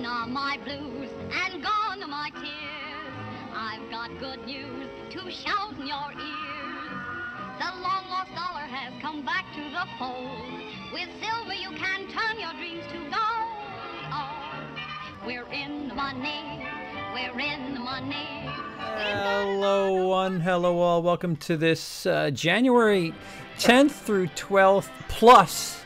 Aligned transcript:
Gone 0.00 0.06
are 0.06 0.26
my 0.26 0.58
blues 0.64 1.10
and 1.30 1.62
gone 1.62 2.02
are 2.02 2.08
my 2.08 2.30
tears. 2.30 3.12
I've 3.54 3.90
got 3.90 4.08
good 4.18 4.46
news 4.46 4.88
to 5.10 5.30
shout 5.30 5.74
in 5.78 5.86
your 5.86 6.12
ears. 6.12 6.90
The 7.58 7.70
long 7.82 8.08
lost 8.08 8.30
dollar 8.34 8.64
has 8.64 8.94
come 9.02 9.26
back 9.26 9.44
to 9.54 9.60
the 9.60 9.84
fold. 9.98 10.62
With 10.94 11.10
silver 11.20 11.52
you 11.52 11.76
can 11.76 12.08
turn 12.08 12.40
your 12.40 12.54
dreams 12.54 12.86
to 12.86 12.98
gold. 13.10 13.50
Oh, 14.10 14.32
we're 15.26 15.44
in 15.52 15.88
the 15.88 15.94
money. 15.94 16.66
We're 17.12 17.38
in 17.38 17.74
the 17.74 17.80
money. 17.80 18.48
Hello, 18.78 20.06
one. 20.06 20.40
Hello, 20.40 20.78
all. 20.78 21.02
Welcome 21.02 21.36
to 21.36 21.58
this 21.58 22.06
uh, 22.06 22.30
January 22.30 23.12
10th 23.58 23.90
through 23.90 24.28
12th 24.28 24.88
plus 25.08 25.82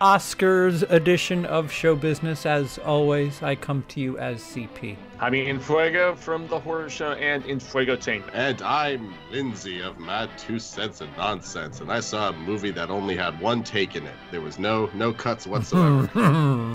Oscars 0.00 0.88
edition 0.90 1.44
of 1.44 1.72
Show 1.72 1.96
Business. 1.96 2.46
As 2.46 2.78
always, 2.78 3.42
I 3.42 3.56
come 3.56 3.84
to 3.88 4.00
you 4.00 4.16
as 4.18 4.40
CP. 4.40 4.96
I'm 5.18 5.34
in 5.34 5.58
Fuego 5.58 6.14
from 6.14 6.46
the 6.46 6.60
horror 6.60 6.88
show 6.88 7.12
and 7.12 7.44
in 7.46 7.58
Fuego 7.58 7.96
Chain. 7.96 8.22
And 8.32 8.62
I'm 8.62 9.12
Lindsey 9.32 9.80
of 9.80 9.98
Mad 9.98 10.30
Two 10.38 10.60
Cents 10.60 11.00
and 11.00 11.10
Nonsense, 11.16 11.80
and 11.80 11.90
I 11.90 11.98
saw 11.98 12.28
a 12.28 12.32
movie 12.32 12.70
that 12.70 12.90
only 12.90 13.16
had 13.16 13.40
one 13.40 13.64
take 13.64 13.96
in 13.96 14.06
it. 14.06 14.14
There 14.30 14.40
was 14.40 14.60
no 14.60 14.88
no 14.94 15.12
cuts 15.12 15.48
whatsoever. 15.48 16.08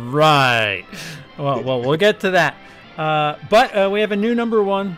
right. 0.09 0.83
Well, 1.37 1.63
well, 1.63 1.81
we'll 1.81 1.97
get 1.97 2.19
to 2.21 2.31
that. 2.31 2.57
Uh, 2.97 3.37
but 3.49 3.73
uh, 3.73 3.89
we 3.89 4.01
have 4.01 4.11
a 4.11 4.17
new 4.17 4.35
number 4.35 4.61
one, 4.61 4.97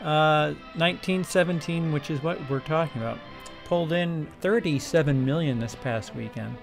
uh, 0.00 0.54
1917, 0.76 1.92
which 1.92 2.10
is 2.10 2.22
what 2.22 2.38
we're 2.48 2.60
talking 2.60 3.02
about. 3.02 3.18
Pulled 3.66 3.92
in 3.92 4.28
37 4.40 5.26
million 5.26 5.60
this 5.60 5.74
past 5.74 6.14
weekend, 6.14 6.56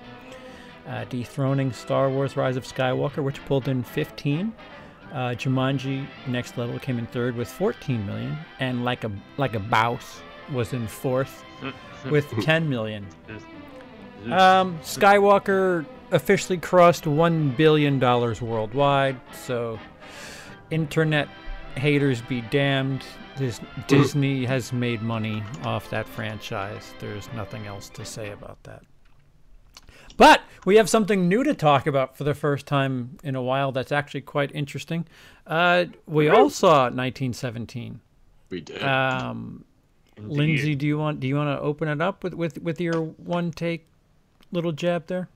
uh, 0.87 1.05
dethroning 1.05 1.71
Star 1.73 2.09
Wars: 2.09 2.35
Rise 2.37 2.57
of 2.57 2.63
Skywalker, 2.63 3.23
which 3.23 3.43
pulled 3.45 3.67
in 3.67 3.83
15. 3.83 4.53
Uh, 5.11 5.15
Jumanji: 5.35 6.05
Next 6.27 6.57
Level 6.57 6.79
came 6.79 6.98
in 6.98 7.05
third 7.07 7.35
with 7.35 7.48
14 7.49 8.05
million, 8.05 8.37
and 8.59 8.84
like 8.84 9.03
a 9.03 9.12
like 9.37 9.55
a 9.55 9.59
Boss 9.59 10.21
was 10.51 10.73
in 10.73 10.87
fourth 10.87 11.43
with 12.09 12.29
10 12.41 12.70
million. 12.70 13.05
Um, 14.31 14.79
Skywalker 14.79 15.85
officially 16.12 16.57
crossed 16.57 17.05
one 17.05 17.49
billion 17.49 17.99
dollars 17.99 18.41
worldwide. 18.41 19.20
So, 19.34 19.77
internet 20.71 21.27
haters 21.75 22.21
be 22.21 22.40
damned. 22.40 23.03
Dis- 23.37 23.59
Disney 23.87 24.45
has 24.45 24.71
made 24.71 25.01
money 25.01 25.43
off 25.65 25.90
that 25.90 26.07
franchise. 26.07 26.93
There's 26.99 27.27
nothing 27.34 27.68
else 27.68 27.90
to 27.90 28.05
say 28.05 28.31
about 28.31 28.63
that. 28.63 28.84
But 30.17 30.41
we 30.65 30.75
have 30.77 30.89
something 30.89 31.27
new 31.27 31.43
to 31.43 31.53
talk 31.53 31.87
about 31.87 32.17
for 32.17 32.23
the 32.23 32.33
first 32.33 32.65
time 32.65 33.17
in 33.23 33.35
a 33.35 33.41
while. 33.41 33.71
That's 33.71 33.91
actually 33.91 34.21
quite 34.21 34.51
interesting. 34.53 35.05
Uh, 35.45 35.85
we 36.07 36.29
all 36.29 36.49
saw 36.49 36.83
1917. 36.83 37.99
we 38.49 38.61
did. 38.61 38.81
Um, 38.81 39.65
Lindsey, 40.17 40.75
do 40.75 40.85
you 40.85 40.97
want 40.97 41.19
do 41.19 41.27
you 41.27 41.35
want 41.35 41.57
to 41.57 41.61
open 41.61 41.87
it 41.87 42.01
up 42.01 42.23
with 42.23 42.34
with 42.34 42.61
with 42.61 42.79
your 42.79 43.01
one 43.01 43.51
take 43.51 43.87
little 44.51 44.71
jab 44.71 45.07
there? 45.07 45.27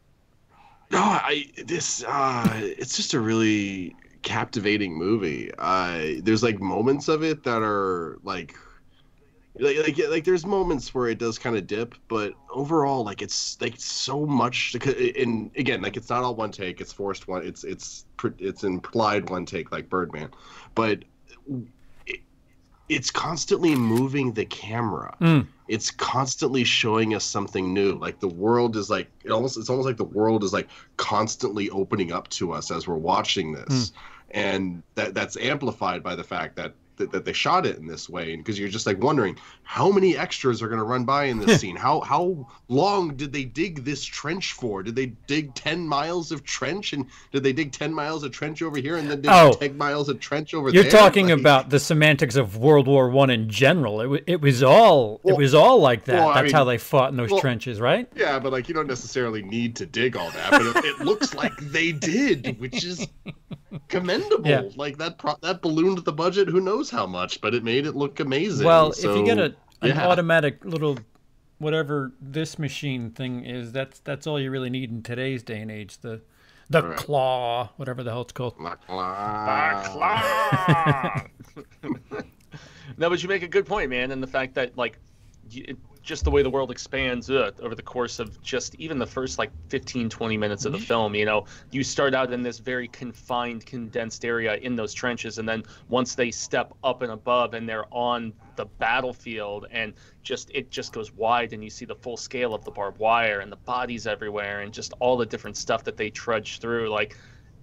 no, 0.92 1.00
I 1.00 1.50
this 1.66 2.03
uh, 2.08 2.48
it's 2.55 2.95
just 2.95 3.14
a 3.14 3.20
really 3.20 3.95
captivating 4.22 4.94
movie. 4.94 5.52
Uh, 5.58 6.22
there's 6.22 6.44
like 6.44 6.59
moments 6.59 7.08
of 7.08 7.23
it 7.23 7.44
that 7.44 7.61
are 7.61 8.20
like. 8.23 8.55
Like, 9.60 9.78
like, 9.78 10.10
like 10.10 10.24
there's 10.24 10.46
moments 10.46 10.94
where 10.94 11.08
it 11.08 11.18
does 11.18 11.40
kind 11.40 11.56
of 11.56 11.68
dip, 11.68 11.96
but 12.08 12.34
overall, 12.50 13.04
like 13.04 13.22
it's 13.22 13.60
like 13.62 13.76
so 13.78 14.26
much. 14.26 14.76
And 14.76 15.52
again, 15.56 15.82
like 15.82 15.98
it's 15.98 16.10
not 16.10 16.24
all 16.24 16.36
one 16.36 16.52
take; 16.52 16.82
it's 16.82 16.94
forced 16.94 17.28
one. 17.28 17.46
It's 17.46 17.64
it's 17.64 18.06
it's 18.40 18.64
implied 18.64 19.30
one 19.30 19.46
take, 19.46 19.72
like 19.72 19.90
Birdman, 19.90 20.30
but 20.76 21.04
it, 22.06 22.20
it's 22.90 23.10
constantly 23.10 23.76
moving 23.76 24.34
the 24.34 24.46
camera. 24.46 25.16
Mm. 25.22 25.48
It's 25.67 25.92
constantly 25.92 26.64
showing 26.64 27.14
us 27.16 27.26
something 27.26 27.73
new. 27.73 27.94
Like 27.94 28.20
the 28.20 28.30
world 28.30 28.78
is 28.78 28.90
like 28.90 29.10
it 29.23 29.32
almost 29.32 29.58
it's 29.58 29.70
almost 29.70 29.88
like 29.88 29.98
the 29.98 30.04
world 30.04 30.44
is 30.44 30.54
like 30.54 30.67
constantly 30.98 31.70
opening 31.72 32.12
up 32.12 32.30
to 32.30 32.52
us 32.52 32.72
as 32.72 32.88
we're 32.88 32.96
watching 32.96 33.54
this, 33.54 33.92
and 34.32 34.84
that 34.96 35.14
that's 35.14 35.36
amplified 35.38 36.04
by 36.04 36.16
the 36.16 36.23
fact 36.23 36.56
that 36.58 36.73
that, 36.98 37.12
that 37.12 37.26
they 37.26 37.34
shot 37.34 37.66
it 37.66 37.78
in 37.78 37.88
this 37.88 38.10
way 38.10 38.36
because 38.36 38.60
you're 38.60 38.70
just 38.70 38.86
like 38.86 39.02
wondering 39.02 39.38
how 39.64 39.92
many 39.92 40.18
extras 40.18 40.62
are 40.62 40.68
going 40.68 40.80
to 40.80 40.84
run 40.86 41.06
by 41.06 41.26
in 41.26 41.40
this 41.40 41.60
scene 41.62 41.76
how 41.76 42.02
how 42.02 42.48
long 42.68 43.16
did 43.16 43.32
they 43.32 43.46
dig 43.46 43.84
this 43.86 44.04
trench 44.04 44.54
for 44.54 44.84
did 44.84 44.96
they 44.96 45.08
dig 45.28 45.54
10 45.56 45.88
miles 45.88 46.32
of 46.32 46.44
trench 46.44 46.94
and 46.94 47.06
did 47.32 47.44
they 47.44 47.54
dig 47.54 47.72
10 47.72 47.94
miles 47.94 48.24
of 48.24 48.32
trench 48.32 48.62
over 48.62 48.78
here 48.78 48.98
and 48.98 49.10
then 49.10 49.22
dig 49.22 49.32
Oh. 49.34 49.54
10 49.54 49.78
miles 49.78 50.10
of 50.10 50.20
trench 50.20 50.54
over 50.54 50.72
there? 50.72 50.82
You're 50.82 50.92
talking 50.92 51.28
Like- 51.30 51.40
about 51.40 51.70
the 51.70 51.80
semantics 51.80 52.36
of 52.36 52.58
World 52.58 52.88
War 52.88 53.10
One 53.10 53.30
in 53.30 53.50
general. 53.50 54.02
It, 54.02 54.06
w- 54.06 54.24
it 54.28 54.42
was 54.42 54.64
all 54.64 55.22
it 55.26 55.38
was 55.38 55.54
all 55.54 55.80
like 55.80 56.06
that. 56.06 56.16
well, 56.16 56.30
I 56.30 56.42
That's 56.42 56.54
how 56.54 56.64
they 56.64 56.78
fought 56.78 57.12
in 57.12 57.18
those 57.18 57.32
well- 57.32 57.40
trenches, 57.42 57.80
right? 57.80 58.08
yeah 58.16 58.40
but 58.40 58.52
like 58.52 58.68
you 58.68 58.74
don't 58.74 58.88
necessarily 58.88 59.42
need 59.44 59.76
to 59.78 59.86
dig 59.86 60.16
all 60.18 60.32
that 60.32 60.52
but 60.52 60.62
it, 60.62 60.86
it 60.86 61.00
looks 61.00 61.34
like 61.34 61.56
they 61.58 61.92
did 61.92 62.60
which 62.60 62.84
is 62.84 63.08
commendable 63.90 64.46
Yeah. 64.50 64.64
like 64.76 64.98
that 64.98 65.18
pro- 65.18 65.36
that 65.42 65.62
ballooned 65.62 66.00
the 66.00 66.12
budget 66.14 66.48
who 66.48 66.60
knows 66.62 66.86
how 66.89 67.05
much 67.05 67.42
but 67.42 67.53
it 67.53 67.64
made 67.64 67.86
it 67.86 67.95
look 67.95 68.20
amazing 68.20 68.65
Well, 68.65 68.92
so, 68.93 69.09
if 69.11 69.17
you 69.17 69.25
get 69.25 69.37
a 69.39 69.55
an 69.81 69.89
yeah. 69.95 70.08
automatic 70.08 70.64
little 70.65 70.98
whatever 71.59 72.11
this 72.21 72.59
machine 72.59 73.11
thing 73.11 73.45
is, 73.45 73.71
that's 73.71 73.99
that's 73.99 74.27
all 74.27 74.39
you 74.39 74.52
really 74.52 74.70
need 74.70 74.92
in 74.92 75.02
today's 75.03 75.43
day 75.43 75.59
and 75.61 75.71
age. 75.71 75.98
The 75.99 76.21
the 76.70 76.83
Right. 76.83 76.98
claw, 76.98 77.70
whatever 77.77 78.03
the 78.03 78.11
hell 78.11 78.21
it's 78.21 78.33
called. 78.33 78.55
claw 78.58 78.75
no, 82.98 83.09
but 83.09 83.21
you 83.23 83.30
make 83.30 83.43
a 83.43 83.48
good 83.48 83.65
point, 83.65 83.89
man, 83.89 84.11
and 84.11 84.21
the 84.21 84.27
fact 84.27 84.55
that 84.55 84.77
like 84.77 84.99
it, 85.52 85.77
just 86.08 86.23
the 86.23 86.32
way 86.32 86.42
the 86.42 86.50
world 86.50 86.72
expands 86.72 87.30
uh, 87.30 87.52
over 87.62 87.76
the 87.76 87.82
course 87.82 88.18
of 88.20 88.42
just 88.42 88.73
even 88.76 88.98
the 88.98 89.06
first 89.06 89.38
like 89.38 89.52
15 89.68 90.10
20 90.10 90.38
minutes 90.38 90.64
of 90.64 90.72
the 90.72 90.80
film 90.80 91.14
you 91.14 91.26
know 91.26 91.44
you 91.70 91.84
start 91.84 92.16
out 92.16 92.32
in 92.32 92.42
this 92.42 92.60
very 92.60 92.88
confined 92.88 93.66
condensed 93.66 94.23
area 94.23 94.56
in 94.56 94.73
those 94.73 94.94
trenches 94.94 95.38
and 95.38 95.48
then 95.48 95.62
once 95.90 96.16
they 96.16 96.32
step 96.32 96.73
up 96.82 97.02
and 97.02 97.12
above 97.12 97.54
and 97.54 97.67
they're 97.67 97.94
on 97.94 98.32
the 98.56 98.66
battlefield 98.80 99.67
and 99.70 99.94
just 100.23 100.50
it 100.54 100.72
just 100.72 100.94
goes 100.94 101.12
wide 101.12 101.52
and 101.52 101.62
you 101.62 101.70
see 101.70 101.84
the 101.84 101.96
full 101.96 102.16
scale 102.16 102.54
of 102.54 102.64
the 102.64 102.72
barbed 102.72 103.00
wire 103.00 103.42
and 103.42 103.52
the 103.52 103.58
bodies 103.58 104.08
everywhere 104.08 104.62
and 104.62 104.73
just 104.73 104.94
all 105.00 105.17
the 105.17 105.26
different 105.26 105.58
stuff 105.58 105.84
that 105.84 105.98
they 105.98 106.10
trudge 106.10 106.60
through 106.60 106.90
like 106.90 107.17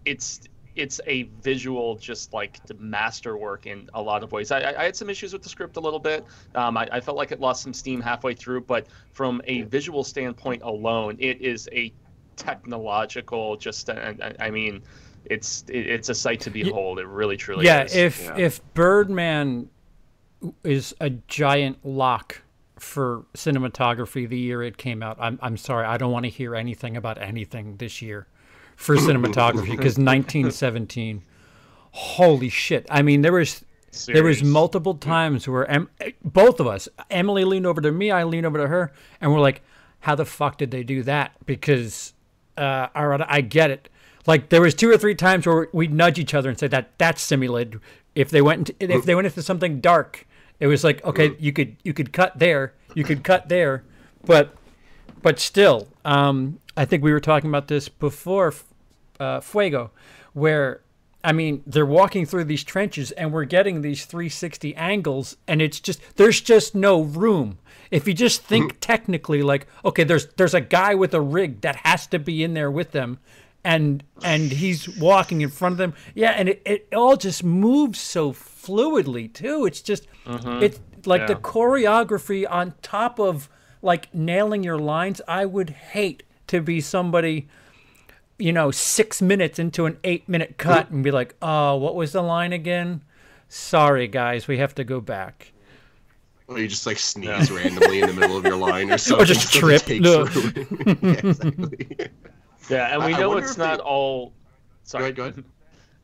it's 0.04 0.42
it's 0.76 1.00
a 1.06 1.24
visual 1.42 1.96
just 1.96 2.32
like 2.32 2.64
the 2.66 2.74
masterwork 2.74 3.66
in 3.66 3.88
a 3.94 4.02
lot 4.02 4.22
of 4.22 4.32
ways. 4.32 4.50
I, 4.50 4.60
I 4.60 4.80
I 4.82 4.84
had 4.84 4.96
some 4.96 5.08
issues 5.10 5.32
with 5.32 5.42
the 5.42 5.48
script 5.48 5.76
a 5.76 5.80
little 5.80 5.98
bit. 5.98 6.24
Um, 6.54 6.76
I, 6.76 6.88
I 6.92 7.00
felt 7.00 7.16
like 7.16 7.32
it 7.32 7.40
lost 7.40 7.62
some 7.62 7.72
steam 7.72 8.00
halfway 8.00 8.34
through 8.34 8.62
but 8.62 8.86
from 9.12 9.40
a 9.44 9.62
visual 9.62 10.04
standpoint 10.04 10.62
alone 10.62 11.16
it 11.18 11.40
is 11.40 11.68
a 11.72 11.92
technological 12.36 13.56
just 13.56 13.88
I, 13.90 14.34
I 14.40 14.50
mean 14.50 14.82
it's 15.24 15.64
it, 15.68 15.86
it's 15.86 16.08
a 16.08 16.14
sight 16.14 16.40
to 16.40 16.50
behold. 16.50 16.98
It 16.98 17.06
really 17.06 17.36
truly 17.36 17.66
yeah, 17.66 17.84
is. 17.84 17.94
if 17.94 18.24
yeah. 18.24 18.36
if 18.36 18.74
Birdman 18.74 19.70
is 20.62 20.94
a 21.00 21.10
giant 21.10 21.84
lock 21.84 22.42
for 22.78 23.24
cinematography 23.34 24.28
the 24.28 24.38
year 24.38 24.62
it 24.62 24.76
came 24.76 25.02
out, 25.02 25.16
I'm 25.20 25.38
I'm 25.42 25.56
sorry, 25.56 25.86
I 25.86 25.96
don't 25.96 26.12
want 26.12 26.24
to 26.24 26.30
hear 26.30 26.54
anything 26.54 26.96
about 26.96 27.20
anything 27.20 27.76
this 27.76 28.02
year 28.02 28.26
for 28.76 28.96
cinematography 28.96 29.70
because 29.70 29.98
1917. 29.98 31.22
Holy 31.92 32.48
shit! 32.48 32.86
I 32.90 33.02
mean, 33.02 33.22
there 33.22 33.32
was 33.32 33.64
there 34.06 34.24
was 34.24 34.42
multiple 34.42 34.94
times 34.94 35.46
where 35.46 35.68
em- 35.70 35.88
both 36.24 36.58
of 36.58 36.66
us, 36.66 36.88
Emily 37.10 37.44
leaned 37.44 37.66
over 37.66 37.80
to 37.80 37.92
me, 37.92 38.10
I 38.10 38.24
leaned 38.24 38.46
over 38.46 38.58
to 38.58 38.66
her, 38.66 38.92
and 39.20 39.32
we're 39.32 39.40
like, 39.40 39.62
"How 40.00 40.14
the 40.14 40.24
fuck 40.24 40.58
did 40.58 40.70
they 40.70 40.82
do 40.82 41.02
that?" 41.04 41.32
Because, 41.46 42.12
uh, 42.56 42.88
all 42.94 43.08
right, 43.08 43.20
I 43.28 43.40
get 43.40 43.70
it. 43.70 43.88
Like 44.26 44.48
there 44.48 44.60
was 44.60 44.74
two 44.74 44.90
or 44.90 44.96
three 44.98 45.14
times 45.14 45.46
where 45.46 45.68
we'd 45.72 45.92
nudge 45.92 46.18
each 46.18 46.34
other 46.34 46.48
and 46.48 46.58
say 46.58 46.66
that 46.68 46.98
that's 46.98 47.22
simulated. 47.22 47.80
If 48.14 48.30
they 48.30 48.42
went 48.42 48.70
into, 48.70 48.94
if 48.94 49.04
they 49.04 49.14
went 49.14 49.26
into 49.26 49.42
something 49.42 49.80
dark, 49.80 50.26
it 50.60 50.66
was 50.66 50.82
like 50.82 51.04
okay, 51.04 51.36
you 51.38 51.52
could 51.52 51.76
you 51.84 51.92
could 51.92 52.12
cut 52.12 52.38
there, 52.38 52.74
you 52.94 53.04
could 53.04 53.22
cut 53.22 53.48
there, 53.48 53.84
but 54.24 54.56
but 55.22 55.38
still, 55.38 55.88
um, 56.04 56.58
I 56.76 56.84
think 56.84 57.02
we 57.02 57.12
were 57.12 57.20
talking 57.20 57.48
about 57.48 57.68
this 57.68 57.88
before, 57.88 58.54
uh, 59.20 59.40
Fuego, 59.40 59.90
where 60.32 60.80
I 61.22 61.32
mean 61.32 61.62
they're 61.66 61.86
walking 61.86 62.26
through 62.26 62.44
these 62.44 62.64
trenches 62.64 63.10
and 63.12 63.32
we're 63.32 63.44
getting 63.44 63.80
these 63.80 64.04
360 64.04 64.74
angles, 64.76 65.36
and 65.46 65.62
it's 65.62 65.80
just 65.80 66.00
there's 66.16 66.40
just 66.40 66.74
no 66.74 67.02
room. 67.02 67.58
If 67.90 68.08
you 68.08 68.14
just 68.14 68.42
think 68.42 68.78
technically, 68.80 69.42
like 69.42 69.66
okay, 69.84 70.04
there's 70.04 70.26
there's 70.34 70.54
a 70.54 70.60
guy 70.60 70.94
with 70.94 71.14
a 71.14 71.20
rig 71.20 71.60
that 71.60 71.76
has 71.76 72.06
to 72.08 72.18
be 72.18 72.42
in 72.42 72.54
there 72.54 72.70
with 72.70 72.90
them, 72.90 73.18
and 73.62 74.02
and 74.22 74.50
he's 74.52 74.88
walking 74.98 75.40
in 75.40 75.50
front 75.50 75.74
of 75.74 75.78
them. 75.78 75.94
Yeah, 76.14 76.30
and 76.30 76.48
it, 76.48 76.62
it 76.66 76.88
all 76.94 77.16
just 77.16 77.44
moves 77.44 78.00
so 78.00 78.32
fluidly 78.32 79.32
too. 79.32 79.64
It's 79.64 79.80
just 79.80 80.06
it's 80.60 80.80
like 81.06 81.22
the 81.28 81.34
choreography 81.36 82.46
on 82.50 82.74
top 82.82 83.18
of 83.20 83.48
like 83.80 84.12
nailing 84.14 84.64
your 84.64 84.78
lines. 84.78 85.20
I 85.28 85.46
would 85.46 85.70
hate 85.70 86.24
to 86.48 86.60
be 86.60 86.80
somebody 86.80 87.48
you 88.38 88.52
know, 88.52 88.70
six 88.70 89.22
minutes 89.22 89.58
into 89.58 89.86
an 89.86 89.98
eight 90.04 90.28
minute 90.28 90.58
cut 90.58 90.90
and 90.90 91.04
be 91.04 91.10
like, 91.10 91.34
oh, 91.40 91.76
what 91.76 91.94
was 91.94 92.12
the 92.12 92.22
line 92.22 92.52
again? 92.52 93.02
Sorry, 93.48 94.08
guys, 94.08 94.48
we 94.48 94.58
have 94.58 94.74
to 94.76 94.84
go 94.84 95.00
back. 95.00 95.52
Or 96.46 96.58
you 96.58 96.68
just 96.68 96.86
like 96.86 96.98
sneeze 96.98 97.50
randomly 97.50 98.00
in 98.00 98.08
the 98.08 98.12
middle 98.12 98.36
of 98.36 98.44
your 98.44 98.56
line 98.56 98.90
or 98.90 98.98
something. 98.98 99.22
Or 99.22 99.26
just 99.26 99.52
so 99.52 99.60
the 99.60 99.78
trip. 99.78 100.00
No. 100.00 100.24
yeah, 101.08 101.30
exactly. 101.30 102.10
Yeah, 102.68 102.94
and 102.94 103.04
we 103.04 103.14
I 103.14 103.20
know 103.20 103.28
wonder 103.30 103.44
it's 103.44 103.56
not 103.56 103.78
they- 103.78 103.84
all. 103.84 104.28
Go 104.28 104.32
Sorry, 104.82 105.04
ahead, 105.04 105.16
go 105.16 105.22
ahead. 105.24 105.44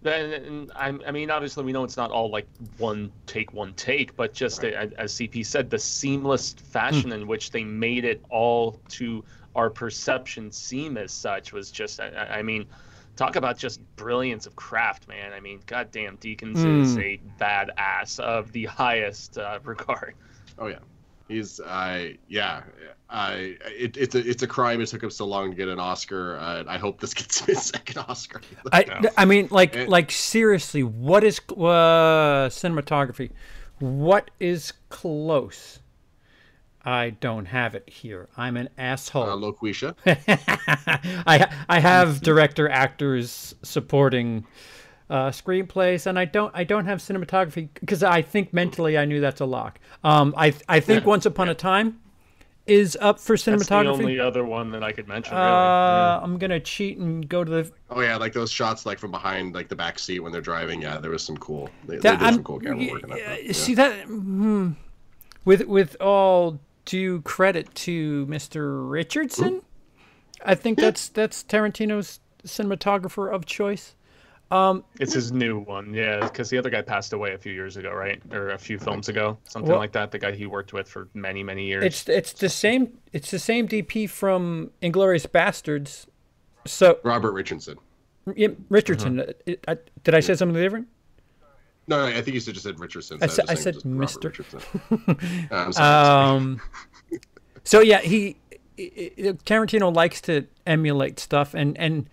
Then, 0.03 0.33
and 0.33 0.73
I, 0.75 0.99
I 1.07 1.11
mean, 1.11 1.31
obviously, 1.31 1.63
we 1.65 1.73
know 1.73 1.85
it's 1.85 1.99
not 1.99 2.11
all 2.11 2.31
like 2.31 2.47
one 2.79 3.13
take, 3.27 3.53
one 3.53 3.75
take, 3.75 4.17
but 4.17 4.33
just 4.33 4.65
a- 4.65 4.99
as 4.99 5.13
CP 5.13 5.45
said, 5.45 5.69
the 5.69 5.79
seamless 5.79 6.55
fashion 6.55 7.11
hmm. 7.11 7.17
in 7.17 7.27
which 7.27 7.51
they 7.51 7.65
made 7.65 8.07
it 8.07 8.25
all 8.31 8.81
to 8.91 9.23
our 9.61 9.69
perception 9.71 10.51
seem 10.51 10.97
as 10.97 11.13
such 11.13 11.53
was 11.53 11.71
just, 11.71 12.01
I, 12.01 12.39
I 12.39 12.43
mean, 12.43 12.65
talk 13.17 13.37
about 13.37 13.59
just 13.59 13.79
brilliance 13.97 14.47
of 14.47 14.57
craft, 14.57 15.07
man. 15.07 15.33
I 15.35 15.41
mean, 15.41 15.61
goddamn, 15.67 16.17
Deakins 16.17 16.65
is 16.65 16.97
Mm. 16.97 17.03
a 17.05 17.21
badass 17.39 18.19
of 18.21 18.53
the 18.53 18.65
highest 18.83 19.37
uh, 19.37 19.59
regard. 19.63 20.15
Oh 20.59 20.69
yeah, 20.69 20.79
he's 21.29 21.61
uh 21.61 22.11
yeah. 22.29 22.63
I 23.11 23.57
it, 23.85 23.97
it's 23.97 24.15
a 24.15 24.19
it's 24.31 24.43
a 24.43 24.47
crime 24.47 24.81
it 24.81 24.87
took 24.89 25.03
him 25.03 25.11
so 25.11 25.27
long 25.27 25.51
to 25.51 25.57
get 25.57 25.69
an 25.69 25.81
Oscar. 25.81 26.39
Uh, 26.39 26.65
I 26.67 26.79
hope 26.79 27.01
this 27.01 27.13
gets 27.21 27.45
his 27.45 27.63
second 27.63 27.99
Oscar. 28.09 28.41
I, 28.73 29.11
I 29.19 29.25
mean, 29.27 29.49
like, 29.51 29.75
It- 29.77 29.89
like 29.89 30.11
seriously, 30.11 30.83
what 30.83 31.23
is 31.25 31.39
uh, 31.51 32.49
cinematography? 32.61 33.31
What 33.81 34.31
is 34.41 34.73
close? 34.91 35.81
I 36.85 37.11
don't 37.11 37.47
have 37.47 37.75
it 37.75 37.89
here. 37.89 38.29
I'm 38.37 38.57
an 38.57 38.69
asshole. 38.79 39.25
uh, 39.25 39.37
Loquisha. 39.37 39.95
I 41.27 41.47
I 41.69 41.79
have 41.81 42.21
director 42.23 42.69
actors 42.69 43.55
supporting 43.63 44.47
uh, 45.11 45.29
screenplays, 45.31 46.07
and 46.07 46.19
I 46.19 46.25
don't 46.25 46.53
I 46.55 46.65
don't 46.65 46.87
have 46.87 46.99
cinematography 47.01 47.69
because 47.75 48.03
I 48.03 48.23
think 48.23 48.53
mentally 48.55 48.97
I 48.97 49.05
knew 49.05 49.21
that's 49.21 49.41
a 49.41 49.47
lock. 49.47 49.79
Um, 50.05 50.33
I 50.37 50.55
I 50.69 50.81
think 50.81 51.05
Once 51.05 51.27
Upon 51.27 51.49
a 51.49 51.55
Time 51.55 52.01
is 52.67 52.97
up 53.01 53.19
for 53.19 53.35
cinematography. 53.37 53.57
That's 53.59 53.69
the 53.69 53.75
cinematography. 53.75 53.89
only 54.01 54.21
other 54.21 54.45
one 54.45 54.71
that 54.71 54.85
I 54.85 54.93
could 54.93 55.09
mention. 55.09 55.35
uh, 55.35 55.39
really. 56.21 56.25
I'm 56.25 56.39
gonna 56.39 56.61
cheat 56.61 56.97
and 56.99 57.29
go 57.29 57.43
to 57.45 57.51
the. 57.51 57.73
Oh 57.91 58.01
yeah, 58.01 58.17
like 58.17 58.33
those 58.33 58.51
shots 58.51 58.87
like 58.87 58.99
from 58.99 59.11
behind 59.11 59.55
like 59.55 59.69
the 59.69 59.77
back 59.77 59.99
seat 59.99 60.21
when 60.21 60.33
they're 60.33 60.41
driving. 60.41 60.81
Yeah, 60.81 60.99
there 60.99 61.11
was 61.11 61.23
some 61.25 61.37
cool. 61.37 61.69
They, 61.87 61.97
they 61.97 62.11
did 62.13 62.23
I'm- 62.23 62.35
some 62.35 62.45
cool 62.45 62.61
camera 62.61 62.91
work 62.91 63.03
on 63.05 63.11
that. 63.11 63.19
yeah, 63.19 63.37
yeah. 63.37 63.53
See 63.53 63.75
that? 63.75 64.07
hmm. 64.07 64.71
with 65.45 65.63
with 65.67 65.97
all 66.01 66.61
due 66.91 67.23
credit 67.23 67.73
to 67.77 68.27
Mr. 68.27 68.91
Richardson, 68.91 69.63
I 70.45 70.57
think 70.57 70.77
that's 70.79 71.09
that's 71.09 71.45
Tarantino's 71.45 72.19
cinematographer 72.45 73.33
of 73.33 73.47
choice. 73.47 73.95
It's 74.99 75.13
his 75.13 75.31
new 75.31 75.61
one, 75.61 75.95
yeah, 75.95 76.19
because 76.25 76.51
the 76.51 76.59
other 76.59 76.71
guy 76.71 76.83
passed 76.83 77.13
away 77.13 77.35
a 77.35 77.39
few 77.39 77.53
years 77.53 77.77
ago, 77.77 77.93
right, 77.93 78.21
or 78.33 78.49
a 78.49 78.59
few 78.59 78.77
films 78.81 79.09
ago, 79.09 79.39
something 79.45 79.71
Well- 79.71 79.79
like 79.79 79.93
that. 79.93 80.11
The 80.11 80.19
guy 80.19 80.33
he 80.33 80.47
worked 80.47 80.73
with 80.73 80.89
for 80.89 81.09
many, 81.15 81.45
many 81.45 81.67
years. 81.69 81.85
It's 81.85 82.09
it's 82.09 82.33
the 82.33 82.49
same 82.49 82.99
it's 83.13 83.31
the 83.31 83.39
same 83.39 83.69
DP 83.69 84.09
from 84.11 84.73
Inglourious 84.83 85.27
Basterds. 85.29 86.07
So 86.67 86.99
Robert 87.05 87.31
Richardson. 87.33 87.77
yeah, 88.35 88.49
Richardson, 88.69 89.21
Uh-huh. 89.21 89.31
uh, 89.31 89.43
it- 89.47 89.65
I- 89.69 89.79
did 90.03 90.15
I 90.17 90.21
say 90.21 90.35
something 90.35 90.61
different? 90.61 90.89
No, 91.91 92.07
I 92.07 92.23
think 92.23 92.35
you 92.35 92.41
said 92.41 92.55
just 92.55 92.65
said 92.65 92.79
Richardson. 92.81 93.19
I 93.21 93.27
so 93.27 93.35
said- 93.35 93.51
I 93.51 93.55
said 93.55 93.75
Mr.. 93.85 94.25
Richardson. 94.25 94.61
Uh, 95.51 95.73
sorry. 95.73 96.37
Um, 96.37 96.61
so 97.65 97.81
yeah, 97.81 98.01
he 98.01 98.37
i- 98.51 98.53
i- 98.79 99.13
Tarantino 99.45 99.95
likes 99.95 100.21
to 100.23 100.47
emulate 100.67 101.19
stuff, 101.19 101.53
and 101.53 101.77
and 101.79 102.09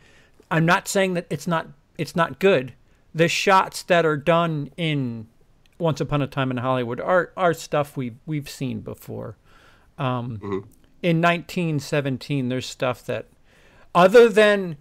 I'm 0.51 0.65
not 0.65 0.87
saying 0.87 1.13
that 1.13 1.27
it's 1.29 1.47
not 1.47 1.67
it's 1.97 2.15
not 2.15 2.39
good. 2.39 2.73
The 3.13 3.27
shots 3.27 3.83
that 3.83 4.05
are 4.05 4.17
done 4.17 4.71
in 4.77 5.27
Once 5.79 6.01
Upon 6.01 6.21
a 6.21 6.27
Time 6.27 6.49
in 6.51 6.57
Hollywood 6.57 6.99
are 6.99 7.31
are 7.37 7.53
stuff 7.53 7.95
we 7.95 8.07
have 8.07 8.15
we've 8.25 8.49
seen 8.49 8.81
before. 8.81 9.37
Um, 9.97 10.39
In 11.03 11.21
1917, 11.21 12.49
there's 12.49 12.65
stuff 12.65 13.05
that, 13.05 13.27
other 13.93 14.27
than 14.29 14.77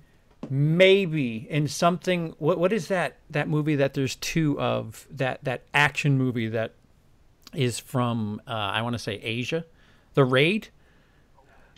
maybe 0.50 1.46
in 1.48 1.68
something, 1.68 2.34
what 2.38 2.58
what 2.58 2.72
is 2.72 2.88
that 2.88 3.18
that 3.30 3.48
movie 3.48 3.76
that 3.76 3.94
there's 3.94 4.16
two 4.16 4.58
of 4.60 5.06
that 5.10 5.44
that 5.44 5.62
action 5.74 6.18
movie 6.18 6.48
that 6.48 6.72
is 7.54 7.78
from 7.78 8.40
uh, 8.46 8.52
I 8.52 8.82
want 8.82 8.94
to 8.94 8.98
say 8.98 9.14
Asia, 9.14 9.64
The 10.14 10.24
Raid. 10.24 10.68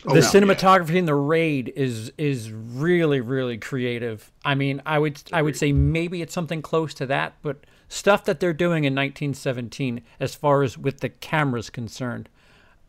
Oh, 0.05 0.13
the 0.13 0.21
yeah, 0.21 0.27
cinematography 0.27 0.95
in 0.95 1.05
The 1.05 1.15
Raid 1.15 1.73
is 1.75 2.11
is 2.17 2.51
really 2.51 3.21
really 3.21 3.57
creative. 3.57 4.31
I 4.45 4.55
mean, 4.55 4.81
I 4.85 4.99
would 4.99 5.21
I 5.33 5.41
would 5.41 5.57
say 5.57 5.71
maybe 5.71 6.21
it's 6.21 6.33
something 6.33 6.61
close 6.61 6.93
to 6.95 7.05
that, 7.07 7.35
but 7.41 7.65
stuff 7.89 8.23
that 8.25 8.39
they're 8.39 8.53
doing 8.53 8.83
in 8.83 8.93
1917 8.93 10.01
as 10.19 10.35
far 10.35 10.63
as 10.63 10.77
with 10.77 10.99
the 10.99 11.09
cameras 11.09 11.69
concerned, 11.69 12.29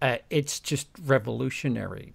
uh, 0.00 0.18
it's 0.28 0.60
just 0.60 0.88
revolutionary. 1.04 2.14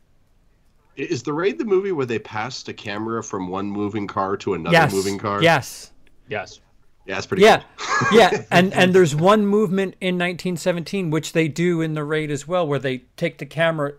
Is 0.95 1.23
the 1.23 1.33
raid 1.33 1.57
the 1.57 1.65
movie 1.65 1.91
where 1.91 2.05
they 2.05 2.19
passed 2.19 2.69
a 2.69 2.73
camera 2.73 3.21
from 3.23 3.49
one 3.49 3.69
moving 3.69 4.07
car 4.07 4.37
to 4.37 4.53
another 4.53 4.73
yes. 4.73 4.93
moving 4.93 5.17
car? 5.17 5.41
Yes. 5.41 5.91
yes. 6.29 6.61
Yeah, 7.05 7.17
it's 7.17 7.27
pretty. 7.27 7.43
Yeah, 7.43 7.61
cool. 7.77 8.17
yeah, 8.19 8.43
and 8.49 8.73
and 8.73 8.93
there's 8.93 9.15
one 9.15 9.45
movement 9.45 9.95
in 10.01 10.15
1917 10.15 11.11
which 11.11 11.33
they 11.33 11.47
do 11.47 11.81
in 11.81 11.93
the 11.93 12.03
raid 12.03 12.31
as 12.31 12.47
well, 12.47 12.65
where 12.65 12.79
they 12.79 13.03
take 13.15 13.37
the 13.37 13.45
camera, 13.45 13.93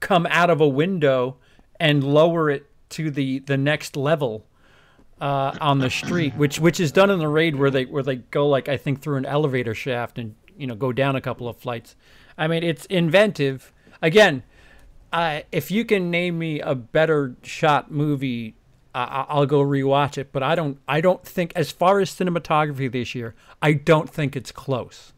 come 0.00 0.26
out 0.26 0.50
of 0.50 0.60
a 0.60 0.66
window, 0.66 1.36
and 1.78 2.02
lower 2.02 2.50
it 2.50 2.66
to 2.90 3.10
the 3.10 3.38
the 3.40 3.56
next 3.56 3.96
level 3.96 4.44
uh, 5.20 5.56
on 5.60 5.78
the 5.78 5.90
street, 5.90 6.34
which 6.34 6.58
which 6.58 6.80
is 6.80 6.90
done 6.90 7.10
in 7.10 7.20
the 7.20 7.28
raid 7.28 7.56
where 7.56 7.70
they 7.70 7.84
where 7.84 8.02
they 8.02 8.16
go 8.16 8.48
like 8.48 8.68
I 8.68 8.76
think 8.76 9.00
through 9.00 9.16
an 9.16 9.26
elevator 9.26 9.74
shaft 9.74 10.18
and 10.18 10.34
you 10.56 10.66
know 10.66 10.74
go 10.74 10.92
down 10.92 11.14
a 11.14 11.20
couple 11.20 11.48
of 11.48 11.56
flights. 11.56 11.94
I 12.36 12.46
mean, 12.48 12.62
it's 12.62 12.86
inventive. 12.86 13.72
Again, 14.00 14.42
uh, 15.12 15.40
if 15.52 15.70
you 15.70 15.84
can 15.84 16.10
name 16.10 16.38
me 16.38 16.60
a 16.60 16.74
better 16.74 17.34
shot 17.42 17.90
movie, 17.90 18.54
I 18.94 19.02
I- 19.04 19.26
I'll 19.28 19.46
go 19.46 19.60
rewatch 19.60 20.18
it. 20.18 20.32
But 20.32 20.42
I 20.42 20.54
don't. 20.54 20.78
I 20.88 21.00
don't 21.00 21.24
think, 21.24 21.52
as 21.56 21.70
far 21.70 22.00
as 22.00 22.10
cinematography 22.10 22.90
this 22.90 23.14
year, 23.14 23.34
I 23.62 23.72
don't 23.72 24.08
think 24.10 24.36
it's 24.36 24.52
close. 24.52 25.12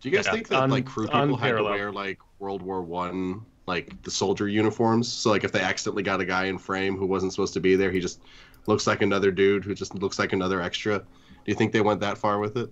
Do 0.00 0.08
you 0.08 0.14
guys 0.16 0.26
Yeah, 0.26 0.32
think 0.32 0.48
that 0.48 0.62
un- 0.62 0.70
like 0.70 0.86
crew 0.86 1.06
people 1.06 1.36
had 1.36 1.56
to 1.56 1.64
wear 1.64 1.90
like 1.92 2.18
World 2.38 2.62
War 2.62 2.82
One 2.82 3.42
like 3.66 4.00
the 4.02 4.10
soldier 4.10 4.48
uniforms? 4.48 5.08
So 5.12 5.30
like 5.30 5.44
if 5.44 5.52
they 5.52 5.60
accidentally 5.60 6.02
got 6.04 6.20
a 6.20 6.24
guy 6.24 6.44
in 6.44 6.58
frame 6.58 6.96
who 6.96 7.06
wasn't 7.06 7.32
supposed 7.32 7.54
to 7.54 7.60
be 7.60 7.74
there, 7.76 7.90
he 7.90 7.98
just 8.00 8.20
looks 8.66 8.86
like 8.86 9.02
another 9.02 9.30
dude 9.30 9.64
who 9.64 9.74
just 9.74 9.94
looks 9.94 10.18
like 10.18 10.32
another 10.32 10.60
extra. 10.60 10.98
Do 11.00 11.04
you 11.46 11.54
think 11.54 11.72
they 11.72 11.80
went 11.80 12.00
that 12.00 12.16
far 12.18 12.38
with 12.38 12.56
it? 12.56 12.70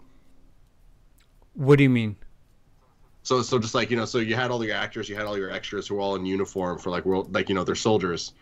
What 1.54 1.76
do 1.78 1.82
you 1.84 1.90
mean? 1.90 2.16
So 3.26 3.42
so 3.42 3.58
just 3.58 3.74
like 3.74 3.90
you 3.90 3.96
know, 3.96 4.04
so 4.04 4.18
you 4.18 4.36
had 4.36 4.52
all 4.52 4.64
your 4.64 4.76
actors, 4.76 5.08
you 5.08 5.16
had 5.16 5.26
all 5.26 5.36
your 5.36 5.50
extras 5.50 5.88
who 5.88 5.96
were 5.96 6.00
all 6.00 6.14
in 6.14 6.24
uniform 6.24 6.78
for 6.78 6.90
like 6.90 7.04
world 7.04 7.34
like 7.34 7.48
you 7.48 7.56
know 7.56 7.64
they're 7.64 7.74
soldiers. 7.74 8.32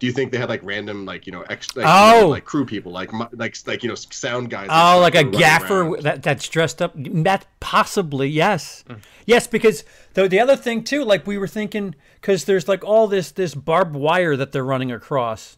Do 0.00 0.06
you 0.06 0.12
think 0.12 0.32
they 0.32 0.38
had 0.38 0.50
like 0.50 0.60
random 0.62 1.06
like 1.06 1.26
you 1.26 1.32
know 1.32 1.42
ex 1.48 1.74
like, 1.74 1.84
you 1.86 1.88
know, 2.20 2.26
Oh! 2.26 2.28
like 2.28 2.44
crew 2.44 2.66
people 2.66 2.92
like 2.92 3.10
like 3.32 3.56
like 3.66 3.82
you 3.82 3.88
know 3.88 3.94
sound 3.94 4.50
guys? 4.50 4.66
Oh, 4.70 5.00
stuff 5.00 5.00
like 5.00 5.14
a 5.14 5.24
gaffer 5.24 5.96
that 6.02 6.22
that's 6.22 6.46
dressed 6.46 6.82
up. 6.82 6.92
That 6.94 7.46
possibly 7.60 8.28
yes, 8.28 8.84
yes. 9.24 9.46
Because 9.46 9.82
the 10.12 10.28
the 10.28 10.40
other 10.40 10.56
thing 10.56 10.84
too, 10.84 11.04
like 11.04 11.26
we 11.26 11.38
were 11.38 11.48
thinking, 11.48 11.94
because 12.20 12.44
there's 12.44 12.68
like 12.68 12.84
all 12.84 13.06
this 13.08 13.30
this 13.30 13.54
barbed 13.54 13.96
wire 13.96 14.36
that 14.36 14.52
they're 14.52 14.62
running 14.62 14.92
across, 14.92 15.56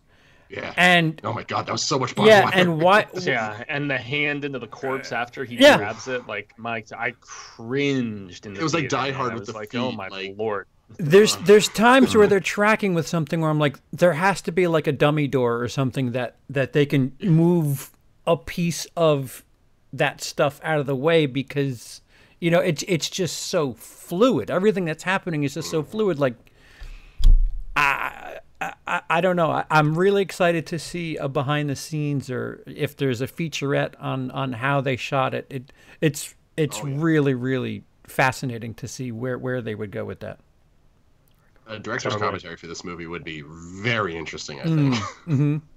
Yeah. 0.49 0.73
and 0.77 1.21
oh 1.25 1.33
my 1.33 1.43
god, 1.43 1.67
that 1.67 1.73
was 1.73 1.83
so 1.83 1.99
much 1.99 2.13
fun. 2.13 2.27
yeah, 2.27 2.51
and 2.53 2.81
why? 2.81 3.07
Yeah, 3.21 3.65
and 3.69 3.91
the 3.91 3.99
hand 3.99 4.45
into 4.45 4.59
the 4.59 4.67
corpse 4.67 5.13
after 5.13 5.45
he 5.45 5.57
Yeah. 5.57 5.77
grabs 5.79 6.07
it, 6.09 6.27
like 6.27 6.53
Mike, 6.57 6.89
I 6.93 7.15
cringed 7.21 8.47
in 8.47 8.55
the 8.55 8.61
It 8.61 8.63
was 8.63 8.75
like 8.75 8.89
Die. 8.89 9.11
Hard 9.11 9.33
with 9.33 9.41
was 9.41 9.49
the 9.49 9.55
like, 9.55 9.75
oh 9.75 9.93
my 9.93 10.09
like- 10.09 10.35
lord. 10.37 10.67
There's 10.99 11.35
there's 11.39 11.69
times 11.69 12.15
where 12.15 12.27
they're 12.29 12.39
tracking 12.39 12.95
with 12.95 13.09
something 13.09 13.41
where 13.41 13.51
I'm 13.51 13.59
like, 13.59 13.79
there 13.93 14.13
has 14.13 14.41
to 14.43 14.53
be 14.53 14.69
like 14.69 14.87
a 14.87 14.93
dummy 14.93 15.27
door 15.27 15.61
or 15.61 15.69
something 15.69 16.13
that 16.13 16.37
that 16.49 16.73
they 16.75 16.87
can 16.87 17.13
move 17.21 17.91
a 18.27 18.37
piece 18.37 18.87
of 18.97 19.45
that 19.93 20.21
stuff 20.21 20.61
out 20.63 20.79
of 20.79 20.87
the 20.87 20.97
way 20.97 21.27
because 21.27 22.03
you 22.41 22.51
know 22.51 22.61
it's 22.61 22.85
it's 22.87 23.11
just 23.11 23.37
so 23.49 23.75
fluid. 23.75 24.49
Everything 24.51 24.85
that's 24.85 25.03
happening 25.03 25.43
is 25.43 25.55
just 25.55 25.71
so 25.71 25.83
mm. 25.83 25.89
fluid. 25.89 26.21
Like 26.21 26.35
I 27.75 28.39
I, 28.61 29.03
I 29.11 29.21
don't 29.21 29.37
know. 29.37 29.51
I, 29.51 29.65
I'm 29.71 29.97
really 29.97 30.23
excited 30.23 30.67
to 30.69 30.79
see 30.79 31.17
a 31.17 31.29
behind 31.29 31.69
the 31.69 31.77
scenes 31.77 32.31
or 32.31 32.63
if 32.67 32.97
there's 32.97 33.21
a 33.21 33.27
featurette 33.27 33.95
on 33.99 34.31
on 34.31 34.55
how 34.55 34.81
they 34.81 34.97
shot 34.97 35.35
it. 35.35 35.47
It 35.51 35.73
it's 36.01 36.35
it's 36.57 36.83
really 36.83 37.35
really 37.35 37.85
fascinating 38.05 38.75
to 38.75 38.89
see 38.89 39.13
where 39.13 39.39
where 39.39 39.61
they 39.61 39.75
would 39.75 39.91
go 39.91 40.05
with 40.05 40.21
that. 40.21 40.39
A 41.67 41.79
director's 41.79 42.13
Totally. 42.13 42.29
commentary 42.29 42.57
for 42.57 42.67
this 42.67 42.85
movie 42.85 43.07
would 43.07 43.25
be 43.25 43.43
very 43.47 44.17
interesting. 44.17 44.61
I 44.61 44.65
think. 44.65 44.95
Mm. 44.95 45.37
think. 45.37 45.63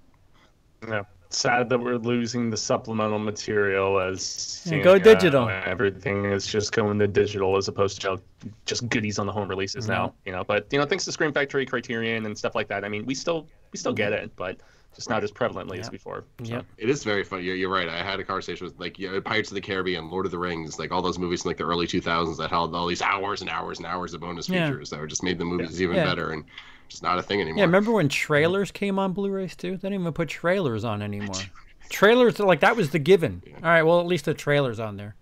Yeah. 0.88 1.04
Sad 1.32 1.70
that 1.70 1.80
we're 1.80 1.98
losing 1.98 2.50
the 2.50 2.58
supplemental 2.58 3.20
material 3.20 4.00
as 4.00 4.64
Yeah, 4.66 4.78
you 4.78 4.84
go 4.84 4.94
know, 4.94 5.00
digital. 5.04 5.48
Everything 5.48 6.26
is 6.26 6.48
just 6.48 6.72
going 6.72 6.98
to 6.98 7.08
digital 7.08 7.56
as 7.56 7.68
opposed 7.68 8.02
to 8.02 8.20
just 8.66 8.90
goodies 8.90 9.20
on 9.20 9.28
the 9.28 9.32
home 9.32 9.48
releases 9.48 9.84
Mm-hmm. 9.86 9.94
now. 9.94 10.14
You 10.26 10.32
know, 10.32 10.44
but 10.44 10.66
you 10.72 10.80
know, 10.80 10.86
thanks 10.86 11.06
to 11.06 11.12
Scream 11.12 11.32
Factory, 11.32 11.68
Criterion, 11.68 12.26
and 12.26 12.36
stuff 12.36 12.56
like 12.56 12.68
that. 12.70 12.84
I 12.84 12.90
mean, 12.90 13.06
we 13.06 13.14
still 13.14 13.48
we 13.72 13.78
still 13.78 13.94
get 13.94 14.12
it, 14.12 14.36
but 14.36 14.58
just 14.96 15.08
not 15.08 15.24
as 15.24 15.32
prevalently 15.32 15.78
as 15.78 15.88
before. 15.88 16.24
So. 16.44 16.52
Yep. 16.56 16.66
It 16.80 16.90
is 16.90 17.04
very 17.04 17.24
funny. 17.24 17.44
You're, 17.44 17.56
you're 17.56 17.70
right. 17.70 17.88
I 17.88 18.04
had 18.04 18.20
a 18.20 18.24
conversation 18.24 18.66
with 18.66 18.80
like 18.80 18.98
you 18.98 19.12
know, 19.12 19.22
Pirates 19.22 19.52
of 19.52 19.56
the 19.56 19.62
Caribbean, 19.62 20.10
Lord 20.10 20.26
of 20.26 20.32
the 20.32 20.40
Rings, 20.40 20.80
like 20.80 20.92
all 20.92 21.04
those 21.04 21.20
movies 21.20 21.46
in 21.46 21.50
like 21.50 21.58
the 21.58 21.64
early 21.64 21.86
2000s 21.86 22.38
that 22.38 22.50
held 22.50 22.74
all 22.74 22.88
these 22.88 23.04
hours 23.04 23.42
and 23.42 23.52
hours 23.52 23.78
and 23.78 23.86
hours 23.86 24.16
of 24.16 24.22
bonus 24.22 24.50
Yeah. 24.50 24.68
features 24.68 24.90
that 24.90 25.00
were 25.00 25.06
just 25.06 25.22
made 25.22 25.38
the 25.38 25.46
movies 25.46 25.80
even 25.80 25.98
Yeah. 25.98 26.06
better 26.06 26.32
and 26.32 26.44
just 26.90 27.04
not 27.04 27.18
a 27.18 27.22
thing 27.24 27.40
anymore. 27.42 27.60
Yeah, 27.60 27.66
remember 27.66 27.92
when 27.92 28.10
trailers 28.10 28.72
came 28.72 29.00
on 29.00 29.14
Blu-rays 29.14 29.56
too? 29.56 29.72
They 29.78 29.90
didn't 29.90 30.02
even 30.02 30.14
put 30.14 30.28
trailers 30.28 30.84
on 30.84 31.02
anymore. 31.02 31.36
trailers 31.90 32.40
like 32.40 32.60
that 32.60 32.76
was 32.76 32.90
the 32.92 33.00
given. 33.00 33.42
All 33.58 33.62
right, 33.70 33.84
well 33.84 34.00
at 34.00 34.06
least 34.06 34.26
the 34.26 34.34
trailers 34.34 34.80
on 34.80 34.98
there. 34.98 35.16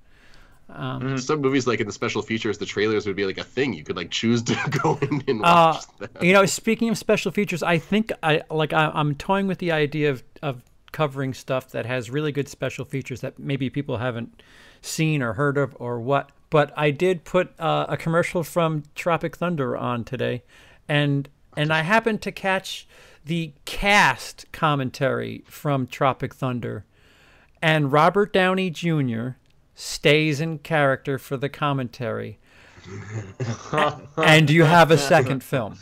Some 1.18 1.40
movies 1.42 1.66
like 1.66 1.80
in 1.80 1.88
the 1.88 1.94
special 1.94 2.22
features, 2.22 2.58
the 2.58 2.66
trailers 2.66 3.08
would 3.08 3.16
be 3.16 3.26
like 3.26 3.38
a 3.38 3.44
thing. 3.44 3.74
You 3.74 3.84
could 3.86 3.96
like 3.96 4.12
choose 4.12 4.44
to 4.44 4.56
go 4.84 4.98
in 5.02 5.24
and 5.28 5.42
Uh, 5.42 5.74
watch 5.76 5.88
them. 6.00 6.10
you 6.22 6.34
know, 6.34 6.46
speaking 6.46 6.90
of 6.90 6.98
special 6.98 7.32
features, 7.32 7.64
I 7.64 7.78
think 7.78 8.12
I 8.22 8.42
like 8.52 8.74
I, 8.74 8.92
I'm 8.94 9.16
toying 9.16 9.48
with 9.48 9.60
the 9.60 9.72
idea 9.72 10.10
of 10.12 10.24
of 10.42 10.64
covering 10.92 11.34
stuff 11.34 11.70
that 11.72 11.86
has 11.86 12.10
really 12.10 12.32
good 12.34 12.50
special 12.50 12.84
features 12.84 13.22
that 13.22 13.40
maybe 13.40 13.70
people 13.70 13.98
haven't 13.98 14.42
seen 14.82 15.22
or 15.22 15.34
heard 15.34 15.58
of 15.58 15.76
or 15.80 16.00
what. 16.02 16.32
But 16.50 16.74
I 16.78 16.92
did 16.92 17.24
put 17.24 17.58
uh, 17.60 17.86
a 17.90 17.96
commercial 17.98 18.44
from 18.44 18.84
Tropic 18.96 19.38
Thunder 19.38 19.76
on 19.78 20.04
today, 20.04 20.44
and 20.90 21.30
and 21.58 21.74
I 21.74 21.82
happened 21.82 22.22
to 22.22 22.32
catch 22.32 22.88
the 23.26 23.54
cast 23.66 24.46
commentary 24.54 25.44
from 25.48 25.88
Tropic 25.88 26.34
Thunder, 26.34 26.86
and 27.62 27.92
Robert 27.92 28.32
Downey 28.32 28.70
Jr. 28.70 29.32
stays 29.76 30.40
in 30.40 30.60
character 30.60 31.18
for 31.18 31.36
the 31.36 31.50
commentary 31.50 32.40
and 34.18 34.50
you 34.50 34.64
have 34.64 34.92
a 34.92 34.98
second 34.98 35.44
film. 35.44 35.78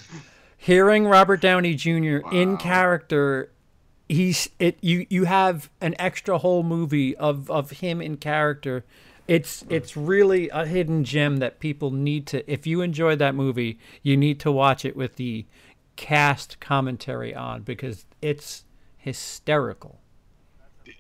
Hearing 0.58 1.05
Robert 1.05 1.41
Downey 1.41 1.75
Jr. 1.75 2.17
in 2.32 2.58
character, 2.58 3.51
he's 4.10 4.50
it. 4.60 4.77
You 4.82 5.05
you 5.10 5.25
have 5.25 5.70
an 5.82 5.96
extra 6.00 6.38
whole 6.39 6.63
movie 6.63 7.15
of 7.17 7.50
of 7.51 7.72
him 7.72 8.01
in 8.01 8.17
character. 8.17 8.84
It's 9.27 9.63
it's 9.70 9.96
really 9.96 10.50
a 10.50 10.65
hidden 10.65 11.03
gem 11.03 11.38
that 11.38 11.60
people 11.60 11.91
need 11.91 12.25
to. 12.27 12.51
If 12.51 12.65
you 12.65 12.82
enjoyed 12.82 13.20
that 13.20 13.36
movie, 13.36 13.79
you 14.01 14.17
need 14.17 14.39
to 14.41 14.51
watch 14.51 14.86
it 14.86 14.96
with 14.96 15.15
the 15.17 15.46
cast 15.96 16.60
commentary 16.60 17.34
on 17.34 17.62
because 17.64 18.06
it's 18.22 18.66
hysterical. 18.98 20.02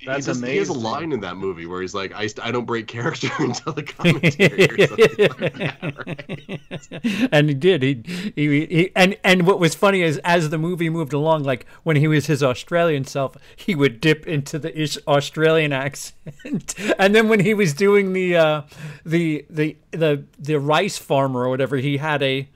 That's 0.05 0.25
he, 0.25 0.31
does- 0.33 0.41
he 0.41 0.57
has 0.57 0.69
a 0.69 0.73
line 0.73 1.11
in 1.11 1.19
that 1.21 1.37
movie 1.37 1.65
where 1.67 1.81
he's 1.81 1.93
like, 1.93 2.11
"I, 2.13 2.27
I 2.41 2.51
don't 2.51 2.65
break 2.65 2.87
character 2.87 3.29
until 3.39 3.73
the 3.73 3.83
commentary." 3.97 4.67
or 4.69 4.87
something 4.87 5.29
like 5.39 5.53
that, 5.57 6.05
right? 6.05 7.29
and 7.31 7.49
he 7.49 7.55
did. 7.55 7.83
He, 7.83 8.03
he, 8.35 8.65
he, 8.65 8.91
and 8.95 9.17
and 9.23 9.45
what 9.45 9.59
was 9.59 9.75
funny 9.75 10.01
is 10.01 10.19
as 10.23 10.49
the 10.49 10.57
movie 10.57 10.89
moved 10.89 11.13
along, 11.13 11.43
like 11.43 11.65
when 11.83 11.97
he 11.97 12.07
was 12.07 12.25
his 12.25 12.41
Australian 12.41 13.05
self, 13.05 13.35
he 13.55 13.75
would 13.75 14.01
dip 14.01 14.27
into 14.27 14.57
the 14.57 14.75
ish 14.79 14.97
Australian 15.07 15.71
accent, 15.71 16.73
and 16.99 17.13
then 17.13 17.29
when 17.29 17.39
he 17.41 17.53
was 17.53 17.73
doing 17.73 18.13
the 18.13 18.35
uh, 18.35 18.61
the 19.05 19.45
the 19.49 19.77
the 19.91 20.23
the 20.39 20.59
rice 20.59 20.97
farmer 20.97 21.41
or 21.41 21.49
whatever, 21.49 21.77
he 21.77 21.97
had 21.97 22.23
a 22.23 22.49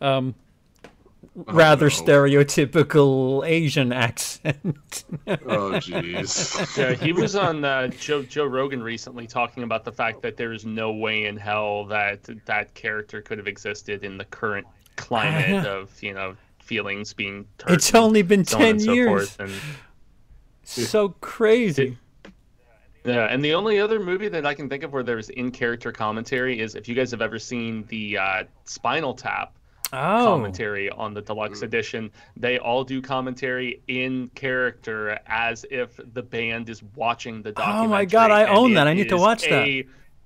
um, 0.00 0.34
rather 1.34 1.86
no. 1.86 1.90
stereotypical 1.90 3.46
Asian 3.46 3.92
accent. 3.92 5.04
oh 5.26 5.72
jeez. 5.80 6.52
Yeah, 6.76 6.94
he 6.94 7.12
was 7.12 7.36
on 7.36 7.64
uh, 7.64 7.88
Joe 7.88 8.22
Joe 8.22 8.44
Rogan 8.44 8.82
recently 8.82 9.26
talking 9.26 9.62
about 9.62 9.84
the 9.84 9.92
fact 9.92 10.22
that 10.22 10.36
there 10.36 10.52
is 10.52 10.64
no 10.64 10.92
way 10.92 11.26
in 11.26 11.36
hell 11.36 11.86
that 11.86 12.28
that 12.46 12.74
character 12.74 13.22
could 13.22 13.38
have 13.38 13.46
existed 13.46 14.04
in 14.04 14.18
the 14.18 14.24
current 14.24 14.66
climate 14.96 15.66
of 15.66 15.90
you 16.02 16.14
know 16.14 16.36
feelings 16.60 17.12
being. 17.12 17.46
hurt 17.64 17.74
It's 17.74 17.94
only 17.94 18.22
been 18.22 18.44
so 18.44 18.58
10 18.58 18.80
so 18.80 18.92
years. 18.92 19.36
and 19.38 19.52
so 20.64 21.10
crazy. 21.20 21.98
Yeah, 23.04 23.24
and 23.24 23.44
the 23.44 23.54
only 23.54 23.80
other 23.80 23.98
movie 23.98 24.28
that 24.28 24.46
I 24.46 24.54
can 24.54 24.68
think 24.68 24.84
of 24.84 24.92
where 24.92 25.02
there's 25.02 25.28
in 25.30 25.50
character 25.50 25.90
commentary 25.90 26.60
is 26.60 26.76
if 26.76 26.88
you 26.88 26.94
guys 26.94 27.10
have 27.10 27.20
ever 27.20 27.38
seen 27.38 27.84
the 27.88 28.16
uh, 28.16 28.44
Spinal 28.64 29.12
Tap 29.12 29.56
Oh, 29.92 30.24
commentary 30.24 30.88
on 30.90 31.12
the 31.12 31.20
deluxe 31.20 31.62
edition, 31.62 32.10
they 32.36 32.58
all 32.58 32.82
do 32.82 33.02
commentary 33.02 33.82
in 33.88 34.28
character 34.34 35.18
as 35.26 35.66
if 35.70 36.00
the 36.14 36.22
band 36.22 36.70
is 36.70 36.82
watching 36.96 37.42
the 37.42 37.52
documentary. 37.52 37.86
Oh 37.86 37.88
my 37.88 38.04
God, 38.04 38.30
I 38.30 38.46
own 38.46 38.74
that. 38.74 38.86
I 38.86 38.94
need 38.94 39.10
to 39.10 39.16
is 39.16 39.20
watch 39.20 39.42
that. 39.42 39.84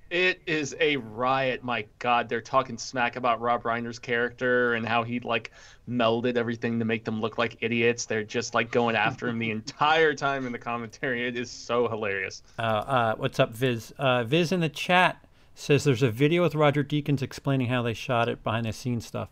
It 0.08 0.40
is 0.46 0.76
a 0.78 0.96
riot. 0.98 1.64
My 1.64 1.84
God, 1.98 2.28
they're 2.28 2.40
talking 2.40 2.78
smack 2.78 3.16
about 3.16 3.40
Rob 3.40 3.64
Reiner's 3.64 3.98
character 3.98 4.74
and 4.74 4.86
how 4.86 5.02
he 5.02 5.18
like 5.18 5.50
melded 5.88 6.36
everything 6.36 6.78
to 6.78 6.84
make 6.84 7.04
them 7.04 7.20
look 7.20 7.38
like 7.38 7.56
idiots. 7.60 8.04
They're 8.04 8.22
just 8.22 8.54
like 8.54 8.70
going 8.70 8.94
after 8.94 9.26
him 9.26 9.40
the 9.40 9.50
entire 9.52 10.14
time 10.14 10.46
in 10.46 10.52
the 10.52 10.58
commentary. 10.58 11.26
It 11.26 11.36
is 11.36 11.50
so 11.50 11.88
hilarious. 11.88 12.44
Uh, 12.56 12.62
uh, 12.62 13.14
what's 13.16 13.40
up, 13.40 13.52
Viz? 13.52 13.92
Uh, 13.98 14.22
Viz 14.22 14.52
in 14.52 14.60
the 14.60 14.68
chat 14.68 15.24
says 15.56 15.82
there's 15.82 16.04
a 16.04 16.10
video 16.10 16.42
with 16.42 16.54
Roger 16.54 16.84
Deakins 16.84 17.22
explaining 17.22 17.68
how 17.68 17.82
they 17.82 17.94
shot 17.94 18.28
it 18.28 18.44
behind 18.44 18.66
the 18.66 18.72
scenes 18.72 19.06
stuff. 19.06 19.30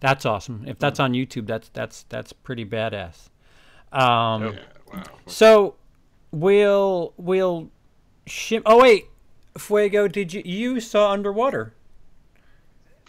That's 0.00 0.26
awesome. 0.26 0.64
If 0.66 0.78
that's 0.78 1.00
on 1.00 1.12
YouTube, 1.12 1.46
that's 1.46 1.70
that's 1.70 2.04
that's 2.08 2.32
pretty 2.32 2.64
badass. 2.64 3.28
Um, 3.92 4.42
Yeah, 4.42 4.58
wow. 4.92 5.02
So 5.26 5.76
we'll 6.30 7.14
we'll 7.16 7.70
shim. 8.26 8.62
Oh 8.66 8.80
wait, 8.80 9.06
Fuego, 9.58 10.08
did 10.08 10.32
you 10.32 10.42
you 10.44 10.80
saw 10.80 11.10
Underwater, 11.12 11.74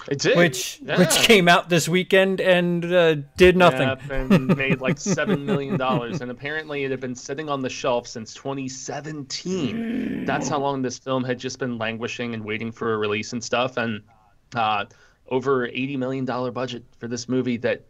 It 0.10 0.20
did, 0.20 0.38
which 0.38 0.80
yeah. 0.82 0.98
which 0.98 1.16
came 1.24 1.50
out 1.50 1.68
this 1.70 1.90
weekend 1.90 2.40
and 2.40 2.86
uh, 2.86 3.16
did 3.36 3.58
nothing. 3.58 3.90
Yeah, 3.90 4.16
and 4.16 4.56
made 4.56 4.80
like 4.80 4.98
seven 4.98 5.46
million 5.46 5.78
dollars, 5.78 6.22
and 6.22 6.32
apparently 6.32 6.86
it 6.86 6.92
had 6.92 7.02
been 7.02 7.16
sitting 7.16 7.50
on 7.50 7.62
the 7.62 7.70
shelf 7.70 8.08
since 8.08 8.34
2017. 8.34 10.24
That's 10.26 10.48
how 10.48 10.60
long 10.60 10.82
this 10.82 10.98
film 10.98 11.24
had 11.26 11.38
just 11.38 11.60
been 11.60 11.78
languishing 11.78 12.34
and 12.34 12.46
waiting 12.46 12.72
for 12.72 12.94
a 12.94 12.98
release 12.98 13.34
and 13.34 13.44
stuff. 13.44 13.76
And 13.76 14.02
uh, 14.56 14.86
over 15.30 15.66
80 15.68 15.98
million 15.98 16.26
dollar 16.26 16.52
budget 16.52 16.84
for 17.00 17.08
this 17.08 17.28
movie 17.30 17.58
that 17.58 17.82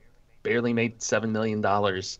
barely 0.44 0.74
made 0.74 1.01
seven 1.01 1.32
million 1.32 1.62
dollars. 1.62 2.20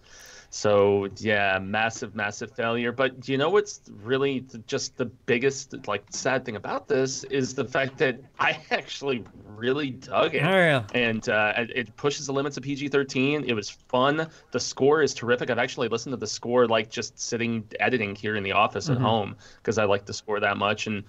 So 0.50 1.10
yeah, 1.18 1.60
massive, 1.60 2.16
massive 2.16 2.52
failure. 2.52 2.94
But 2.94 3.28
you 3.28 3.38
know 3.38 3.50
what's 3.50 3.82
really 4.02 4.46
just 4.66 4.96
the 4.96 5.06
biggest 5.06 5.76
like 5.88 6.06
sad 6.10 6.46
thing 6.46 6.56
about 6.56 6.88
this 6.88 7.26
is 7.26 7.54
the 7.54 7.66
fact 7.66 7.98
that 7.98 8.20
I 8.40 8.58
actually 8.72 9.26
really 9.46 9.90
dug 9.92 10.36
it 10.36 10.44
Oh, 10.46 10.56
yeah. 10.56 10.84
and 10.94 11.28
uh, 11.28 11.54
it- 11.58 11.96
pushes 11.98 12.28
the 12.28 12.32
limits 12.32 12.56
of 12.56 12.64
PG-13. 12.64 13.44
It 13.46 13.54
was 13.54 13.70
fun. 13.70 14.30
The 14.52 14.60
score 14.60 15.02
is 15.02 15.14
terrific. 15.14 15.50
I've 15.50 15.58
actually 15.60 15.90
listened 15.90 16.14
to 16.14 16.18
the 16.18 16.28
score 16.28 16.66
like 16.66 16.90
just 16.90 17.20
sitting 17.20 17.66
editing 17.82 18.16
here 18.16 18.38
in 18.38 18.44
the 18.44 18.54
office 18.54 18.90
at 18.90 18.98
home 18.98 19.36
because 19.58 19.78
I 19.78 19.84
like 19.84 20.06
the 20.06 20.14
score 20.14 20.40
that 20.40 20.56
much. 20.58 20.88
And 20.88 21.04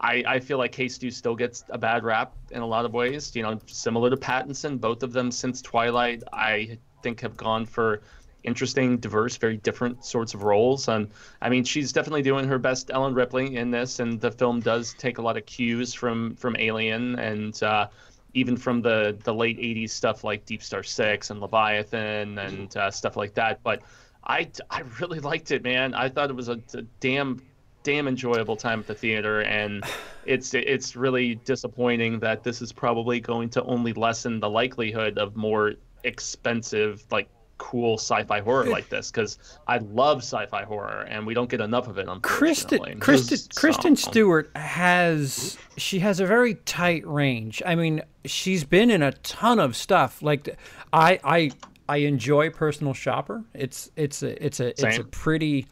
I, 0.00 0.22
I 0.26 0.40
feel 0.40 0.58
like 0.58 0.72
K 0.72 0.88
Stu 0.88 1.10
still 1.10 1.34
gets 1.34 1.64
a 1.70 1.78
bad 1.78 2.04
rap 2.04 2.34
in 2.50 2.62
a 2.62 2.66
lot 2.66 2.84
of 2.84 2.92
ways. 2.92 3.34
You 3.34 3.42
know, 3.42 3.58
similar 3.66 4.10
to 4.10 4.16
Pattinson. 4.16 4.80
Both 4.80 5.02
of 5.02 5.12
them 5.12 5.30
since 5.30 5.60
Twilight, 5.60 6.22
I 6.32 6.78
think 7.02 7.20
have 7.20 7.36
gone 7.36 7.66
for 7.66 8.02
interesting, 8.44 8.98
diverse, 8.98 9.36
very 9.36 9.56
different 9.56 10.04
sorts 10.04 10.34
of 10.34 10.42
roles. 10.42 10.88
And 10.88 11.08
I 11.42 11.48
mean, 11.48 11.64
she's 11.64 11.92
definitely 11.92 12.22
doing 12.22 12.46
her 12.46 12.58
best 12.58 12.90
Ellen 12.92 13.14
Ripley 13.14 13.56
in 13.56 13.70
this, 13.70 13.98
and 13.98 14.20
the 14.20 14.30
film 14.30 14.60
does 14.60 14.94
take 14.94 15.18
a 15.18 15.22
lot 15.22 15.36
of 15.36 15.46
cues 15.46 15.94
from 15.94 16.34
from 16.36 16.56
Alien 16.58 17.18
and 17.18 17.60
uh, 17.62 17.88
even 18.34 18.56
from 18.56 18.82
the 18.82 19.18
the 19.24 19.34
late 19.34 19.58
'80s 19.58 19.90
stuff 19.90 20.22
like 20.22 20.44
Deep 20.44 20.62
Star 20.62 20.82
Six 20.82 21.30
and 21.30 21.40
Leviathan 21.40 22.38
and 22.38 22.76
uh, 22.76 22.90
stuff 22.90 23.16
like 23.16 23.34
that. 23.34 23.62
But 23.64 23.82
I 24.24 24.48
I 24.70 24.82
really 25.00 25.20
liked 25.20 25.50
it, 25.50 25.62
man. 25.64 25.94
I 25.94 26.08
thought 26.08 26.30
it 26.30 26.36
was 26.36 26.48
a, 26.48 26.60
a 26.74 26.82
damn 27.00 27.42
damn 27.82 28.08
enjoyable 28.08 28.56
time 28.56 28.80
at 28.80 28.86
the 28.86 28.94
theater 28.94 29.40
and 29.42 29.84
it's 30.26 30.52
it's 30.54 30.96
really 30.96 31.36
disappointing 31.36 32.18
that 32.18 32.42
this 32.42 32.60
is 32.60 32.72
probably 32.72 33.20
going 33.20 33.48
to 33.48 33.62
only 33.64 33.92
lessen 33.92 34.40
the 34.40 34.50
likelihood 34.50 35.16
of 35.18 35.36
more 35.36 35.74
expensive 36.04 37.04
like 37.10 37.28
cool 37.58 37.94
sci-fi 37.94 38.40
horror 38.40 38.64
like 38.66 38.88
this 38.88 39.10
because 39.10 39.38
I 39.66 39.78
love 39.78 40.18
sci-fi 40.18 40.64
horror 40.64 41.06
and 41.08 41.26
we 41.26 41.34
don't 41.34 41.50
get 41.50 41.60
enough 41.60 41.88
of 41.88 41.98
it 41.98 42.08
Kristen. 42.20 43.00
Kristen 43.00 43.36
So- 43.36 43.60
Kristen 43.60 43.96
Stewart 43.96 44.50
has 44.56 45.58
she 45.76 45.98
has 45.98 46.20
a 46.20 46.26
very 46.26 46.54
tight 46.54 47.06
range. 47.06 47.62
I 47.66 47.74
mean, 47.74 48.02
she's 48.24 48.64
been 48.64 48.90
in 48.90 49.02
a 49.02 49.12
ton 49.12 49.58
of 49.58 49.76
stuff. 49.76 50.22
Like 50.22 50.56
I 50.92 51.18
I 51.24 51.50
I 51.88 51.96
enjoy 51.98 52.50
Personal 52.50 52.94
Shopper. 52.94 53.42
It's 53.54 53.90
it's 53.96 54.22
a 54.22 54.44
it's 54.44 54.60
a 54.60 54.68
it's 54.68 54.98
a 54.98 55.04
pretty 55.04 55.66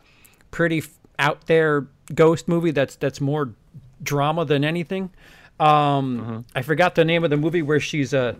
pretty 0.50 0.82
out 1.18 1.46
there 1.46 1.86
ghost 2.14 2.48
movie 2.48 2.70
that's 2.70 2.96
that's 2.96 3.20
more 3.20 3.54
drama 4.02 4.44
than 4.44 4.64
anything. 4.64 5.10
Um, 5.58 6.44
I 6.54 6.62
forgot 6.62 6.94
the 6.94 7.04
name 7.04 7.24
of 7.24 7.30
the 7.30 7.36
movie 7.36 7.62
where 7.62 7.80
she's 7.80 8.12
a 8.12 8.36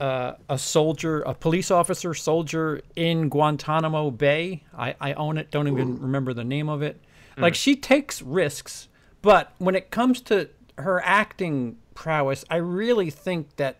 uh, 0.00 0.34
a 0.48 0.58
soldier, 0.58 1.22
a 1.22 1.34
police 1.34 1.70
officer, 1.70 2.14
soldier 2.14 2.80
in 2.94 3.28
Guantanamo 3.28 4.10
Bay. 4.10 4.62
I, 4.76 4.94
I 5.00 5.12
own 5.14 5.38
it. 5.38 5.50
Don't 5.50 5.66
even 5.68 6.00
remember 6.00 6.32
the 6.32 6.44
name 6.44 6.68
of 6.68 6.82
it. 6.82 7.00
Like 7.36 7.54
she 7.54 7.76
takes 7.76 8.20
risks, 8.20 8.88
but 9.22 9.52
when 9.58 9.76
it 9.76 9.90
comes 9.92 10.20
to 10.22 10.48
her 10.76 11.00
acting 11.04 11.76
prowess, 11.94 12.44
I 12.50 12.56
really 12.56 13.10
think 13.10 13.54
that 13.56 13.76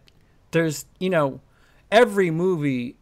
there's 0.52 0.86
you 1.00 1.10
know 1.10 1.40
every 1.90 2.30
movie 2.30 2.96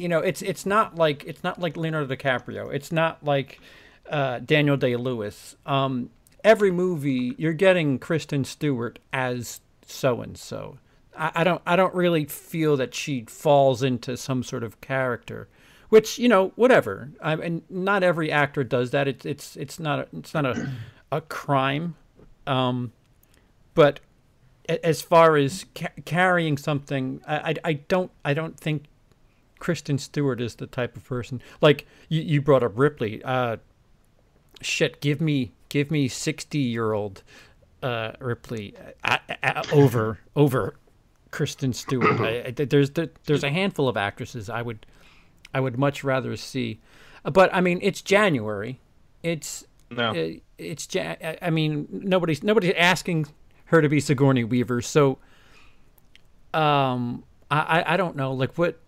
you 0.00 0.08
know, 0.08 0.20
it's 0.20 0.40
it's 0.40 0.64
not 0.64 0.96
like 0.96 1.24
it's 1.26 1.44
not 1.44 1.60
like 1.60 1.76
Leonardo 1.76 2.14
DiCaprio. 2.14 2.72
It's 2.72 2.90
not 2.90 3.22
like 3.22 3.60
uh, 4.10 4.40
Daniel 4.40 4.76
Day 4.76 4.96
Lewis. 4.96 5.56
Um, 5.64 6.10
every 6.44 6.70
movie 6.70 7.34
you're 7.38 7.52
getting 7.52 7.98
Kristen 7.98 8.44
Stewart 8.44 8.98
as 9.12 9.60
so 9.86 10.20
and 10.20 10.36
so. 10.36 10.78
I 11.16 11.44
don't 11.44 11.60
I 11.66 11.76
don't 11.76 11.94
really 11.94 12.24
feel 12.24 12.76
that 12.78 12.94
she 12.94 13.24
falls 13.28 13.82
into 13.82 14.16
some 14.16 14.42
sort 14.42 14.62
of 14.62 14.80
character, 14.80 15.48
which 15.90 16.18
you 16.18 16.28
know 16.28 16.52
whatever. 16.54 17.10
I 17.20 17.36
mean, 17.36 17.62
not 17.68 18.02
every 18.02 18.32
actor 18.32 18.64
does 18.64 18.92
that. 18.92 19.06
It's 19.06 19.26
it's 19.26 19.56
it's 19.56 19.78
not 19.78 19.98
a, 19.98 20.06
it's 20.16 20.32
not 20.32 20.46
a 20.46 20.70
a 21.12 21.20
crime, 21.20 21.96
um, 22.46 22.92
but 23.74 24.00
as 24.82 25.02
far 25.02 25.36
as 25.36 25.66
ca- 25.74 25.88
carrying 26.04 26.56
something, 26.56 27.20
I, 27.26 27.36
I, 27.36 27.54
I 27.64 27.72
don't 27.74 28.10
I 28.24 28.32
don't 28.32 28.58
think 28.58 28.84
Kristen 29.58 29.98
Stewart 29.98 30.40
is 30.40 30.54
the 30.54 30.66
type 30.66 30.96
of 30.96 31.04
person 31.04 31.42
like 31.60 31.86
you, 32.08 32.22
you 32.22 32.40
brought 32.40 32.62
up 32.62 32.78
Ripley. 32.78 33.22
Uh, 33.22 33.58
shit, 34.60 35.00
give 35.00 35.20
me 35.20 35.52
give 35.68 35.90
me 35.90 36.08
sixty 36.08 36.58
year 36.58 36.92
old 36.92 37.22
uh, 37.82 38.12
Ripley 38.20 38.74
uh, 39.04 39.18
uh, 39.42 39.62
over 39.72 40.18
over 40.36 40.74
Kristen 41.30 41.72
Stewart. 41.72 42.20
I, 42.20 42.44
I, 42.46 42.50
there's 42.50 42.90
there's 42.90 43.44
a 43.44 43.50
handful 43.50 43.88
of 43.88 43.96
actresses 43.96 44.50
I 44.50 44.62
would 44.62 44.86
I 45.54 45.60
would 45.60 45.78
much 45.78 46.04
rather 46.04 46.36
see, 46.36 46.80
but 47.24 47.52
I 47.52 47.60
mean 47.60 47.78
it's 47.82 48.02
January, 48.02 48.80
it's 49.22 49.64
no. 49.90 50.10
Uh, 50.10 50.32
it's 50.58 50.88
I 50.94 51.50
mean 51.50 51.88
nobody's 51.90 52.42
nobody's 52.42 52.74
asking 52.76 53.26
her 53.66 53.80
to 53.80 53.88
be 53.88 54.00
Sigourney 54.00 54.44
Weaver, 54.44 54.82
so 54.82 55.18
um 56.52 57.24
I 57.50 57.84
I 57.86 57.96
don't 57.96 58.16
know 58.16 58.32
like 58.32 58.56
what 58.58 58.78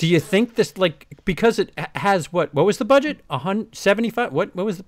do 0.00 0.06
you 0.06 0.18
think 0.18 0.54
this 0.54 0.78
like 0.78 1.06
because 1.26 1.58
it 1.58 1.78
has 1.94 2.32
what 2.32 2.54
what 2.54 2.64
was 2.64 2.78
the 2.78 2.86
budget? 2.86 3.20
A 3.28 3.36
hundred 3.36 3.76
seventy 3.76 4.08
five 4.08 4.32
what 4.32 4.56
what 4.56 4.64
was 4.64 4.78
the 4.78 4.84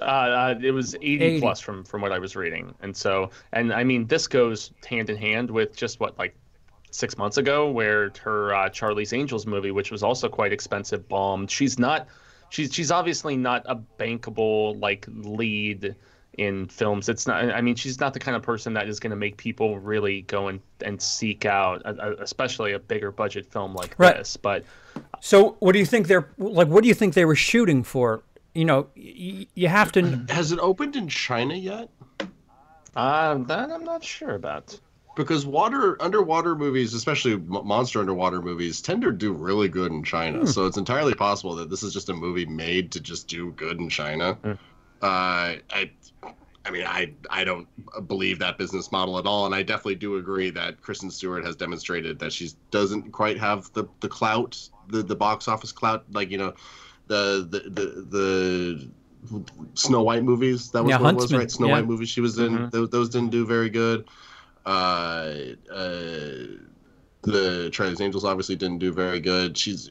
uh, 0.00 0.04
uh, 0.04 0.54
it 0.62 0.70
was 0.70 0.94
80, 0.94 1.20
80, 1.20 1.40
plus 1.40 1.60
from 1.60 1.84
from 1.84 2.00
what 2.00 2.10
I 2.10 2.18
was 2.18 2.34
reading, 2.34 2.74
and 2.80 2.96
so 2.96 3.28
and 3.52 3.74
I 3.74 3.84
mean 3.84 4.06
this 4.06 4.26
goes 4.26 4.72
hand 4.88 5.10
in 5.10 5.18
hand 5.18 5.50
with 5.50 5.76
just 5.76 6.00
what 6.00 6.18
like 6.18 6.34
six 6.90 7.18
months 7.18 7.36
ago, 7.36 7.70
where 7.70 8.10
her 8.22 8.54
uh, 8.54 8.70
Charlie's 8.70 9.12
Angels 9.12 9.46
movie, 9.46 9.70
which 9.70 9.90
was 9.90 10.02
also 10.02 10.30
quite 10.30 10.54
expensive, 10.54 11.06
bombed. 11.06 11.50
She's 11.50 11.78
not, 11.78 12.08
she's 12.48 12.72
she's 12.72 12.90
obviously 12.90 13.36
not 13.36 13.64
a 13.66 13.76
bankable 13.98 14.80
like 14.80 15.04
lead 15.10 15.94
in 16.38 16.66
films. 16.68 17.08
It's 17.08 17.26
not. 17.26 17.50
I 17.50 17.60
mean, 17.60 17.74
she's 17.74 18.00
not 18.00 18.14
the 18.14 18.20
kind 18.20 18.36
of 18.36 18.42
person 18.42 18.72
that 18.74 18.88
is 18.88 19.00
going 19.00 19.10
to 19.10 19.16
make 19.16 19.36
people 19.36 19.78
really 19.78 20.22
go 20.22 20.48
and, 20.48 20.60
and 20.84 21.00
seek 21.00 21.44
out, 21.44 21.82
a, 21.84 21.94
a, 21.94 22.22
especially 22.22 22.72
a 22.72 22.78
bigger 22.78 23.10
budget 23.10 23.50
film 23.50 23.74
like 23.74 23.94
right. 23.98 24.16
this. 24.16 24.36
But 24.36 24.64
so, 25.20 25.56
what 25.60 25.72
do 25.72 25.78
you 25.78 25.86
think 25.86 26.06
they're 26.06 26.28
like? 26.38 26.68
What 26.68 26.82
do 26.82 26.88
you 26.88 26.94
think 26.94 27.14
they 27.14 27.24
were 27.24 27.36
shooting 27.36 27.82
for? 27.82 28.22
you 28.54 28.64
know, 28.64 28.88
y- 28.96 29.46
you 29.54 29.68
have 29.68 29.92
to. 29.92 30.24
Has 30.28 30.52
it 30.52 30.58
opened 30.58 30.96
in 30.96 31.08
China 31.08 31.54
yet? 31.54 31.88
Uh, 32.96 33.34
that 33.38 33.70
I'm 33.70 33.84
not 33.84 34.02
sure 34.02 34.34
about. 34.34 34.78
Because 35.16 35.44
water 35.44 36.00
underwater 36.00 36.54
movies, 36.54 36.94
especially 36.94 37.36
monster 37.36 38.00
underwater 38.00 38.40
movies, 38.40 38.80
tend 38.80 39.02
to 39.02 39.12
do 39.12 39.32
really 39.32 39.68
good 39.68 39.92
in 39.92 40.02
China. 40.02 40.40
Hmm. 40.40 40.46
So 40.46 40.66
it's 40.66 40.76
entirely 40.76 41.14
possible 41.14 41.54
that 41.56 41.68
this 41.68 41.82
is 41.82 41.92
just 41.92 42.08
a 42.08 42.14
movie 42.14 42.46
made 42.46 42.92
to 42.92 43.00
just 43.00 43.28
do 43.28 43.52
good 43.52 43.78
in 43.78 43.88
China. 43.88 44.34
Hmm. 44.34 44.52
Uh, 45.02 45.56
I, 45.70 45.90
I 46.64 46.70
mean, 46.70 46.84
I 46.86 47.14
I 47.30 47.44
don't 47.44 47.66
believe 48.06 48.38
that 48.40 48.58
business 48.58 48.92
model 48.92 49.18
at 49.18 49.26
all, 49.26 49.46
and 49.46 49.54
I 49.54 49.62
definitely 49.62 49.94
do 49.94 50.16
agree 50.16 50.50
that 50.50 50.82
Kristen 50.82 51.10
Stewart 51.10 51.44
has 51.44 51.56
demonstrated 51.56 52.18
that 52.18 52.32
she 52.32 52.50
doesn't 52.70 53.12
quite 53.12 53.38
have 53.38 53.72
the 53.72 53.86
the 54.00 54.08
clout, 54.08 54.68
the 54.88 55.02
the 55.02 55.16
box 55.16 55.48
office 55.48 55.72
clout, 55.72 56.04
like 56.12 56.30
you 56.30 56.38
know 56.38 56.52
the 57.06 57.46
the 57.50 57.70
the, 57.70 58.90
the 59.22 59.40
Snow 59.74 60.02
White 60.02 60.22
movies. 60.22 60.70
That 60.70 60.84
was 60.84 60.90
yeah, 60.90 60.96
what 60.96 61.06
Huntsman. 61.06 61.22
was 61.22 61.32
right. 61.32 61.50
Snow 61.50 61.66
yeah. 61.68 61.72
White 61.74 61.86
movies 61.86 62.08
she 62.08 62.20
was 62.20 62.38
in. 62.38 62.52
Mm-hmm. 62.52 62.68
Those, 62.70 62.90
those, 62.90 63.08
didn't 63.08 63.30
do 63.30 63.46
very 63.46 63.70
good. 63.70 64.06
Uh, 64.66 65.34
uh, 65.72 66.46
the 67.22 67.70
Charlie's 67.72 68.00
Angels 68.00 68.24
obviously 68.24 68.56
didn't 68.56 68.78
do 68.78 68.92
very 68.92 69.20
good. 69.20 69.56
She's 69.56 69.90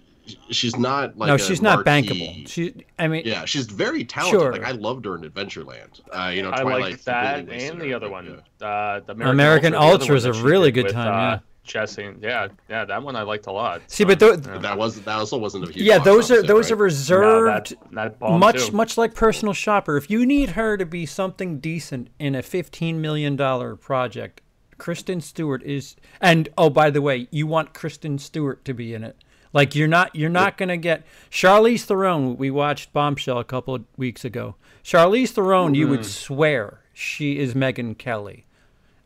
she's 0.51 0.77
not 0.77 1.17
like 1.17 1.27
no, 1.27 1.37
she's 1.37 1.61
not 1.61 1.85
bankable. 1.85 2.47
She, 2.47 2.85
I 2.97 3.07
mean, 3.07 3.23
yeah, 3.25 3.45
she's 3.45 3.65
very 3.65 4.03
talented. 4.03 4.39
Sure. 4.39 4.51
Like 4.53 4.63
I 4.63 4.71
loved 4.71 5.05
her 5.05 5.15
in 5.15 5.21
Adventureland. 5.21 6.01
Uh, 6.11 6.31
you 6.33 6.41
know, 6.41 6.51
I 6.51 6.61
Twilight 6.61 6.91
like 6.91 7.03
that 7.03 7.49
and 7.49 7.81
the 7.81 7.93
other 7.93 8.09
one. 8.09 8.41
Uh, 8.61 8.99
the 8.99 9.13
American, 9.13 9.27
American 9.27 9.75
Ultra, 9.75 9.91
Ultra 9.91 10.15
is 10.15 10.25
a 10.25 10.33
really 10.33 10.71
good 10.71 10.85
with, 10.85 10.93
time. 10.93 11.07
Uh, 11.07 11.31
yeah. 11.35 11.39
Jesse, 11.69 12.15
yeah, 12.19 12.47
yeah, 12.67 12.83
that 12.83 13.03
one 13.03 13.15
I 13.15 13.21
liked 13.21 13.45
a 13.45 13.51
lot. 13.51 13.81
See, 13.87 14.03
but 14.03 14.19
th- 14.19 14.39
yeah. 14.43 14.57
that 14.57 14.77
was 14.77 14.99
that 15.01 15.15
also 15.15 15.37
wasn't 15.37 15.69
a 15.69 15.71
huge. 15.71 15.85
Yeah, 15.85 15.99
those 15.99 16.31
are 16.31 16.41
those 16.41 16.71
right? 16.71 16.79
are 16.79 16.83
reserved. 16.83 17.75
No, 17.91 18.01
that, 18.01 18.19
that 18.19 18.39
much 18.39 18.67
too. 18.67 18.71
much 18.71 18.97
like 18.97 19.13
Personal 19.13 19.53
Shopper. 19.53 19.95
If 19.95 20.09
you 20.09 20.25
need 20.25 20.51
her 20.51 20.77
to 20.77 20.85
be 20.85 21.05
something 21.05 21.59
decent 21.59 22.09
in 22.17 22.33
a 22.33 22.41
fifteen 22.41 23.01
million 23.01 23.35
dollar 23.35 23.75
project, 23.75 24.41
Kristen 24.79 25.21
Stewart 25.21 25.61
is. 25.63 25.95
And 26.19 26.49
oh, 26.57 26.71
by 26.71 26.89
the 26.89 27.03
way, 27.03 27.27
you 27.29 27.45
want 27.45 27.75
Kristen 27.75 28.17
Stewart 28.17 28.65
to 28.65 28.73
be 28.73 28.95
in 28.95 29.03
it. 29.03 29.23
Like 29.51 29.75
you're 29.75 29.88
not 29.88 30.15
you're 30.15 30.29
not 30.29 30.57
gonna 30.57 30.77
get 30.77 31.03
Charlize 31.31 31.83
Theron. 31.83 32.38
We 32.38 32.51
watched 32.51 32.93
Bombshell 32.93 33.39
a 33.39 33.43
couple 33.43 33.75
of 33.75 33.85
weeks 33.97 34.23
ago. 34.23 34.55
Charlize 34.83 35.29
Theron, 35.29 35.67
mm-hmm. 35.67 35.75
you 35.75 35.88
would 35.88 36.05
swear 36.05 36.81
she 36.93 37.39
is 37.39 37.53
Megyn 37.53 37.97
Kelly. 37.97 38.45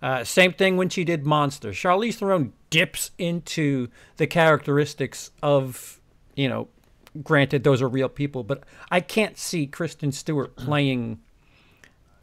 Uh, 0.01 0.23
same 0.23 0.51
thing 0.51 0.75
when 0.75 0.89
she 0.89 1.06
did 1.06 1.25
Monster. 1.25 1.69
Charlize 1.69 2.15
Theron 2.15 2.51
dips 2.69 3.12
into 3.17 3.88
the 4.17 4.27
characteristics 4.27 5.32
of, 5.41 6.01
you 6.36 6.49
know, 6.49 6.67
granted 7.23 7.63
those 7.63 7.82
are 7.82 7.88
real 7.88 8.10
people, 8.10 8.43
but 8.43 8.63
I 8.91 8.99
can't 8.99 9.38
see 9.38 9.65
Kristen 9.65 10.12
Stewart 10.12 10.56
playing. 10.58 11.19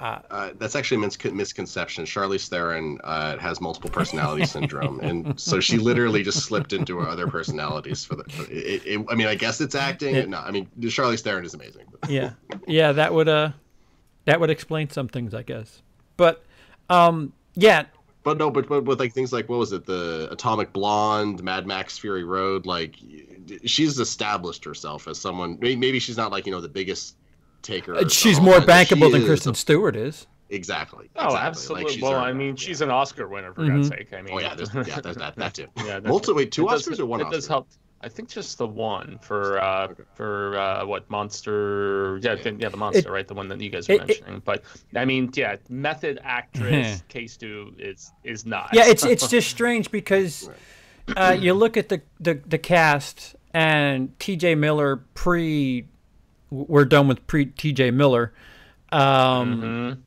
Uh, 0.00 0.20
uh, 0.30 0.50
that's 0.58 0.74
actually 0.74 0.96
a 0.96 1.00
mis- 1.00 1.32
misconception. 1.32 2.04
Charlize 2.04 2.48
Theron 2.48 2.98
uh, 3.04 3.36
has 3.36 3.60
multiple 3.60 3.90
personality 3.90 4.46
syndrome, 4.46 4.98
and 5.00 5.38
so 5.38 5.60
she 5.60 5.76
literally 5.76 6.22
just 6.22 6.44
slipped 6.44 6.72
into 6.72 6.96
her 6.98 7.06
other 7.06 7.26
personalities 7.26 8.04
for 8.04 8.16
the. 8.16 8.24
It, 8.50 8.86
it, 8.86 9.06
I 9.10 9.14
mean, 9.14 9.26
I 9.26 9.34
guess 9.34 9.60
it's 9.60 9.74
acting. 9.74 10.14
It, 10.14 10.28
no, 10.28 10.38
I 10.38 10.50
mean, 10.50 10.68
Charlize 10.80 11.20
Theron 11.20 11.44
is 11.44 11.52
amazing. 11.52 11.84
yeah, 12.08 12.32
yeah, 12.66 12.92
that 12.92 13.12
would 13.12 13.28
uh, 13.28 13.50
that 14.24 14.40
would 14.40 14.48
explain 14.50 14.88
some 14.88 15.06
things, 15.06 15.34
I 15.34 15.42
guess. 15.42 15.82
But 16.16 16.44
um, 16.88 17.32
yeah. 17.54 17.84
But 18.22 18.36
no, 18.36 18.50
but, 18.50 18.68
but 18.68 18.84
with 18.84 19.00
like 19.00 19.14
things 19.14 19.32
like 19.32 19.48
what 19.48 19.58
was 19.58 19.72
it, 19.72 19.86
the 19.86 20.28
Atomic 20.30 20.74
Blonde, 20.74 21.42
Mad 21.42 21.66
Max 21.66 21.98
Fury 21.98 22.24
Road, 22.24 22.66
like 22.66 22.96
she's 23.64 23.98
established 23.98 24.64
herself 24.64 25.08
as 25.08 25.18
someone. 25.18 25.58
Maybe 25.60 25.98
she's 25.98 26.18
not 26.18 26.30
like 26.30 26.46
you 26.46 26.52
know 26.52 26.60
the 26.60 26.68
biggest 26.68 27.16
taker. 27.62 27.96
Uh, 27.96 28.08
she's 28.08 28.40
more 28.40 28.60
bankable 28.60 29.10
than 29.10 29.24
Kristen 29.24 29.52
a, 29.52 29.54
Stewart 29.54 29.96
is. 29.96 30.26
Exactly. 30.50 31.10
Oh, 31.16 31.26
exactly. 31.26 31.46
absolutely. 31.46 31.94
Like 31.94 32.02
well, 32.02 32.20
I 32.20 32.32
mean, 32.32 32.56
she's 32.56 32.80
yeah. 32.80 32.86
an 32.86 32.90
Oscar 32.90 33.28
winner 33.28 33.54
for 33.54 33.62
mm-hmm. 33.62 33.76
God's 33.76 33.88
sake. 33.88 34.12
I 34.12 34.22
mean, 34.22 34.34
oh 34.34 34.38
yeah, 34.40 34.48
yeah, 34.48 34.54
there's 35.00 35.16
that, 35.16 35.34
that 35.36 35.54
too. 35.54 35.66
yeah, 35.84 36.00
multiple. 36.00 36.34
Wait, 36.34 36.50
two 36.50 36.64
Oscars 36.64 36.90
does, 36.90 37.00
or 37.00 37.06
one? 37.06 37.20
It 37.20 37.24
Oscar? 37.24 37.36
does 37.36 37.46
help. 37.46 37.68
I 38.02 38.08
think 38.08 38.30
just 38.30 38.56
the 38.56 38.66
one 38.66 39.18
for 39.20 39.62
uh, 39.62 39.88
okay. 39.88 40.02
for 40.14 40.58
uh, 40.58 40.86
what 40.86 41.08
monster? 41.10 42.18
Yeah, 42.22 42.34
yeah, 42.34 42.68
the 42.70 42.76
monster, 42.76 43.10
it, 43.10 43.12
right? 43.12 43.28
The 43.28 43.34
one 43.34 43.48
that 43.48 43.60
you 43.60 43.68
guys 43.68 43.88
were 43.88 43.96
it, 43.96 44.06
mentioning. 44.06 44.36
It, 44.36 44.44
but 44.44 44.64
I 44.96 45.04
mean, 45.04 45.30
yeah, 45.34 45.56
method 45.68 46.18
actress 46.22 47.02
case 47.08 47.36
two 47.36 47.74
is 47.78 48.10
is 48.24 48.46
not. 48.46 48.70
Yeah, 48.72 48.86
it's 48.86 49.04
it's 49.04 49.28
just 49.28 49.50
strange 49.50 49.90
because 49.90 50.48
uh, 51.16 51.36
you 51.38 51.52
look 51.52 51.76
at 51.76 51.90
the, 51.90 52.00
the 52.18 52.40
the 52.46 52.58
cast 52.58 53.36
and 53.52 54.18
T.J. 54.18 54.54
Miller 54.54 54.96
pre. 55.14 55.86
We're 56.50 56.84
done 56.84 57.08
with 57.08 57.26
pre 57.26 57.46
T.J. 57.46 57.92
Miller. 57.92 58.32
Um, 58.92 59.00
mm-hmm 59.62 60.00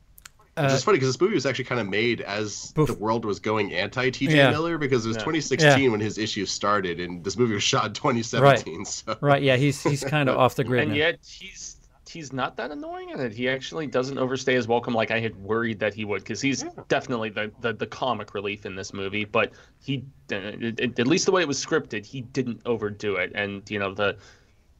uh, 0.56 0.62
Which 0.62 0.72
is 0.72 0.84
funny 0.84 0.96
because 0.96 1.08
this 1.08 1.20
movie 1.20 1.34
was 1.34 1.46
actually 1.46 1.64
kind 1.64 1.80
of 1.80 1.88
made 1.88 2.20
as 2.20 2.72
boof. 2.72 2.86
the 2.86 2.94
world 2.94 3.24
was 3.24 3.40
going 3.40 3.72
anti 3.72 4.10
T.J. 4.10 4.36
Yeah. 4.36 4.50
Miller 4.50 4.78
because 4.78 5.04
it 5.04 5.08
was 5.08 5.16
yeah. 5.16 5.22
2016 5.22 5.82
yeah. 5.82 5.88
when 5.88 5.98
his 5.98 6.16
issue 6.16 6.46
started, 6.46 7.00
and 7.00 7.24
this 7.24 7.36
movie 7.36 7.54
was 7.54 7.62
shot 7.62 7.86
in 7.86 7.92
2017. 7.92 8.78
Right. 8.78 8.86
So. 8.94 9.16
Right. 9.20 9.42
Yeah. 9.42 9.56
He's 9.56 9.82
he's 9.82 10.04
kind 10.04 10.28
of 10.28 10.36
off 10.38 10.54
the 10.54 10.62
grid. 10.62 10.82
And 10.82 10.92
now. 10.92 10.96
yet 10.96 11.18
he's 11.26 11.76
he's 12.08 12.32
not 12.32 12.56
that 12.58 12.70
annoying 12.70 13.10
in 13.10 13.18
it. 13.18 13.32
He 13.32 13.48
actually 13.48 13.86
doesn't 13.86 14.18
overstay 14.18 14.54
his 14.54 14.68
welcome 14.68 14.94
like 14.94 15.10
I 15.10 15.18
had 15.18 15.34
worried 15.36 15.80
that 15.80 15.94
he 15.94 16.04
would 16.04 16.22
because 16.22 16.40
he's 16.40 16.62
yeah. 16.62 16.70
definitely 16.86 17.30
the, 17.30 17.50
the, 17.60 17.72
the 17.72 17.86
comic 17.86 18.34
relief 18.34 18.66
in 18.66 18.76
this 18.76 18.92
movie. 18.92 19.24
But 19.24 19.52
he, 19.82 20.04
at 20.30 21.06
least 21.06 21.26
the 21.26 21.32
way 21.32 21.42
it 21.42 21.48
was 21.48 21.64
scripted, 21.64 22.06
he 22.06 22.20
didn't 22.20 22.60
overdo 22.66 23.16
it. 23.16 23.32
And 23.34 23.68
you 23.68 23.80
know 23.80 23.92
the 23.94 24.16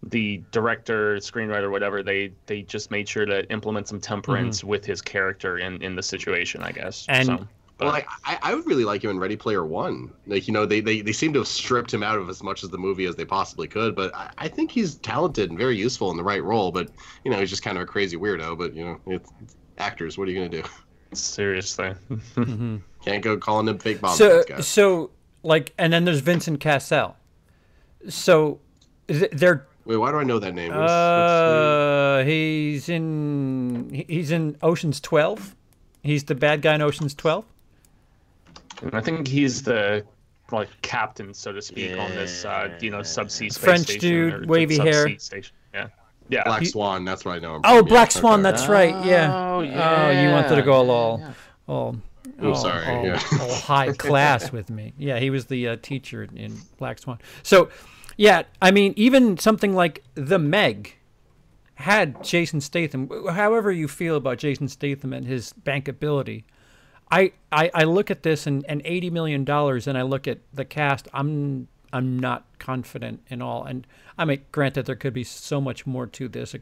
the 0.08 0.42
director, 0.50 1.16
screenwriter, 1.16 1.70
whatever, 1.70 2.02
they 2.02 2.32
they 2.46 2.62
just 2.62 2.90
made 2.90 3.08
sure 3.08 3.24
to 3.24 3.50
implement 3.50 3.88
some 3.88 4.00
temperance 4.00 4.58
mm-hmm. 4.58 4.68
with 4.68 4.84
his 4.84 5.00
character 5.00 5.58
in 5.58 5.82
in 5.82 5.94
the 5.94 6.02
situation, 6.02 6.62
I 6.62 6.72
guess. 6.72 7.06
And 7.08 7.26
so, 7.26 7.48
well, 7.80 7.90
I, 7.90 8.38
I 8.40 8.54
would 8.54 8.66
really 8.66 8.84
like 8.84 9.02
him 9.02 9.10
in 9.10 9.18
Ready 9.18 9.36
Player 9.36 9.64
One. 9.64 10.12
Like, 10.26 10.46
you 10.46 10.54
know, 10.54 10.64
they, 10.64 10.80
they, 10.80 11.00
they 11.00 11.10
seem 11.10 11.32
to 11.32 11.40
have 11.40 11.48
stripped 11.48 11.92
him 11.92 12.04
out 12.04 12.18
of 12.18 12.30
as 12.30 12.40
much 12.40 12.62
of 12.62 12.70
the 12.70 12.78
movie 12.78 13.04
as 13.06 13.16
they 13.16 13.24
possibly 13.24 13.66
could. 13.66 13.96
But 13.96 14.14
I, 14.14 14.30
I 14.38 14.48
think 14.48 14.70
he's 14.70 14.94
talented 14.96 15.50
and 15.50 15.58
very 15.58 15.76
useful 15.76 16.12
in 16.12 16.16
the 16.16 16.22
right 16.22 16.42
role. 16.42 16.70
But 16.70 16.90
you 17.24 17.32
know, 17.32 17.38
he's 17.40 17.50
just 17.50 17.62
kind 17.62 17.76
of 17.76 17.82
a 17.82 17.86
crazy 17.86 18.16
weirdo. 18.16 18.56
But 18.56 18.74
you 18.74 18.84
know, 18.84 19.00
it's, 19.06 19.32
it's 19.42 19.56
actors. 19.78 20.16
What 20.16 20.28
are 20.28 20.30
you 20.30 20.38
gonna 20.38 20.62
do? 20.62 20.68
Seriously, 21.12 21.94
can't 23.04 23.22
go 23.22 23.36
calling 23.36 23.66
them 23.66 23.78
fake 23.78 24.00
bomb. 24.00 24.16
So 24.16 24.44
so 24.60 25.10
like, 25.42 25.72
and 25.78 25.92
then 25.92 26.04
there's 26.04 26.20
Vincent 26.20 26.60
Cassel 26.60 27.16
so 28.08 28.60
they're 29.06 29.66
Wait, 29.86 29.96
why 29.96 30.10
do 30.10 30.16
I 30.18 30.24
know 30.24 30.38
that 30.38 30.54
name? 30.54 30.68
What's- 30.70 30.80
what's 30.80 30.90
uh 30.90 32.22
he's 32.26 32.88
in 32.88 34.04
he's 34.08 34.30
in 34.30 34.56
Ocean's 34.62 35.00
12. 35.00 35.54
He's 36.02 36.24
the 36.24 36.34
bad 36.34 36.62
guy 36.62 36.74
in 36.74 36.82
Ocean's 36.82 37.14
12. 37.14 37.44
And 38.82 38.94
I 38.94 39.00
think 39.00 39.28
he's 39.28 39.62
the 39.62 40.04
like 40.52 40.68
captain, 40.82 41.32
so 41.34 41.52
to 41.52 41.62
speak, 41.62 41.98
on 41.98 42.10
this 42.10 42.44
uh, 42.44 42.76
you 42.80 42.90
know 42.90 43.00
subsea 43.00 43.50
space 43.52 43.58
French 43.58 43.82
station 43.82 44.00
dude, 44.00 44.48
wavy 44.48 44.78
hair. 44.78 45.18
Station. 45.18 45.54
Yeah, 45.72 45.88
yeah. 46.28 46.44
Black 46.44 46.60
He- 46.60 46.66
Swan. 46.66 47.04
That's 47.04 47.24
what 47.24 47.36
I 47.36 47.38
know. 47.38 47.56
Him 47.56 47.62
Oh, 47.64 47.78
from, 47.78 47.86
yeah, 47.86 47.90
Black 47.90 48.10
Swan, 48.10 48.34
okay. 48.40 48.42
that's 48.42 48.68
right. 48.68 49.04
Yeah. 49.04 49.34
Oh, 49.34 49.58
Oh, 49.60 50.10
you 50.10 50.28
wanted 50.30 50.56
to 50.56 50.62
go 50.62 50.72
all 50.72 50.90
all 50.90 51.22
all, 51.66 51.96
Oh, 52.40 52.48
all- 52.48 52.54
sorry, 52.54 52.86
all- 52.86 53.04
yeah. 53.04 53.20
all 53.40 53.54
high 53.54 53.92
class 54.06 54.52
with 54.52 54.68
me. 54.70 54.92
Yeah, 54.98 55.18
he 55.18 55.30
was 55.30 55.46
the 55.46 55.68
uh, 55.68 55.76
teacher 55.82 56.26
in 56.34 56.56
Black 56.78 56.98
Swan. 56.98 57.18
So, 57.42 57.70
yeah, 58.16 58.42
I 58.60 58.70
mean, 58.70 58.94
even 58.96 59.38
something 59.38 59.74
like 59.74 60.02
The 60.14 60.38
Meg 60.38 60.96
had 61.76 62.22
Jason 62.22 62.60
Statham. 62.60 63.10
However 63.30 63.72
you 63.72 63.88
feel 63.88 64.16
about 64.16 64.38
Jason 64.38 64.68
Statham 64.68 65.12
and 65.12 65.26
his 65.26 65.52
bankability, 65.64 66.44
I, 67.10 67.32
I, 67.50 67.70
I 67.74 67.84
look 67.84 68.10
at 68.10 68.22
this 68.22 68.46
and, 68.46 68.64
and 68.68 68.80
eighty 68.84 69.10
million 69.10 69.44
dollars, 69.44 69.86
and 69.86 69.98
I 69.98 70.02
look 70.02 70.26
at 70.28 70.38
the 70.52 70.64
cast. 70.64 71.08
I'm 71.12 71.68
I'm 71.92 72.18
not 72.18 72.44
confident 72.58 73.22
in 73.28 73.40
all. 73.42 73.64
And 73.64 73.86
I 74.18 74.24
mean, 74.24 74.42
granted, 74.52 74.86
there 74.86 74.96
could 74.96 75.14
be 75.14 75.24
so 75.24 75.60
much 75.60 75.86
more 75.86 76.06
to 76.06 76.28
this 76.28 76.54
uh, 76.54 76.58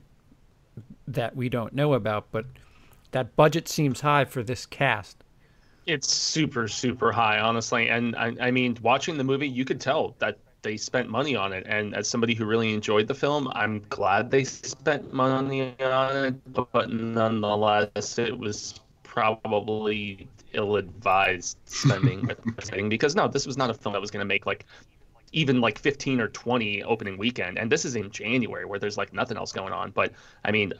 that 1.06 1.36
we 1.36 1.48
don't 1.48 1.74
know 1.74 1.94
about, 1.94 2.26
but 2.30 2.46
that 3.12 3.36
budget 3.36 3.68
seems 3.68 4.00
high 4.00 4.24
for 4.24 4.42
this 4.42 4.66
cast. 4.66 5.24
It's 5.86 6.12
super, 6.12 6.68
super 6.68 7.12
high, 7.12 7.38
honestly. 7.40 7.88
And 7.88 8.14
I, 8.16 8.34
I 8.40 8.50
mean, 8.50 8.78
watching 8.82 9.16
the 9.18 9.24
movie, 9.24 9.48
you 9.48 9.64
could 9.64 9.80
tell 9.80 10.14
that 10.18 10.38
they 10.62 10.76
spent 10.76 11.08
money 11.08 11.36
on 11.36 11.52
it. 11.52 11.66
And 11.68 11.94
as 11.94 12.08
somebody 12.08 12.34
who 12.34 12.44
really 12.46 12.72
enjoyed 12.72 13.08
the 13.08 13.14
film, 13.14 13.48
I'm 13.54 13.84
glad 13.88 14.30
they 14.30 14.44
spent 14.44 15.12
money 15.12 15.74
on 15.80 16.16
it. 16.24 16.52
But 16.72 16.90
nonetheless, 16.90 18.18
it 18.18 18.38
was 18.38 18.80
probably 19.02 20.28
ill-advised 20.54 21.58
spending 21.66 22.28
because 22.88 23.14
no, 23.16 23.28
this 23.28 23.46
was 23.46 23.56
not 23.56 23.70
a 23.70 23.74
film 23.74 23.92
that 23.94 24.00
was 24.00 24.10
going 24.10 24.20
to 24.20 24.26
make 24.26 24.46
like 24.46 24.66
even 25.32 25.60
like 25.60 25.78
15 25.78 26.20
or 26.20 26.28
20 26.28 26.82
opening 26.84 27.18
weekend. 27.18 27.58
And 27.58 27.70
this 27.72 27.84
is 27.84 27.96
in 27.96 28.10
January 28.10 28.64
where 28.64 28.78
there's 28.78 28.98
like 28.98 29.12
nothing 29.12 29.36
else 29.36 29.52
going 29.52 29.72
on. 29.72 29.90
But 29.90 30.12
I 30.44 30.52
mean, 30.52 30.72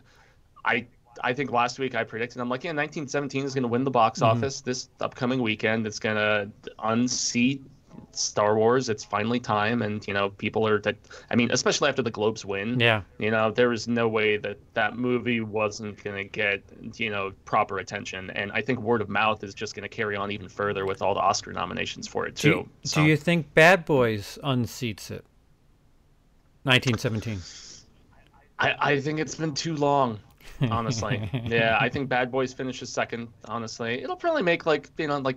I 0.64 0.86
I 1.22 1.32
think 1.34 1.52
last 1.52 1.78
week 1.78 1.94
I 1.94 2.04
predicted 2.04 2.40
I'm 2.40 2.48
like, 2.48 2.64
yeah, 2.64 2.72
1917 2.72 3.44
is 3.44 3.54
going 3.54 3.62
to 3.62 3.68
win 3.68 3.84
the 3.84 3.90
box 3.90 4.22
Mm-hmm. 4.22 4.22
office 4.22 4.60
this 4.62 4.88
upcoming 5.00 5.42
weekend. 5.42 5.86
It's 5.86 5.98
going 5.98 6.16
to 6.16 6.50
unseat 6.82 7.62
Star 8.16 8.56
Wars. 8.56 8.88
It's 8.88 9.04
finally 9.04 9.40
time, 9.40 9.82
and 9.82 10.06
you 10.06 10.14
know, 10.14 10.30
people 10.30 10.66
are 10.66 10.80
that. 10.80 10.96
I 11.30 11.36
mean, 11.36 11.50
especially 11.50 11.88
after 11.88 12.02
the 12.02 12.10
Globes 12.10 12.44
win. 12.44 12.78
Yeah. 12.80 13.02
You 13.18 13.30
know, 13.30 13.50
there 13.50 13.68
was 13.68 13.88
no 13.88 14.08
way 14.08 14.36
that 14.38 14.58
that 14.74 14.96
movie 14.96 15.40
wasn't 15.40 16.02
going 16.02 16.16
to 16.16 16.24
get 16.24 16.62
you 16.94 17.10
know 17.10 17.32
proper 17.44 17.78
attention, 17.78 18.30
and 18.30 18.52
I 18.52 18.62
think 18.62 18.80
word 18.80 19.00
of 19.00 19.08
mouth 19.08 19.42
is 19.44 19.54
just 19.54 19.74
going 19.74 19.82
to 19.82 19.88
carry 19.88 20.16
on 20.16 20.30
even 20.30 20.48
further 20.48 20.86
with 20.86 21.02
all 21.02 21.14
the 21.14 21.20
Oscar 21.20 21.52
nominations 21.52 22.06
for 22.08 22.26
it 22.26 22.34
Do 22.36 22.42
too. 22.42 22.48
you, 22.58 22.68
So- 22.84 23.02
do 23.02 23.08
you 23.08 23.16
think 23.16 23.52
Bad 23.54 23.84
Boys 23.84 24.38
unseats 24.42 25.10
it? 25.10 25.24
1917. 26.64 27.40
I, 28.58 28.92
I 28.92 29.00
think 29.00 29.18
it's 29.18 29.34
been 29.34 29.54
too 29.54 29.74
long, 29.74 30.20
honestly. 30.70 31.28
yeah, 31.46 31.76
I 31.80 31.88
think 31.88 32.08
Bad 32.08 32.30
Boys 32.30 32.52
finishes 32.52 32.88
second. 32.90 33.28
Honestly, 33.46 34.02
it'll 34.02 34.16
probably 34.16 34.42
make 34.42 34.64
like 34.66 34.88
you 34.98 35.08
know 35.08 35.18
like 35.18 35.36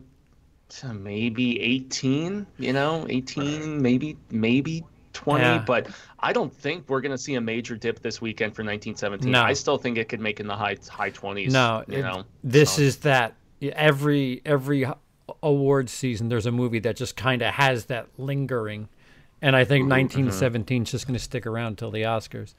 t- 0.70 0.88
maybe 0.88 1.60
eighteen. 1.62 2.46
You 2.58 2.74
know, 2.74 3.06
eighteen, 3.10 3.82
maybe 3.82 4.18
maybe 4.32 4.84
twenty. 5.14 5.44
Yeah. 5.44 5.64
But 5.66 5.88
I 6.20 6.34
don't 6.34 6.54
think 6.54 6.90
we're 6.90 7.02
gonna 7.02 7.18
see 7.18 7.36
a 7.36 7.42
major 7.42 7.76
dip 7.76 8.02
this 8.02 8.22
weekend 8.22 8.56
for 8.56 8.64
1917. 8.64 9.32
No. 9.32 9.42
I 9.42 9.54
still 9.54 9.78
think 9.78 9.98
it 9.98 10.10
could 10.10 10.20
make 10.20 10.40
in 10.40 10.48
the 10.48 10.56
high 10.56 10.78
high 10.90 11.10
twenties. 11.12 11.54
No, 11.54 11.84
you 11.88 12.00
it- 12.00 12.02
know. 12.02 12.24
this 12.44 12.74
so. 12.76 12.82
is 12.82 12.98
that 12.98 13.36
every 13.62 14.42
every 14.46 14.86
awards 15.42 15.92
season 15.92 16.30
there's 16.30 16.46
a 16.46 16.52
movie 16.52 16.80
that 16.80 16.96
just 16.96 17.16
kind 17.16 17.42
of 17.42 17.54
has 17.54 17.86
that 17.86 18.08
lingering, 18.18 18.88
and 19.42 19.56
I 19.56 19.62
Mm-hmm, 19.64 19.70
think 19.70 19.90
1917 19.90 20.84
is 20.84 20.92
just 20.92 21.08
going 21.08 21.18
to 21.18 21.24
stick 21.24 21.46
around 21.48 21.68
until 21.74 21.90
the 21.92 22.04
Oscars. 22.04 22.54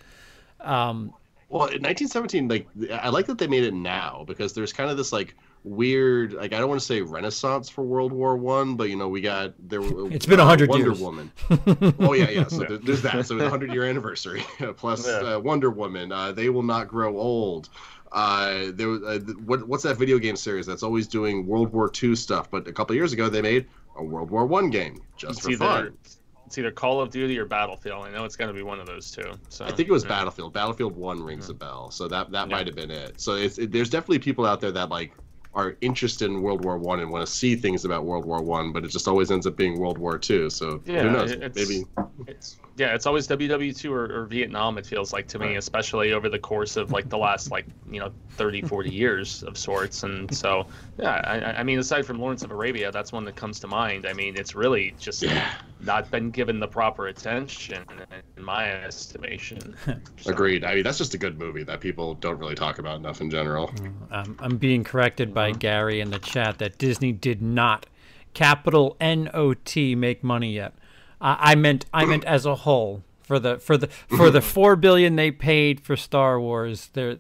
Um, 0.61 1.13
Well, 1.49 1.69
1917, 1.69 2.49
like 2.49 2.67
I 2.93 3.11
like 3.11 3.27
that 3.27 3.39
they 3.39 3.47
made 3.47 3.65
it 3.65 3.75
now 3.75 4.25
because 4.27 4.53
there's 4.55 4.73
kind 4.73 4.91
of 4.91 4.97
this 4.97 5.13
like 5.13 5.37
weird, 5.67 6.33
like 6.33 6.53
I 6.53 6.59
don't 6.59 6.69
want 6.69 6.81
to 6.81 6.87
say 6.87 7.03
renaissance 7.03 7.69
for 7.69 7.83
World 7.83 8.13
War 8.13 8.37
One, 8.37 8.77
but 8.77 8.89
you 8.89 8.97
know 8.97 9.09
we 9.09 9.21
got 9.21 9.55
there. 9.59 9.81
It's 10.13 10.25
been 10.27 10.39
100 10.39 10.71
Wonder 10.71 10.87
years. 10.87 11.01
Woman. 11.01 11.33
oh 12.01 12.13
yeah, 12.15 12.31
yeah. 12.31 12.47
So 12.47 12.61
there- 12.65 12.79
there's 12.79 13.03
that. 13.03 13.13
So 13.13 13.19
it's 13.19 13.43
a 13.43 13.51
100 13.51 13.73
year 13.73 13.85
anniversary 13.85 14.45
plus 14.77 15.07
Yeah. 15.07 15.35
uh, 15.35 15.39
Wonder 15.41 15.71
Woman. 15.71 16.13
Uh, 16.13 16.33
they 16.33 16.49
will 16.49 16.63
not 16.63 16.89
grow 16.89 17.19
old. 17.19 17.69
Uh, 18.13 18.67
there 18.73 18.89
uh, 19.05 19.19
what, 19.45 19.67
what's 19.67 19.83
that 19.83 19.97
video 19.97 20.19
game 20.19 20.37
series 20.37 20.65
that's 20.65 20.83
always 20.85 21.07
doing 21.09 21.45
World 21.47 21.73
War 21.73 21.91
II 22.03 22.15
stuff? 22.15 22.51
But 22.51 22.67
a 22.69 22.73
couple 22.73 22.95
years 22.95 23.13
ago 23.13 23.29
they 23.29 23.43
made 23.43 23.67
a 23.97 24.05
World 24.05 24.31
War 24.31 24.47
One 24.47 24.71
game 24.71 25.03
just 25.17 25.39
It's 25.39 25.47
for 25.47 25.51
either 25.53 25.65
fun. 25.65 25.99
it's 26.47 26.57
either 26.57 26.71
Call 26.71 27.01
of 27.01 27.11
Duty 27.11 27.37
or 27.39 27.45
Battlefield. 27.45 28.07
I 28.07 28.11
know 28.13 28.25
it's 28.25 28.37
gonna 28.37 28.53
be 28.53 28.63
one 28.63 28.79
of 28.79 28.87
those 28.87 29.11
two. 29.11 29.33
So 29.49 29.65
I 29.65 29.73
think 29.73 29.89
it 29.89 29.93
was 29.93 30.05
yeah. 30.05 30.11
Battlefield. 30.11 30.53
Battlefield 30.53 30.95
One 30.97 31.21
rings 31.23 31.49
a 31.51 31.55
bell, 31.55 31.91
so 31.91 32.07
that 32.07 32.31
that 32.31 32.49
Yeah. 32.49 32.55
might 32.57 32.67
have 32.69 32.77
been 32.77 32.93
it. 32.93 33.21
So 33.21 33.35
it's 33.35 33.59
it, 33.59 33.73
there's 33.73 33.91
definitely 33.91 34.21
people 34.21 34.47
out 34.47 34.61
there 34.61 34.73
that 34.73 34.89
like 34.89 35.13
are 35.57 35.75
interested 35.81 36.27
in 36.31 36.43
World 36.43 36.63
War 36.65 36.77
One 36.79 37.01
and 37.01 37.11
want 37.11 37.27
to 37.27 37.33
see 37.33 37.57
things 37.57 37.85
about 37.87 38.05
World 38.05 38.27
War 38.27 38.43
One, 38.43 38.73
but 38.73 38.85
it 38.85 38.89
just 38.89 39.09
always 39.09 39.31
ends 39.31 39.47
up 39.47 39.57
being 39.57 39.79
World 39.81 39.97
War 39.99 40.19
Two. 40.19 40.51
So 40.51 40.81
Yeah, 40.85 41.03
who 41.05 41.11
knows? 41.11 41.33
it's- 41.33 41.55
Maybe 41.57 41.85
It's 42.29 42.59
yeah, 42.77 42.95
it's 42.95 43.07
always 43.07 43.27
WW2 43.29 43.91
or, 43.91 44.21
or 44.23 44.25
Vietnam. 44.27 44.77
It 44.79 44.85
feels 44.87 45.13
like 45.13 45.27
to 45.29 45.39
me, 45.39 45.57
especially 45.57 46.13
over 46.13 46.29
the 46.29 46.39
course 46.39 46.77
of 46.77 46.93
like 46.93 47.09
the 47.09 47.17
last 47.19 47.51
like 47.51 47.65
you 47.91 48.01
know 48.01 48.13
30, 48.33 48.63
40 48.69 48.91
years 48.91 49.43
of 49.45 49.57
sorts. 49.57 50.03
And 50.03 50.35
so 50.35 50.67
yeah, 50.99 51.23
I- 51.25 51.39
I, 51.39 51.61
I 51.61 51.63
mean, 51.63 51.79
aside 51.79 52.05
from 52.07 52.19
Lawrence 52.19 52.43
of 52.43 52.51
Arabia, 52.51 52.93
that's 52.93 53.13
one 53.13 53.25
that 53.25 53.37
comes 53.37 53.61
to 53.61 53.67
mind. 53.67 54.07
I 54.07 54.13
mean, 54.13 54.37
it's 54.37 54.55
really 54.55 54.95
just 54.99 55.25
not 55.81 56.11
been 56.11 56.31
given 56.31 56.61
the 56.61 56.69
proper 56.69 57.07
attention 57.09 57.85
in 58.37 58.45
my 58.45 58.71
estimation. 58.85 59.75
So, 60.19 60.31
agreed. 60.33 60.65
I 60.65 60.75
mean, 60.77 60.83
that's 60.83 60.99
just 60.99 61.15
a 61.15 61.19
good 61.19 61.39
movie 61.39 61.63
that 61.65 61.81
people 61.81 62.15
don't 62.15 62.39
really 62.39 62.55
talk 62.55 62.79
about 62.79 62.97
enough 62.97 63.21
in 63.21 63.31
general. 63.31 63.71
um, 64.11 64.37
I'm 64.41 64.57
being 64.57 64.83
corrected 64.83 65.33
by 65.35 65.53
Gary 65.53 66.01
in 66.01 66.11
the 66.11 66.19
chat 66.19 66.59
that 66.59 66.79
Disney 66.79 67.13
did 67.13 67.43
not, 67.43 67.87
capital 68.35 68.97
N 69.01 69.31
O 69.35 69.55
T, 69.55 69.95
make 69.95 70.25
money 70.25 70.53
yet. 70.55 70.75
I, 71.21 71.53
I 71.53 71.55
meant 71.55 71.87
I 71.93 72.05
meant 72.05 72.25
as 72.25 72.47
a 72.47 72.55
whole 72.55 73.03
for 73.23 73.39
the 73.39 73.59
for 73.59 73.77
the 73.77 73.89
for 73.89 74.31
the 74.31 74.41
four 74.41 74.77
billion 74.77 75.17
they 75.17 75.31
paid 75.31 75.81
for 75.81 75.97
Star 75.97 76.41
Wars. 76.41 76.91
There, 76.93 77.19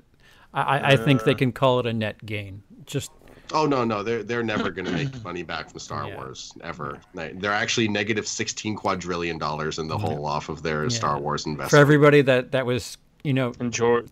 I, 0.54 0.92
I- 0.92 0.96
think 0.96 1.24
they 1.24 1.34
can 1.34 1.52
call 1.52 1.80
it 1.80 1.86
a 1.86 1.92
net 1.92 2.24
gain. 2.24 2.62
Just 2.84 3.10
Oh 3.52 3.64
no, 3.64 3.84
no, 3.84 4.02
they're 4.02 4.22
they're 4.22 4.42
never 4.42 4.70
going 4.70 4.86
to 4.86 4.92
make 4.92 5.22
money 5.24 5.42
back 5.42 5.70
from 5.70 5.78
Star 5.78 6.08
Yeah. 6.08 6.16
Wars 6.16 6.52
ever. 6.62 7.00
They- 7.14 7.32
They're 7.32 7.52
actually 7.52 7.88
negative 7.88 8.26
16 8.26 8.74
quadrillion 8.76 9.38
dollars 9.38 9.78
in 9.78 9.86
the 9.88 9.96
mm-hmm. 9.96 10.06
hole 10.06 10.26
off 10.26 10.48
of 10.48 10.62
their 10.62 10.88
Star 10.90 11.18
Wars 11.18 11.46
investment. 11.46 11.70
for 11.70 11.76
everybody 11.76 12.22
that 12.22 12.52
that 12.52 12.66
was 12.66 12.98
you 13.24 13.32
know 13.32 13.52
And 13.58 13.72
George, 13.72 14.06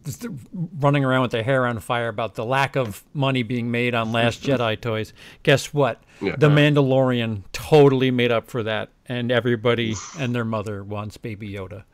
running 0.52 1.04
around 1.04 1.22
with 1.22 1.30
their 1.30 1.42
hair 1.42 1.66
on 1.66 1.78
fire 1.78 2.08
about 2.08 2.34
the 2.34 2.44
lack 2.44 2.76
of 2.76 3.04
money 3.14 3.42
being 3.42 3.70
made 3.70 3.94
on 3.94 4.12
Last 4.12 4.42
Jedi 4.44 4.80
toys. 4.80 5.12
Guess 5.42 5.72
what? 5.72 6.02
Yeah. 6.20 6.36
The 6.36 6.48
Mandalorian 6.48 7.42
totally 7.52 8.10
made 8.10 8.32
up 8.32 8.48
for 8.50 8.62
that, 8.64 8.90
and 9.06 9.30
everybody 9.30 9.94
and 10.18 10.34
their 10.34 10.44
mother 10.44 10.82
wants 10.84 11.16
Baby 11.16 11.50
Yoda. 11.52 11.84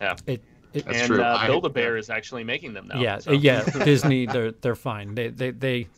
yeah. 0.00 0.16
It, 0.26 0.42
it 0.72 0.84
That's 0.86 0.98
and 1.00 1.06
true. 1.08 1.22
uh, 1.22 1.46
Build 1.46 1.66
a 1.66 1.68
Bear 1.68 1.96
is 1.96 2.10
actually 2.10 2.44
making 2.44 2.74
them 2.74 2.88
now. 2.88 3.00
yeah, 3.00 3.18
so. 3.18 3.32
yeah. 3.32 3.64
Disney, 3.84 4.26
they're 4.26 4.52
they're 4.52 4.76
fine. 4.76 5.14
They 5.14 5.28
they 5.28 5.50
they. 5.50 5.88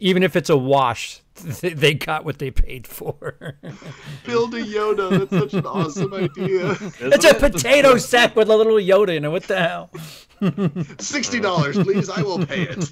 Even 0.00 0.22
if 0.22 0.36
it's 0.36 0.50
a 0.50 0.56
wash, 0.56 1.20
they, 1.60 1.70
they 1.70 1.94
got 1.94 2.24
what 2.24 2.38
they 2.38 2.50
paid 2.50 2.86
for. 2.86 3.56
Build 4.26 4.54
a 4.54 4.62
Yoda. 4.62 5.18
That's 5.18 5.30
such 5.30 5.54
an 5.54 5.66
awesome 5.66 6.12
idea. 6.14 6.76
it's 7.00 7.24
a 7.24 7.34
potato 7.34 7.96
sack 7.96 8.36
with 8.36 8.48
a 8.48 8.56
little 8.56 8.74
Yoda 8.74 9.16
in 9.16 9.24
it. 9.24 9.28
What 9.28 9.44
the 9.44 9.58
hell? 9.58 9.90
Sixty 10.98 11.40
dollars, 11.40 11.78
please. 11.78 12.10
I 12.10 12.22
will 12.22 12.44
pay 12.44 12.62
it. 12.62 12.90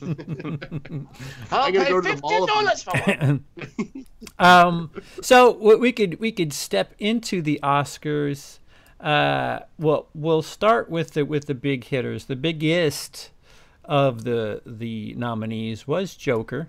I'll 1.51 1.65
I'm 1.65 1.73
gonna 1.73 1.85
pay 1.85 1.91
go 1.91 2.01
to 2.01 2.09
fifty 2.09 2.21
mall 2.23 2.33
if 2.33 2.41
you- 2.41 2.47
dollars 2.47 2.83
for 2.83 2.99
one. 2.99 3.45
Um, 4.39 4.91
so 5.23 5.77
we 5.77 5.93
could 5.93 6.21
we 6.21 6.33
could 6.33 6.53
step 6.53 6.95
into 6.99 7.43
the 7.43 7.59
Oscars. 7.63 8.59
Uh, 9.01 9.61
well, 9.79 10.09
we'll 10.15 10.43
start 10.43 10.91
with 10.91 11.13
the 11.13 11.25
with 11.25 11.47
the 11.47 11.55
big 11.55 11.85
hitters. 11.85 12.27
The 12.27 12.37
biggest 12.37 13.31
of 13.85 14.25
the 14.25 14.63
the 14.65 15.15
nominees 15.15 15.87
was 15.89 16.15
Joker. 16.15 16.69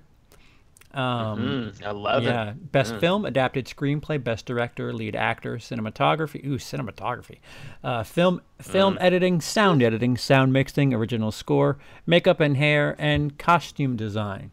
Um, 0.94 1.40
Mm, 1.74 1.86
Eleven. 1.90 2.24
yeah, 2.24 2.54
best 2.56 2.96
film, 2.98 3.26
adapted 3.26 3.66
screenplay, 3.66 4.22
best 4.22 4.46
director, 4.46 4.92
lead 4.94 5.16
actor, 5.16 5.56
cinematography. 5.58 6.46
Ooh, 6.46 6.58
cinematography. 6.58 7.40
Uh, 7.84 8.04
film, 8.04 8.42
film 8.62 8.98
editing, 9.00 9.40
sound 9.42 9.82
editing, 9.82 10.18
sound 10.18 10.52
mixing, 10.52 10.94
original 10.94 11.32
score, 11.32 11.78
makeup 12.06 12.40
and 12.42 12.58
hair, 12.58 12.96
and 13.00 13.38
costume 13.40 13.96
design. 13.96 14.52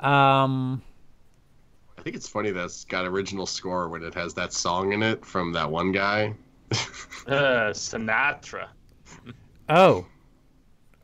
Um, 0.00 0.82
I 1.96 2.00
I 2.00 2.02
think 2.02 2.16
it's 2.16 2.28
funny 2.28 2.50
that's 2.50 2.84
got 2.84 3.04
original 3.06 3.46
score 3.46 3.88
when 3.88 4.02
it 4.02 4.14
has 4.14 4.34
that 4.34 4.52
song 4.52 4.92
in 4.92 5.02
it 5.04 5.24
from 5.24 5.52
that 5.52 5.70
one 5.70 5.92
guy. 5.92 6.34
Uh, 7.28 7.70
Sinatra. 7.72 8.66
Oh. 9.68 10.04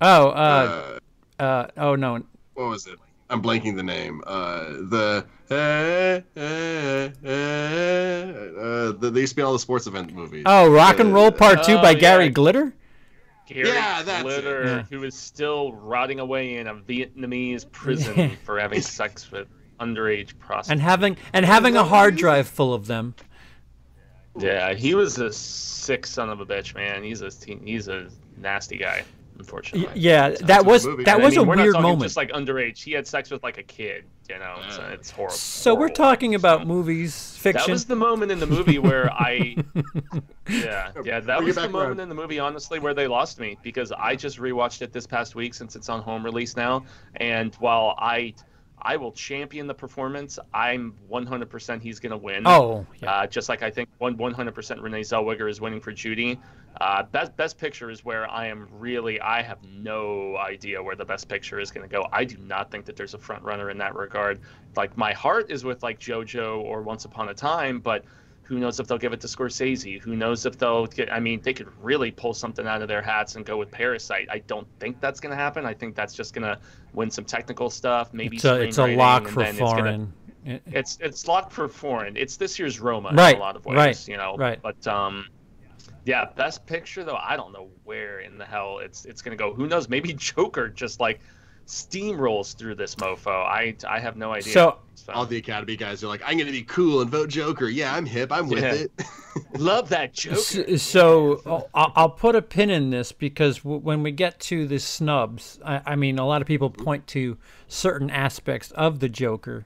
Oh, 0.01 0.29
uh, 0.31 0.99
Uh, 1.39 1.43
uh, 1.43 1.67
oh 1.77 1.95
no. 1.95 2.25
what 2.55 2.69
was 2.69 2.89
it? 2.89 2.99
I'm 3.31 3.43
blanking 3.43 3.77
the 3.77 3.83
name. 3.83 4.23
Uh, 4.27 4.64
the 4.88 5.27
uh, 5.51 5.55
uh, 6.38 7.29
uh, 7.29 8.93
the, 8.99 9.11
they 9.12 9.21
used 9.21 9.33
to 9.33 9.37
be 9.37 9.43
all 9.43 9.53
the 9.53 9.59
sports 9.59 9.87
event 9.87 10.12
movies. 10.14 10.45
Oh, 10.47 10.71
Rock 10.71 10.99
and 10.99 11.12
Roll 11.12 11.31
Part 11.31 11.62
2 11.64 11.73
oh, 11.73 11.83
by 11.83 11.91
yeah. 11.91 11.99
Gary 11.99 12.29
Glitter? 12.31 12.75
Gary 13.47 13.69
Yeah, 13.69 14.03
that's. 14.03 14.23
Glitter, 14.23 14.64
Yeah. 14.64 14.83
who 14.91 15.05
is 15.05 15.14
still 15.14 15.73
rotting 15.73 16.21
away 16.21 16.57
in 16.57 16.67
a 16.67 16.75
Vietnamese 16.75 17.71
prison 17.71 18.37
for 18.45 18.59
having 18.59 18.81
sex 18.99 19.31
with 19.31 19.49
underage 19.81 20.38
prostitutes. 20.38 20.71
And 20.71 20.81
having 20.81 21.17
and 21.33 21.45
having 21.47 21.77
a 21.77 21.85
hard 21.85 22.17
drive 22.17 22.49
full 22.49 22.75
of 22.75 22.87
them. 22.87 23.14
Yeah, 24.38 24.75
he 24.75 24.95
was 24.95 25.19
a 25.19 25.33
sick 25.33 26.07
son 26.07 26.31
of 26.31 26.41
a 26.41 26.47
bitch, 26.47 26.75
man. 26.75 27.03
He's 27.03 27.23
a 27.23 27.31
he's 27.64 27.88
a 27.88 28.09
nasty 28.37 28.77
guy, 28.77 28.99
Y- 28.99 29.05
unfortunately. 29.38 29.88
yeah, 30.01 30.29
like 30.29 30.38
that 30.40 30.64
was 30.66 30.85
movie. 30.87 31.05
that 31.05 31.14
And 31.14 31.22
I 31.22 31.24
was 31.27 31.35
mean, 31.37 31.44
a 31.46 31.48
we're 31.48 31.57
weird 31.57 31.72
talking 31.74 31.83
moment. 31.83 32.03
Just 32.03 32.16
like 32.16 32.31
underage, 32.33 32.83
he 32.83 32.92
had 32.92 33.07
sex 33.07 33.31
with 33.31 33.42
like 33.42 33.59
a 33.59 33.62
kid. 33.62 34.05
You 34.29 34.38
know, 34.38 34.61
so 34.70 34.83
Yeah. 34.83 34.88
it's 34.88 35.11
horrible. 35.11 35.35
so 35.37 35.74
we're 35.74 35.88
talking 35.88 36.35
about 36.35 36.66
movies, 36.66 37.35
fiction. 37.38 37.66
That 37.66 37.72
was 37.72 37.87
the 37.87 37.96
moment 37.96 38.31
in 38.31 38.38
the 38.40 38.46
movie 38.46 38.79
where 38.79 39.11
I, 39.12 39.57
yeah, 40.48 40.90
yeah, 41.03 41.20
that 41.20 41.37
Bring 41.38 41.46
was 41.46 41.55
the 41.57 41.62
moment 41.62 41.77
around. 41.77 42.01
in 42.01 42.09
the 42.11 42.14
movie, 42.14 42.38
honestly, 42.38 42.79
where 42.79 42.92
they 42.92 43.07
lost 43.07 43.40
me 43.40 43.57
because 43.62 43.90
I 43.92 44.16
just 44.16 44.38
rewatched 44.38 44.83
it 44.83 44.92
this 44.92 45.07
past 45.07 45.35
week 45.35 45.55
since 45.55 45.77
it's 45.77 45.88
on 45.88 46.03
home 46.03 46.22
release 46.24 46.57
now, 46.57 46.85
and 47.16 47.55
while 47.57 47.94
I, 47.98 48.35
I 48.83 48.97
will 48.97 49.12
champion 49.12 49.67
the 49.67 49.75
performance, 49.75 50.38
I'm 50.53 50.95
100% 51.11 51.83
he's 51.83 52.01
gonna 52.01 52.17
win. 52.17 52.43
Oh, 52.47 52.87
yeah. 53.03 53.12
Uh, 53.12 53.27
just 53.27 53.49
like 53.49 53.62
I 53.62 53.71
think 53.71 53.88
one 53.99 54.17
100% 54.17 54.83
Renee 54.83 55.01
Zellweger 55.01 55.49
is 55.49 55.61
winning 55.61 55.81
for 55.81 55.93
Judy. 55.93 56.38
Uh, 56.81 57.03
best 57.03 57.37
Best 57.37 57.59
Picture 57.59 57.91
is 57.91 58.05
where 58.05 58.31
I 58.31 58.47
am 58.47 58.69
really. 58.73 59.21
I 59.21 59.43
have 59.43 59.59
no 59.64 60.37
idea 60.37 60.83
where 60.83 60.95
the 60.95 61.05
Best 61.05 61.29
Picture 61.29 61.59
is 61.59 61.71
going 61.71 61.88
to 61.88 61.93
go. 61.93 62.07
I 62.12 62.25
do 62.25 62.37
not 62.38 62.71
think 62.71 62.85
that 62.85 62.97
there's 62.97 63.14
a 63.14 63.19
front 63.19 63.43
runner 63.43 63.71
in 63.71 63.79
that 63.79 63.95
regard. 63.95 64.41
Like 64.77 64.97
my 64.97 65.12
heart 65.12 65.51
is 65.51 65.64
with 65.64 65.83
like 65.83 65.99
JoJo 65.99 66.61
or 66.61 66.83
Once 66.83 67.05
Upon 67.05 67.31
a 67.31 67.35
Time, 67.35 67.81
but 67.81 68.05
who 68.49 68.59
knows 68.59 68.81
if 68.81 68.87
they'll 68.87 68.97
give 68.99 69.13
it 69.13 69.21
to 69.21 69.27
Scorsese? 69.27 70.01
Who 70.01 70.17
knows 70.17 70.47
if 70.47 70.57
they'll 70.57 70.87
get? 70.87 71.13
I 71.13 71.21
mean, 71.21 71.41
they 71.43 71.53
could 71.53 71.69
really 71.83 72.11
pull 72.11 72.33
something 72.33 72.67
out 72.67 72.81
of 72.81 72.89
their 72.89 73.03
hats 73.03 73.37
and 73.37 73.45
go 73.45 73.59
with 73.59 73.71
Parasite. 73.71 74.27
I 74.31 74.39
don't 74.39 74.67
think 74.81 75.01
that's 75.03 75.21
going 75.21 75.31
to 75.33 75.37
happen. 75.37 75.67
I 75.67 75.75
think 75.75 75.95
that's 75.95 76.15
just 76.15 76.33
going 76.35 76.45
to 76.45 76.59
win 76.95 77.11
some 77.11 77.27
technical 77.27 77.69
stuff. 77.69 78.15
Maybe 78.15 78.37
it's 78.37 78.47
a, 78.47 78.61
it's 78.63 78.79
a 78.79 78.97
lock 78.97 79.29
for 79.29 79.41
then 79.43 79.51
it's 79.51 79.59
gonna- 79.59 79.77
foreign. 79.77 80.13
It's 80.73 80.97
it's 81.03 81.29
locked 81.29 81.53
for 81.53 81.69
foreign. 81.69 82.17
It's 82.17 82.39
this 82.39 82.59
year's 82.59 82.81
Roma 82.81 83.11
Right, 83.13 83.35
in 83.35 83.37
a 83.37 83.45
lot 83.45 83.55
of 83.57 83.67
ways, 83.67 83.77
right, 83.77 84.09
you 84.09 84.17
know. 84.17 84.35
right. 84.39 84.59
But 84.63 84.87
um, 84.87 85.27
yeah, 86.07 86.25
best 86.37 86.65
picture 86.65 87.05
though, 87.05 87.19
I 87.23 87.37
don't 87.37 87.53
know 87.53 87.69
where 87.85 88.21
in 88.21 88.39
the 88.39 88.47
hell 88.47 88.79
it's 88.79 89.05
it's 89.05 89.21
gonna 89.21 89.37
go. 89.37 89.53
Who 89.53 89.67
knows? 89.67 89.91
Maybe 89.91 90.15
Joker 90.15 90.71
just 90.71 91.01
like 91.01 91.21
steamrolls 91.67 92.57
through 92.57 92.77
this 92.77 92.95
mofo. 92.95 93.29
I 93.45 93.75
I 93.87 94.01
have 94.01 94.17
no 94.17 94.33
idea. 94.33 94.53
So- 94.55 94.79
All 95.09 95.25
the 95.27 95.37
Academy 95.38 95.77
guys 95.77 96.05
are 96.05 96.09
like, 96.09 96.23
I'm 96.25 96.37
gonna 96.38 96.51
be 96.51 96.62
cool 96.62 97.01
and 97.01 97.11
vote 97.11 97.29
Joker. 97.31 97.68
Yeah, 97.68 97.94
I'm 97.94 98.05
hip. 98.07 98.31
I'm 98.33 98.49
with 98.49 98.62
Yeah. 98.62 98.73
it. 98.75 98.92
love 99.59 99.88
that 99.88 100.12
Joker. 100.12 100.37
So, 100.37 100.77
so 100.77 101.42
oh, 101.47 101.68
I'll, 101.75 101.92
I'll 101.97 102.11
put 102.11 102.35
a 102.37 102.42
pin 102.42 102.71
in 102.71 102.90
this 102.90 103.12
because 103.12 103.64
when 103.64 104.03
we 104.03 104.11
get 104.12 104.38
to 104.40 104.66
the 104.66 104.79
snubs, 104.79 105.59
I, 105.64 105.81
I 105.87 105.97
mean, 105.97 106.18
a 106.18 106.27
lot 106.27 106.42
of 106.42 106.49
people 106.49 106.71
point 106.71 107.07
to 107.09 107.37
certain 107.68 108.11
aspects 108.11 108.71
of 108.73 109.01
the 109.01 109.09
Joker 109.09 109.64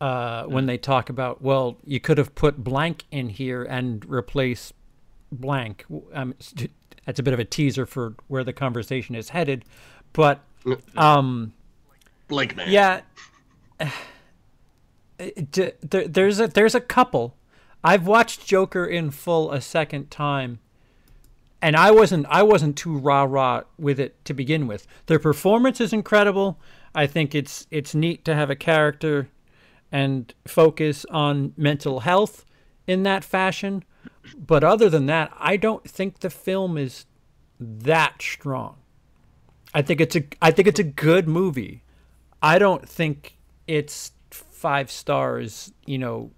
uh, 0.00 0.44
when 0.44 0.66
they 0.66 0.78
talk 0.78 1.10
about, 1.10 1.42
well, 1.42 1.76
you 1.84 2.00
could 2.00 2.18
have 2.18 2.34
put 2.34 2.62
blank 2.62 3.04
in 3.10 3.28
here 3.28 3.62
and 3.64 4.04
replace 4.08 4.72
blank. 5.32 5.84
Um, 6.12 6.34
that's 7.06 7.18
a 7.18 7.22
bit 7.22 7.34
of 7.34 7.40
a 7.40 7.44
teaser 7.44 7.86
for 7.86 8.14
where 8.28 8.44
the 8.44 8.52
conversation 8.52 9.14
is 9.14 9.30
headed, 9.30 9.64
but 10.12 10.40
um, 10.96 11.52
Blank 12.28 12.54
man. 12.56 12.70
yeah, 12.70 12.96
it- 12.98 13.04
d- 13.04 13.86
there, 13.86 13.92
there's 15.20 16.40
a 16.40 16.48
there's 16.48 16.74
a 16.74 16.80
couple. 16.80 17.36
I've 17.82 18.06
watched 18.06 18.46
Joker 18.46 18.84
in 18.84 19.10
full 19.10 19.52
a 19.52 19.60
second 19.60 20.10
time, 20.10 20.60
and 21.62 21.76
I 21.76 21.90
wasn't 21.90 22.26
I 22.28 22.42
wasn't 22.42 22.76
too 22.76 22.96
rah 22.96 23.24
rah 23.24 23.62
with 23.78 23.98
it 23.98 24.22
to 24.26 24.34
begin 24.34 24.66
with. 24.66 24.86
Their 25.06 25.18
performance 25.18 25.80
is 25.80 25.92
incredible. 25.92 26.58
I 26.94 27.06
think 27.06 27.34
it's 27.34 27.66
it's 27.70 27.94
neat 27.94 28.24
to 28.24 28.34
have 28.34 28.50
a 28.50 28.56
character 28.56 29.28
and 29.92 30.32
focus 30.46 31.04
on 31.10 31.52
mental 31.56 32.00
health 32.00 32.44
in 32.86 33.02
that 33.04 33.24
fashion. 33.24 33.84
But 34.36 34.62
other 34.62 34.88
than 34.88 35.06
that, 35.06 35.32
I 35.38 35.56
don't 35.56 35.88
think 35.88 36.20
the 36.20 36.30
film 36.30 36.76
is 36.76 37.06
that 37.58 38.20
strong. 38.20 38.76
I 39.72 39.82
think 39.82 40.00
it's 40.00 40.16
a 40.16 40.24
I 40.42 40.50
think 40.50 40.68
it's 40.68 40.80
a 40.80 40.84
good 40.84 41.28
movie. 41.28 41.82
I 42.42 42.58
don't 42.58 42.88
think 42.88 43.36
it's 43.66 44.12
five 44.60 44.90
stars, 44.90 45.72
you 45.86 45.96
know, 45.96 46.30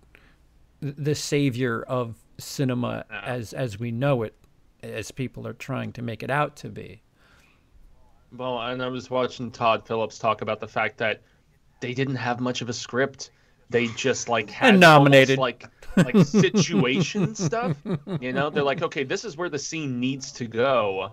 the 0.81 1.15
savior 1.15 1.83
of 1.83 2.15
cinema 2.39 3.05
as 3.11 3.53
as 3.53 3.79
we 3.81 3.91
know 3.91 4.23
it 4.23 4.35
as 4.83 5.11
people 5.11 5.47
are 5.47 5.53
trying 5.53 5.93
to 5.93 6.03
make 6.03 6.23
it 6.23 6.31
out 6.31 6.55
to 6.57 6.69
be. 6.69 7.03
Well, 8.37 8.61
and 8.61 8.81
I 8.83 8.89
was 8.89 9.11
watching 9.11 9.51
Todd 9.51 9.87
Phillips 9.87 10.19
talk 10.19 10.41
about 10.41 10.61
the 10.61 10.69
fact 10.69 10.99
that 10.99 11.23
they 11.81 11.95
didn't 11.95 12.15
have 12.17 12.41
much 12.41 12.63
of 12.63 12.69
a 12.69 12.73
script. 12.73 13.31
They 13.71 13.89
just 13.89 14.29
like 14.29 14.51
had 14.51 14.71
And 14.71 14.81
nominated. 14.81 15.39
almost, 15.39 15.63
like 15.63 15.71
like 16.15 16.25
situation 16.27 17.35
stuff. 17.35 17.77
You 18.21 18.33
know, 18.33 18.51
they're 18.51 18.63
like, 18.63 18.83
okay, 18.83 19.03
this 19.05 19.25
is 19.25 19.37
where 19.37 19.49
the 19.51 19.59
scene 19.59 19.99
needs 20.01 20.31
to 20.33 20.47
go. 20.47 21.13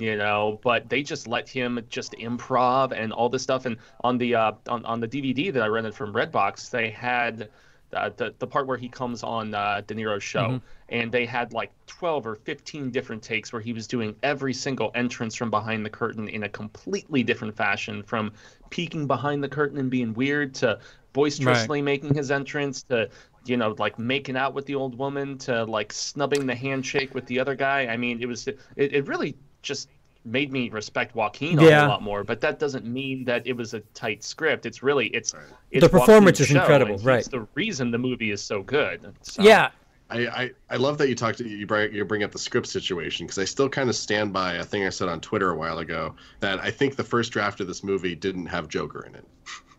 You 0.00 0.16
know, 0.16 0.58
but 0.62 0.88
they 0.88 1.02
just 1.02 1.28
let 1.28 1.46
him 1.46 1.78
just 1.90 2.12
improv 2.12 2.92
and 2.92 3.12
all 3.12 3.28
this 3.28 3.42
stuff. 3.42 3.66
And 3.66 3.76
on 4.02 4.16
the 4.16 4.34
uh, 4.34 4.52
on 4.68 4.84
on 4.86 5.00
the 5.00 5.08
DVD 5.08 5.52
that 5.52 5.62
I 5.62 5.66
rented 5.66 5.94
from 5.94 6.14
Redbox, 6.14 6.70
they 6.70 6.88
had 6.88 7.50
uh, 7.92 8.10
the 8.16 8.34
the 8.38 8.46
part 8.46 8.66
where 8.66 8.78
he 8.78 8.88
comes 8.88 9.22
on 9.22 9.54
uh, 9.54 9.82
De 9.86 9.94
Niro's 9.94 10.22
show, 10.22 10.60
and 10.88 11.12
they 11.12 11.26
had 11.26 11.52
like 11.52 11.70
twelve 11.86 12.26
or 12.26 12.36
fifteen 12.36 12.90
different 12.90 13.22
takes 13.22 13.52
where 13.52 13.60
he 13.60 13.72
was 13.72 13.86
doing 13.86 14.14
every 14.22 14.54
single 14.54 14.90
entrance 14.94 15.34
from 15.34 15.50
behind 15.50 15.84
the 15.84 15.90
curtain 15.90 16.28
in 16.28 16.44
a 16.44 16.48
completely 16.48 17.22
different 17.22 17.54
fashion, 17.54 18.02
from 18.02 18.32
peeking 18.70 19.06
behind 19.06 19.44
the 19.44 19.48
curtain 19.48 19.78
and 19.78 19.90
being 19.90 20.14
weird 20.14 20.54
to 20.54 20.78
boisterously 21.12 21.82
making 21.82 22.14
his 22.14 22.30
entrance 22.30 22.84
to 22.84 23.10
you 23.44 23.56
know 23.56 23.74
like 23.78 23.98
making 23.98 24.36
out 24.36 24.54
with 24.54 24.64
the 24.66 24.74
old 24.74 24.96
woman 24.96 25.36
to 25.36 25.64
like 25.64 25.92
snubbing 25.92 26.46
the 26.46 26.54
handshake 26.54 27.14
with 27.14 27.26
the 27.26 27.38
other 27.40 27.54
guy. 27.54 27.86
I 27.86 27.96
mean, 27.96 28.22
it 28.22 28.26
was 28.26 28.46
it, 28.48 28.58
it 28.76 29.06
really 29.08 29.36
just 29.62 29.88
made 30.24 30.52
me 30.52 30.68
respect 30.68 31.14
Joaquin 31.14 31.58
a 31.58 31.64
Yeah. 31.64 31.80
whole 31.80 31.88
lot 31.88 32.02
more. 32.02 32.24
But 32.24 32.40
that 32.42 32.58
doesn't 32.58 32.84
mean 32.84 33.24
that 33.24 33.46
it 33.46 33.54
was 33.54 33.72
a 33.74 33.80
tight 33.94 34.22
script. 34.22 34.66
It's 34.66 34.82
really 34.82 35.06
it's, 35.08 35.34
it's 35.70 35.82
The 35.82 35.88
performance 35.88 36.40
is 36.40 36.50
incredible, 36.50 36.98
right. 36.98 37.20
It's 37.20 37.28
the 37.28 37.46
reason 37.54 37.90
the 37.90 37.98
movie 37.98 38.30
is 38.30 38.42
so 38.42 38.62
good. 38.62 39.14
So, 39.22 39.42
Yeah, 39.42 39.70
I, 40.10 40.26
I, 40.26 40.50
I 40.70 40.76
love 40.76 40.98
that 40.98 41.08
you 41.08 41.14
talked 41.14 41.38
to 41.38 41.48
you 41.48 41.66
bring 41.66 41.94
you 41.94 42.04
bring 42.04 42.22
up 42.22 42.32
the 42.32 42.38
script 42.38 42.66
situation 42.66 43.26
because 43.26 43.38
I 43.38 43.44
still 43.44 43.68
kind 43.68 43.88
of 43.88 43.96
stand 43.96 44.32
by 44.32 44.54
a 44.54 44.64
thing 44.64 44.84
I 44.84 44.90
said 44.90 45.08
on 45.08 45.20
Twitter 45.20 45.50
a 45.50 45.56
while 45.56 45.78
ago 45.78 46.14
that 46.40 46.58
I 46.60 46.70
think 46.70 46.96
the 46.96 47.04
first 47.04 47.32
draft 47.32 47.60
of 47.60 47.66
this 47.66 47.82
movie 47.82 48.14
didn't 48.14 48.46
have 48.46 48.68
Joker 48.68 49.06
in 49.06 49.14
it. 49.14 49.24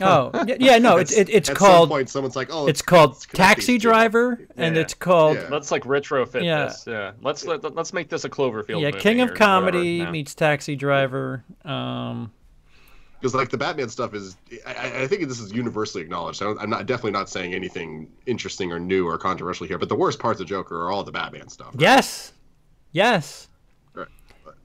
Oh, 0.00 0.30
yeah, 0.58 0.78
no, 0.78 0.96
it's 0.96 1.12
it, 1.12 1.28
it's 1.28 1.48
At 1.50 1.56
called 1.56 1.88
some 1.88 1.96
point 1.96 2.08
someone's 2.08 2.36
like, 2.36 2.48
oh, 2.50 2.66
it's 2.66 2.82
called 2.82 3.10
let's 3.10 3.26
Taxi 3.26 3.72
these 3.74 3.82
two. 3.82 3.88
Driver, 3.88 4.40
and 4.56 4.76
it's 4.76 4.94
called 4.94 5.36
Yeah. 5.36 5.48
Let's 5.50 5.70
like 5.70 5.84
retrofit 5.84 6.42
Yeah. 6.44 6.64
this. 6.66 6.84
Yeah. 6.86 7.12
Let's 7.22 7.44
let, 7.44 7.74
let's 7.74 7.92
make 7.92 8.08
this 8.08 8.24
a 8.24 8.28
Cloverfield. 8.30 8.80
yeah, 8.80 8.88
movie 8.90 9.00
King 9.00 9.20
of. 9.20 9.34
Comedy 9.34 9.88
Yeah. 9.98 10.10
meets 10.10 10.34
Taxi 10.34 10.76
Driver. 10.76 11.44
Um, 11.64 12.32
because 13.20 13.34
like 13.34 13.50
the 13.50 13.58
Batman 13.58 13.90
stuff 13.90 14.14
is, 14.14 14.38
I- 14.66 14.72
I, 14.72 15.02
I 15.02 15.06
think 15.06 15.28
this 15.28 15.40
is 15.40 15.52
universally 15.52 16.02
acknowledged. 16.02 16.40
I 16.40 16.46
don't, 16.46 16.58
I'm 16.58 16.70
not 16.70 16.86
definitely 16.86 17.10
not 17.10 17.28
saying 17.28 17.52
anything 17.54 18.08
interesting 18.24 18.72
or 18.72 18.80
new 18.80 19.06
or 19.06 19.18
controversial 19.18 19.66
here, 19.66 19.76
but 19.76 19.90
the 19.90 19.94
worst 19.94 20.18
parts 20.18 20.40
of 20.40 20.46
Joker 20.46 20.86
are 20.86 20.90
all 20.90 21.04
the 21.04 21.12
Batman 21.12 21.48
stuff. 21.50 21.74
yes, 21.78 22.32
yes. 22.92 23.48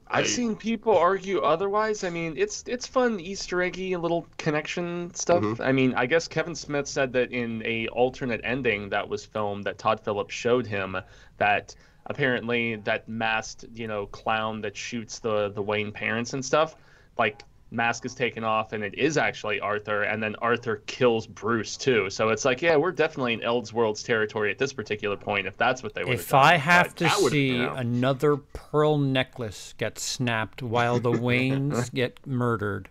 I've 0.08 0.28
seen 0.28 0.56
people 0.56 0.96
argue 0.96 1.40
otherwise. 1.40 2.04
I 2.04 2.10
mean, 2.10 2.34
it's 2.36 2.64
it's 2.66 2.86
fun 2.86 3.18
Easter 3.20 3.60
eggy 3.62 3.96
little 3.96 4.26
connection 4.38 5.12
stuff. 5.14 5.42
Mhm. 5.42 5.60
I 5.60 5.72
mean, 5.72 5.94
I 5.94 6.06
guess 6.06 6.28
Kevin 6.28 6.54
Smith 6.54 6.86
said 6.86 7.12
that 7.14 7.32
in 7.32 7.62
a 7.64 7.88
alternate 7.88 8.40
ending 8.44 8.90
that 8.90 9.08
was 9.08 9.24
filmed 9.24 9.64
that 9.64 9.78
Todd 9.78 10.00
Phillips 10.00 10.34
showed 10.34 10.66
him 10.66 10.96
that 11.38 11.74
apparently 12.06 12.76
that 12.76 13.08
masked 13.08 13.64
you 13.74 13.88
know 13.88 14.06
clown 14.06 14.60
that 14.60 14.76
shoots 14.76 15.18
the 15.18 15.50
the 15.50 15.62
Wayne 15.62 15.90
parents 15.92 16.32
and 16.32 16.44
stuff 16.44 16.76
like 17.18 17.42
mask 17.72 18.06
is 18.06 18.14
taken 18.14 18.44
off 18.44 18.72
and 18.72 18.84
it 18.84 18.94
is 18.96 19.16
actually 19.18 19.58
Arthur 19.60 20.02
and 20.02 20.22
then 20.22 20.36
Arthur 20.36 20.82
kills 20.86 21.26
Bruce 21.26 21.76
too. 21.76 22.08
So 22.10 22.28
it's 22.28 22.44
like 22.44 22.62
yeah, 22.62 22.76
we're 22.76 22.92
definitely 22.92 23.32
in 23.32 23.40
Elseworlds 23.40 24.04
territory 24.04 24.50
at 24.50 24.58
this 24.58 24.72
particular 24.72 25.16
point 25.16 25.46
if 25.46 25.56
that's 25.56 25.82
what 25.82 25.92
they 25.94 26.04
would 26.04 26.14
If 26.14 26.32
I 26.32 26.56
have 26.56 26.94
to 26.96 27.04
that 27.04 27.18
would- 27.20 27.32
see 27.32 27.48
you 27.48 27.62
know. 27.64 27.74
another 27.74 28.36
pearl 28.36 28.98
necklace 28.98 29.74
get 29.78 29.98
snapped 29.98 30.62
while 30.62 31.00
the 31.00 31.10
Waynes 31.26 31.92
get 31.92 32.24
murdered, 32.26 32.88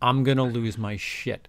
I'm 0.00 0.24
gonna 0.24 0.44
lose 0.44 0.78
my 0.78 0.96
shit. 0.96 1.48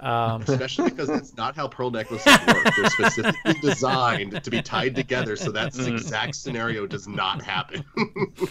Um, 0.00 0.42
Especially 0.48 0.90
because 0.90 1.08
that's 1.08 1.36
not 1.36 1.54
how 1.56 1.68
pearl 1.68 1.90
necklaces 1.90 2.36
work. 2.46 2.64
They're 2.76 2.90
specifically 2.90 3.54
designed 3.60 4.42
to 4.44 4.50
be 4.50 4.60
tied 4.60 4.94
together 4.94 5.36
so 5.36 5.50
that 5.52 5.72
Mm. 5.74 5.88
exact 5.94 6.34
scenario 6.34 6.86
does 6.86 7.06
not 7.08 7.42
happen. 7.42 7.84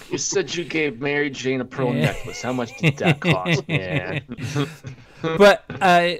You 0.09 0.17
said 0.17 0.53
you 0.55 0.63
gave 0.63 0.99
Mary 1.01 1.29
Jane 1.29 1.61
a 1.61 1.65
pearl 1.65 1.93
Yeah. 1.95 2.05
necklace. 2.05 2.41
How 2.41 2.53
much 2.53 2.75
did 2.77 2.97
that 2.97 3.19
cost, 3.19 3.67
man? 3.67 4.21
but 5.21 5.65
uh, 5.69 5.75
I, 5.75 6.19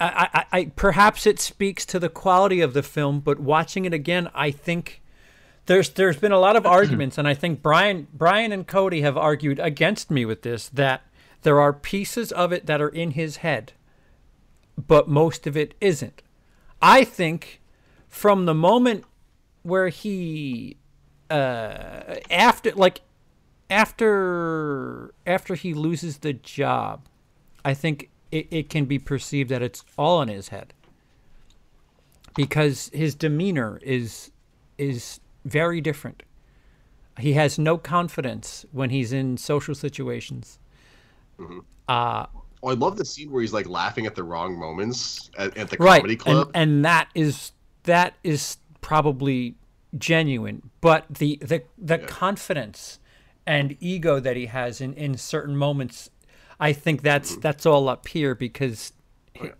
I, 0.00 0.44
I, 0.52 0.64
perhaps 0.76 1.26
it 1.26 1.38
speaks 1.40 1.84
to 1.86 1.98
the 1.98 2.08
quality 2.08 2.60
of 2.60 2.74
the 2.74 2.82
film. 2.82 3.20
But 3.20 3.40
watching 3.40 3.84
it 3.84 3.92
again, 3.92 4.28
I 4.34 4.50
think 4.50 5.02
there's 5.66 5.90
there's 5.90 6.16
been 6.18 6.32
a 6.32 6.38
lot 6.38 6.56
of 6.56 6.64
arguments, 6.78 7.18
and 7.18 7.26
I 7.26 7.34
think 7.34 7.62
Brian 7.62 8.06
Brian 8.12 8.52
and 8.52 8.66
Cody 8.66 9.00
have 9.02 9.16
argued 9.16 9.58
against 9.58 10.10
me 10.10 10.24
with 10.24 10.42
this 10.42 10.68
that 10.70 11.02
there 11.42 11.60
are 11.60 11.72
pieces 11.72 12.30
of 12.32 12.52
it 12.52 12.66
that 12.66 12.80
are 12.80 12.88
in 12.88 13.12
his 13.12 13.38
head, 13.38 13.72
but 14.86 15.08
most 15.08 15.46
of 15.46 15.56
it 15.56 15.74
isn't. 15.80 16.22
I 16.80 17.04
think 17.04 17.60
from 18.08 18.46
the 18.46 18.54
moment 18.54 19.04
where 19.62 19.88
he 19.88 20.76
uh 21.30 22.16
after 22.30 22.72
like 22.72 23.02
after 23.68 25.12
after 25.26 25.54
he 25.54 25.74
loses 25.74 26.18
the 26.18 26.32
job 26.32 27.06
i 27.66 27.74
think 27.74 28.08
it, 28.30 28.46
it 28.50 28.68
can 28.68 28.84
be 28.84 28.98
perceived 28.98 29.50
that 29.50 29.62
it's 29.62 29.84
all 29.96 30.22
in 30.22 30.28
his 30.28 30.48
head. 30.48 30.74
Because 32.34 32.90
his 32.92 33.14
demeanor 33.14 33.80
is 33.82 34.30
is 34.76 35.20
very 35.44 35.80
different. 35.80 36.22
He 37.18 37.32
has 37.32 37.58
no 37.58 37.76
confidence 37.78 38.64
when 38.70 38.90
he's 38.90 39.12
in 39.12 39.36
social 39.38 39.74
situations. 39.74 40.58
Uh 41.88 42.26
Oh, 42.62 42.70
I 42.70 42.74
love 42.74 42.96
the 42.96 43.04
scene 43.04 43.30
where 43.30 43.40
he's 43.40 43.52
like 43.52 43.68
laughing 43.68 44.06
at 44.06 44.14
the 44.14 44.24
wrong 44.24 44.58
moments 44.58 45.30
at, 45.38 45.56
at 45.56 45.70
the 45.70 45.76
right 45.78 46.00
comedy 46.00 46.14
and, 46.14 46.20
club. 46.20 46.50
and 46.54 46.84
that 46.84 47.08
is 47.14 47.52
that 47.84 48.14
is 48.24 48.58
probably 48.80 49.54
genuine 49.96 50.70
but 50.80 51.06
the 51.08 51.36
the 51.40 51.62
the 51.78 51.98
confidence 51.98 52.98
and 53.46 53.76
ego 53.80 54.20
that 54.20 54.36
he 54.36 54.46
has 54.46 54.80
in 54.80 54.92
in 54.94 55.16
certain 55.16 55.56
moments 55.56 56.10
i 56.60 56.72
think 56.72 57.00
that's 57.02 57.36
that's 57.36 57.64
all 57.64 57.88
up 57.88 58.06
here 58.08 58.34
because 58.34 58.92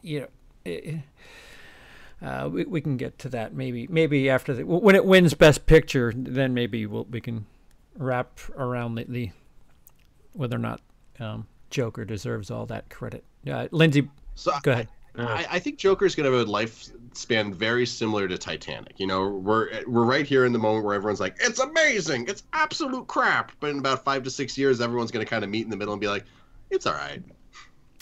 you 0.02 0.20
know 0.20 0.26
eh, 0.66 0.98
uh, 2.20 2.48
we, 2.52 2.64
we 2.64 2.80
can 2.80 2.96
get 2.96 3.18
to 3.18 3.28
that 3.28 3.54
maybe 3.54 3.86
maybe 3.88 4.28
after 4.28 4.52
the 4.52 4.64
when 4.66 4.94
it 4.94 5.04
wins 5.04 5.32
best 5.34 5.66
picture 5.66 6.12
then 6.14 6.52
maybe 6.52 6.84
we'll, 6.84 7.04
we 7.04 7.20
can 7.20 7.46
wrap 7.96 8.38
around 8.56 8.96
the, 8.96 9.04
the 9.04 9.30
whether 10.32 10.56
or 10.56 10.60
not 10.60 10.80
um, 11.20 11.46
joker 11.70 12.04
deserves 12.04 12.50
all 12.50 12.66
that 12.66 12.88
credit 12.90 13.24
uh, 13.50 13.68
Lindsey 13.70 14.08
so 14.34 14.52
go 14.62 14.72
ahead 14.72 14.88
I, 15.16 15.46
I 15.52 15.58
think 15.58 15.78
Joker's 15.78 16.14
gonna 16.14 16.30
have 16.30 16.46
a 16.46 16.50
lifespan 16.50 17.52
very 17.52 17.86
similar 17.86 18.28
to 18.28 18.38
Titanic. 18.38 19.00
You 19.00 19.08
know, 19.08 19.28
we're 19.28 19.84
we're 19.86 20.04
right 20.04 20.24
here 20.24 20.44
in 20.44 20.52
the 20.52 20.60
moment 20.60 20.84
where 20.84 20.94
everyone's 20.94 21.18
like, 21.18 21.36
"It's 21.40 21.58
amazing, 21.58 22.28
it's 22.28 22.44
absolute 22.52 23.08
crap," 23.08 23.50
but 23.58 23.70
in 23.70 23.78
about 23.78 24.04
five 24.04 24.22
to 24.24 24.30
six 24.30 24.56
years, 24.56 24.80
everyone's 24.80 25.10
gonna 25.10 25.24
kind 25.24 25.42
of 25.42 25.50
meet 25.50 25.64
in 25.64 25.70
the 25.70 25.76
middle 25.76 25.92
and 25.92 26.00
be 26.00 26.06
like, 26.06 26.24
"It's 26.70 26.86
all 26.86 26.94
right." 26.94 27.22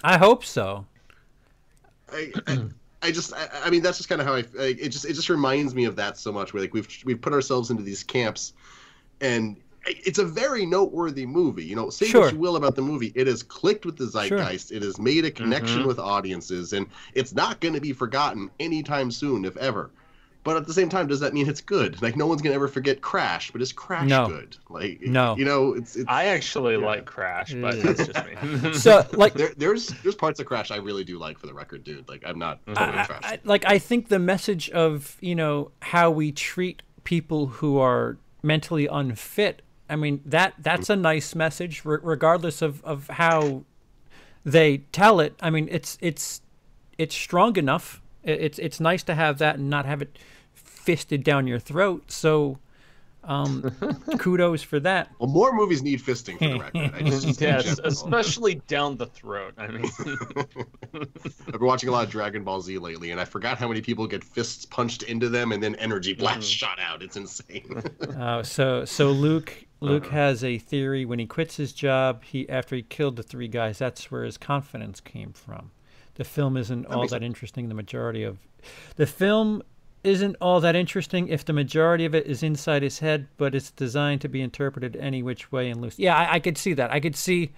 i 0.05 0.19
hope 0.19 0.45
so 0.45 0.85
I, 2.13 2.33
I, 2.47 2.69
I 3.03 3.11
just, 3.11 3.33
I, 3.35 3.49
I 3.65 3.71
mean, 3.71 3.83
that's 3.83 3.97
just 3.97 4.09
kind 4.09 4.21
of 4.21 4.27
how 4.27 4.35
I. 4.35 4.45
Like, 4.55 4.79
it 4.81 4.91
just, 4.91 5.05
it 5.05 5.15
just 5.15 5.29
reminds 5.29 5.75
me 5.75 5.85
of 5.85 5.97
that 5.97 6.19
so 6.19 6.33
much. 6.33 6.53
Where 6.53 6.63
like 6.63 6.75
we've 6.75 6.89
we've 7.05 7.21
put 7.21 7.33
ourselves 7.33 7.71
into 7.71 7.83
these 7.83 8.03
camps, 8.03 8.53
and 9.21 9.57
it's 9.87 10.19
a 10.19 10.25
very 10.25 10.67
noteworthy 10.67 11.27
movie. 11.27 11.65
You 11.65 11.77
know, 11.77 11.91
say 11.91 12.07
Sure. 12.07 12.23
what 12.23 12.33
you 12.33 12.39
will 12.39 12.57
about 12.57 12.75
the 12.75 12.83
movie, 12.83 13.13
it 13.15 13.27
has 13.27 13.43
clicked 13.43 13.87
with 13.87 13.97
the 13.97 14.07
zeitgeist. 14.07 14.73
It 14.73 14.83
has 14.83 14.99
made 14.99 15.25
a 15.25 15.31
connection 15.31 15.81
mm-hmm. 15.81 15.89
with 15.89 15.99
audiences, 15.99 16.73
and 16.73 16.87
it's 17.15 17.35
not 17.35 17.61
going 17.61 17.75
to 17.75 17.81
be 17.81 17.93
forgotten 17.93 18.51
anytime 18.61 19.11
soon, 19.11 19.45
if 19.45 19.57
ever. 19.57 19.91
But 20.47 20.57
at 20.57 20.65
the 20.65 20.73
same 20.73 20.89
time, 20.89 21.09
does 21.09 21.19
that 21.19 21.35
mean 21.35 21.49
it's 21.49 21.61
good? 21.61 22.01
Like 22.01 22.15
no 22.15 22.29
one's 22.29 22.41
gonna 22.41 22.55
ever 22.55 22.69
forget 22.69 23.01
Crash, 23.01 23.51
but 23.51 23.61
is 23.61 23.73
Crash 23.73 24.09
No. 24.09 24.29
good? 24.29 24.57
Like 24.71 25.01
No. 25.01 25.37
you 25.37 25.45
know, 25.45 25.73
it's 25.75 25.97
it's. 25.97 26.05
I 26.09 26.27
actually 26.27 26.77
like 26.77 27.05
Crash, 27.05 27.53
but 27.53 27.75
mm. 27.75 27.83
that's 27.83 28.07
just 28.07 28.63
me. 28.63 28.73
so 28.79 29.05
like 29.15 29.35
there, 29.35 29.53
there's 29.57 29.89
there's 30.05 30.15
parts 30.15 30.39
of 30.39 30.47
Crash 30.47 30.71
I 30.71 30.77
really 30.77 31.03
do 31.03 31.19
like 31.19 31.37
for 31.37 31.49
the 31.49 31.53
record, 31.53 31.83
dude. 31.83 32.09
Like 32.09 32.23
I'm 32.25 32.39
not 32.39 32.65
mm-hmm. 32.65 32.75
totally 32.75 32.99
I, 32.99 33.05
trash. 33.07 33.23
I- 33.25 33.41
like 33.43 33.65
I 33.67 33.81
think 33.81 34.09
the 34.09 34.21
message 34.21 34.71
of 34.71 35.17
you 35.21 35.35
know 35.35 35.73
how 35.83 36.13
we 36.13 36.31
treat 36.31 36.81
people 37.03 37.47
who 37.47 37.79
are 37.79 38.17
mentally 38.45 38.87
unfit. 38.87 39.63
I 39.89 39.97
mean 39.97 40.21
that 40.25 40.55
that's 40.59 40.91
a 40.91 40.97
nice 40.97 41.35
message, 41.35 41.85
re- 41.85 41.99
regardless 42.03 42.63
of 42.63 42.85
of 42.85 43.09
how 43.09 43.65
they 44.45 44.79
tell 44.93 45.21
it. 45.21 45.35
I 45.41 45.51
mean 45.51 45.69
it's 45.71 45.99
it's 46.01 46.41
it's 46.99 47.15
strong 47.15 47.57
enough. 47.57 48.01
It's 48.23 48.59
it's 48.59 48.81
nice 48.81 49.03
to 49.05 49.15
have 49.15 49.39
that 49.39 49.57
and 49.57 49.71
not 49.71 49.87
have 49.87 50.03
it 50.03 50.19
fisted 50.55 51.25
down 51.25 51.47
your 51.47 51.59
throat. 51.59 52.11
So. 52.11 52.59
Um, 53.29 53.75
kudos 54.19 54.63
for 54.63 54.79
that. 54.79 55.11
Well, 55.19 55.29
more 55.29 55.53
movies 55.53 55.83
need 55.83 56.01
fisting 56.01 56.39
for 56.39 56.47
the 56.47 56.59
record. 56.61 56.95
I 56.95 57.03
just, 57.03 57.27
just 57.27 57.41
yes, 57.41 57.81
especially 57.83 58.63
down 58.69 58.97
the 58.97 59.07
throat. 59.07 59.53
I 59.59 59.67
mean, 59.67 59.91
I've 60.95 61.51
been 61.51 61.61
watching 61.61 61.89
a 61.89 61.93
lot 61.93 62.05
of 62.05 62.11
Dragon 62.11 62.45
Ball 62.45 62.61
Z 62.61 62.79
lately, 62.79 63.11
and 63.11 63.21
I 63.21 63.25
forgot 63.25 63.59
how 63.59 63.67
many 63.67 63.81
people 63.81 64.07
get 64.07 64.23
fists 64.23 64.65
punched 64.65 65.03
into 65.03 65.29
them 65.29 65.51
and 65.51 65.61
then 65.61 65.75
energy 65.75 66.13
blasts 66.13 66.47
shot 66.49 66.79
out. 66.79 67.03
It's 67.03 67.17
insane. 67.17 67.83
Uh, 68.17 68.43
so 68.43 68.85
so 68.85 69.11
Luke 69.11 69.66
Luke 69.81 70.07
has 70.07 70.43
a 70.43 70.59
theory 70.59 71.05
when 71.05 71.19
he 71.19 71.27
quits 71.27 71.57
his 71.57 71.73
job, 71.73 72.25
he 72.25 72.49
after 72.49 72.75
he 72.77 72.83
killed 72.83 73.17
the 73.17 73.23
three 73.23 73.49
guys, 73.49 73.79
that's 73.79 74.11
where 74.11 74.25
his 74.25 74.39
confidence 74.39 75.01
came 75.01 75.33
from. 75.33 75.71
The 76.15 76.25
film 76.25 76.57
isn't 76.57 76.87
all 76.87 77.01
makes 77.03 77.13
that 77.13 77.23
interesting. 77.23 77.69
The 77.69 77.75
majority 77.75 78.23
of 78.23 78.39
the 78.97 79.07
film 79.07 79.63
isn't 80.03 80.37
all 80.41 80.61
that 80.61 80.77
interesting 80.77 81.29
if 81.29 81.45
the 81.45 81.53
majority 81.53 82.05
of 82.05 82.15
it 82.15 82.27
is 82.27 82.43
inside 82.43 82.83
his 82.83 83.01
head, 83.01 83.27
but 83.37 83.55
it's 83.55 83.71
designed 83.73 84.21
to 84.23 84.29
be 84.29 84.41
interpreted 84.41 84.97
any 84.97 85.23
which 85.23 85.51
way 85.53 85.69
and 85.69 85.81
loose. 85.83 85.99
Yeah, 85.99 86.17
I, 86.17 86.35
I 86.35 86.41
could 86.41 86.57
see 86.57 86.73
that. 86.75 86.91
I 86.93 87.01
could 87.01 87.17
see 87.17 87.51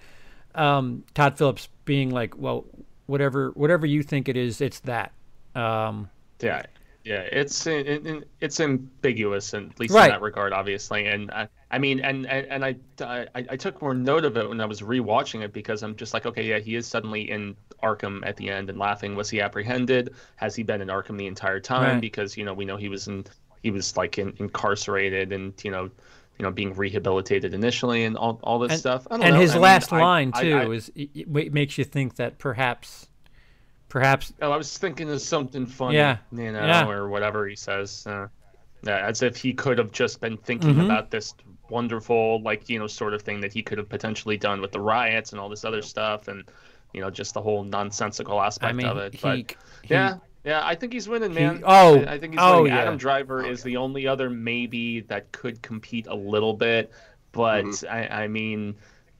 um, 0.55 1.03
Todd 1.13 1.37
Phillips 1.37 1.69
being 1.85 2.09
like, 2.09 2.37
"Well, 2.37 2.65
whatever, 3.05 3.51
whatever 3.51 3.85
you 3.85 4.03
think 4.03 4.27
it 4.27 4.35
is, 4.35 4.59
it's 4.61 4.79
that." 4.81 5.13
Um, 5.55 6.09
yeah, 6.41 6.63
yeah, 7.03 7.21
it's 7.31 7.65
it, 7.67 7.87
it, 7.87 8.27
it's 8.41 8.59
ambiguous, 8.59 9.53
and 9.53 9.71
at 9.71 9.79
least 9.79 9.93
Right. 9.93 10.05
in 10.05 10.11
that 10.11 10.21
regard, 10.21 10.51
obviously. 10.51 11.05
And 11.05 11.31
I, 11.31 11.47
I 11.71 11.77
mean, 11.77 11.99
and 11.99 12.25
and, 12.25 12.47
and 12.47 12.65
I, 12.65 12.75
I 13.01 13.27
I 13.51 13.55
took 13.55 13.81
more 13.81 13.93
note 13.93 14.25
of 14.25 14.37
it 14.37 14.49
when 14.49 14.59
I 14.59 14.65
was 14.65 14.81
rewatching 14.81 15.43
it 15.43 15.53
because 15.53 15.83
I'm 15.83 15.95
just 15.95 16.13
like, 16.15 16.25
okay, 16.25 16.43
yeah, 16.43 16.57
he 16.59 16.75
is 16.75 16.87
suddenly 16.87 17.29
in 17.29 17.55
Arkham 17.83 18.25
at 18.25 18.37
the 18.37 18.49
end 18.49 18.69
and 18.69 18.79
laughing. 18.79 19.15
Was 19.15 19.29
he 19.29 19.39
apprehended? 19.39 20.15
Has 20.37 20.55
he 20.55 20.63
been 20.63 20.81
in 20.81 20.87
Arkham 20.87 21.17
the 21.17 21.27
entire 21.27 21.59
time? 21.59 21.93
Right. 21.93 22.01
Because 22.01 22.35
you 22.35 22.43
know 22.43 22.53
we 22.53 22.65
know 22.65 22.75
he 22.77 22.89
was 22.89 23.07
in 23.07 23.25
he 23.61 23.69
was 23.71 23.95
like 23.97 24.17
in, 24.17 24.33
incarcerated 24.39 25.31
and 25.31 25.53
you 25.63 25.71
know. 25.71 25.89
You 26.37 26.43
know, 26.45 26.51
being 26.51 26.73
rehabilitated 26.73 27.53
initially 27.53 28.05
and 28.05 28.15
all, 28.15 28.39
all 28.43 28.59
this 28.59 28.71
and, 28.71 28.79
stuff. 28.79 29.05
And 29.11 29.21
know. 29.21 29.33
his 29.41 29.55
I 29.55 29.59
last 29.59 29.91
I- 29.91 29.99
line 30.01 30.31
I- 30.33 30.41
too 30.43 30.71
is 30.71 30.89
it, 30.95 31.27
makes 31.51 31.77
you 31.77 31.83
think 31.83 32.15
that 32.15 32.37
perhaps, 32.37 33.09
perhaps 33.89 34.31
Oh, 34.41 34.49
I 34.49 34.55
was 34.55 34.77
thinking 34.77 35.09
of 35.11 35.19
something 35.19 35.65
funny. 35.65 35.97
Yeah, 35.97 36.15
You 36.31 36.53
know, 36.53 36.65
yeah. 36.65 36.87
or 36.87 37.09
whatever 37.09 37.45
he 37.45 37.57
says. 37.57 38.07
Uh, 38.07 38.27
yeah, 38.83 39.05
as 39.05 39.21
if 39.21 39.35
he 39.35 39.51
could 39.53 39.77
have 39.77 39.91
just 39.91 40.21
been 40.21 40.37
thinking 40.37 40.75
Mhm. 40.75 40.85
about 40.85 41.11
this 41.11 41.33
wonderful, 41.69 42.41
like, 42.41 42.69
you 42.69 42.79
know, 42.79 42.87
sort 42.87 43.13
of 43.13 43.21
thing 43.21 43.41
that 43.41 43.53
he 43.53 43.63
could 43.63 43.77
have 43.77 43.89
potentially 43.89 44.37
done 44.37 44.61
with 44.61 44.71
the 44.71 44.79
riots 44.81 45.31
and 45.31 45.39
all 45.39 45.49
this 45.49 45.65
other 45.65 45.81
stuff 45.81 46.27
and, 46.27 46.43
you 46.93 47.01
know, 47.01 47.09
just 47.09 47.33
the 47.33 47.41
whole 47.41 47.63
nonsensical 47.63 48.41
aspect 48.41 48.69
I 48.69 48.73
mean, 48.73 48.87
of 48.87 48.97
it. 48.97 49.13
he, 49.13 49.19
but 49.21 49.37
he- 49.37 49.47
yeah, 49.89 50.17
yeah, 50.43 50.61
I 50.63 50.75
think 50.75 50.93
he's 50.93 51.07
winning, 51.09 51.31
he- 51.31 51.35
man. 51.39 51.63
oh, 51.65 51.99
I, 51.99 52.13
I 52.13 52.19
think 52.19 52.33
he's 52.33 52.39
oh, 52.41 52.63
winning. 52.63 52.75
yeah. 52.77 52.81
Adam 52.81 52.97
Driver 52.97 53.43
is 53.45 53.61
the 53.63 53.77
only 53.77 54.07
other 54.07 54.29
maybe 54.29 55.01
that 55.01 55.31
could 55.31 55.61
compete 55.61 56.07
a 56.07 56.15
little 56.15 56.53
bit, 56.53 56.91
but 57.31 57.65
Mm-hmm. 57.65 57.93
I, 57.93 58.23
I 58.23 58.27
mean, 58.27 58.75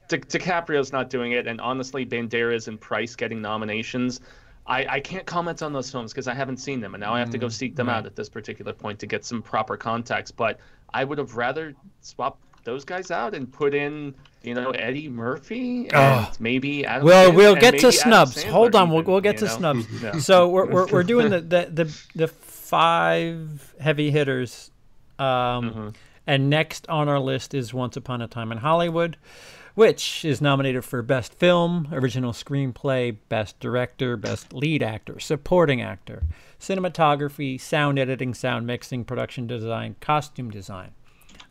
Di- 0.08 0.18
DiCaprio's 0.18 0.92
not 0.92 1.10
doing 1.10 1.32
it, 1.32 1.46
and 1.46 1.60
honestly, 1.60 2.04
Banderas 2.04 2.66
and 2.68 2.80
Price 2.80 3.14
getting 3.16 3.40
nominations. 3.40 4.20
I, 4.66 4.86
I 4.96 5.00
can't 5.00 5.26
comment 5.26 5.62
on 5.62 5.72
those 5.72 5.90
films 5.90 6.12
because 6.12 6.28
I 6.28 6.34
haven't 6.34 6.58
seen 6.58 6.80
them, 6.80 6.94
and 6.94 7.00
now 7.00 7.14
I 7.14 7.18
have 7.18 7.30
to 7.30 7.38
go 7.38 7.46
Mm, 7.46 7.52
seek 7.52 7.76
them 7.76 7.88
out 7.88 8.06
at 8.06 8.14
this 8.16 8.28
particular 8.28 8.72
point 8.72 8.98
to 9.00 9.06
get 9.06 9.24
some 9.24 9.42
proper 9.42 9.76
context. 9.76 10.36
But 10.36 10.58
I 10.92 11.04
would 11.04 11.18
have 11.18 11.36
rather 11.36 11.74
swap 12.00 12.38
those 12.64 12.84
guys 12.84 13.10
out 13.10 13.34
and 13.34 13.50
put 13.50 13.74
in, 13.74 14.14
you 14.42 14.54
know, 14.54 14.70
Eddie 14.72 15.08
Murphy 15.08 15.88
and 15.88 15.94
Oh. 15.94 16.30
maybe 16.38 16.84
Adam. 16.84 17.06
Well, 17.06 17.30
Sandler- 17.30 17.34
we'll 17.36 17.54
get 17.56 17.78
to 17.80 17.90
snubs. 17.92 18.36
Sandler 18.44 18.50
Hold 18.50 18.74
on, 18.76 18.90
we'll 18.90 19.02
we'll 19.02 19.20
get 19.20 19.38
to 19.38 19.46
know? 19.46 19.50
snubs. 19.50 19.86
Yeah. 20.02 20.18
So 20.18 20.48
we're, 20.48 20.66
we're 20.66 20.86
we're 20.86 21.02
doing 21.02 21.30
the 21.30 21.40
the 21.40 21.68
the, 21.72 22.02
the 22.14 22.28
five 22.28 23.74
heavy 23.80 24.10
hitters, 24.10 24.70
um, 25.18 25.26
Mm-hmm. 25.26 25.88
and 26.26 26.48
next 26.50 26.88
on 26.88 27.08
our 27.08 27.18
list 27.18 27.54
is 27.54 27.74
Once 27.74 27.96
Upon 27.96 28.22
a 28.22 28.28
Time 28.28 28.52
in 28.52 28.58
Hollywood, 28.58 29.16
which 29.74 30.24
is 30.24 30.40
nominated 30.40 30.84
for 30.84 31.02
Best 31.02 31.32
Film, 31.34 31.88
Original 31.92 32.32
Screenplay, 32.32 33.16
Best 33.28 33.58
Director, 33.60 34.16
Best 34.16 34.52
Lead 34.52 34.82
Actor, 34.82 35.18
Supporting 35.20 35.80
Actor, 35.82 36.22
Cinematography, 36.60 37.60
Sound 37.60 37.98
Editing, 37.98 38.34
Sound 38.34 38.66
Mixing, 38.66 39.04
Production 39.04 39.46
Design, 39.46 39.96
Costume 40.00 40.50
Design. 40.50 40.92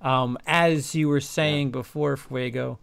Um, 0.01 0.37
as 0.45 0.95
you 0.95 1.09
were 1.09 1.19
saying 1.19 1.71
before, 1.71 2.15
Fuego, 2.15 2.79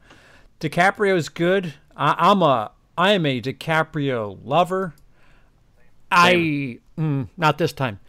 DiCaprio 0.60 1.16
is 1.16 1.28
good. 1.28 1.74
I, 1.96 2.14
I'm 2.18 2.42
a 2.42 2.72
I 2.98 3.12
am 3.12 3.24
a 3.26 3.40
DiCaprio 3.40 4.38
lover. 4.44 4.94
I 6.10 6.78
mm, 6.98 7.28
not 7.36 7.58
this 7.58 7.72
time. 7.72 8.00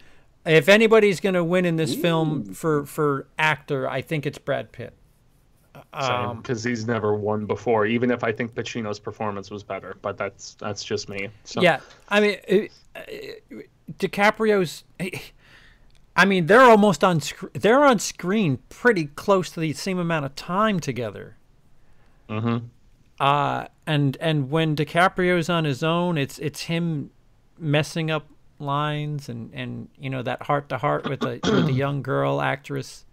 If 0.45 0.69
anybody's 0.69 1.19
going 1.19 1.35
to 1.35 1.43
win 1.43 1.65
in 1.65 1.75
this 1.75 1.93
film 1.95 2.53
for 2.53 2.85
for 2.85 3.27
actor, 3.37 3.89
I 3.89 4.01
think 4.01 4.25
it's 4.25 4.37
Brad 4.37 4.71
Pitt. 4.71 4.93
Um, 5.93 6.37
because 6.37 6.63
he's 6.63 6.87
never 6.87 7.15
won 7.15 7.45
before. 7.45 7.85
Even 7.85 8.11
if 8.11 8.23
I 8.23 8.31
think 8.31 8.53
Pacino's 8.53 8.99
performance 8.99 9.51
was 9.51 9.63
better, 9.63 9.97
but 10.01 10.17
that's 10.17 10.55
that's 10.55 10.83
just 10.83 11.09
me. 11.09 11.29
So. 11.43 11.61
Yeah, 11.61 11.79
I 12.09 12.19
mean, 12.19 12.37
uh, 12.49 12.99
uh, 12.99 13.61
DiCaprio's. 13.93 14.83
I 16.15 16.25
mean, 16.25 16.47
they're 16.47 16.61
almost 16.61 17.03
on. 17.03 17.21
Sc- 17.21 17.53
they're 17.53 17.85
on 17.85 17.99
screen 17.99 18.59
pretty 18.69 19.05
close 19.05 19.51
to 19.51 19.59
the 19.59 19.73
same 19.73 19.99
amount 19.99 20.25
of 20.25 20.35
time 20.35 20.79
together. 20.79 21.37
Mm-hmm. 22.29 22.65
Uh, 23.19 23.65
and 23.85 24.17
and 24.19 24.49
when 24.49 24.75
DiCaprio's 24.75 25.49
on 25.49 25.65
his 25.65 25.83
own, 25.83 26.17
it's 26.17 26.39
it's 26.39 26.61
him 26.63 27.11
messing 27.57 28.11
up 28.11 28.27
lines 28.59 29.29
and 29.29 29.51
and 29.53 29.87
you 29.99 30.09
know 30.09 30.23
that 30.23 30.43
heart 30.43 30.69
to 30.69 30.77
heart 30.77 31.07
with 31.07 31.23
a 31.23 31.39
with 31.43 31.67
a 31.67 31.73
young 31.73 32.01
girl 32.01 32.41
actress. 32.41 33.05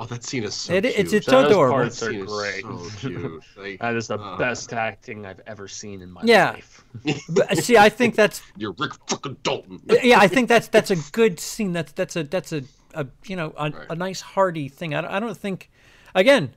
Oh, 0.00 0.04
that 0.06 0.22
scene 0.24 0.44
is 0.44 0.54
so 0.54 0.72
It- 0.74 0.82
cute. 0.84 0.94
it's- 0.94 1.12
it's 1.12 1.26
That 1.26 1.46
adorable. 1.46 1.76
parts 1.78 2.02
are 2.02 2.12
great. 2.12 2.62
so 2.62 2.88
cute. 2.98 3.42
Like, 3.56 3.80
That 3.80 3.96
is 3.96 4.06
the 4.06 4.18
uh, 4.18 4.36
best 4.36 4.72
acting 4.72 5.26
I've 5.26 5.40
ever 5.46 5.66
seen 5.66 6.00
in 6.02 6.10
my 6.12 6.20
Yeah. 6.24 6.52
life. 6.52 6.84
But 7.28 7.58
see, 7.58 7.76
I 7.76 7.88
think 7.88 8.14
that's 8.14 8.40
You're 8.56 8.74
Rick 8.78 8.92
fucking 9.08 9.38
Dalton. 9.42 9.80
yeah, 10.02 10.20
I 10.20 10.28
think 10.28 10.48
that's 10.48 10.68
that's 10.68 10.90
a 10.90 10.96
good 11.12 11.40
scene. 11.40 11.72
That's 11.72 11.92
that's 11.92 12.14
a 12.16 12.22
that's 12.24 12.52
a, 12.52 12.62
a 12.94 13.06
you 13.26 13.34
know 13.36 13.52
a, 13.56 13.70
Right. 13.70 13.86
a 13.90 13.94
nice 13.96 14.20
hearty 14.20 14.68
thing. 14.68 14.94
I 14.94 15.00
don't, 15.00 15.10
I 15.10 15.18
don't 15.20 15.36
think, 15.36 15.70
again, 16.14 16.54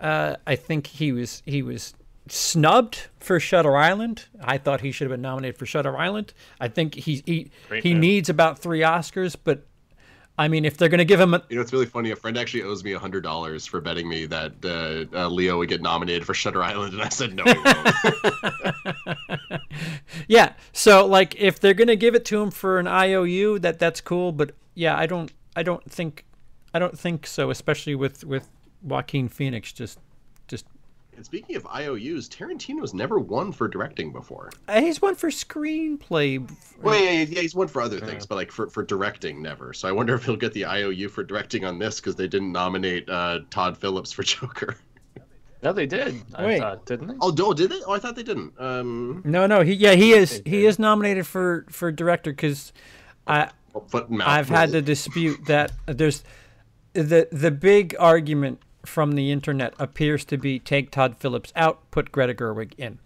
uh, 0.00 0.36
I 0.46 0.54
think 0.56 0.86
he 0.86 1.10
was 1.12 1.42
he 1.44 1.62
was 1.62 1.94
snubbed 2.28 3.08
for 3.20 3.38
Shutter 3.40 3.76
Island. 3.76 4.26
I 4.40 4.56
thought 4.58 4.80
he 4.80 4.92
should 4.92 5.06
have 5.06 5.12
been 5.12 5.22
nominated 5.22 5.58
for 5.58 5.66
Shutter 5.66 5.96
Island. 5.98 6.32
I 6.60 6.68
think 6.68 6.94
he 6.94 7.22
he 7.26 7.50
Great 7.68 7.82
he 7.82 7.92
move. 7.94 8.00
needs 8.00 8.28
about 8.28 8.58
three 8.58 8.80
Oscars, 8.80 9.36
but 9.42 9.66
I 10.36 10.48
mean, 10.48 10.64
if 10.64 10.76
they're 10.76 10.88
gonna 10.88 11.04
give 11.04 11.20
him 11.20 11.32
a 11.34 11.42
You 11.48 11.56
know, 11.56 11.62
it's 11.62 11.72
really 11.72 11.86
funny. 11.86 12.10
A 12.10 12.16
friend 12.16 12.36
actually 12.36 12.64
owes 12.64 12.82
me 12.82 12.92
a 12.92 12.98
hundred 12.98 13.22
dollars 13.22 13.66
for 13.66 13.80
betting 13.80 14.08
me 14.08 14.26
that 14.26 14.52
uh, 14.64 15.04
uh, 15.16 15.28
Leo 15.28 15.58
would 15.58 15.68
get 15.68 15.80
nominated 15.80 16.26
for 16.26 16.34
Shutter 16.34 16.62
Island, 16.62 16.92
and 16.94 17.02
I 17.02 17.08
said 17.08 17.34
no. 17.34 17.44
He 17.44 17.54
won't. 19.06 19.62
yeah, 20.28 20.54
so 20.72 21.06
like 21.06 21.36
if 21.36 21.60
they're 21.60 21.74
gonna 21.74 21.94
give 21.94 22.16
it 22.16 22.24
to 22.26 22.42
him 22.42 22.50
for 22.50 22.80
an 22.80 22.88
IOU, 22.88 23.60
that 23.60 23.78
that's 23.78 24.00
cool. 24.00 24.32
But 24.32 24.52
yeah, 24.74 24.98
I 24.98 25.06
don't 25.06 25.32
I 25.54 25.62
don't 25.62 25.88
think 25.90 26.24
I 26.72 26.80
don't 26.80 26.98
think 26.98 27.26
so, 27.26 27.50
especially 27.50 27.94
with 27.94 28.24
with 28.24 28.48
Joaquin 28.82 29.28
Phoenix 29.28 29.72
just 29.72 30.00
and 31.16 31.24
speaking 31.24 31.56
of 31.56 31.66
IOUs, 31.66 32.28
Tarantino's 32.28 32.94
never 32.94 33.18
won 33.18 33.52
for 33.52 33.68
directing 33.68 34.12
before. 34.12 34.50
Uh, 34.68 34.80
He's 34.80 35.00
won 35.02 35.14
for 35.14 35.30
screenplay. 35.30 36.48
Well, 36.82 36.94
yeah, 37.02 37.10
yeah, 37.10 37.22
yeah, 37.28 37.40
he's 37.40 37.54
won 37.54 37.68
for 37.68 37.82
other 37.82 38.00
things, 38.00 38.26
but 38.26 38.34
like 38.36 38.50
for, 38.50 38.68
for 38.68 38.82
directing, 38.82 39.42
never. 39.42 39.72
So 39.72 39.88
I 39.88 39.92
wonder 39.92 40.14
if 40.14 40.24
he'll 40.24 40.36
get 40.36 40.52
the 40.52 40.64
IOU 40.66 41.08
for 41.08 41.22
directing 41.24 41.64
on 41.64 41.78
this 41.78 42.00
because 42.00 42.16
they 42.16 42.28
didn't 42.28 42.52
nominate 42.52 43.08
uh, 43.08 43.40
Todd 43.50 43.76
Phillips 43.78 44.12
for 44.12 44.22
Joker. 44.24 44.76
No, 45.62 45.72
they 45.72 45.86
did. 45.86 46.20
I 46.34 46.44
Wait. 46.46 46.58
thought, 46.58 46.84
didn't 46.84 47.06
they? 47.08 47.14
Oh, 47.22 47.30
no, 47.30 47.54
did 47.54 47.70
they? 47.70 47.80
Oh, 47.86 47.92
I 47.92 47.98
thought 47.98 48.16
they 48.16 48.22
didn't. 48.22 48.52
Um, 48.60 49.22
No, 49.24 49.46
no, 49.46 49.62
he 49.62 49.72
yeah 49.72 49.94
he 49.94 50.12
is 50.12 50.42
he 50.44 50.66
is 50.66 50.78
nominated 50.78 51.26
for 51.26 51.64
for 51.70 51.90
director 51.90 52.32
because 52.32 52.72
I 53.26 53.50
foot 53.88 54.08
and 54.10 54.18
mouth 54.18 54.28
I've 54.28 54.48
had 54.50 54.72
to 54.72 54.82
dispute 54.82 55.46
that 55.46 55.72
there's 55.86 56.22
the 56.92 57.28
the 57.32 57.50
big 57.50 57.96
argument 57.98 58.60
from 58.86 59.12
the 59.12 59.30
internet 59.32 59.74
appears 59.78 60.24
to 60.26 60.36
be 60.36 60.58
take 60.58 60.90
Todd 60.90 61.16
Phillips 61.16 61.52
out, 61.56 61.90
put 61.90 62.12
Greta 62.12 62.34
Gerwig 62.34 62.72
in. 62.78 62.98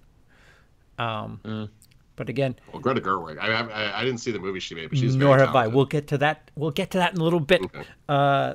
Um, 0.99 1.41
Mm. 1.45 1.69
but 2.17 2.29
again, 2.29 2.57
Well, 2.73 2.81
Greta 2.83 3.01
Gerwig. 3.01 3.39
I, 3.39 3.53
I 3.53 4.01
I 4.01 4.05
didn't 4.05 4.19
see 4.19 4.33
the 4.33 4.39
movie 4.41 4.61
she 4.61 4.75
made, 4.75 4.89
but 4.91 4.99
she's 4.99 5.15
nor 5.17 5.37
very 5.37 5.47
have 5.47 5.55
I. 5.57 5.67
We'll 5.69 5.85
get 5.85 6.09
to 6.09 6.19
that. 6.19 6.51
We'll 6.57 6.73
get 6.73 6.91
to 6.93 6.99
that 6.99 7.15
in 7.15 7.21
a 7.21 7.25
little 7.25 7.41
bit. 7.41 7.63
Okay. 7.63 7.83
Uh, 8.09 8.55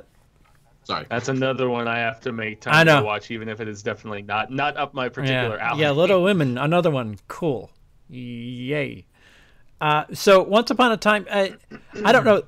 Sorry. 0.82 1.06
That's 1.08 1.28
another 1.30 1.70
one 1.70 1.88
I 1.88 1.98
have 1.98 2.20
to 2.20 2.32
make 2.32 2.60
time 2.60 2.74
I 2.74 2.84
know. 2.84 3.00
to 3.00 3.06
watch, 3.06 3.30
even 3.30 3.48
if 3.48 3.58
it 3.60 3.68
is 3.68 3.82
definitely 3.82 4.20
not 4.20 4.50
not 4.52 4.76
up 4.76 4.92
my 4.92 5.08
particular 5.08 5.56
yeah, 5.56 5.70
alley. 5.70 5.80
yeah, 5.80 5.90
Little 5.92 6.22
Women, 6.22 6.58
another 6.58 6.90
one, 6.90 7.16
cool, 7.28 7.70
yay. 8.10 9.06
Uh, 9.80 10.04
so 10.12 10.42
once 10.42 10.70
upon 10.70 10.92
a 10.92 10.96
time, 10.98 11.26
I, 11.30 11.54
I 12.04 12.12
don't 12.12 12.24
know. 12.24 12.42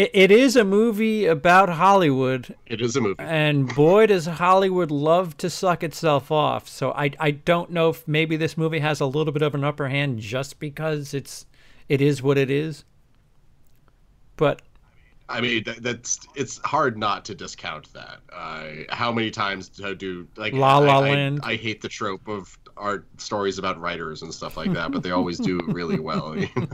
It, 0.00 0.10
it 0.14 0.30
is 0.30 0.56
a 0.56 0.64
movie 0.64 1.26
about 1.26 1.68
Hollywood, 1.68 2.54
It 2.64 2.80
is 2.80 2.96
a 2.96 3.02
movie. 3.02 3.16
and 3.18 3.68
boy, 3.74 4.06
does 4.06 4.24
Hollywood 4.24 4.90
love 4.90 5.36
to 5.38 5.50
suck 5.50 5.82
itself 5.82 6.32
off. 6.32 6.66
So 6.68 6.92
I, 6.92 7.10
I 7.20 7.32
don't 7.32 7.70
know 7.70 7.90
if 7.90 8.08
maybe 8.08 8.38
this 8.38 8.56
movie 8.56 8.78
has 8.78 9.00
a 9.00 9.06
little 9.06 9.30
bit 9.30 9.42
of 9.42 9.54
an 9.54 9.62
upper 9.62 9.88
hand 9.88 10.18
just 10.18 10.58
because 10.58 11.12
it's, 11.12 11.44
it 11.90 12.00
is 12.00 12.22
what 12.22 12.38
it 12.38 12.50
is. 12.50 12.84
But 14.36 14.62
I 15.28 15.42
mean, 15.42 15.64
that, 15.64 15.82
that's 15.82 16.18
it's 16.34 16.58
hard 16.64 16.96
not 16.96 17.26
to 17.26 17.34
discount 17.34 17.92
that. 17.92 18.20
Uh, 18.32 18.68
how 18.88 19.12
many 19.12 19.30
times 19.30 19.68
do, 19.68 20.26
like 20.36 20.54
La 20.54 20.78
La 20.78 21.00
I, 21.00 21.10
I- 21.10 21.38
I, 21.42 21.56
hate 21.56 21.82
the 21.82 21.90
trope 21.90 22.26
of 22.26 22.58
art 22.80 23.06
stories 23.20 23.58
about 23.58 23.80
writers 23.80 24.22
and 24.22 24.32
stuff 24.34 24.56
like 24.56 24.72
that, 24.72 24.92
but 24.92 25.02
they 25.02 25.10
always 25.12 25.38
do 25.40 25.58
really 25.68 25.98
well. 25.98 26.36
you 26.36 26.48
know? 26.56 26.66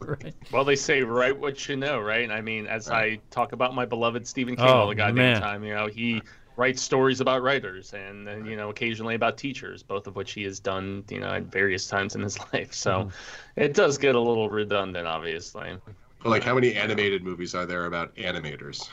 right. 0.00 0.34
Well, 0.50 0.64
they 0.64 0.76
say 0.76 1.02
write 1.02 1.38
what 1.38 1.68
you 1.68 1.76
know, 1.76 2.00
right? 2.00 2.30
I 2.30 2.40
mean, 2.40 2.66
as 2.66 2.88
Right. 2.88 2.90
I 2.90 3.20
talk 3.30 3.52
about 3.52 3.74
my 3.74 3.86
beloved 3.86 4.26
Stephen 4.26 4.56
King 4.56 4.66
Oh, 4.66 4.78
all 4.78 4.88
the 4.88 4.94
goddamn 4.94 5.14
man. 5.14 5.34
time, 5.34 5.64
you 5.64 5.74
know, 5.74 5.86
he 5.86 6.22
writes 6.56 6.82
stories 6.82 7.20
about 7.20 7.42
writers 7.42 7.94
and, 7.94 8.28
and 8.28 8.46
you 8.46 8.56
know 8.56 8.70
occasionally 8.70 9.14
about 9.16 9.36
teachers, 9.38 9.82
both 9.82 10.06
of 10.06 10.16
which 10.16 10.32
he 10.32 10.42
has 10.44 10.60
done, 10.60 11.04
you 11.10 11.20
know, 11.20 11.30
at 11.30 11.44
various 11.44 11.86
times 11.88 12.14
in 12.14 12.22
his 12.22 12.38
life. 12.52 12.72
So 12.72 12.98
Mm-hmm. 12.98 13.08
it 13.56 13.74
does 13.74 13.98
get 13.98 14.14
a 14.14 14.20
little 14.20 14.50
redundant, 14.50 15.06
obviously. 15.06 15.76
But, 16.22 16.30
like, 16.30 16.42
how 16.42 16.54
many 16.54 16.74
animated 16.74 17.22
movies 17.22 17.54
are 17.54 17.66
there 17.66 17.86
about 17.86 18.14
animators? 18.16 18.88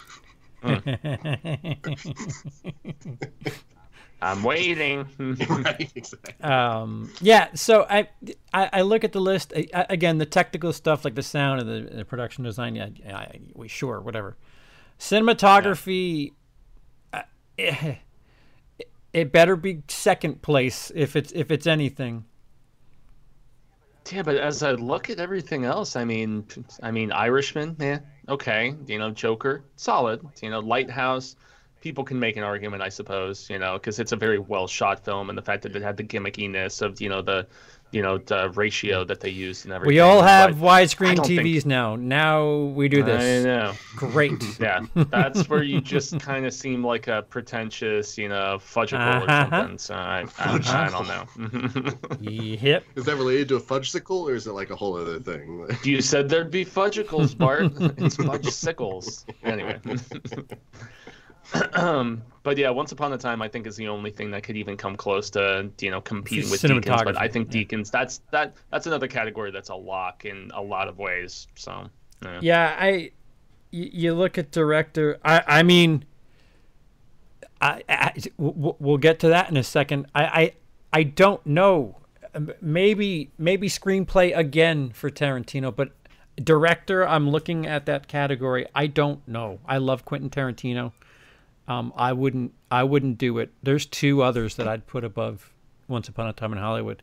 I'm 4.22 4.44
waiting. 4.44 5.08
right? 5.50 5.92
Exactly. 5.96 6.36
um, 6.44 7.12
yeah 7.22 7.50
so 7.56 7.86
I, 7.90 8.10
I 8.54 8.70
i 8.74 8.82
look 8.82 9.04
at 9.04 9.12
the 9.14 9.20
list 9.22 9.54
I, 9.56 9.68
I- 9.74 9.86
again 9.90 10.18
the 10.20 10.26
technical 10.26 10.74
stuff 10.74 11.04
like 11.06 11.16
the 11.16 11.24
sound 11.24 11.62
and 11.62 11.70
the, 11.90 11.96
the 11.98 12.06
production 12.06 12.44
design 12.44 12.76
yeah, 12.76 12.90
yeah 13.04 13.32
we 13.56 13.68
sure 13.68 14.00
whatever 14.00 14.38
cinematography 15.00 16.34
uh, 17.14 17.22
eh, 17.58 17.96
it 19.14 19.32
better 19.32 19.56
be 19.56 19.82
second 19.88 20.42
place 20.42 20.92
if 20.96 21.16
it's 21.16 21.32
if 21.34 21.52
it's 21.52 21.68
anything 21.68 22.26
Yeah, 24.12 24.24
but 24.24 24.36
as 24.38 24.64
I 24.64 24.72
look 24.72 25.10
at 25.10 25.20
everything 25.20 25.64
else, 25.66 25.96
I 25.96 26.04
mean, 26.06 26.46
I 26.82 26.92
mean, 26.92 27.12
Irishman, 27.12 27.76
yeah, 27.80 28.00
okay, 28.28 28.76
you 28.88 28.98
know, 29.00 29.12
Joker, 29.12 29.64
solid, 29.76 30.22
you 30.42 30.50
know, 30.50 30.60
Lighthouse. 30.60 31.36
People 31.82 32.04
can 32.04 32.20
make 32.20 32.38
an 32.38 32.44
argument, 32.44 32.82
I 32.84 32.90
suppose, 32.90 33.50
you 33.50 33.58
know, 33.60 33.74
because 33.74 34.00
it's 34.00 34.12
a 34.12 34.16
very 34.16 34.40
well 34.40 34.68
shot 34.68 35.04
film, 35.04 35.30
and 35.30 35.38
the 35.38 35.42
fact 35.42 35.64
that 35.64 35.76
it 35.76 35.82
had 35.82 35.98
the 35.98 36.04
gimmickiness 36.04 36.82
of, 36.82 37.02
you 37.02 37.10
know, 37.10 37.22
the, 37.24 37.48
you 37.92 38.02
know, 38.02 38.20
the 38.20 38.50
ratio 38.52 39.04
that 39.04 39.20
they 39.20 39.30
used 39.30 39.66
and 39.66 39.74
everything. 39.74 39.94
we 39.96 40.00
all 40.00 40.22
have 40.22 40.56
widescreen 40.58 41.16
don't 41.16 41.26
think- 41.28 41.42
tvs 41.42 41.66
now 41.66 41.96
now 41.98 42.48
we 42.56 42.88
do 42.88 43.04
this. 43.04 43.44
I 43.46 43.50
know. 43.50 43.74
great 43.98 44.32
Yeah, 44.62 44.86
that's 44.96 45.50
where 45.50 45.62
you 45.64 45.82
just 45.82 46.18
kind 46.22 46.46
of 46.46 46.54
seem 46.54 46.86
like 46.86 47.08
a 47.08 47.24
pretentious, 47.24 48.18
you 48.18 48.30
know, 48.30 48.60
fudgicle 48.62 49.24
Uh-huh. 49.28 49.48
or 49.48 49.50
something. 49.60 49.78
So 49.78 49.96
I, 49.96 50.24
I, 50.38 50.54
I 50.64 50.90
don't 50.90 51.08
know. 51.08 51.92
yep 52.22 52.86
Is 52.96 53.04
that 53.06 53.16
related 53.18 53.50
to 53.50 53.56
a 53.56 53.60
fudgesicle, 53.62 54.22
or 54.30 54.36
is 54.36 54.48
it 54.48 54.54
like 54.54 54.70
a 54.70 54.76
whole 54.76 54.96
other 54.96 55.20
thing? 55.20 55.68
You 55.84 56.02
said 56.02 56.30
there'd 56.30 56.52
be 56.52 56.64
fudgicles, 56.64 57.36
Bart. 57.38 57.64
it's 57.98 58.16
fudgesicles. 58.18 59.26
Anyway. 59.44 59.80
Um, 61.74 62.22
but 62.44 62.58
yeah, 62.58 62.70
Once 62.70 62.92
Upon 62.92 63.12
a 63.14 63.18
Time, 63.18 63.42
I 63.42 63.48
think 63.48 63.68
is 63.68 63.76
the 63.76 63.88
only 63.88 64.10
thing 64.12 64.32
that 64.32 64.44
could 64.44 64.56
even 64.58 64.78
come 64.78 64.96
close 64.96 65.30
to 65.32 65.70
you 65.80 65.92
know 65.92 66.02
competing 66.02 66.50
with 66.50 66.62
Deakins. 66.62 67.04
But 67.04 67.18
I 67.22 67.28
think 67.28 67.54
yeah. 67.54 67.62
Deakins, 67.64 67.92
that's 67.92 68.22
that 68.32 68.56
that's 68.72 68.88
another 68.88 69.08
category 69.08 69.52
that's 69.52 69.70
a 69.70 69.76
lock 69.76 70.26
in 70.26 70.50
a 70.54 70.62
lot 70.62 70.88
of 70.88 70.98
ways. 70.98 71.48
So 71.56 71.88
yeah. 72.24 72.40
Yeah, 72.42 72.76
I. 72.80 73.12
y- 73.74 73.90
You 73.94 74.14
look 74.14 74.38
at 74.38 74.52
director. 74.52 75.20
I. 75.26 75.44
I 75.48 75.64
mean. 75.64 76.06
I, 77.64 77.84
I 77.88 78.12
w- 78.40 78.54
w- 78.56 78.76
we'll 78.80 78.98
get 78.98 79.20
to 79.20 79.28
that 79.30 79.50
in 79.50 79.58
a 79.58 79.64
second. 79.64 80.08
I. 80.16 80.24
I, 80.24 80.54
I 80.94 81.04
don't 81.04 81.46
know. 81.46 81.98
Maybe 82.62 83.32
maybe 83.38 83.68
screenplay 83.68 84.36
again 84.36 84.92
for 84.92 85.10
Tarantino, 85.10 85.76
but 85.76 85.92
director. 86.42 87.08
I'm 87.08 87.30
looking 87.30 87.68
at 87.68 87.86
that 87.88 88.08
category. 88.08 88.66
I 88.74 88.88
don't 88.88 89.26
know. 89.28 89.60
I 89.66 89.78
love 89.78 90.06
Quentin 90.06 90.30
Tarantino. 90.30 90.94
Um, 91.68 91.94
I 91.96 92.14
wouldn't. 92.14 92.54
I 92.70 92.84
wouldn't 92.84 93.18
do 93.18 93.38
it. 93.38 93.52
There's 93.64 93.86
two 93.86 94.24
others 94.24 94.56
that 94.56 94.68
I'd 94.68 94.88
put 94.88 95.04
above 95.04 95.54
Once 95.88 96.10
Upon 96.10 96.28
a 96.28 96.34
Time 96.34 96.52
in 96.54 96.58
Hollywood, 96.60 97.02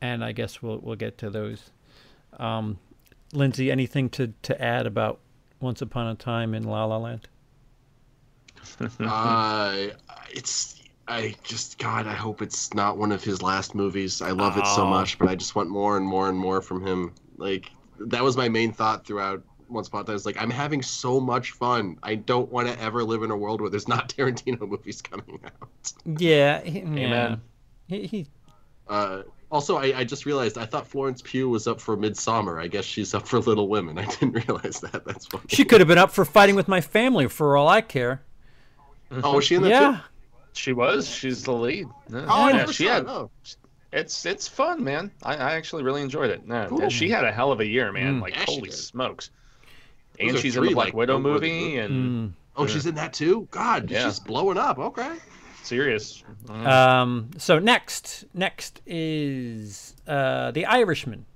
and 0.00 0.24
I 0.24 0.32
guess 0.32 0.62
we'll 0.62 0.78
we'll 0.78 0.96
get 0.96 1.18
to 1.18 1.30
those. 1.30 1.70
Um, 2.38 2.78
Lindsey, 3.32 3.70
anything 3.70 4.08
to, 4.10 4.32
to 4.42 4.60
add 4.62 4.86
about 4.86 5.18
Once 5.60 5.82
Upon 5.82 6.06
a 6.06 6.14
Time 6.14 6.54
in 6.54 6.64
La 6.64 6.84
La 6.84 6.96
Land? 6.96 7.28
uh, 9.00 9.86
it's. 10.30 10.76
I 11.08 11.34
just 11.42 11.78
God, 11.78 12.06
I 12.06 12.12
hope 12.14 12.40
it's 12.40 12.72
not 12.72 12.96
one 12.96 13.10
of 13.10 13.24
his 13.24 13.42
last 13.42 13.74
movies. 13.74 14.22
I 14.22 14.30
love 14.30 14.56
it 14.56 14.66
so 14.66 14.82
Oh. 14.82 14.90
much, 14.90 15.18
but 15.18 15.28
I 15.28 15.34
just 15.34 15.56
want 15.56 15.68
more 15.68 15.96
and 15.96 16.06
more 16.06 16.28
and 16.28 16.38
more 16.38 16.62
from 16.62 16.86
him. 16.86 17.12
Like 17.36 17.72
that 17.98 18.22
was 18.22 18.36
my 18.36 18.48
main 18.48 18.72
thought 18.72 19.04
throughout 19.04 19.42
once 19.70 19.88
upon 19.88 20.02
a 20.02 20.04
time. 20.04 20.16
It's 20.16 20.26
like 20.26 20.40
I'm 20.40 20.50
having 20.50 20.82
so 20.82 21.20
much 21.20 21.52
fun. 21.52 21.98
I 22.02 22.14
don't 22.16 22.50
want 22.50 22.68
to 22.68 22.80
ever 22.80 23.02
live 23.04 23.22
in 23.22 23.30
a 23.30 23.36
world 23.36 23.60
where 23.60 23.70
there's 23.70 23.88
not 23.88 24.08
Tarantino 24.16 24.60
movies 24.68 25.00
coming 25.02 25.40
out. 25.44 25.92
Yeah, 26.04 26.60
he, 26.62 26.80
yeah. 26.80 27.36
He, 27.88 28.06
he 28.06 28.26
Uh, 28.88 29.22
also, 29.50 29.76
I, 29.76 29.98
I 29.98 30.04
just 30.04 30.26
realized 30.26 30.58
I 30.58 30.64
thought 30.64 30.86
Florence 30.86 31.22
Pugh 31.22 31.48
was 31.48 31.66
up 31.66 31.80
for 31.80 31.96
Midsommar. 31.96 32.60
I 32.62 32.68
guess 32.68 32.84
she's 32.84 33.14
up 33.14 33.26
for 33.26 33.38
Little 33.40 33.68
Women. 33.68 33.98
I 33.98 34.04
didn't 34.04 34.32
realize 34.48 34.80
that. 34.80 35.04
That's 35.04 35.26
funny. 35.26 35.44
she 35.48 35.64
could 35.64 35.80
have 35.80 35.88
been 35.88 35.98
up 35.98 36.12
for 36.12 36.24
fighting 36.24 36.54
with 36.54 36.68
my 36.68 36.80
family 36.80 37.26
for 37.28 37.56
all 37.56 37.68
I 37.68 37.80
care. 37.80 38.22
oh, 39.10 39.36
was 39.36 39.44
she 39.44 39.56
in 39.56 39.62
that 39.62 39.70
Yeah. 39.70 39.92
too? 39.92 39.98
She 40.52 40.72
was. 40.72 41.08
She's 41.08 41.44
the 41.44 41.52
lead. 41.52 41.86
Yeah, 42.12 42.26
Oh, 42.28 42.42
I 42.42 42.50
Yeah, 42.50 42.56
never 42.56 42.72
she 42.72 42.84
saw 42.86 42.92
had. 42.92 43.02
it. 43.04 43.08
Oh. 43.08 43.30
It's 43.92 44.24
it's 44.24 44.46
fun, 44.46 44.84
man. 44.84 45.10
I, 45.24 45.34
I 45.34 45.52
actually 45.54 45.82
really 45.82 46.02
enjoyed 46.02 46.30
it. 46.30 46.42
Yeah, 46.48 46.66
Cool. 46.66 46.90
She 46.90 47.08
had 47.10 47.24
a 47.24 47.32
hell 47.32 47.50
of 47.50 47.58
a 47.60 47.66
year, 47.66 47.90
man. 47.90 48.18
Mm. 48.18 48.22
Like 48.22 48.36
Yeah, 48.36 48.44
holy 48.46 48.70
smokes. 48.70 49.30
Those 50.20 50.28
And 50.28 50.36
are 50.36 50.40
she's 50.40 50.56
in 50.56 50.62
the 50.64 50.72
Black 50.74 50.86
like, 50.88 50.94
Widow 50.94 51.18
noteworthy 51.18 51.50
movie, 51.52 51.78
and 51.78 52.30
Mm. 52.30 52.32
Oh, 52.56 52.66
she's 52.66 52.84
in 52.86 52.94
that 52.96 53.12
too. 53.12 53.48
God, 53.50 53.90
Yeah. 53.90 54.04
she's 54.04 54.20
blowing 54.20 54.58
up. 54.58 54.78
Okay. 54.78 55.16
serious. 55.62 56.24
Mm. 56.46 56.66
Um, 56.66 57.30
so 57.38 57.58
next, 57.58 58.24
next 58.34 58.80
is 58.86 59.94
uh, 60.06 60.50
The 60.50 60.66
Irishman. 60.66 61.26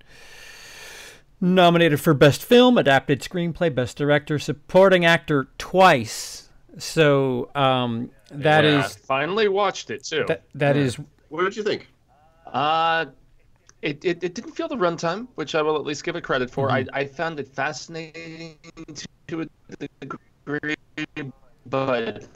Nominated 1.40 2.00
for 2.00 2.14
Best 2.14 2.42
Film, 2.44 2.78
Adapted 2.78 3.20
Screenplay, 3.20 3.72
Best 3.74 3.96
Director, 3.98 4.38
Supporting 4.38 5.04
Actor 5.04 5.48
twice. 5.58 6.48
So 6.78 7.50
um, 7.54 8.10
that 8.30 8.64
Yeah, 8.64 8.84
is 8.86 8.96
finally 8.96 9.48
watched 9.48 9.90
it 9.90 10.04
too. 10.04 10.24
that 10.28 10.42
that 10.54 10.76
is 10.76 10.98
What 11.28 11.44
did 11.44 11.56
you 11.56 11.62
think? 11.62 11.88
Uh, 12.46 13.06
it, 13.84 14.02
it, 14.02 14.24
it 14.24 14.34
didn't 14.34 14.52
feel 14.52 14.66
the 14.66 14.76
runtime, 14.76 15.28
which 15.34 15.54
I 15.54 15.60
will 15.60 15.76
at 15.76 15.84
least 15.84 16.04
give 16.04 16.16
it 16.16 16.22
credit 16.22 16.50
for. 16.50 16.68
Mm-hmm. 16.68 16.88
I, 16.94 17.00
I 17.00 17.06
found 17.06 17.38
it 17.38 17.46
fascinating 17.46 18.56
to 19.28 19.42
a 19.42 19.46
degree, 20.00 20.74
but 21.66 22.26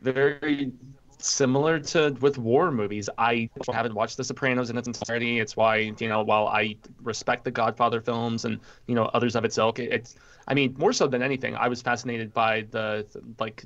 very 0.00 0.72
similar 1.18 1.78
to 1.78 2.16
with 2.20 2.38
war 2.38 2.72
movies. 2.72 3.10
I 3.18 3.50
haven't 3.70 3.94
watched 3.94 4.16
The 4.16 4.24
Sopranos 4.24 4.70
in 4.70 4.78
its 4.78 4.88
entirety. 4.88 5.40
It's 5.40 5.56
why 5.56 5.92
you 5.98 6.08
know 6.08 6.22
while 6.22 6.48
I 6.48 6.76
respect 7.02 7.44
the 7.44 7.50
Godfather 7.50 8.00
films 8.00 8.46
and 8.46 8.58
you 8.86 8.94
know 8.94 9.04
others 9.12 9.36
of 9.36 9.44
its 9.44 9.58
ilk, 9.58 9.78
it, 9.78 9.92
it's 9.92 10.14
I 10.48 10.54
mean 10.54 10.74
more 10.78 10.94
so 10.94 11.06
than 11.06 11.22
anything, 11.22 11.54
I 11.54 11.68
was 11.68 11.82
fascinated 11.82 12.32
by 12.32 12.62
the 12.70 13.06
like 13.38 13.64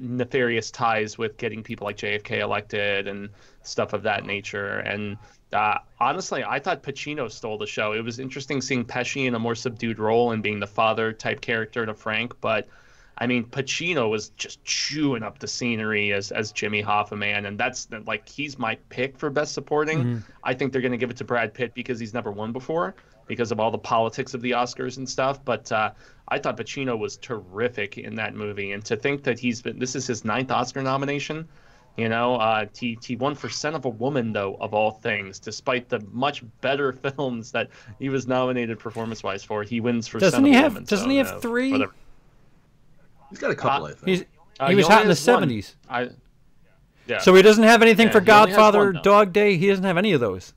nefarious 0.00 0.70
ties 0.70 1.18
with 1.18 1.36
getting 1.36 1.62
people 1.62 1.84
like 1.84 1.96
JFK 1.96 2.40
elected 2.40 3.06
and 3.06 3.28
stuff 3.62 3.92
of 3.92 4.02
that 4.04 4.24
nature. 4.24 4.78
And 4.78 5.18
uh, 5.52 5.78
honestly, 5.98 6.42
I 6.44 6.58
thought 6.58 6.82
Pacino 6.82 7.30
stole 7.30 7.58
the 7.58 7.66
show. 7.66 7.92
It 7.92 8.02
was 8.02 8.18
interesting 8.18 8.60
seeing 8.60 8.84
Pesci 8.84 9.26
in 9.26 9.34
a 9.34 9.38
more 9.38 9.54
subdued 9.54 9.98
role 9.98 10.32
and 10.32 10.42
being 10.42 10.60
the 10.60 10.66
father 10.66 11.12
type 11.12 11.40
character 11.40 11.84
to 11.86 11.94
Frank, 11.94 12.34
but 12.40 12.68
I 13.20 13.26
mean, 13.26 13.44
Pacino 13.44 14.08
was 14.08 14.30
just 14.30 14.64
chewing 14.64 15.22
up 15.22 15.38
the 15.40 15.46
scenery 15.46 16.12
as 16.14 16.32
as 16.32 16.52
Jimmy 16.52 16.82
Hoffa, 16.82 17.18
man, 17.18 17.44
and 17.44 17.60
that's 17.60 17.86
like 18.06 18.26
he's 18.26 18.58
my 18.58 18.76
pick 18.88 19.18
for 19.18 19.28
best 19.28 19.52
supporting. 19.52 20.24
I 20.42 20.54
think 20.54 20.72
they're 20.72 20.80
going 20.80 20.92
to 20.92 20.98
give 20.98 21.10
it 21.10 21.18
to 21.18 21.24
Brad 21.24 21.52
Pitt 21.52 21.74
because 21.74 22.00
he's 22.00 22.14
never 22.14 22.32
won 22.32 22.52
before, 22.52 22.94
because 23.30 23.52
of 23.52 23.60
all 23.60 23.70
the 23.70 23.78
politics 23.78 24.34
of 24.34 24.42
the 24.42 24.50
Oscars 24.50 24.96
and 24.96 25.08
stuff. 25.08 25.42
But 25.44 25.70
uh, 25.70 25.92
I 26.26 26.40
thought 26.40 26.56
Pacino 26.56 26.98
was 26.98 27.16
terrific 27.16 27.96
in 27.96 28.16
that 28.16 28.34
movie, 28.34 28.72
and 28.72 28.84
to 28.86 28.96
think 28.96 29.22
that 29.22 29.38
he's 29.38 29.62
been 29.62 29.78
this 29.78 29.94
is 29.94 30.04
his 30.04 30.24
ninth 30.24 30.50
Oscar 30.50 30.82
nomination. 30.82 31.48
You 31.96 32.08
know, 32.08 32.34
uh, 32.36 32.66
he 32.76 32.98
he 33.04 33.14
won 33.14 33.36
for 33.36 33.48
Scent 33.48 33.76
of 33.76 33.84
a 33.84 33.88
Woman 33.88 34.32
though, 34.32 34.56
of 34.60 34.74
all 34.74 34.90
things, 34.90 35.38
despite 35.38 35.88
the 35.88 36.00
much 36.10 36.42
better 36.60 36.92
films 37.04 37.52
that 37.52 37.68
he 38.00 38.08
was 38.08 38.26
nominated 38.26 38.80
performance-wise 38.80 39.44
for. 39.44 39.62
He 39.62 39.80
wins 39.80 40.08
for 40.08 40.18
Doesn't 40.18 40.38
Son 40.38 40.44
he 40.44 40.50
of 40.50 40.56
a 40.56 40.62
have- 40.62 40.72
Woman. 40.72 40.84
doesn't 40.86 41.04
so, 41.06 41.10
he 41.10 41.16
have 41.18 41.30
no, 41.30 41.38
three? 41.40 41.70
whatever. 41.72 41.94
He's 43.30 43.38
got 43.38 43.52
a 43.52 43.54
couple, 43.54 43.86
I 43.86 43.92
think. 43.92 44.26
Uh, 44.58 44.68
he 44.70 44.74
was 44.74 44.86
only 44.86 44.94
hot 44.94 45.02
in 45.02 45.08
the 45.08 45.12
has 45.12 45.20
one. 45.20 45.34
seventies. 45.36 45.76
I, 45.88 46.10
yeah. 47.06 47.18
So 47.18 47.32
he 47.34 47.42
doesn't 47.42 47.62
have 47.62 47.80
anything 47.80 48.06
Yeah, 48.08 48.12
for 48.12 48.20
he 48.20 48.30
only 48.32 48.50
has 48.50 48.56
Godfather, 48.56 48.92
one. 48.92 49.02
Dog 49.02 49.32
Day. 49.32 49.56
He 49.56 49.68
doesn't 49.68 49.84
have 49.84 49.96
any 49.98 50.12
of 50.12 50.20
those. 50.20 50.52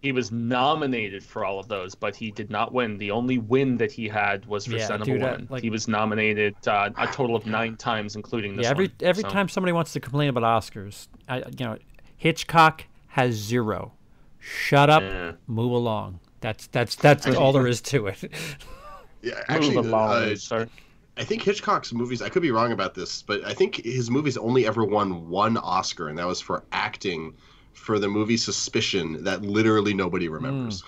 He 0.00 0.12
was 0.12 0.30
nominated 0.30 1.24
for 1.24 1.44
all 1.44 1.58
of 1.58 1.66
those, 1.68 1.94
but 1.94 2.14
he 2.14 2.30
did 2.30 2.50
not 2.50 2.72
win. 2.72 2.98
The 2.98 3.10
only 3.10 3.38
win 3.38 3.76
that 3.78 3.90
he 3.90 4.08
had 4.08 4.46
was 4.46 4.66
for 4.66 4.76
Yeah, 4.76 4.86
Son 4.86 5.00
of 5.00 5.06
dude, 5.06 5.22
a 5.22 5.26
I- 5.26 5.30
Woman. 5.32 5.46
like- 5.50 5.62
he 5.62 5.70
was 5.70 5.88
nominated 5.88 6.54
uh, 6.68 6.90
a 6.96 7.06
total 7.08 7.34
of 7.34 7.46
nine 7.46 7.76
times, 7.76 8.14
including 8.14 8.56
this 8.56 8.64
yeah, 8.64 8.70
every 8.70 8.86
one. 8.86 8.94
every 9.00 9.22
So, 9.24 9.28
time 9.30 9.48
somebody 9.48 9.72
wants 9.72 9.92
to 9.94 10.00
complain 10.00 10.28
about 10.28 10.44
Oscars, 10.44 11.08
I 11.28 11.38
you 11.38 11.66
know, 11.66 11.78
Hitchcock 12.16 12.84
has 13.08 13.34
zero. 13.34 13.92
Shut 14.38 14.88
up, 14.88 15.02
Yeah. 15.02 15.32
move 15.48 15.72
along. 15.72 16.20
That's 16.40 16.68
that's 16.68 16.94
that's 16.94 17.26
all 17.26 17.52
there 17.52 17.66
is 17.66 17.80
to 17.82 18.06
it. 18.06 18.22
yeah, 19.22 19.42
actually, 19.48 19.74
Move 19.74 19.86
along, 19.86 20.10
uh, 20.12 20.36
sir. 20.36 20.68
I 21.16 21.24
think 21.24 21.42
Hitchcock's 21.42 21.92
movies. 21.92 22.22
I 22.22 22.28
could 22.28 22.42
be 22.42 22.52
wrong 22.52 22.70
about 22.70 22.94
this, 22.94 23.22
but 23.22 23.44
I 23.44 23.52
think 23.52 23.84
his 23.84 24.08
movies 24.08 24.36
only 24.36 24.64
ever 24.66 24.84
won 24.84 25.28
one 25.28 25.56
Oscar, 25.56 26.08
and 26.08 26.16
that 26.18 26.26
was 26.28 26.40
for 26.40 26.62
acting 26.70 27.34
for 27.78 27.98
the 27.98 28.08
movie 28.08 28.36
Suspicion 28.36 29.24
that 29.24 29.42
literally 29.42 29.94
nobody 29.94 30.26
hmm. 30.26 30.34
remembers. 30.34 30.82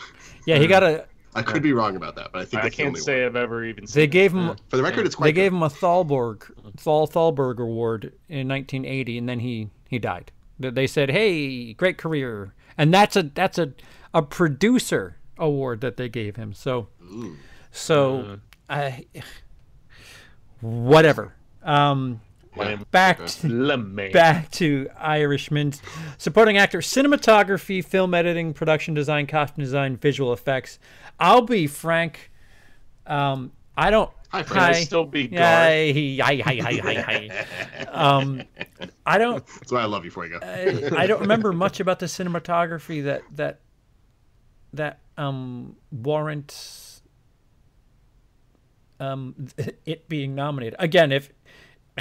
Yeah, 0.47 0.57
he 0.57 0.64
hmm. 0.64 0.70
got 0.70 0.82
a. 0.82 1.07
I 1.34 1.43
could 1.43 1.62
be 1.62 1.72
wrong 1.72 1.95
about 1.95 2.16
that, 2.16 2.32
but 2.32 2.43
I 2.43 2.45
think 2.45 2.61
I 2.61 2.66
that's 2.66 2.74
can't 2.74 2.88
only 2.88 3.01
say 3.01 3.20
one. 3.20 3.26
I've 3.26 3.36
ever 3.36 3.64
even 3.64 3.86
seen 3.86 4.01
They 4.01 4.05
it. 4.05 4.09
gave 4.09 4.32
him 4.32 4.49
Yeah. 4.49 4.55
For 4.68 4.76
the 4.76 4.82
record, 4.82 5.07
it's 5.07 5.14
quite. 5.14 5.26
they 5.26 5.32
gave 5.32 5.53
him 5.53 5.62
a 5.62 5.70
Thalberg 5.70 6.43
Thal 6.76 7.07
Thalberg 7.07 7.61
Award 7.61 8.12
in 8.28 8.49
1980, 8.49 9.18
and 9.18 9.28
then 9.28 9.41
he 9.41 9.70
he 9.88 9.99
died. 9.99 10.32
They- 10.59 10.70
They 10.70 10.86
said, 10.86 11.11
"Hey, 11.11 11.72
great 11.74 11.99
career," 11.99 12.55
and 12.76 12.93
that's 12.93 13.14
a 13.14 13.22
that's 13.22 13.59
a 13.59 13.72
a 14.12 14.22
producer 14.22 15.18
award 15.38 15.80
that 15.82 15.97
they 15.97 16.09
gave 16.09 16.36
him. 16.36 16.53
So 16.53 16.88
so 17.70 18.22
hmm. 18.22 18.34
I 18.68 19.05
whatever. 20.61 21.34
Um, 21.62 22.09
Lame. 22.09 22.20
Back 22.91 23.27
to, 23.27 24.11
back 24.13 24.51
to 24.53 24.89
Irishman. 24.99 25.73
Supporting 26.19 26.59
actor, 26.59 26.79
cinematography, 26.79 27.85
film 27.85 28.15
editing, 28.15 28.53
production 28.53 28.95
design, 28.95 29.27
costume 29.27 29.65
design, 29.65 29.97
visual 29.97 30.33
effects. 30.33 30.79
I'll 31.19 31.43
be 31.43 31.67
frank. 31.67 32.31
Um, 33.07 33.53
I 33.77 33.91
don't. 33.91 34.11
Hi, 34.31 34.45
Frank. 34.45 34.67
Can 34.67 34.75
I 34.75 34.85
still 34.85 35.05
be 35.05 35.27
guard? 35.27 35.41
Hi, 35.41 36.19
hi, 36.23 36.37
hi, 36.37 36.61
hi, 36.61 36.75
hi, 36.77 36.95
hi. 37.01 37.47
Um, 37.91 38.43
I 39.05 39.19
don't. 39.19 39.45
That's 39.45 39.73
why 39.73 39.83
I 39.83 39.87
love 39.87 40.05
you, 40.05 40.11
Fuego. 40.11 40.39
I, 40.43 41.03
I 41.03 41.07
don't 41.07 41.21
remember 41.21 41.53
much 41.53 41.81
about 41.81 41.99
the 41.99 42.07
cinematography 42.07 43.05
that 43.05 43.23
that 43.35 43.61
that 44.73 45.01
um 45.19 45.77
warrants 45.91 47.03
um 49.01 49.35
it 49.85 50.09
being 50.09 50.35
nominated 50.37 50.77
again. 50.79 51.11
If 51.11 51.31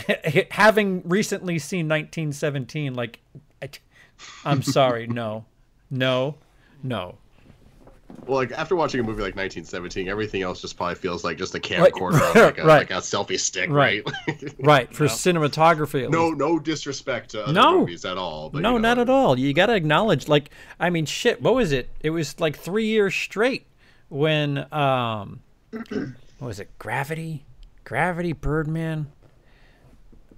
having 0.52 1.02
recently 1.08 1.60
seen 1.60 1.88
1917, 1.88 2.94
like 2.94 3.20
I, 3.62 3.70
I'm 4.46 4.62
sorry, 4.64 5.08
no, 5.08 5.46
no, 5.90 6.36
no. 6.84 7.18
Well, 8.26 8.38
like 8.38 8.52
after 8.52 8.76
watching 8.76 9.00
a 9.00 9.04
movie 9.04 9.22
like 9.22 9.36
1917, 9.36 10.08
everything 10.10 10.42
else 10.42 10.62
just 10.62 10.76
probably 10.76 10.96
feels 10.96 11.24
like 11.24 11.38
just 11.38 11.54
a 11.54 11.60
camcorder, 11.60 12.14
on, 12.20 12.34
like, 12.44 12.58
a, 12.58 12.62
right. 12.66 12.78
like 12.80 12.90
a 12.92 12.96
selfie 12.96 13.40
stick, 13.40 13.70
Right. 13.70 14.02
right? 14.28 14.54
Right 14.60 14.94
for 14.96 15.06
cinematography. 15.06 16.10
No, 16.10 16.28
least. 16.30 16.40
no 16.40 16.58
disrespect 16.60 17.30
to 17.32 17.44
other 17.44 17.54
No. 17.54 17.80
movies 17.82 18.06
at 18.06 18.18
all. 18.18 18.50
But, 18.50 18.64
no, 18.64 18.70
you 18.74 18.80
know, 18.80 18.88
not 18.90 18.98
at 18.98 19.10
all. 19.12 19.38
You 19.38 19.54
got 19.54 19.68
to 19.68 19.76
acknowledge, 19.76 20.28
like, 20.28 20.50
I 20.80 20.90
mean, 20.90 21.06
shit. 21.06 21.40
What 21.42 21.54
was 21.54 21.72
it? 21.72 21.90
It 22.02 22.10
was 22.10 22.40
like 22.40 22.58
three 22.58 22.88
years 22.88 23.14
straight 23.14 23.68
when, 24.10 24.66
um, 24.74 25.42
what 25.72 26.48
was 26.48 26.60
it? 26.60 26.70
Gravity, 26.80 27.46
Gravity, 27.84 28.34
Birdman. 28.34 29.08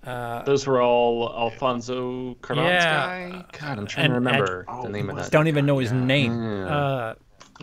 Those 0.03 0.65
were 0.67 0.81
all 0.81 1.31
Alfonso 1.35 2.35
Cuarón's 2.41 2.57
Yeah. 2.57 3.29
guy. 3.29 3.45
God, 3.59 3.77
I'm 3.79 3.85
trying 3.87 4.05
And- 4.05 4.11
to 4.13 4.15
remember 4.15 4.65
and- 4.67 4.83
the 4.83 4.89
name 4.89 5.09
of 5.09 5.17
Oh, 5.17 5.21
that. 5.21 5.31
Don't 5.31 5.47
even 5.47 5.65
know 5.65 5.77
his 5.79 5.91
name. 5.91 6.65
Uh, 6.67 7.13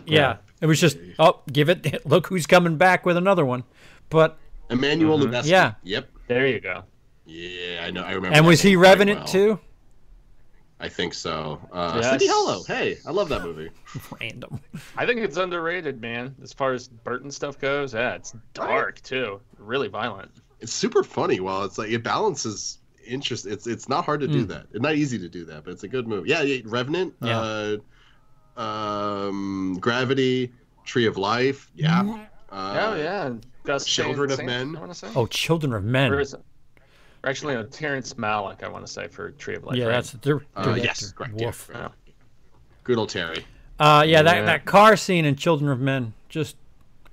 yeah. 0.05 0.37
it 0.61 0.65
was 0.65 0.79
just 0.79 0.97
oh, 1.19 1.41
give 1.51 1.69
it. 1.69 2.05
Look 2.05 2.27
who's 2.27 2.47
coming 2.47 2.77
back 2.77 3.05
with 3.05 3.17
another 3.17 3.45
one. 3.45 3.63
But 4.09 4.37
Emmanuel 4.69 5.19
Lubezki. 5.19 5.47
Yeah. 5.47 5.73
Yep. 5.83 6.09
There 6.27 6.47
you 6.47 6.59
go. 6.59 6.83
Yeah, 7.25 7.83
I 7.85 7.91
know. 7.91 8.03
I 8.03 8.11
remember. 8.13 8.35
and 8.37 8.45
was 8.47 8.61
he 8.61 8.75
Revenant 8.75 9.19
well. 9.19 9.27
too? 9.27 9.59
I 10.79 10.87
think 10.87 11.13
so. 11.13 11.59
Uh, 11.73 11.99
Yes. 12.01 12.09
Sleepy 12.09 12.27
Hollow. 12.27 12.63
Hey, 12.63 12.97
I 13.05 13.11
love 13.11 13.27
that 13.29 13.41
movie. 13.43 13.69
Random. 14.21 14.61
I 14.95 15.05
think 15.05 15.19
it's 15.19 15.35
underrated, 15.37 15.99
man. 15.99 16.33
As 16.41 16.53
far 16.53 16.71
as 16.73 16.87
Burton 16.87 17.29
stuff 17.31 17.59
goes, 17.59 17.93
yeah, 17.93 18.15
it's 18.15 18.33
dark 18.53 19.01
too, 19.01 19.41
really 19.57 19.89
violent. 19.89 20.31
It's 20.61 20.73
super 20.73 21.03
funny. 21.03 21.39
While 21.39 21.63
it's 21.63 21.77
like 21.77 21.89
it 21.91 22.03
balances 22.03 22.79
interest. 23.05 23.45
It's 23.45 23.65
it's 23.67 23.87
not 23.89 24.05
hard 24.05 24.19
to 24.21 24.27
Hmm. 24.27 24.33
do 24.33 24.43
that. 24.45 24.65
It's 24.71 24.81
not 24.81 24.95
easy 24.95 25.17
to 25.19 25.29
do 25.29 25.45
that, 25.45 25.63
but 25.63 25.71
it's 25.71 25.83
a 25.83 25.87
good 25.87 26.07
movie. 26.07 26.29
Yeah, 26.29 26.41
yeah 26.41 26.61
Revenant. 26.65 27.13
Yeah. 27.21 27.77
Uh, 28.57 28.61
um, 28.61 29.77
Gravity. 29.79 30.51
Tree 30.85 31.05
of 31.05 31.17
Life. 31.17 31.69
Yeah. 31.75 32.01
Uh, 32.51 32.89
oh 32.91 32.95
yeah, 32.95 33.31
Gus 33.63 33.85
Children 33.85 34.31
of 34.31 34.43
Men. 34.43 34.75
I 34.75 34.91
say. 34.93 35.07
Oh, 35.15 35.27
Children 35.27 35.73
of 35.73 35.83
Men. 35.83 36.11
Or 36.11 36.19
is 36.19 36.33
it- 36.33 36.41
or 37.23 37.29
actually, 37.29 37.53
no, 37.53 37.63
Terrence 37.63 38.13
Malick. 38.15 38.63
I 38.63 38.69
want 38.69 38.85
to 38.87 38.91
say 38.91 39.07
for 39.07 39.31
Tree 39.31 39.55
of 39.55 39.65
Life. 39.65 39.75
yeah, 39.75 39.85
right? 39.85 39.91
that's 39.91 40.11
the 40.11 40.41
Uh, 40.55 40.73
yes, 40.81 41.11
correct. 41.11 41.33
Yeah, 41.37 41.45
Woof. 41.47 41.67
correct. 41.67 41.93
Good 42.85 42.97
old 42.97 43.09
Terry. 43.09 43.45
Uh, 43.79 44.03
yeah, 44.07 44.21
that, 44.23 44.37
Yeah. 44.37 44.45
that 44.45 44.65
car 44.65 44.95
scene 44.97 45.25
in 45.25 45.35
Children 45.35 45.69
of 45.69 45.79
Men 45.79 46.13
just 46.29 46.55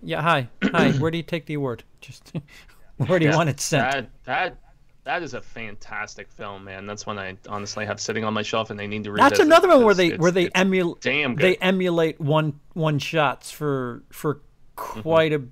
Yeah, 0.02 0.22
hi. 0.22 0.48
Hi. 0.62 0.92
Where 0.92 1.10
do 1.10 1.16
you 1.18 1.22
take 1.24 1.46
the 1.46 1.54
award? 1.54 1.82
Just 2.00 2.32
where 2.98 3.18
do 3.18 3.24
you 3.24 3.30
Yeah, 3.30 3.36
want 3.36 3.48
it 3.48 3.60
sent? 3.60 3.92
That 3.92 4.10
that 4.24 4.58
that 5.04 5.22
is 5.22 5.34
a 5.34 5.40
fantastic 5.40 6.28
film, 6.30 6.64
man. 6.64 6.84
That's 6.86 7.06
one 7.06 7.18
I 7.18 7.36
honestly 7.48 7.86
have 7.86 8.00
sitting 8.00 8.24
on 8.24 8.34
my 8.34 8.42
shelf, 8.42 8.70
and 8.70 8.78
they 8.80 8.86
need 8.88 9.04
to 9.04 9.12
revisit. 9.12 9.30
That's 9.30 9.40
another 9.40 9.68
one 9.68 9.84
where 9.84 9.94
they 9.94 10.06
it's- 10.06 10.20
where 10.20 10.30
they 10.32 10.48
emulate 10.50 11.00
damn 11.02 11.36
they 11.36 11.56
emulate 11.56 12.20
one 12.20 12.58
one 12.74 12.98
shots 12.98 13.50
for 13.50 14.02
for 14.10 14.40
Mm-hmm. 14.76 15.00
quite 15.00 15.32
a 15.32 15.42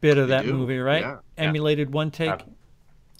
bit 0.00 0.16
of 0.16 0.28
that 0.28 0.46
do, 0.46 0.54
movie, 0.54 0.78
right? 0.78 1.02
yeah. 1.02 1.18
Emulated 1.36 1.92
one 1.92 2.10
take. 2.10 2.30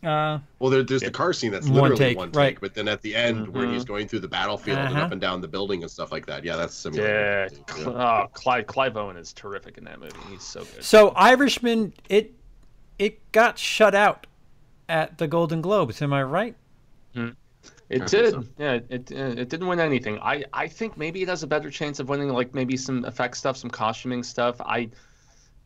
Uh, 0.02 0.38
Well, 0.58 0.70
there, 0.70 0.82
there's 0.82 1.02
the 1.02 1.10
car 1.10 1.34
scene 1.34 1.52
that's 1.52 1.66
One 1.66 1.74
literally 1.90 1.98
take, 1.98 2.16
one 2.16 2.28
take, 2.30 2.36
right. 2.36 2.58
but 2.62 2.72
then 2.74 2.88
at 2.88 3.02
the 3.02 3.14
end, 3.14 3.48
where 3.48 3.64
Mm-hmm. 3.64 3.74
he's 3.74 3.84
going 3.84 4.08
through 4.08 4.20
the 4.20 4.28
battlefield 4.28 4.78
and 4.78 4.88
Uh-huh. 4.96 5.04
up 5.04 5.12
and 5.12 5.20
down 5.20 5.42
the 5.42 5.48
building 5.48 5.82
and 5.82 5.90
stuff 5.90 6.10
like 6.10 6.24
that. 6.24 6.42
Yeah, 6.44 6.56
that's 6.56 6.82
yeah, 6.86 7.48
similar. 7.48 7.48
Cl- 7.68 7.96
oh, 8.00 8.26
Clive 8.32 8.66
Clive 8.66 8.96
Owen 8.96 9.18
is 9.18 9.34
terrific 9.34 9.76
in 9.76 9.84
that 9.84 10.00
movie. 10.00 10.16
He's 10.30 10.42
so 10.42 10.60
good. 10.60 10.82
so 10.82 11.10
Irishman, 11.10 11.92
it 12.08 12.32
it 13.00 13.32
got 13.32 13.58
shut 13.58 13.94
out 13.94 14.26
at 14.88 15.18
the 15.18 15.26
Golden 15.26 15.60
Globes. 15.62 16.00
Am 16.02 16.12
I 16.12 16.22
right? 16.22 16.54
It 17.88 18.02
I 18.02 18.04
did. 18.04 18.30
so. 18.30 18.44
Yeah, 18.56 18.78
it 18.88 19.10
uh, 19.10 19.40
it 19.42 19.48
didn't 19.48 19.66
win 19.66 19.80
anything. 19.80 20.20
I 20.20 20.44
I 20.52 20.68
think 20.68 20.96
maybe 20.96 21.22
it 21.22 21.28
has 21.28 21.42
a 21.42 21.46
better 21.48 21.70
chance 21.70 21.98
of 21.98 22.08
winning 22.08 22.28
like 22.28 22.54
maybe 22.54 22.76
some 22.76 23.04
effect 23.04 23.36
stuff, 23.36 23.56
some 23.56 23.70
costuming 23.70 24.22
stuff. 24.22 24.60
I 24.60 24.90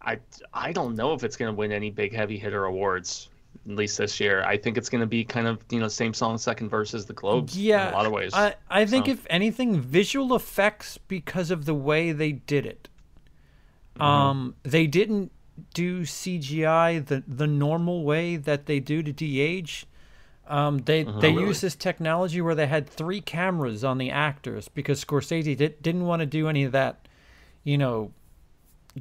I 0.01 0.18
I 0.55 0.72
don't 0.72 0.95
know 0.97 1.12
if 1.12 1.22
it's 1.22 1.37
going 1.37 1.53
to 1.53 1.57
win 1.57 1.70
any 1.70 1.91
big 1.91 2.14
heavy 2.14 2.39
hitter 2.39 2.64
awards 2.64 3.28
at 3.68 3.76
least 3.76 3.99
this 3.99 4.18
year. 4.20 4.43
I 4.45 4.57
think 4.57 4.78
it's 4.78 4.89
going 4.89 5.03
to 5.03 5.07
be 5.07 5.22
kind 5.24 5.47
of, 5.47 5.59
you 5.70 5.78
know, 5.80 5.89
same 5.89 6.14
song 6.14 6.39
second 6.39 6.70
versus 6.70 7.05
the 7.05 7.12
Globes 7.12 7.59
Yeah, 7.59 7.89
in 7.89 7.95
a 7.95 7.97
lot 7.97 8.07
of 8.07 8.12
ways. 8.12 8.32
I 8.32 8.55
I 8.70 8.87
think 8.87 9.05
So- 9.07 9.12
if 9.12 9.26
anything, 9.28 9.78
visual 9.78 10.35
effects 10.35 10.97
because 10.97 11.51
of 11.51 11.66
the 11.66 11.74
way 11.74 12.12
they 12.12 12.32
did 12.32 12.64
it. 12.64 12.89
Mm-hmm. 13.97 14.03
Um, 14.03 14.55
they 14.62 14.87
didn't 14.87 15.30
do 15.72 16.02
CGI 16.02 17.05
the 17.05 17.22
the 17.26 17.46
normal 17.46 18.05
way 18.05 18.36
that 18.36 18.66
they 18.66 18.80
do 18.80 19.02
to 19.02 19.12
de-age. 19.12 19.86
Um, 20.46 20.78
they 20.78 21.05
Uh-huh. 21.05 21.20
they 21.20 21.30
Oh, 21.30 21.34
really? 21.36 21.48
used 21.48 21.62
this 21.62 21.74
technology 21.74 22.40
where 22.40 22.55
they 22.55 22.66
had 22.66 22.88
three 22.88 23.20
cameras 23.20 23.82
on 23.84 23.98
the 23.98 24.11
actors 24.11 24.68
because 24.68 25.05
Scorsese 25.05 25.57
did, 25.57 25.80
didn't 25.82 26.05
want 26.05 26.20
to 26.20 26.26
do 26.26 26.48
any 26.48 26.64
of 26.64 26.72
that, 26.72 27.09
you 27.62 27.78
know, 27.78 28.12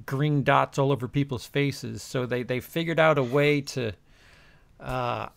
green 0.06 0.44
dots 0.44 0.78
all 0.80 0.92
over 0.92 1.08
people's 1.08 1.46
faces. 1.46 2.02
So 2.02 2.26
they 2.26 2.44
they 2.44 2.60
figured 2.60 3.00
out 3.00 3.18
a 3.18 3.24
way 3.24 3.62
to. 3.62 3.92
Uh, 4.80 5.28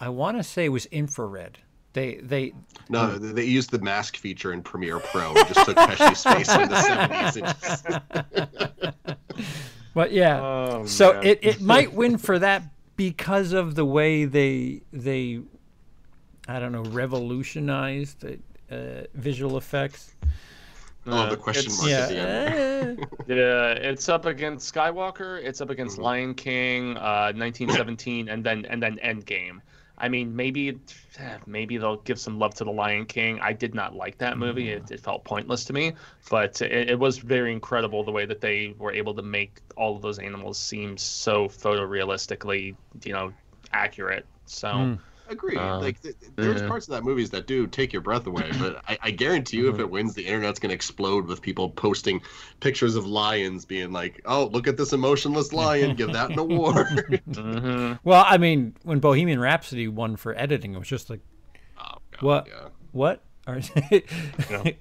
I 0.00 0.08
want 0.10 0.36
to 0.36 0.42
say 0.44 0.66
it 0.66 0.68
was 0.68 0.86
infrared. 0.86 1.58
They 1.94 2.16
they 2.16 2.52
No, 2.90 3.18
they 3.18 3.32
they 3.32 3.44
used 3.44 3.70
the 3.70 3.78
mask 3.80 4.16
feature 4.16 4.52
in 4.52 4.62
Premiere 4.62 5.00
Pro 5.00 5.34
and 5.34 5.48
just 5.48 5.64
took 5.64 5.76
Pesci's 5.76 6.22
face 6.22 6.54
in 6.54 6.68
the 6.68 6.76
70s. 6.76 8.02
and 9.96 10.08
just- 10.08 10.12
But 10.12 10.12
yeah, 10.12 10.40
Oh, 10.40 10.86
so 10.86 11.12
man. 11.14 11.26
it, 11.26 11.38
it 11.42 11.60
might 11.74 11.92
win 11.92 12.18
for 12.18 12.38
that 12.38 12.62
because 12.96 13.52
of 13.52 13.74
the 13.74 13.84
way 13.84 14.24
they 14.24 14.82
they 14.92 15.40
I 16.48 16.60
don't 16.60 16.72
know 16.72 16.84
revolutionized 16.84 18.24
uh, 18.24 18.76
visual 19.14 19.56
effects. 19.56 20.14
oh, 21.06 21.28
the 21.30 21.36
question 21.36 21.72
it's- 21.72 21.78
mark 21.78 21.90
Yeah, 21.90 21.98
at 21.98 22.08
the 22.08 22.18
end. 22.18 23.06
Yeah, 23.26 23.90
it's 23.90 24.08
up 24.08 24.24
against 24.26 24.72
Skywalker. 24.72 25.42
It's 25.42 25.60
up 25.60 25.66
Mm-hmm. 25.68 25.72
against 25.72 25.98
Lion 25.98 26.34
King, 26.34 26.96
uh, 26.96 27.32
1917, 27.34 28.28
and 28.28 28.44
then 28.44 28.64
and 28.66 28.80
then 28.82 28.98
Endgame. 29.02 29.60
I 29.98 30.08
mean, 30.08 30.36
maybe 30.36 30.78
maybe 31.46 31.78
they'll 31.78 31.96
give 32.02 32.18
some 32.18 32.38
love 32.38 32.54
to 32.54 32.64
the 32.64 32.70
Lion 32.70 33.06
King. 33.06 33.40
I 33.40 33.52
did 33.52 33.74
not 33.74 33.94
like 33.94 34.18
that 34.18 34.36
movie. 34.36 34.70
It, 34.70 34.90
it 34.90 35.00
felt 35.00 35.24
pointless 35.24 35.64
to 35.64 35.72
me, 35.72 35.94
but 36.30 36.60
it, 36.60 36.90
it 36.90 36.98
was 36.98 37.18
very 37.18 37.52
incredible 37.52 38.04
the 38.04 38.12
way 38.12 38.26
that 38.26 38.40
they 38.40 38.74
were 38.78 38.92
able 38.92 39.14
to 39.14 39.22
make 39.22 39.60
all 39.76 39.96
of 39.96 40.02
those 40.02 40.18
animals 40.18 40.58
seem 40.58 40.98
so 40.98 41.48
photorealistically, 41.48 42.76
you 43.04 43.12
know, 43.12 43.32
accurate. 43.72 44.26
So. 44.46 44.68
Mm. 44.68 44.98
Agreed. 45.28 45.58
Uh, 45.58 45.80
like 45.80 46.00
th- 46.02 46.18
th- 46.20 46.32
there's 46.36 46.60
yeah. 46.62 46.68
parts 46.68 46.86
of 46.88 46.92
that 46.92 47.02
movies 47.04 47.30
that 47.30 47.46
do 47.46 47.66
take 47.66 47.92
your 47.92 48.02
breath 48.02 48.26
away, 48.26 48.50
but 48.58 48.82
I, 48.88 48.98
I 49.02 49.10
guarantee 49.10 49.56
you, 49.58 49.68
if 49.68 49.78
it 49.78 49.90
wins, 49.90 50.14
the 50.14 50.26
internet's 50.26 50.58
gonna 50.58 50.74
explode 50.74 51.26
with 51.26 51.42
people 51.42 51.70
posting 51.70 52.20
pictures 52.60 52.94
of 52.96 53.06
lions, 53.06 53.64
being 53.64 53.92
like, 53.92 54.20
"Oh, 54.24 54.46
look 54.46 54.66
at 54.66 54.76
this 54.76 54.92
emotionless 54.92 55.52
lion! 55.52 55.96
Give 55.96 56.12
that 56.12 56.30
an 56.30 56.38
award." 56.38 57.22
hmm 57.34 57.92
well, 58.04 58.24
I 58.26 58.38
mean, 58.38 58.76
when 58.82 59.00
Bohemian 59.00 59.40
Rhapsody 59.40 59.88
won 59.88 60.16
for 60.16 60.38
editing, 60.38 60.74
it 60.74 60.78
was 60.78 60.88
just 60.88 61.10
like, 61.10 61.20
Oh, 61.78 61.98
God, 62.12 62.22
What? 62.22 62.46
Yeah. 62.48 62.68
what? 62.92 63.22
Or- 63.48 63.60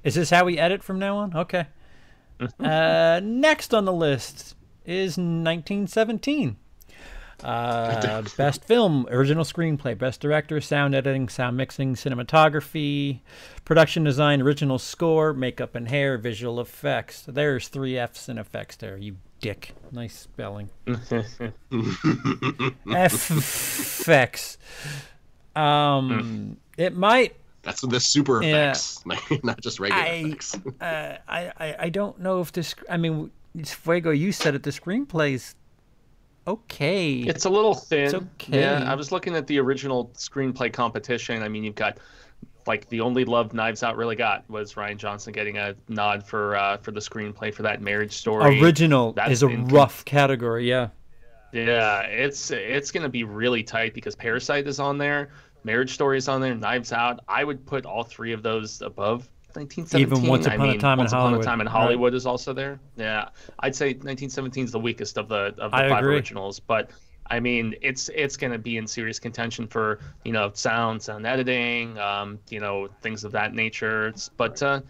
Is 0.04 0.16
this 0.16 0.30
how 0.32 0.46
we 0.46 0.58
edit 0.58 0.84
from 0.84 0.98
now 1.00 1.18
on? 1.18 1.36
Okay. 1.36 1.68
uh, 2.60 3.22
next 3.24 3.74
on 3.74 3.86
the 3.86 3.94
list 3.94 4.56
is 4.86 5.18
1917. 5.18 6.58
Uh, 7.44 8.22
best 8.38 8.64
film, 8.66 9.08
original 9.10 9.44
screenplay, 9.44 9.98
best 9.98 10.20
director, 10.22 10.60
sound 10.62 10.96
editing, 10.96 11.28
sound 11.30 11.58
mixing, 11.58 11.96
cinematography, 11.96 13.20
production 13.66 14.04
design, 14.04 14.42
original 14.42 14.80
score, 14.80 15.34
makeup 15.34 15.76
and 15.76 15.90
hair, 15.90 16.18
visual 16.18 16.60
effects. 16.60 17.24
There's 17.28 17.68
three 17.68 17.98
F's 17.98 18.30
in 18.30 18.38
effects 18.38 18.78
there, 18.78 18.98
you 18.98 19.18
dick. 19.42 19.74
Nice 19.92 20.18
spelling. 20.18 20.70
F 20.88 20.98
effects. 23.32 24.58
Um, 25.56 26.58
it 26.78 26.96
might 26.96 27.36
That's 27.64 27.82
the 27.82 28.00
super 28.00 28.42
Yeah. 28.44 28.72
effects, 28.72 29.04
not 29.44 29.62
just 29.62 29.80
regular 29.80 30.02
I, 30.04 30.08
effects. 30.08 30.56
uh, 30.82 31.18
I, 31.28 31.52
I, 31.58 31.76
I 31.80 31.90
don't 31.90 32.20
know 32.20 32.42
if 32.42 32.52
this. 32.52 32.76
I 32.90 32.98
mean, 32.98 33.32
Fuego, 33.64 34.12
you 34.12 34.32
said 34.32 34.56
it. 34.56 34.64
The 34.64 34.72
screenplay's 34.72 35.56
okay. 36.48 37.14
It's 37.20 37.46
a 37.46 37.50
little 37.50 37.76
thin. 37.76 38.16
okay. 38.16 38.60
Yeah, 38.60 38.90
I 38.90 38.96
was 38.96 39.12
looking 39.12 39.36
at 39.36 39.48
the 39.48 39.60
original 39.60 40.12
screenplay 40.16 40.72
competition. 40.72 41.44
I 41.44 41.50
mean, 41.50 41.64
you've 41.64 41.76
got 41.76 41.98
like 42.68 42.90
the 42.90 43.02
only 43.02 43.26
love 43.26 43.54
Knives 43.54 43.84
Out 43.84 43.96
really 43.96 44.16
got 44.16 44.50
was 44.50 44.74
Rian 44.74 44.98
Johnson 44.98 45.34
getting 45.34 45.58
a 45.58 45.76
nod 45.88 46.26
for 46.26 46.56
uh, 46.56 46.78
for 46.78 46.92
the 46.92 47.00
screenplay 47.00 47.54
for 47.54 47.64
that 47.64 47.82
marriage 47.82 48.14
story. 48.14 48.62
Original 48.62 49.14
That's 49.14 49.32
is 49.32 49.44
a 49.44 49.50
rough 49.50 50.06
category. 50.06 50.68
Yeah. 50.68 50.90
Yeah, 51.52 52.02
it's 52.02 52.52
it's 52.52 52.92
gonna 52.92 53.08
be 53.08 53.24
really 53.24 53.64
tight 53.64 53.94
because 53.94 54.14
Parasite 54.14 54.68
is 54.68 54.80
on 54.80 54.98
there, 54.98 55.30
Marriage 55.66 55.94
Story 55.94 56.18
is 56.18 56.28
on 56.28 56.42
there, 56.42 56.54
Knives 56.54 56.92
Out. 56.92 57.22
I 57.28 57.44
would 57.44 57.66
put 57.66 57.86
all 57.86 58.04
three 58.04 58.34
of 58.34 58.44
those 58.44 58.82
above 58.82 59.30
1917. 59.56 60.02
Even 60.02 60.30
Once 60.30 60.48
I 60.48 60.56
Upon 60.56 60.68
a 60.68 60.72
mean, 60.72 60.80
Time 60.80 61.00
in 61.00 61.04
Once 61.04 61.12
Upon 61.12 61.22
Hollywood, 61.22 61.42
a 61.42 61.46
Time 61.46 61.62
in 61.62 61.68
right. 61.68 62.14
Is 62.14 62.26
also 62.26 62.54
there. 62.54 62.80
Yeah, 62.98 63.30
I'd 63.60 63.76
say 63.76 63.88
1917 63.88 64.66
is 64.66 64.72
the 64.72 64.80
weakest 64.80 65.18
of 65.18 65.28
the 65.28 65.54
of 65.58 65.72
the 65.72 65.78
I 65.78 65.90
five 65.90 66.04
agree. 66.04 66.16
originals, 66.16 66.60
but 66.60 66.92
I 67.30 67.40
mean, 67.40 67.76
it's 67.82 68.10
it's 68.14 68.38
gonna 68.38 68.58
be 68.58 68.78
in 68.78 68.86
serious 68.88 69.20
contention 69.20 69.68
for 69.68 70.00
you 70.24 70.32
know 70.32 70.52
sound, 70.54 71.02
sound 71.02 71.26
editing, 71.26 71.98
um, 71.98 72.40
you 72.50 72.60
know 72.60 72.88
things 73.02 73.24
of 73.24 73.32
that 73.32 73.54
nature. 73.54 74.08
It's, 74.08 74.30
but 74.30 74.62
uh, 74.62 74.82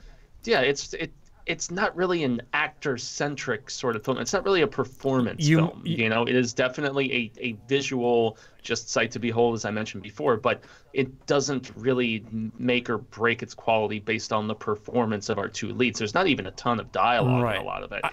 yeah, 0.43 0.61
it's 0.61 0.93
it. 0.93 1.11
It's 1.45 1.69
not 1.69 1.95
really 1.95 2.23
an 2.23 2.41
actor-centric 2.53 3.69
sort 3.69 3.95
of 3.95 4.03
film. 4.03 4.17
It's 4.17 4.33
not 4.33 4.43
really 4.43 4.61
a 4.61 4.67
performance 4.67 5.47
You- 5.47 5.57
film. 5.57 5.81
you- 5.85 5.97
You 5.97 6.09
know, 6.09 6.23
it 6.23 6.35
is 6.35 6.53
definitely 6.53 7.13
a, 7.13 7.31
a 7.49 7.51
visual, 7.67 8.37
just 8.63 8.89
sight 8.89 9.11
to 9.11 9.19
behold, 9.19 9.53
as 9.55 9.63
I 9.63 9.71
mentioned 9.71 10.01
before. 10.01 10.37
But 10.37 10.63
it 10.93 11.25
doesn't 11.27 11.71
really 11.75 12.25
make 12.57 12.89
or 12.89 12.97
break 12.97 13.43
its 13.43 13.53
quality 13.53 13.99
based 13.99 14.33
on 14.33 14.47
the 14.47 14.55
performance 14.55 15.29
of 15.29 15.37
our 15.37 15.47
two 15.47 15.69
leads. 15.69 15.99
There's 15.99 16.15
not 16.15 16.27
even 16.27 16.47
a 16.47 16.51
ton 16.51 16.79
of 16.79 16.91
dialogue 16.91 17.43
Right. 17.43 17.57
in 17.57 17.61
a 17.61 17.65
lot 17.65 17.83
of 17.83 17.91
it. 17.91 18.03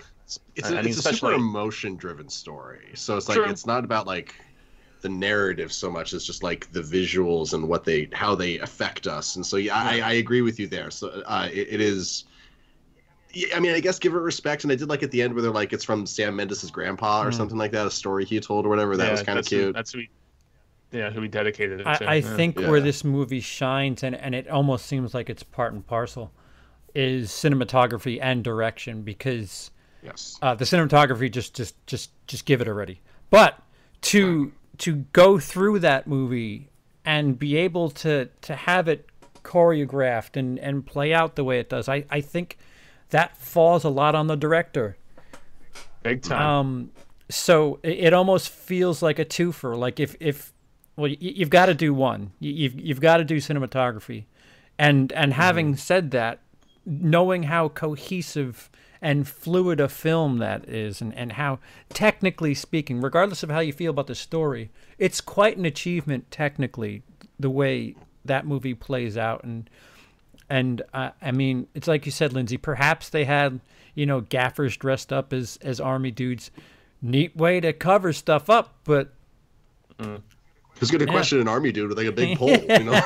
It's 0.56 0.70
I 0.70 0.72
a, 0.72 0.76
mean, 0.82 0.86
it's 0.88 1.04
a 1.04 1.12
super 1.14 1.32
emotion-driven 1.32 2.28
story, 2.28 2.90
so 2.94 3.16
it's 3.16 3.28
like 3.28 3.36
True. 3.36 3.46
it's 3.50 3.66
not 3.66 3.84
about 3.84 4.06
like 4.06 4.34
the 5.02 5.08
narrative 5.08 5.72
so 5.72 5.90
much 5.90 6.12
it's 6.14 6.24
just 6.24 6.42
like 6.44 6.70
the 6.72 6.80
visuals 6.80 7.54
and 7.54 7.68
what 7.68 7.82
they 7.84 8.08
how 8.12 8.34
they 8.36 8.58
affect 8.60 9.06
us. 9.08 9.34
And 9.36 9.44
so 9.44 9.56
yeah, 9.56 9.74
I, 9.76 10.00
I 10.00 10.12
agree 10.12 10.40
with 10.42 10.60
you 10.60 10.68
there. 10.68 10.90
So 10.92 11.08
uh, 11.26 11.48
it, 11.52 11.68
it 11.70 11.80
is. 11.80 12.24
Yeah, 13.32 13.56
I 13.56 13.60
mean, 13.60 13.72
I 13.72 13.80
guess 13.80 13.98
give 13.98 14.14
it 14.14 14.18
respect, 14.18 14.64
and 14.64 14.72
I 14.72 14.76
did 14.76 14.88
like 14.88 15.02
at 15.02 15.10
the 15.10 15.22
end 15.22 15.34
where 15.34 15.42
they're 15.42 15.50
like, 15.50 15.72
it's 15.72 15.84
from 15.84 16.06
Sam 16.06 16.36
Mendes' 16.36 16.70
grandpa 16.70 17.22
or 17.24 17.30
Mm. 17.30 17.34
something 17.34 17.58
like 17.58 17.70
that, 17.72 17.86
a 17.86 17.90
story 17.90 18.24
he 18.24 18.38
told 18.40 18.66
or 18.66 18.68
whatever. 18.68 18.96
That 18.96 19.06
Yeah, 19.06 19.10
was 19.12 19.22
kind 19.22 19.38
of 19.38 19.44
that's 19.44 19.50
who- 19.50 19.56
cute. 19.62 19.74
that's 19.74 19.92
who 19.92 19.98
he, 20.00 20.08
yeah, 20.92 21.10
who 21.10 21.22
he 21.22 21.28
dedicated 21.28 21.80
it 21.80 21.86
I, 21.86 21.94
to. 21.96 22.08
I 22.10 22.14
yeah. 22.16 22.36
think 22.36 22.58
Yeah. 22.60 22.68
where 22.70 22.80
this 22.80 23.04
movie 23.04 23.40
shines, 23.40 24.02
and, 24.02 24.14
and 24.14 24.34
it 24.34 24.48
almost 24.48 24.86
seems 24.86 25.14
like 25.14 25.30
it's 25.30 25.42
part 25.42 25.72
and 25.72 25.86
parcel, 25.86 26.32
is 26.94 27.30
cinematography 27.30 28.18
and 28.20 28.44
direction 28.44 29.02
because 29.02 29.70
yes. 30.02 30.38
uh, 30.42 30.54
the 30.54 30.64
cinematography 30.66 31.30
just 31.30 31.54
just 31.54 31.74
just 31.86 32.10
just 32.26 32.44
give 32.44 32.60
it 32.60 32.68
already. 32.68 33.00
But 33.30 33.58
to 34.02 34.52
to 34.78 34.96
go 35.12 35.38
through 35.38 35.78
that 35.78 36.06
movie 36.06 36.68
and 37.04 37.38
be 37.38 37.56
able 37.56 37.88
to 37.90 38.28
to 38.42 38.54
have 38.54 38.88
it 38.88 39.06
choreographed 39.42 40.36
and 40.36 40.58
and 40.58 40.84
play 40.84 41.12
out 41.14 41.36
the 41.36 41.44
way 41.44 41.58
it 41.58 41.68
does, 41.68 41.88
I 41.88 42.04
I 42.10 42.20
think 42.20 42.58
that 43.12 43.36
falls 43.36 43.84
a 43.84 43.88
lot 43.88 44.14
on 44.14 44.26
the 44.26 44.36
director. 44.36 44.96
big 46.02 46.22
time. 46.22 46.42
Um, 46.42 46.90
so 47.30 47.78
it, 47.82 47.98
it 47.98 48.12
almost 48.12 48.48
feels 48.48 49.02
like 49.02 49.18
a 49.18 49.24
twofer. 49.24 49.76
Like 49.76 50.00
if 50.00 50.16
if 50.18 50.52
well, 50.96 51.08
you, 51.08 51.16
you've 51.20 51.50
got 51.50 51.66
to 51.66 51.74
do 51.74 51.94
one. 51.94 52.32
You, 52.40 52.52
you've 52.52 52.80
you've 52.80 53.00
got 53.00 53.18
to 53.18 53.24
do 53.24 53.36
cinematography, 53.36 54.24
and 54.78 55.12
and 55.12 55.34
having 55.34 55.76
said 55.76 56.10
that, 56.10 56.40
knowing 56.84 57.44
how 57.44 57.68
cohesive 57.68 58.70
and 59.00 59.26
fluid 59.26 59.80
a 59.80 59.88
film 59.88 60.38
that 60.38 60.68
is, 60.68 61.00
and, 61.00 61.12
and 61.16 61.32
how, 61.32 61.58
technically 61.88 62.54
speaking, 62.54 63.00
regardless 63.00 63.42
of 63.42 63.50
how 63.50 63.58
you 63.58 63.72
feel 63.72 63.90
about 63.90 64.06
the 64.06 64.14
story, 64.14 64.70
it's 64.96 65.20
quite 65.20 65.56
an 65.56 65.64
achievement 65.64 66.30
technically, 66.30 67.02
the 67.36 67.50
way 67.50 67.96
that 68.24 68.46
movie 68.46 68.74
plays 68.74 69.16
out. 69.18 69.42
And, 69.42 69.68
and 70.52 70.82
uh, 70.92 71.10
I 71.22 71.32
mean, 71.32 71.66
it's 71.74 71.88
like 71.88 72.04
you 72.04 72.12
said, 72.12 72.34
Lindsey, 72.34 72.58
perhaps 72.58 73.08
they 73.08 73.24
had, 73.24 73.58
you 73.94 74.04
know, 74.04 74.20
gaffers 74.20 74.76
dressed 74.76 75.10
up 75.10 75.32
as, 75.32 75.58
as 75.62 75.80
army 75.80 76.10
dudes. 76.10 76.50
Neat 77.00 77.34
way 77.34 77.58
to 77.58 77.72
cover 77.72 78.12
stuff 78.12 78.50
up, 78.50 78.74
but 78.84 79.14
Who's 79.98 80.90
going 80.90 81.06
to 81.06 81.06
question 81.06 81.40
an 81.40 81.48
army 81.48 81.72
dude 81.72 81.88
with 81.88 81.96
like 81.96 82.06
a 82.06 82.12
big 82.12 82.36
pole? 82.38 82.50
You 82.50 82.84
know, 82.84 83.00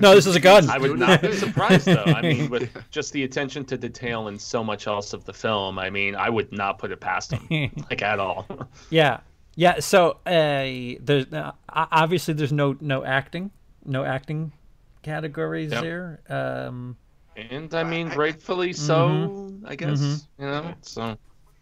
no, 0.00 0.14
this 0.14 0.26
is 0.26 0.36
a 0.36 0.40
gun. 0.40 0.70
I 0.70 0.78
would 0.78 0.98
not 0.98 1.20
be 1.20 1.32
surprised 1.34 1.84
though. 1.84 2.02
I 2.06 2.22
mean, 2.22 2.48
with 2.48 2.70
just 2.90 3.12
the 3.12 3.24
attention 3.24 3.66
to 3.66 3.76
detail 3.76 4.28
and 4.28 4.40
so 4.40 4.64
much 4.64 4.86
else 4.86 5.12
of 5.12 5.26
the 5.26 5.34
film, 5.34 5.78
I 5.78 5.90
mean, 5.90 6.14
I 6.14 6.30
would 6.30 6.50
not 6.50 6.78
put 6.78 6.92
it 6.92 7.00
past 7.00 7.32
him, 7.32 7.72
like 7.90 8.00
at 8.00 8.20
all. 8.20 8.46
Yeah, 8.88 9.20
yeah. 9.54 9.80
So 9.80 10.12
uh, 10.24 10.96
there's 11.00 11.30
uh, 11.30 11.52
obviously 11.68 12.32
there's 12.32 12.52
no 12.52 12.76
no 12.80 13.04
acting, 13.04 13.50
no 13.84 14.02
acting 14.02 14.52
categories 15.02 15.72
Yep. 15.72 15.82
there. 15.82 16.20
Um, 16.28 16.96
And 17.36 17.72
I 17.74 17.84
mean, 17.84 18.08
rightfully 18.10 18.72
so, 18.72 19.52
I 19.64 19.74
guess. 19.76 20.26
You 20.38 20.44
know, 20.46 20.74
so 20.82 21.16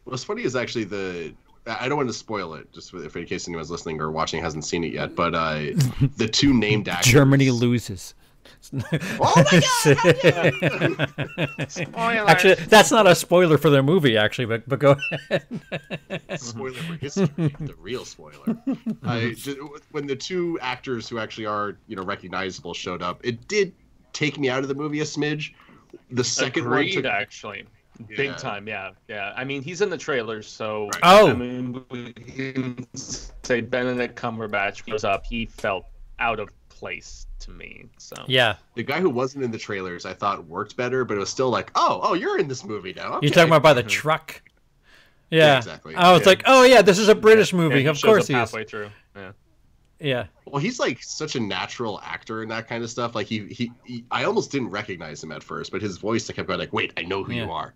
what's 0.05 0.25
funny 0.25 0.43
is 0.43 0.57
actually 0.57 0.85
the. 0.85 1.35
I 1.67 1.87
don't 1.89 1.99
want 1.99 2.09
to 2.09 2.15
spoil 2.15 2.55
it, 2.55 2.73
just 2.73 2.95
if 2.95 3.15
in 3.15 3.27
case 3.27 3.47
anyone's 3.47 3.71
listening 3.71 4.01
or 4.01 4.11
watching 4.11 4.43
hasn't 4.43 4.65
seen 4.65 4.83
it 4.85 4.93
yet. 4.95 5.15
But 5.15 5.35
uh, 5.35 5.59
the 6.17 6.27
two 6.27 6.55
named 6.55 6.89
actors. 6.89 7.13
Germany 7.13 7.51
loses. 7.51 8.15
Oh 9.21 9.33
my 9.37 9.63
god! 11.97 12.29
Actually, 12.29 12.55
that's 12.67 12.91
not 12.91 13.07
a 13.07 13.15
spoiler 13.15 13.57
for 13.59 13.71
their 13.71 13.83
movie, 13.83 14.17
actually. 14.17 14.47
But 14.47 14.69
but 14.69 14.79
go 14.79 14.97
ahead. 15.31 15.47
spoiler 16.37 16.73
for 16.73 16.95
history, 16.95 17.29
the 17.37 17.75
real 17.79 18.05
spoiler. 18.05 18.57
I 19.05 19.35
when 19.93 20.07
the 20.07 20.17
two 20.17 20.59
actors 20.61 21.09
who 21.09 21.19
actually 21.19 21.47
are 21.47 21.79
you 21.87 21.97
know 21.97 22.03
recognizable 22.03 22.75
showed 22.75 23.03
up, 23.03 23.21
it 23.25 23.49
did 23.49 23.73
take 24.13 24.39
me 24.39 24.49
out 24.49 24.63
of 24.63 24.69
the 24.69 24.75
movie 24.75 25.01
a 25.01 25.05
smidge. 25.05 25.55
The 26.11 26.25
second 26.25 26.65
agreed, 26.65 26.97
one 26.97 27.05
took, 27.05 27.13
actually. 27.13 27.65
Yeah. 27.99 28.17
Big 28.17 28.37
time, 28.37 28.69
yeah, 28.69 28.91
yeah. 29.09 29.33
I 29.37 29.45
mean, 29.45 29.63
he's 29.63 29.81
in 29.81 29.91
the 29.91 29.99
trailers, 29.99 30.47
so 30.47 30.85
Right. 30.85 31.01
Oh. 31.03 31.31
I 31.31 31.33
mean, 31.33 31.85
we 31.91 32.13
can 32.13 32.87
say 32.95 33.61
Benedict 33.61 34.15
Cumberbatch 34.15 34.89
goes 34.89 35.05
up. 35.05 35.27
He 35.27 35.47
felt 35.47 35.85
out 36.21 36.39
of 36.39 36.49
place 36.79 37.27
to 37.41 37.51
me. 37.51 37.87
So 37.99 38.15
yeah, 38.27 38.57
the 38.75 38.83
guy 38.83 39.01
who 39.01 39.11
wasn't 39.11 39.45
in 39.45 39.51
the 39.51 39.59
trailers, 39.59 40.07
I 40.07 40.15
thought 40.15 40.47
worked 40.47 40.77
better, 40.77 41.05
but 41.05 41.17
it 41.17 41.21
was 41.21 41.29
still 41.31 41.51
like, 41.51 41.71
oh, 41.75 42.01
oh, 42.03 42.15
you're 42.15 42.39
in 42.39 42.49
this 42.49 42.65
movie 42.65 42.93
now. 42.95 43.19
you're 43.21 43.31
talking 43.33 43.49
about 43.49 43.63
by 43.63 43.73
the 43.75 43.81
mm-hmm. 43.83 43.89
truck. 43.89 44.43
Yeah, 45.31 45.47
Yeah, 45.47 45.57
exactly. 45.59 45.95
I 45.95 46.13
was 46.13 46.23
Yeah. 46.23 46.29
like, 46.29 46.43
oh 46.47 46.63
yeah, 46.63 46.83
this 46.83 46.99
is 46.99 47.09
a 47.09 47.15
British 47.15 47.53
Yeah, 47.53 47.59
movie. 47.59 47.81
he 47.81 47.87
of 47.87 48.01
course 48.01 48.25
up 48.25 48.29
he 48.29 48.35
is. 48.35 48.39
halfway 48.39 48.65
through. 48.65 48.91
Yeah. 49.17 49.33
Yeah, 50.01 50.27
Well, 50.47 50.63
he's 50.63 50.79
like 50.79 51.03
such 51.03 51.35
a 51.35 51.41
natural 51.41 52.01
actor 52.05 52.45
in 52.45 52.49
that 52.51 52.69
kind 52.69 52.85
of 52.85 52.91
stuff. 52.91 53.17
Like 53.17 53.27
he, 53.27 53.49
he, 53.49 53.73
he 53.85 54.05
I 54.13 54.25
almost 54.25 54.53
didn't 54.53 54.71
recognize 54.71 55.25
him 55.25 55.33
at 55.33 55.43
first, 55.43 55.73
but 55.73 55.83
his 55.83 55.99
voice, 55.99 56.31
I 56.31 56.35
kept 56.35 56.47
going 56.47 56.61
like, 56.61 56.73
wait, 56.73 56.93
I 56.97 57.03
know 57.03 57.25
who 57.25 57.33
Yeah. 57.33 57.47
you 57.47 57.51
are. 57.51 57.75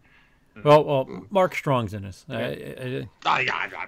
Mm. 0.56 0.64
well, 0.64 0.84
well, 0.84 1.04
mm. 1.06 1.26
Mark 1.30 1.54
Strong's 1.54 1.94
in 1.94 2.02
this. 2.02 2.26
I- 2.28 2.34
I- 2.34 2.44
I- 2.44 3.08
Ah, 3.24 3.38
yeah, 3.38 3.86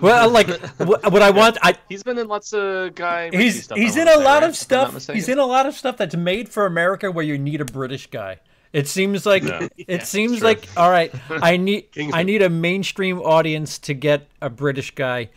well, 0.00 0.30
like 0.30 0.48
what, 0.78 1.12
what 1.12 1.22
I 1.22 1.30
want, 1.30 1.58
I 1.62 1.74
He's 1.88 2.02
been 2.02 2.18
in 2.18 2.28
lots 2.28 2.52
of 2.52 2.94
guy. 2.94 3.30
He's 3.30 3.64
stuff, 3.64 3.78
he's 3.78 3.96
in 3.96 4.06
a 4.06 4.12
say, 4.12 4.24
lot 4.24 4.42
right? 4.42 4.44
of 4.44 4.50
If 4.50 4.72
I'm 4.72 4.92
not 4.92 5.02
stuff. 5.02 5.14
He's 5.14 5.28
in 5.28 5.38
a 5.38 5.46
lot 5.46 5.66
of 5.66 5.74
stuff 5.74 5.96
that's 5.96 6.14
made 6.14 6.48
for 6.48 6.66
America 6.66 7.10
where 7.10 7.24
you 7.24 7.38
need 7.38 7.60
a 7.60 7.64
British 7.64 8.06
guy. 8.08 8.38
It 8.72 8.86
seems 8.88 9.26
like 9.26 9.42
Yeah. 9.42 9.68
it 9.76 10.06
seems 10.06 10.38
true. 10.38 10.48
like 10.48 10.68
all 10.76 10.90
right. 10.90 11.12
I 11.30 11.56
need 11.56 11.88
I 12.12 12.22
need 12.22 12.42
a 12.42 12.50
mainstream 12.50 13.18
audience 13.20 13.78
to 13.80 13.94
get 13.94 14.28
a 14.40 14.50
British 14.50 14.94
guy. 14.94 15.30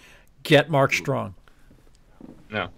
Get 0.44 0.70
Mark 0.70 0.92
mm. 0.92 0.98
Strong. 0.98 1.36
No. 2.52 2.70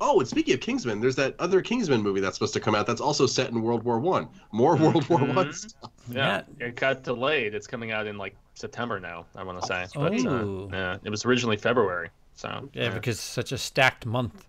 Oh, 0.00 0.18
and 0.18 0.28
speaking 0.28 0.54
of 0.54 0.60
Kingsman, 0.60 1.00
there's 1.00 1.14
that 1.16 1.36
other 1.38 1.62
Kingsman 1.62 2.02
movie 2.02 2.20
that's 2.20 2.36
supposed 2.36 2.54
to 2.54 2.60
come 2.60 2.74
out 2.74 2.86
that's 2.86 3.00
also 3.00 3.24
set 3.26 3.50
in 3.50 3.62
World 3.62 3.84
War 3.84 4.00
One. 4.00 4.28
More 4.50 4.74
mm-hmm. 4.74 4.84
World 4.84 5.08
War 5.08 5.20
One 5.20 5.52
stuff. 5.52 5.91
Yeah, 6.10 6.42
it 6.58 6.76
got 6.76 7.02
delayed. 7.04 7.54
It's 7.54 7.66
coming 7.66 7.90
out 7.92 8.06
in 8.06 8.18
like 8.18 8.34
September 8.54 8.98
now. 9.00 9.26
I 9.36 9.42
want 9.44 9.60
to 9.60 9.66
say, 9.66 9.86
but 9.94 10.12
Oh. 10.26 10.68
uh, 10.72 10.76
yeah, 10.76 10.96
it 11.04 11.10
was 11.10 11.24
originally 11.24 11.56
February. 11.56 12.10
So 12.34 12.68
Yeah, 12.72 12.90
because 12.90 13.16
it's 13.16 13.22
such 13.22 13.52
a 13.52 13.58
stacked 13.58 14.06
month. 14.06 14.46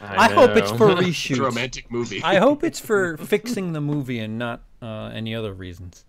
I, 0.00 0.26
I, 0.28 0.32
hope 0.32 0.56
it's 0.56 0.70
know. 0.72 0.76
for 0.76 0.90
It's 0.98 1.00
a 1.00 1.04
reshoots. 1.04 1.40
romantic 1.40 1.90
movie. 1.90 2.22
I 2.22 2.36
hope 2.36 2.62
it's 2.64 2.80
for 2.80 3.16
fixing 3.32 3.72
the 3.72 3.80
movie 3.80 4.18
and 4.18 4.38
not 4.38 4.62
uh, 4.82 5.10
any 5.14 5.34
other 5.34 5.52
reasons. 5.54 6.04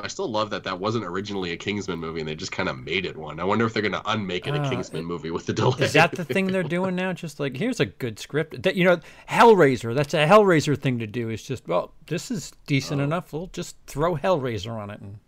I 0.00 0.06
still 0.08 0.30
love 0.30 0.50
that 0.50 0.64
that 0.64 0.78
wasn't 0.78 1.04
originally 1.04 1.52
a 1.52 1.56
Kingsman 1.56 1.98
movie 1.98 2.20
and 2.20 2.28
they 2.28 2.34
just 2.34 2.52
kind 2.52 2.68
of 2.68 2.78
made 2.78 3.04
it 3.04 3.16
one. 3.16 3.40
I 3.40 3.44
wonder 3.44 3.64
if 3.66 3.72
they're 3.72 3.82
going 3.82 3.92
to 3.92 4.10
unmake 4.10 4.46
it 4.46 4.54
a 4.54 4.60
Uh, 4.60 4.70
Kingsman 4.70 5.04
movie 5.04 5.30
with 5.30 5.46
the 5.46 5.52
delay. 5.52 5.84
Is 5.84 5.92
that 5.94 6.12
the 6.12 6.24
thing 6.24 6.46
they're 6.48 6.62
doing 6.62 6.94
now? 6.94 7.12
Just 7.12 7.40
like 7.40 7.56
here's 7.56 7.80
a 7.80 7.86
good 7.86 8.18
script. 8.18 8.62
That 8.62 8.76
you 8.76 8.84
know, 8.84 9.00
Hellraiser. 9.28 9.94
That's 9.94 10.14
a 10.14 10.26
Hellraiser 10.26 10.78
thing 10.78 10.98
to 11.00 11.06
do. 11.06 11.30
Is 11.30 11.42
just 11.42 11.66
well, 11.66 11.92
this 12.06 12.30
is 12.30 12.52
decent 12.66 13.00
enough. 13.00 13.32
We'll 13.32 13.48
just 13.48 13.76
throw 13.86 14.16
Hellraiser 14.16 14.70
on 14.72 14.90
it. 14.90 15.00
And 15.00 15.18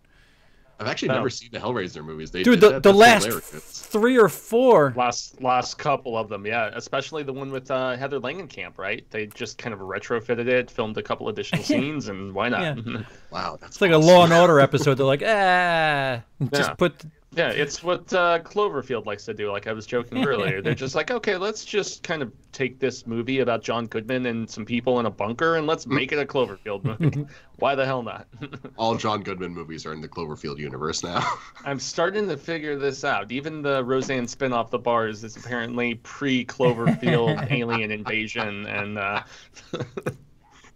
I've 0.81 0.87
actually 0.87 1.09
No. 1.09 1.15
never 1.15 1.29
seen 1.29 1.49
the 1.51 1.59
Hellraiser 1.59 2.03
movies. 2.03 2.31
They 2.31 2.41
dude, 2.43 2.59
did 2.59 2.61
the 2.61 2.69
that. 2.71 2.83
the 2.83 2.89
That's 2.91 2.97
last 2.97 3.25
hilarious. 3.25 3.81
three 3.85 4.17
or 4.17 4.27
four. 4.27 4.93
last 4.97 5.39
last 5.41 5.77
couple 5.77 6.17
of 6.17 6.27
them, 6.27 6.45
yeah, 6.45 6.71
especially 6.73 7.21
the 7.23 7.31
one 7.33 7.51
with 7.51 7.69
uh, 7.69 7.95
Heather 7.95 8.19
Langenkamp, 8.19 8.77
right? 8.77 9.05
They 9.11 9.27
just 9.27 9.57
kind 9.59 9.73
of 9.73 9.79
retrofitted 9.81 10.47
it, 10.47 10.71
filmed 10.71 10.97
a 10.97 11.03
couple 11.03 11.29
additional 11.29 11.61
scenes, 11.71 12.07
and 12.09 12.33
why 12.33 12.49
not? 12.49 12.61
Yeah. 12.77 13.03
Wow, 13.31 13.57
that's 13.61 13.73
It's 13.75 13.81
like 13.81 13.91
a 13.91 13.97
Law 13.97 14.23
and 14.23 14.33
Order 14.33 14.59
episode. 14.59 14.95
They're 14.95 15.05
like, 15.05 15.23
ah, 15.25 16.21
just 16.53 16.69
Yeah. 16.69 16.73
put. 16.75 17.03
Yeah, 17.33 17.49
it's 17.51 17.81
what 17.81 18.11
uh, 18.13 18.39
Cloverfield 18.39 19.05
likes 19.05 19.23
to 19.25 19.33
do. 19.33 19.51
Like 19.51 19.65
I 19.65 19.71
was 19.71 19.85
joking 19.85 20.25
earlier, 20.27 20.61
they're 20.61 20.75
just 20.75 20.95
like, 20.95 21.11
okay, 21.11 21.37
let's 21.37 21.63
just 21.63 22.03
kind 22.03 22.21
of 22.21 22.33
take 22.51 22.77
this 22.77 23.07
movie 23.07 23.39
about 23.39 23.63
John 23.63 23.87
Goodman 23.87 24.25
and 24.25 24.49
some 24.49 24.65
people 24.65 24.99
in 24.99 25.05
a 25.05 25.09
bunker, 25.09 25.55
and 25.55 25.65
let's 25.65 25.87
make 25.87 26.11
it 26.11 26.19
a 26.19 26.25
Cloverfield 26.25 26.83
movie. 26.83 27.25
Why 27.59 27.75
the 27.75 27.85
hell 27.85 28.03
not? 28.03 28.27
All 28.77 28.95
John 28.95 29.23
Goodman 29.23 29.53
movies 29.53 29.85
are 29.85 29.93
in 29.93 30.01
the 30.01 30.09
Cloverfield 30.09 30.57
universe 30.57 31.03
now. 31.03 31.25
I'm 31.63 31.79
starting 31.79 32.27
to 32.27 32.35
figure 32.35 32.77
this 32.77 33.05
out. 33.05 33.31
Even 33.31 33.61
the 33.61 33.83
Roseanne 33.83 34.27
spin-off, 34.27 34.69
The 34.69 34.79
Bars, 34.79 35.23
is 35.23 35.37
apparently 35.37 35.95
pre-Cloverfield 35.95 37.49
alien 37.49 37.91
invasion, 37.91 38.65
and 38.65 38.97
uh, 38.97 39.23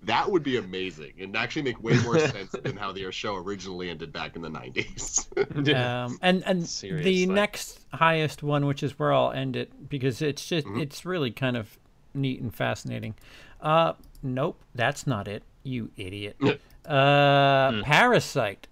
that 0.06 0.30
would 0.32 0.44
be 0.44 0.58
amazing 0.58 1.14
and 1.20 1.36
actually 1.36 1.62
make 1.64 1.82
way 1.84 1.98
more 2.04 2.18
sense 2.36 2.52
than 2.64 2.78
how 2.78 2.92
their 2.92 3.12
show 3.12 3.36
originally 3.36 3.90
ended 3.90 4.12
back 4.14 4.36
in 4.36 4.42
the 4.42 4.50
90s. 4.50 5.28
Um, 5.76 6.18
and 6.22 6.44
and 6.46 6.64
the 7.04 7.26
next 7.26 7.80
highest 7.94 8.44
one, 8.44 8.66
which 8.66 8.84
is 8.84 8.98
where 9.00 9.12
I'll 9.14 9.32
end 9.32 9.56
it, 9.56 9.90
because 9.90 10.22
it's 10.22 10.46
just 10.46 10.68
Mm-hmm. 10.68 10.82
it's 10.82 11.06
really 11.06 11.32
kind 11.32 11.58
of 11.58 11.78
neat 12.14 12.42
and 12.42 12.54
fascinating. 12.54 13.16
Uh, 13.62 13.94
nope, 14.24 14.60
that's 14.74 15.06
not 15.08 15.28
it. 15.28 15.44
You 15.64 15.92
idiot. 15.98 16.38
Uh, 16.86 17.82
Parasite. 17.84 18.68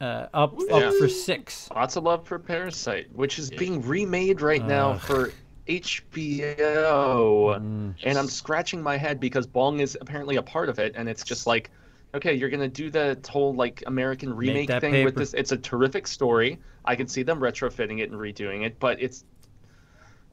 Uh, 0.00 0.26
up. 0.34 0.54
Yeah. 0.58 0.74
up 0.76 0.94
for 0.94 1.08
six. 1.08 1.68
lots 1.74 1.94
of 1.96 2.02
love 2.02 2.26
for 2.26 2.38
Parasite, 2.38 3.06
which 3.14 3.38
is 3.38 3.50
being 3.50 3.80
remade 3.82 4.40
right 4.40 4.64
now 4.66 4.98
for 4.98 5.32
HBO. 5.68 7.58
Mm. 7.60 7.94
And 8.02 8.18
I'm 8.18 8.26
scratching 8.28 8.82
my 8.82 8.96
head 8.96 9.20
because 9.20 9.46
Bong 9.46 9.80
is 9.80 9.96
apparently 10.00 10.36
a 10.36 10.42
part 10.42 10.68
of 10.68 10.78
it, 10.78 10.94
and 10.96 11.08
it's 11.08 11.22
just 11.22 11.46
like, 11.46 11.70
okay, 12.14 12.34
you're 12.34 12.50
gonna 12.50 12.68
do 12.68 12.90
that 12.90 13.26
whole 13.26 13.54
like 13.54 13.82
American 13.86 14.34
remake 14.34 14.68
that 14.68 14.80
thing 14.80 15.04
with 15.04 15.14
this. 15.14 15.34
It's 15.34 15.52
a 15.52 15.56
terrific 15.56 16.06
story. 16.06 16.58
I 16.84 16.96
can 16.96 17.06
see 17.06 17.22
them 17.22 17.40
retrofitting 17.40 18.00
it 18.00 18.10
and 18.10 18.20
redoing 18.20 18.64
it, 18.64 18.78
but 18.78 19.00
it's. 19.00 19.24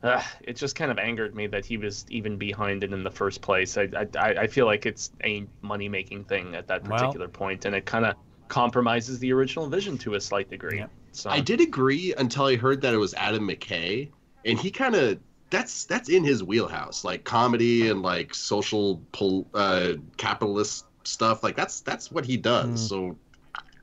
Uh, 0.01 0.23
it 0.41 0.55
just 0.55 0.77
kind 0.77 0.91
of 0.91 0.97
angered 0.97 1.35
me 1.35 1.45
that 1.45 1.65
he 1.65 1.75
was 1.75 2.05
even 2.09 2.37
behind 2.37 2.85
it 2.85 2.93
in 2.93 3.03
the 3.03 3.11
first 3.11 3.41
place. 3.41 3.77
I 3.77 3.89
I, 4.17 4.29
I 4.29 4.47
feel 4.47 4.65
like 4.65 4.85
it's 4.85 5.11
a 5.25 5.45
money 5.61 5.89
making 5.89 6.23
thing 6.23 6.55
at 6.55 6.67
that 6.67 6.87
Well- 6.87 6.99
particular 6.99 7.27
point, 7.27 7.65
and 7.65 7.75
it 7.75 7.85
kind 7.85 8.05
of 8.05 8.15
compromises 8.47 9.19
the 9.19 9.31
original 9.33 9.67
vision 9.67 9.97
to 9.99 10.15
a 10.15 10.21
slight 10.21 10.49
degree. 10.49 10.79
Yep. 10.79 10.89
So 11.11 11.29
I 11.29 11.39
did 11.39 11.59
agree 11.59 12.13
until 12.17 12.45
I 12.45 12.55
heard 12.55 12.81
that 12.81 12.93
it 12.93 12.97
was 12.97 13.13
Adam 13.15 13.47
McKay, 13.47 14.09
and 14.45 14.59
he 14.59 14.71
kind 14.71 14.95
of 14.95 15.19
that's 15.49 15.85
that's 15.85 16.09
in 16.09 16.23
his 16.23 16.43
wheelhouse, 16.43 17.03
like 17.03 17.23
comedy 17.23 17.89
and 17.89 18.01
like 18.01 18.33
social 18.33 19.01
pol- 19.11 19.47
uh, 19.53 19.93
capitalist 20.17 20.85
stuff. 21.03 21.43
Like 21.43 21.55
that's 21.55 21.81
that's 21.81 22.11
what 22.11 22.25
he 22.25 22.37
does. 22.37 22.67
Mm. 22.67 22.77
So, 22.89 23.17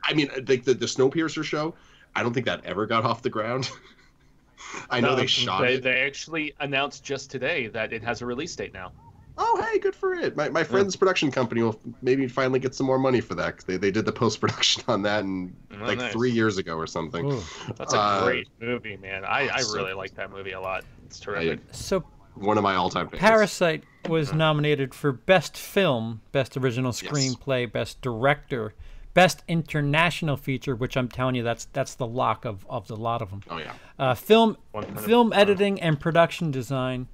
I 0.05 0.15
mean, 0.15 0.29
like 0.47 0.65
the 0.65 0.75
the 0.75 0.87
Snowpiercer 0.87 1.45
show, 1.45 1.75
I 2.15 2.23
don't 2.23 2.33
think 2.33 2.47
that 2.47 2.65
ever 2.65 2.87
got 2.87 3.05
off 3.05 3.23
the 3.23 3.31
ground. 3.31 3.71
I 4.91 5.01
know 5.01 5.11
No, 5.11 5.17
they 5.17 5.27
shot 5.27 5.63
they, 5.63 5.75
it. 5.75 5.83
They 5.83 6.01
actually 6.01 6.55
announced 6.61 7.05
just 7.05 7.31
today 7.31 7.69
that 7.69 7.93
it 7.93 8.03
has 8.03 8.23
a 8.23 8.27
release 8.27 8.55
date 8.57 8.73
now. 8.73 8.93
Oh, 9.39 9.63
hey, 9.71 9.79
good 9.79 9.95
for 9.95 10.15
it. 10.15 10.35
My, 10.37 10.49
my 10.49 10.65
friend's 10.65 10.97
production 10.97 11.31
company 11.31 11.63
will 11.63 11.79
maybe 12.01 12.27
finally 12.27 12.59
get 12.59 12.75
some 12.75 12.87
more 12.87 12.99
money 12.99 13.21
for 13.21 13.35
that. 13.35 13.57
'cause 13.57 13.65
They, 13.65 13.77
they 13.77 13.91
did 13.91 14.07
the 14.07 14.13
post 14.13 14.41
production 14.41 14.83
on 14.89 15.03
that 15.03 15.25
in 15.25 15.55
Oh, 15.73 15.85
like 15.85 15.99
nice. 15.99 16.13
three 16.13 16.31
years 16.31 16.57
ago 16.59 16.77
or 16.77 16.87
something. 16.87 17.31
Ooh. 17.33 17.43
That's 17.77 17.93
a 17.93 17.99
Uh, 17.99 18.25
great 18.25 18.49
movie, 18.61 18.97
man. 18.97 19.25
I, 19.25 19.49
I 19.49 19.59
really 19.75 19.89
good. 19.91 19.97
like 19.97 20.15
that 20.15 20.31
movie 20.31 20.53
a 20.53 20.61
lot. 20.61 20.85
It's 21.05 21.21
I- 21.21 21.25
terrific. 21.25 21.61
So 21.73 22.03
one 22.35 22.57
of 22.57 22.63
my 22.65 22.75
all 22.77 22.89
time 22.91 23.07
favorites. 23.09 23.21
Parasite 23.29 23.85
was 24.09 24.33
nominated 24.33 24.95
for 24.95 25.13
Best 25.13 25.57
Film, 25.57 26.21
Best 26.33 26.57
Original 26.57 26.93
Screenplay, 26.93 27.71
Best 27.71 28.01
Director, 28.03 28.73
best 29.15 29.43
international 29.49 30.37
feature, 30.37 30.75
which 30.77 30.97
I'm 30.97 31.09
telling 31.09 31.35
you, 31.35 31.43
that's 31.43 31.65
that's 31.73 31.95
the 31.95 32.07
lock 32.07 32.45
of 32.45 32.65
of 32.71 32.87
the 32.89 32.97
lot 32.97 33.21
of 33.23 33.31
them. 33.31 33.43
Oh 33.51 33.59
yeah. 33.59 33.73
Uh, 33.99 34.15
film, 34.15 34.57
100%. 34.75 35.01
film 35.01 35.33
editing 35.33 35.81
and 35.81 35.99
production 36.01 36.51
design. 36.51 37.09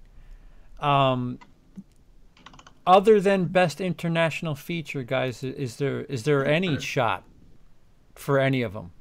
Um, 0.81 1.39
other 2.87 3.21
than 3.21 3.45
best 3.47 3.81
international 3.81 4.55
feature, 4.55 5.03
guys, 5.03 5.43
is 5.45 5.77
there 5.77 6.03
is 6.03 6.25
there 6.25 6.45
any 6.47 6.79
shot 6.81 7.25
for 8.15 8.39
any 8.39 8.63
of 8.63 8.73
them? 8.73 8.93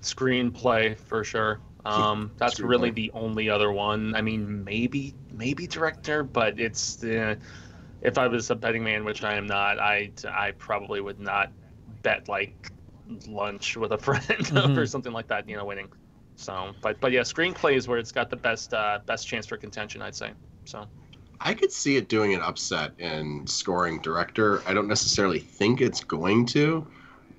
Screenplay 0.00 0.98
for 0.98 1.22
sure. 1.24 1.60
Um, 1.84 2.30
that's 2.36 2.60
really 2.60 2.90
the 2.90 3.10
only 3.12 3.50
other 3.50 3.72
one. 3.72 4.14
I 4.14 4.22
mean, 4.22 4.64
maybe 4.64 5.14
maybe 5.32 5.66
director, 5.66 6.22
but 6.22 6.58
it's 6.58 7.02
uh, 7.04 7.34
if 8.02 8.18
I 8.18 8.26
was 8.28 8.50
a 8.50 8.54
betting 8.54 8.84
man, 8.84 9.04
which 9.04 9.22
I 9.22 9.34
am 9.34 9.46
not, 9.46 9.78
I 9.78 10.10
I 10.28 10.52
probably 10.52 11.00
would 11.00 11.20
not 11.20 11.52
bet 12.02 12.28
like 12.28 12.70
lunch 13.28 13.76
with 13.76 13.92
a 13.92 13.98
friend 14.06 14.22
Mhm. 14.24 14.76
or 14.76 14.86
something 14.86 15.12
like 15.12 15.28
that. 15.28 15.48
You 15.48 15.56
know, 15.56 15.64
winning. 15.64 15.88
So, 16.36 16.72
but 16.80 17.00
but 17.00 17.12
yeah, 17.12 17.20
screenplay 17.20 17.76
is 17.76 17.86
where 17.88 17.98
it's 17.98 18.12
got 18.12 18.30
the 18.30 18.36
best 18.36 18.72
uh, 18.74 19.00
best 19.04 19.26
chance 19.28 19.46
for 19.46 19.56
contention, 19.56 20.02
I'd 20.02 20.14
say. 20.14 20.32
So. 20.64 20.86
I 21.44 21.54
could 21.54 21.72
see 21.72 21.96
it 21.96 22.08
doing 22.08 22.34
an 22.34 22.40
upset 22.40 22.92
in 22.98 23.46
scoring 23.46 24.00
director. 24.00 24.62
I 24.66 24.74
don't 24.74 24.88
necessarily 24.88 25.40
think 25.40 25.80
it's 25.80 26.02
going 26.02 26.46
to, 26.46 26.86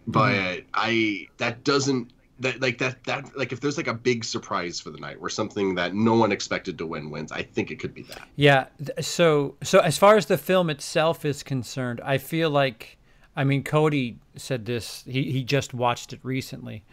but 0.08 0.64
I 0.74 1.28
that 1.38 1.64
doesn't 1.64 2.12
that 2.40 2.62
like 2.62 2.78
that 2.80 3.04
that 3.06 3.36
like 3.38 3.52
if 3.52 3.62
there's 3.62 3.78
like 3.78 3.88
a 3.88 3.94
big 3.94 4.24
surprise 4.24 4.80
for 4.80 4.90
the 4.90 5.00
night 5.00 5.20
where 5.20 5.30
something 5.30 5.76
that 5.76 5.96
no 5.96 6.16
one 6.16 6.32
expected 6.32 6.78
to 6.80 6.86
win 6.86 7.10
wins, 7.10 7.32
I 7.32 7.44
think 7.44 7.72
it 7.72 7.80
could 7.80 7.94
be 7.94 8.04
that. 8.04 8.28
Yeah. 8.36 8.66
So 9.00 9.56
so 9.64 9.80
as 9.80 9.98
far 9.98 10.18
as 10.18 10.26
the 10.26 10.38
film 10.38 10.70
itself 10.70 11.26
is 11.26 11.44
concerned, 11.44 12.02
I 12.04 12.18
feel 12.18 12.50
like 12.50 12.98
I 13.36 13.44
mean 13.44 13.64
Cody 13.64 14.18
said 14.36 14.66
this. 14.66 15.04
He 15.08 15.32
he 15.32 15.44
just 15.44 15.74
watched 15.74 16.14
it 16.14 16.20
recently. 16.24 16.84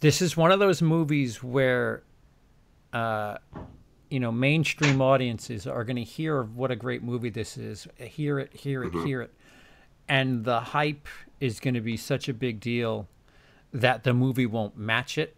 This 0.00 0.20
is 0.20 0.36
one 0.36 0.52
of 0.52 0.58
those 0.58 0.82
movies 0.82 1.42
where, 1.42 2.02
uh, 2.92 3.38
you 4.10 4.20
know, 4.20 4.30
mainstream 4.30 5.00
audiences 5.02 5.66
are 5.66 5.84
going 5.84 5.96
to 5.96 6.04
hear 6.04 6.42
what 6.42 6.70
a 6.70 6.76
great 6.76 7.02
movie 7.02 7.30
this 7.30 7.56
is, 7.56 7.88
hear 7.98 8.38
it, 8.38 8.52
hear 8.54 8.84
it, 8.84 8.94
hear 8.94 9.22
it, 9.22 9.34
and 10.08 10.44
the 10.44 10.60
hype 10.60 11.08
is 11.40 11.60
going 11.60 11.74
to 11.74 11.80
be 11.80 11.96
such 11.96 12.28
a 12.28 12.34
big 12.34 12.60
deal 12.60 13.08
that 13.72 14.04
the 14.04 14.14
movie 14.14 14.46
won't 14.46 14.76
match 14.76 15.18
it. 15.18 15.36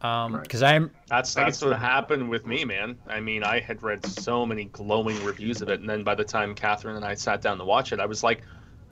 Um, 0.00 0.34
Right. 0.34 0.42
because 0.42 0.62
i'm 0.62 0.92
that's 1.08 1.34
that's 1.34 1.60
what 1.62 1.76
happened 1.78 2.28
with 2.28 2.46
me, 2.46 2.64
man. 2.64 2.98
I 3.08 3.18
mean, 3.18 3.42
I 3.42 3.58
had 3.60 3.82
read 3.82 4.04
so 4.04 4.44
many 4.44 4.66
glowing 4.66 5.24
reviews 5.24 5.62
of 5.62 5.70
it, 5.70 5.80
and 5.80 5.88
then 5.88 6.04
by 6.04 6.14
the 6.14 6.22
time 6.24 6.54
Catherine 6.54 6.96
and 6.96 7.04
I 7.04 7.14
sat 7.14 7.40
down 7.40 7.58
to 7.58 7.64
watch 7.64 7.92
it, 7.92 7.98
I 7.98 8.06
was 8.06 8.22
like, 8.22 8.42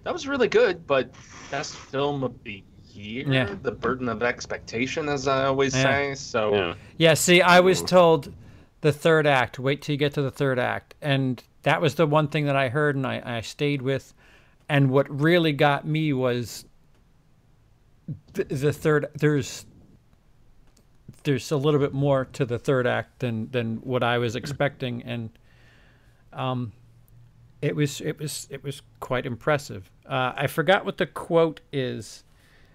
"That 0.02 0.12
was 0.12 0.26
really 0.26 0.48
good," 0.48 0.86
but 0.86 1.10
best 1.50 1.76
film 1.76 2.24
of 2.24 2.42
the 2.42 2.64
year, 2.92 3.28
Yeah. 3.28 3.54
the 3.62 3.70
burden 3.70 4.08
of 4.08 4.22
expectation, 4.22 5.08
as 5.08 5.28
I 5.28 5.44
always 5.44 5.74
Yeah. 5.74 5.82
say. 5.82 6.14
So, 6.14 6.74
Yeah, 6.96 7.14
see, 7.14 7.42
I 7.42 7.60
was 7.60 7.82
told 7.82 8.32
the 8.86 8.92
third 8.92 9.26
act, 9.26 9.58
wait 9.58 9.82
till 9.82 9.94
you 9.94 9.98
get 9.98 10.14
to 10.14 10.22
the 10.22 10.30
third 10.30 10.60
act. 10.60 10.94
And 11.02 11.42
that 11.64 11.80
was 11.80 11.96
the 11.96 12.06
one 12.06 12.28
thing 12.28 12.46
that 12.46 12.54
I 12.54 12.68
heard 12.68 12.94
and 12.94 13.04
I, 13.04 13.20
I 13.24 13.40
stayed 13.40 13.82
with. 13.82 14.14
And 14.68 14.90
what 14.90 15.10
really 15.10 15.52
got 15.52 15.84
me 15.84 16.12
was 16.12 16.66
the, 18.34 18.44
the 18.44 18.72
third 18.72 19.06
there's 19.18 19.66
there's 21.24 21.50
a 21.50 21.56
little 21.56 21.80
bit 21.80 21.92
more 21.92 22.26
to 22.26 22.44
the 22.44 22.60
third 22.60 22.86
act 22.86 23.18
than 23.18 23.50
than 23.50 23.78
what 23.78 24.04
I 24.04 24.18
was 24.18 24.36
expecting 24.36 25.02
and 25.02 25.30
um 26.32 26.70
it 27.60 27.74
was 27.74 28.00
it 28.00 28.20
was 28.20 28.46
it 28.50 28.62
was 28.62 28.82
quite 29.00 29.26
impressive. 29.26 29.90
Uh, 30.08 30.32
I 30.36 30.46
forgot 30.46 30.84
what 30.84 30.98
the 30.98 31.06
quote 31.06 31.60
is 31.72 32.22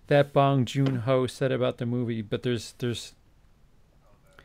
that 0.07 0.33
Bong 0.33 0.65
Joon 0.65 0.97
Ho 0.97 1.27
said 1.27 1.53
about 1.53 1.77
the 1.77 1.85
movie, 1.85 2.21
but 2.21 2.43
there's 2.43 2.73
there's 2.79 3.13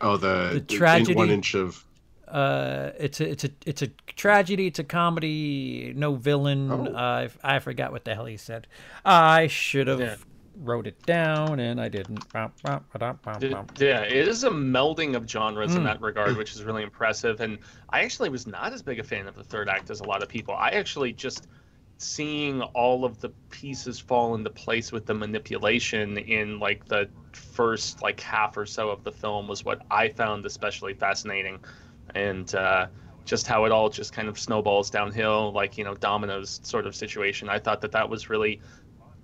Oh, 0.00 0.16
the, 0.16 0.50
The 0.54 0.60
the 0.60 0.76
tragedy- 0.76 1.14
one 1.14 1.30
inch 1.30 1.54
of 1.54 1.82
uh, 2.28 2.90
it's 2.98 3.20
a 3.20 3.30
it's 3.30 3.44
a 3.44 3.50
it's 3.64 3.82
a 3.82 3.86
tragedy. 4.16 4.66
It's 4.66 4.78
a 4.80 4.84
comedy. 4.84 5.92
No 5.96 6.14
villain. 6.16 6.70
Oh. 6.72 6.86
Uh, 6.86 7.28
I 7.44 7.56
I 7.56 7.58
forgot 7.60 7.92
what 7.92 8.04
the 8.04 8.14
hell 8.14 8.26
he 8.26 8.36
said. 8.36 8.66
I 9.04 9.46
should 9.46 9.86
have 9.86 10.00
Yeah. 10.00 10.16
wrote 10.58 10.86
it 10.88 11.00
down 11.06 11.60
and 11.60 11.80
I 11.80 11.88
didn't. 11.88 12.30
Bum, 12.32 12.50
bum, 12.64 12.84
ba-dum, 12.92 13.20
bum, 13.22 13.38
d- 13.38 13.48
bum. 13.50 13.66
yeah, 13.78 14.00
it 14.02 14.26
is 14.26 14.42
a 14.42 14.50
melding 14.50 15.14
of 15.14 15.28
genres 15.30 15.74
in 15.76 15.82
Mm. 15.82 15.84
that 15.84 16.00
regard, 16.00 16.36
which 16.36 16.52
is 16.52 16.64
really 16.64 16.82
impressive. 16.82 17.40
And 17.40 17.58
I 17.90 18.00
actually 18.02 18.30
was 18.30 18.46
not 18.46 18.72
as 18.72 18.82
big 18.82 18.98
a 18.98 19.04
fan 19.04 19.28
of 19.28 19.36
the 19.36 19.44
third 19.44 19.68
act 19.68 19.90
as 19.90 20.00
a 20.00 20.04
lot 20.04 20.22
of 20.22 20.28
people. 20.28 20.54
I 20.54 20.70
actually 20.70 21.12
just 21.12 21.46
seeing 21.98 22.60
all 22.62 23.04
of 23.04 23.20
the 23.20 23.30
pieces 23.50 23.98
fall 23.98 24.34
into 24.34 24.50
place 24.50 24.92
with 24.92 25.06
the 25.06 25.14
manipulation 25.14 26.18
in 26.18 26.58
like 26.58 26.86
the 26.86 27.08
first 27.32 28.02
like 28.02 28.20
half 28.20 28.56
or 28.56 28.66
so 28.66 28.90
of 28.90 29.02
the 29.04 29.12
film 29.12 29.48
was 29.48 29.64
what 29.64 29.82
I 29.90 30.08
found 30.08 30.44
especially 30.46 30.94
fascinating, 30.94 31.58
and 32.14 32.54
uh, 32.54 32.86
just 33.24 33.46
how 33.46 33.64
it 33.64 33.72
all 33.72 33.88
just 33.88 34.12
kind 34.12 34.28
of 34.28 34.38
snowballs 34.38 34.90
downhill, 34.90 35.52
like 35.52 35.78
you 35.78 35.84
know 35.84 35.94
dominoes 35.94 36.60
sort 36.62 36.86
of 36.86 36.94
situation. 36.94 37.48
I 37.48 37.58
thought 37.58 37.80
that 37.80 37.92
that 37.92 38.08
was 38.08 38.28
really 38.30 38.60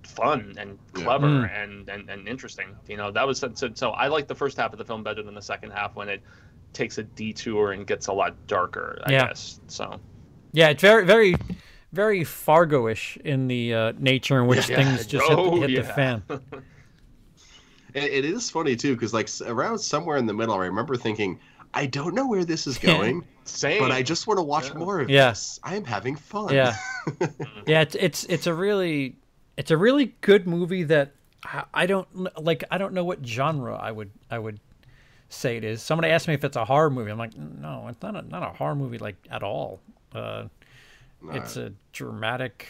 fun 0.03 0.55
and 0.57 0.79
Yeah. 0.95 1.03
clever 1.03 1.45
Mm. 1.45 1.63
and, 1.63 1.89
and 1.89 2.09
and 2.09 2.27
interesting. 2.27 2.75
You 2.87 2.97
know 2.97 3.11
that 3.11 3.25
was 3.27 3.39
so, 3.39 3.71
so 3.73 3.91
I 3.91 4.07
like 4.07 4.27
the 4.27 4.35
first 4.35 4.57
half 4.57 4.73
of 4.73 4.79
the 4.79 4.85
film 4.85 5.03
better 5.03 5.23
than 5.23 5.35
the 5.35 5.41
second 5.41 5.71
half 5.71 5.95
when 5.95 6.09
it 6.09 6.23
takes 6.73 6.97
a 6.97 7.03
detour 7.03 7.71
and 7.71 7.85
gets 7.87 8.07
a 8.07 8.13
lot 8.13 8.35
darker. 8.47 9.01
I 9.05 9.11
Yeah. 9.11 9.27
guess 9.27 9.59
so. 9.67 9.99
Yeah, 10.51 10.69
it's 10.69 10.81
very 10.81 11.05
very 11.05 11.35
very 11.93 12.23
Fargo-ish 12.23 13.17
in 13.23 13.47
the 13.47 13.73
uh, 13.73 13.93
nature 13.97 14.41
in 14.41 14.47
which 14.47 14.67
Yeah. 14.69 14.75
things 14.83 15.05
just 15.07 15.25
hit, 15.27 15.35
the- 15.35 15.41
Oh, 15.41 15.61
hit 15.61 15.67
the 15.67 15.73
yeah. 15.73 15.95
fan. 15.95 16.23
It, 17.93 18.03
it 18.11 18.25
is 18.25 18.49
funny 18.49 18.75
too, 18.75 18.95
because 18.95 19.13
like 19.13 19.29
around 19.45 19.77
somewhere 19.77 20.17
in 20.17 20.25
the 20.25 20.33
middle, 20.33 20.55
I 20.55 20.65
remember 20.65 20.95
thinking, 20.95 21.39
I 21.75 21.85
don't 21.85 22.15
know 22.15 22.27
where 22.27 22.43
this 22.43 22.65
is 22.65 22.77
going, 22.91 23.23
Same. 23.43 23.79
but 23.79 23.91
I 23.91 24.01
just 24.01 24.25
want 24.25 24.39
to 24.39 24.43
watch 24.43 24.69
Yeah. 24.69 24.79
more 24.79 24.99
of 25.01 25.09
Yeah. 25.11 25.29
this. 25.29 25.59
I 25.63 25.75
am 25.75 25.83
having 25.85 26.15
fun. 26.15 26.53
Yeah, 26.53 26.75
yeah. 27.67 27.81
It's 27.81 27.95
it's 27.95 28.23
it's 28.25 28.47
a 28.47 28.53
really 28.53 29.15
it's 29.57 29.69
a 29.69 29.77
really 29.77 30.15
good 30.21 30.47
movie 30.47 30.81
that 30.83 31.11
I, 31.43 31.65
I 31.73 31.85
don't 31.85 32.07
like. 32.43 32.63
I 32.71 32.79
don't 32.79 32.93
know 32.93 33.03
what 33.03 33.23
genre 33.25 33.75
I 33.75 33.91
would 33.91 34.09
I 34.31 34.39
would 34.39 34.59
say 35.29 35.57
it 35.57 35.63
is. 35.63 35.83
Somebody 35.83 36.09
asked 36.11 36.27
me 36.27 36.33
if 36.33 36.43
it's 36.43 36.57
a 36.57 36.65
horror 36.65 36.89
movie. 36.89 37.11
I'm 37.11 37.19
like, 37.19 37.37
no, 37.37 37.85
it's 37.89 38.01
not 38.01 38.15
a 38.15 38.23
not 38.23 38.41
a 38.41 38.57
horror 38.57 38.75
movie 38.75 38.97
like 38.97 39.17
at 39.29 39.43
all. 39.43 39.81
Uh, 40.15 40.45
No, 41.23 41.31
it's 41.33 41.55
a 41.57 41.71
dramatic 41.93 42.67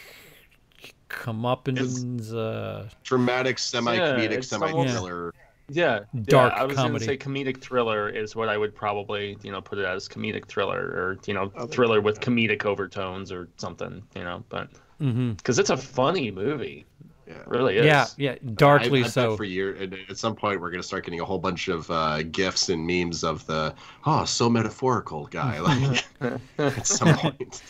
comeuppance. 1.10 2.34
Uh, 2.34 2.89
dramatic, 3.04 3.60
semi-comedic, 3.60 4.32
it's 4.32 4.47
somewhat- 4.47 4.72
semi-thriller. 4.88 5.34
yeah, 5.70 6.01
Dark 6.24 6.54
yeah, 6.54 6.62
I 6.62 6.66
was 6.66 6.76
comedy. 6.76 7.06
gonna 7.06 7.06
say 7.06 7.18
comedic 7.18 7.62
thriller 7.62 8.10
is 8.10 8.36
what 8.36 8.49
I 8.49 8.58
would 8.58 8.76
probably 8.76 9.38
you 9.43 9.51
know 9.51 9.62
put 9.62 9.78
it 9.80 9.86
as 9.86 10.08
comedic 10.08 10.47
thriller 10.47 10.80
or 10.80 11.18
you 11.26 11.34
know 11.34 11.51
Oh, 11.56 11.68
thriller 11.68 12.01
with 12.01 12.20
comedic 12.20 12.66
overtones 12.66 13.32
or 13.32 13.47
something. 13.58 14.04
You 14.16 14.24
know, 14.24 14.43
but 14.49 14.70
mm-hmm 15.01 15.32
because 15.34 15.60
it's 15.60 15.70
a 15.70 15.78
funny 15.78 16.32
movie, 16.32 16.86
Yeah. 17.28 17.34
it 17.39 17.47
really 17.47 17.78
is. 17.78 17.86
Yeah, 17.86 18.06
yeah, 18.18 18.36
darkly 18.56 18.99
I, 18.99 19.01
I 19.01 19.06
bet 19.06 19.12
so. 19.14 19.38
for 19.38 19.43
year, 19.43 19.74
and 19.76 19.97
at 20.10 20.18
some 20.18 20.36
point, 20.36 20.60
we're 20.62 20.72
gonna 20.72 20.84
start 20.84 21.06
getting 21.06 21.20
a 21.22 21.26
whole 21.26 21.39
bunch 21.39 21.68
of 21.68 21.89
uh, 21.89 22.24
gifs 22.24 22.70
and 22.70 22.86
memes 22.86 23.24
of 23.24 23.45
the 23.47 23.74
oh, 24.06 24.26
so 24.26 24.49
metaphorical 24.49 25.26
guy. 25.28 25.60
Like 26.22 26.39
at 26.78 26.86
some 26.88 27.16
point, 27.16 27.62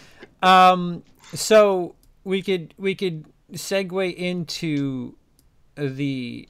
Um, 0.43 1.03
so 1.33 1.95
we 2.23 2.41
could 2.41 2.73
we 2.77 2.95
could 2.95 3.25
segue 3.53 4.13
into 4.15 5.15
the 5.75 6.47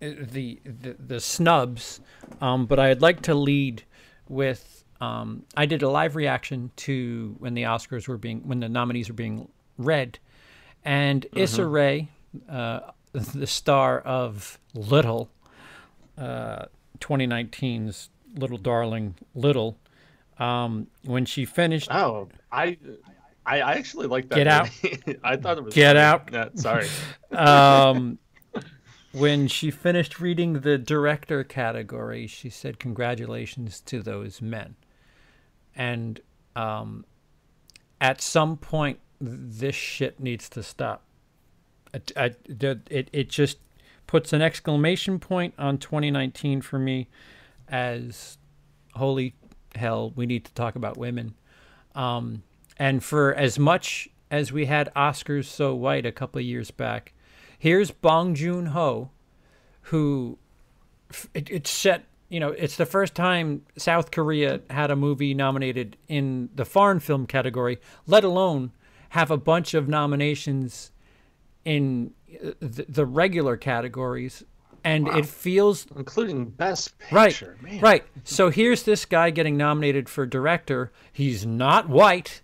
the 0.00 0.60
the, 0.64 0.96
the 0.98 1.20
snubs, 1.20 2.00
um, 2.40 2.66
but 2.66 2.78
I'd 2.78 3.02
like 3.02 3.22
to 3.22 3.34
lead 3.34 3.82
with 4.28 4.84
um, 5.00 5.44
I 5.56 5.66
did 5.66 5.82
a 5.82 5.88
live 5.88 6.16
reaction 6.16 6.70
to 6.76 7.36
when 7.38 7.54
the 7.54 7.62
Oscars 7.64 8.08
were 8.08 8.16
being 8.16 8.46
when 8.46 8.60
the 8.60 8.68
nominees 8.68 9.08
were 9.08 9.14
being 9.14 9.48
read, 9.76 10.18
and 10.84 11.26
Issa 11.34 11.66
Rae, 11.66 12.08
uh, 12.48 12.80
the 13.12 13.46
star 13.46 14.00
of 14.00 14.58
Little, 14.74 15.30
uh, 16.16 16.66
2019's 17.00 18.10
Little 18.36 18.58
Darling 18.58 19.16
Little, 19.34 19.76
um, 20.38 20.86
when 21.04 21.24
she 21.24 21.44
finished 21.44 21.88
Oh, 21.90 22.28
I. 22.50 22.78
I, 23.46 23.60
I 23.60 23.72
actually 23.74 24.06
like 24.06 24.30
that. 24.30 24.36
Get 24.36 24.46
out. 24.46 24.70
I 25.24 25.36
thought 25.36 25.58
it 25.58 25.64
was. 25.64 25.74
Get 25.74 25.96
funny. 25.96 25.98
out. 26.00 26.30
Yeah, 26.32 26.48
sorry. 26.54 26.88
um, 27.30 28.18
when 29.12 29.48
she 29.48 29.70
finished 29.70 30.18
reading 30.18 30.60
the 30.60 30.78
director 30.78 31.44
category, 31.44 32.26
she 32.26 32.48
said, 32.48 32.78
"Congratulations 32.78 33.80
to 33.82 34.02
those 34.02 34.40
men." 34.40 34.76
And 35.76 36.20
um, 36.56 37.04
at 38.00 38.22
some 38.22 38.56
point, 38.56 38.98
this 39.20 39.74
shit 39.74 40.20
needs 40.20 40.48
to 40.50 40.62
stop. 40.62 41.02
It, 41.92 42.12
I, 42.16 42.34
it, 42.48 43.08
it 43.12 43.28
just 43.28 43.58
puts 44.06 44.32
an 44.32 44.42
exclamation 44.42 45.18
point 45.18 45.54
on 45.58 45.78
2019 45.78 46.60
for 46.60 46.78
me 46.78 47.08
as 47.68 48.38
holy 48.94 49.34
hell, 49.76 50.12
we 50.14 50.26
need 50.26 50.44
to 50.44 50.52
talk 50.54 50.76
about 50.76 50.96
women. 50.96 51.34
Um, 51.94 52.42
and 52.78 53.02
for 53.02 53.34
as 53.34 53.58
much 53.58 54.08
as 54.30 54.52
we 54.52 54.66
had 54.66 54.92
Oscars 54.94 55.44
so 55.44 55.74
white 55.74 56.06
a 56.06 56.12
couple 56.12 56.38
of 56.40 56.44
years 56.44 56.70
back, 56.70 57.14
Here's 57.64 57.90
Bong 57.90 58.34
Joon 58.34 58.66
Ho, 58.66 59.08
who 59.84 60.36
it, 61.32 61.48
it's 61.48 61.70
set. 61.70 62.04
You 62.28 62.38
know, 62.38 62.50
it's 62.50 62.76
the 62.76 62.84
first 62.84 63.14
time 63.14 63.62
South 63.78 64.10
Korea 64.10 64.60
had 64.68 64.90
a 64.90 64.96
movie 64.96 65.32
nominated 65.32 65.96
in 66.06 66.50
the 66.54 66.66
foreign 66.66 67.00
film 67.00 67.26
category, 67.26 67.78
let 68.06 68.22
alone 68.22 68.72
have 69.08 69.30
a 69.30 69.38
bunch 69.38 69.72
of 69.72 69.88
nominations 69.88 70.90
in 71.64 72.12
uh, 72.44 72.50
the, 72.60 72.84
the 72.86 73.06
regular 73.06 73.56
categories. 73.56 74.44
And 74.84 75.08
it 75.08 75.24
feels 75.26 75.86
including 75.96 76.44
Best 76.50 76.92
Right. 77.10 77.30
Picture. 77.30 77.56
Man. 77.62 77.80
Right. 77.80 78.04
So 78.22 78.50
here's 78.50 78.82
this 78.82 79.06
guy 79.06 79.30
getting 79.30 79.56
nominated 79.56 80.08
for 80.10 80.26
director. 80.26 80.92
He's 81.12 81.46
not 81.46 81.88
white. 81.88 82.42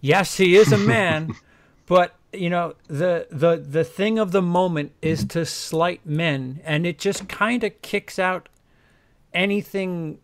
Yes, 0.00 0.36
he 0.36 0.56
is 0.56 0.72
a 0.72 0.78
man, 0.96 1.34
but 1.86 2.14
you 2.32 2.50
know, 2.50 2.74
the 2.86 3.26
the 3.30 3.56
the 3.56 3.82
thing 3.84 4.18
of 4.18 4.32
the 4.32 4.42
moment 4.42 4.92
is 5.02 5.24
to 5.24 5.44
slight 5.46 6.04
men 6.06 6.60
and 6.64 6.86
it 6.86 6.98
just 6.98 7.28
kind 7.28 7.64
of 7.64 7.80
kicks 7.82 8.18
out 8.18 8.48
anything 9.32 10.18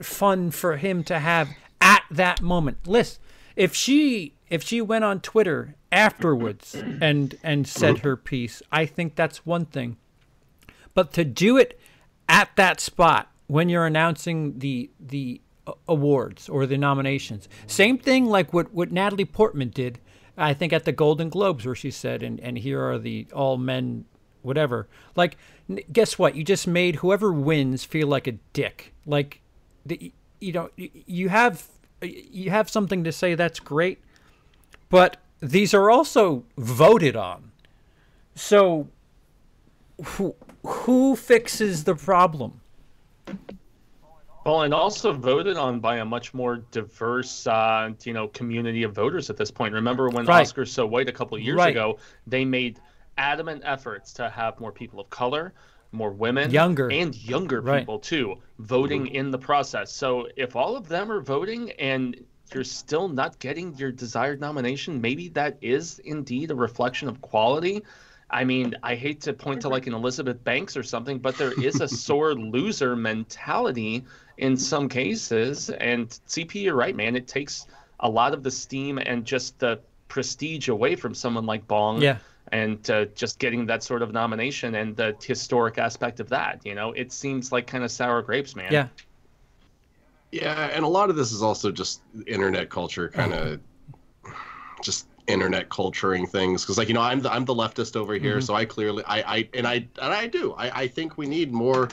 fun 0.00 0.50
for 0.50 0.76
him 0.76 1.02
to 1.04 1.18
have 1.18 1.48
at 1.80 2.02
that 2.10 2.42
moment. 2.42 2.86
Listen, 2.86 3.20
if 3.56 3.74
she 3.74 4.34
if 4.48 4.62
she 4.62 4.80
went 4.80 5.04
on 5.04 5.20
Twitter 5.20 5.74
afterwards 5.90 6.74
and 6.74 7.36
and 7.42 7.66
said 7.66 7.98
her 7.98 8.16
piece, 8.16 8.62
I 8.70 8.86
think 8.86 9.14
that's 9.14 9.44
one 9.44 9.64
thing. 9.66 9.96
But 10.94 11.12
to 11.14 11.24
do 11.24 11.56
it 11.56 11.78
at 12.28 12.50
that 12.56 12.80
spot 12.80 13.30
when 13.46 13.68
you're 13.68 13.86
announcing 13.86 14.58
the 14.58 14.90
the 15.00 15.40
awards 15.86 16.48
or 16.48 16.66
the 16.66 16.78
nominations, 16.78 17.48
same 17.66 17.98
thing 17.98 18.26
like 18.26 18.52
what 18.52 18.72
what 18.72 18.92
Natalie 18.92 19.24
Portman 19.24 19.70
did, 19.70 19.98
I 20.36 20.54
think 20.54 20.72
at 20.72 20.84
the 20.84 20.92
Golden 20.92 21.28
Globes 21.28 21.66
where 21.66 21.74
she 21.74 21.90
said, 21.90 22.22
and 22.22 22.40
and 22.40 22.58
here 22.58 22.82
are 22.82 22.98
the 22.98 23.26
all 23.32 23.56
men, 23.56 24.04
whatever. 24.42 24.88
Like, 25.16 25.36
guess 25.92 26.18
what? 26.18 26.34
You 26.34 26.44
just 26.44 26.66
made 26.66 26.96
whoever 26.96 27.32
wins 27.32 27.84
feel 27.84 28.08
like 28.08 28.26
a 28.26 28.32
dick. 28.52 28.92
Like, 29.06 29.40
the 29.84 30.12
you 30.40 30.52
know 30.52 30.70
you 30.76 31.28
have 31.28 31.66
you 32.02 32.50
have 32.50 32.70
something 32.70 33.04
to 33.04 33.12
say 33.12 33.34
that's 33.34 33.60
great, 33.60 34.00
but 34.88 35.16
these 35.40 35.74
are 35.74 35.90
also 35.90 36.44
voted 36.56 37.16
on. 37.16 37.50
So 38.34 38.88
who 40.64 41.16
fixes 41.16 41.84
the 41.84 41.94
problem? 41.94 42.60
Well, 44.46 44.62
and 44.62 44.72
also 44.72 45.12
voted 45.12 45.56
on 45.58 45.80
by 45.80 45.98
a 45.98 46.04
much 46.04 46.32
more 46.32 46.56
diverse, 46.70 47.46
uh, 47.46 47.90
you 48.04 48.14
know, 48.14 48.28
community 48.28 48.82
of 48.82 48.94
voters 48.94 49.28
at 49.28 49.36
this 49.36 49.50
point. 49.50 49.74
Remember 49.74 50.08
when 50.08 50.24
Right. 50.24 50.46
Oscars 50.46 50.68
So 50.68 50.86
White 50.86 51.08
a 51.08 51.12
couple 51.12 51.36
of 51.36 51.42
years 51.42 51.56
Right. 51.58 51.70
ago, 51.70 51.98
they 52.26 52.44
made 52.44 52.80
adamant 53.18 53.62
efforts 53.66 54.12
to 54.14 54.30
have 54.30 54.58
more 54.58 54.72
people 54.72 55.00
of 55.00 55.10
color, 55.10 55.52
more 55.92 56.12
women, 56.12 56.50
Younger. 56.50 56.88
and 56.90 57.14
younger 57.14 57.60
Right. 57.60 57.80
people 57.80 57.98
too, 57.98 58.36
voting 58.58 59.08
in 59.08 59.30
the 59.30 59.38
process. 59.38 59.92
So 59.92 60.28
if 60.36 60.56
all 60.56 60.76
of 60.76 60.88
them 60.88 61.10
are 61.12 61.20
voting 61.20 61.72
and 61.72 62.18
you're 62.54 62.64
still 62.64 63.08
not 63.08 63.38
getting 63.40 63.74
your 63.76 63.92
desired 63.92 64.40
nomination, 64.40 64.98
maybe 65.00 65.28
that 65.30 65.58
is 65.60 65.98
indeed 66.00 66.50
a 66.50 66.54
reflection 66.54 67.08
of 67.08 67.20
quality. 67.20 67.82
I 68.30 68.44
mean, 68.44 68.74
I 68.82 68.94
hate 68.94 69.22
to 69.22 69.32
point 69.32 69.62
to 69.62 69.68
like 69.68 69.86
an 69.86 69.94
Elizabeth 69.94 70.42
Banks 70.44 70.76
or 70.76 70.82
something, 70.82 71.18
but 71.18 71.36
there 71.38 71.52
is 71.60 71.80
a 71.80 71.88
sore 72.06 72.34
loser 72.34 72.94
mentality 72.94 74.04
in 74.36 74.56
some 74.56 74.88
cases. 74.88 75.70
And 75.70 76.08
CP, 76.28 76.62
you're 76.62 76.74
right, 76.74 76.94
man. 76.94 77.16
It 77.16 77.26
takes 77.26 77.66
a 78.00 78.08
lot 78.08 78.34
of 78.34 78.42
the 78.42 78.50
steam 78.50 78.98
and 78.98 79.24
just 79.24 79.58
the 79.58 79.80
prestige 80.08 80.68
away 80.68 80.94
from 80.94 81.14
someone 81.14 81.46
like 81.46 81.66
Bong. 81.66 82.02
Yeah. 82.02 82.18
And 82.50 82.88
uh, 82.90 83.06
just 83.14 83.38
getting 83.38 83.66
that 83.66 83.82
sort 83.82 84.00
of 84.00 84.12
nomination 84.12 84.74
and 84.74 84.96
the 84.96 85.14
historic 85.22 85.76
aspect 85.76 86.18
of 86.18 86.30
that, 86.30 86.60
you 86.64 86.74
know, 86.74 86.92
it 86.92 87.12
seems 87.12 87.52
like 87.52 87.66
kind 87.66 87.84
of 87.84 87.90
sour 87.90 88.22
grapes, 88.22 88.56
man. 88.56 88.72
Yeah. 88.72 88.88
Yeah, 90.30 90.70
and 90.72 90.84
a 90.84 90.88
lot 90.88 91.08
of 91.08 91.16
this 91.16 91.32
is 91.32 91.42
also 91.42 91.70
just 91.70 92.02
internet 92.26 92.68
culture, 92.68 93.08
kind 93.08 93.32
of 93.32 93.60
just 94.82 95.07
internet 95.28 95.68
culturing 95.68 96.26
things. 96.26 96.62
Because 96.62 96.78
like 96.78 96.88
you 96.88 96.94
know, 96.94 97.00
I'm 97.00 97.20
the 97.20 97.32
I'm 97.32 97.44
the 97.44 97.54
leftist 97.54 97.96
over 97.96 98.14
here, 98.14 98.40
so 98.40 98.54
I 98.54 98.64
clearly 98.64 99.04
I 99.06 99.20
I 99.36 99.48
and 99.54 99.66
I 99.66 99.74
and 99.74 100.12
I 100.12 100.26
do 100.26 100.54
I 100.54 100.82
I 100.82 100.88
think 100.88 101.18
we 101.18 101.26
need 101.26 101.52
more 101.52 101.88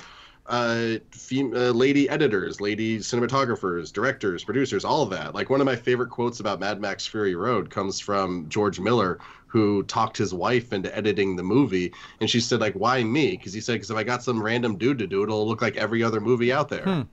uh, 0.47 0.95
fem- 1.11 1.55
uh 1.55 1.71
lady 1.71 2.07
editors, 2.09 2.61
lady 2.61 2.99
cinematographers, 2.99 3.91
directors, 3.91 4.43
producers, 4.43 4.85
all 4.85 5.01
of 5.01 5.09
that. 5.09 5.33
Like 5.33 5.49
one 5.49 5.59
of 5.59 5.65
my 5.65 5.75
favorite 5.75 6.09
quotes 6.09 6.39
about 6.39 6.59
Mad 6.59 6.79
Max 6.79 7.05
Fury 7.07 7.35
Road 7.35 7.69
comes 7.69 7.99
from 7.99 8.47
George 8.47 8.79
Miller, 8.79 9.19
who 9.47 9.83
talked 9.83 10.17
his 10.17 10.33
wife 10.33 10.71
into 10.71 10.95
editing 10.95 11.35
the 11.35 11.43
movie, 11.43 11.91
and 12.19 12.29
she 12.29 12.39
said 12.39 12.59
like, 12.59 12.73
"Why 12.73 13.03
me?" 13.03 13.31
Because 13.31 13.53
he 13.53 13.61
said, 13.61 13.73
"Because 13.73 13.89
if 13.89 13.97
I 13.97 14.03
got 14.03 14.21
some 14.23 14.41
random 14.41 14.77
dude 14.77 14.99
to 14.99 15.07
do 15.07 15.21
it, 15.21 15.25
it'll 15.25 15.47
look 15.47 15.61
like 15.61 15.77
every 15.77 16.03
other 16.03 16.21
movie 16.21 16.53
out 16.53 16.69
there." 16.69 17.05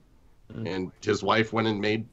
and 0.65 0.91
his 1.01 1.23
wife 1.23 1.53
went 1.53 1.67
and 1.67 1.79
made 1.79 2.05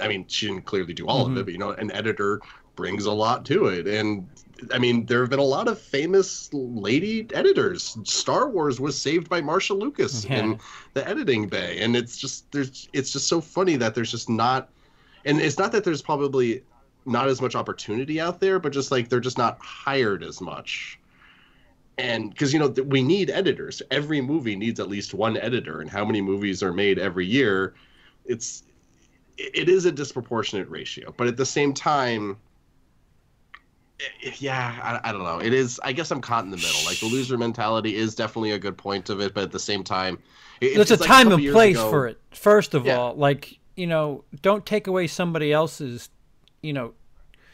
i 0.00 0.08
mean 0.08 0.24
she 0.28 0.46
didn't 0.46 0.64
clearly 0.64 0.92
do 0.94 1.06
all 1.06 1.26
of 1.26 1.36
it 1.36 1.44
but 1.44 1.52
you 1.52 1.58
know 1.58 1.70
an 1.70 1.90
editor 1.92 2.40
brings 2.78 3.06
a 3.06 3.12
lot 3.12 3.44
to 3.44 3.66
it. 3.66 3.88
And 3.88 4.28
i 4.72 4.78
mean 4.78 5.04
there 5.06 5.20
have 5.20 5.30
been 5.30 5.38
a 5.40 5.54
lot 5.58 5.66
of 5.66 5.80
famous 5.80 6.48
lady 6.52 7.26
editors. 7.34 7.98
Star 8.04 8.48
wars 8.48 8.78
was 8.80 8.96
saved 8.96 9.28
by 9.28 9.40
marcia 9.40 9.74
lucas 9.74 10.24
Yeah. 10.24 10.38
in 10.38 10.60
the 10.94 11.06
editing 11.06 11.48
bay. 11.48 11.80
And 11.80 11.96
it's 11.96 12.16
just 12.16 12.50
there's 12.52 12.88
it's 12.92 13.10
just 13.12 13.26
so 13.26 13.40
funny 13.40 13.74
that 13.76 13.96
there's 13.96 14.12
just 14.12 14.30
not 14.30 14.68
and 15.24 15.40
it's 15.40 15.58
not 15.58 15.72
that 15.72 15.82
there's 15.82 16.02
probably 16.02 16.62
not 17.04 17.26
as 17.26 17.40
much 17.42 17.56
opportunity 17.56 18.20
out 18.20 18.38
there 18.38 18.60
but 18.60 18.72
just 18.72 18.92
like 18.92 19.08
they're 19.08 19.18
just 19.30 19.38
not 19.38 19.58
hired 19.60 20.22
as 20.22 20.40
much. 20.40 21.00
And 21.98 22.30
because 22.30 22.52
you 22.52 22.60
know 22.60 22.70
th- 22.70 22.86
we 22.86 23.02
need 23.02 23.28
editors. 23.28 23.82
Every 23.90 24.20
movie 24.20 24.54
needs 24.54 24.78
at 24.78 24.88
least 24.88 25.14
one 25.14 25.36
editor. 25.36 25.80
And 25.80 25.90
how 25.90 26.04
many 26.04 26.20
movies 26.20 26.62
are 26.62 26.72
made 26.72 26.96
every 27.00 27.26
year 27.26 27.74
it's 28.24 28.62
it 29.36 29.68
is 29.68 29.84
a 29.84 29.92
disproportionate 29.92 30.68
ratio. 30.68 31.12
But 31.16 31.26
at 31.28 31.36
the 31.36 31.46
same 31.46 31.72
time 31.74 32.36
yeah 34.38 35.00
I, 35.02 35.08
I 35.08 35.12
don't 35.12 35.24
know 35.24 35.40
it 35.40 35.52
is 35.52 35.80
i 35.82 35.92
guess 35.92 36.10
i'm 36.12 36.20
caught 36.20 36.44
in 36.44 36.50
the 36.50 36.56
middle 36.56 36.84
like 36.84 37.00
the 37.00 37.06
loser 37.06 37.36
mentality 37.36 37.96
is 37.96 38.14
definitely 38.14 38.52
a 38.52 38.58
good 38.58 38.76
point 38.78 39.10
of 39.10 39.20
it 39.20 39.34
but 39.34 39.42
at 39.44 39.50
the 39.52 39.58
same 39.58 39.82
time 39.82 40.18
it, 40.60 40.74
There's 40.74 40.90
a 40.90 40.96
like 40.96 41.06
time 41.08 41.28
couple 41.30 41.44
and 41.44 41.52
place 41.52 41.76
ago- 41.76 41.90
for 41.90 42.06
it. 42.08 42.18
First 42.32 42.74
of 42.74 42.84
Yeah. 42.84 42.96
all, 42.96 43.14
like, 43.14 43.60
you 43.76 43.86
know, 43.86 44.24
don't 44.42 44.66
take 44.66 44.88
away 44.88 45.06
somebody 45.06 45.52
else's, 45.52 46.10
you 46.62 46.72
know, 46.72 46.94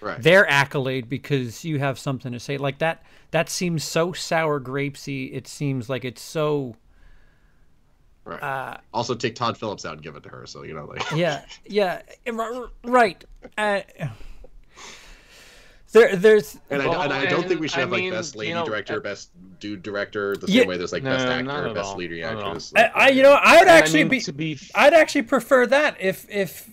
right 0.00 0.22
their 0.22 0.48
accolade 0.48 1.08
because 1.10 1.66
you 1.66 1.78
have 1.80 1.98
something 1.98 2.32
to 2.32 2.40
say. 2.40 2.56
Like 2.56 2.78
that 2.78 3.02
that 3.30 3.50
seems 3.50 3.84
so 3.84 4.12
sour 4.14 4.58
grapesy. 4.58 5.34
It 5.34 5.46
seems 5.46 5.90
like 5.90 6.02
it's 6.06 6.22
so 6.22 6.76
right 8.24 8.42
uh 8.42 8.76
also 8.94 9.14
take 9.14 9.34
todd 9.34 9.58
phillips 9.58 9.84
out 9.84 9.92
and 9.94 10.02
give 10.02 10.16
it 10.16 10.22
to 10.22 10.30
her 10.30 10.46
so 10.46 10.62
you 10.62 10.72
know 10.74 10.86
like 10.86 11.02
yeah, 11.14 11.44
yeah, 11.66 12.00
right. 12.84 13.22
Uh, 13.58 13.80
there 15.94 16.16
there's 16.16 16.58
And 16.68 16.82
I, 16.82 16.88
Well, 16.88 17.00
and 17.02 17.12
I 17.12 17.24
don't 17.24 17.48
think 17.48 17.60
we 17.60 17.68
should 17.68 17.78
I 17.78 17.80
have 17.82 17.92
like 17.92 18.02
mean, 18.02 18.12
best 18.12 18.36
lady 18.36 18.50
you 18.50 18.54
know, 18.54 18.66
director, 18.66 18.96
uh, 18.96 19.00
best 19.00 19.30
dude 19.60 19.82
director, 19.82 20.36
the 20.36 20.46
Yeah. 20.50 20.60
same 20.62 20.68
way 20.68 20.76
there's 20.76 20.92
like 20.92 21.04
No, 21.04 21.10
best 21.10 21.26
not 21.26 21.56
actor, 21.56 21.74
best 21.74 21.90
all. 21.92 21.96
leading 21.96 22.20
Not 22.20 22.36
actress. 22.36 22.72
I, 22.76 22.82
like, 22.82 22.92
I 22.94 23.08
you 23.08 23.22
know, 23.22 23.38
I'd 23.42 23.62
And 23.62 23.70
I 23.70 23.78
actually 23.78 24.04
mean, 24.04 24.08
be 24.08 24.20
to 24.20 24.32
be 24.32 24.58
I'd 24.74 24.92
actually 24.92 25.22
prefer 25.22 25.66
that 25.68 25.96
if 26.00 26.26
if 26.28 26.68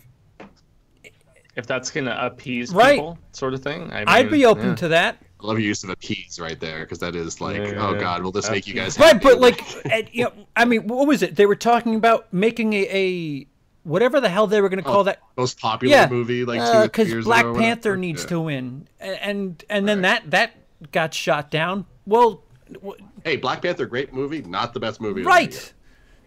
if 1.55 1.67
that's 1.67 1.91
gonna 1.91 2.17
appease 2.19 2.74
Right. 2.74 2.95
people, 2.95 3.19
sort 3.32 3.53
of 3.53 3.61
thing. 3.63 3.91
I 3.91 4.03
I'd 4.07 4.32
be 4.32 4.45
open 4.45 4.69
yeah. 4.69 4.76
to 4.76 4.88
that. 4.89 5.17
I 5.41 5.47
love 5.47 5.59
your 5.59 5.67
use 5.67 5.84
of 5.84 5.89
appease 5.89 6.39
right 6.39 6.59
there 6.59 6.82
because 6.82 6.99
that 6.99 7.15
is 7.15 7.41
like, 7.41 7.57
Yeah, 7.57 7.74
oh 7.78 7.93
yeah, 7.93 7.99
god, 7.99 8.24
will 8.24 8.32
this 8.32 8.49
make 8.49 8.67
you 8.67 8.74
guys 8.74 8.97
Right, 8.99 9.22
but 9.22 9.39
like, 9.39 9.61
and, 9.91 10.07
you 10.11 10.26
know, 10.26 10.34
I 10.55 10.65
mean, 10.65 10.88
what 10.88 11.07
was 11.07 11.22
it? 11.24 11.36
They 11.36 11.45
were 11.45 11.55
talking 11.55 11.95
about 11.95 12.32
making 12.34 12.74
a, 12.74 12.88
a 12.89 13.47
whatever 13.84 14.20
the 14.22 14.30
hell 14.30 14.48
they 14.48 14.62
were 14.62 14.70
going 14.70 14.84
to 14.84 14.90
call 14.90 15.02
Oh, 15.02 15.04
that. 15.04 15.20
most 15.38 15.60
popular 15.60 15.96
Yeah, 15.96 16.08
movie 16.10 16.46
like 16.46 16.72
two 16.72 16.84
because 16.84 17.10
years 17.10 17.26
Black 17.26 17.42
ago 17.42 17.50
or 17.50 17.54
whatever. 17.54 17.68
Panther 17.76 17.98
needs 17.98 18.24
Yeah. 18.24 18.28
to 18.30 18.40
win, 18.42 18.88
A- 19.00 19.24
and 19.26 19.64
and 19.70 19.88
then 19.88 20.02
that 20.02 20.30
that 20.32 20.52
got 20.92 21.14
shot 21.14 21.52
down. 21.52 21.86
Well, 22.06 22.44
w- 22.72 22.96
Hey, 23.24 23.36
Black 23.38 23.62
Panther, 23.62 23.86
great 23.86 24.14
movie, 24.14 24.42
not 24.42 24.74
the 24.74 24.80
best 24.80 25.00
movie. 25.02 25.24
right. 25.24 25.74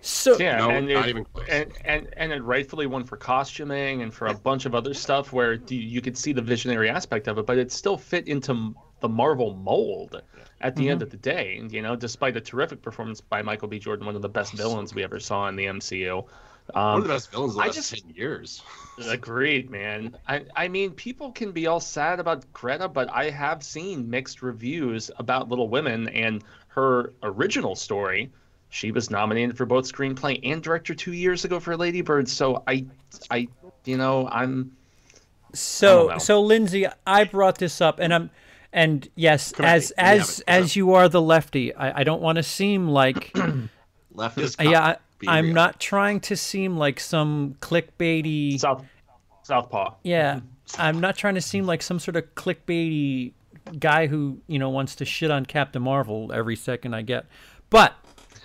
So 0.01 0.39
Yeah, 0.39 0.59
No, 0.59 0.71
and 0.71 0.87
not 0.89 1.07
it, 1.07 1.09
even 1.11 1.25
close. 1.25 1.47
And, 1.49 1.73
and 1.87 2.09
and 2.19 2.33
it 2.33 2.43
rightfully 2.43 2.87
won 2.87 3.05
for 3.05 3.17
costuming 3.17 4.03
and 4.03 4.13
for 4.13 4.27
a 4.27 4.35
bunch 4.35 4.67
of 4.67 4.75
other 4.75 4.93
stuff 4.93 5.33
where 5.33 5.55
you, 5.55 5.79
you 5.79 6.01
could 6.03 6.19
see 6.19 6.33
the 6.35 6.43
visionary 6.43 6.91
aspect 6.91 7.27
of 7.27 7.39
it, 7.39 7.47
but 7.47 7.57
it 7.57 7.73
still 7.73 7.97
fit 7.97 8.29
into 8.29 8.75
the 9.01 9.09
Marvel 9.09 9.55
mold 9.55 10.21
at 10.61 10.77
the 10.77 10.83
Mm-hmm. 10.83 10.91
end 10.91 11.03
of 11.03 11.09
the 11.11 11.17
day. 11.17 11.63
You 11.71 11.81
know, 11.81 11.97
despite 11.97 12.37
a 12.37 12.41
terrific 12.41 12.83
performance 12.83 13.23
by 13.23 13.41
Michael 13.41 13.69
B. 13.69 13.79
Jordan, 13.79 14.05
one 14.05 14.15
of 14.15 14.21
the 14.23 14.29
best 14.29 14.53
villains 14.53 14.95
we 14.95 15.03
ever 15.03 15.19
saw 15.21 15.49
in 15.49 15.57
the 15.57 15.65
MCU. 15.67 16.27
Um, 16.75 16.83
One 16.85 16.97
of 16.99 17.03
the 17.09 17.09
best 17.15 17.31
villains 17.31 17.51
of 17.53 17.57
the 17.57 17.63
I 17.63 17.67
last 17.67 17.75
just- 17.77 17.95
ten 18.05 18.15
years. 18.15 18.63
Agreed, 19.09 19.71
man. 19.71 20.17
I, 20.29 20.45
I 20.55 20.69
mean, 20.69 20.93
people 20.93 21.33
can 21.33 21.51
be 21.51 21.67
all 21.67 21.81
sad 21.81 22.21
about 22.21 22.45
Greta, 22.53 22.89
but 22.89 23.11
I 23.13 23.29
have 23.31 23.63
seen 23.65 24.09
mixed 24.09 24.41
reviews 24.41 25.11
about 25.19 25.49
Little 25.49 25.69
Women 25.69 26.09
and 26.11 26.45
her 26.69 27.13
original 27.25 27.75
story. 27.75 28.31
She 28.71 28.93
was 28.93 29.11
nominated 29.11 29.57
for 29.57 29.67
both 29.67 29.91
screenplay 29.93 30.39
and 30.45 30.63
director 30.63 30.95
two 30.95 31.13
years 31.13 31.45
ago 31.45 31.59
for 31.61 31.77
Lady 31.77 32.03
Bird. 32.03 32.29
So 32.29 32.63
I, 32.69 32.85
I, 33.31 33.49
you 33.85 33.97
know, 33.97 34.29
I'm 34.29 34.73
So 35.53 36.17
so 36.19 36.41
Lindsey, 36.41 36.87
I 37.07 37.25
brought 37.25 37.59
this 37.59 37.81
up, 37.81 37.99
and 38.01 38.13
I'm, 38.15 38.31
and 38.73 39.09
yes, 39.17 39.53
Correct 39.53 39.71
as 39.73 39.91
me. 39.91 39.95
We 39.99 40.05
have 40.09 40.21
as 40.21 40.39
it. 40.39 40.45
as 40.49 40.77
you 40.77 40.95
are 40.95 41.09
the 41.09 41.21
lefty, 41.23 41.75
I, 41.75 42.01
I 42.01 42.05
don't 42.05 42.23
want 42.23 42.37
to 42.37 42.43
seem 42.43 42.89
like 42.89 43.33
Leftist. 44.15 44.63
yeah, 44.71 44.83
I, 44.85 44.97
Be 45.25 45.29
I'm 45.31 45.47
real. 45.47 45.55
not 45.55 45.81
trying 45.81 46.21
to 46.21 46.37
seem 46.37 46.77
like 46.77 47.01
some 47.01 47.57
clickbaity. 47.61 48.59
South 48.59 48.85
Southpaw. 49.43 49.95
Yeah, 50.03 50.41
I'm 50.79 51.01
not 51.01 51.17
trying 51.17 51.35
to 51.35 51.41
seem 51.43 51.67
like 51.67 51.83
some 51.83 51.99
sort 51.99 52.17
of 52.17 52.35
clickbaity 52.35 53.33
guy 53.79 54.07
who 54.07 54.39
you 54.47 54.59
know 54.59 54.71
wants 54.71 54.95
to 54.97 55.05
shit 55.05 55.31
on 55.31 55.47
Captain 55.47 55.83
Marvel 55.83 56.31
every 56.33 56.57
second 56.57 56.95
I 56.95 57.03
get. 57.03 57.27
But 57.71 57.95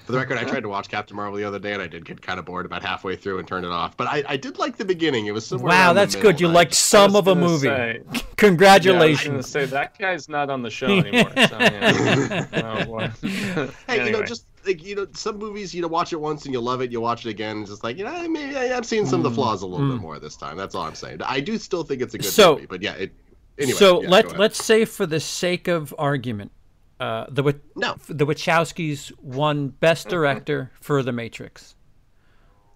For 0.05 0.11
the 0.13 0.17
record, 0.17 0.38
I 0.38 0.43
tried 0.43 0.61
to 0.61 0.69
watch 0.69 0.89
Captain 0.89 1.15
Marvel 1.15 1.38
the 1.38 1.43
other 1.43 1.59
day, 1.59 1.73
and 1.73 1.82
I 1.82 1.88
did 1.88 2.03
get 2.05 2.21
kind 2.21 2.39
of 2.39 2.45
bored 2.45 2.65
about 2.65 2.82
halfway 2.84 3.15
through 3.15 3.39
and 3.39 3.47
turned 3.47 3.65
it 3.65 3.71
off. 3.71 3.95
But 3.95 4.07
I, 4.07 4.23
I 4.27 4.38
did 4.38 4.57
like 4.57 4.75
the 4.77 4.86
beginning. 4.86 5.27
It 5.27 5.34
was 5.34 5.45
somewhere 5.45 5.69
wow, 5.69 5.88
around 5.88 5.95
the 5.95 6.01
that's 6.01 6.15
good. 6.15 6.41
You 6.41 6.47
liked 6.47 6.73
some 6.73 7.15
of 7.15 7.27
a 7.27 7.36
movie. 7.36 7.67
say- 7.67 8.01
Yeah, 8.09 8.09
I 8.09 8.13
was 8.13 8.23
Congratulations. 8.38 9.27
gonna 9.30 9.43
say 9.43 9.65
that 9.65 9.97
guy's 9.99 10.27
not 10.30 10.49
on 10.49 10.61
the 10.63 10.69
show 10.69 10.88
anymore. 10.97 11.32
so, 11.36 11.57
yeah. 11.59 12.45
oh, 12.53 12.86
boy. 12.86 13.11
Hey, 13.88 14.05
you 14.05 14.11
know, 14.11 14.23
just 14.23 14.45
like 14.70 14.86
you 14.86 14.95
know, 14.95 15.07
some 15.13 15.38
movies 15.38 15.74
you 15.74 15.82
know, 15.82 15.88
watch 15.88 16.13
it 16.13 16.22
once 16.22 16.45
and 16.45 16.53
you 16.53 16.59
love 16.61 16.82
it. 16.82 16.91
You 16.91 17.01
watch 17.01 17.26
it 17.26 17.30
again, 17.30 17.61
it's 17.61 17.70
just 17.70 17.84
like 17.84 17.97
you 17.97 18.03
know, 18.05 18.28
maybe 18.30 18.55
I, 18.55 18.76
I'm 18.76 18.84
seeing 18.84 19.05
some 19.05 19.20
of 19.20 19.24
the 19.24 19.32
flaws 19.32 19.61
a 19.61 19.67
little 19.67 19.88
bit 19.89 19.99
more 20.01 20.20
this 20.20 20.36
time. 20.36 20.55
That's 20.57 20.76
all 20.76 20.84
I'm 20.84 20.95
saying. 20.95 21.22
I 21.24 21.39
do 21.39 21.57
still 21.57 21.84
think 21.84 22.01
it's 22.01 22.13
a 22.13 22.17
good 22.17 22.28
Mm. 22.28 22.32
So- 22.32 22.53
movie, 22.55 22.65
but 22.67 22.82
yeah, 22.82 22.93
it. 22.93 23.11
Anyway, 23.57 23.78
so 23.78 24.01
yeah, 24.01 24.09
let 24.09 24.38
let's 24.38 24.63
say 24.63 24.86
for 24.86 25.05
the 25.05 25.20
sake 25.20 25.67
of 25.67 25.93
argument, 25.99 26.51
uh, 27.01 27.26
the 27.30 27.43
No. 27.76 27.97
the 28.07 28.26
Wachowskis 28.26 29.11
won 29.22 29.67
Best 29.70 30.07
Director 30.07 30.72
for 30.80 31.03
The 31.03 31.11
Matrix. 31.11 31.76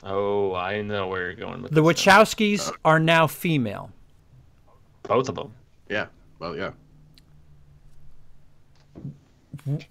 Oh, 0.05 0.53
I 0.53 0.81
know 0.81 1.07
where 1.07 1.21
you're 1.27 1.35
going 1.35 1.61
with 1.61 1.71
The 1.71 1.81
this 1.81 2.05
now. 2.05 2.23
Wachowskis 2.23 2.73
are 2.83 2.99
now 2.99 3.27
female. 3.27 3.91
Both 5.03 5.29
of 5.29 5.35
them. 5.35 5.53
Yeah. 5.89 6.07
Well, 6.39 6.57
yeah. 6.57 6.71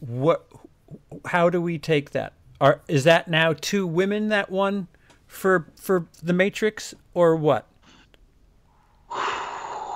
What? 0.00 0.46
How 1.26 1.48
do 1.50 1.60
we 1.60 1.78
take 1.78 2.10
that? 2.10 2.32
Are 2.60 2.80
is 2.88 3.04
that 3.04 3.28
now 3.28 3.52
two 3.52 3.86
women 3.86 4.28
that 4.28 4.50
won 4.50 4.88
for 5.26 5.68
for 5.80 6.06
The 6.22 6.32
Matrix 6.32 6.94
or 7.14 7.34
what? 7.36 7.66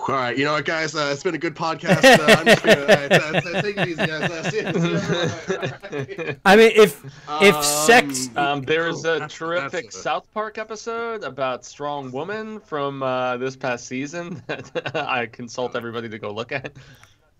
All 0.08 0.14
right, 0.14 0.38
you 0.38 0.44
know 0.44 0.52
what, 0.52 0.64
guys? 0.64 0.94
Uh, 0.94 1.08
it's 1.12 1.24
been 1.24 1.34
a 1.34 1.38
good 1.38 1.56
podcast. 1.56 2.04
Uh, 2.04 2.32
I'm 2.38 2.46
just 2.46 2.62
gonna 2.62 2.80
uh, 2.80 3.50
uh, 3.56 3.60
take 3.62 3.76
it 3.76 3.88
easy, 3.88 4.06
guys. 4.06 4.30
Uh, 4.30 4.50
see 4.50 4.60
you- 4.60 6.08
see 6.08 6.22
you- 6.22 6.36
I 6.44 6.54
mean, 6.54 6.70
if 6.76 7.04
if 7.42 7.54
Um, 7.56 7.62
sex, 7.64 8.30
Um, 8.36 8.62
there 8.62 8.84
was 8.86 9.02
Cool. 9.02 9.10
a 9.10 9.18
That's- 9.18 9.32
terrific 9.34 9.84
that's 9.86 9.96
a- 9.96 10.00
South 10.02 10.32
Park 10.32 10.58
episode 10.58 11.24
about 11.24 11.64
strong 11.64 12.12
woman 12.12 12.60
from 12.60 13.02
uh, 13.02 13.36
this 13.38 13.56
past 13.56 13.86
season 13.88 14.44
that 14.46 14.92
I 14.94 15.26
consult 15.26 15.74
everybody 15.74 16.08
to 16.08 16.18
go 16.20 16.30
look 16.32 16.52
at. 16.52 16.72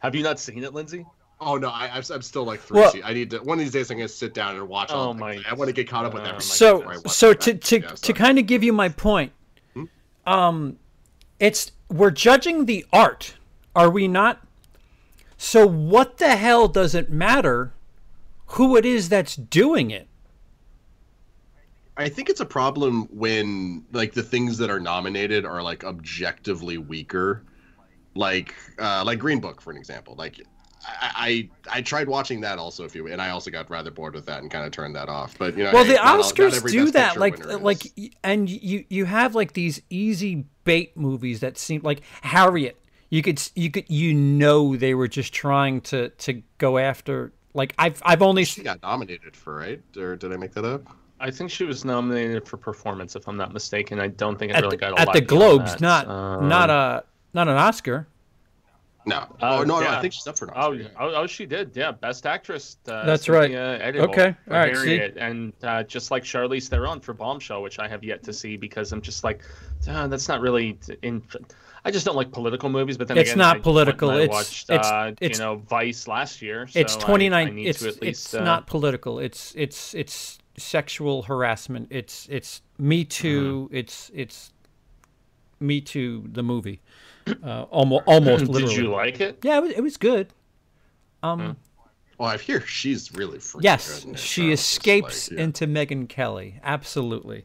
Have 0.01 0.17
you 0.17 0.25
not 0.25 0.41
seen 0.41 0.65
it, 0.65 0.75
Lindsey? 0.75 1.07
Oh 1.41 1.57
no, 1.57 1.69
I, 1.69 1.89
I'm 1.93 2.03
I'm 2.11 2.23
still 2.23 2.45
like 2.45 2.61
three. 2.61 2.81
Well- 2.81 2.93
I 3.05 3.13
need 3.13 3.31
to. 3.31 3.39
One 3.39 3.59
of 3.59 3.65
these 3.65 3.73
days, 3.73 3.91
I'm 3.91 3.99
gonna 3.99 4.09
sit 4.09 4.33
down 4.33 4.57
and 4.57 4.67
watch. 4.69 4.91
all 4.91 5.09
Oh 5.09 5.11
of 5.11 5.17
my- 5.19 5.35
them. 5.35 5.45
I 5.49 5.55
want 5.55 5.69
to 5.69 5.75
get 5.75 5.89
caught 5.89 6.07
up 6.07 6.15
with 6.15 6.23
my 6.23 6.31
everything. 6.31 6.47
so 6.49 6.89
I 6.89 6.97
so 7.09 7.33
to 7.35 7.55
to 7.55 7.81
Yeah, 7.81 7.89
to 7.89 8.13
kind 8.15 8.39
of 8.39 8.47
give 8.47 8.63
you 8.65 8.73
my 8.73 8.89
point, 8.89 9.33
um, 10.27 10.79
it's 11.39 11.73
we're 11.91 12.11
judging 12.11 12.65
the 12.65 12.87
art, 12.93 13.35
are 13.75 13.91
we 13.91 14.09
not? 14.09 14.41
So 15.37 15.67
what 15.67 16.17
the 16.17 16.37
hell 16.37 16.69
does 16.69 16.95
it 16.95 17.11
matter 17.11 17.75
who 18.51 18.75
it 18.77 18.87
is 18.87 19.11
that's 19.11 19.37
doing 19.37 19.91
it? 19.91 20.09
I 21.99 22.09
think 22.09 22.29
it's 22.29 22.41
a 22.41 22.47
problem 22.47 23.03
when 23.11 23.85
like 23.93 24.13
the 24.13 24.23
things 24.23 24.59
that 24.59 24.71
are 24.71 24.81
nominated 24.81 25.45
are 25.47 25.63
like 25.63 25.85
objectively 25.85 26.77
weaker, 26.79 27.43
like 28.15 28.55
uh, 28.79 29.03
like 29.05 29.19
Green 29.19 29.41
Book 29.41 29.61
for 29.61 29.71
an 29.71 29.77
example. 29.79 30.15
Like 30.17 30.41
I, 30.89 31.49
I 31.69 31.79
I 31.79 31.83
tried 31.83 32.09
watching 32.09 32.41
that 32.43 32.59
also 32.59 32.85
a 32.85 32.89
few, 32.89 33.09
and 33.09 33.21
I 33.21 33.31
also 33.31 33.51
got 33.51 33.69
rather 33.71 33.91
bored 33.91 34.15
with 34.15 34.27
that 34.27 34.43
and 34.43 34.51
kind 34.51 34.65
of 34.65 34.73
turned 34.73 34.95
that 34.97 35.09
off. 35.09 35.37
But 35.39 35.57
you 35.57 35.65
know, 35.65 35.73
Well, 35.73 35.85
hey, 35.85 35.93
the 35.93 35.97
not 35.97 36.17
not 36.19 36.25
Oscars 36.25 36.71
do 36.71 36.91
that, 36.93 37.09
Picture 37.15 37.21
like 37.21 37.41
is. 37.41 37.47
like, 37.61 38.13
and 38.23 38.49
you 38.49 38.85
you 38.89 39.05
have 39.05 39.35
like 39.35 39.53
these 39.53 39.83
easy 39.91 40.47
bait 40.65 40.97
movies 40.97 41.41
that 41.41 41.59
seem 41.59 41.83
like 41.83 42.03
Harriet. 42.23 42.81
You 43.11 43.23
could 43.23 43.41
you 43.55 43.71
could 43.71 43.85
you 43.89 44.15
know 44.15 44.77
they 44.77 44.95
were 44.95 45.09
just 45.09 45.33
trying 45.33 45.81
to 45.83 46.11
to 46.11 46.43
go 46.59 46.79
after 46.79 47.33
like 47.55 47.75
I've 47.79 48.01
I've 48.05 48.23
only 48.23 48.45
she 48.45 48.63
got 48.63 48.83
nominated 48.83 49.37
for 49.37 49.57
right, 49.57 49.81
or 49.97 50.17
did 50.17 50.33
I 50.33 50.37
make 50.37 50.53
that 50.53 50.65
up? 50.65 50.83
I 51.19 51.31
think 51.31 51.51
she 51.51 51.65
was 51.65 51.85
nominated 51.85 52.47
for 52.47 52.59
performance, 52.59 53.17
if 53.17 53.27
I'm 53.27 53.39
not 53.39 53.53
mistaken. 53.53 53.99
I 54.01 54.09
don't 54.09 54.39
think 54.39 54.51
it 54.53 54.57
at 54.57 54.63
really 54.63 54.77
the, 54.77 54.81
got 54.81 54.93
a 54.99 55.01
at 55.01 55.07
lot 55.09 55.15
the 55.15 55.23
Globes, 55.23 55.81
not 55.81 56.07
Um, 56.09 56.49
not 56.49 56.69
a 56.71 57.05
not 57.33 57.49
an 57.49 57.57
Oscar. 57.57 58.07
No, 59.09 59.19
Uh, 59.19 59.59
oh 59.61 59.63
no, 59.63 59.79
no. 59.79 59.87
I 59.89 60.01
think 60.01 60.13
she's 60.13 60.27
up 60.27 60.37
for 60.37 60.47
an 60.47 60.51
Oh, 60.57 60.73
yeah. 60.73 60.89
oh, 60.99 61.15
oh, 61.15 61.27
she 61.29 61.47
did. 61.47 61.77
Yeah, 61.77 61.93
best 61.93 62.27
actress. 62.27 62.77
Uh, 62.89 63.07
That's 63.07 63.29
right. 63.29 63.53
Cynthia 63.53 63.79
Erivo 63.81 64.09
Okay, 64.09 64.35
all 64.51 64.57
right, 64.57 64.77
see? 64.77 65.01
And 65.17 65.53
uh, 65.63 65.85
just 65.85 66.11
like 66.11 66.25
Charlize 66.25 66.69
Theron 66.69 66.99
for 66.99 67.13
Bombshell, 67.15 67.63
which 67.63 67.79
I 67.79 67.87
have 67.87 68.03
yet 68.03 68.25
to 68.25 68.33
see 68.33 68.57
because 68.57 68.91
I'm 68.91 69.01
just 69.01 69.23
like, 69.23 69.43
uh, 69.89 70.09
that's 70.09 70.27
not 70.27 70.41
really 70.41 70.77
in. 71.03 71.23
I 71.85 71.93
just 71.93 72.05
don't 72.05 72.17
like 72.17 72.33
political 72.33 72.69
movies. 72.69 72.99
But 72.99 73.07
then 73.07 73.17
It's 73.19 73.31
again, 73.31 73.39
not 73.39 73.57
I 73.59 73.61
political, 73.61 74.11
I 74.11 74.23
it's- 74.23 74.29
watched, 74.29 74.71
it's- 74.71 74.91
uh, 74.91 75.13
it's- 75.21 75.39
you 75.39 75.45
know 75.45 75.57
Vice 75.57 76.09
last 76.09 76.43
year. 76.43 76.67
So 76.67 76.81
It's 76.81 76.97
I- 76.97 77.13
I 77.15 77.45
need 77.45 77.69
It's 77.69 77.79
to 77.79 77.89
at 77.89 78.03
least, 78.03 78.27
it's 78.27 78.35
uh, 78.35 78.43
not 78.43 78.67
political. 78.67 79.21
It's 79.21 79.55
it's 79.57 79.95
it's 79.95 80.39
sexual 80.59 81.23
harassment. 81.23 81.87
It's 81.91 82.27
it's 82.29 82.61
Me 82.77 83.05
Too. 83.05 83.67
Mm-hmm. 83.67 83.77
It's 83.77 84.11
it's 84.13 84.53
Me 85.61 85.81
Too. 85.81 86.25
The 86.33 86.43
movie. 86.43 86.81
Uh, 87.43 87.63
almost 87.71 88.05
almost 88.07 88.45
Did 88.45 88.49
literally. 88.51 88.75
you 88.77 88.91
like 88.91 89.21
it? 89.21 89.39
Yeah, 89.43 89.59
it 89.59 89.63
was, 89.63 89.71
it 89.73 89.81
was 89.83 89.97
good. 89.97 90.29
Um, 91.23 91.57
Well, 92.19 92.29
I 92.29 92.39
hear 92.39 92.61
she's 92.61 93.13
really 93.13 93.39
freaking 93.39 93.63
yes, 93.65 94.01
good 94.01 94.09
in 94.11 94.15
it, 94.15 94.19
she 94.21 94.43
so 94.49 94.53
escapes 94.53 95.31
like, 95.31 95.39
yeah. 95.39 95.45
into 95.45 95.67
Megyn 95.67 96.09
Kelly. 96.09 96.61
Absolutely. 96.63 97.45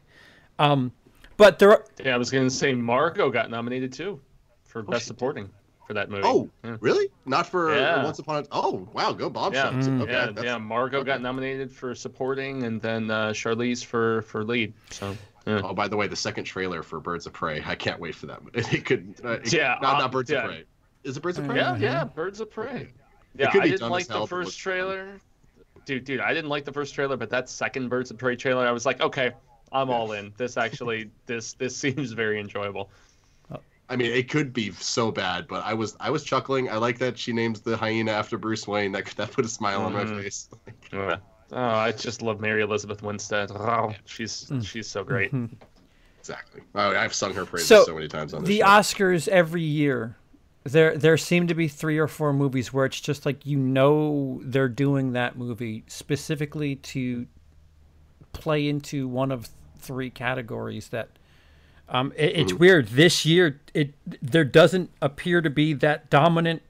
Um, 0.58 0.92
but 1.36 1.58
there, 1.58 1.70
are, 1.72 1.84
Yeah, 2.04 2.14
I 2.14 2.18
was 2.18 2.30
going 2.30 2.44
to 2.46 2.54
say 2.54 2.72
Margot 2.74 3.30
got 3.30 3.50
nominated 3.50 3.92
too 3.92 4.20
for 4.64 4.82
best 4.82 5.02
she 5.02 5.06
supporting 5.08 5.50
for 5.86 5.94
that 5.94 6.08
movie. 6.10 6.22
Oh, 6.24 6.48
Yeah. 6.64 6.76
really? 6.80 7.08
Not 7.26 7.46
for 7.48 7.74
Yeah. 7.74 8.04
Once 8.04 8.18
Upon 8.20 8.44
a 8.44 8.46
Oh, 8.52 8.88
wow, 8.92 9.12
go 9.12 9.28
Bob. 9.28 9.52
Yeah, 9.52 9.70
Mm. 9.72 10.02
Okay, 10.02 10.12
yeah, 10.12 10.26
that's- 10.26 10.44
yeah. 10.44 10.58
Margot 10.58 11.02
got 11.02 11.20
nominated 11.20 11.72
for 11.72 11.94
supporting, 11.94 12.62
and 12.62 12.80
then 12.80 13.10
uh, 13.10 13.30
Charlize 13.30 13.84
for 13.84 14.22
for 14.22 14.44
lead. 14.44 14.72
So 14.90 15.16
yeah. 15.46 15.60
Oh, 15.64 15.72
by 15.74 15.88
the 15.88 15.96
way, 15.96 16.06
the 16.06 16.16
second 16.16 16.44
trailer 16.44 16.82
for 16.82 17.00
Birds 17.00 17.26
of 17.26 17.32
Prey. 17.32 17.62
I 17.66 17.74
can't 17.74 17.98
wait 18.00 18.14
for 18.14 18.26
that. 18.26 18.40
It 18.54 18.84
could. 18.84 19.14
Uh, 19.24 19.30
it- 19.32 19.52
Yeah, 19.52 19.78
not, 19.82 19.96
uh, 19.96 19.98
not 19.98 20.12
Birds 20.12 20.30
yeah. 20.30 20.38
of 20.44 20.50
Prey. 20.50 20.64
Is 21.04 21.16
it 21.16 21.22
Birds 21.22 21.38
of 21.38 21.46
Prey? 21.46 21.56
yeah, 21.56 21.76
yeah, 21.76 22.04
Birds 22.04 22.40
of 22.40 22.50
Prey. 22.50 22.88
Yeah, 23.36 23.50
I 23.52 23.68
didn't 23.68 23.88
like 23.90 24.06
the 24.06 24.26
first 24.26 24.32
looks 24.48 24.56
fun. 24.56 24.72
trailer. 24.72 25.08
Dude, 25.84 26.04
dude, 26.04 26.20
I 26.20 26.32
didn't 26.32 26.50
like 26.50 26.64
the 26.64 26.72
first 26.72 26.94
trailer, 26.94 27.16
but 27.16 27.28
that 27.30 27.48
second 27.48 27.88
Birds 27.88 28.10
of 28.10 28.18
Prey 28.18 28.36
trailer, 28.36 28.66
I 28.66 28.70
was 28.72 28.86
like, 28.86 29.00
okay, 29.00 29.32
I'm 29.72 29.90
all 29.90 30.12
in. 30.12 30.32
This 30.36 30.56
actually, 30.56 31.10
this 31.26 31.54
this 31.54 31.76
seems 31.76 32.12
very 32.12 32.38
enjoyable. 32.38 32.90
I 33.88 33.96
mean, 33.96 34.10
it 34.12 34.30
could 34.30 34.54
be 34.54 34.70
so 34.72 35.10
bad, 35.10 35.46
but 35.48 35.64
I 35.66 35.74
was 35.74 35.96
I 36.00 36.08
was 36.08 36.22
chuckling. 36.24 36.70
I 36.70 36.76
like 36.76 36.98
that 37.00 37.18
she 37.18 37.32
names 37.32 37.60
the 37.60 37.76
hyena 37.76 38.12
after 38.12 38.38
Bruce 38.38 38.66
Wayne. 38.66 38.92
That 38.92 39.06
that 39.16 39.32
put 39.32 39.44
a 39.44 39.48
smile 39.48 39.82
on 39.82 39.92
Mhm. 39.92 40.14
my 40.16 40.22
face. 40.22 40.48
Oh, 41.52 41.58
I 41.62 41.92
just 41.92 42.22
love 42.22 42.40
Mary 42.40 42.62
Elizabeth 42.62 43.02
Winstead. 43.02 43.50
Oh, 43.52 43.94
she's 44.06 44.46
Mm. 44.50 44.64
she's 44.66 44.86
so 44.86 45.04
great. 45.04 45.32
Exactly. 46.18 46.62
Oh, 46.74 46.96
I've 46.96 47.12
sung 47.14 47.34
her 47.34 47.44
praises 47.44 47.68
So, 47.68 47.84
so, 47.84 47.94
many 47.94 48.08
times 48.08 48.32
on 48.32 48.42
this 48.42 48.48
the 48.48 48.58
show. 48.58 48.64
Oscars 48.66 49.28
every 49.28 49.62
year, 49.62 50.16
there 50.64 50.96
there 50.96 51.16
seem 51.18 51.46
to 51.48 51.54
be 51.54 51.68
three 51.68 51.98
or 51.98 52.08
four 52.08 52.32
movies 52.32 52.72
where 52.72 52.86
it's 52.86 53.00
just 53.00 53.26
like 53.26 53.44
you 53.44 53.58
know 53.58 54.40
they're 54.44 54.68
doing 54.68 55.12
that 55.12 55.36
movie 55.36 55.84
specifically 55.88 56.76
to 56.76 57.26
play 58.32 58.68
into 58.68 59.06
one 59.08 59.30
of 59.30 59.48
three 59.78 60.10
categories 60.10 60.88
that. 60.88 61.08
Um, 61.88 62.12
it, 62.16 62.36
it's 62.36 62.54
weird. 62.54 62.88
This 62.88 63.26
year, 63.26 63.60
it 63.74 63.92
there 64.22 64.44
doesn't 64.44 64.90
appear 65.02 65.42
to 65.42 65.50
be 65.50 65.74
that 65.74 66.08
dominant 66.08 66.62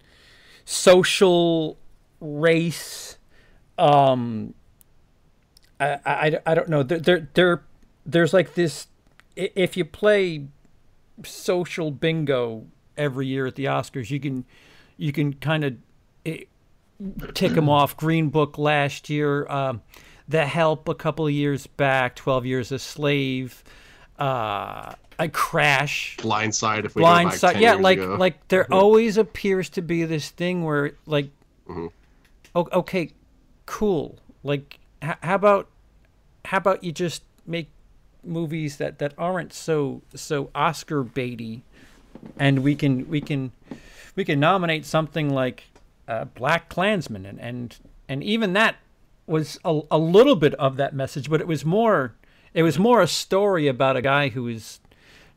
social 0.64 1.76
race. 2.20 3.18
Um, 3.78 4.54
I, 5.82 6.00
I, 6.26 6.38
I 6.46 6.54
don't 6.54 6.68
know. 6.68 6.82
There, 6.82 6.98
there, 6.98 7.28
there, 7.34 7.62
there's 8.06 8.32
like 8.32 8.54
this. 8.54 8.86
If 9.36 9.76
you 9.76 9.84
play 9.84 10.46
social 11.24 11.90
bingo 11.90 12.66
every 12.96 13.26
year 13.26 13.46
at 13.46 13.54
the 13.54 13.64
Oscars, 13.66 14.10
you 14.10 14.20
can, 14.20 14.44
you 14.96 15.12
can 15.12 15.32
kind 15.34 15.64
of 15.64 15.74
tick 17.34 17.52
them 17.54 17.68
off. 17.68 17.96
Green 17.96 18.28
Book 18.28 18.58
last 18.58 19.08
year, 19.10 19.46
um, 19.50 19.82
The 20.28 20.46
Help 20.46 20.88
a 20.88 20.94
couple 20.94 21.26
of 21.26 21.32
years 21.32 21.66
back, 21.66 22.14
Twelve 22.16 22.44
Years 22.46 22.70
a 22.72 22.78
Slave, 22.78 23.62
uh, 24.18 24.92
a 25.18 25.28
Crash. 25.28 26.16
Blindside, 26.20 26.84
if 26.84 26.94
we 26.94 27.00
go 27.00 27.06
Blind 27.06 27.30
back 27.30 27.38
side, 27.38 27.52
10 27.54 27.62
yeah, 27.62 27.74
like 27.74 27.98
ago. 27.98 28.16
like 28.18 28.48
there 28.48 28.72
always 28.72 29.16
appears 29.16 29.68
to 29.70 29.82
be 29.82 30.04
this 30.04 30.30
thing 30.30 30.64
where 30.64 30.92
like, 31.06 31.30
Mhm. 31.68 31.90
okay, 32.54 33.10
cool. 33.66 34.18
Like, 34.42 34.78
h- 35.02 35.16
how 35.22 35.34
about 35.36 35.68
how 36.46 36.58
about 36.58 36.84
you 36.84 36.92
just 36.92 37.22
make 37.46 37.70
movies 38.24 38.76
that 38.76 38.98
that 38.98 39.14
aren't 39.18 39.52
so 39.52 40.02
so 40.14 40.50
Oscar 40.54 41.04
baity, 41.04 41.62
and 42.38 42.60
we 42.60 42.74
can 42.74 43.08
we 43.08 43.20
can 43.20 43.52
we 44.14 44.24
can 44.24 44.38
nominate 44.40 44.84
something 44.84 45.30
like 45.30 45.64
uh, 46.08 46.26
BlacKkKlansman, 46.26 47.28
and 47.28 47.40
and 47.40 47.76
and 48.08 48.24
even 48.24 48.52
that 48.52 48.76
was 49.26 49.58
a, 49.64 49.80
a 49.90 49.98
little 49.98 50.36
bit 50.36 50.54
of 50.54 50.76
that 50.76 50.94
message, 50.94 51.30
but 51.30 51.40
it 51.40 51.46
was 51.46 51.64
more 51.64 52.14
it 52.54 52.62
was 52.62 52.78
more 52.78 53.00
a 53.00 53.06
story 53.06 53.66
about 53.66 53.96
a 53.96 54.02
guy 54.02 54.28
who 54.28 54.44
was 54.44 54.80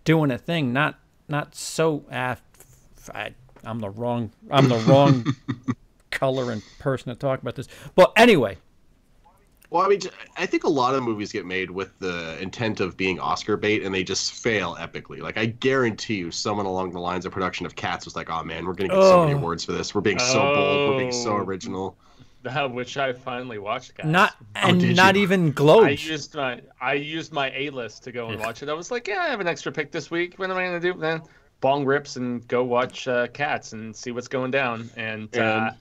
doing 0.03 0.31
a 0.31 0.37
thing, 0.37 0.73
not 0.73 0.99
not 1.27 1.55
so. 1.55 2.03
I, 3.13 3.33
I'm 3.63 3.79
the 3.79 3.89
wrong 3.89 4.31
I'm 4.49 4.69
the 4.69 4.77
wrong 4.77 5.25
color 6.11 6.51
and 6.51 6.63
person 6.79 7.09
to 7.09 7.15
talk 7.15 7.41
about 7.41 7.55
this. 7.55 7.67
But 7.95 8.13
anyway, 8.15 8.57
Well, 9.69 9.83
I 9.83 9.87
mean, 9.89 9.99
I 10.37 10.45
think 10.45 10.63
a 10.63 10.69
lot 10.69 10.95
of 10.95 11.03
movies 11.03 11.31
get 11.31 11.45
made 11.45 11.69
with 11.71 11.97
the 11.99 12.37
intent 12.41 12.79
of 12.79 12.95
being 12.95 13.19
Oscar 13.19 13.57
bait, 13.57 13.83
and 13.83 13.93
they 13.93 14.03
just 14.03 14.33
fail 14.33 14.75
epically. 14.79 15.19
Like, 15.21 15.37
I 15.37 15.45
guarantee 15.47 16.15
you, 16.15 16.31
someone 16.31 16.65
along 16.65 16.91
the 16.91 16.99
lines 16.99 17.25
of 17.25 17.31
production 17.31 17.65
of 17.65 17.75
Cats 17.75 18.05
was 18.05 18.15
like, 18.15 18.29
"Oh 18.29 18.43
man, 18.43 18.65
we're 18.65 18.73
gonna 18.73 18.89
get 18.89 19.01
so 19.03 19.21
many 19.21 19.33
Oh. 19.33 19.37
awards 19.37 19.65
for 19.65 19.71
this. 19.71 19.93
We're 19.95 20.01
being 20.01 20.19
so 20.19 20.53
bold. 20.53 20.89
We're 20.89 20.97
being 20.97 21.11
so 21.11 21.31
Oh. 21.33 21.37
original." 21.37 21.97
That 22.43 22.71
which 22.71 22.95
I 22.95 23.11
finally 23.11 23.57
watched, 23.57 23.95
guys. 23.95 24.05
not 24.05 24.35
and 24.53 24.79
did 24.79 24.95
not 24.95 25.15
you? 25.15 25.23
even 25.23 25.51
I 25.57 25.89
used 25.89 26.35
my 26.35 26.61
I 26.79 26.93
used 26.93 27.33
my 27.33 27.51
A 27.55 27.71
list 27.71 28.03
to 28.03 28.11
go 28.11 28.27
and 28.29 28.39
watch 28.39 28.61
it. 28.61 28.69
I 28.69 28.73
was 28.73 28.91
like, 28.91 29.07
yeah, 29.07 29.17
I 29.21 29.29
have 29.29 29.39
an 29.39 29.47
extra 29.47 29.71
pick 29.71 29.91
this 29.91 30.11
week. 30.11 30.35
What 30.37 30.51
am 30.51 30.57
I 30.57 30.63
gonna 30.65 30.79
do? 30.79 30.93
Then 30.93 31.23
bong 31.59 31.85
rips 31.85 32.17
and 32.17 32.47
go 32.47 32.63
watch 32.63 33.07
uh, 33.07 33.25
Cats 33.29 33.73
and 33.73 33.95
see 33.95 34.11
what's 34.11 34.27
going 34.27 34.51
down. 34.51 34.91
And, 34.95 35.35
uh, 35.35 35.71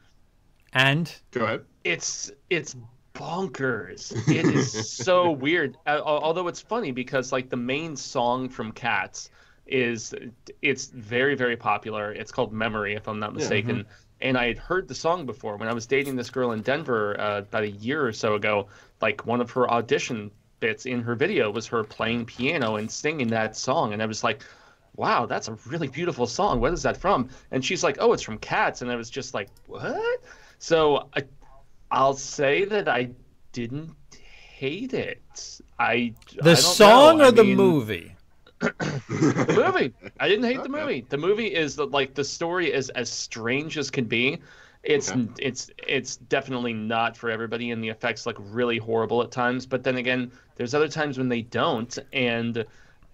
and 0.72 1.12
Go 1.32 1.44
ahead. 1.44 1.64
it's 1.84 2.30
it's 2.48 2.74
bonkers. 3.14 4.12
It 4.28 4.44
is 4.46 4.90
so 4.90 5.30
weird. 5.30 5.76
Uh, 5.86 6.00
although 6.04 6.48
it's 6.48 6.60
funny 6.60 6.90
because 6.90 7.32
like 7.32 7.48
the 7.48 7.56
main 7.56 7.96
song 7.96 8.48
from 8.48 8.72
Cats 8.72 9.30
is 9.66 10.14
it's 10.60 10.86
very 10.88 11.34
very 11.34 11.56
popular. 11.56 12.12
It's 12.12 12.30
called 12.30 12.52
Memory, 12.52 12.94
if 12.94 13.08
I'm 13.08 13.18
not 13.18 13.32
mistaken. 13.34 13.86
And 14.20 14.36
I 14.38 14.46
had 14.46 14.58
heard 14.58 14.88
the 14.88 14.94
song 14.94 15.26
before 15.26 15.56
when 15.56 15.68
I 15.68 15.72
was 15.72 15.86
dating 15.86 16.16
this 16.16 16.30
girl 16.30 16.52
in 16.52 16.62
Denver 16.62 17.18
uh, 17.20 17.38
about 17.38 17.62
a 17.62 17.70
year 17.70 18.06
or 18.06 18.12
so 18.12 18.34
ago. 18.34 18.68
Like 19.00 19.26
one 19.26 19.40
of 19.40 19.50
her 19.52 19.70
audition 19.70 20.30
bits 20.60 20.86
in 20.86 21.02
her 21.02 21.14
video 21.14 21.50
was 21.50 21.66
her 21.66 21.84
playing 21.84 22.26
piano 22.26 22.76
and 22.76 22.90
singing 22.90 23.28
that 23.28 23.56
song, 23.56 23.92
and 23.92 24.02
I 24.02 24.06
was 24.06 24.22
like. 24.24 24.42
Wow, 24.96 25.26
that's 25.26 25.48
a 25.48 25.58
really 25.66 25.88
beautiful 25.88 26.24
song. 26.24 26.60
What 26.60 26.72
is 26.72 26.84
that 26.84 26.96
from? 26.96 27.28
And 27.50 27.64
she's 27.64 27.82
like, 27.82 27.96
"Oh, 27.98 28.12
it's 28.12 28.22
from 28.22 28.38
Cats." 28.38 28.80
And 28.80 28.92
I 28.92 28.94
was 28.94 29.10
just 29.10 29.34
like, 29.34 29.48
"What?" 29.66 30.22
So 30.60 31.08
I, 31.16 31.24
I'll 31.90 32.14
say 32.14 32.64
that 32.64 32.88
I 32.88 33.10
didn't 33.52 33.94
hate 34.56 34.94
it. 34.94 35.60
I 35.78 35.92
I 35.92 36.14
the 36.36 36.54
don't 36.54 36.56
song 36.56 37.18
know. 37.18 37.24
or 37.24 37.26
I 37.28 37.30
the 37.30 37.44
mean, 37.44 37.56
movie? 37.56 38.16
The 38.60 39.62
movie. 39.66 39.92
I 40.20 40.28
didn't 40.28 40.44
hate 40.44 40.62
the 40.62 40.68
movie. 40.68 41.06
The 41.08 41.18
movie 41.18 41.54
is 41.54 41.76
the, 41.76 41.86
like 41.86 42.14
the 42.14 42.24
story 42.24 42.72
is 42.72 42.88
as 42.90 43.10
strange 43.10 43.76
as 43.78 43.90
can 43.90 44.06
be. 44.06 44.40
It's 44.82 45.10
Okay. 45.10 45.28
it's 45.38 45.70
it's 45.86 46.16
definitely 46.16 46.72
not 46.74 47.16
for 47.16 47.30
everybody, 47.30 47.70
and 47.70 47.82
the 47.82 47.88
effects 47.88 48.26
look 48.26 48.36
really 48.38 48.78
horrible 48.78 49.22
at 49.22 49.30
times. 49.30 49.66
But 49.66 49.82
then 49.82 49.96
again, 49.96 50.30
there's 50.56 50.74
other 50.74 50.88
times 50.88 51.18
when 51.18 51.28
they 51.28 51.42
don't, 51.42 51.96
and 52.12 52.64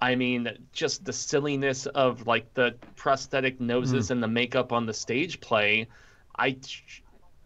I 0.00 0.14
mean, 0.14 0.50
just 0.72 1.04
the 1.04 1.12
silliness 1.12 1.86
of 1.86 2.26
like 2.26 2.52
the 2.54 2.74
prosthetic 2.96 3.60
noses 3.60 4.08
hmm. 4.08 4.14
and 4.14 4.22
the 4.22 4.28
makeup 4.28 4.72
on 4.72 4.86
the 4.86 4.94
stage 4.94 5.40
play. 5.40 5.88
I 6.36 6.56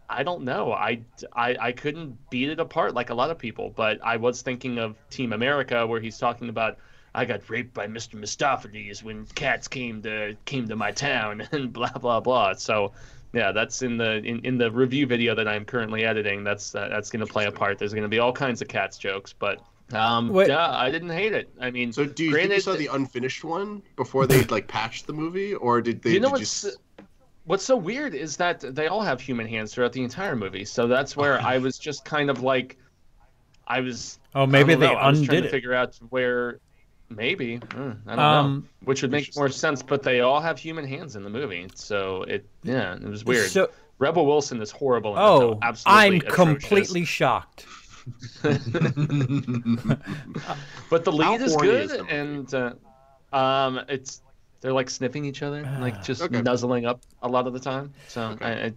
I 0.09 0.23
don't 0.23 0.43
know. 0.43 0.71
I, 0.73 1.01
I 1.33 1.55
I 1.59 1.71
couldn't 1.71 2.17
beat 2.29 2.49
it 2.49 2.59
apart 2.59 2.93
like 2.93 3.09
a 3.09 3.13
lot 3.15 3.31
of 3.31 3.37
people, 3.37 3.71
but 3.75 3.99
I 4.03 4.17
was 4.17 4.41
thinking 4.41 4.77
of 4.77 4.95
Team 5.09 5.33
America 5.33 5.85
where 5.87 5.99
he's 5.99 6.17
talking 6.17 6.49
about 6.49 6.77
I 7.13 7.25
got 7.25 7.49
raped 7.49 7.73
by 7.73 7.87
Mr. 7.87 8.19
Mistoffelees 8.19 9.01
when 9.01 9.25
cats 9.35 9.67
came 9.67 10.01
to 10.03 10.35
came 10.45 10.67
to 10.67 10.75
my 10.75 10.91
town 10.91 11.47
and 11.51 11.71
blah 11.73 11.91
blah 11.93 12.19
blah. 12.19 12.53
So 12.53 12.91
yeah, 13.33 13.51
that's 13.51 13.81
in 13.81 13.97
the 13.97 14.17
in, 14.17 14.39
in 14.45 14.57
the 14.57 14.71
review 14.71 15.07
video 15.07 15.33
that 15.35 15.47
I'm 15.47 15.65
currently 15.65 16.05
editing. 16.05 16.43
That's 16.43 16.75
uh, 16.75 16.87
that's 16.89 17.09
going 17.09 17.25
to 17.25 17.31
play 17.31 17.45
a 17.45 17.51
part. 17.51 17.79
There's 17.79 17.93
going 17.93 18.03
to 18.03 18.09
be 18.09 18.19
all 18.19 18.31
kinds 18.33 18.61
of 18.61 18.67
cats 18.67 18.97
jokes, 18.97 19.33
but 19.33 19.61
um 19.93 20.29
Wait. 20.29 20.47
yeah, 20.47 20.71
I 20.71 20.89
didn't 20.89 21.11
hate 21.11 21.33
it. 21.33 21.49
I 21.61 21.69
mean, 21.69 21.93
So, 21.93 22.05
do 22.05 22.23
you 22.23 22.33
think 22.35 22.51
you 22.53 22.59
saw 22.59 22.73
the 22.75 22.87
unfinished 22.87 23.43
one 23.43 23.83
before 23.95 24.25
they 24.25 24.43
like 24.45 24.67
patched 24.67 25.05
the 25.05 25.13
movie, 25.13 25.53
or 25.53 25.81
did 25.81 26.01
they? 26.01 26.13
you 26.13 26.19
know 26.19 26.29
did 26.29 26.39
what's 26.39 26.65
s- 26.65 26.77
what's 27.45 27.63
so 27.63 27.75
weird 27.77 28.13
is 28.13 28.37
that 28.37 28.59
they 28.75 28.87
all 28.87 29.01
have 29.01 29.21
human 29.21 29.47
hands 29.47 29.73
throughout 29.73 29.93
the 29.93 30.03
entire 30.03 30.35
movie. 30.35 30.65
So 30.65 30.87
that's 30.87 31.15
where 31.15 31.39
I 31.41 31.57
was 31.57 31.77
just 31.77 32.03
kind 32.05 32.29
of 32.29 32.41
like, 32.41 32.77
I 33.67 33.79
was. 33.81 34.19
Oh, 34.33 34.45
maybe 34.45 34.75
they 34.75 34.87
know, 34.87 34.93
I 34.95 35.09
was 35.09 35.19
trying 35.21 35.29
undid 35.37 35.43
to 35.43 35.47
it. 35.47 35.51
figure 35.51 35.73
out 35.73 35.95
where, 36.09 36.59
maybe 37.09 37.59
mm, 37.59 37.97
I 38.05 38.15
don't 38.15 38.15
know, 38.17 38.21
Um, 38.21 38.69
which 38.83 39.01
would 39.01 39.11
make 39.11 39.35
more 39.35 39.49
sense. 39.49 39.81
But 39.81 40.03
they 40.03 40.19
all 40.21 40.39
have 40.41 40.59
human 40.59 40.85
hands 40.87 41.15
in 41.15 41.23
the 41.23 41.29
movie, 41.29 41.67
so 41.75 42.23
it 42.23 42.45
yeah, 42.63 42.95
it 42.95 43.03
was 43.03 43.23
weird. 43.25 43.49
So, 43.49 43.69
Rebel 43.97 44.25
Wilson 44.25 44.61
is 44.61 44.71
horrible. 44.71 45.15
Oh, 45.17 45.39
though. 45.39 45.59
absolutely 45.61 46.03
I'm 46.05 46.13
atrocious. 46.15 46.35
completely 46.35 47.05
shocked. 47.05 47.65
But 50.89 51.03
the 51.05 51.11
lead 51.11 51.41
is 51.41 51.55
good, 51.55 51.91
is 51.91 52.01
and 52.09 52.53
uh, 52.53 52.73
um, 53.35 53.81
it's 53.87 54.21
they're 54.61 54.73
like 54.73 54.89
sniffing 54.89 55.25
each 55.25 55.41
other, 55.43 55.63
ah. 55.65 55.81
like 55.81 56.03
just 56.03 56.21
Okay. 56.21 56.41
nuzzling 56.41 56.85
up 56.85 57.01
a 57.21 57.27
lot 57.27 57.47
of 57.47 57.53
the 57.53 57.59
time. 57.59 57.93
So 58.07 58.35
I, 58.41 58.51
I, 58.51 58.73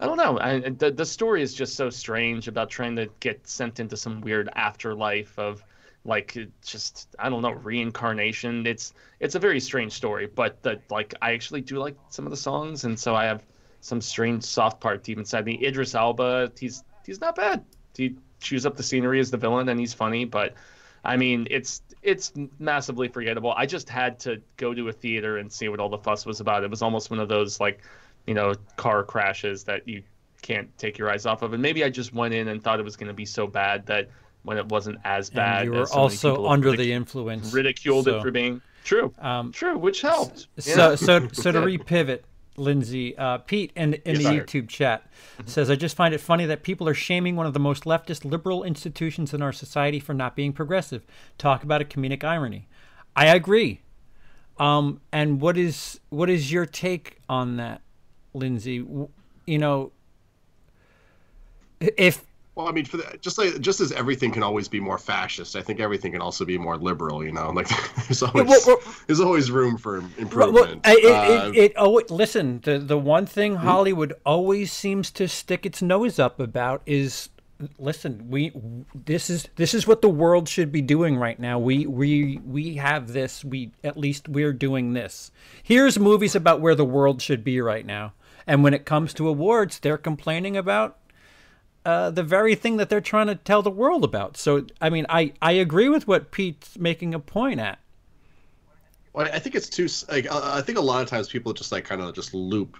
I 0.00 0.06
don't 0.06 0.16
know. 0.16 0.38
I, 0.40 0.60
the 0.60 0.90
the 0.90 1.04
story 1.04 1.42
is 1.42 1.54
just 1.54 1.76
so 1.76 1.90
strange 1.90 2.48
about 2.48 2.70
trying 2.70 2.96
to 2.96 3.08
get 3.20 3.46
sent 3.46 3.80
into 3.80 3.96
some 3.96 4.20
weird 4.20 4.48
afterlife 4.54 5.38
of 5.38 5.62
like 6.04 6.36
just 6.64 7.14
I 7.18 7.28
don't 7.28 7.42
know 7.42 7.52
reincarnation. 7.52 8.66
It's 8.66 8.94
it's 9.20 9.34
a 9.34 9.38
very 9.38 9.60
strange 9.60 9.92
story, 9.92 10.26
but 10.26 10.62
the 10.62 10.80
like 10.90 11.14
I 11.20 11.32
actually 11.32 11.60
do 11.60 11.78
like 11.78 11.96
some 12.08 12.24
of 12.26 12.30
the 12.30 12.36
songs, 12.36 12.84
and 12.84 12.98
so 12.98 13.14
I 13.14 13.24
have 13.24 13.44
some 13.82 14.00
strange 14.00 14.44
soft 14.44 14.80
part 14.80 15.02
deep 15.02 15.18
inside 15.18 15.44
me. 15.44 15.58
Idris 15.64 15.94
Elba, 15.94 16.52
he's 16.58 16.82
he's 17.04 17.20
not 17.20 17.36
bad. 17.36 17.64
He 17.96 18.16
chews 18.40 18.64
up 18.64 18.76
the 18.76 18.82
scenery 18.82 19.20
as 19.20 19.30
the 19.30 19.36
villain, 19.36 19.68
and 19.68 19.78
he's 19.78 19.92
funny, 19.92 20.24
but 20.24 20.54
I 21.04 21.16
mean, 21.18 21.46
it's 21.50 21.82
it's 22.02 22.32
massively 22.58 23.08
forgettable. 23.08 23.52
I 23.56 23.66
just 23.66 23.88
had 23.88 24.18
to 24.20 24.40
go 24.56 24.72
to 24.74 24.88
a 24.88 24.92
theater 24.92 25.36
and 25.38 25.52
see 25.52 25.68
what 25.68 25.80
all 25.80 25.88
the 25.88 25.98
fuss 25.98 26.24
was 26.26 26.40
about. 26.40 26.64
It 26.64 26.70
was 26.70 26.82
almost 26.82 27.10
one 27.10 27.20
of 27.20 27.28
those 27.28 27.60
like, 27.60 27.80
you 28.26 28.34
know, 28.34 28.54
car 28.76 29.02
crashes 29.02 29.64
that 29.64 29.86
you 29.86 30.02
can't 30.42 30.76
take 30.78 30.96
your 30.96 31.10
eyes 31.10 31.26
off 31.26 31.42
of. 31.42 31.52
And 31.52 31.62
maybe 31.62 31.84
I 31.84 31.90
just 31.90 32.14
went 32.14 32.32
in 32.32 32.48
and 32.48 32.62
thought 32.62 32.80
it 32.80 32.84
was 32.84 32.96
going 32.96 33.08
to 33.08 33.14
be 33.14 33.26
so 33.26 33.46
bad 33.46 33.84
that 33.86 34.08
when 34.42 34.56
it 34.56 34.66
wasn't 34.68 34.98
as 35.04 35.28
bad, 35.28 35.66
and 35.66 35.74
you 35.74 35.78
were 35.78 35.86
so 35.86 35.94
also 35.94 36.46
under 36.46 36.70
ridic- 36.72 36.78
the 36.78 36.92
influence. 36.94 37.52
ridiculed 37.52 38.06
so- 38.06 38.16
it 38.18 38.22
for 38.22 38.30
being 38.30 38.62
true, 38.84 39.12
Um, 39.18 39.52
true, 39.52 39.76
which 39.76 40.00
helped. 40.00 40.46
So, 40.58 40.96
so, 40.96 41.28
so 41.32 41.52
to 41.52 41.60
repivot, 41.60 42.20
Lindsey, 42.56 43.16
uh, 43.16 43.38
Pete 43.38 43.72
in, 43.74 43.94
in 43.94 44.16
the. 44.18 44.24
YouTube 44.24 44.68
chat 44.68 45.06
says, 45.46 45.70
I 45.70 45.76
just 45.76 45.96
find 45.96 46.12
it 46.12 46.18
funny 46.20 46.46
that 46.46 46.62
people 46.62 46.88
are 46.88 46.94
shaming 46.94 47.36
one 47.36 47.46
of 47.46 47.54
the 47.54 47.60
most 47.60 47.84
leftist 47.84 48.24
liberal 48.24 48.62
institutions 48.64 49.32
in 49.32 49.40
our 49.40 49.52
society 49.52 49.98
for 50.00 50.12
not 50.14 50.36
being 50.36 50.52
progressive. 50.52 51.06
Talk 51.38 51.62
about 51.62 51.80
a 51.80 51.84
comedic 51.84 52.22
irony. 52.24 52.68
I 53.16 53.26
agree. 53.26 53.80
Um, 54.58 55.00
and 55.10 55.40
what 55.40 55.56
is 55.56 56.00
what 56.10 56.28
is 56.28 56.52
your 56.52 56.66
take 56.66 57.18
on 57.28 57.56
that, 57.56 57.80
Lindsey? 58.34 58.80
W- 58.80 59.08
You 59.46 59.58
know, 59.58 59.92
if 61.80 62.24
Well, 62.56 62.68
I 62.68 62.72
mean, 62.72 62.84
for 62.84 62.96
the, 62.98 63.16
just 63.20 63.38
like 63.38 63.60
just 63.60 63.80
as 63.80 63.92
everything 63.92 64.32
can 64.32 64.42
always 64.42 64.68
be 64.68 64.80
more 64.80 64.98
fascist, 64.98 65.54
I 65.56 65.62
think 65.62 65.80
everything 65.80 66.12
can 66.12 66.20
also 66.20 66.44
be 66.44 66.58
more 66.58 66.76
liberal. 66.76 67.24
You 67.24 67.32
know, 67.32 67.50
like 67.54 67.68
there's 68.08 68.22
always 68.22 68.46
well, 68.46 68.60
well- 68.66 68.94
there's 69.06 69.20
always 69.20 69.50
room 69.50 69.76
for 69.78 69.98
improvement. 70.18 70.82
well, 70.84 70.94
it, 70.96 71.04
Uh, 71.04 71.48
it, 71.50 71.56
it, 71.56 71.72
oh, 71.76 72.02
listen, 72.10 72.60
the, 72.64 72.78
the 72.78 72.98
one 72.98 73.24
thing 73.26 73.56
Hollywood 73.56 74.14
always 74.26 74.72
seems 74.72 75.10
to 75.12 75.28
stick 75.28 75.64
its 75.64 75.80
nose 75.80 76.18
up 76.18 76.40
about 76.40 76.82
is 76.86 77.28
listen, 77.78 78.26
we 78.30 78.52
this 78.94 79.30
is 79.30 79.48
this 79.56 79.74
is 79.74 79.86
what 79.86 80.02
the 80.02 80.08
world 80.08 80.48
should 80.48 80.72
be 80.72 80.82
doing 80.82 81.16
right 81.16 81.38
now. 81.38 81.58
We 81.58 81.86
we 81.86 82.38
we 82.44 82.74
have 82.76 83.12
this, 83.12 83.44
we 83.44 83.70
at 83.84 83.96
least 83.96 84.28
we're 84.28 84.52
doing 84.52 84.92
this. 84.92 85.30
Here's 85.62 85.98
movies 85.98 86.34
about 86.34 86.60
where 86.60 86.74
the 86.74 86.84
world 86.84 87.22
should 87.22 87.44
be 87.44 87.60
right 87.60 87.86
now. 87.86 88.12
And 88.46 88.64
when 88.64 88.74
it 88.74 88.84
comes 88.84 89.14
to 89.14 89.28
awards, 89.28 89.78
they're 89.78 89.98
complaining 89.98 90.56
about 90.56 90.96
uh, 91.84 92.10
the 92.10 92.22
very 92.22 92.54
thing 92.54 92.76
that 92.76 92.88
they're 92.88 93.00
trying 93.00 93.26
to 93.28 93.34
tell 93.34 93.62
the 93.62 93.70
world 93.70 94.04
about. 94.04 94.36
So, 94.36 94.66
I 94.80 94.90
mean, 94.90 95.06
I, 95.08 95.32
I 95.42 95.52
agree 95.52 95.88
with 95.88 96.06
what 96.08 96.30
Pete's 96.30 96.78
making 96.78 97.14
a 97.14 97.18
point 97.20 97.60
at. 97.60 97.78
Well, 99.12 99.28
I 99.32 99.38
think 99.40 99.54
it's 99.56 99.68
too 99.68 99.88
like 100.12 100.30
uh, 100.30 100.40
I 100.54 100.62
think 100.62 100.78
a 100.78 100.80
lot 100.80 101.02
of 101.02 101.08
times 101.08 101.28
people 101.28 101.52
just 101.52 101.72
like 101.72 101.84
kind 101.84 102.00
of 102.00 102.14
just 102.14 102.32
loop 102.32 102.76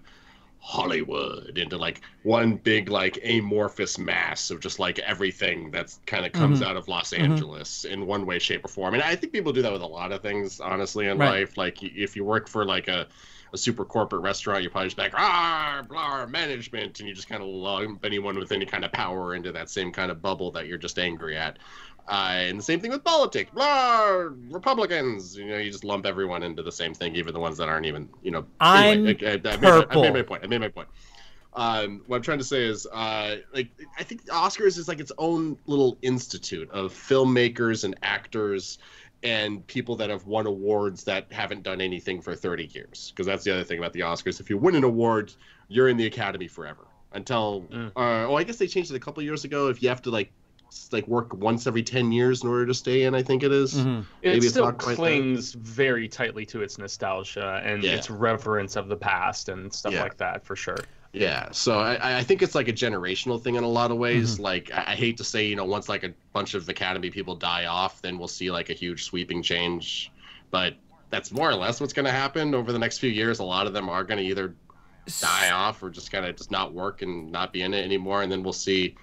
Hollywood 0.61 1.59
into 1.59 1.77
like 1.79 2.03
one 2.23 2.57
big 2.57 2.89
like 2.91 3.19
amorphous 3.25 3.99
mass 3.99 4.51
of 4.51 4.61
just 4.61 4.79
like 4.79 4.99
everything 5.01 5.71
that's 5.73 6.01
kind 6.07 6.27
of 6.27 6.33
comes 6.33 6.63
out 6.63 6.77
of 6.77 6.89
Los 6.89 7.13
Angeles 7.13 7.85
in 7.85 8.07
one 8.07 8.27
way, 8.27 8.39
shape, 8.39 8.65
or 8.65 8.69
form. 8.69 8.95
And 8.95 9.03
I 9.03 9.17
think 9.17 9.33
people 9.33 9.53
do 9.53 9.63
that 9.63 9.73
with 9.73 9.83
a 9.83 9.87
lot 9.87 10.13
of 10.13 10.23
things, 10.23 10.61
honestly, 10.61 11.09
in 11.09 11.19
Right. 11.19 11.21
life. 11.21 11.57
Like 11.57 11.83
if 11.83 12.17
you 12.17 12.25
work 12.25 12.49
for 12.49 12.65
like 12.65 12.89
a 12.89 13.09
a 13.53 13.59
super 13.59 13.85
corporate 13.85 14.23
restaurant, 14.23 14.63
you're 14.63 14.71
probably 14.71 14.89
just 14.89 14.99
like, 14.99 15.13
ah, 15.17 15.83
blah, 15.89 16.27
management, 16.27 17.01
and 17.01 17.09
you 17.09 17.15
just 17.15 17.29
kind 17.29 17.43
of 17.43 17.49
lump 17.49 18.05
anyone 18.05 18.39
with 18.39 18.53
any 18.53 18.67
kind 18.67 18.85
of 18.85 18.93
power 18.93 19.35
into 19.35 19.53
that 19.53 19.69
same 19.71 19.91
kind 19.93 20.11
of 20.11 20.23
bubble 20.23 20.51
that 20.53 20.67
you're 20.67 20.79
just 20.79 20.99
angry 20.99 21.37
at. 21.37 21.59
Uh, 22.09 22.33
and 22.35 22.59
the 22.59 22.63
same 22.63 22.81
thing 22.81 22.91
with 22.91 23.05
politics. 23.05 23.51
Blah, 23.53 24.29
Republicans. 24.51 25.37
You 25.37 25.47
know, 25.47 25.59
you 25.59 25.71
just 25.71 25.85
lump 25.85 26.07
everyone 26.07 26.43
into 26.43 26.63
the 26.63 26.73
same 26.73 26.95
thing, 26.95 27.15
even 27.15 27.33
the 27.35 27.41
ones 27.41 27.57
that 27.59 27.69
aren't 27.69 27.87
even, 27.87 28.09
you 28.23 28.31
know. 28.31 28.47
I'm 28.61 29.07
anyway, 29.07 29.19
I, 29.23 29.49
I, 29.49 29.53
I, 29.53 29.57
made, 29.57 29.63
my- 29.63 29.87
I 29.91 30.01
made 30.01 30.13
my 30.15 30.23
point. 30.23 30.45
I 30.45 30.47
made 30.47 30.61
my 30.61 30.69
point. 30.69 30.89
Um, 31.53 32.03
what 32.07 32.17
I'm 32.17 32.23
trying 32.23 32.39
to 32.39 32.45
say 32.45 32.65
is, 32.65 32.87
uh, 32.87 33.37
like, 33.53 33.71
I 33.99 34.05
think 34.05 34.25
Oscars 34.27 34.79
is 34.79 34.87
like 34.87 35.01
its 35.01 35.11
own 35.19 35.57
little 35.67 35.99
institute 36.01 36.71
of 36.71 36.93
filmmakers 36.93 37.83
and 37.83 37.97
actors 38.03 38.79
and 39.23 39.67
people 39.67 39.97
that 39.97 40.09
have 40.11 40.27
won 40.27 40.47
awards 40.47 41.05
that 41.05 41.31
haven't 41.33 41.63
done 41.63 41.81
anything 41.81 42.23
for 42.23 42.35
30 42.35 42.71
years. 42.73 43.13
Because 43.15 43.27
that's 43.27 43.45
the 43.45 43.53
other 43.53 43.65
thing 43.65 43.79
about 43.79 43.93
the 43.93 44.01
Oscars. 44.01 44.41
If 44.41 44.49
you 44.49 44.57
win 44.57 44.75
an 44.75 44.85
award, 44.85 45.33
you're 45.69 45.89
in 45.89 45.97
the 45.97 46.07
Academy 46.07 46.49
forever 46.49 46.87
until. 47.13 47.67
Mm. 47.71 47.89
Uh, 47.97 48.29
oh, 48.29 48.35
I 48.37 48.45
guess 48.45 48.57
they 48.57 48.67
changed 48.67 48.91
it 48.91 48.97
a 48.97 49.01
couple 49.01 49.23
years 49.23 49.45
ago. 49.45 49.69
If 49.69 49.83
you 49.83 49.89
have 49.91 50.03
to 50.03 50.11
like 50.11 50.33
like 50.93 51.07
work 51.09 51.35
once 51.35 51.67
every 51.67 51.83
10 51.83 52.13
years 52.13 52.45
in 52.45 52.49
order 52.49 52.65
to 52.65 52.75
stay 52.75 53.03
in, 53.03 53.13
I 53.13 53.25
think 53.25 53.43
it 53.43 53.51
is. 53.51 53.75
Mhm. 53.75 54.03
It 54.23 54.29
Maybe 54.29 54.37
it's 54.47 54.51
still 54.51 54.67
not 54.67 54.79
quite 54.79 54.91
that. 54.93 54.97
clings 54.97 55.53
very 55.55 56.07
tightly 56.07 56.47
to 56.47 56.63
its 56.63 56.79
nostalgia 56.79 57.61
and 57.65 57.83
Yeah. 57.83 57.97
its 57.97 58.09
reverence 58.09 58.77
of 58.77 58.89
the 58.89 58.97
past 58.97 59.49
and 59.49 59.73
stuff 59.75 59.93
Yeah. 59.95 60.05
like 60.05 60.17
that 60.19 60.45
for 60.47 60.55
sure. 60.55 60.79
Yeah, 61.13 61.51
so 61.51 61.79
I, 61.79 62.19
I 62.19 62.23
think 62.23 62.41
it's 62.41 62.55
like 62.55 62.69
a 62.69 62.73
generational 62.73 63.43
thing 63.43 63.57
in 63.57 63.65
a 63.65 63.69
lot 63.69 63.91
of 63.91 63.97
ways. 63.97 64.35
Mm-hmm. 64.35 64.43
Like 64.45 64.71
I, 64.73 64.93
I 64.93 64.95
hate 64.95 65.17
to 65.17 65.25
say, 65.25 65.45
you 65.47 65.57
know, 65.57 65.65
once 65.65 65.89
like 65.89 66.05
a 66.05 66.13
bunch 66.33 66.55
of 66.55 66.69
Academy 66.69 67.11
people 67.11 67.35
die 67.35 67.67
off, 67.67 68.01
then 68.01 68.17
we'll 68.17 68.29
see 68.29 68.51
like 68.51 68.71
a 68.71 68.75
huge 68.75 69.05
sweeping 69.05 69.43
change. 69.43 70.13
But 70.53 70.75
that's 71.11 71.33
more 71.33 71.51
or 71.51 71.55
less 71.57 71.81
what's 71.81 71.93
going 71.93 72.07
to 72.07 72.13
happen 72.13 72.55
over 72.55 72.73
the 72.73 72.79
next 72.79 72.99
few 72.99 73.11
years. 73.11 73.41
A 73.41 73.45
lot 73.45 73.67
of 73.67 73.73
them 73.73 73.89
are 73.89 74.05
going 74.05 74.19
to 74.19 74.25
either 74.25 74.55
die 75.21 75.51
off 75.51 75.83
or 75.83 75.91
just 75.91 76.13
kind 76.13 76.25
of 76.25 76.37
just 76.37 76.53
not 76.53 76.73
work 76.73 77.03
and 77.03 77.33
not 77.33 77.53
be 77.53 77.63
in 77.63 77.75
it 77.75 77.85
anymore, 77.85 78.23
and 78.23 78.31
then 78.31 78.45
we'll 78.45 78.53
see 78.53 78.95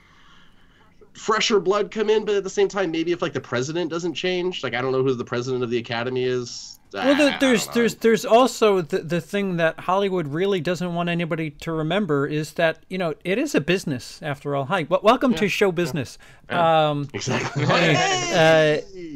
fresher 1.14 1.60
blood 1.60 1.92
come 1.92 2.10
in. 2.10 2.24
But 2.24 2.36
at 2.36 2.44
the 2.46 2.50
same 2.50 2.70
time, 2.70 2.90
maybe 2.90 3.12
if 3.12 3.22
like 3.22 3.34
the 3.34 3.42
president 3.42 3.90
doesn't 3.90 4.14
change, 4.14 4.64
like 4.64 4.74
I 4.74 4.82
don't 4.82 4.94
know 4.94 5.04
who 5.04 5.14
the 5.14 5.26
president 5.26 5.64
of 5.64 5.70
the 5.70 5.78
Academy 5.78 6.24
is. 6.24 6.77
Well, 6.94 7.08
I- 7.08 7.18
there, 7.18 7.34
I 7.34 7.38
there's 7.40 7.68
there's 7.68 7.96
there's 7.96 8.26
also 8.26 8.82
the 8.82 9.00
the 9.00 9.20
thing 9.22 9.58
that 9.58 9.80
Hollywood 9.82 10.28
really 10.28 10.62
doesn't 10.62 10.94
want 10.96 11.10
anybody 11.10 11.50
to 11.52 11.72
remember 11.72 12.26
is 12.28 12.54
that 12.54 12.80
you 12.90 12.98
know 12.98 13.14
it 13.24 13.38
is 13.38 13.54
a 13.56 13.62
business 13.62 14.20
after 14.24 14.56
all. 14.56 14.66
Hi, 14.66 14.86
well, 14.90 15.02
welcome 15.04 15.34
to 15.36 15.48
show 15.50 15.72
business. 15.72 16.18
Um, 16.50 17.10
exactly. 17.14 17.64
uh, 17.66 17.68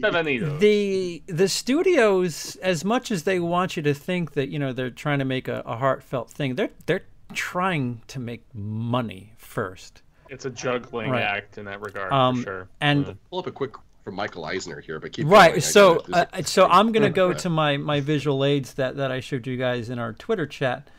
Bienvenido. 0.02 0.60
the 0.60 1.23
the 1.27 1.48
studios, 1.48 2.57
as 2.57 2.84
much 2.84 3.10
as 3.11 3.23
they 3.23 3.39
want 3.39 3.77
you 3.77 3.84
to 3.84 3.93
think 3.93 4.34
that 4.34 4.49
you 4.49 4.60
know 4.60 4.73
they're 4.73 4.89
trying 4.89 5.19
to 5.19 5.26
make 5.26 5.48
a, 5.48 5.64
a 5.65 5.77
heartfelt 5.77 6.30
thing, 6.30 6.56
they're 6.56 6.69
they're 6.88 7.06
trying 7.34 8.02
to 8.07 8.19
make 8.19 8.43
money 8.53 9.34
first. 9.38 10.02
It's 10.30 10.45
a 10.45 10.49
juggling 10.49 11.10
Right. 11.11 11.23
act 11.23 11.57
in 11.57 11.65
that 11.65 11.81
regard 11.81 12.11
Um, 12.14 12.38
for 12.38 12.43
sure. 12.43 12.69
and 12.80 13.18
pull 13.30 13.39
up 13.39 13.48
a 13.48 13.52
quick 13.52 13.73
from 14.03 14.15
Michael 14.15 14.45
Eisner 14.45 14.80
here, 14.82 14.99
but 14.99 15.11
keep 15.14 15.28
right 15.28 15.52
going. 15.52 15.61
So 15.61 16.03
a- 16.11 16.38
uh, 16.38 16.41
so 16.44 16.68
i'm 16.68 16.91
gonna 16.91 17.10
go 17.23 17.34
to 17.34 17.49
my 17.49 17.78
my 17.78 17.99
visual 18.02 18.44
aids 18.44 18.73
that 18.76 18.98
that 18.98 19.11
i 19.11 19.19
showed 19.19 19.45
you 19.48 19.57
guys 19.57 19.90
in 19.90 19.99
our 19.99 20.14
twitter 20.14 20.45
chat. 20.48 20.90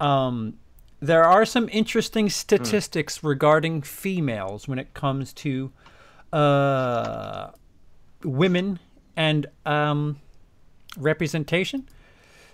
Um 0.00 0.58
there 1.00 1.24
are 1.24 1.44
some 1.44 1.68
interesting 1.72 2.30
statistics 2.30 3.24
regarding 3.24 3.82
females 3.82 4.68
when 4.68 4.78
it 4.78 4.94
comes 4.94 5.32
to 5.32 5.72
uh 6.32 7.50
women 8.24 8.78
and 9.16 9.46
um 9.66 10.18
representation. 10.98 11.88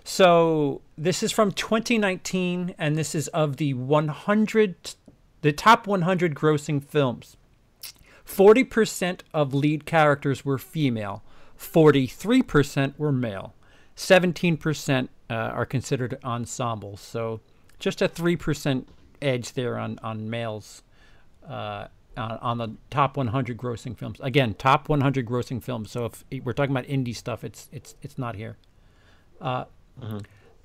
So 0.03 0.81
this 0.97 1.21
is 1.21 1.31
from 1.31 1.51
2019 1.51 2.73
and 2.77 2.97
this 2.97 3.13
is 3.13 3.27
of 3.29 3.57
the 3.57 3.73
100 3.75 4.95
the 5.41 5.51
top 5.53 5.85
100 5.87 6.33
grossing 6.35 6.83
films 6.83 7.37
40% 8.29 9.21
of 9.33 9.53
lead 9.53 9.85
characters 9.85 10.45
were 10.45 10.57
female, 10.59 11.23
43% 11.57 12.93
were 12.97 13.11
male, 13.11 13.55
17% 13.97 15.09
uh, 15.29 15.33
are 15.33 15.65
considered 15.65 16.17
ensembles. 16.23 17.01
So 17.01 17.41
just 17.79 18.01
a 18.01 18.07
3% 18.07 18.85
edge 19.21 19.53
there 19.53 19.77
on, 19.77 19.99
on 20.03 20.29
males 20.29 20.83
uh, 21.47 21.87
on, 22.15 22.31
on 22.37 22.57
the 22.59 22.75
top 22.89 23.17
100 23.17 23.57
grossing 23.57 23.97
films. 23.97 24.19
Again, 24.21 24.53
top 24.53 24.87
100 24.89 25.25
grossing 25.25 25.61
films. 25.63 25.91
So 25.91 26.05
if 26.05 26.23
we're 26.43 26.53
talking 26.53 26.71
about 26.75 26.85
indie 26.85 27.15
stuff, 27.15 27.43
it's, 27.43 27.67
it's, 27.71 27.95
it's 28.01 28.17
not 28.17 28.35
here. 28.35 28.57
Uh, 29.41 29.65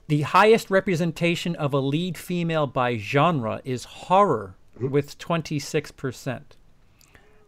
The 0.07 0.23
highest 0.23 0.71
representation 0.71 1.57
of 1.57 1.73
a 1.73 1.79
lead 1.81 2.19
female 2.19 2.67
by 2.67 2.99
genre 2.99 3.63
is 3.65 3.85
horror 3.85 4.55
with 4.79 5.19
26%. 5.19 6.43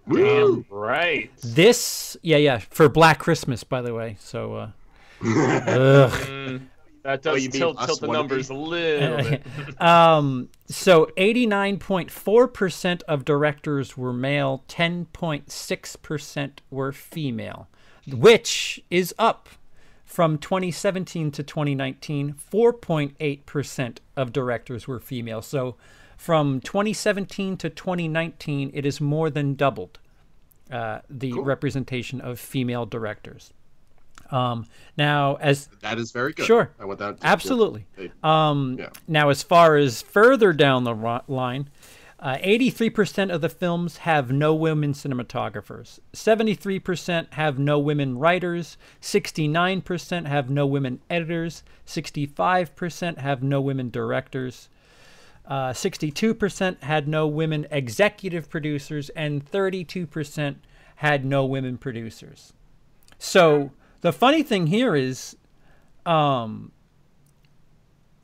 Woo! 0.06 0.64
Damn 0.68 0.78
right. 0.78 1.30
This, 1.42 2.16
yeah, 2.22 2.36
yeah, 2.36 2.58
for 2.58 2.88
Black 2.88 3.18
Christmas, 3.18 3.64
by 3.64 3.82
the 3.82 3.94
way. 3.94 4.16
So, 4.20 4.54
uh, 4.54 4.70
ugh. 5.24 6.12
Mm, 6.46 6.62
that 7.02 7.26
Oh, 7.26 7.34
does 7.34 7.44
you 7.44 7.50
mean 7.50 7.60
tilt, 7.60 7.80
tilt 7.84 8.00
the 8.00 8.08
numbers 8.08 8.50
a 8.50 8.54
little 8.54 9.16
bit. 9.18 9.42
um, 9.80 10.48
so 10.66 11.06
89.4% 11.16 13.02
of 13.02 13.24
directors 13.24 13.96
were 13.96 14.12
male, 14.12 14.64
10.6% 14.68 16.50
were 16.70 16.92
female, 16.92 17.68
which 18.08 18.82
is 18.90 19.14
up 19.18 19.48
from 20.06 20.38
2017 20.38 21.30
to 21.32 21.42
2019. 21.42 22.34
4.8% 22.34 23.98
of 24.16 24.32
directors 24.32 24.88
were 24.88 25.00
female. 25.00 25.42
So 25.42 25.76
from 26.16 26.60
2017 26.60 27.58
to 27.58 27.68
2019, 27.68 28.70
it 28.72 28.86
is 28.86 29.00
more 29.00 29.28
than 29.28 29.54
doubled 29.54 29.98
uh, 30.70 31.00
the 31.10 31.32
representation 31.34 32.20
of 32.20 32.40
female 32.40 32.86
directors. 32.86 33.52
Um, 34.30 34.66
now, 34.96 35.36
as 35.36 35.68
That 35.82 35.98
is 35.98 36.10
very 36.10 36.32
good. 36.32 36.46
Sure. 36.46 36.70
I 36.80 36.84
want 36.84 36.98
that. 36.98 37.18
Absolutely. 37.22 37.86
Hey, 37.96 38.10
Um, 38.22 38.76
Yeah. 38.78 38.88
Now, 39.06 39.28
as 39.28 39.42
far 39.42 39.76
as 39.76 40.02
further 40.02 40.52
down 40.52 40.84
the 40.84 41.22
line, 41.28 41.68
uh, 42.18 42.38
83% 42.38 43.32
of 43.32 43.42
the 43.42 43.48
films 43.48 43.98
have 43.98 44.32
no 44.32 44.54
women 44.54 44.94
cinematographers. 44.94 46.00
73% 46.14 47.32
have 47.34 47.58
no 47.58 47.78
women 47.78 48.18
writers. 48.18 48.78
69% 49.02 50.26
have 50.26 50.48
no 50.48 50.66
women 50.66 51.02
editors. 51.10 51.62
65% 51.86 53.18
have 53.18 53.42
no 53.42 53.60
women 53.60 53.90
directors. 53.90 54.70
Uh, 55.46 55.70
62% 55.70 56.82
had 56.82 57.06
no 57.06 57.26
women 57.26 57.66
executive 57.70 58.48
producers, 58.48 59.10
and 59.10 59.44
32% 59.44 60.56
had 60.96 61.24
no 61.24 61.44
women 61.44 61.76
producers. 61.76 62.54
So 63.18 63.72
the 64.00 64.12
funny 64.12 64.42
thing 64.42 64.68
here 64.68 64.96
is, 64.96 65.36
um, 66.06 66.72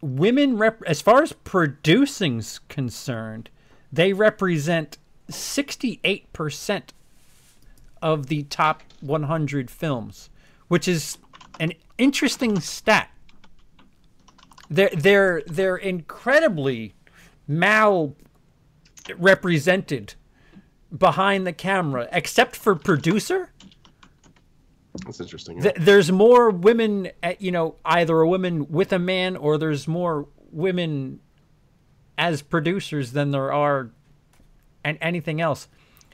women 0.00 0.56
rep- 0.56 0.82
as 0.86 1.00
far 1.00 1.22
as 1.22 1.32
producing's 1.32 2.58
concerned, 2.68 3.50
they 3.92 4.12
represent 4.12 4.98
68% 5.30 6.82
of 8.00 8.26
the 8.26 8.42
top 8.44 8.82
100 9.00 9.70
films, 9.70 10.30
which 10.68 10.88
is 10.88 11.18
an 11.60 11.72
interesting 11.98 12.60
stat. 12.60 13.10
They're 14.68 14.90
they're 14.96 15.42
they're 15.46 15.76
incredibly 15.76 16.94
mal 17.46 18.16
represented 19.18 20.14
behind 20.96 21.46
the 21.46 21.52
camera, 21.52 22.08
except 22.10 22.56
for 22.56 22.74
producer. 22.74 23.50
That's 25.04 25.20
interesting. 25.20 25.60
Th- 25.62 25.74
there's 25.78 26.12
more 26.12 26.50
women, 26.50 27.10
at, 27.22 27.40
you 27.40 27.50
know, 27.50 27.76
either 27.84 28.20
a 28.20 28.28
woman 28.28 28.70
with 28.70 28.92
a 28.92 28.98
man 28.98 29.36
or 29.36 29.56
there's 29.58 29.88
more 29.88 30.28
women 30.50 31.20
as 32.18 32.42
producers 32.42 33.12
than 33.12 33.30
there 33.30 33.52
are 33.52 33.90
and 34.84 34.98
anything 35.00 35.40
else. 35.40 35.68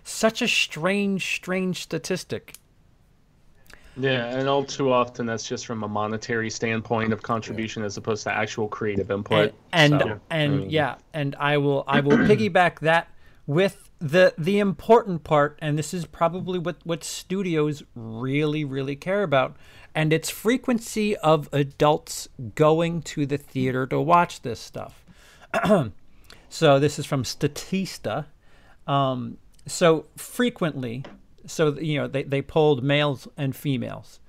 Such 0.04 0.42
a 0.42 0.48
strange, 0.48 1.36
strange 1.36 1.82
statistic. 1.82 2.54
Yeah, 3.98 4.26
and 4.26 4.48
all 4.48 4.64
too 4.64 4.92
often 4.92 5.26
that's 5.26 5.46
just 5.46 5.66
from 5.66 5.82
a 5.82 5.88
monetary 5.88 6.50
standpoint 6.50 7.12
of 7.12 7.22
contribution 7.22 7.82
as 7.82 7.96
opposed 7.96 8.22
to 8.24 8.32
actual 8.32 8.68
creative 8.68 9.10
input. 9.10 9.54
and 9.72 9.92
and, 9.94 10.00
So, 10.00 10.20
and 10.30 10.52
I 10.52 10.56
mean, 10.56 10.70
yeah, 10.70 10.94
and 11.12 11.34
I 11.38 11.58
will 11.58 11.84
I 11.86 12.00
will 12.00 12.16
piggyback 12.18 12.78
that 12.80 13.08
with 13.46 13.90
the 13.98 14.34
the 14.38 14.60
important 14.60 15.24
part, 15.24 15.58
and 15.60 15.76
this 15.76 15.92
is 15.92 16.06
probably 16.06 16.60
what 16.60 16.76
what 16.84 17.02
studios 17.02 17.82
really 17.96 18.64
really 18.64 18.94
care 18.94 19.24
about, 19.24 19.56
and 19.94 20.12
it's 20.12 20.30
frequency 20.30 21.16
of 21.16 21.48
adults 21.52 22.28
going 22.54 23.02
to 23.02 23.26
the 23.26 23.36
theater 23.36 23.86
to 23.88 24.00
watch 24.00 24.42
this 24.42 24.60
stuff. 24.60 25.04
so 26.48 26.78
this 26.78 26.98
is 26.98 27.06
from 27.06 27.22
Statista. 27.22 28.26
Um, 28.86 29.38
so 29.66 30.06
frequently, 30.16 31.04
so 31.46 31.78
you 31.78 31.98
know 31.98 32.08
they 32.08 32.22
they 32.22 32.42
polled 32.42 32.82
males 32.82 33.28
and 33.36 33.54
females. 33.54 34.20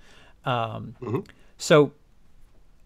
Um, 0.46 0.96
So 1.58 1.94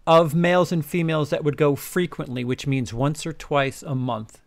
of 0.06 0.34
males 0.34 0.70
and 0.72 0.84
females 0.84 1.30
that 1.30 1.44
would 1.44 1.56
go 1.56 1.76
frequently, 1.76 2.44
which 2.44 2.66
means 2.66 2.92
once 2.92 3.26
or 3.26 3.32
twice 3.32 3.82
a 3.82 3.94
month, 3.94 4.42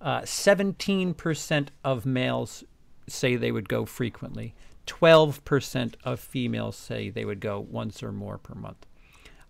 uh, 0.00 0.20
17% 0.20 1.68
of 1.84 2.06
males 2.06 2.64
say 3.08 3.36
they 3.36 3.50
would 3.50 3.68
go 3.68 3.84
frequently. 3.84 4.54
12% 4.86 5.94
of 6.04 6.20
females 6.20 6.76
say 6.76 7.10
they 7.10 7.24
would 7.24 7.40
go 7.40 7.60
once 7.60 8.02
or 8.02 8.12
more 8.12 8.38
per 8.38 8.54
month. 8.54 8.86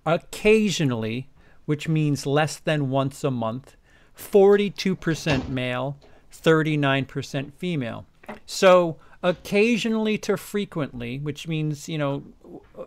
Occasionally, 0.07 1.29
which 1.67 1.89
means 1.89 2.27
less 2.27 2.59
than 2.59 2.91
once 2.91 3.23
a 3.23 3.31
month, 3.31 3.77
42% 4.20 5.48
male, 5.48 5.97
39% 6.32 7.52
female. 7.55 8.06
So 8.47 8.97
occasionally 9.22 10.18
to 10.18 10.36
frequently, 10.36 11.18
which 11.18 11.48
means, 11.48 11.88
you 11.88 11.98
know, 11.98 12.22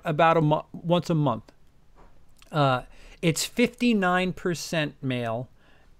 about 0.03 0.37
a 0.37 0.41
mo- 0.41 0.65
once 0.71 1.09
a 1.09 1.15
month, 1.15 1.51
uh, 2.51 2.83
it's 3.21 3.47
59% 3.47 4.93
male 5.01 5.49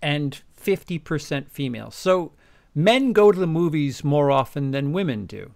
and 0.02 0.42
50% 0.62 1.50
female. 1.50 1.92
So 1.92 2.32
men 2.76 3.14
go 3.14 3.32
to 3.32 3.40
the 3.40 3.48
movies 3.48 4.04
more 4.04 4.32
often 4.32 4.72
than 4.72 4.94
women 4.94 5.26
do. 5.26 5.52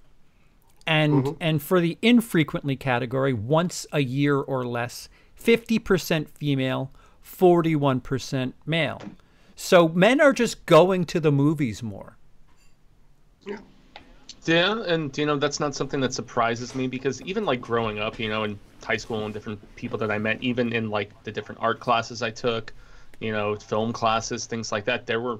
And 0.85 1.35
and 1.41 1.61
for 1.61 1.81
the 1.81 1.97
infrequently 2.01 2.77
category, 2.77 3.33
once 3.33 3.85
a 3.91 3.99
year 3.99 4.37
or 4.37 4.65
less, 4.65 5.09
50% 5.37 6.29
female, 6.29 6.91
41% 7.25 8.53
male. 8.65 9.01
So 9.59 9.89
men 9.89 10.21
are 10.21 10.31
just 10.33 10.65
going 10.67 11.03
to 11.05 11.19
the 11.19 11.31
movies 11.31 11.81
more. 11.81 12.15
Yeah, 13.45 13.57
Yeah, 14.45 14.83
and 14.83 15.15
you 15.17 15.25
know 15.25 15.37
that's 15.37 15.59
not 15.59 15.73
something 15.75 15.99
that 16.01 16.13
surprises 16.13 16.75
me 16.75 16.87
because 16.87 17.21
even 17.23 17.43
like 17.43 17.59
growing 17.59 17.97
up, 17.99 18.19
you 18.19 18.29
know, 18.29 18.43
in 18.43 18.59
high 18.83 18.97
school 18.97 19.25
and 19.25 19.33
different 19.33 19.59
people 19.75 19.97
that 19.97 20.11
I 20.11 20.19
met, 20.19 20.41
even 20.43 20.71
in 20.73 20.89
like 20.91 21.09
the 21.23 21.31
different 21.31 21.59
art 21.59 21.79
classes 21.79 22.21
I 22.21 22.29
took, 22.29 22.71
you 23.19 23.31
know, 23.31 23.55
film 23.55 23.91
classes, 23.91 24.45
things 24.45 24.71
like 24.71 24.85
that, 24.85 25.07
there 25.07 25.19
were 25.19 25.39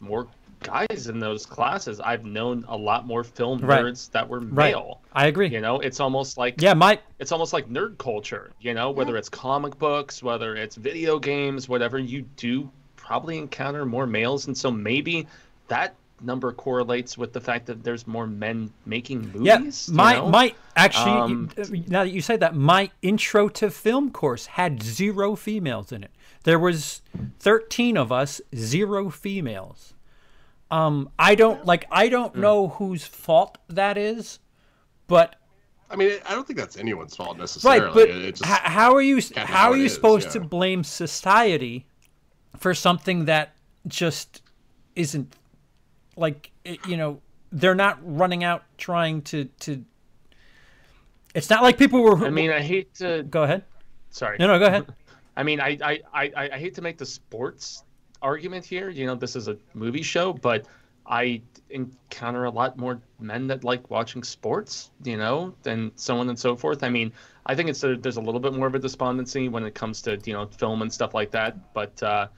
more 0.00 0.26
guys 0.62 1.08
in 1.08 1.18
those 1.18 1.44
classes. 1.44 2.00
I've 2.00 2.24
known 2.24 2.64
a 2.68 2.76
lot 2.76 3.06
more 3.06 3.22
film 3.22 3.58
Right. 3.60 3.84
nerds 3.84 4.10
that 4.12 4.26
were 4.26 4.40
male. 4.40 4.54
Right. 4.56 4.72
male. 4.72 5.00
I 5.12 5.26
agree. 5.26 5.48
You 5.48 5.60
know, 5.60 5.78
it's 5.80 6.00
almost 6.00 6.38
like 6.38 6.60
Yeah, 6.60 6.72
my 6.72 6.98
it's 7.18 7.32
almost 7.32 7.52
like 7.52 7.68
nerd 7.68 7.98
culture, 7.98 8.50
you 8.60 8.72
know, 8.72 8.90
whether 8.90 9.16
it's 9.18 9.28
comic 9.28 9.78
books, 9.78 10.22
whether 10.22 10.56
it's 10.56 10.74
video 10.74 11.18
games, 11.18 11.68
whatever, 11.68 11.98
you 11.98 12.22
do 12.36 12.70
probably 13.08 13.38
encounter 13.38 13.86
more 13.86 14.06
males. 14.06 14.46
And 14.48 14.56
so 14.56 14.70
maybe 14.70 15.26
that 15.68 15.94
number 16.20 16.52
correlates 16.52 17.16
with 17.16 17.32
the 17.32 17.40
fact 17.40 17.64
that 17.66 17.82
there's 17.82 18.06
more 18.06 18.26
men 18.26 18.70
making 18.84 19.32
yeah, 19.40 19.58
movies. 19.58 19.88
you 19.88 19.94
my 19.94 20.14
know? 20.16 20.28
my 20.28 20.54
actually 20.76 21.12
Um, 21.12 21.48
now 21.86 22.04
that 22.04 22.10
you 22.10 22.20
say 22.20 22.36
that, 22.36 22.54
my 22.54 22.90
intro 23.00 23.48
to 23.48 23.70
film 23.70 24.10
course 24.10 24.44
had 24.46 24.82
zero 24.82 25.36
females 25.36 25.90
in 25.90 26.04
it. 26.04 26.10
There 26.44 26.58
was 26.58 27.00
13 27.40 27.96
of 27.96 28.12
us, 28.12 28.40
zero 28.54 29.08
females. 29.10 29.94
Um 30.70 31.08
I 31.18 31.34
don't 31.34 31.64
like 31.64 31.86
I 31.90 32.10
don't 32.10 32.34
Hmm. 32.34 32.40
know 32.42 32.68
whose 32.68 33.04
fault 33.06 33.56
that 33.68 33.96
is, 33.96 34.38
but 35.06 35.36
I 35.90 35.96
mean, 35.96 36.10
I 36.28 36.34
don't 36.34 36.46
think 36.46 36.58
that's 36.58 36.76
anyone's 36.76 37.16
fault 37.16 37.38
necessarily. 37.38 37.80
right, 37.86 37.94
but 37.94 38.10
it 38.10 38.34
just, 38.34 38.42
h- 38.50 38.58
how 38.78 38.92
are 38.94 39.00
you 39.00 39.22
how 39.34 39.46
how 39.46 39.70
are 39.70 39.76
it 39.76 39.80
you 39.80 39.86
is, 39.86 39.94
supposed 39.94 40.30
to 40.32 40.40
blame 40.40 40.84
society 40.84 41.86
for 42.56 42.74
something 42.74 43.26
that 43.26 43.54
just 43.86 44.42
isn't 44.96 45.34
like 46.16 46.50
it- 46.64 46.84
you 46.86 46.96
know 46.96 47.20
they're 47.52 47.74
not 47.74 47.98
running 48.02 48.44
out 48.44 48.64
trying 48.76 49.22
to 49.22 49.44
to 49.60 49.84
it's 51.34 51.50
not 51.50 51.62
like 51.62 51.78
people 51.78 52.02
were 52.02 52.16
I 52.24 52.30
mean, 52.30 52.50
I 52.50 52.60
hate 52.60 52.94
to. 52.96 53.22
go 53.22 53.42
ahead 53.44 53.64
Sorry. 54.10 54.36
no 54.38 54.46
no 54.46 54.58
go 54.58 54.66
ahead 54.66 54.86
I 55.36 55.44
mean, 55.44 55.60
I, 55.60 55.78
I, 55.80 56.00
I, 56.12 56.32
I 56.36 56.50
I 56.54 56.58
hate 56.58 56.74
to 56.74 56.82
make 56.82 56.98
the 56.98 57.06
sports 57.06 57.84
argument 58.20 58.64
here. 58.64 58.88
You 58.90 59.06
know, 59.06 59.14
this 59.14 59.36
is 59.36 59.46
a 59.46 59.56
movie 59.72 60.02
show, 60.02 60.32
but 60.32 60.66
I 61.08 61.42
encounter 61.70 62.44
a 62.44 62.50
lot 62.50 62.76
more 62.78 63.00
men 63.18 63.46
that 63.48 63.64
like 63.64 63.90
watching 63.90 64.22
sports, 64.22 64.90
you 65.04 65.16
know, 65.16 65.54
and 65.64 65.90
so 65.96 66.18
on 66.18 66.28
and 66.28 66.38
so 66.38 66.54
forth. 66.56 66.82
I 66.82 66.88
mean, 66.88 67.12
I 67.46 67.54
think 67.54 67.70
it's 67.70 67.82
a, 67.82 67.96
there's 67.96 68.16
a 68.16 68.20
little 68.20 68.40
bit 68.40 68.52
more 68.52 68.66
of 68.66 68.74
a 68.74 68.78
despondency 68.78 69.48
when 69.48 69.64
it 69.64 69.74
comes 69.74 70.02
to 70.02 70.18
you 70.24 70.34
know 70.34 70.46
film 70.46 70.82
and 70.82 70.92
stuff 70.92 71.14
like 71.14 71.30
that. 71.32 71.72
But 71.72 72.02
uh, 72.02 72.28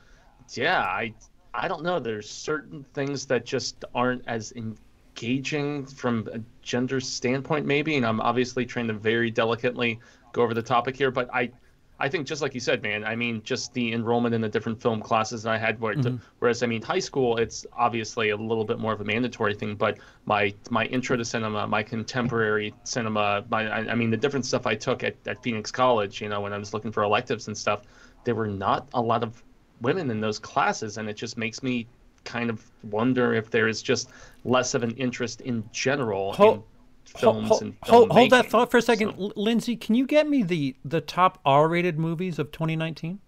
yeah, 0.52 0.80
I 0.82 1.14
I 1.52 1.68
don't 1.68 1.82
know. 1.82 1.98
There's 1.98 2.30
certain 2.30 2.84
things 2.94 3.26
that 3.26 3.44
just 3.44 3.84
aren't 3.94 4.22
as 4.26 4.52
engaging 4.52 5.86
from 5.86 6.28
a 6.32 6.40
gender 6.62 7.00
standpoint, 7.00 7.66
maybe. 7.66 7.96
And 7.96 8.06
I'm 8.06 8.20
obviously 8.20 8.64
trying 8.64 8.88
to 8.88 8.94
very 8.94 9.30
delicately 9.30 9.98
go 10.32 10.42
over 10.42 10.54
the 10.54 10.62
topic 10.62 10.96
here, 10.96 11.10
but 11.10 11.28
I 11.34 11.50
I 12.00 12.08
think 12.08 12.26
just 12.26 12.40
like 12.40 12.54
you 12.54 12.60
said, 12.60 12.82
man. 12.82 13.04
I 13.04 13.14
mean, 13.14 13.42
just 13.44 13.74
the 13.74 13.92
enrollment 13.92 14.34
in 14.34 14.40
the 14.40 14.48
different 14.48 14.80
film 14.80 15.00
classes 15.00 15.42
that 15.42 15.52
I 15.52 15.58
had. 15.58 15.78
Where, 15.80 15.94
mm-hmm. 15.94 16.16
whereas 16.38 16.62
I 16.62 16.66
mean, 16.66 16.82
high 16.82 16.98
school, 16.98 17.36
it's 17.36 17.66
obviously 17.76 18.30
a 18.30 18.36
little 18.36 18.64
bit 18.64 18.78
more 18.78 18.92
of 18.92 19.00
a 19.00 19.04
mandatory 19.04 19.54
thing. 19.54 19.74
But 19.74 19.98
my 20.24 20.54
my 20.70 20.86
intro 20.86 21.16
to 21.16 21.24
cinema, 21.24 21.66
my 21.66 21.82
contemporary 21.82 22.74
cinema, 22.84 23.44
my 23.50 23.68
I, 23.68 23.92
I 23.92 23.94
mean, 23.94 24.10
the 24.10 24.16
different 24.16 24.46
stuff 24.46 24.66
I 24.66 24.74
took 24.74 25.04
at, 25.04 25.14
at 25.26 25.42
Phoenix 25.42 25.70
College. 25.70 26.22
You 26.22 26.28
know, 26.28 26.40
when 26.40 26.52
I 26.52 26.58
was 26.58 26.72
looking 26.72 26.90
for 26.90 27.02
electives 27.02 27.48
and 27.48 27.56
stuff, 27.56 27.82
there 28.24 28.34
were 28.34 28.48
not 28.48 28.88
a 28.94 29.00
lot 29.00 29.22
of 29.22 29.42
women 29.82 30.10
in 30.10 30.20
those 30.20 30.38
classes, 30.38 30.96
and 30.96 31.08
it 31.08 31.14
just 31.14 31.36
makes 31.36 31.62
me 31.62 31.86
kind 32.24 32.50
of 32.50 32.64
wonder 32.84 33.34
if 33.34 33.50
there 33.50 33.68
is 33.68 33.82
just 33.82 34.10
less 34.44 34.74
of 34.74 34.82
an 34.82 34.90
interest 34.92 35.40
in 35.42 35.64
general 35.72 36.34
in 36.52 36.62
films 37.04 37.48
hold, 37.48 37.62
and 37.62 37.76
hold, 37.82 38.10
hold 38.10 38.30
that 38.30 38.46
thought 38.46 38.70
for 38.70 38.78
a 38.78 38.82
second. 38.82 39.14
So- 39.18 39.32
lindsey 39.36 39.76
can 39.76 39.94
you 39.94 40.06
get 40.06 40.28
me 40.28 40.42
the 40.42 40.76
the 40.84 41.00
top 41.00 41.38
r-rated 41.44 41.98
movies 41.98 42.38
of 42.38 42.52
2019 42.52 43.18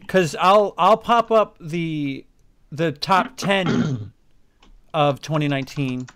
because 0.00 0.34
i'll 0.40 0.74
i'll 0.78 0.96
pop 0.96 1.30
up 1.30 1.56
the 1.60 2.24
the 2.72 2.92
top 2.92 3.36
10 3.36 4.12
of 4.94 5.20
2019 5.20 6.06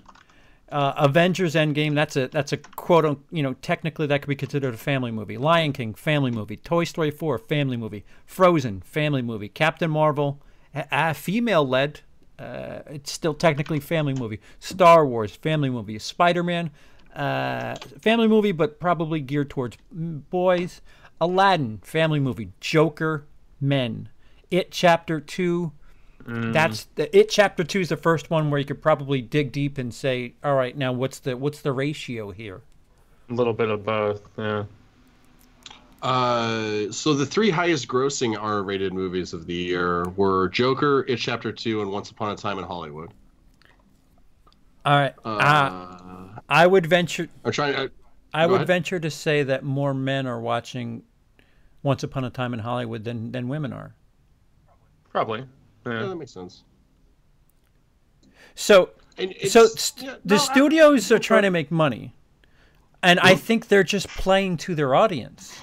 uh, 0.72 0.92
avengers 0.96 1.54
endgame 1.54 1.94
that's 1.94 2.16
a 2.16 2.26
that's 2.28 2.52
a 2.52 2.56
quote 2.56 3.04
un- 3.04 3.22
you 3.30 3.42
know 3.42 3.52
technically 3.54 4.06
that 4.08 4.22
could 4.22 4.28
be 4.28 4.34
considered 4.34 4.74
a 4.74 4.76
family 4.76 5.12
movie. 5.12 5.36
Lion 5.36 5.72
king 5.72 5.94
family 5.94 6.32
movie. 6.32 6.56
Toy 6.56 6.82
story 6.82 7.12
4 7.12 7.38
family 7.38 7.76
movie. 7.76 8.04
Frozen 8.26 8.80
family 8.80 9.22
movie. 9.22 9.48
Captain 9.48 9.90
marvel 9.90 10.40
a, 10.74 10.84
a 10.90 11.14
female 11.14 11.64
led 11.68 12.00
uh, 12.38 12.80
it's 12.86 13.12
still 13.12 13.34
technically 13.34 13.80
family 13.80 14.14
movie. 14.14 14.40
Star 14.58 15.06
Wars 15.06 15.34
family 15.34 15.70
movie. 15.70 15.98
Spider 15.98 16.42
Man 16.42 16.70
uh, 17.14 17.76
family 18.00 18.28
movie, 18.28 18.52
but 18.52 18.80
probably 18.80 19.20
geared 19.20 19.50
towards 19.50 19.76
mm, 19.94 20.22
boys. 20.30 20.80
Aladdin 21.20 21.78
family 21.82 22.20
movie. 22.20 22.50
Joker 22.60 23.26
men. 23.60 24.08
It 24.50 24.70
Chapter 24.70 25.20
Two. 25.20 25.72
That's 26.26 26.84
the 26.94 27.14
It 27.16 27.28
Chapter 27.28 27.64
Two 27.64 27.80
is 27.80 27.90
the 27.90 27.96
first 27.96 28.30
one 28.30 28.50
where 28.50 28.58
you 28.58 28.64
could 28.64 28.80
probably 28.80 29.20
dig 29.20 29.52
deep 29.52 29.76
and 29.76 29.92
say, 29.92 30.34
all 30.42 30.54
right, 30.54 30.76
now 30.76 30.92
what's 30.92 31.18
the 31.18 31.36
what's 31.36 31.60
the 31.60 31.72
ratio 31.72 32.30
here? 32.30 32.62
a 33.30 33.34
little 33.34 33.52
bit 33.52 33.70
of 33.70 33.84
both. 33.84 34.22
Yeah. 34.36 34.64
Uh, 36.04 36.92
so 36.92 37.14
the 37.14 37.24
three 37.24 37.48
highest 37.48 37.88
grossing 37.88 38.36
R-rated 38.38 38.92
movies 38.92 39.32
of 39.32 39.46
the 39.46 39.54
year 39.54 40.04
were 40.16 40.50
Joker, 40.50 41.06
It 41.08 41.16
Chapter 41.16 41.50
Two, 41.50 41.80
and 41.80 41.90
Once 41.90 42.10
Upon 42.10 42.30
a 42.30 42.36
Time 42.36 42.58
in 42.58 42.64
Hollywood. 42.64 43.10
All 44.84 44.98
right, 44.98 45.14
Uh, 45.24 45.28
uh, 45.28 46.38
I 46.46 46.66
would 46.66 46.84
venture. 46.84 47.26
I'm 47.42 47.52
trying. 47.52 47.74
I, 47.74 47.88
I 48.34 48.46
would 48.46 48.56
ahead. 48.56 48.66
venture 48.66 49.00
to 49.00 49.10
say 49.10 49.44
that 49.44 49.64
more 49.64 49.94
men 49.94 50.26
are 50.26 50.38
watching 50.40 51.04
Once 51.82 52.02
Upon 52.02 52.22
a 52.24 52.30
Time 52.30 52.52
in 52.52 52.60
Hollywood 52.60 53.02
than 53.04 53.32
than 53.32 53.48
women 53.48 53.72
are. 53.72 53.94
Probably. 55.08 55.46
yeah, 55.86 55.92
Yeah. 56.02 56.06
that 56.08 56.16
makes 56.16 56.32
sense. 56.32 56.64
So 58.54 58.90
so 59.48 59.66
st- 59.68 60.06
yeah, 60.06 60.16
the 60.22 60.34
no, 60.34 60.40
I- 60.42 60.44
studios 60.44 61.10
are 61.10 61.18
trying 61.18 61.44
to 61.44 61.50
make 61.50 61.70
money, 61.70 62.12
and 63.02 63.18
I 63.20 63.36
think 63.36 63.68
they're 63.68 63.82
just 63.84 64.08
playing 64.08 64.58
to 64.58 64.74
their 64.74 64.94
audience. 64.94 65.62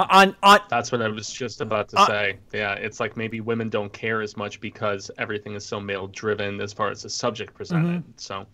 Uh, 0.00 0.06
on 0.10 0.36
on 0.42 0.60
That's 0.68 0.90
what 0.92 1.02
I 1.02 1.08
was 1.08 1.30
just 1.30 1.60
about 1.60 1.88
to 1.90 1.98
Uh, 1.98 2.06
say. 2.06 2.38
Yeah, 2.52 2.74
it's 2.74 3.00
like 3.00 3.16
maybe 3.16 3.40
women 3.40 3.68
don't 3.68 3.92
care 3.92 4.22
as 4.22 4.36
much 4.36 4.60
because 4.60 5.10
everything 5.18 5.54
is 5.54 5.64
so 5.64 5.80
male 5.80 6.06
driven 6.08 6.60
as 6.60 6.72
far 6.72 6.90
as 6.90 7.02
the 7.02 7.10
subject 7.10 7.54
presented. 7.54 8.00
Mm-hmm. 8.02 8.10
So 8.16 8.46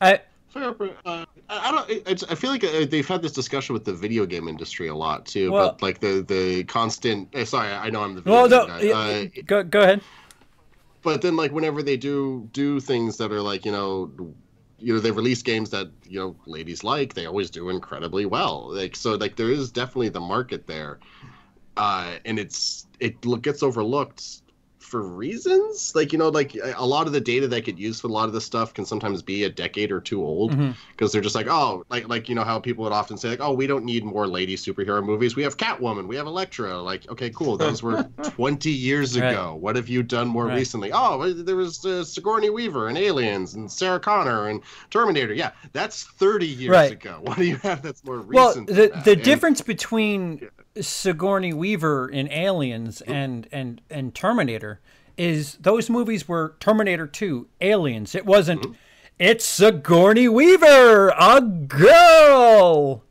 I, 0.00 0.20
uh, 0.54 0.72
I 1.06 1.26
I 1.48 1.70
don't. 1.70 1.90
It's, 2.06 2.24
I 2.24 2.34
feel 2.34 2.50
like 2.50 2.64
uh, 2.64 2.84
they've 2.88 3.06
had 3.06 3.22
this 3.22 3.32
discussion 3.32 3.72
with 3.72 3.84
the 3.84 3.94
video 3.94 4.26
game 4.26 4.48
industry 4.48 4.88
a 4.88 4.94
lot 4.94 5.24
too. 5.26 5.50
Well- 5.52 5.70
but 5.72 5.82
like 5.82 6.00
the 6.00 6.22
the 6.26 6.64
constant. 6.64 7.28
eh, 7.34 7.44
sorry, 7.44 7.72
I 7.72 7.88
know 7.90 8.02
I'm 8.02 8.14
the. 8.14 8.22
well, 8.30 8.48
video 8.48 8.66
no, 8.66 8.78
game 8.80 8.90
guy. 8.92 9.24
Uh, 9.38 9.42
go 9.46 9.62
go 9.62 9.80
ahead. 9.82 10.00
but 11.02 11.22
then 11.22 11.36
like 11.36 11.52
whenever 11.52 11.82
they 11.82 11.96
do 11.96 12.48
do 12.52 12.80
things 12.80 13.16
that 13.16 13.32
are 13.32 13.40
like 13.42 13.64
you 13.64 13.72
know 13.72 14.10
you 14.82 14.92
know 14.92 15.00
they 15.00 15.10
release 15.10 15.42
games 15.42 15.70
that 15.70 15.88
you 16.04 16.18
know 16.18 16.36
ladies 16.46 16.82
like. 16.84 17.14
They 17.14 17.26
always 17.26 17.50
do 17.50 17.68
incredibly 17.70 18.26
well. 18.26 18.72
Like 18.72 18.96
so 18.96 19.14
like 19.14 19.36
there 19.36 19.50
is 19.50 19.70
definitely 19.70 20.10
the 20.10 20.20
market 20.20 20.66
there. 20.66 20.98
Uh 21.76 22.16
and 22.24 22.38
it's 22.38 22.86
it 23.00 23.20
gets 23.42 23.62
overlooked 23.62 24.41
for 24.92 25.02
reasons? 25.02 25.94
Like 25.94 26.12
you 26.12 26.18
know 26.18 26.28
like 26.28 26.54
a 26.76 26.84
lot 26.86 27.06
of 27.06 27.14
the 27.14 27.20
data 27.20 27.48
that 27.48 27.64
get 27.64 27.78
used 27.78 28.02
for 28.02 28.08
a 28.08 28.12
lot 28.12 28.26
of 28.26 28.34
this 28.34 28.44
stuff 28.44 28.74
can 28.74 28.84
sometimes 28.84 29.22
be 29.22 29.44
a 29.44 29.48
decade 29.48 29.90
or 29.90 30.02
two 30.02 30.22
old 30.22 30.54
because 30.94 31.10
they're 31.12 31.22
just 31.22 31.34
like 31.34 31.46
oh 31.48 31.82
like 31.88 32.08
like 32.08 32.28
you 32.28 32.34
know 32.34 32.44
how 32.44 32.60
people 32.60 32.84
would 32.84 32.92
often 32.92 33.16
say 33.16 33.30
like 33.30 33.40
oh 33.40 33.54
we 33.54 33.66
don't 33.66 33.86
need 33.86 34.04
more 34.04 34.26
lady 34.28 34.54
superhero 34.54 35.02
movies. 35.02 35.34
We 35.34 35.42
have 35.44 35.56
catwoman. 35.56 36.06
We 36.06 36.16
have 36.16 36.26
elektra 36.26 36.76
like 36.80 37.08
okay 37.10 37.30
cool. 37.30 37.56
Those 37.56 37.82
were 37.82 38.02
20 38.22 38.70
years 38.70 39.18
Right. 39.18 39.30
ago. 39.30 39.54
What 39.58 39.76
have 39.76 39.88
you 39.88 40.02
done 40.02 40.28
more 40.28 40.46
Right. 40.46 40.56
recently? 40.56 40.90
Oh 40.92 41.32
there 41.32 41.56
was 41.56 41.84
uh, 41.86 42.04
sigourney 42.04 42.50
weaver 42.50 42.88
and 42.88 42.98
aliens 42.98 43.54
and 43.54 43.72
sarah 43.72 43.98
connor 43.98 44.48
and 44.48 44.60
terminator. 44.90 45.32
Yeah 45.32 45.52
that's 45.72 46.04
30 46.04 46.46
years 46.46 46.70
Right. 46.70 46.92
ago. 46.92 47.18
What 47.22 47.38
do 47.38 47.44
you 47.44 47.56
have 47.56 47.80
that's 47.80 48.04
more 48.04 48.20
Well, 48.20 48.48
recent 48.48 48.66
than 48.66 48.76
the 48.76 48.88
the 49.06 49.12
And- 49.12 49.22
difference 49.22 49.62
between 49.62 50.50
Sigourney 50.80 51.52
Weaver 51.52 52.08
in 52.08 52.30
Aliens 52.30 53.00
and 53.02 53.48
and 53.52 53.80
and 53.90 54.14
Terminator 54.14 54.80
is 55.18 55.54
those 55.60 55.90
movies 55.90 56.26
were 56.26 56.56
Terminator 56.60 57.06
2, 57.06 57.46
Aliens. 57.60 58.14
It 58.14 58.24
wasn't 58.24 58.62
mm-hmm. 58.62 58.72
it's 59.18 59.44
Sigourney 59.44 60.28
Weaver, 60.28 61.10
a 61.10 61.40
girl. 61.40 63.04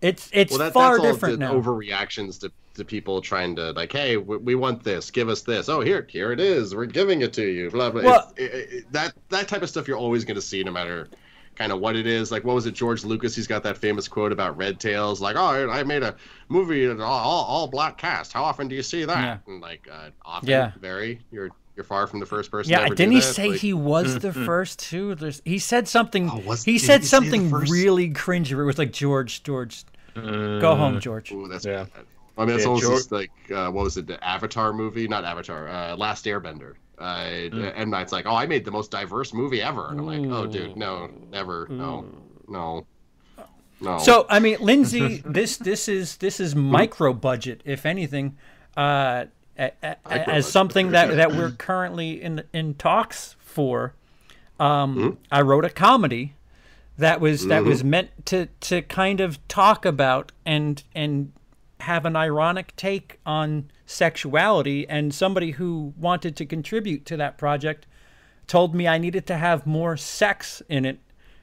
It's 0.00 0.30
it's 0.32 0.50
Well, 0.52 0.58
that, 0.60 0.72
far 0.72 0.92
that's 0.96 1.04
all 1.04 1.12
different 1.12 1.38
the 1.40 1.46
now. 1.46 1.54
overreactions 1.54 2.40
to, 2.40 2.52
to 2.74 2.84
people 2.84 3.20
trying 3.20 3.56
to 3.56 3.72
like, 3.72 3.92
hey, 3.92 4.16
we, 4.16 4.36
we 4.38 4.54
want 4.54 4.82
this, 4.82 5.10
give 5.10 5.28
us 5.28 5.42
this. 5.42 5.68
Oh, 5.68 5.80
here, 5.80 6.06
here 6.08 6.32
it 6.32 6.40
is. 6.40 6.74
We're 6.74 6.86
giving 6.86 7.22
it 7.22 7.32
to 7.34 7.44
you. 7.46 7.70
Blah 7.70 7.90
blah. 7.90 8.02
Well- 8.02 8.32
it- 8.36 8.52
it- 8.52 8.92
that 8.92 9.14
that 9.30 9.48
type 9.48 9.62
of 9.62 9.68
stuff 9.68 9.88
you're 9.88 9.98
always 9.98 10.24
going 10.24 10.36
to 10.36 10.40
see, 10.42 10.62
no 10.62 10.70
matter 10.72 11.08
kind 11.62 11.70
of 11.72 11.78
what 11.78 11.94
it 11.94 12.06
is. 12.08 12.32
Like, 12.32 12.42
what 12.44 12.54
was 12.56 12.66
it, 12.66 12.72
George 12.74 13.04
Lucas? 13.04 13.36
He's 13.36 13.46
got 13.46 13.62
that 13.62 13.78
famous 13.78 14.08
quote 14.08 14.32
about 14.32 14.56
Red 14.56 14.80
Tails, 14.80 15.20
like, 15.20 15.36
oh, 15.36 15.70
I 15.70 15.84
made 15.84 16.02
a 16.02 16.16
movie 16.48 16.88
all, 16.90 17.00
all, 17.00 17.44
all 17.44 17.66
black 17.68 17.96
cast. 17.98 18.32
How 18.32 18.42
often 18.42 18.66
do 18.66 18.74
you 18.74 18.82
see 18.82 19.04
that? 19.04 19.16
Yeah. 19.22 19.38
And 19.46 19.60
like, 19.60 19.86
uh, 19.90 20.10
often, 20.24 20.48
Yeah. 20.48 20.72
very. 20.80 21.20
You're 21.30 21.50
you're 21.76 21.84
far 21.84 22.06
from 22.06 22.20
the 22.20 22.26
first 22.26 22.50
person. 22.50 22.70
Yeah, 22.70 22.80
to 22.80 22.84
ever 22.86 22.94
didn't 22.94 23.12
do 23.12 23.16
he 23.16 23.20
that. 23.22 23.34
say 23.34 23.48
Like, 23.50 23.60
he 23.60 23.72
was 23.72 24.18
the 24.18 24.32
first 24.32 24.78
too? 24.80 25.14
There's, 25.14 25.40
he 25.46 25.58
said 25.58 25.88
something. 25.88 26.28
Oh, 26.30 26.42
was- 26.46 26.64
he 26.64 26.78
said 26.78 27.00
he 27.00 27.06
something 27.06 27.48
first? 27.48 27.72
really 27.72 28.10
cringy. 28.12 28.50
It 28.50 28.62
was 28.64 28.76
like 28.76 28.92
George, 28.92 29.42
George, 29.42 29.84
go 30.14 30.74
home, 30.76 31.00
George. 31.00 31.30
Ooh, 31.32 31.48
that's 31.48 31.64
Yeah. 31.64 31.84
bad. 31.94 32.04
I 32.36 32.44
mean, 32.44 32.56
it's 32.56 32.64
Yeah, 32.64 32.68
almost 32.72 33.08
George- 33.10 33.30
like 33.46 33.50
uh, 33.56 33.70
what 33.70 33.84
was 33.84 33.96
it, 33.96 34.06
the 34.06 34.22
Avatar 34.22 34.72
movie? 34.74 35.06
Not 35.08 35.24
Avatar, 35.24 35.68
uh, 35.68 35.96
Last 35.96 36.24
Airbender. 36.26 36.74
Uh, 37.02 37.24
Mm. 37.50 37.72
M 37.76 37.90
Night's 37.90 38.12
like, 38.12 38.26
oh, 38.26 38.34
I 38.36 38.46
made 38.46 38.64
the 38.64 38.70
most 38.70 38.90
diverse 38.90 39.32
movie 39.34 39.60
ever, 39.60 39.88
and 39.90 39.98
I'm 40.00 40.06
like, 40.06 40.30
oh, 40.30 40.46
dude, 40.46 40.76
no, 40.76 41.10
never, 41.30 41.66
no, 41.68 42.06
no, 42.48 42.86
no. 43.80 43.98
So 43.98 44.26
I 44.28 44.38
mean, 44.38 44.58
Lindsey, 44.60 45.22
this 45.26 45.56
this 45.56 45.88
is 45.88 46.16
this 46.18 46.38
is 46.40 46.54
micro 46.54 47.12
budget, 47.12 47.60
if 47.64 47.84
anything, 47.84 48.36
uh, 48.76 49.24
a- 49.58 49.72
a- 49.82 50.30
as 50.30 50.50
something 50.50 50.92
that 50.92 51.16
that 51.16 51.32
we're 51.32 51.50
currently 51.58 52.22
in 52.22 52.44
in 52.52 52.74
talks 52.74 53.36
for. 53.40 53.94
Um, 54.60 54.94
Hmm? 54.94 55.10
I 55.32 55.40
wrote 55.42 55.64
a 55.64 55.70
comedy 55.70 56.34
that 56.98 57.20
was 57.20 57.46
that 57.48 57.60
Mm-hmm. 57.62 57.68
was 57.68 57.82
meant 57.82 58.10
to 58.26 58.46
to 58.60 58.82
kind 58.82 59.20
of 59.20 59.38
talk 59.48 59.84
about 59.84 60.30
and 60.46 60.82
and 60.94 61.32
have 61.82 62.04
an 62.06 62.16
ironic 62.16 62.74
take 62.76 63.18
on 63.24 63.70
sexuality 63.86 64.88
and 64.88 65.14
somebody 65.14 65.52
who 65.52 65.92
wanted 65.98 66.36
to 66.36 66.46
contribute 66.46 67.04
to 67.06 67.16
that 67.16 67.38
project 67.38 67.86
told 68.46 68.74
me 68.74 68.88
I 68.88 68.98
needed 68.98 69.26
to 69.26 69.36
have 69.36 69.66
more 69.66 69.96
sex 69.96 70.62
in 70.68 70.84
it 70.84 70.98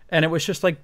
and 0.09 0.25
it 0.25 0.29
was 0.29 0.45
just 0.45 0.63
like 0.63 0.77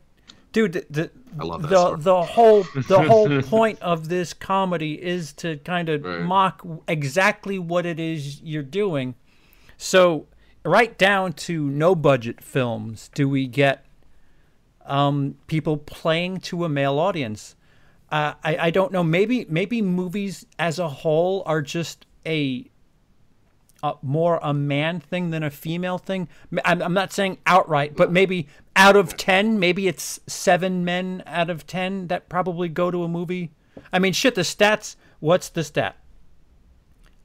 dude 0.52 0.74
the 0.74 0.86
the, 0.90 1.12
I 1.40 1.44
love 1.44 1.62
the, 1.64 1.96
the 1.98 2.22
whole 2.24 2.64
the 2.88 3.02
whole 3.10 3.42
point 3.42 3.82
of 3.82 4.10
this 4.10 4.34
comedy 4.34 4.94
is 5.02 5.34
to 5.34 5.58
kind 5.58 5.90
of 5.90 6.04
Right. 6.04 6.22
mock 6.22 6.66
exactly 6.88 7.58
what 7.60 7.86
it 7.86 8.00
is 8.00 8.42
you're 8.42 8.64
doing 8.64 9.16
so 9.78 10.28
right 10.64 10.98
down 10.98 11.34
to 11.34 11.70
no 11.70 11.96
budget 11.96 12.42
films 12.42 13.10
do 13.14 13.28
we 13.30 13.48
get 13.48 13.86
um, 14.86 15.36
people 15.48 15.78
playing 15.78 16.40
to 16.42 16.64
a 16.64 16.70
male 16.70 17.00
audience. 17.00 17.55
Uh, 18.12 18.34
I, 18.44 18.58
I 18.58 18.70
don't 18.70 18.92
know. 18.92 19.04
Maybe 19.04 19.46
maybe 19.50 19.82
movies 19.82 20.46
as 20.60 20.80
a 20.80 20.88
whole 20.88 21.44
are 21.46 21.62
just 21.62 22.06
a, 22.26 22.70
a 23.82 23.94
more 24.02 24.40
a 24.44 24.54
man 24.54 25.00
thing 25.00 25.32
than 25.32 25.44
a 25.44 25.50
female 25.50 25.98
thing. 25.98 26.28
I'm, 26.64 26.82
I'm 26.82 26.94
not 26.94 27.12
saying 27.12 27.40
outright, 27.46 27.96
but 27.96 28.12
maybe 28.12 28.48
out 28.76 28.96
of 28.96 29.18
ten, 29.18 29.60
maybe 29.60 29.88
it's 29.88 30.20
seven 30.28 30.86
men 30.86 31.24
out 31.26 31.50
of 31.50 31.66
ten 31.66 32.08
that 32.08 32.30
probably 32.30 32.70
go 32.70 32.92
to 32.92 33.04
a 33.04 33.08
movie. 33.08 33.52
I 33.92 34.00
mean, 34.00 34.14
shit. 34.14 34.36
The 34.36 34.42
stats. 34.42 34.96
What's 35.20 35.50
the 35.50 35.64
stat? 35.64 35.98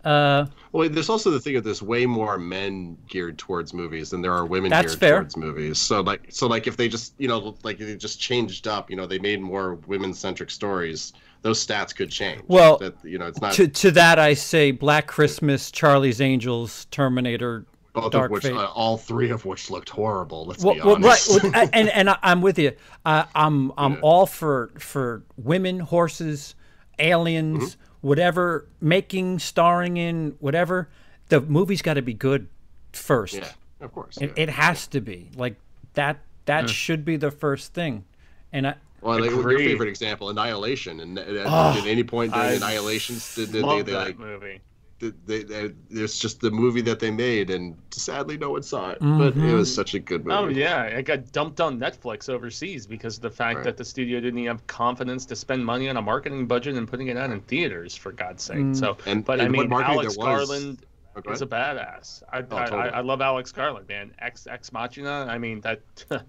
Uh, 0.04 0.46
well, 0.72 0.88
there's 0.88 1.08
also 1.08 1.30
the 1.30 1.40
thing 1.40 1.56
of 1.56 1.64
there's 1.64 1.82
way 1.82 2.06
more 2.06 2.38
men 2.38 2.96
geared 3.08 3.36
towards 3.38 3.74
movies 3.74 4.10
than 4.10 4.22
there 4.22 4.32
are 4.32 4.46
women 4.46 4.70
geared 4.70 4.92
fair. 4.94 5.16
towards 5.20 5.36
movies. 5.36 5.78
So 5.78 6.00
like, 6.00 6.26
so 6.30 6.46
like, 6.46 6.66
if 6.66 6.76
they 6.76 6.88
just, 6.88 7.14
you 7.18 7.28
know, 7.28 7.54
like 7.62 7.80
if 7.80 7.86
they 7.86 7.96
just 7.96 8.20
changed 8.20 8.66
up, 8.66 8.88
you 8.90 8.96
know, 8.96 9.06
they 9.06 9.18
made 9.18 9.40
more 9.40 9.74
women-centric 9.86 10.50
stories, 10.50 11.12
those 11.42 11.64
stats 11.64 11.94
could 11.94 12.10
change. 12.10 12.42
Well, 12.48 12.78
that 12.78 12.94
you 13.04 13.18
know, 13.18 13.26
it's 13.26 13.40
not 13.40 13.52
to 13.54 13.68
to 13.68 13.90
that 13.92 14.18
I 14.18 14.34
say 14.34 14.70
Black 14.70 15.06
Christmas, 15.06 15.70
Charlie's 15.70 16.20
Angels, 16.20 16.86
Terminator, 16.90 17.64
both 17.92 18.12
Dark 18.12 18.26
of 18.26 18.30
which, 18.32 18.44
uh, 18.46 18.70
all 18.74 18.96
three 18.96 19.30
of 19.30 19.44
which 19.44 19.70
looked 19.70 19.88
horrible. 19.88 20.44
Let's 20.46 20.62
well, 20.62 20.74
be 20.74 20.80
right, 20.80 20.90
honest. 20.96 21.42
well, 21.42 21.52
a- 21.54 21.74
and 21.74 21.88
and 21.90 22.10
I- 22.10 22.18
I'm 22.22 22.40
with 22.42 22.58
you. 22.58 22.72
Uh, 23.04 23.24
I'm 23.34 23.72
I'm 23.76 23.92
Yeah. 23.96 24.00
all 24.02 24.26
for 24.26 24.70
for 24.78 25.24
women, 25.36 25.80
horses, 25.80 26.54
aliens, 26.98 27.74
Mm-hmm. 27.76 27.82
Whatever, 28.00 28.66
making, 28.80 29.38
starring 29.38 29.96
in, 29.96 30.36
whatever. 30.40 30.88
The 31.28 31.40
movie's 31.40 31.82
got 31.82 31.94
to 31.94 32.02
be 32.02 32.14
good 32.14 32.48
first. 32.92 33.34
yeah, 33.34 33.50
of 33.80 33.92
course. 33.92 34.16
It, 34.16 34.32
yeah. 34.36 34.42
it 34.44 34.48
has 34.50 34.86
to 34.88 35.00
be 35.00 35.30
like 35.36 35.56
that. 35.94 36.18
That 36.46 36.62
hmm. 36.62 36.68
should 36.68 37.04
be 37.04 37.16
the 37.16 37.30
first 37.30 37.74
thing. 37.74 38.04
And 38.52 38.66
I, 38.66 38.74
Well, 39.00 39.20
like, 39.20 39.30
your 39.30 39.58
favorite 39.58 39.88
example, 39.88 40.30
Annihilation, 40.30 41.00
and 41.00 41.18
at, 41.18 41.28
at- 41.28 41.46
Oh, 41.46 41.78
at 41.78 41.86
any 41.86 42.02
point 42.02 42.32
during 42.32 42.48
I 42.48 42.52
Annihilations, 42.54 43.34
did, 43.34 43.52
did 43.52 43.62
they, 43.62 43.66
Love 43.66 43.86
they 43.86 43.92
that 43.92 44.06
like, 44.06 44.18
movie. 44.18 44.60
Did 45.00 45.26
they, 45.26 45.42
they, 45.42 45.72
there's 45.90 46.16
just 46.18 46.40
the 46.40 46.50
movie 46.50 46.82
that 46.82 47.00
they 47.00 47.10
made, 47.10 47.50
and 47.50 47.76
sadly, 47.90 48.36
no 48.38 48.50
one 48.50 48.62
saw 48.62 48.90
it. 48.90 48.98
But 49.00 49.36
it 49.36 49.54
was 49.54 49.74
such 49.74 49.94
a 49.94 49.98
good 49.98 50.24
movie. 50.24 50.36
Oh 50.36 50.46
yeah, 50.48 50.84
it 50.84 51.02
got 51.02 51.32
dumped 51.32 51.60
on 51.60 51.80
Netflix 51.80 52.28
overseas 52.28 52.86
because 52.86 53.16
of 53.16 53.22
the 53.22 53.30
fact 53.30 53.56
Right. 53.56 53.64
that 53.64 53.76
the 53.76 53.84
studio 53.84 54.20
didn't 54.20 54.44
have 54.46 54.64
confidence 54.68 55.26
to 55.26 55.34
spend 55.36 55.64
money 55.66 55.88
on 55.88 55.96
a 55.96 56.02
marketing 56.02 56.46
budget 56.46 56.76
and 56.76 56.86
putting 56.86 57.08
it 57.08 57.16
out 57.16 57.30
in 57.30 57.40
theaters 57.40 57.96
for 57.96 58.12
God's 58.12 58.42
sake. 58.44 58.74
So, 58.74 58.96
And- 59.06 59.24
but 59.24 59.40
and 59.40 59.48
I 59.48 59.50
mean, 59.50 59.68
marketing 59.68 59.94
Alex 60.00 60.16
there 60.16 60.26
was- 60.36 60.48
Garland 60.48 60.86
Oh, 61.16 61.20
go 61.22 61.32
is 61.32 61.42
a 61.42 61.46
badass. 61.46 62.22
I, 62.32 62.38
I, 62.38 62.42
totally. 62.42 62.78
I, 62.82 62.88
I 62.98 63.00
love 63.00 63.20
Alex 63.20 63.50
Garland, 63.50 63.88
man. 63.88 64.12
Ex 64.20 64.46
Ex 64.46 64.72
Machina. 64.72 65.26
I 65.28 65.38
mean 65.38 65.60
that 65.62 65.80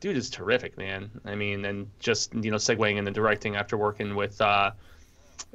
dude 0.00 0.16
is 0.16 0.30
terrific, 0.30 0.78
man. 0.78 1.10
I 1.26 1.34
mean, 1.34 1.64
and 1.66 1.90
just 1.98 2.32
you 2.34 2.50
know, 2.50 2.56
segueing 2.56 2.96
into 2.96 3.10
directing 3.10 3.56
after 3.56 3.76
working 3.76 4.14
with. 4.14 4.40
uh 4.40 4.70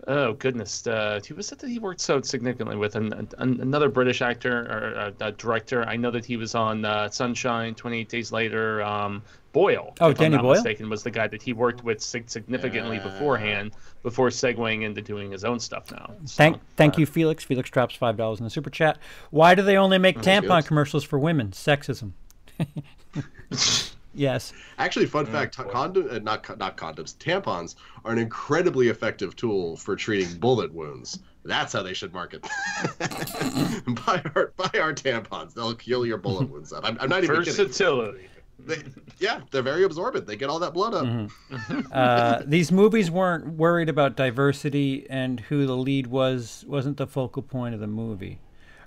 Oh 0.08 0.34
goodness, 0.34 0.86
uh, 0.88 1.20
who 1.28 1.36
was 1.36 1.52
it 1.52 1.60
that 1.60 1.70
he 1.70 1.80
worked 1.80 2.00
so 2.00 2.22
significantly 2.22 2.76
with? 2.76 2.96
An, 2.96 3.14
an, 3.14 3.60
another 3.60 3.90
British 3.90 4.22
actor 4.22 4.62
or 4.66 5.14
uh, 5.20 5.32
director. 5.32 5.84
I 5.86 5.96
know 5.98 6.12
that 6.12 6.24
he 6.24 6.38
was 6.38 6.56
on 6.56 6.86
uh, 6.86 7.10
Sunshine, 7.10 7.74
Twenty 7.76 8.00
Eight 8.02 8.10
Days 8.10 8.32
Later. 8.32 8.82
Um, 8.84 9.24
Boyle, 9.54 9.96
Oh, 10.00 10.10
if 10.12 10.22
I'm 10.22 10.32
not 10.34 10.44
Boyle? 10.44 10.54
mistaken, 10.54 10.88
was 10.88 11.02
the 11.02 11.10
guy 11.10 11.26
that 11.28 11.42
he 11.42 11.52
worked 11.52 11.84
with 11.84 12.00
significantly 12.00 12.98
Yeah. 12.98 13.04
beforehand, 13.04 13.72
before 14.04 14.30
segueing 14.30 14.84
into 14.84 15.02
doing 15.02 15.32
his 15.32 15.44
own 15.44 15.60
stuff 15.60 15.92
now. 15.92 16.12
So, 16.26 16.36
thank 16.38 16.60
thank 16.76 16.94
uh, 16.96 17.00
you, 17.00 17.06
Felix. 17.08 17.44
Felix 17.44 17.68
drops 17.70 17.96
five 17.96 18.18
dollars 18.18 18.40
in 18.40 18.44
the 18.44 18.52
super 18.52 18.70
chat. 18.70 19.00
Why 19.32 19.56
do 19.56 19.64
they 19.64 19.78
only 19.78 19.98
make 19.98 20.20
tampon 20.20 20.62
good. 20.62 20.66
commercials 20.68 21.04
for 21.04 21.18
women? 21.18 21.52
Sexism. 21.52 22.12
yes. 24.18 24.54
Actually, 24.78 25.06
fun 25.06 25.26
fact: 25.26 25.58
condom, 25.58 26.08
uh, 26.10 26.20
not 26.20 26.58
not 26.58 26.78
condoms, 26.78 27.16
tampons 27.18 27.76
are 28.06 28.12
an 28.12 28.18
incredibly 28.18 28.90
effective 28.90 29.36
tool 29.36 29.78
for 29.78 29.96
treating 29.96 30.38
bullet 30.40 30.74
wounds. 30.74 31.20
That's 31.44 31.72
how 31.72 31.82
they 31.82 31.94
should 31.94 32.14
market. 32.14 32.42
buy 33.00 34.22
our 34.36 34.54
buy 34.58 34.80
our 34.80 34.94
tampons; 34.94 35.54
they'll 35.54 35.76
heal 35.76 36.06
your 36.06 36.18
bullet 36.18 36.50
wounds 36.50 36.74
up. 36.74 36.84
I'm, 36.86 36.98
I'm 37.00 37.10
not 37.10 37.24
even 37.24 37.38
kidding. 37.38 37.54
Versatility. 37.54 38.28
They, 38.60 38.84
yeah, 39.20 39.42
they're 39.52 39.62
very 39.62 39.84
absorbent. 39.84 40.26
They 40.26 40.36
get 40.36 40.50
all 40.50 40.60
that 40.60 40.74
blood 40.74 40.94
up. 40.94 41.06
Mm-hmm. 41.06 41.80
uh, 41.92 42.42
these 42.46 42.72
movies 42.72 43.12
weren't 43.12 43.54
worried 43.54 43.88
about 43.88 44.16
diversity 44.16 45.06
and 45.10 45.40
who 45.42 45.66
the 45.66 45.76
lead 45.76 46.08
was 46.08 46.66
wasn't 46.68 46.98
the 46.98 47.08
focal 47.08 47.44
point 47.44 47.76
of 47.76 47.80
the 47.80 47.88
movie 47.88 48.40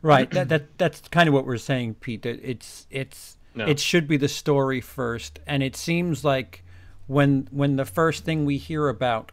right 0.03 0.31
that, 0.31 0.49
that 0.49 0.79
that's 0.79 1.01
kind 1.09 1.29
of 1.29 1.35
what 1.35 1.45
we're 1.45 1.59
saying 1.59 1.95
pete 1.95 2.23
that 2.23 2.41
it's 2.43 2.87
it's 2.91 3.37
No. 3.55 3.67
it 3.67 3.81
should 3.81 4.07
be 4.07 4.17
the 4.17 4.29
story 4.29 4.81
first 4.81 5.41
and 5.47 5.63
it 5.63 5.75
seems 5.77 6.25
like 6.25 6.63
when 7.07 7.49
when 7.51 7.77
the 7.77 7.85
first 7.85 8.25
thing 8.25 8.45
we 8.45 8.59
hear 8.59 8.89
about 8.89 9.33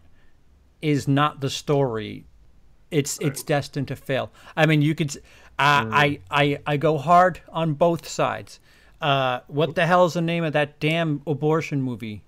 is 0.81 1.07
not 1.07 1.39
the 1.41 1.49
story 1.49 2.25
it's 2.89 3.19
it's 3.21 3.43
destined 3.43 3.87
to 3.89 3.95
fail 3.95 4.31
i 4.55 4.65
mean 4.65 4.81
you 4.81 4.95
could 4.95 5.15
uh, 5.59 5.83
Mm. 5.83 5.89
I, 5.91 6.19
I 6.31 6.59
i 6.65 6.77
go 6.77 6.97
hard 6.97 7.41
on 7.49 7.73
both 7.73 8.07
sides 8.07 8.59
uh, 9.01 9.41
what 9.47 9.75
the 9.75 9.85
hell's 9.85 10.15
the 10.15 10.21
name 10.21 10.43
of 10.43 10.53
that 10.53 10.79
damn 10.79 11.21
abortion 11.27 11.81
movie 11.81 12.23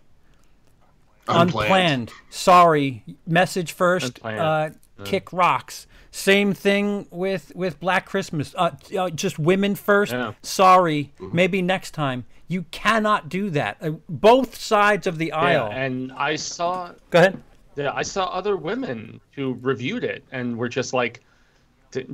unplanned. 1.27 2.11
Sorry, 2.29 3.03
message 3.25 3.71
first. 3.73 4.17
Unplanned. 4.23 4.39
Uh, 4.39 5.03
Kick 5.05 5.31
rocks. 5.31 5.87
Same 6.11 6.53
thing 6.53 7.07
with 7.11 7.51
with 7.55 7.79
Black 7.79 8.05
Christmas. 8.07 8.55
Uh, 8.57 8.71
uh, 8.97 9.09
just 9.11 9.37
women 9.39 9.75
first. 9.75 10.11
Yeah. 10.11 10.33
Sorry, 10.41 11.13
maybe 11.19 11.61
next 11.61 11.91
time. 11.91 12.25
You 12.47 12.63
cannot 12.71 13.29
do 13.29 13.51
that. 13.51 13.77
Uh, 13.79 13.91
both 14.09 14.57
sides 14.57 15.05
of 15.05 15.19
the 15.19 15.27
Yeah, 15.27 15.37
aisle. 15.37 15.69
and 15.71 16.11
I 16.13 16.35
saw 16.35 16.93
Go 17.11 17.19
ahead. 17.19 17.43
Yeah, 17.75 17.91
I 17.93 18.01
saw 18.01 18.25
other 18.25 18.57
women 18.57 19.21
who 19.33 19.57
reviewed 19.61 20.03
it 20.03 20.23
and 20.31 20.57
were 20.57 20.67
just 20.67 20.91
like, 20.93 21.21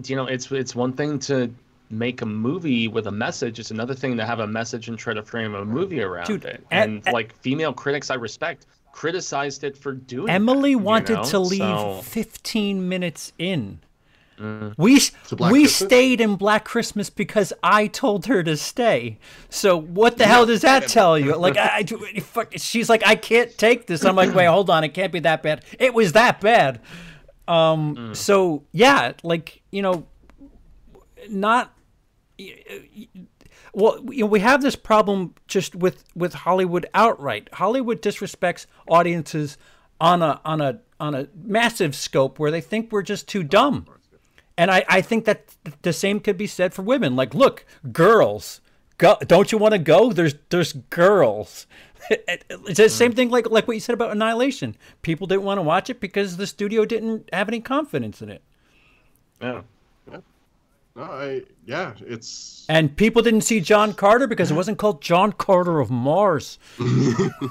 you 0.04 0.16
know, 0.18 0.26
it's 0.28 0.52
it's 0.52 0.76
one 0.76 0.92
thing 0.94 1.18
to 1.20 1.50
make 1.90 2.22
a 2.22 2.26
movie 2.26 2.88
with 2.90 3.08
a 3.08 3.12
message; 3.12 3.60
it's 3.60 3.72
another 3.72 3.94
thing 3.96 4.18
to 4.18 4.26
have 4.26 4.40
a 4.42 4.48
message 4.48 4.90
and 4.90 4.98
try 5.00 5.14
to 5.14 5.24
frame 5.24 5.56
a 5.56 5.64
movie 5.64 6.02
around 6.02 6.26
Dude, 6.28 6.44
it. 6.46 6.66
And 6.70 7.02
at- 7.08 7.14
like 7.14 7.34
female 7.40 7.72
critics, 7.74 8.10
I 8.12 8.16
respect 8.16 8.66
criticized 8.92 9.64
it 9.66 9.78
for 9.78 9.92
doing. 9.94 10.30
Emily 10.30 10.62
that, 10.74 10.80
you 10.80 10.86
wanted 10.86 11.14
know? 11.16 11.24
to 11.24 11.40
leave 11.40 11.60
So, 11.60 12.02
15 12.04 12.88
minutes 12.88 13.34
in. 13.38 13.80
Mm. 14.40 14.74
We 14.78 14.94
we 14.94 15.64
Christmas? 15.64 15.76
stayed 15.76 16.22
in 16.22 16.36
Black 16.36 16.66
Christmas 16.66 17.10
because 17.10 17.54
I 17.64 17.88
told 17.88 18.26
her 18.26 18.44
to 18.44 18.58
stay. 18.58 19.18
So 19.50 19.80
what 19.80 20.18
the 20.18 20.26
hell 20.26 20.46
does 20.46 20.62
that 20.62 20.88
tell 20.88 21.18
you? 21.18 21.36
Like 21.36 21.58
I, 21.58 21.86
I- 21.90 22.20
fuck, 22.20 22.54
she's 22.58 22.90
like 22.90 23.06
I 23.06 23.16
can't 23.16 23.58
take 23.58 23.88
this. 23.88 24.04
I'm 24.04 24.16
like 24.16 24.34
wait 24.36 24.46
hold 24.46 24.70
on 24.70 24.84
it 24.84 24.90
can't 24.90 25.12
be 25.14 25.20
that 25.22 25.42
bad. 25.44 25.64
It 25.80 25.94
was 25.94 26.14
that 26.14 26.42
bad. 26.42 26.82
Um. 27.48 27.96
Mm. 27.96 28.16
So 28.16 28.64
yeah, 28.72 29.14
like 29.24 29.62
you 29.72 29.82
know, 29.82 30.08
not 31.30 31.74
well 33.74 34.04
you 34.10 34.22
know, 34.22 34.26
we 34.26 34.40
have 34.40 34.62
this 34.62 34.76
problem 34.76 35.34
just 35.48 35.76
with 35.76 36.04
with 36.16 36.34
hollywood 36.34 36.86
outright 36.94 37.48
hollywood 37.54 38.02
disrespects 38.02 38.66
audiences 38.90 39.58
on 40.02 40.22
a 40.22 40.42
on 40.44 40.60
a 40.60 40.80
on 41.00 41.16
a 41.16 41.28
massive 41.34 41.96
scope 41.96 42.40
where 42.40 42.52
they 42.52 42.62
think 42.62 42.92
we're 42.92 43.02
just 43.02 43.28
too 43.28 43.44
dumb 43.44 43.86
and 44.58 44.72
i 44.72 44.84
i 44.90 45.02
think 45.02 45.26
that 45.26 45.56
the 45.82 45.94
same 45.94 46.20
could 46.20 46.38
be 46.38 46.48
said 46.48 46.74
for 46.74 46.82
women. 46.82 47.16
Like 47.16 47.34
look 47.34 47.66
girls 47.92 48.62
go 48.98 49.18
don't 49.26 49.52
you 49.52 49.58
want 49.58 49.74
to 49.74 49.80
go? 49.80 50.12
There's 50.12 50.36
there's 50.50 50.74
girls. 50.74 51.68
It's 52.68 52.78
the 52.78 52.88
same 52.88 53.14
thing 53.14 53.32
like 53.32 53.50
like 53.50 53.68
what 53.68 53.74
you 53.74 53.80
said 53.80 53.94
about 53.96 54.12
annihilation. 54.12 54.76
People 55.02 55.26
didn't 55.26 55.42
want 55.42 55.58
to 55.58 55.64
watch 55.64 55.90
it 55.90 56.00
because 56.00 56.38
the 56.38 56.46
studio 56.46 56.86
didn't 56.86 57.28
have 57.34 57.48
any 57.48 57.60
confidence 57.60 58.22
in 58.22 58.30
it. 58.30 58.44
Yeah. 59.42 59.62
No, 60.12 60.22
I 61.04 61.44
yeah, 61.66 61.94
it's 62.06 62.66
And 62.70 62.96
people 62.96 63.22
didn't 63.22 63.42
see 63.42 63.60
John 63.60 63.94
Carter 63.94 64.28
because 64.28 64.52
it 64.52 64.54
wasn't 64.56 64.78
called 64.78 65.02
John 65.02 65.32
Carter 65.32 65.80
of 65.80 65.90
Mars. 65.92 66.60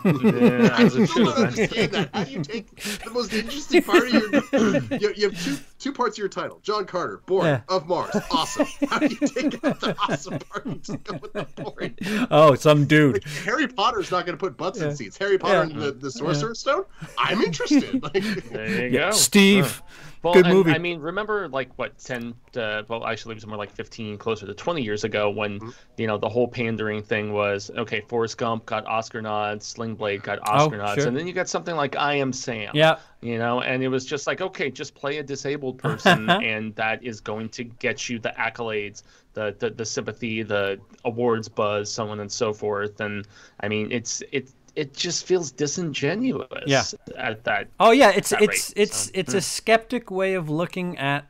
Yeah, 0.05 0.77
as 0.79 0.97
it 0.97 1.09
should 1.09 1.27
have 1.27 1.91
been. 1.93 2.09
How 2.13 2.25
do 2.25 2.31
you 2.33 2.43
take 2.43 2.75
the 2.77 3.11
most 3.11 3.33
interesting 3.33 3.83
part 3.83 4.05
of 4.07 4.13
your? 4.13 4.81
You, 5.01 5.13
you 5.17 5.31
have 5.31 5.45
two 5.45 5.57
two 5.79 5.93
parts 5.93 6.15
of 6.17 6.19
your 6.19 6.29
title. 6.29 6.61
John 6.63 6.85
Carter, 6.85 7.21
born 7.27 7.47
Yeah. 7.47 7.61
of 7.69 7.87
Mars, 7.89 8.15
awesome. 8.31 8.67
How 8.89 8.99
do 8.99 9.07
you 9.07 9.17
take 9.27 9.63
out 9.65 9.81
the 9.81 9.95
awesome 10.09 10.39
part 10.39 10.67
and 10.67 10.83
just 10.83 11.03
go 11.05 11.19
with 11.21 11.33
the 11.33 11.45
boring? 11.63 11.97
Oh, 12.31 12.55
some 12.55 12.87
dude. 12.87 13.15
Like, 13.15 13.25
Harry 13.45 13.69
Potter's 13.69 14.11
not 14.11 14.27
going 14.27 14.37
to 14.39 14.41
put 14.41 14.57
butts 14.57 14.81
Yeah. 14.81 14.89
in 14.91 14.97
seats. 14.97 15.17
Harry 15.19 15.39
Potter 15.39 15.55
Yeah. 15.55 15.63
and 15.63 15.83
the, 15.83 15.93
the 15.93 16.11
Sorcerer's 16.11 16.61
Stone. 16.61 16.85
I'm 17.19 17.41
interested. 17.41 18.03
Like, 18.03 18.23
There 18.51 18.87
you 18.89 18.91
go. 18.99 19.11
Steve. 19.11 19.83
Well, 20.23 20.33
Good 20.33 20.47
and, 20.47 20.55
movie. 20.55 20.71
I 20.71 20.79
mean, 20.79 21.01
remember 21.01 21.49
like 21.49 21.71
what 21.77 21.99
ten? 21.99 22.33
Uh, 22.57 22.83
well, 22.89 23.05
actually, 23.07 23.33
it 23.33 23.35
was 23.37 23.47
more 23.47 23.59
like 23.59 23.71
fifteen, 23.71 24.04
closer 24.19 24.47
to 24.47 24.55
twenty 24.55 24.83
years 24.83 25.05
ago 25.05 25.31
when 25.31 25.59
Mm-hmm. 25.61 25.71
you 25.99 26.07
know 26.07 26.19
the 26.19 26.29
whole 26.29 26.49
pandering 26.49 27.03
thing 27.03 27.33
was 27.33 27.71
okay. 27.77 28.03
Forrest 28.09 28.39
Gump 28.39 28.67
got 28.67 28.87
Oscar 28.87 29.21
nods, 29.23 29.67
Sling 29.67 29.95
Blade 29.95 30.23
got 30.23 30.39
Oscar 30.49 30.79
nods, 30.79 30.93
Oh, 30.93 30.95
sure. 31.01 31.09
and 31.09 31.17
then 31.17 31.27
you 31.27 31.33
got 31.33 31.49
something 31.49 31.77
like 31.77 31.97
I 31.97 32.15
Am 32.15 32.33
Sam. 32.33 32.71
Yeah. 32.75 32.99
You 33.21 33.39
know, 33.39 33.63
and 33.63 33.83
it 33.83 33.89
was 33.89 34.05
just 34.05 34.27
like 34.27 34.41
okay, 34.41 34.71
just 34.71 34.95
play 34.95 35.19
a 35.19 35.23
disabled 35.23 35.79
person, 35.79 36.29
and 36.51 36.75
that 36.77 37.03
is 37.03 37.21
going 37.21 37.49
to 37.51 37.65
get 37.65 38.09
you 38.09 38.19
the 38.19 38.31
accolades, 38.39 39.03
the, 39.35 39.55
the 39.59 39.71
the 39.71 39.85
sympathy, 39.85 40.43
the 40.43 40.79
awards 41.05 41.49
buzz, 41.49 41.91
so 41.91 42.09
on 42.09 42.21
and 42.21 42.31
so 42.31 42.53
forth. 42.53 43.01
And 43.01 43.27
I 43.61 43.69
mean, 43.69 43.91
it's 43.93 44.23
it 44.33 44.51
it 44.77 44.93
just 44.93 45.25
feels 45.27 45.53
disingenuous. 45.53 46.65
Yeah. 46.67 46.83
At 47.17 47.45
that. 47.45 47.69
Oh 47.81 47.93
yeah, 47.93 48.11
it's 48.11 48.33
it's 48.33 48.41
rate, 48.71 48.73
it's 48.83 48.97
so, 48.97 49.11
it's 49.15 49.35
a 49.35 49.41
skeptic 49.41 50.11
way 50.11 50.35
of 50.35 50.49
looking 50.51 50.99
at 50.99 51.27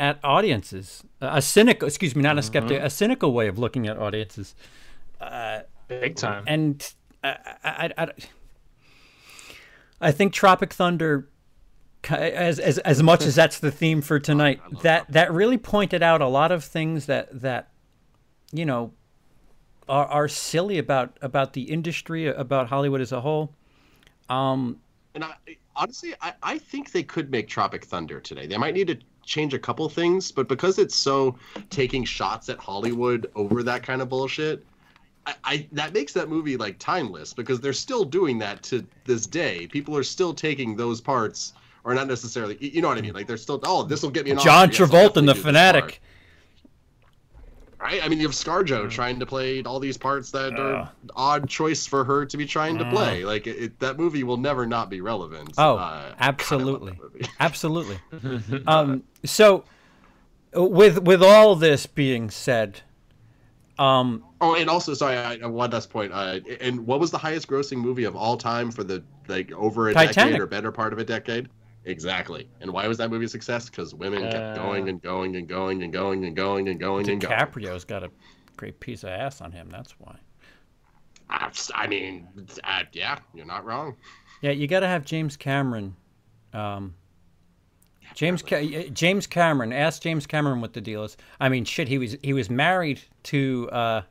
at 0.00 0.18
audiences. 0.24 1.04
A 1.20 1.42
cynical, 1.42 1.86
excuse 1.86 2.16
me, 2.16 2.22
not 2.22 2.38
a 2.38 2.42
skeptic, 2.42 2.78
mm-hmm. 2.78 2.86
a 2.86 2.90
cynical 2.90 3.34
way 3.34 3.46
of 3.48 3.58
looking 3.58 3.86
at 3.86 3.98
audiences. 3.98 4.54
Uh, 5.20 5.60
Big 5.88 6.16
time. 6.16 6.44
And 6.46 6.92
uh, 7.22 7.34
I, 7.62 7.92
I, 7.98 8.04
I, 8.04 8.08
I 10.00 10.12
think 10.12 10.32
Tropic 10.32 10.72
Thunder, 10.72 11.28
as 12.08 12.58
as 12.58 12.78
as 12.78 13.02
much 13.02 13.24
as 13.24 13.34
that's 13.34 13.58
the 13.58 13.70
theme 13.70 14.00
for 14.00 14.18
tonight, 14.18 14.60
that 14.82 15.04
that 15.12 15.32
really 15.32 15.58
pointed 15.58 16.02
out 16.02 16.22
a 16.22 16.28
lot 16.28 16.50
of 16.50 16.64
things 16.64 17.04
that 17.06 17.42
that 17.42 17.70
you 18.52 18.64
know 18.64 18.94
are 19.86 20.06
are 20.06 20.28
silly 20.28 20.78
about 20.78 21.18
about 21.20 21.52
the 21.52 21.64
industry, 21.64 22.26
about 22.26 22.68
Hollywood 22.68 23.02
as 23.02 23.12
a 23.12 23.20
whole. 23.20 23.54
Um 24.30 24.78
and 25.14 25.24
I, 25.24 25.34
honestly, 25.76 26.14
I, 26.22 26.32
I 26.42 26.58
think 26.58 26.92
they 26.92 27.02
could 27.02 27.30
make 27.30 27.48
Tropic 27.48 27.84
Thunder 27.84 28.20
today. 28.20 28.46
They 28.46 28.56
might 28.56 28.74
need 28.74 28.86
to 28.86 28.98
change 29.30 29.54
a 29.54 29.58
couple 29.58 29.88
things, 29.88 30.30
but 30.32 30.48
because 30.48 30.78
it's 30.78 30.94
so 30.94 31.36
taking 31.70 32.04
shots 32.04 32.48
at 32.48 32.58
Hollywood 32.58 33.30
over 33.36 33.62
that 33.62 33.82
kind 33.82 34.02
of 34.02 34.08
bullshit, 34.08 34.66
I, 35.24 35.34
I 35.44 35.68
that 35.72 35.94
makes 35.94 36.12
that 36.14 36.28
movie 36.28 36.56
like 36.56 36.78
timeless 36.78 37.32
because 37.32 37.60
they're 37.60 37.72
still 37.72 38.04
doing 38.04 38.38
that 38.40 38.62
to 38.64 38.84
this 39.04 39.26
day. 39.26 39.68
People 39.68 39.96
are 39.96 40.02
still 40.02 40.34
taking 40.34 40.76
those 40.76 41.00
parts, 41.00 41.52
or 41.84 41.94
not 41.94 42.08
necessarily. 42.08 42.58
you- 42.60 42.82
know 42.82 42.88
what 42.88 42.98
I 42.98 43.02
mean? 43.02 43.14
Like 43.14 43.28
they're 43.28 43.36
still. 43.36 43.60
Oh, 43.62 43.84
this 43.84 44.02
will 44.02 44.10
get 44.10 44.24
me 44.24 44.32
an 44.32 44.38
John 44.38 44.68
Oscar. 44.68 44.82
Yes, 44.82 44.90
Travolta 44.90 45.16
in 45.18 45.26
definitely 45.26 45.32
The 45.32 45.34
Fanatic. 45.40 46.02
Part. 47.80 47.92
Right? 47.92 48.04
I 48.04 48.08
mean, 48.08 48.18
you 48.20 48.26
have 48.26 48.34
ScarJo 48.34 48.90
trying 48.90 49.18
to 49.20 49.26
play 49.26 49.62
all 49.62 49.80
these 49.80 49.96
parts 49.96 50.30
that 50.32 50.58
are 50.58 50.90
odd 51.16 51.48
choice 51.48 51.86
for 51.86 52.04
her 52.04 52.26
to 52.26 52.36
be 52.36 52.46
trying 52.46 52.78
to 52.78 52.84
play. 52.90 53.24
Like 53.24 53.46
it, 53.46 53.56
it, 53.62 53.78
that 53.80 53.98
movie 53.98 54.22
will 54.22 54.36
never 54.36 54.66
not 54.66 54.90
be 54.90 55.00
relevant. 55.00 55.54
Oh, 55.58 55.76
Uh, 55.76 55.76
God, 55.76 55.80
I 55.80 56.04
love 56.08 56.14
absolutely, 56.20 56.98
absolutely. 57.40 57.98
um, 58.66 59.02
so, 59.24 59.64
with 60.54 61.02
with 61.02 61.22
all 61.22 61.54
this 61.56 61.86
being 61.86 62.30
said, 62.30 62.80
um, 63.78 64.24
Oh, 64.42 64.54
and 64.54 64.70
also, 64.70 64.94
sorry, 64.94 65.16
I, 65.16 65.34
I- 65.34 65.46
one 65.46 65.70
last 65.70 65.90
point. 65.90 66.12
Uh, 66.12 66.40
and 66.60 66.86
what 66.86 66.98
was 67.00 67.10
the 67.10 67.18
highest 67.18 67.46
grossing 67.46 67.76
movie 67.78 68.04
of 68.04 68.16
all 68.16 68.36
time 68.36 68.70
for 68.70 68.84
the 68.84 69.02
like 69.28 69.52
over 69.52 69.88
a 69.90 69.94
Titanic. 69.94 70.14
decade 70.16 70.40
or 70.40 70.46
better 70.46 70.72
part 70.72 70.92
of 70.92 70.98
a 70.98 71.04
decade? 71.04 71.48
Exactly. 71.84 72.48
And 72.60 72.70
why 72.72 72.86
was 72.86 72.98
that 72.98 73.10
movie 73.10 73.24
a 73.24 73.28
success? 73.28 73.70
Because 73.70 73.94
women 73.94 74.24
Uh, 74.24 74.30
kept 74.30 74.56
going 74.56 74.88
and 74.88 75.00
going 75.00 75.36
and 75.36 75.48
going 75.48 75.82
and 75.82 75.92
going 75.92 76.24
and 76.24 76.36
going 76.36 76.68
and 76.68 76.78
going 76.78 77.08
and 77.08 77.20
going. 77.20 77.38
DiCaprio's 77.38 77.84
got 77.84 78.04
a 78.04 78.10
great 78.56 78.78
piece 78.80 79.02
of 79.02 79.08
ass 79.10 79.40
on 79.40 79.50
him. 79.52 79.68
That's 79.70 79.92
why. 79.98 80.16
I, 81.30 81.50
I 81.74 81.86
mean, 81.86 82.28
uh, 82.64 82.82
yeah, 82.92 83.18
you're 83.34 83.46
not 83.46 83.64
wrong. 83.64 83.96
Yeah, 84.42 84.50
you 84.50 84.66
got 84.66 84.80
to 84.80 84.88
have 84.88 85.04
James 85.04 85.36
Cameron. 85.36 85.96
Um, 86.52 86.94
James 88.14 88.42
Ca- 88.42 88.90
James 88.90 89.26
Cameron. 89.26 89.72
Ask 89.72 90.02
James 90.02 90.26
Cameron 90.26 90.60
what 90.60 90.72
the 90.72 90.80
deal 90.80 91.04
is. 91.04 91.16
I 91.38 91.48
mean, 91.48 91.64
shit. 91.64 91.88
He 91.88 91.96
was 91.98 92.16
he 92.22 92.32
was 92.32 92.50
married 92.50 93.00
to 93.24 93.68
uh, 93.70 94.02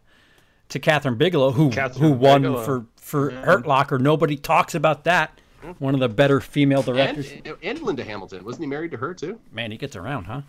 to 0.69 0.79
Kathryn 0.79 1.17
Bigelow, 1.17 1.51
who 1.51 1.69
Kathryn 1.69 1.97
who 1.97 2.11
won 2.13 2.43
Bigelow. 2.43 2.63
for 2.63 2.85
for 2.95 3.31
Hurt 3.31 3.67
Locker. 3.67 3.99
Nobody 3.99 4.37
talks 4.37 4.73
about 4.73 5.03
that. 5.03 5.39
One 5.80 5.94
of 5.94 5.99
the 5.99 6.10
better 6.10 6.40
female 6.40 6.81
directors. 6.81 7.31
and 7.64 7.81
Linda 7.81 8.03
Hamilton 8.03 8.44
wasn't 8.45 8.64
he 8.64 8.68
married 8.68 8.91
to 8.91 8.98
her 8.98 9.14
too? 9.14 9.40
Man, 9.52 9.72
he 9.72 9.77
gets 9.77 9.95
around, 9.95 10.26
huh? 10.26 10.41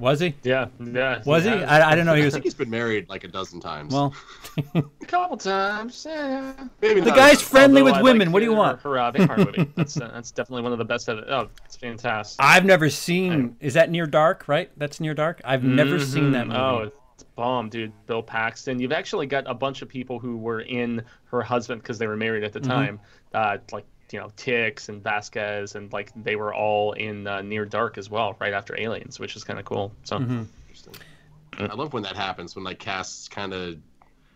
Was 0.00 0.20
he? 0.20 0.34
Yeah, 0.42 0.68
yeah. 0.80 1.22
Was 1.26 1.44
he? 1.44 1.50
I, 1.50 1.88
I 1.88 1.90
didn't 1.90 2.06
know 2.06 2.14
He 2.14 2.24
was. 2.24 2.32
I 2.34 2.36
think 2.36 2.44
he's 2.44 2.54
been 2.54 2.70
married 2.70 3.08
like 3.10 3.24
a 3.24 3.28
dozen 3.28 3.60
times. 3.60 3.92
Well, 3.92 4.14
a 4.74 4.82
couple 5.06 5.36
times. 5.36 6.04
Yeah. 6.08 6.54
maybe 6.80 7.00
the 7.00 7.08
not 7.08 7.16
guy's 7.16 7.34
as- 7.34 7.42
friendly 7.42 7.82
Although 7.82 7.92
with 7.92 8.00
I 8.00 8.02
women. 8.02 8.28
like 8.28 8.32
what 8.32 8.38
do 8.40 8.46
you 8.46 8.54
want? 8.54 8.80
Her 8.80 8.98
uh, 8.98 9.10
vampire 9.12 9.36
movie. 9.44 9.70
That's 9.76 10.00
uh, 10.00 10.10
that's 10.12 10.30
definitely 10.30 10.62
one 10.62 10.72
of 10.72 10.78
the 10.78 10.84
best. 10.84 11.08
Of 11.08 11.18
it. 11.18 11.24
Oh, 11.28 11.48
it's 11.66 11.76
fantastic. 11.76 12.42
I've 12.44 12.64
never 12.64 12.88
seen. 12.88 13.54
Is 13.60 13.74
that 13.74 13.90
Near 13.90 14.06
Dark? 14.06 14.48
Right? 14.48 14.70
That's 14.78 14.98
Near 14.98 15.14
Dark. 15.14 15.40
I've 15.44 15.62
never 15.62 16.00
seen 16.00 16.32
that 16.32 16.46
movie. 16.48 16.58
Oh, 16.58 16.90
it's 17.14 17.22
bomb, 17.36 17.68
dude. 17.68 17.92
Bill 18.06 18.22
Paxton. 18.22 18.80
You've 18.80 18.92
actually 18.92 19.26
got 19.26 19.44
a 19.46 19.54
bunch 19.54 19.82
of 19.82 19.88
people 19.88 20.18
who 20.18 20.36
were 20.38 20.62
in 20.62 21.04
her 21.26 21.42
husband 21.42 21.82
because 21.82 21.98
they 21.98 22.06
were 22.06 22.16
married 22.16 22.44
at 22.44 22.52
the 22.54 22.60
Mm-hmm. 22.60 22.70
time. 22.70 23.00
Uh, 23.34 23.58
like 23.72 23.84
you 24.10 24.18
know, 24.18 24.30
Hicks 24.38 24.88
and 24.88 25.02
Vasquez, 25.02 25.74
and 25.74 25.92
like 25.92 26.12
they 26.14 26.36
were 26.36 26.52
all 26.54 26.92
in 26.92 27.26
uh, 27.26 27.40
Near 27.40 27.64
Dark 27.64 27.96
as 27.98 28.10
well, 28.10 28.36
right 28.40 28.52
after 28.52 28.78
Aliens, 28.78 29.18
which 29.18 29.36
is 29.36 29.44
kind 29.44 29.58
of 29.58 29.64
cool. 29.64 29.92
So. 30.04 30.18
Mm-hmm. 30.18 30.42
Interesting. 30.68 30.94
I 31.58 31.74
love 31.74 31.92
when 31.92 32.02
that 32.04 32.16
happens 32.16 32.56
when 32.56 32.64
like 32.64 32.78
casts 32.78 33.28
kind 33.28 33.52
of, 33.52 33.76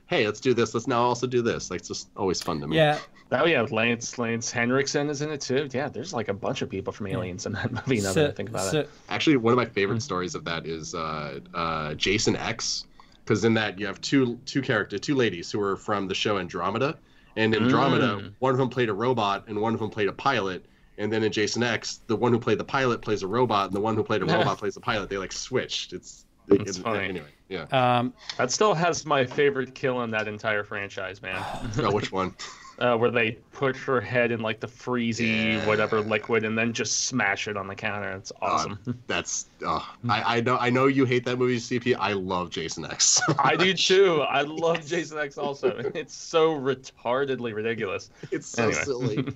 hey, 0.06 0.26
let's 0.26 0.40
do 0.40 0.52
this. 0.52 0.74
Let's 0.74 0.86
now 0.86 1.02
also 1.02 1.26
do 1.26 1.40
this. 1.40 1.70
Like 1.70 1.80
it's 1.80 1.88
just 1.88 2.08
always 2.16 2.42
fun 2.42 2.60
to 2.60 2.66
me. 2.66 2.76
yeah. 2.76 2.98
Oh 3.32 3.44
yeah, 3.44 3.62
Lance 3.62 4.18
Lance 4.18 4.52
Henriksen 4.52 5.08
is 5.10 5.20
in 5.20 5.30
it 5.30 5.40
too. 5.40 5.68
Yeah, 5.72 5.88
there's 5.88 6.12
like 6.12 6.28
a 6.28 6.34
bunch 6.34 6.62
of 6.62 6.70
people 6.70 6.92
from 6.92 7.08
Aliens 7.08 7.44
in 7.46 7.52
that 7.52 7.72
movie. 7.88 8.00
Now 8.00 8.12
that 8.12 8.30
I 8.30 8.32
think 8.32 8.50
about 8.50 8.70
so- 8.70 8.80
it. 8.80 8.90
Actually, 9.08 9.38
one 9.38 9.52
of 9.52 9.56
my 9.56 9.64
favorite 9.64 10.00
stories 10.02 10.34
of 10.34 10.44
that 10.44 10.66
is 10.66 10.94
uh, 10.94 11.40
uh, 11.52 11.94
Jason 11.94 12.36
X, 12.36 12.86
because 13.24 13.44
in 13.44 13.54
that 13.54 13.80
you 13.80 13.86
have 13.86 14.00
two 14.00 14.38
two 14.46 14.62
character, 14.62 14.98
two 14.98 15.16
ladies 15.16 15.50
who 15.50 15.60
are 15.60 15.76
from 15.76 16.06
the 16.06 16.14
show 16.14 16.38
Andromeda, 16.38 16.98
and 17.36 17.54
in 17.54 17.64
Andromeda, 17.64 18.06
Mm. 18.16 18.32
one 18.38 18.52
of 18.52 18.58
them 18.58 18.68
played 18.68 18.88
a 18.88 18.94
robot 18.94 19.44
and 19.48 19.60
one 19.60 19.74
of 19.74 19.80
them 19.80 19.90
played 19.90 20.08
a 20.08 20.12
pilot. 20.12 20.66
And 20.98 21.12
then 21.12 21.22
in 21.22 21.30
Jason 21.30 21.62
X, 21.62 22.00
the 22.06 22.16
one 22.16 22.32
who 22.32 22.38
played 22.38 22.58
the 22.58 22.64
pilot 22.64 23.02
plays 23.02 23.22
a 23.22 23.26
robot, 23.26 23.66
and 23.66 23.74
the 23.76 23.80
one 23.80 23.94
who 23.94 24.02
played 24.02 24.22
a 24.22 24.24
robot 24.34 24.56
plays 24.58 24.76
a 24.76 24.80
pilot. 24.80 25.10
They 25.10 25.18
like 25.18 25.32
switched. 25.32 25.92
It's, 25.92 26.24
That's 26.48 26.78
it- 26.78 26.82
funny. 26.82 27.04
Anyway, 27.08 27.26
yeah. 27.50 27.66
Um, 27.70 28.14
That 28.38 28.50
still 28.50 28.72
has 28.74 29.04
my 29.04 29.26
favorite 29.26 29.74
kill 29.74 30.02
in 30.04 30.10
that 30.12 30.26
entire 30.26 30.64
franchise, 30.64 31.20
man. 31.20 31.42
oh, 31.78 31.92
which 31.92 32.10
one? 32.12 32.34
uh, 32.78 32.96
where 32.96 33.10
they 33.10 33.32
put 33.52 33.74
her 33.76 34.00
head 34.00 34.30
in 34.30 34.40
like 34.40 34.60
the 34.60 34.66
freezy 34.66 35.54
Yeah. 35.54 35.66
whatever 35.66 36.00
liquid 36.02 36.44
and 36.44 36.58
then 36.58 36.72
just 36.74 37.06
smash 37.06 37.48
it 37.48 37.56
on 37.56 37.66
the 37.68 37.74
counter. 37.74 38.12
It's 38.12 38.32
awesome. 38.42 38.78
That's 39.06 39.46
oh, 39.64 39.88
I, 40.08 40.36
I 40.36 40.40
know 40.42 40.58
I 40.58 40.68
know 40.70 40.86
you 40.86 41.04
hate 41.06 41.24
that 41.24 41.38
movie, 41.38 41.56
CP. 41.56 41.96
I 41.98 42.12
love 42.12 42.50
Jason 42.50 42.84
X. 42.84 43.20
I 43.38 43.56
do 43.56 43.72
too. 43.72 44.20
I 44.22 44.42
love 44.42 44.84
Jason 44.86 45.18
X 45.18 45.38
also. 45.38 45.80
It's 45.94 46.14
so 46.14 46.50
retardedly 46.58 47.54
ridiculous. 47.54 48.10
it's 48.30 48.46
so 48.46 48.64
Anyway. 48.64 48.82
silly. 48.82 49.28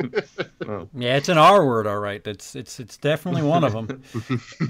Yeah, 0.95 1.17
it's 1.17 1.29
an 1.31 1.39
R 1.39 1.65
word, 1.67 1.87
all 1.87 1.99
right. 1.99 2.21
It's 2.27 2.55
it's 2.55 2.79
it's 2.79 2.97
definitely 2.99 3.43
one 3.43 3.65
of 3.65 3.73
them. 3.73 4.03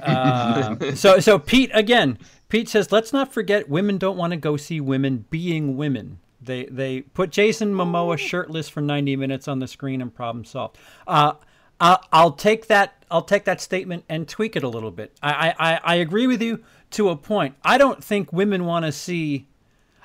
uh, 0.02 0.94
so 0.94 1.18
so 1.20 1.38
Pete 1.38 1.70
again. 1.74 2.18
Pete 2.48 2.68
says, 2.68 2.90
let's 2.90 3.12
not 3.12 3.32
forget 3.32 3.68
women 3.68 3.96
don't 3.96 4.16
want 4.16 4.32
to 4.32 4.36
go 4.36 4.56
see 4.56 4.80
women 4.80 5.24
being 5.30 5.76
women. 5.76 6.18
They 6.42 6.64
they 6.66 7.02
put 7.02 7.30
Jason 7.30 7.74
Momoa 7.74 8.16
shirtless 8.18 8.68
for 8.68 8.80
90 8.80 9.16
minutes 9.16 9.46
on 9.48 9.58
the 9.58 9.68
screen 9.68 10.00
and 10.00 10.14
problem 10.14 10.44
solved. 10.44 10.78
Uh, 11.06 11.34
I'll, 11.80 12.02
I'll 12.12 12.32
take 12.32 12.66
that. 12.68 13.04
I'll 13.10 13.22
take 13.22 13.44
that 13.44 13.60
statement 13.60 14.04
and 14.08 14.28
tweak 14.28 14.56
it 14.56 14.62
a 14.62 14.68
little 14.68 14.90
bit. 14.90 15.16
I 15.22 15.54
I, 15.58 15.70
I- 15.74 15.80
I 15.84 15.94
agree 15.96 16.26
with 16.26 16.40
you 16.42 16.62
to 16.92 17.08
a 17.10 17.16
point. 17.16 17.56
I 17.62 17.76
don't 17.78 18.02
think 18.02 18.32
women 18.32 18.64
want 18.64 18.84
to 18.86 18.92
see. 18.92 19.46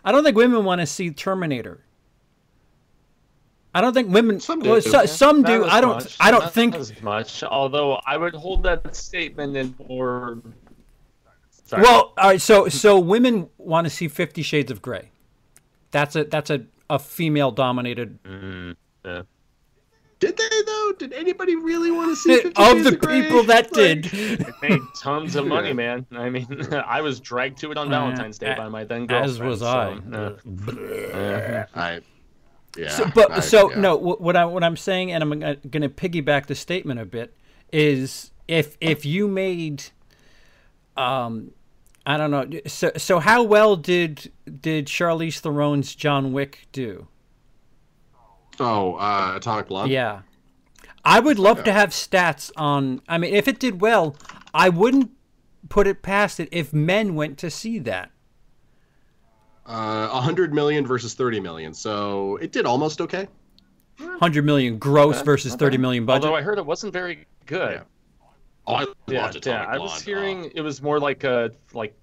I 0.04 0.12
don't 0.12 0.24
think 0.24 0.36
women 0.38 0.64
want 0.66 0.82
to 0.82 0.86
see 0.86 1.10
Terminator. 1.12 1.82
I 3.74 3.82
don't 3.82 3.94
think 3.94 4.10
women. 4.14 4.40
Some 4.40 4.60
well, 4.62 4.76
do. 4.76 4.82
so, 4.90 5.06
some 5.06 5.42
Not 5.42 5.48
do. 5.50 5.66
I 5.66 5.82
don't. 5.82 5.96
much. 5.96 6.16
I 6.20 6.32
don't 6.32 6.42
Not 6.44 6.54
think. 6.54 6.76
as 6.76 7.02
much. 7.02 7.44
Although 7.44 8.00
I 8.06 8.16
would 8.18 8.34
hold 8.36 8.64
that 8.64 8.96
statement 8.96 9.56
in 9.58 9.76
more. 9.90 10.42
Sorry. 11.66 11.82
Well, 11.82 12.14
all 12.18 12.30
right. 12.30 12.42
So 12.42 12.70
so 12.70 13.00
women 13.00 13.50
want 13.58 13.86
to 13.86 13.90
see 13.90 14.08
Fifty 14.08 14.44
Shades 14.44 14.72
of 14.72 14.82
Grey. 14.82 15.12
That's 15.92 16.16
a 16.16 16.24
that's 16.26 16.50
a 16.50 16.66
a 16.90 17.00
female 17.00 17.52
dominated. 17.52 18.22
Mm, 18.24 18.76
yeah. 19.06 19.22
Did 20.20 20.38
they 20.38 20.44
though? 20.66 20.94
Did 20.98 21.14
anybody 21.14 21.56
really 21.56 21.92
want 21.92 22.10
to 22.12 22.16
see? 22.16 22.36
Fifty 22.42 22.50
Of 22.62 22.68
Shades 22.78 22.84
the 22.90 22.96
Grey? 22.96 23.22
people 23.24 23.44
that 23.44 23.66
Like, 23.76 24.02
did, 24.04 24.14
It 24.14 24.54
made 24.62 24.82
tons 25.02 25.36
of 25.36 25.46
money, 25.46 25.74
man. 25.74 26.06
I 26.12 26.30
mean, 26.30 26.48
I 26.88 27.02
was 27.02 27.20
dragged 27.20 27.58
to 27.60 27.72
it 27.72 27.78
on 27.78 27.90
Valentine's 27.90 28.38
Day 28.38 28.54
by 28.56 28.70
my 28.70 28.84
then 28.86 29.08
girlfriend. 29.08 29.32
as 29.32 29.40
was 29.40 29.62
I. 29.62 30.00
no. 30.06 30.38
Yeah. 30.74 31.66
I, 31.76 32.00
yeah. 32.78 32.90
So, 32.90 33.10
but 33.14 33.32
I- 33.32 33.40
so 33.42 33.72
yeah. 33.72 33.80
no, 33.80 33.98
what 33.98 34.36
I 34.36 34.46
what 34.46 34.64
I'm 34.64 34.78
saying, 34.78 35.12
and 35.12 35.22
I'm 35.24 35.40
going 35.40 35.82
to 35.82 35.90
piggyback 35.90 36.46
the 36.48 36.56
statement 36.56 37.00
a 37.00 37.06
bit, 37.06 37.34
is 37.74 38.32
if 38.48 38.78
if 38.80 39.06
you 39.06 39.28
made, 39.28 39.84
um, 40.98 41.52
I 42.06 42.18
don't 42.18 42.32
know, 42.32 42.60
so 42.68 42.92
so 42.98 43.20
how 43.20 43.42
well 43.44 43.76
did 43.76 44.32
did 44.62 44.86
Charlize 44.86 45.40
Theron's 45.40 45.96
John 45.96 46.34
Wick 46.34 46.68
do? 46.72 47.08
Oh, 48.60 48.96
uh, 48.96 49.34
Atomic 49.36 49.68
Blonde. 49.68 49.92
Yeah. 49.92 50.22
I 51.04 51.20
would 51.20 51.38
love 51.38 51.64
to 51.66 51.72
have 51.72 51.90
stats 51.90 52.52
on. 52.58 53.02
I 53.08 53.18
mean, 53.18 53.34
if 53.34 53.48
it 53.48 53.60
did 53.60 53.82
well, 53.82 54.16
I 54.54 54.70
wouldn't 54.70 55.12
put 55.70 55.88
it 55.88 56.02
past 56.02 56.40
it 56.40 56.50
if 56.52 56.74
men 56.74 57.16
went 57.16 57.38
to 57.40 57.50
see 57.50 57.80
that. 57.80 58.12
Uh, 59.66 60.10
100 60.10 60.54
million 60.54 60.86
versus 60.86 61.14
30 61.14 61.40
million. 61.40 61.74
So 61.74 62.38
it 62.38 62.52
did 62.52 62.66
almost 62.66 63.02
okay. 63.02 63.28
100 63.98 64.46
million 64.46 64.78
gross 64.78 65.22
versus 65.22 65.56
30 65.56 65.78
million 65.78 66.06
budget. 66.06 66.26
Although 66.26 66.38
I 66.38 66.42
heard 66.42 66.58
it 66.58 66.66
wasn't 66.66 66.94
very 66.94 67.26
good. 67.46 67.74
Yeah. 67.74 67.84
Oh, 68.68 68.74
I 68.76 68.86
Yeah, 69.08 69.24
loved 69.26 69.46
yeah. 69.46 69.64
I 69.66 69.78
was 69.78 69.92
Blonde. 69.92 70.04
hearing 70.04 70.52
it 70.56 70.62
was 70.62 70.82
more 70.82 71.00
like 71.00 71.24
a 71.24 71.52
like 71.74 71.96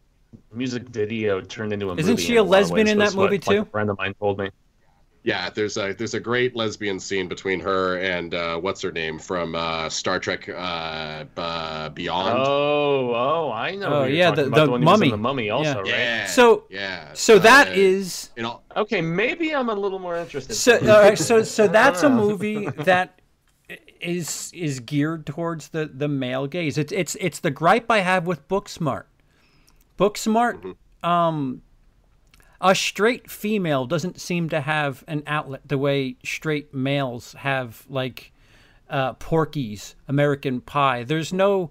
music 0.52 0.88
video 0.88 1.40
turned 1.40 1.72
into 1.72 1.86
a 1.86 1.88
movie 1.90 2.02
Isn't 2.02 2.18
she 2.18 2.32
in 2.32 2.38
a 2.38 2.42
lesbian 2.42 2.88
in 2.88 2.98
that 2.98 3.06
was 3.06 3.16
what, 3.16 3.24
movie, 3.30 3.36
like, 3.46 3.56
too? 3.56 3.62
a 3.62 3.64
friend 3.66 3.90
of 3.90 3.98
mine 3.98 4.14
told 4.18 4.38
me. 4.38 4.50
Yeah, 5.24 5.50
there's 5.50 5.76
a 5.76 5.92
there's 5.92 6.14
a 6.14 6.20
great 6.20 6.56
lesbian 6.56 6.98
scene 6.98 7.28
between 7.28 7.60
her 7.60 7.98
and 7.98 8.34
uh, 8.34 8.58
what's 8.58 8.82
her 8.82 8.90
name 8.90 9.20
from 9.20 9.54
uh, 9.54 9.88
Star 9.88 10.18
Trek 10.18 10.48
uh, 10.48 11.24
uh, 11.36 11.88
Beyond. 11.90 12.38
Oh, 12.44 13.14
oh, 13.14 13.52
I 13.52 13.76
know. 13.76 13.86
Oh, 13.86 14.02
who 14.02 14.08
you're 14.08 14.16
yeah, 14.16 14.30
talking 14.30 14.44
the- 14.44 14.48
about, 14.48 14.64
the 14.64 14.70
one 14.72 14.82
who 14.82 14.86
was 14.88 14.94
in 14.94 14.98
mummy. 15.00 15.10
the 15.12 15.16
mummy, 15.16 15.50
also, 15.50 15.78
right? 15.82 15.86
yeah. 15.88 16.26
So- 16.26 16.64
yeah. 16.70 17.12
So 17.12 17.38
that 17.38 17.68
uh, 17.68 17.72
is 17.74 18.30
you 18.36 18.42
know 18.42 18.62
Okay, 18.76 19.00
maybe 19.00 19.54
I'm 19.54 19.68
a 19.68 19.74
little 19.74 20.00
more 20.00 20.16
interested. 20.16 20.54
so 20.54 20.78
all 20.80 21.00
right, 21.00 21.16
so 21.18 21.44
so 21.44 21.68
that's 21.68 22.02
a 22.02 22.10
movie 22.10 22.66
that 22.78 23.20
is 24.00 24.50
is 24.54 24.80
geared 24.80 25.26
towards 25.26 25.68
the 25.68 25.86
the 25.92 26.08
male 26.08 26.46
gaze. 26.46 26.76
It's 26.78 26.92
it's 26.92 27.16
it's 27.20 27.40
the 27.40 27.50
gripe 27.50 27.90
I 27.90 28.00
have 28.00 28.26
with 28.26 28.46
Booksmart. 28.48 29.04
Booksmart 29.98 30.74
um 31.02 31.62
a 32.60 32.74
straight 32.74 33.28
female 33.30 33.86
doesn't 33.86 34.20
seem 34.20 34.48
to 34.50 34.60
have 34.60 35.02
an 35.08 35.22
outlet 35.26 35.62
the 35.66 35.78
way 35.78 36.16
straight 36.24 36.72
males 36.72 37.34
have 37.38 37.84
like 37.88 38.32
uh 38.90 39.14
Porky's, 39.14 39.94
American 40.08 40.60
Pie. 40.60 41.04
There's 41.04 41.32
no 41.32 41.70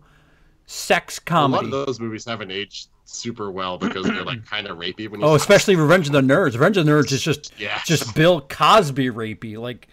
sex 0.65 1.17
a 1.17 1.21
lot 1.21 1.25
comedy. 1.25 1.65
of 1.65 1.71
those 1.71 1.99
movies 1.99 2.25
haven't 2.25 2.51
aged 2.51 2.87
super 3.05 3.51
well 3.51 3.77
because 3.77 4.05
they're 4.05 4.23
like 4.23 4.45
kind 4.49 4.67
of 4.67 4.77
rapey 4.77 5.09
when 5.09 5.19
you 5.19 5.25
Oh, 5.27 5.35
especially 5.35 5.75
Revenge 5.75 6.07
of 6.07 6.13
the 6.13 6.21
Nerds. 6.21 6.53
Revenge 6.53 6.77
of 6.77 6.85
the 6.85 6.91
Nerds 6.91 7.11
is 7.11 7.21
just 7.21 7.53
Yeah. 7.59 7.79
just 7.85 8.15
Bill 8.15 8.39
Cosby 8.41 9.09
rapey. 9.09 9.57
Like, 9.57 9.87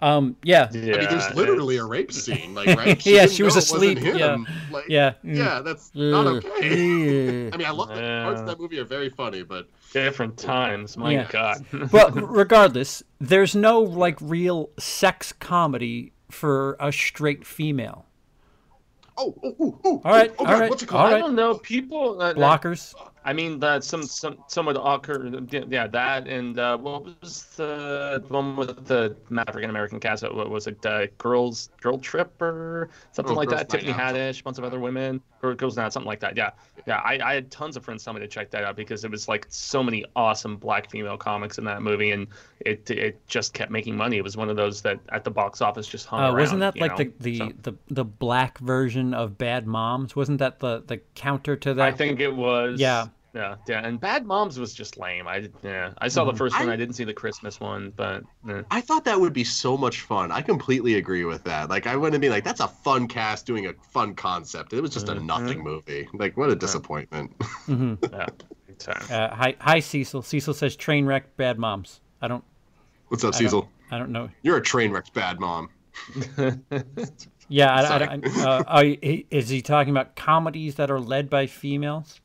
um, 0.00 0.36
yeah, 0.42 0.68
Yeah, 0.72 0.94
I 0.94 0.98
mean, 0.98 1.08
there's 1.08 1.34
literally 1.34 1.78
a 1.78 1.84
rape 1.84 2.12
scene, 2.12 2.54
like 2.54 2.68
right? 2.78 3.04
Yeah, 3.06 3.26
she 3.26 3.42
was 3.42 3.54
know 3.54 3.60
it 3.60 3.70
wasn't 3.70 3.98
asleep, 3.98 3.98
yeah. 4.02 4.36
like, 4.70 4.84
yeah, 4.88 5.14
yeah, 5.22 5.60
that's 5.60 5.90
not 5.94 6.26
okay. 6.26 6.48
Ugh. 7.48 7.50
I 7.54 7.56
mean, 7.56 7.66
I 7.66 7.70
love 7.70 7.88
that 7.88 8.24
parts 8.24 8.40
of 8.40 8.46
that 8.46 8.60
movie 8.60 8.78
are 8.78 8.84
very 8.84 9.08
funny, 9.08 9.42
but 9.42 9.68
different 9.92 10.36
times. 10.36 10.96
My 10.96 11.12
Yeah. 11.12 11.26
God. 11.30 11.64
but 11.90 12.12
regardless, 12.30 13.02
there's 13.20 13.54
no 13.54 13.80
like 13.80 14.18
real 14.20 14.70
sex 14.78 15.32
comedy 15.32 16.12
for 16.30 16.76
a 16.78 16.92
straight 16.92 17.46
female. 17.46 18.04
oh, 19.16 19.34
oh, 19.42 19.56
oh, 19.58 19.80
oh 19.84 20.02
All 20.04 20.12
right, 20.12 20.30
oh, 20.38 20.40
all 20.40 20.46
God, 20.46 20.60
right, 20.60 20.70
what's 20.70 20.82
it 20.82 20.86
called? 20.88 21.12
I 21.14 21.18
don't 21.18 21.34
know. 21.34 21.54
People. 21.58 22.20
Uh, 22.20 22.34
Blockers. 22.34 22.94
I 23.26 23.32
mean, 23.32 23.58
that 23.58 23.82
some 23.82 24.04
some 24.04 24.38
some 24.46 24.66
would 24.66 24.76
occur. 24.76 25.40
Yeah, 25.50 25.88
that 25.88 26.28
and 26.28 26.58
uh, 26.58 26.78
what 26.78 27.04
was 27.20 27.44
the 27.56 28.24
one 28.28 28.54
with 28.56 28.86
the 28.86 29.16
African 29.36 29.68
American 29.68 29.98
cast? 30.00 30.22
What 30.22 30.48
was 30.48 30.68
it? 30.68 30.86
Uh, 30.86 31.06
girls 31.18 31.70
Girl 31.80 31.98
Trip 31.98 32.40
or 32.40 32.88
something 33.10 33.34
Oh, 33.34 33.38
like 33.38 33.48
that. 33.50 33.68
Tiffany 33.68 33.92
Out. 33.92 34.14
Haddish, 34.14 34.44
bunch 34.44 34.58
of 34.58 34.64
other 34.64 34.78
women. 34.78 35.20
Or 35.42 35.54
Girls 35.54 35.76
Night, 35.76 35.92
something 35.92 36.06
like 36.06 36.20
that. 36.20 36.36
Yeah, 36.36 36.50
yeah. 36.86 36.96
I, 37.04 37.18
I 37.22 37.34
had 37.34 37.50
tons 37.50 37.76
of 37.76 37.84
friends 37.84 38.02
tell 38.02 38.14
me 38.14 38.20
to 38.20 38.26
check 38.28 38.50
that 38.52 38.64
out 38.64 38.74
because 38.74 39.04
it 39.04 39.10
was 39.10 39.28
like 39.28 39.46
so 39.50 39.82
many 39.82 40.04
awesome 40.16 40.56
black 40.56 40.88
female 40.90 41.16
comics 41.18 41.58
in 41.58 41.64
that 41.64 41.82
movie, 41.82 42.12
and 42.12 42.28
it 42.60 42.88
it 42.90 43.20
just 43.26 43.52
kept 43.54 43.70
making 43.70 43.96
money. 43.96 44.16
It 44.16 44.24
was 44.24 44.36
one 44.36 44.48
of 44.48 44.56
those 44.56 44.80
that 44.82 44.98
at 45.10 45.24
the 45.24 45.30
box 45.30 45.60
office 45.60 45.86
just 45.88 46.06
hung 46.06 46.20
Uh, 46.20 46.26
around. 46.28 46.36
wasn't 46.38 46.60
that 46.60 46.78
like 46.78 46.92
know? 46.92 47.04
the 47.04 47.12
the, 47.20 47.38
So- 47.38 47.52
the 47.62 47.72
the 47.88 48.04
black 48.04 48.58
version 48.58 49.12
of 49.14 49.36
Bad 49.36 49.66
Moms? 49.66 50.14
Wasn't 50.16 50.38
that 50.38 50.60
the 50.60 50.82
the 50.86 50.98
counter 51.16 51.56
to 51.56 51.74
that? 51.74 51.86
I 51.86 51.92
think 51.92 52.20
it 52.20 52.34
was. 52.34 52.80
Yeah. 52.80 53.08
Yeah, 53.36 53.56
yeah, 53.68 53.86
and 53.86 54.00
Bad 54.00 54.24
Moms 54.24 54.58
was 54.58 54.72
just 54.72 54.96
lame. 54.96 55.28
I 55.28 55.48
yeah, 55.62 55.92
I 55.98 56.08
saw 56.08 56.22
Mm-hmm. 56.22 56.30
the 56.32 56.38
first 56.38 56.58
one. 56.58 56.70
I- 56.70 56.72
I 56.72 56.76
didn't 56.76 56.94
see 56.94 57.04
the 57.04 57.12
Christmas 57.12 57.60
one, 57.60 57.92
but 57.94 58.22
eh. 58.48 58.62
I 58.70 58.80
thought 58.80 59.04
that 59.04 59.20
would 59.20 59.34
be 59.34 59.44
so 59.44 59.76
much 59.76 60.00
fun. 60.00 60.32
I 60.32 60.40
completely 60.40 60.94
agree 60.94 61.24
with 61.26 61.44
that. 61.44 61.68
Like, 61.68 61.86
I 61.86 61.96
wouldn't 61.96 62.22
be 62.22 62.30
like, 62.30 62.44
that's 62.44 62.60
a 62.60 62.68
fun 62.68 63.06
cast 63.06 63.44
doing 63.44 63.66
a 63.66 63.74
fun 63.90 64.14
concept. 64.14 64.72
It 64.72 64.80
was 64.80 64.90
just 64.90 65.10
a 65.10 65.12
Mhm. 65.14 65.26
nothing 65.26 65.62
movie. 65.62 66.08
Like, 66.14 66.36
what 66.38 66.48
a 66.48 66.56
disappointment. 66.56 67.36
Mhm. 67.68 67.98
yeah. 68.10 68.26
Uh, 69.14 69.34
hi, 69.34 69.54
hi, 69.60 69.80
Cecil. 69.80 70.22
Cecil 70.22 70.54
says 70.54 70.74
train 70.76 71.04
wreck, 71.06 71.36
bad 71.36 71.58
moms. 71.58 72.00
I 72.22 72.28
don't, 72.28 72.44
What's 73.08 73.22
up, 73.22 73.28
I 73.28 73.38
don't- 73.38 73.42
Cecil? 73.50 73.68
I 73.90 73.98
don't 73.98 74.10
know. 74.10 74.30
You're 74.42 74.56
a 74.56 74.62
train 74.62 74.90
wreck, 74.92 75.12
bad 75.12 75.38
mom. 75.40 75.68
Yeah, 77.48 77.72
I, 77.72 77.82
I, 77.82 78.04
I, 78.04 78.40
uh, 78.44 78.62
are 78.66 78.84
is 79.30 79.48
he 79.48 79.62
talking 79.62 79.92
about 79.92 80.16
comedies 80.16 80.74
that 80.76 80.90
are 80.90 80.98
led 80.98 81.30
by 81.30 81.46
females? 81.46 82.20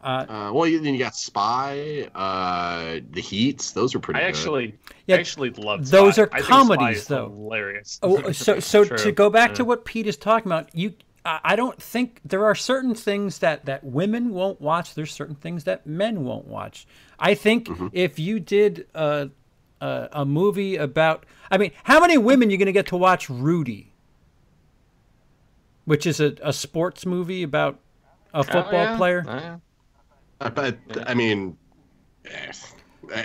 Uh, 0.00 0.24
Uh, 0.28 0.52
well, 0.52 0.66
you, 0.66 0.78
then 0.80 0.94
you 0.94 1.00
got 1.00 1.16
Spy, 1.16 2.08
uh, 2.14 3.00
The 3.10 3.20
Heats. 3.20 3.72
Those 3.72 3.94
were 3.94 4.00
pretty 4.00 4.20
I 4.20 4.22
good. 4.24 4.28
actually, 4.28 4.74
Yeah, 5.06 5.16
actually 5.16 5.50
loved. 5.50 5.86
those 5.86 6.14
Spy. 6.14 6.22
are 6.22 6.28
I 6.32 6.36
think 6.36 6.46
comedies, 6.48 7.02
Spy 7.04 7.14
though. 7.16 7.28
Hilarious. 7.30 7.98
oh, 8.02 8.30
so 8.32 8.60
so 8.60 8.84
to 8.84 9.10
go 9.12 9.28
back 9.30 9.54
to 9.54 9.64
what 9.64 9.84
Pete 9.84 10.06
is 10.06 10.16
talking 10.16 10.46
about, 10.50 10.72
you, 10.74 10.94
I, 11.24 11.40
I 11.42 11.56
don't 11.56 11.82
think 11.82 12.20
there 12.24 12.44
are 12.44 12.54
certain 12.54 12.94
things 12.94 13.40
that 13.40 13.64
that 13.66 13.82
women 13.82 14.30
won't 14.30 14.60
watch. 14.60 14.94
There's 14.94 15.12
certain 15.12 15.34
things 15.34 15.64
that 15.64 15.84
men 15.86 16.22
won't 16.24 16.46
watch. 16.46 16.86
I 17.18 17.34
think 17.34 17.66
Mm-hmm. 17.66 17.88
if 17.92 18.20
you 18.20 18.38
did 18.38 18.86
a, 18.94 19.30
a 19.80 20.08
a 20.12 20.24
movie 20.24 20.76
about, 20.76 21.26
I 21.50 21.58
mean, 21.58 21.72
how 21.82 21.98
many 22.00 22.18
women 22.18 22.48
are 22.48 22.52
you 22.52 22.58
going 22.58 22.66
to 22.66 22.72
get 22.72 22.86
to 22.86 22.96
watch 22.96 23.28
Rudy? 23.28 23.92
Which 25.86 26.06
is 26.06 26.20
a, 26.20 26.34
a 26.42 26.52
sports 26.52 27.04
movie 27.06 27.42
about 27.42 27.80
a 28.34 28.38
Oh, 28.38 28.42
football 28.42 28.72
yeah. 28.84 28.96
player. 28.96 29.24
Oh, 29.26 29.34
yeah. 29.34 29.54
Uh, 29.54 29.56
but 30.38 30.78
I 31.06 31.14
mean, 31.14 31.56
eh, 32.24 32.52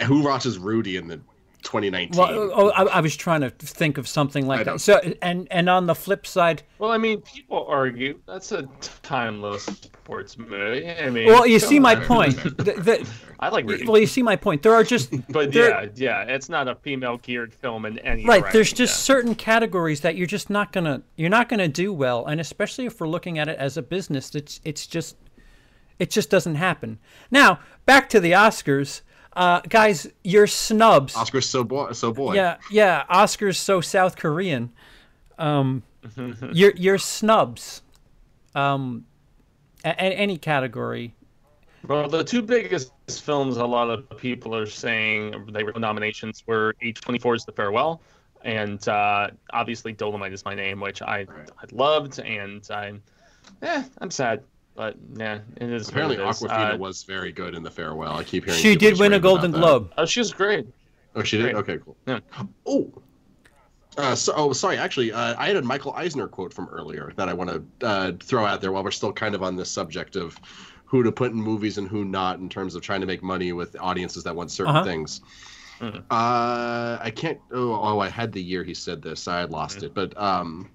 who 0.06 0.23
watches 0.23 0.57
Rudy 0.57 0.98
in 0.98 1.07
the 1.07 1.19
2019. 1.64 2.19
Well, 2.19 2.52
oh, 2.53 2.69
I, 2.72 2.84
I 2.84 2.99
was 3.02 3.15
trying 3.15 3.41
to 3.41 3.49
think 3.49 3.98
of 3.98 4.07
something 4.07 4.45
like 4.48 4.60
I 4.61 4.64
that. 4.64 4.72
know. 4.72 4.77
So, 4.77 4.99
and 5.22 5.48
and 5.49 5.69
on 5.69 5.85
the 5.88 5.95
flip 5.95 6.27
side, 6.27 6.64
Well, 6.77 6.91
I 6.91 6.98
mean, 6.98 7.22
people 7.22 7.65
argue 7.68 8.19
that's 8.27 8.52
a 8.52 8.64
timeless 9.02 9.64
sports 9.64 10.38
movie. 10.38 10.90
I 10.90 11.10
mean, 11.10 11.27
well, 11.27 11.48
you 11.48 11.60
come 11.60 11.69
see 11.69 11.80
my 11.80 11.95
point. 11.95 12.35
The- 12.57 12.73
the- 12.73 13.10
I 13.40 13.49
like 13.49 13.68
Rudy, 13.68 13.85
well, 13.85 13.98
you 13.98 14.07
see 14.07 14.23
my 14.23 14.38
point. 14.38 14.61
There 14.61 14.73
are 14.73 14.84
just 14.84 15.10
but 15.30 15.52
there- 15.52 15.84
yeah, 15.95 16.23
yeah, 16.26 16.34
it's 16.34 16.48
not 16.49 16.68
a 16.68 16.76
female 16.76 17.18
geared 17.18 17.53
film 17.53 17.85
in 17.85 17.98
any 17.99 18.26
right. 18.26 18.40
direction, 18.40 18.57
There's 18.57 18.73
just 18.73 18.94
yeah. 18.94 19.15
certain 19.15 19.35
categories 19.35 20.02
that 20.02 20.15
you're 20.15 20.27
just 20.27 20.49
not 20.49 20.72
gonna 20.72 21.02
you're 21.15 21.30
not 21.30 21.49
gonna 21.49 21.68
do 21.68 21.91
well, 21.94 22.26
and 22.26 22.40
especially 22.40 22.85
if 22.85 22.99
we're 22.99 23.07
looking 23.07 23.40
at 23.40 23.48
it 23.48 23.57
as 23.57 23.77
a 23.77 23.81
business, 23.81 24.34
it's 24.35 24.60
it's 24.64 24.85
just 24.88 25.15
it 25.99 26.10
just 26.10 26.30
doesn't 26.30 26.56
happen. 26.56 26.99
Now 27.32 27.60
back 27.86 28.10
to 28.10 28.20
the 28.20 28.32
Oscars, 28.32 29.02
uh, 29.34 29.61
guys. 29.61 30.07
You're 30.24 30.48
snubs. 30.48 31.15
Oscar's 31.15 31.48
so 31.49 31.64
boy, 31.64 31.91
so 31.94 32.11
boy. 32.14 32.36
Yeah, 32.36 32.57
yeah. 32.72 33.03
Oscars 33.10 33.57
so 33.57 33.82
South 33.82 34.15
Korean. 34.15 34.72
Um, 35.38 35.84
you're 36.52 36.74
you're 36.76 36.98
snubs. 36.98 37.82
Um, 38.56 39.06
a- 39.84 39.90
a- 39.90 40.15
any 40.18 40.38
category. 40.38 41.15
Well, 41.88 42.07
the 42.07 42.24
two 42.24 42.41
biggest 42.41 42.91
films 43.10 43.57
a 43.57 43.65
lot 43.65 43.90
of 43.90 44.18
people 44.18 44.56
are 44.56 44.65
saying 44.65 45.48
they 45.52 45.64
were 45.64 45.74
nominations 45.74 46.44
were 46.48 46.76
A24's 46.82 47.44
The 47.44 47.52
Farewell 47.52 48.02
and 48.45 48.86
uh, 48.88 49.30
obviously 49.52 49.94
Dolomite 49.94 50.34
is 50.34 50.44
My 50.45 50.53
Name, 50.53 50.80
which 50.82 51.02
I, 51.02 51.20
I 51.22 51.65
loved, 51.72 52.20
and 52.20 52.65
I'm, 52.70 53.02
eh, 53.61 53.84
I'm 53.99 54.11
sad, 54.11 54.44
but 54.75 54.95
yeah, 55.15 55.39
it 55.57 55.69
is. 55.69 55.89
Apparently, 55.89 56.17
it 56.17 56.27
is. 56.27 56.41
Awkwafina 56.41 56.73
Uh, 56.75 56.77
was 56.77 57.03
very 57.03 57.31
good 57.31 57.55
in 57.55 57.63
the 57.63 57.71
farewell. 57.71 58.15
I 58.17 58.23
keep 58.23 58.45
hearing 58.45 58.59
She 58.59 58.75
did 58.75 58.97
win 58.99 59.13
a 59.13 59.19
Golden. 59.19 59.51
Globe. 59.51 59.91
Oh, 59.97 60.05
she 60.05 60.19
was 60.19 60.33
great. 60.33 60.65
Oh, 61.15 61.23
she 61.23 61.37
did. 61.37 61.43
Great. 61.43 61.55
Okay, 61.55 61.77
cool. 61.83 61.95
Yeah. 62.07 62.19
Oh. 62.65 62.91
Uh, 63.95 64.15
so, 64.15 64.33
oh, 64.35 64.51
sorry. 64.53 64.77
Actually, 64.77 65.11
uh, 65.11 65.35
I 65.37 65.45
had 65.47 65.55
a 65.55 65.61
Michael 65.61 65.93
Eisner 65.93 66.27
quote 66.27 66.51
from 66.51 66.67
earlier 66.69 67.13
that 67.15 67.29
I 67.29 67.33
want 67.33 67.51
to 67.51 67.85
uh, 67.87 68.11
throw 68.23 68.43
out 68.45 68.59
there 68.61 68.71
while 68.71 68.83
we're 68.83 68.89
still 68.89 69.13
kind 69.13 69.35
of 69.35 69.43
on 69.43 69.55
this 69.55 69.69
subject 69.69 70.15
of 70.15 70.35
who 70.85 71.03
to 71.03 71.11
put 71.11 71.31
in 71.31 71.37
movies 71.37 71.77
and 71.77 71.87
who 71.87 72.03
not 72.03 72.39
in 72.39 72.49
terms 72.49 72.73
of 72.73 72.81
trying 72.81 73.01
to 73.01 73.07
make 73.07 73.21
money 73.21 73.53
with 73.53 73.75
audiences 73.79 74.23
that 74.23 74.35
want 74.35 74.49
certain 74.49 74.75
Uh-huh. 74.75 74.83
things. 74.85 75.21
Mhm. 75.79 75.97
Uh, 76.09 76.97
I 77.01 77.11
can't. 77.15 77.37
Oh, 77.51 77.73
oh, 77.75 77.99
I 77.99 78.09
had 78.09 78.31
the 78.31 78.41
year 78.41 78.63
he 78.63 78.73
said 78.73 79.01
this. 79.03 79.27
I 79.27 79.39
had 79.41 79.51
lost 79.51 79.83
it. 79.83 79.93
But 79.93 80.19
um, 80.19 80.69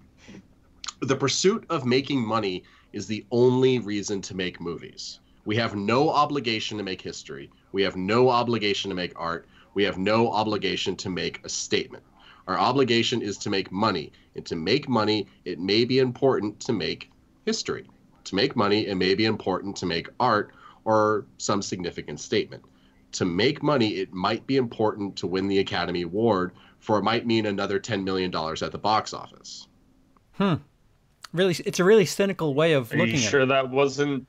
the 1.01 1.17
pursuit 1.17 1.65
of 1.71 1.85
making 1.87 2.25
money 2.25 2.63
is 2.93 3.07
the 3.07 3.25
only 3.31 3.79
reason 3.79 4.21
to 4.23 4.35
make 4.35 4.61
movies. 4.61 5.21
We 5.45 5.57
have 5.57 5.75
no 5.75 6.11
obligation 6.11 6.79
to 6.79 6.85
make 6.85 7.01
history. 7.01 7.51
We 7.73 7.83
have 7.83 7.97
no 7.97 8.29
obligation 8.29 8.91
to 8.91 8.95
make 8.95 9.13
art. 9.17 9.47
We 9.75 9.85
have 9.85 9.99
no 9.99 10.31
obligation 10.31 10.97
to 10.97 11.11
make 11.11 11.45
a 11.45 11.49
statement. 11.49 12.05
Our 12.47 12.59
obligation 12.59 13.23
is 13.23 13.39
to 13.39 13.51
make 13.51 13.71
money. 13.71 14.13
And 14.35 14.45
to 14.47 14.57
make 14.57 14.89
money, 14.89 15.27
it 15.45 15.59
may 15.59 15.85
be 15.85 15.99
important 15.99 16.61
to 16.61 16.73
make 16.73 17.11
history. 17.45 17.87
To 18.25 18.35
make 18.35 18.57
money, 18.57 18.87
it 18.87 18.97
may 18.97 19.15
be 19.15 19.25
important 19.25 19.77
to 19.77 19.87
make 19.87 20.09
art 20.21 20.53
or 20.85 21.27
some 21.39 21.63
significant 21.63 22.21
statement. 22.21 22.65
To 23.13 23.25
make 23.25 23.63
money, 23.63 23.97
it 23.97 24.13
might 24.13 24.47
be 24.47 24.57
important 24.57 25.17
to 25.17 25.27
win 25.27 25.49
the 25.49 25.61
Academy 25.61 26.03
Award, 26.03 26.53
for 26.79 26.99
it 26.99 27.05
might 27.05 27.27
mean 27.27 27.47
another 27.47 27.81
$10 27.81 28.05
million 28.05 28.35
at 28.35 28.73
the 28.73 28.79
box 28.79 29.15
office. 29.15 29.67
Hmm. 30.33 30.55
Really, 31.33 31.55
it's 31.67 31.79
a 31.79 31.85
really 31.85 32.07
cynical 32.07 32.55
way 32.55 32.73
of 32.73 32.93
Are 32.93 32.97
looking 32.97 33.15
you 33.17 33.21
at 33.25 33.31
sure 33.31 33.41
it. 33.43 33.47
that 33.47 33.69
wasn't? 33.71 34.27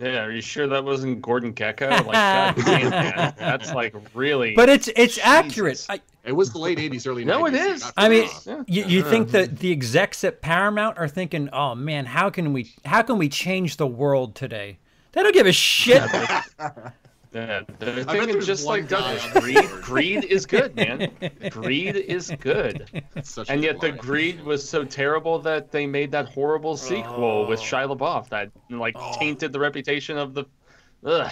Yeah, 0.00 0.22
are 0.24 0.30
you 0.30 0.40
sure 0.40 0.68
that 0.68 0.84
wasn't 0.84 1.20
Gordon 1.20 1.52
Gekko? 1.54 1.90
Like, 2.06 2.54
God 2.56 2.64
damn, 2.64 2.90
man, 2.90 3.34
that's 3.36 3.72
like 3.74 3.96
really. 4.14 4.54
But 4.54 4.68
it's 4.68 4.88
it's 4.94 5.18
accurate. 5.18 5.84
I, 5.88 6.00
It 6.24 6.32
was 6.32 6.52
the 6.52 6.58
late 6.60 6.78
80s, 6.78 7.04
early 7.08 7.24
90s. 7.24 7.26
No, 7.26 7.46
it 7.46 7.52
you're 7.54 7.66
is. 7.72 7.80
not 7.80 7.92
I 7.96 8.08
mean. 8.08 8.28
Yeah. 8.46 8.62
you, 8.68 8.84
you 8.84 9.02
think 9.02 9.30
that 9.30 9.58
the 9.58 9.72
execs 9.72 10.22
at 10.22 10.40
Paramount 10.40 10.98
are 10.98 11.08
thinking, 11.08 11.48
"Oh 11.52 11.74
man, 11.74 12.06
how 12.06 12.30
can 12.30 12.52
we 12.52 12.72
how 12.84 13.02
can 13.02 13.18
we 13.18 13.28
change 13.28 13.76
the 13.76 13.88
world 13.88 14.36
today?" 14.36 14.78
They 15.12 15.22
don't 15.24 15.34
give 15.34 15.46
a 15.48 15.52
shit. 15.52 16.02
Yeah, 17.32 17.60
they're 17.78 18.04
thinking 18.04 18.40
just 18.40 18.64
like 18.64 18.88
Douglas. 18.88 19.22
Greed, 19.40 19.68
greed 19.82 20.24
is 20.24 20.46
good, 20.46 20.74
man. 20.74 21.10
Greed 21.50 21.96
is 21.96 22.32
good. 22.40 23.02
And 23.48 23.62
yet 23.62 23.80
the 23.80 23.92
greed 23.92 24.42
was 24.42 24.66
so 24.66 24.82
terrible 24.84 25.38
that 25.40 25.70
they 25.70 25.86
made 25.86 26.10
that 26.12 26.28
horrible 26.30 26.76
sequel 26.76 27.46
with 27.46 27.60
Shia 27.60 27.94
LaBeouf 27.94 28.30
that 28.30 28.50
like 28.70 28.96
tainted 29.18 29.52
the 29.52 29.60
reputation 29.60 30.16
of 30.16 30.32
the. 30.34 30.44
Ugh. 31.04 31.30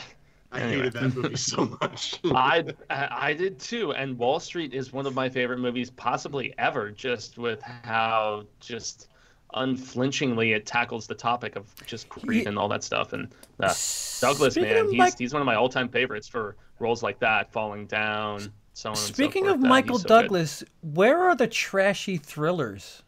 I 0.53 0.61
Anyway. 0.61 0.77
hated 0.77 0.93
that 0.93 1.15
movie 1.17 1.37
so 1.37 1.77
much. 1.81 2.21
I 2.27 2.65
I 2.89 3.33
did 3.33 3.59
too, 3.59 3.93
and 3.93 4.17
Wall 4.17 4.39
Street 4.39 4.75
is 4.75 4.93
one 4.93 5.07
of 5.07 5.15
my 5.15 5.29
favorite 5.29 5.59
movies, 5.59 5.91
possibly 5.91 6.55
ever. 6.59 6.91
Just 6.91 7.37
with 7.37 7.61
how 7.63 8.45
just 8.61 9.09
unflinchingly 9.57 10.53
it 10.53 10.67
tackles 10.67 11.07
the 11.07 11.15
topic 11.15 11.57
of 11.57 11.67
just 11.87 12.09
greed 12.09 12.43
Ye- 12.43 12.45
and 12.47 12.59
all 12.59 12.69
that 12.69 12.85
stuff. 12.85 13.13
And 13.13 13.29
uh, 13.61 13.75
Douglas, 14.21 14.55
Speaking 14.55 14.73
man, 14.75 14.85
he's 14.91 14.99
Mike- 14.99 15.19
he's 15.19 15.33
one 15.33 15.43
of 15.43 15.47
my 15.47 15.55
all-time 15.57 15.89
favorites 15.89 16.29
for 16.29 16.57
roles 16.79 17.03
like 17.03 17.19
that, 17.21 17.51
falling 17.53 17.87
down, 17.87 18.53
so 18.75 18.91
on. 18.91 18.93
and 18.97 18.99
so 18.99 19.13
Speaking 19.13 19.45
forth. 19.45 19.57
of 19.57 19.65
Uh, 19.65 19.69
Michael 19.69 19.97
he's 19.97 20.03
so 20.03 20.09
good. 20.09 20.23
Douglas, 20.23 20.65
where 20.83 21.19
are 21.23 21.35
the 21.35 21.49
trashy 21.49 22.17
thrillers? 22.19 23.03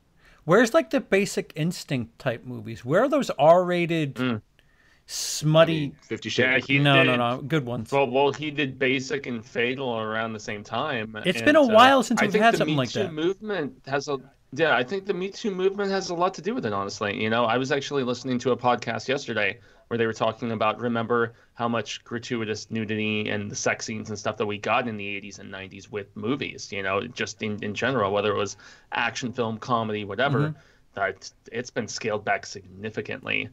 Where's 0.45 0.73
like 0.73 0.91
the 0.91 1.01
basic 1.01 1.53
instinct 1.55 2.19
type 2.19 2.45
movies? 2.45 2.85
Where 2.85 3.03
are 3.05 3.09
those 3.09 3.29
R-rated, 3.39 4.15
Mm. 4.15 4.41
smutty? 5.07 5.93
Fifty 6.03 6.29
Yeah, 6.31 6.55
Shades. 6.55 6.66
he 6.66 6.79
no, 6.79 6.97
did, 7.05 7.07
no, 7.07 7.16
no, 7.37 7.43
good 7.43 7.66
ones. 7.66 7.93
Well, 7.93 8.09
well, 8.09 8.33
he 8.33 8.51
did 8.51 8.79
Basic 8.79 9.27
and 9.27 9.45
Fatal 9.45 9.99
around 9.99 10.33
the 10.33 10.41
same 10.41 10.65
time. 10.65 11.15
It's 11.27 11.39
and, 11.39 11.45
been 11.47 11.57
a 11.57 11.62
uh, 11.62 11.66
while 11.69 12.03
since 12.03 12.20
we've 12.23 12.33
think 12.33 12.43
had 12.45 12.55
the 12.55 12.59
something 12.59 12.75
Me 12.75 12.79
like 12.79 12.89
Too 12.91 13.01
that. 13.05 13.12
Movement 13.12 13.75
has 13.87 14.09
a 14.09 14.19
yeah. 14.53 14.77
I 14.77 14.83
think 14.83 15.07
the 15.07 15.15
Me 15.15 15.31
Too 15.31 15.51
movement 15.51 15.91
has 15.91 16.11
a 16.11 16.15
lot 16.15 16.35
to 16.35 16.43
do 16.43 16.55
with 16.55 16.66
it. 16.66 16.73
Honestly, 16.73 17.20
you 17.23 17.31
know, 17.31 17.45
I 17.45 17.59
was 17.59 17.73
actually 17.73 18.05
listening 18.05 18.39
to 18.41 18.53
a 18.53 18.57
podcast 18.57 19.09
yesterday 19.09 19.59
where 19.89 19.99
they 19.99 20.07
were 20.07 20.12
talking 20.12 20.53
about 20.53 20.81
remember 20.81 21.33
how 21.55 21.69
much 21.69 22.05
gratuitous 22.05 22.70
nudity 22.70 23.29
and 23.29 23.51
the 23.51 23.57
sex 23.57 23.87
scenes 23.87 24.11
and 24.11 24.19
stuff 24.19 24.37
that 24.37 24.47
we 24.47 24.59
got 24.59 24.87
in 24.87 24.97
the 24.97 25.20
80s 25.20 25.39
and 25.39 25.53
90s 25.53 25.91
with 25.91 26.15
movies. 26.16 26.70
You 26.73 26.83
know, 26.83 27.07
just 27.07 27.43
in 27.43 27.62
in 27.62 27.75
general, 27.75 28.12
whether 28.12 28.33
it 28.33 28.37
was 28.37 28.57
action 28.93 29.33
film, 29.33 29.59
comedy, 29.59 30.05
whatever. 30.05 30.41
Mm-hmm. 30.41 30.59
That 30.95 31.31
it's 31.53 31.70
been 31.70 31.89
scaled 31.89 32.25
back 32.25 32.47
significantly. 32.47 33.51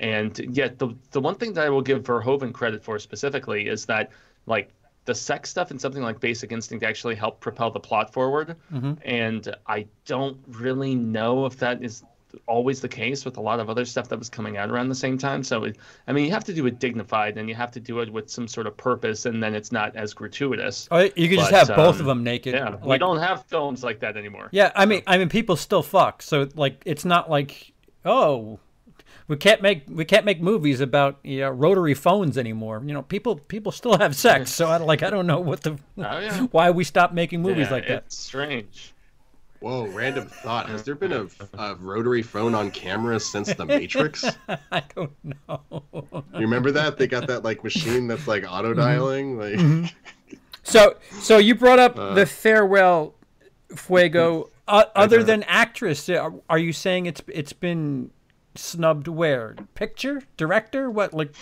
And 0.00 0.36
yet, 0.56 0.78
the 0.78 0.94
the 1.12 1.20
one 1.20 1.36
thing 1.36 1.52
that 1.54 1.66
I 1.66 1.70
will 1.70 1.82
give 1.82 2.02
Verhoeven 2.02 2.52
credit 2.52 2.82
for 2.82 2.98
specifically 2.98 3.68
is 3.68 3.86
that, 3.86 4.10
like, 4.46 4.70
the 5.04 5.14
sex 5.14 5.50
stuff 5.50 5.70
and 5.70 5.80
something 5.80 6.02
like 6.02 6.20
Basic 6.20 6.52
Instinct 6.52 6.84
actually 6.84 7.14
helped 7.14 7.40
propel 7.40 7.70
the 7.70 7.80
plot 7.80 8.12
forward. 8.12 8.56
Mm-hmm. 8.72 8.94
And 9.04 9.54
I 9.66 9.86
don't 10.06 10.38
really 10.48 10.94
know 10.94 11.46
if 11.46 11.58
that 11.58 11.82
is 11.82 12.04
always 12.46 12.80
the 12.80 12.88
case 12.88 13.24
with 13.24 13.36
a 13.36 13.40
lot 13.40 13.60
of 13.60 13.70
other 13.70 13.84
stuff 13.84 14.08
that 14.08 14.18
was 14.18 14.28
coming 14.28 14.56
out 14.56 14.70
around 14.70 14.88
the 14.88 14.94
same 14.94 15.16
time. 15.16 15.44
So, 15.44 15.64
it, 15.64 15.78
I 16.08 16.12
mean, 16.12 16.24
you 16.24 16.32
have 16.32 16.44
to 16.44 16.54
do 16.54 16.66
it 16.66 16.80
dignified 16.80 17.38
and 17.38 17.48
you 17.48 17.54
have 17.54 17.70
to 17.72 17.80
do 17.80 18.00
it 18.00 18.12
with 18.12 18.28
some 18.28 18.48
sort 18.48 18.66
of 18.66 18.76
purpose, 18.76 19.26
and 19.26 19.42
then 19.42 19.54
it's 19.54 19.70
not 19.70 19.94
as 19.94 20.14
gratuitous. 20.14 20.88
Oh, 20.90 21.08
you 21.14 21.28
could 21.28 21.38
just 21.38 21.52
have 21.52 21.68
both 21.68 21.96
of 21.96 22.02
um, 22.02 22.06
them 22.06 22.24
naked. 22.24 22.54
Yeah, 22.54 22.76
we 22.82 22.98
don't 22.98 23.18
have 23.18 23.44
films 23.44 23.84
like 23.84 24.00
that 24.00 24.16
anymore. 24.16 24.48
Yeah, 24.50 24.72
I 24.74 24.86
mean, 24.86 25.02
I 25.06 25.18
mean, 25.18 25.28
people 25.28 25.56
still 25.56 25.82
fuck. 25.82 26.22
So 26.22 26.48
like, 26.54 26.82
it's 26.84 27.04
not 27.04 27.30
like, 27.30 27.72
oh, 28.04 28.58
we 29.28 29.36
can't 29.36 29.62
make 29.62 29.84
we 29.88 30.04
can't 30.04 30.24
make 30.24 30.40
movies 30.40 30.80
about 30.80 31.18
you 31.22 31.40
know, 31.40 31.50
rotary 31.50 31.94
phones 31.94 32.36
anymore. 32.36 32.82
You 32.84 32.92
know, 32.94 33.02
people 33.02 33.36
people 33.36 33.72
still 33.72 33.96
have 33.98 34.14
sex. 34.16 34.50
So 34.52 34.66
I 34.66 34.76
like 34.78 35.02
I 35.02 35.10
don't 35.10 35.26
know 35.26 35.40
what 35.40 35.62
the 35.62 35.72
Oh, 35.98 36.18
yeah. 36.18 36.40
why 36.50 36.70
we 36.70 36.84
stopped 36.84 37.14
making 37.14 37.42
movies 37.42 37.66
Yeah, 37.68 37.72
like 37.72 37.88
that. 37.88 38.04
It's 38.06 38.18
strange. 38.18 38.92
Whoa, 39.60 39.86
random 39.86 40.26
thought. 40.26 40.68
Has 40.68 40.82
there 40.82 40.94
been 40.94 41.12
a, 41.12 41.26
a 41.56 41.74
rotary 41.76 42.20
phone 42.20 42.54
on 42.54 42.70
camera 42.70 43.18
since 43.18 43.54
The 43.54 43.64
Matrix? 43.64 44.22
You 44.22 44.30
I 44.72 44.82
don't 44.94 45.12
know. 45.48 45.62
You 46.34 46.40
remember 46.40 46.70
that? 46.72 46.98
They 46.98 47.06
got 47.06 47.26
that 47.28 47.44
like 47.44 47.64
machine 47.64 48.06
that's 48.06 48.28
like 48.28 48.44
auto 48.46 48.74
dialing. 48.74 49.38
Like 49.38 49.54
Mm-hmm. 49.54 49.86
So 50.64 50.96
so 51.20 51.38
you 51.38 51.54
brought 51.54 51.78
up 51.78 51.98
Uh. 51.98 52.12
the 52.14 52.26
farewell, 52.26 53.14
Fuego. 53.74 54.50
Uh, 54.66 54.84
other 54.96 55.22
than 55.22 55.42
actress, 55.44 56.08
uh, 56.08 56.30
are 56.48 56.58
you 56.58 56.72
saying 56.72 57.04
it's 57.06 57.20
it's 57.28 57.52
been 57.52 58.10
snubbed 58.54 59.08
where? 59.08 59.56
Picture, 59.74 60.22
director, 60.36 60.90
what 60.90 61.14
like? 61.14 61.34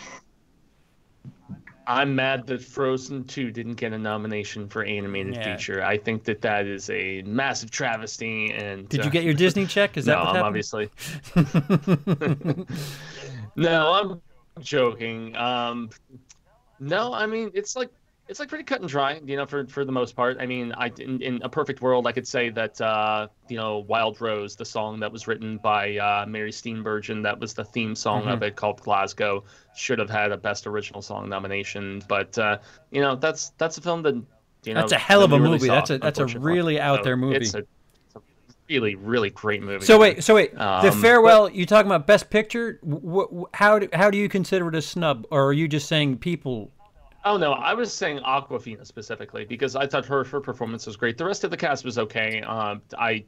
I'm 1.86 2.14
mad 2.14 2.46
that 2.46 2.62
Frozen 2.62 3.24
2 3.24 3.50
didn't 3.50 3.74
get 3.74 3.92
a 3.92 3.98
nomination 3.98 4.68
for 4.68 4.84
animated 4.84 5.34
Yeah. 5.34 5.56
feature. 5.56 5.82
I 5.82 5.98
think 5.98 6.22
that 6.24 6.40
that 6.42 6.66
is 6.66 6.88
a 6.90 7.22
massive 7.22 7.72
travesty. 7.72 8.52
And 8.52 8.88
Did 8.88 9.00
uh, 9.00 9.04
you 9.04 9.10
get 9.10 9.24
your 9.24 9.34
Disney 9.34 9.66
check? 9.66 9.96
Is 9.96 10.04
that 10.06 10.16
no, 10.18 10.24
what 10.26 10.36
I'm 10.36 10.44
obviously. 10.44 10.88
no, 13.56 13.92
I'm 13.92 14.22
joking. 14.62 15.34
Um, 15.36 15.90
no, 16.78 17.12
I 17.12 17.26
mean 17.26 17.50
it's 17.54 17.74
like 17.76 17.90
it's 18.28 18.38
like 18.40 18.48
pretty 18.48 18.64
cut 18.64 18.80
and 18.80 18.88
dry, 18.88 19.20
you 19.24 19.36
know, 19.36 19.46
for 19.46 19.66
for 19.66 19.84
the 19.84 19.92
most 19.92 20.14
part. 20.16 20.38
I 20.40 20.46
mean, 20.46 20.72
I 20.72 20.90
in, 20.98 21.20
in 21.20 21.42
a 21.42 21.48
perfect 21.48 21.82
world, 21.82 22.06
I 22.06 22.12
could 22.12 22.26
say 22.26 22.50
that 22.50 22.80
uh, 22.80 23.28
you 23.48 23.56
know, 23.56 23.78
Wild 23.80 24.20
Rose, 24.20 24.56
the 24.56 24.64
song 24.64 25.00
that 25.00 25.12
was 25.12 25.26
written 25.26 25.58
by 25.58 25.96
uh, 25.98 26.24
Mary 26.26 26.50
Steenburgen, 26.52 27.22
that 27.24 27.38
was 27.38 27.54
the 27.54 27.64
theme 27.64 27.94
song 27.94 28.28
of 28.28 28.42
it 28.42 28.56
called 28.56 28.80
Glasgow, 28.80 29.44
should 29.74 29.98
have 29.98 30.10
had 30.10 30.32
a 30.32 30.36
Best 30.36 30.66
Original 30.66 31.02
Song 31.02 31.28
nomination. 31.28 32.02
But 32.08 32.36
uh, 32.38 32.58
you 32.90 33.00
know, 33.00 33.16
that's 33.16 33.50
that's 33.58 33.78
a 33.78 33.80
film 33.80 34.02
that 34.02 34.14
You 34.64 34.74
know, 34.74 34.80
That's 34.80 34.92
a 34.92 34.98
hell 34.98 35.22
of 35.24 35.32
a 35.32 35.38
really 35.38 35.52
movie. 35.58 35.66
saw, 35.66 35.74
That's 35.74 35.90
a- 35.90 35.98
that's 35.98 36.18
a 36.18 36.26
really 36.26 36.80
out 36.80 36.98
So 36.98 37.04
there 37.04 37.16
movie. 37.16 37.36
It's 37.36 37.54
a, 37.54 37.58
it's 37.58 38.16
a 38.16 38.20
really 38.68 38.94
really 38.94 39.30
great 39.30 39.62
movie. 39.62 39.84
So 39.84 39.98
wait, 39.98 40.22
so 40.24 40.34
wait, 40.36 40.54
the 40.54 40.62
Um, 40.62 41.02
farewell. 41.02 41.50
You 41.50 41.66
talking 41.66 41.90
about 41.90 42.06
best 42.06 42.30
picture? 42.30 42.78
Wh- 42.82 43.42
wh- 43.42 43.44
how 43.54 43.80
do, 43.80 43.88
how 43.92 44.10
do 44.10 44.16
you 44.18 44.28
consider 44.28 44.68
it 44.68 44.74
a 44.74 44.82
snub, 44.82 45.26
or 45.30 45.46
are 45.46 45.52
you 45.52 45.66
just 45.68 45.88
saying 45.88 46.18
people? 46.18 46.71
Oh 47.24 47.36
no, 47.36 47.52
I 47.52 47.74
was 47.74 47.92
saying 47.92 48.18
Awkwafina 48.20 48.86
specifically 48.86 49.44
because 49.44 49.76
I 49.76 49.86
thought 49.86 50.04
her 50.06 50.24
her 50.24 50.40
performance 50.40 50.86
was 50.86 50.96
great. 50.96 51.16
The 51.16 51.24
rest 51.24 51.44
of 51.44 51.50
the 51.50 51.56
cast 51.56 51.84
was 51.84 51.98
okay. 51.98 52.40
Um, 52.42 52.82
I, 52.98 53.24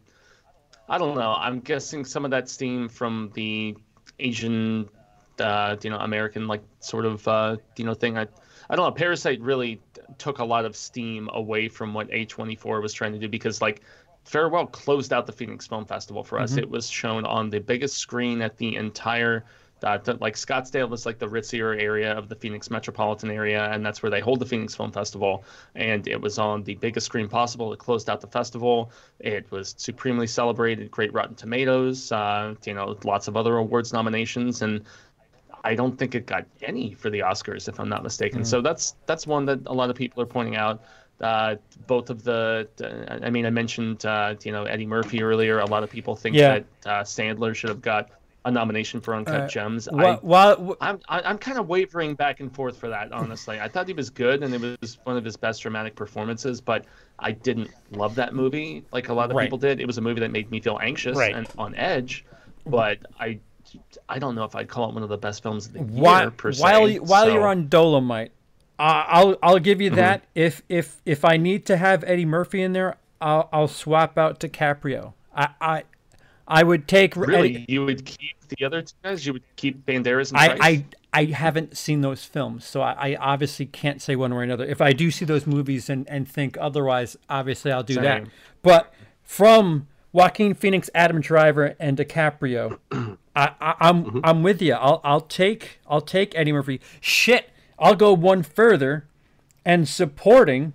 I 0.88 0.98
don't 0.98 1.16
know. 1.16 1.34
I'm 1.34 1.60
guessing 1.60 2.04
some 2.04 2.24
of 2.24 2.30
that 2.32 2.48
steam 2.48 2.88
from 2.88 3.30
the 3.34 3.76
Asian, 4.18 4.88
uh, 5.38 5.76
you 5.80 5.90
know, 5.90 5.98
American 5.98 6.48
like 6.48 6.62
sort 6.80 7.04
of 7.04 7.26
uh, 7.28 7.56
you 7.76 7.84
know 7.84 7.94
thing. 7.94 8.18
I, 8.18 8.26
I 8.68 8.76
don't 8.76 8.84
know. 8.84 8.90
Parasite 8.90 9.40
really 9.40 9.80
took 10.18 10.40
a 10.40 10.44
lot 10.44 10.64
of 10.64 10.74
steam 10.74 11.30
away 11.32 11.68
from 11.68 11.94
what 11.94 12.10
A24 12.10 12.82
was 12.82 12.92
trying 12.92 13.12
to 13.12 13.18
do 13.18 13.28
because 13.28 13.62
like. 13.62 13.82
Farewell 14.26 14.66
closed 14.66 15.12
out 15.12 15.26
the 15.26 15.32
Phoenix 15.32 15.66
Film 15.66 15.84
Festival 15.84 16.24
for 16.24 16.38
us. 16.38 16.56
It 16.56 16.70
was 16.70 16.88
shown 16.88 17.26
on 17.26 17.50
the 17.50 17.58
biggest 17.58 17.98
screen 17.98 18.40
at 18.40 18.56
the 18.56 18.74
entire 18.76 19.44
uh, 19.84 19.98
th- 19.98 20.20
like 20.20 20.34
Scottsdale 20.34 20.92
is 20.92 21.06
like 21.06 21.18
the 21.18 21.26
ritzier 21.26 21.80
area 21.80 22.16
of 22.16 22.28
the 22.28 22.34
Phoenix 22.34 22.70
metropolitan 22.70 23.30
area, 23.30 23.70
and 23.70 23.84
that's 23.84 24.02
where 24.02 24.10
they 24.10 24.20
hold 24.20 24.40
the 24.40 24.46
Phoenix 24.46 24.74
Film 24.74 24.90
Festival. 24.90 25.44
And 25.74 26.06
it 26.08 26.20
was 26.20 26.38
on 26.38 26.62
the 26.64 26.74
biggest 26.74 27.06
screen 27.06 27.28
possible. 27.28 27.72
It 27.72 27.78
closed 27.78 28.08
out 28.10 28.20
the 28.20 28.26
festival. 28.26 28.90
It 29.20 29.50
was 29.50 29.74
supremely 29.78 30.26
celebrated. 30.26 30.90
Great 30.90 31.12
Rotten 31.12 31.34
Tomatoes. 31.34 32.10
Uh, 32.10 32.54
you 32.64 32.74
know, 32.74 32.96
lots 33.04 33.28
of 33.28 33.36
other 33.36 33.56
awards 33.58 33.92
nominations, 33.92 34.62
and 34.62 34.82
I 35.62 35.74
don't 35.74 35.98
think 35.98 36.14
it 36.14 36.26
got 36.26 36.44
any 36.62 36.92
for 36.92 37.10
the 37.10 37.20
Oscars, 37.20 37.68
if 37.68 37.78
I'm 37.78 37.88
not 37.88 38.02
mistaken. 38.02 38.44
So 38.44 38.60
that's 38.60 38.96
that's 39.06 39.26
one 39.26 39.44
that 39.46 39.60
a 39.66 39.72
lot 39.72 39.90
of 39.90 39.96
people 39.96 40.22
are 40.22 40.26
pointing 40.26 40.56
out. 40.56 40.82
Uh, 41.20 41.54
both 41.86 42.10
of 42.10 42.24
the, 42.24 42.68
I 43.22 43.30
mean, 43.30 43.46
I 43.46 43.50
mentioned 43.50 44.04
uh, 44.04 44.34
you 44.42 44.50
know 44.52 44.64
Eddie 44.64 44.86
Murphy 44.86 45.22
earlier. 45.22 45.60
A 45.60 45.66
lot 45.66 45.82
of 45.84 45.90
people 45.90 46.16
think 46.16 46.34
Yeah. 46.36 46.58
that 46.58 46.64
uh, 46.84 47.02
Sandler 47.02 47.54
should 47.54 47.70
have 47.70 47.80
got 47.80 48.10
a 48.46 48.50
nomination 48.50 49.00
for 49.00 49.14
Uncut 49.14 49.40
Uh, 49.42 49.48
Gems. 49.48 49.88
I, 49.88 49.92
While, 49.94 50.16
while, 50.22 50.76
I'm 50.80 51.00
I- 51.08 51.22
I'm 51.22 51.38
kind 51.38 51.58
of 51.58 51.66
wavering 51.68 52.14
back 52.14 52.40
and 52.40 52.54
forth 52.54 52.76
for 52.76 52.88
that. 52.90 53.10
Honestly, 53.12 53.58
I 53.58 53.68
thought 53.68 53.88
he 53.88 53.94
was 53.94 54.10
good 54.10 54.42
and 54.42 54.52
it 54.54 54.80
was 54.80 54.98
one 55.04 55.16
of 55.16 55.24
his 55.24 55.36
best 55.36 55.62
dramatic 55.62 55.94
performances, 55.96 56.60
but 56.60 56.84
I 57.18 57.32
didn't 57.32 57.70
love 57.92 58.14
that 58.16 58.34
movie 58.34 58.84
like 58.92 59.08
a 59.08 59.14
lot 59.14 59.30
of 59.30 59.36
Right. 59.36 59.44
people 59.44 59.58
did. 59.58 59.80
It 59.80 59.86
was 59.86 59.96
a 59.98 60.02
movie 60.02 60.20
that 60.20 60.30
made 60.30 60.50
me 60.50 60.60
feel 60.60 60.78
anxious 60.82 61.16
Right. 61.16 61.34
and 61.34 61.48
on 61.58 61.74
edge, 61.74 62.24
but 62.66 62.98
I. 63.18 63.38
I 64.08 64.18
don't 64.20 64.34
know 64.36 64.44
if 64.44 64.54
I'd 64.54 64.68
call 64.68 64.90
it 64.90 64.94
one 64.94 65.02
of 65.02 65.08
the 65.08 65.16
best 65.16 65.42
films 65.42 65.66
of 65.66 65.72
the 65.72 65.78
year 65.80 65.86
while, 66.02 66.30
per 66.30 66.52
se. 66.52 66.62
while, 66.62 66.88
you- 66.88 67.02
while 67.02 67.24
so- 67.24 67.32
you're 67.32 67.46
on 67.48 67.68
Dolomite, 67.68 68.30
uh, 68.78 69.04
I'll 69.08 69.36
I'll 69.42 69.58
give 69.58 69.80
you 69.80 69.90
that. 69.90 70.22
If 70.34 70.62
if 70.68 71.00
if 71.06 71.24
I 71.24 71.38
need 71.38 71.64
to 71.66 71.76
have 71.78 72.04
Eddie 72.04 72.26
Murphy 72.26 72.60
in 72.62 72.72
there, 72.74 72.96
I'll 73.22 73.48
I'll 73.52 73.66
swap 73.66 74.16
out 74.18 74.38
DiCaprio. 74.38 75.14
I 75.34 75.48
I, 75.60 75.82
I 76.46 76.62
would 76.62 76.86
take 76.86 77.16
really, 77.16 77.54
Eddie- 77.56 77.66
you 77.68 77.84
would 77.84 78.04
keep 78.04 78.36
the 78.48 78.64
other 78.64 78.82
two 78.82 78.94
guys. 79.02 79.24
You 79.26 79.32
would 79.34 79.42
keep 79.56 79.84
Banderas 79.86 80.30
and 80.30 80.38
I, 80.38 80.48
Pryce? 80.48 80.60
I 80.60 80.84
I 81.20 81.24
haven't 81.26 81.76
seen 81.76 82.00
those 82.00 82.24
films, 82.24 82.64
so 82.64 82.82
I, 82.82 83.12
I 83.12 83.16
obviously 83.16 83.66
can't 83.66 84.02
say 84.02 84.16
one 84.16 84.32
way 84.34 84.40
or 84.40 84.42
another. 84.42 84.64
If 84.64 84.80
I 84.80 84.92
do 84.92 85.10
see 85.12 85.24
those 85.24 85.46
movies 85.46 85.88
and, 85.88 86.08
and 86.10 86.28
think 86.28 86.58
otherwise, 86.60 87.16
obviously 87.30 87.70
I'll 87.70 87.84
do 87.84 87.94
that. 88.00 88.24
But 88.62 88.92
from 89.22 89.86
Joaquin 90.12 90.54
Phoenix, 90.54 90.90
Adam 90.94 91.20
Driver, 91.20 91.76
and 91.78 91.96
DiCaprio, 91.96 92.78
I, 93.36 93.52
I, 93.60 93.74
I'm 93.80 94.04
Mm-hmm. 94.04 94.20
I'm 94.24 94.42
with 94.42 94.60
you. 94.60 94.74
I'll 94.74 95.00
I'll 95.04 95.20
take 95.20 95.78
I'll 95.88 96.00
take 96.00 96.36
Eddie 96.36 96.52
Murphy. 96.52 96.80
Shit, 97.00 97.50
I'll 97.78 97.94
go 97.94 98.12
one 98.12 98.42
further, 98.42 99.06
and 99.64 99.88
supporting. 99.88 100.72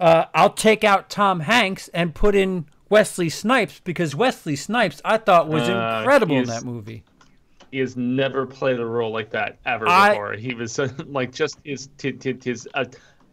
Uh, 0.00 0.24
I'll 0.34 0.52
take 0.52 0.82
out 0.82 1.08
Tom 1.08 1.40
Hanks 1.40 1.88
and 1.94 2.14
put 2.14 2.34
in 2.34 2.66
Wesley 2.88 3.28
Snipes 3.28 3.80
because 3.84 4.14
Wesley 4.14 4.56
Snipes 4.56 5.00
I 5.04 5.16
thought 5.18 5.48
was 5.48 5.68
Uh, 5.68 5.96
incredible 6.00 6.36
in 6.36 6.44
that 6.44 6.64
movie. 6.64 7.02
he 7.70 7.78
has 7.78 7.96
never 7.96 8.46
played 8.46 8.78
a 8.78 8.86
role 8.86 9.12
like 9.12 9.30
that 9.30 9.58
ever 9.66 9.88
I- 9.88 10.10
before. 10.10 10.32
He 10.34 10.54
was 10.54 10.78
like 11.06 11.32
just 11.32 11.58
his 11.64 11.88
his, 12.00 12.44
his 12.44 12.68
uh, 12.74 12.84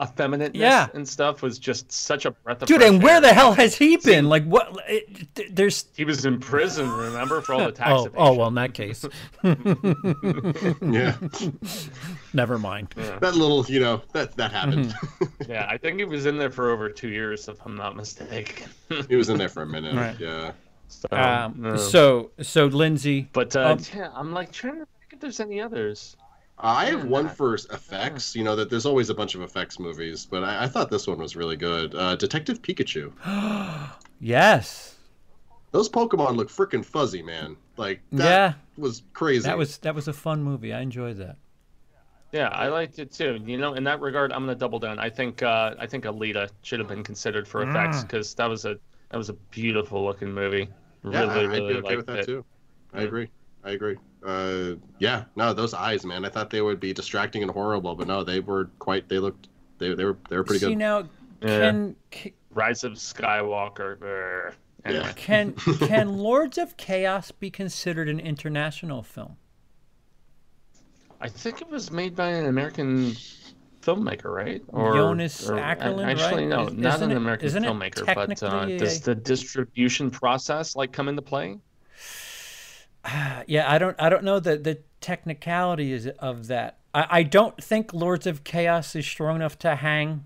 effeminateness 0.02 0.56
Yeah. 0.56 0.88
and 0.94 1.08
stuff 1.08 1.42
was 1.42 1.60
just 1.60 1.92
such 1.92 2.26
a 2.26 2.32
breath 2.32 2.62
of 2.64 2.68
Dude, 2.68 2.82
and 2.82 3.02
where 3.04 3.16
air. 3.16 3.22
the 3.22 3.34
hell 3.34 3.54
has 3.54 3.76
he 3.76 3.98
been? 3.98 4.28
Like, 4.30 4.44
what? 4.46 4.76
It, 4.88 5.56
there's. 5.56 5.86
He 5.96 6.04
was 6.06 6.26
in 6.26 6.40
prison, 6.40 6.90
remember, 6.90 7.40
for 7.42 7.54
all 7.54 7.66
the 7.66 7.72
tax 7.72 7.90
Oh, 7.92 8.06
evasion. 8.06 8.14
oh, 8.18 8.34
well, 8.34 8.48
in 8.48 8.56
that 8.56 8.74
case, 8.74 9.06
Yeah, 10.82 11.16
never 12.34 12.58
mind. 12.58 12.90
that 12.96 13.36
little, 13.36 13.66
you 13.68 13.80
know, 13.80 14.02
that 14.14 14.36
that 14.38 14.52
happened. 14.52 14.88
Mm-hmm. 14.94 15.52
Yeah, 15.52 15.68
I 15.70 15.78
think 15.78 16.00
he 16.00 16.06
was 16.06 16.26
in 16.26 16.38
there 16.38 16.52
for 16.52 16.72
over 16.72 16.90
two 16.90 17.10
years, 17.10 17.48
if 17.48 17.58
I'm 17.66 17.76
not 17.76 17.96
mistaken. 17.96 18.70
he 19.08 19.16
was 19.16 19.30
in 19.30 19.38
there 19.38 19.50
for 19.50 19.64
a 19.64 19.68
minute. 19.68 19.96
Right. 19.96 20.20
Yeah. 20.20 20.52
so, 20.88 21.08
Um, 21.12 21.56
no. 21.58 21.76
so, 21.78 22.32
so 22.42 22.66
Lindsey, 22.66 23.30
but 23.34 23.56
uh, 23.56 23.72
um, 23.74 23.80
yeah, 23.96 24.10
I'm 24.14 24.32
like 24.34 24.52
trying 24.52 24.74
to 24.80 24.86
think 24.86 25.14
if 25.14 25.20
there's 25.20 25.40
any 25.40 25.62
others. 25.62 26.16
I 26.62 26.86
have 26.86 27.06
one 27.06 27.26
not- 27.26 27.38
for 27.38 27.56
effects. 27.56 28.36
You 28.36 28.44
know 28.44 28.56
that 28.56 28.70
there's 28.70 28.86
always 28.86 29.10
a 29.10 29.16
bunch 29.16 29.36
of 29.36 29.42
effects 29.42 29.80
movies, 29.80 30.26
but 30.26 30.44
I, 30.44 30.64
I 30.64 30.68
thought 30.68 30.90
this 30.90 31.08
one 31.08 31.18
was 31.20 31.36
really 31.36 31.58
good. 31.58 31.96
Uh, 31.96 32.16
Detective 32.16 32.62
Pikachu. 32.62 33.12
yes, 34.20 34.96
Those 35.72 35.90
Pokemon 35.90 36.36
look 36.36 36.50
freaking 36.50 36.84
fuzzy, 36.86 37.22
man. 37.24 37.56
Like 37.78 38.02
that 38.14 38.26
yeah, 38.26 38.54
was 38.78 39.04
crazy. 39.14 39.44
that 39.44 39.58
was 39.58 39.78
that 39.80 39.96
was 39.96 40.08
a 40.08 40.14
fun 40.14 40.44
movie. 40.44 40.74
I 40.74 40.82
enjoyed 40.82 41.18
that. 41.18 41.38
Yeah, 42.32 42.48
I 42.50 42.68
liked 42.70 43.00
it 43.00 43.12
too. 43.12 43.40
You 43.46 43.58
know, 43.58 43.74
in 43.74 43.84
that 43.86 44.00
regard, 44.00 44.32
I'm 44.32 44.42
gonna 44.44 44.56
double 44.56 44.80
down. 44.80 45.00
I 45.00 45.10
think 45.10 45.42
uh, 45.44 45.76
I 45.80 45.86
think 45.88 46.06
Alita 46.06 46.50
should 46.62 46.80
have 46.80 46.88
been 46.88 47.04
considered 47.04 47.48
for 47.48 47.64
effects 47.64 47.98
Mm. 47.98 48.02
because 48.08 48.34
that 48.36 48.48
was 48.50 48.66
a 48.66 48.78
that 49.10 49.18
was 49.18 49.30
a 49.30 49.34
beautiful 49.34 50.06
looking 50.06 50.32
movie. 50.32 50.70
yeah, 51.04 51.26
Really, 51.26 51.30
I, 51.30 51.40
I'd 51.42 51.50
really 51.50 51.74
be 51.74 51.80
okay 51.80 51.96
with 51.98 52.06
that 52.08 52.20
it. 52.20 52.26
too. 52.26 52.46
I 52.94 53.02
Yeah. 53.02 53.08
agree. 53.08 53.28
I 53.64 53.72
agree. 53.72 53.98
Uh, 54.26 54.76
yeah, 55.00 55.24
no, 55.36 55.54
those 55.54 55.74
eyes, 55.74 56.06
man. 56.06 56.26
I 56.26 56.30
thought 56.30 56.50
they 56.50 56.62
would 56.62 56.80
be 56.80 56.94
distracting 56.94 57.42
and 57.42 57.52
horrible, 57.52 57.96
but 57.96 58.08
no, 58.08 58.24
they 58.24 58.40
were 58.40 58.66
quite. 58.80 59.10
They 59.10 59.20
looked. 59.20 59.48
They, 59.80 59.94
they 59.96 60.06
were. 60.06 60.18
They 60.30 60.38
were 60.38 60.44
pretty 60.44 60.60
See 60.60 60.68
good. 60.70 60.78
now, 60.78 61.00
Yeah. 61.42 61.60
can 61.72 61.96
ca- 62.12 62.34
Rise 62.54 62.84
of 62.84 62.94
Skywalker. 62.94 63.98
brr. 64.00 64.54
Anyway, 64.86 65.04
Yeah. 65.06 65.14
can 65.14 65.54
can 65.80 66.18
Lords 66.18 66.58
of 66.58 66.78
Chaos 66.78 67.32
be 67.32 67.50
considered 67.50 68.10
an 68.10 68.20
international 68.20 69.02
film? 69.04 69.38
I 71.20 71.28
think 71.30 71.62
it 71.62 71.70
was 71.70 71.92
made 71.92 72.16
by 72.16 72.30
an 72.30 72.46
American 72.48 73.12
filmmaker, 73.82 74.26
right? 74.34 74.62
Jonas 74.72 75.50
or- 75.50 75.56
Åkerlund, 75.58 76.06
Actually, 76.06 76.42
right? 76.44 76.48
no, 76.48 76.68
Is- 76.68 76.74
not 76.74 76.96
isn't 76.96 77.12
an 77.12 77.18
American 77.18 77.48
it 77.48 77.64
filmmaker. 77.64 78.06
But 78.06 78.18
uh, 78.18 78.26
technically 78.28 78.78
does 78.78 79.02
the 79.02 79.16
distribution 79.16 80.10
process 80.12 80.76
like 80.76 80.92
come 80.92 81.08
into 81.08 81.22
play? 81.22 81.58
Yeah, 83.48 83.70
I 83.72 83.78
don't 83.78 83.96
I 84.00 84.10
don't 84.10 84.24
know 84.24 84.40
the 84.40 84.58
the 84.58 84.80
technicality 85.00 85.92
is 85.92 86.08
of 86.20 86.48
that. 86.48 86.78
I, 86.94 87.08
I 87.10 87.24
don't 87.24 87.62
think 87.62 87.94
Lords 87.94 88.28
of 88.28 88.44
Chaos 88.44 88.96
is 88.96 89.06
strong 89.06 89.38
enough 89.38 89.58
to 89.60 89.76
hang 89.76 90.26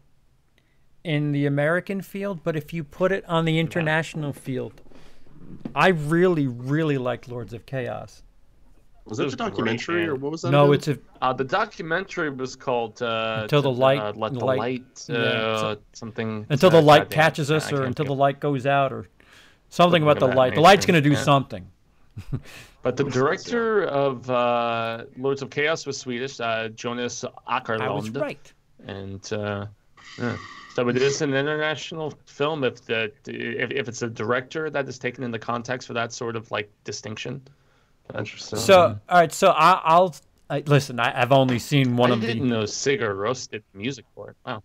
in 1.04 1.32
the 1.32 1.46
American 1.46 2.02
field, 2.02 2.42
but 2.44 2.56
if 2.56 2.74
you 2.74 2.84
put 2.84 3.12
it 3.12 3.24
on 3.28 3.46
the 3.46 3.60
international 3.60 4.34
field, 4.34 4.82
I 5.74 5.90
really 5.90 6.48
really 6.48 6.98
like 6.98 7.28
Lords 7.28 7.54
of 7.54 7.66
Chaos. 7.66 8.24
Was 9.06 9.20
It 9.20 9.22
that 9.22 9.26
was 9.26 9.34
the 9.34 9.38
documentary 9.38 9.96
great, 9.98 10.10
or 10.10 10.16
what 10.16 10.32
was 10.32 10.42
that? 10.42 10.50
No, 10.52 10.66
again? 10.66 10.74
it's 10.76 10.88
a 10.88 10.98
Uh, 11.22 11.32
the 11.32 11.44
documentary 11.44 12.32
was 12.32 12.56
called 12.56 13.02
uh, 13.04 13.40
Until 13.44 13.62
the 13.62 13.72
Light- 13.72 14.00
uh, 14.00 14.14
Let 14.16 14.34
the 14.34 14.40
the 14.40 14.46
Light- 14.46 14.58
Light, 14.60 15.06
uh, 15.10 15.14
yeah, 15.14 15.58
so- 15.60 15.78
something. 15.94 16.46
until 16.50 16.72
the 16.72 16.80
uh, 16.80 16.82
light 16.82 17.10
catches 17.12 17.52
us 17.52 17.72
or 17.72 17.84
until 17.84 18.06
the 18.06 18.16
light 18.16 18.40
goes 18.40 18.66
out 18.66 18.92
or 18.92 19.08
something 19.70 20.02
about 20.02 20.18
the 20.20 20.26
of 20.26 20.32
that 20.32 20.38
light. 20.38 20.56
The 20.56 20.62
light's 20.62 20.88
going 20.88 21.02
to 21.02 21.08
do 21.08 21.16
yeah. 21.16 21.22
something. 21.22 21.68
But 22.82 22.98
the 22.98 23.04
director 23.04 23.84
of 23.86 24.30
uh, 24.30 25.06
Lords 25.18 25.42
of 25.42 25.50
Chaos 25.50 25.88
was 25.88 25.98
Swedish, 25.98 26.40
uh, 26.40 26.68
Jonas 26.70 27.26
Åkerlund. 27.48 27.82
I 27.82 27.90
was 27.90 28.12
right. 28.12 28.54
and 28.86 29.34
uh, 29.34 29.66
yeah. 30.20 30.38
so 30.76 30.88
it 30.88 30.98
is 30.98 31.24
an 31.24 31.34
international 31.34 32.14
film 32.26 32.64
if 32.64 32.86
the 32.86 33.12
if, 33.26 33.72
if 33.72 33.88
it's 33.88 34.04
a 34.04 34.08
director 34.08 34.70
that 34.70 34.88
is 34.88 35.00
taken 35.00 35.24
into 35.24 35.40
context 35.40 35.88
for 35.88 35.94
that 35.96 36.14
sort 36.14 36.36
of 36.36 36.52
like 36.52 36.70
distinction. 36.84 37.42
Interesting. 38.16 38.60
So, 38.60 39.00
all 39.10 39.18
right, 39.20 39.34
so 39.34 39.50
I, 39.50 39.82
I'll 39.84 40.16
I, 40.50 40.60
listen. 40.60 41.00
I, 41.00 41.22
I've 41.22 41.32
only 41.32 41.60
seen 41.60 41.98
one 41.98 42.12
I 42.12 42.14
of 42.14 42.22
the 42.22 42.28
didn't 42.28 42.48
know 42.48 42.64
Sigur 42.64 43.16
Rós 43.16 43.50
did 43.50 43.64
music 43.74 44.06
for 44.14 44.30
it. 44.30 44.36
Wow. 44.46 44.62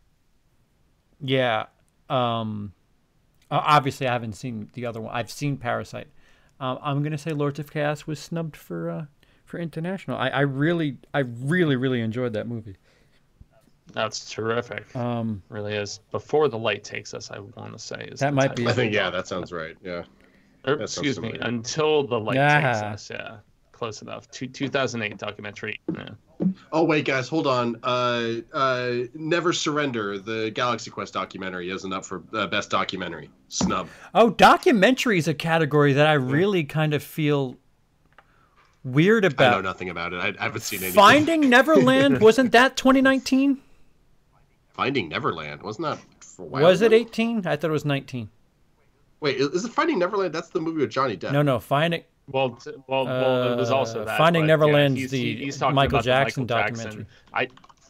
Yeah. 1.20 1.66
Um, 2.10 2.72
obviously, 3.50 4.06
I 4.06 4.12
haven't 4.12 4.34
seen 4.34 4.68
the 4.74 4.86
other 4.86 5.00
one. 5.00 5.14
I've 5.14 5.30
seen 5.30 5.56
Parasite. 5.56 6.08
Um, 6.60 6.78
I'm 6.82 7.02
gonna 7.02 7.18
say 7.18 7.30
Lords 7.32 7.58
of 7.58 7.70
Chaos 7.72 8.06
was 8.06 8.18
snubbed 8.20 8.56
for 8.56 8.90
uh, 8.90 9.04
for 9.44 9.58
international. 9.58 10.16
I, 10.18 10.28
I 10.28 10.40
really, 10.40 10.98
I 11.14 11.20
really, 11.20 11.76
really 11.76 12.00
enjoyed 12.02 12.34
that 12.34 12.46
movie. 12.46 12.76
That's 13.92 14.30
terrific. 14.30 14.94
Um, 14.94 15.42
really 15.48 15.74
is. 15.74 15.98
Before 16.12 16.48
the 16.48 16.58
light 16.58 16.84
takes 16.84 17.12
us, 17.14 17.30
I 17.30 17.40
want 17.40 17.72
to 17.72 17.78
say 17.78 18.08
is 18.12 18.20
That 18.20 18.34
might 18.34 18.54
be. 18.54 18.66
I 18.68 18.72
think 18.72 18.92
yeah, 18.94 19.10
that 19.10 19.26
sounds 19.26 19.50
right. 19.52 19.76
Yeah. 19.82 20.04
Or, 20.66 20.74
excuse 20.82 21.18
me, 21.18 21.36
until 21.40 22.06
the 22.06 22.20
light 22.20 22.34
takes 22.34 22.80
Yeah. 22.80 22.92
us. 22.92 23.10
Yeah, 23.10 23.36
close 23.72 24.02
enough. 24.02 24.30
Two, 24.30 24.46
2008 24.46 25.16
documentary. 25.18 25.80
Yeah. 25.92 26.10
Oh 26.72 26.84
wait, 26.84 27.04
guys, 27.04 27.28
hold 27.28 27.46
on. 27.46 27.78
Uh, 27.82 28.36
uh, 28.52 28.92
Never 29.14 29.52
Surrender, 29.52 30.18
the 30.18 30.50
Galaxy 30.50 30.90
Quest 30.90 31.12
documentary, 31.12 31.70
isn't 31.70 31.92
up 31.92 32.04
for 32.04 32.22
uh, 32.32 32.46
best 32.46 32.70
documentary. 32.70 33.30
Snub. 33.48 33.88
Oh, 34.14 34.30
documentary 34.30 35.18
is 35.18 35.28
a 35.28 35.34
category 35.34 35.92
that 35.94 36.06
I 36.06 36.14
really 36.14 36.64
kind 36.64 36.94
of 36.94 37.02
feel 37.02 37.56
weird 38.84 39.24
about. 39.24 39.52
I 39.52 39.56
know 39.56 39.62
nothing 39.62 39.90
about 39.90 40.12
it. 40.12 40.16
I, 40.18 40.28
I 40.38 40.44
haven't 40.44 40.62
seen 40.62 40.78
anything. 40.80 40.94
Finding 40.94 41.48
Neverland 41.48 42.20
wasn't 42.20 42.52
that 42.52 42.76
2019? 42.76 43.58
Finding 44.68 45.08
Neverland 45.08 45.62
wasn't 45.62 45.88
that 45.88 46.24
for 46.24 46.42
a 46.42 46.46
while? 46.46 46.62
Was 46.62 46.80
it 46.80 46.92
18? 46.92 47.46
I 47.46 47.56
thought 47.56 47.68
it 47.68 47.72
was 47.72 47.84
19. 47.84 48.30
Wait, 49.20 49.36
is, 49.36 49.48
is 49.48 49.64
it 49.64 49.72
Finding 49.72 49.98
Neverland? 49.98 50.34
That's 50.34 50.48
the 50.48 50.60
movie 50.60 50.80
with 50.80 50.90
Johnny 50.90 51.16
Depp. 51.16 51.32
No, 51.32 51.42
no, 51.42 51.58
Finding 51.58 52.04
Well, 52.32 52.50
t- 52.50 52.72
well, 52.86 53.04
well, 53.04 53.52
it 53.52 53.56
was 53.56 53.70
also 53.70 54.02
Uh, 54.02 54.04
that. 54.04 54.18
Finding 54.18 54.46
but, 54.46 54.58
Neverland's 54.58 55.00
he's, 55.00 55.10
the 55.10 55.36
he's 55.36 55.60
Michael 55.60 55.76
about 55.76 55.90
the 55.90 56.02
Jackson 56.02 56.42
Michael 56.44 56.56
documentary. 56.56 57.06
I, 57.32 57.48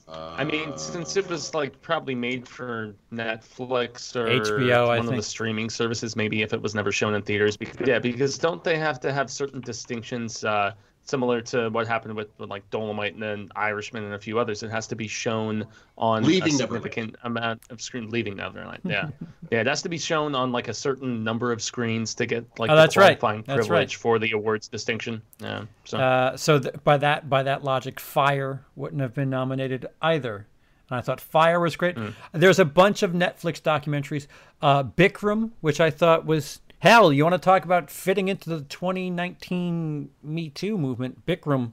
Uh, 0.09 0.35
I 0.37 0.43
mean, 0.43 0.77
since 0.77 1.17
it 1.17 1.29
was 1.29 1.55
like 1.55 1.81
probably 1.83 2.17
made 2.17 2.49
for 2.49 2.97
Netflix 3.13 4.17
or 4.17 4.27
HBO, 4.27 4.89
I 4.89 4.99
one 4.99 5.09
of 5.09 5.15
the 5.15 5.23
streaming 5.23 5.71
services, 5.71 6.17
maybe 6.17 6.43
if 6.43 6.53
it 6.53 6.61
was 6.61 6.75
never 6.75 6.91
shown 6.91 7.15
in 7.15 7.23
theaters. 7.23 7.57
Because, 7.57 7.87
yeah, 7.87 8.01
because 8.01 8.37
don't 8.37 8.65
they 8.65 8.77
have 8.77 8.99
to 9.01 9.13
have 9.13 9.31
certain 9.31 9.61
distinctions, 9.61 10.43
uh, 10.43 10.73
similar 11.05 11.41
to 11.41 11.69
what 11.71 11.87
happened 11.89 12.15
with, 12.15 12.29
with 12.39 12.49
like 12.51 12.69
Dolomite 12.71 13.15
and 13.15 13.23
then 13.23 13.49
Irishman 13.57 14.05
and 14.05 14.15
a 14.15 14.19
few 14.19 14.39
others? 14.39 14.63
It 14.63 14.71
has 14.71 14.87
to 14.89 14.95
be 14.97 15.09
shown 15.09 15.67
on 15.99 16.23
Leaving 16.23 16.55
a 16.55 16.59
Neverland. 16.59 16.59
significant 16.85 17.17
amount 17.25 17.63
of 17.71 17.81
screen. 17.83 18.11
Leaving 18.11 18.37
Neverland, 18.37 18.81
yeah, 18.85 19.09
yeah, 19.51 19.61
it 19.61 19.67
has 19.67 19.83
to 19.83 19.89
be 19.89 19.99
shown 19.99 20.35
on 20.35 20.53
like 20.53 20.69
a 20.69 20.75
certain 20.75 21.25
number 21.25 21.53
of 21.53 21.61
screens 21.63 22.15
to 22.15 22.27
get 22.27 22.45
like 22.59 22.71
Oh, 22.71 22.75
the 22.77 22.83
that's 22.83 22.97
right. 22.97 23.19
qualifying 23.19 23.45
That's 23.47 23.67
privilege 23.67 23.95
right. 23.97 24.01
for 24.01 24.19
the 24.19 24.33
awards 24.33 24.69
distinction. 24.69 25.23
Yeah, 25.41 25.65
so. 25.85 25.99
Uh, 25.99 26.37
so 26.37 26.59
th- 26.59 26.75
by 26.85 26.97
that 26.99 27.29
by 27.29 27.43
that 27.43 27.65
logic, 27.65 27.99
Fire 28.01 28.65
wouldn't 28.77 29.01
have 29.03 29.15
been 29.15 29.31
nominated 29.31 29.87
either. 30.01 30.47
And 30.91 30.99
I 30.99 31.03
thought 31.03 31.21
Fire 31.21 31.61
was 31.61 31.77
great. 31.77 31.97
There's 32.33 32.59
a 32.59 32.65
bunch 32.65 33.03
of 33.05 33.13
Netflix 33.13 33.63
documentaries. 33.63 34.27
Uh, 34.61 34.83
Bikram, 34.83 35.51
which 35.61 35.81
I 35.81 35.89
thought 35.91 36.27
was 36.27 36.61
hell. 36.81 37.13
You 37.13 37.23
want 37.25 37.35
to 37.35 37.39
talk 37.39 37.65
about 37.65 37.91
fitting 37.91 38.29
into 38.29 38.51
the 38.51 38.61
2019 38.63 40.11
Me 40.23 40.49
Too 40.51 40.77
movement? 40.77 41.25
Bikram, 41.27 41.73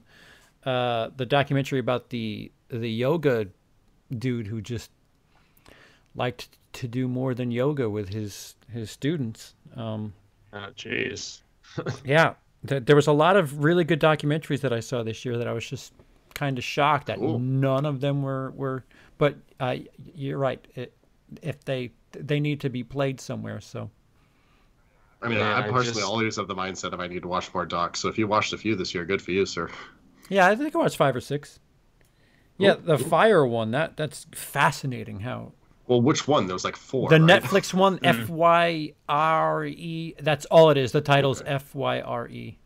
uh, 0.64 1.10
the 1.16 1.26
documentary 1.26 1.78
about 1.80 2.10
the 2.10 2.50
the 2.68 2.88
yoga 2.90 3.48
dude 4.16 4.46
who 4.46 4.60
just 4.60 4.90
liked 6.14 6.48
to 6.74 6.86
do 6.88 7.08
more 7.08 7.34
than 7.34 7.50
yoga 7.50 7.88
with 7.90 8.10
his 8.10 8.54
his 8.72 8.90
students. 8.90 9.54
Um, 9.76 10.12
Oh, 10.50 10.68
jeez. 10.74 11.42
yeah, 12.06 12.32
th- 12.66 12.86
there 12.86 12.96
was 12.96 13.06
a 13.06 13.12
lot 13.12 13.36
of 13.36 13.62
really 13.62 13.84
good 13.84 14.00
documentaries 14.00 14.60
that 14.62 14.72
I 14.72 14.80
saw 14.80 15.02
this 15.02 15.26
year 15.26 15.36
that 15.36 15.46
I 15.46 15.52
was 15.52 15.68
just 15.68 15.92
kind 16.34 16.56
of 16.56 16.64
shocked 16.64 17.08
that 17.08 17.18
Cool. 17.18 17.38
none 17.38 17.84
of 17.84 18.00
them 18.00 18.22
were 18.22 18.50
were. 18.52 18.84
But 19.18 19.36
uh, 19.60 19.76
you're 20.14 20.38
right. 20.38 20.66
It, 20.74 20.94
if 21.42 21.62
they 21.64 21.92
they 22.12 22.40
need 22.40 22.60
to 22.60 22.70
be 22.70 22.82
played 22.82 23.20
somewhere, 23.20 23.60
so 23.60 23.90
I 25.22 25.28
mean, 25.28 25.38
Yeah, 25.38 25.54
I 25.56 25.58
I 25.60 25.62
personally 25.70 26.00
just- 26.00 26.02
always 26.06 26.36
have 26.36 26.46
the 26.48 26.54
mindset 26.54 26.92
of 26.92 27.00
I 27.00 27.06
need 27.08 27.22
to 27.22 27.28
watch 27.28 27.52
more 27.52 27.66
docs. 27.66 28.00
So 28.00 28.08
if 28.08 28.18
you 28.18 28.26
watched 28.26 28.52
a 28.52 28.58
few 28.58 28.76
this 28.76 28.94
year, 28.94 29.04
good 29.04 29.20
for 29.20 29.32
you, 29.32 29.44
sir. 29.46 29.68
yeah, 30.28 30.46
I 30.46 30.54
think 30.54 30.74
I 30.74 30.78
watched 30.78 30.96
five 30.96 31.16
or 31.16 31.20
six. 31.20 31.58
Yeah, 32.56 32.74
the 32.80 32.98
fire 32.98 33.46
one 33.46 33.70
that 33.72 33.96
that's 33.96 34.26
fascinating. 34.34 35.20
How 35.20 35.52
Well, 35.86 36.00
which 36.02 36.26
one? 36.26 36.46
There 36.46 36.54
was 36.54 36.64
like 36.64 36.76
four. 36.76 37.08
the 37.08 37.20
right? 37.20 37.42
Netflix 37.42 37.72
one 37.72 37.98
F 38.02 38.28
Y 38.28 38.92
R 39.08 39.64
E. 39.64 40.14
That's 40.20 40.44
all 40.46 40.70
it 40.70 40.76
is. 40.76 40.90
The 40.92 41.00
title's 41.00 41.42
F 41.46 41.74
Y 41.74 42.00
R 42.00 42.28
E. 42.28 42.58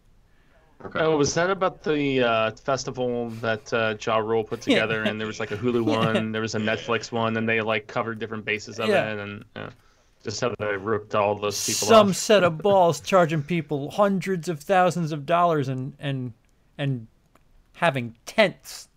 Okay. 0.85 0.99
Oh, 0.99 1.17
was 1.17 1.33
that 1.35 1.49
about 1.51 1.85
the 1.85 2.23
uh, 2.23 2.51
festival 2.53 3.29
that 3.41 3.73
uh, 3.73 3.95
Ja 4.05 4.17
Rule 4.17 4.43
put 4.45 4.63
together? 4.63 5.03
Yeah. 5.05 5.11
And 5.11 5.21
there 5.21 5.29
was 5.29 5.39
like 5.39 5.53
a 5.53 5.57
Hulu 5.57 5.85
one, 5.99 6.33
there 6.33 6.43
was 6.43 6.55
a 6.57 6.59
Netflix 6.59 7.13
one, 7.13 7.37
and 7.37 7.49
they 7.49 7.61
like 7.61 7.87
covered 7.87 8.19
different 8.19 8.45
bases 8.45 8.81
of 8.81 8.89
Yeah. 8.89 9.13
it, 9.13 9.19
and 9.21 9.45
uh, 9.55 9.71
just 10.23 10.41
how 10.41 10.55
they 10.59 10.77
ripped 10.77 11.15
all 11.15 11.35
those 11.35 11.65
people 11.67 11.89
some 11.89 12.11
off. 12.11 12.17
set 12.17 12.45
of 12.45 12.59
balls 12.63 13.01
charging 13.01 13.43
people 13.43 13.91
hundreds 13.91 14.49
of 14.49 14.61
thousands 14.61 15.13
of 15.13 15.27
dollars 15.27 15.69
and 15.69 15.95
and 15.99 16.33
and 16.79 17.07
having 17.75 18.15
tents. 18.27 18.89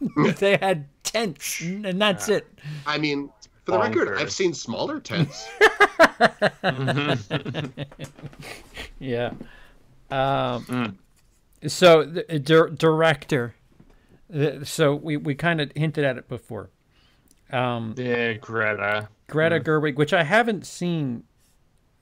they 0.38 0.56
had 0.56 0.86
tents, 1.04 1.60
and 1.60 2.00
that's 2.00 2.28
it. 2.28 2.46
I 2.86 2.98
mean, 2.98 3.30
for 3.64 3.72
the 3.72 3.78
record, 3.78 4.18
I've 4.18 4.32
seen 4.32 4.52
smaller 4.54 4.98
tents. 5.00 5.48
Yeah. 8.98 9.32
Um, 10.10 10.64
Mm. 10.66 10.94
So 11.68 12.04
the 12.04 12.34
uh, 12.34 12.38
dir- 12.38 12.70
director. 12.70 13.54
the- 14.28 14.64
So 14.66 14.94
we 14.94 15.16
we 15.16 15.34
kind 15.34 15.60
of 15.60 15.70
hinted 15.76 16.04
at 16.04 16.16
it 16.18 16.28
before. 16.28 16.70
Um, 17.52 17.94
Yeah, 17.96 18.32
Greta. 18.34 19.08
Greta 19.32 19.58
Gerwig, 19.60 19.96
which 19.96 20.12
I 20.12 20.24
haven't 20.24 20.66
seen, 20.66 21.24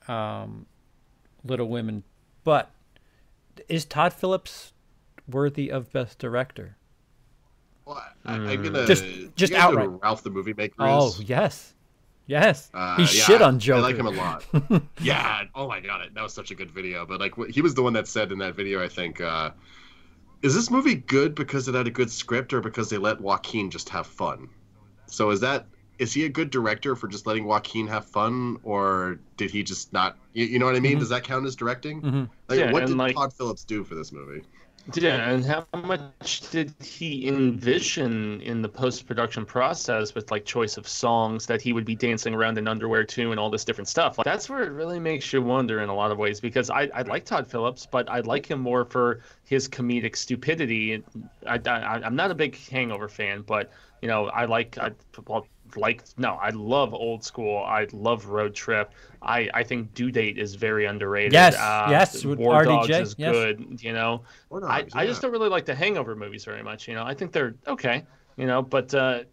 um, 0.09 0.65
Little 1.45 1.69
Women, 1.69 2.03
but 2.43 2.71
is 3.69 3.85
Todd 3.85 4.11
Phillips 4.13 4.73
worthy 5.29 5.71
of 5.71 5.91
Best 5.93 6.19
Director? 6.19 6.75
Well, 7.85 8.03
I, 8.25 8.33
I'm 8.35 8.61
gonna 8.63 8.85
Just- 8.85 9.05
you 9.05 9.31
just 9.35 9.53
know 9.53 9.59
outright. 9.59 9.89
Ralph 10.03 10.23
the 10.23 10.29
movie 10.29 10.53
maker 10.53 10.75
Oh 10.79 11.15
yes, 11.19 11.73
yes. 12.27 12.69
Uh, 12.73 12.97
he 12.97 13.03
yeah, 13.03 13.07
shit 13.07 13.41
on 13.41 13.59
Joker. 13.59 13.79
I 13.79 13.81
like 13.81 13.95
him 13.95 14.07
a 14.07 14.11
lot. 14.11 14.45
yeah. 15.01 15.43
Oh 15.55 15.67
my 15.67 15.79
god, 15.79 16.01
it 16.01 16.13
that 16.13 16.21
was 16.21 16.33
such 16.33 16.51
a 16.51 16.55
good 16.55 16.69
video. 16.71 17.05
But 17.05 17.19
like, 17.21 17.33
he 17.49 17.61
was 17.61 17.73
the 17.73 17.81
one 17.81 17.93
that 17.93 18.07
said 18.07 18.31
in 18.31 18.39
that 18.39 18.55
video, 18.55 18.83
I 18.83 18.87
think, 18.87 19.21
uh, 19.21 19.51
is 20.41 20.53
this 20.53 20.69
movie 20.69 20.95
good 20.95 21.33
because 21.33 21.67
it 21.67 21.75
had 21.75 21.87
a 21.87 21.91
good 21.91 22.11
script 22.11 22.53
or 22.53 22.61
because 22.61 22.89
they 22.89 22.97
let 22.97 23.21
Joaquin 23.21 23.71
just 23.71 23.89
have 23.89 24.05
fun? 24.05 24.49
So 25.07 25.29
is 25.31 25.39
that 25.39 25.65
is 26.01 26.11
he 26.11 26.25
a 26.25 26.29
good 26.29 26.49
director 26.49 26.95
for 26.95 27.07
just 27.07 27.27
letting 27.27 27.45
Joaquin 27.45 27.85
have 27.85 28.07
fun, 28.07 28.57
or 28.63 29.19
did 29.37 29.51
he 29.51 29.61
just 29.61 29.93
not? 29.93 30.17
You, 30.33 30.45
you 30.45 30.57
know 30.57 30.65
what 30.65 30.75
I 30.75 30.79
mean? 30.79 30.97
Does 30.97 31.09
that 31.09 31.23
count 31.23 31.45
as 31.45 31.55
directing? 31.55 32.01
Mhm. 32.01 32.29
Like, 32.49 32.59
Yeah, 32.59 32.71
what 32.71 32.87
did 32.87 32.97
like- 32.97 33.15
Todd 33.15 33.31
Phillips 33.31 33.63
do 33.63 33.83
for 33.83 33.93
this 33.93 34.11
movie? 34.11 34.41
Yeah, 34.95 35.29
and 35.29 35.45
how 35.45 35.67
much 35.75 36.49
did 36.49 36.73
he 36.81 37.27
envision 37.27 38.41
in 38.41 38.63
the 38.63 38.67
post 38.67 39.05
production 39.05 39.45
process 39.45 40.15
with 40.15 40.31
like 40.31 40.43
choice 40.43 40.75
of 40.75 40.87
songs 40.87 41.45
that 41.45 41.61
he 41.61 41.71
would 41.71 41.85
be 41.85 41.95
dancing 41.95 42.33
around 42.33 42.57
in 42.57 42.67
underwear 42.67 43.03
to 43.03 43.29
and 43.29 43.39
all 43.39 43.51
this 43.51 43.63
different 43.63 43.87
stuff? 43.87 44.17
Like 44.17 44.25
that's 44.25 44.49
where 44.49 44.63
it 44.63 44.71
really 44.71 44.99
makes 44.99 45.31
you 45.31 45.43
wonder 45.43 45.81
in 45.81 45.89
a 45.89 45.93
lot 45.93 46.09
of 46.09 46.17
ways 46.17 46.39
because 46.39 46.71
I, 46.71 46.89
I 46.95 47.03
like 47.03 47.25
Todd 47.25 47.45
Phillips, 47.45 47.85
but 47.85 48.09
I 48.09 48.21
like 48.21 48.49
him 48.49 48.59
more 48.59 48.83
for 48.83 49.21
his 49.43 49.69
comedic 49.69 50.15
stupidity. 50.15 51.03
I, 51.45 51.59
I, 51.63 52.01
I'm 52.03 52.15
not 52.15 52.31
a 52.31 52.35
big 52.35 52.57
Hangover 52.57 53.07
fan, 53.07 53.43
but 53.43 53.71
you 54.01 54.07
know 54.07 54.29
I 54.29 54.45
like 54.45 54.79
I 54.79 54.93
well, 55.27 55.45
like 55.77 56.03
no 56.17 56.33
I 56.35 56.49
love 56.49 56.93
Old 56.93 57.23
School. 57.23 57.57
I 57.63 57.87
love 57.93 58.25
Road 58.25 58.53
Trip. 58.55 58.91
I, 59.21 59.49
I 59.53 59.63
think 59.63 59.93
Due 59.93 60.09
Date 60.11 60.37
is 60.39 60.55
very 60.55 60.85
underrated. 60.85 61.33
Yes, 61.33 61.55
Uh, 61.55 61.87
yes, 61.89 62.25
with 62.25 62.39
War 62.39 62.63
Dogs 62.65 62.89
is 62.89 63.15
yes. 63.17 63.31
good. 63.31 63.79
You 63.83 63.93
know. 63.93 64.23
Or 64.49 64.67
I, 64.67 64.81
not, 64.81 64.89
I 64.95 65.05
just 65.05 65.21
don't 65.21 65.31
really 65.31 65.49
like 65.49 65.65
the 65.65 65.75
Hangover 65.75 66.15
movies 66.15 66.43
very 66.43 66.63
much. 66.63 66.87
You 66.87 66.95
know, 66.95 67.03
I 67.03 67.13
think 67.13 67.31
they're 67.31 67.55
okay. 67.67 68.03
You 68.37 68.47
know, 68.47 68.61
but 68.61 68.93
uh, 68.93 69.23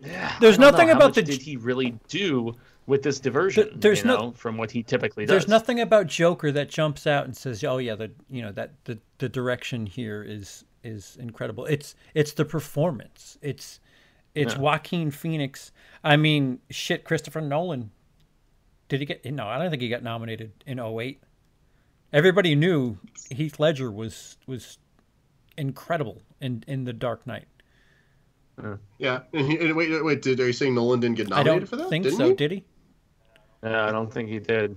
yeah, 0.00 0.36
There's 0.40 0.58
I 0.58 0.60
don't 0.60 0.60
know, 0.60 0.70
nothing 0.70 0.90
about 0.90 1.14
the- 1.14 1.22
did 1.22 1.40
he 1.42 1.56
really 1.56 1.98
do 2.08 2.54
with 2.86 3.02
this 3.02 3.18
diversion? 3.18 3.70
there's 3.76 4.00
you 4.00 4.06
no- 4.08 4.32
from 4.32 4.56
what 4.58 4.70
he 4.70 4.82
typically 4.82 5.24
does. 5.24 5.30
There's 5.30 5.48
nothing 5.48 5.80
about 5.80 6.06
Joker 6.06 6.52
that 6.52 6.68
jumps 6.68 7.06
out 7.06 7.24
and 7.24 7.36
says, 7.36 7.64
"Oh 7.64 7.78
yeah, 7.78 7.94
the 7.94 8.10
you 8.30 8.42
know 8.42 8.52
that 8.52 8.72
the 8.84 8.98
the 9.18 9.28
direction 9.28 9.86
here 9.86 10.22
is 10.22 10.64
is 10.84 11.16
incredible." 11.18 11.64
It's 11.64 11.94
it's 12.14 12.32
the 12.34 12.44
performance. 12.44 13.38
It's 13.42 13.80
it's 14.34 14.54
Yeah. 14.54 14.60
Joaquin 14.60 15.10
Phoenix. 15.10 15.72
I 16.02 16.16
mean, 16.16 16.60
shit, 16.70 17.04
Christopher 17.04 17.40
Nolan. 17.40 17.90
Did 18.88 19.00
he 19.00 19.06
get? 19.06 19.24
No, 19.24 19.46
I 19.46 19.58
don't 19.58 19.70
think 19.70 19.82
he 19.82 19.88
got 19.88 20.02
nominated 20.02 20.52
in 20.66 20.78
08. 20.78 21.20
Everybody 22.12 22.54
knew 22.54 22.98
Heath 23.30 23.58
Ledger 23.58 23.90
was 23.90 24.36
was 24.46 24.78
incredible 25.56 26.22
in 26.40 26.64
in 26.66 26.84
The 26.84 26.92
Dark 26.92 27.26
Knight. 27.26 27.46
Yeah. 28.98 29.20
And 29.32 29.50
he, 29.50 29.58
and 29.58 29.74
wait, 29.74 30.04
wait. 30.04 30.22
Did, 30.22 30.38
are 30.40 30.46
you 30.46 30.52
saying 30.52 30.74
Nolan 30.74 31.00
didn't 31.00 31.16
get 31.16 31.26
I 31.32 31.42
nominated 31.42 31.60
don't 31.60 31.66
for 31.68 31.76
that? 31.76 31.88
think 31.88 32.04
Didn't 32.04 32.18
so. 32.18 32.28
he? 32.28 32.34
Did 32.34 32.50
he? 32.52 32.64
Yeah, 33.64 33.88
I 33.88 33.92
don't 33.92 34.12
think 34.12 34.28
he 34.28 34.38
did. 34.38 34.76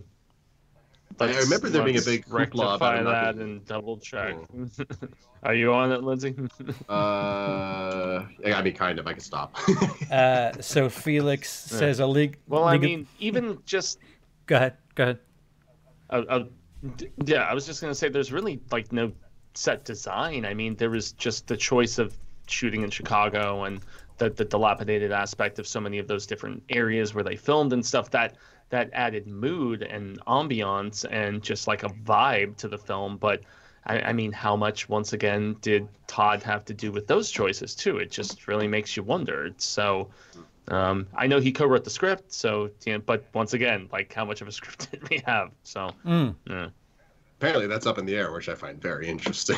I 1.19 1.37
remember 1.39 1.69
there 1.69 1.83
being 1.83 1.95
a 1.95 1.99
let's 1.99 2.05
big 2.05 2.25
hoopla 2.25 2.75
about 2.75 2.93
rectify 2.93 3.03
that 3.03 3.35
being- 3.37 3.49
and 3.49 3.65
double 3.65 3.97
check. 3.97 4.35
Are 5.43 5.53
you 5.55 5.73
on 5.73 5.91
it, 5.91 6.03
Lindsey? 6.03 6.35
Uh, 6.89 8.25
yeah, 8.43 8.57
I 8.57 8.61
mean, 8.61 8.73
kind 8.73 8.99
of. 8.99 9.07
I 9.07 9.13
can 9.13 9.21
stop. 9.21 9.55
Uh, 10.11 10.53
so 10.61 10.87
Felix 10.87 11.49
says 11.51 11.99
a 11.99 12.07
league. 12.07 12.37
well, 12.47 12.63
I 12.63 12.73
league 12.73 12.83
of- 12.83 12.89
mean, 12.89 13.07
even 13.19 13.57
just 13.65 13.99
go 14.45 14.55
ahead. 14.55 14.77
Go 14.95 15.03
ahead. 15.03 15.19
uh, 16.11 16.23
uh, 16.29 16.43
yeah, 17.25 17.41
I 17.43 17.53
was 17.53 17.65
just 17.65 17.81
gonna 17.81 17.93
say 17.95 18.07
there's 18.07 18.31
really 18.31 18.61
like 18.71 18.91
no 18.93 19.11
set 19.53 19.83
design. 19.83 20.45
I 20.45 20.53
mean, 20.53 20.75
there 20.77 20.89
was 20.89 21.11
just 21.11 21.47
the 21.47 21.57
choice 21.57 21.97
of 21.97 22.15
shooting 22.47 22.83
in 22.83 22.89
Chicago 22.89 23.65
and 23.65 23.81
the, 24.17 24.29
the 24.29 24.45
dilapidated 24.45 25.11
aspect 25.11 25.59
of 25.59 25.67
so 25.67 25.81
many 25.81 25.97
of 25.99 26.07
those 26.07 26.25
different 26.25 26.63
areas 26.69 27.13
where 27.13 27.23
they 27.23 27.35
filmed 27.35 27.73
and 27.73 27.85
stuff 27.85 28.09
that 28.11 28.35
that 28.69 28.89
added 28.93 29.27
mood 29.27 29.81
and 29.81 30.19
ambiance 30.25 31.05
and 31.09 31.41
just 31.41 31.67
like 31.67 31.83
a 31.83 31.89
vibe 31.89 32.57
to 32.57 32.67
the 32.67 32.77
film. 32.77 33.17
But 33.17 33.41
I, 33.85 33.99
I 34.01 34.13
mean, 34.13 34.31
how 34.31 34.55
much 34.55 34.89
once 34.89 35.13
again 35.13 35.55
did 35.61 35.87
Todd 36.07 36.43
have 36.43 36.65
to 36.65 36.73
do 36.73 36.91
with 36.91 37.07
those 37.07 37.31
choices 37.31 37.75
too? 37.75 37.97
It 37.97 38.11
just 38.11 38.47
really 38.47 38.67
makes 38.67 38.95
you 38.97 39.03
wonder. 39.03 39.51
So. 39.57 40.09
Um, 40.69 41.07
I 41.15 41.27
know 41.27 41.39
he 41.39 41.53
co-wrote 41.53 41.85
the 41.85 41.89
script, 41.89 42.33
so 42.33 42.69
yeah, 42.85 42.97
but 42.97 43.23
once 43.33 43.53
again, 43.53 43.87
like 43.93 44.11
how 44.13 44.25
much 44.25 44.41
of 44.41 44.49
a 44.49 44.51
script 44.59 44.91
did 44.91 45.09
we 45.09 45.23
have? 45.25 45.51
So 45.63 45.91
Mm. 46.05 46.35
yeah. 46.45 46.67
Apparently, 47.39 47.67
that's 47.67 47.85
up 47.85 47.97
in 47.99 48.05
the 48.05 48.17
air, 48.17 48.33
which 48.33 48.49
I 48.49 48.53
find 48.53 48.81
very 48.81 49.07
interesting. 49.07 49.55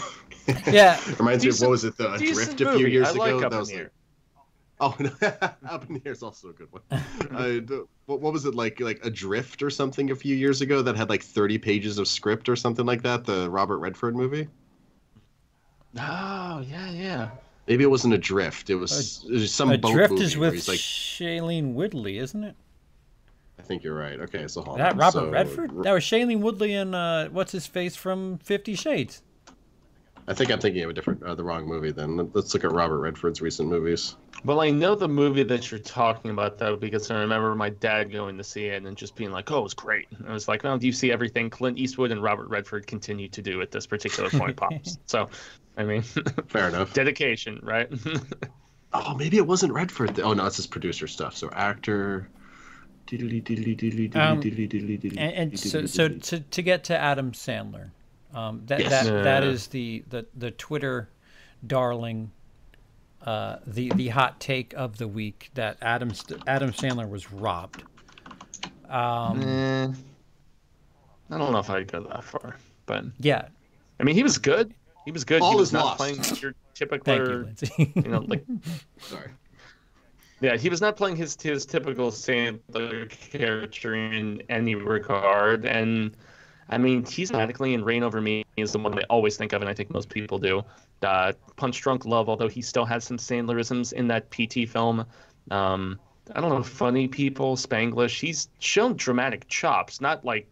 Yeah. 0.68 0.99
Reminds 1.18 1.44
me 1.44 1.49
of 1.49 1.60
what 1.61 1.72
was 1.72 1.84
it, 1.84 1.98
the 1.98 2.15
Drift 2.18 2.61
a 2.61 2.65
few 2.73 2.80
movie. 2.81 2.91
years 2.91 3.07
I 3.07 3.11
like 3.14 3.34
ago? 3.34 3.38
Up 3.38 3.49
that 3.49 3.56
in 3.56 3.60
was 3.60 3.69
the 3.69 3.73
like, 3.76 3.84
Air. 3.86 3.91
Oh, 4.80 4.95
no, 4.99 5.10
Up 5.69 5.88
in 5.88 5.95
the 5.95 6.01
Air 6.06 6.11
is 6.14 6.23
also 6.23 6.49
a 6.49 6.53
good 6.53 6.69
one. 6.72 6.84
uh, 6.91 7.84
what, 8.06 8.22
what 8.22 8.34
was 8.34 8.45
it 8.45 8.56
like, 8.56 8.80
like 8.80 8.99
Adrift 9.03 9.61
or 9.61 9.69
something 9.69 10.11
a 10.11 10.15
few 10.15 10.35
years 10.35 10.61
ago 10.61 10.81
that 10.81 10.95
had 10.95 11.10
like 11.10 11.23
30 11.23 11.57
pages 11.57 11.97
of 11.97 12.07
script 12.07 12.49
or 12.49 12.56
something 12.56 12.85
like 12.85 13.01
that? 13.03 13.26
The 13.26 13.49
Robert 13.49 13.80
Redford 13.80 14.15
movie. 14.15 14.47
Oh 15.97 16.64
yeah, 16.69 16.91
yeah. 16.91 17.30
Maybe 17.68 17.84
it 17.84 17.89
wasn't 17.89 18.14
Adrift. 18.14 18.69
It 18.69 18.76
was, 18.76 19.26
it 19.27 19.34
was 19.34 19.53
some 19.53 19.69
boat 19.69 19.91
Adrift 19.91 20.11
movie 20.11 20.23
is 20.23 20.38
with 20.38 20.68
like. 20.68 20.80
Shailene 20.80 21.73
Woodley, 21.73 22.18
isn't 22.18 22.43
it? 22.43 22.56
I 23.60 23.61
think 23.61 23.84
you're 23.84 23.95
right. 23.95 24.19
Okay, 24.22 24.47
so 24.47 24.61
hold 24.61 24.80
That 24.80 24.93
on. 24.93 24.97
Robert 24.97 25.11
So, 25.19 25.30
Redford? 25.30 25.84
That 25.84 25.91
was 25.91 26.03
Shailene 26.03 26.39
Woodley 26.39 26.73
and 26.73 26.95
uh, 26.95 27.30
what's 27.30 27.51
his 27.51 27.68
face 27.68 27.95
from 27.95 28.38
Fifty 28.39 28.73
Shades. 28.76 29.22
I 30.30 30.34
think 30.35 30.51
I'm 30.51 30.60
thinking 30.60 30.84
of 30.84 30.91
a 30.91 30.93
different, 30.93 31.23
uh, 31.23 31.34
the 31.34 31.43
wrong 31.43 31.65
movie. 31.65 31.91
Then 31.91 32.15
Let- 32.15 32.35
let's 32.35 32.53
look 32.53 32.64
at 32.64 32.72
Robert 32.72 32.99
Redford's 32.99 33.41
recent 33.41 33.68
movies. 33.68 34.15
Well, 34.45 34.61
I 34.61 34.69
know 34.69 34.93
the 34.93 35.07
movie 35.07 35.41
that 35.43 35.69
you're 35.72 35.80
talking 35.80 36.30
about 36.31 36.60
though, 36.60 36.76
because 36.76 37.10
I 37.10 37.19
remember 37.19 37.56
my 37.56 37.72
dad 37.72 38.11
going 38.11 38.38
to 38.38 38.43
see 38.43 38.65
it 38.65 38.84
and 38.84 38.95
just 38.95 39.15
being 39.15 39.31
like, 39.31 39.49
"Oh, 39.51 39.60
it 39.60 39.64
was 39.64 39.73
great." 39.73 40.06
I 40.27 40.31
was 40.31 40.47
like, 40.47 40.64
"Well, 40.64 40.77
do 40.77 40.85
you 40.85 40.93
see 40.93 41.11
everything 41.11 41.49
Clint 41.49 41.80
Eastwood 41.80 42.11
and 42.11 42.22
Robert 42.22 42.47
Redford 42.47 42.85
continue 42.85 43.27
to 43.30 43.41
do 43.41 43.61
at 43.61 43.72
this 43.72 43.88
particular 43.88 44.30
point, 44.30 44.56
pops?" 44.56 44.99
So, 45.07 45.30
I 45.76 45.84
mean, 45.84 46.03
Fair 46.47 46.69
enough. 46.69 46.93
dedication, 46.93 47.60
right? 47.64 47.89
Oh, 48.91 49.14
maybe 49.15 49.38
it 49.38 49.45
wasn't 49.45 49.72
Redford. 49.72 50.15
th- 50.15 50.26
Oh 50.26 50.34
no, 50.34 50.47
it's 50.47 50.56
his 50.57 50.65
producer 50.65 51.06
stuff. 51.06 51.35
So 51.35 51.49
actor. 51.53 52.27
Um, 53.11 54.41
And, 55.19 55.19
and 55.19 55.60
so, 55.60 55.85
so 55.85 56.07
to, 56.10 56.39
to 56.39 56.61
get 56.61 56.84
to 56.85 56.97
Adam 56.97 57.31
Sandler, 57.31 57.91
um, 58.34 58.61
that 58.68 58.80
Yes. 58.80 58.89
that, 58.89 59.23
that 59.23 59.43
Yeah. 59.43 59.57
the, 59.72 60.03
the, 60.10 60.26
the 60.35 60.51
Twitter 60.51 61.10
darling, 61.65 62.31
uh, 63.22 63.57
the 63.68 63.89
the 63.95 64.07
hot 64.10 64.39
take 64.39 64.73
of 64.73 64.97
the 64.97 65.07
week 65.07 65.49
that 65.56 65.77
Adam 65.81 66.11
Adam 66.47 66.72
Sandler 66.72 67.10
was 67.10 67.31
robbed. 67.31 67.84
Um, 68.89 69.41
Eh, 69.41 69.88
I 71.31 71.38
don't 71.38 71.51
know 71.51 71.60
if 71.60 71.69
I'd 71.69 71.91
go 71.91 72.01
that 72.03 72.23
far, 72.23 72.56
but 72.85 73.06
yeah, 73.19 73.47
I 73.99 74.03
mean, 74.03 74.15
he 74.15 74.23
was 74.23 74.38
good. 74.38 74.73
He 75.06 75.11
was 75.11 75.23
good. 75.23 75.41
All 75.41 75.51
he 75.51 75.57
was 75.57 75.69
is 75.69 75.73
not 75.73 75.85
lost. 75.85 75.97
playing 75.97 76.23
your 76.41 76.56
typical, 76.73 77.03
thank 77.06 77.27
you, 77.27 77.35
Lindsey. 77.45 77.91
you 77.95 78.11
know, 78.11 78.19
like 78.27 78.45
Sorry. 78.99 79.31
Yeah, 80.41 80.56
he 80.56 80.69
was 80.69 80.80
not 80.81 80.95
playing 80.95 81.18
his 81.18 81.35
his 81.41 81.65
typical 81.65 82.10
Sandler 82.11 83.10
character 83.10 83.93
in 83.95 84.41
any 84.49 84.73
regard, 84.76 85.65
and 85.65 86.15
I 86.70 86.78
mean, 86.78 87.06
he's 87.06 87.32
automatically 87.32 87.74
in 87.74 87.84
Reign 87.84 88.04
Over 88.04 88.22
Me 88.22 88.46
is 88.58 88.72
the 88.74 88.80
one 88.80 88.98
I 88.98 89.02
always 89.10 89.38
think 89.38 89.54
of, 89.54 89.62
and 89.62 89.70
I 89.70 89.74
think 89.74 89.91
most 89.91 90.10
people 90.10 90.38
do. 90.38 90.64
Uh, 91.02 91.34
Punch 91.56 91.82
Drunk 91.82 92.06
Love, 92.06 92.30
although 92.30 92.48
he 92.50 92.62
still 92.62 92.86
has 92.86 93.04
some 93.04 93.18
Sandlerisms 93.18 93.94
in 93.94 94.08
that 94.10 94.30
PT 94.30 94.70
film. 94.70 95.06
Um, 95.52 96.00
I 96.36 96.41
don't 96.41 96.50
know, 96.52 96.62
Funny 96.64 97.08
People, 97.08 97.56
Spanglish. 97.56 98.20
He's 98.20 98.50
shown 98.60 98.96
dramatic 98.96 99.48
chops, 99.48 100.00
not 100.00 100.24
like 100.24 100.48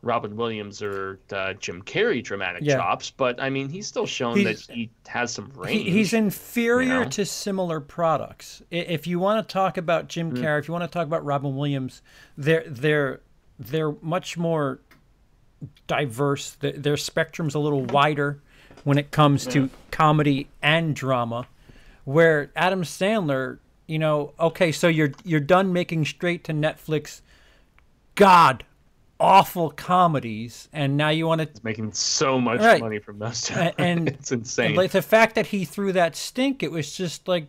Robin 0.00 0.36
Williams 0.36 0.80
or 0.80 1.18
uh, 1.32 1.52
Jim 1.54 1.82
Carrey 1.82 2.22
dramatic 2.24 2.62
Yeah. 2.64 2.76
chops, 2.76 3.10
but 3.10 3.38
I 3.42 3.50
mean, 3.50 3.68
he's 3.68 3.86
still 3.86 4.06
shown 4.06 4.36
He's- 4.38 4.66
that 4.66 4.74
he 4.74 4.90
has 5.08 5.32
some 5.32 5.50
range. 5.54 5.82
He, 5.84 5.90
he's 5.90 6.12
inferior 6.14 6.86
you 7.00 7.04
know? 7.04 7.10
to 7.10 7.26
similar 7.26 7.80
products. 7.80 8.62
If 8.70 9.06
you 9.06 9.18
want 9.18 9.46
to 9.46 9.52
talk 9.52 9.76
about 9.76 10.08
Jim 10.08 10.32
Mm. 10.32 10.38
Carrey, 10.38 10.60
if 10.60 10.68
you 10.68 10.72
want 10.72 10.84
to 10.84 10.88
talk 10.88 11.06
about 11.06 11.24
Robin 11.24 11.54
Williams, 11.56 12.00
they're 12.38 12.64
they're 12.66 13.20
they're 13.58 13.92
much 14.00 14.38
more 14.38 14.78
diverse. 15.86 16.52
Their, 16.52 16.72
their 16.72 16.96
spectrum's 16.96 17.54
a 17.54 17.58
little 17.58 17.84
wider 17.84 18.40
when 18.84 18.98
it 18.98 19.10
comes 19.10 19.46
to 19.48 19.64
mm. 19.64 19.70
comedy 19.90 20.48
and 20.62 20.94
drama. 20.94 21.46
Where 22.04 22.50
Adam 22.56 22.82
Sandler, 22.82 23.58
you 23.86 23.98
know, 23.98 24.32
okay, 24.40 24.72
so 24.72 24.88
you're 24.88 25.12
you're 25.24 25.40
done 25.40 25.72
making 25.72 26.06
straight 26.06 26.44
to 26.44 26.52
Netflix, 26.52 27.20
god 28.14 28.64
awful 29.20 29.70
comedies, 29.70 30.68
and 30.72 30.96
now 30.96 31.08
you 31.08 31.26
want 31.26 31.40
to 31.40 31.48
making 31.64 31.92
so 31.92 32.40
much 32.40 32.60
Right. 32.60 32.80
money 32.80 32.98
from 32.98 33.18
those 33.18 33.42
two. 33.42 33.54
A- 33.54 33.74
and- 33.78 34.08
it's 34.08 34.32
insane. 34.32 34.66
And 34.66 34.76
like 34.76 34.92
the 34.92 35.02
fact 35.02 35.34
that 35.34 35.46
he 35.48 35.64
threw 35.64 35.92
that 35.92 36.16
stink, 36.16 36.62
it 36.62 36.70
was 36.70 36.92
just 36.92 37.26
like, 37.26 37.48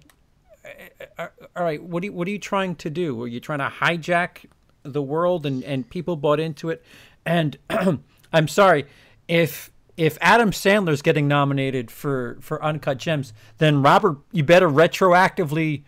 all 1.18 1.30
right, 1.64 1.81
what 1.81 2.03
are 2.03 2.07
you, 2.07 2.14
what 2.14 2.27
are 2.27 2.31
you 2.31 2.40
trying 2.40 2.76
to 2.76 2.90
do? 2.90 3.15
Were 3.15 3.27
you 3.27 3.40
trying 3.40 3.60
to 3.60 3.69
hijack 3.69 4.45
the 4.84 5.02
world 5.02 5.45
and 5.45 5.64
and 5.64 5.90
people 5.90 6.15
bought 6.15 6.40
into 6.40 6.69
it? 6.69 6.84
And 7.30 7.57
I'm 8.34 8.47
sorry 8.47 8.85
if 9.27 9.72
if 9.95 10.18
Adam 10.22 10.51
Sandler's 10.51 11.01
getting 11.01 11.27
nominated 11.27 11.91
for 11.91 12.38
for 12.41 12.61
Uncut 12.64 12.97
Gems, 12.97 13.34
then 13.60 13.81
Robert, 13.81 14.18
you 14.31 14.43
better 14.43 14.68
retroactively 14.68 15.84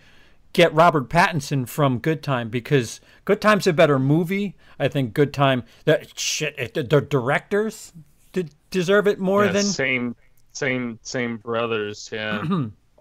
get 0.53 0.73
Robert 0.73 1.09
Pattinson 1.09 1.68
from 1.68 1.97
Good 1.99 2.22
Time 2.22 2.49
because 2.49 2.99
Good 3.26 3.41
Time's 3.41 3.68
a 3.68 3.73
better 3.73 3.97
movie. 3.97 4.55
I 4.77 4.88
think 4.88 5.13
Good 5.13 5.34
Time 5.34 5.63
that 5.85 6.18
shit 6.19 6.53
it- 6.57 6.73
the, 6.73 6.84
the 6.84 7.01
directors 7.01 7.93
d- 8.34 8.49
deserve 8.69 9.07
it 9.07 9.18
more 9.19 9.45
Yeah, 9.45 9.51
than 9.53 9.63
same, 9.63 10.15
same, 10.51 10.99
same 11.01 11.38
brothers. 11.38 12.09
Yeah. 12.11 12.43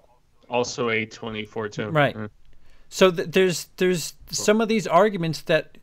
also 0.49 0.91
a 0.91 1.05
twenty 1.07 1.45
four 1.45 1.69
too. 1.69 1.89
Right. 1.89 2.17
Mm. 2.17 2.31
So 2.89 3.11
th- 3.11 3.31
there's 3.31 3.69
there's 3.77 4.15
some 4.31 4.61
of 4.61 4.69
these 4.69 4.87
arguments 4.87 5.43
that 5.43 5.77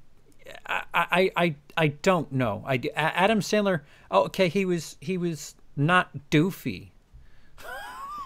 I 0.68 0.82
I 0.96 1.32
I, 1.36 1.56
I 1.78 1.88
don't 1.88 2.32
know. 2.32 2.64
I 2.66 2.80
Adam 2.96 3.40
Sandler. 3.40 3.82
Oh, 4.12 4.24
okay, 4.26 4.48
he 4.50 4.66
was 4.66 4.98
he 5.02 5.18
was 5.18 5.56
not 5.76 6.10
doofy. 6.32 6.90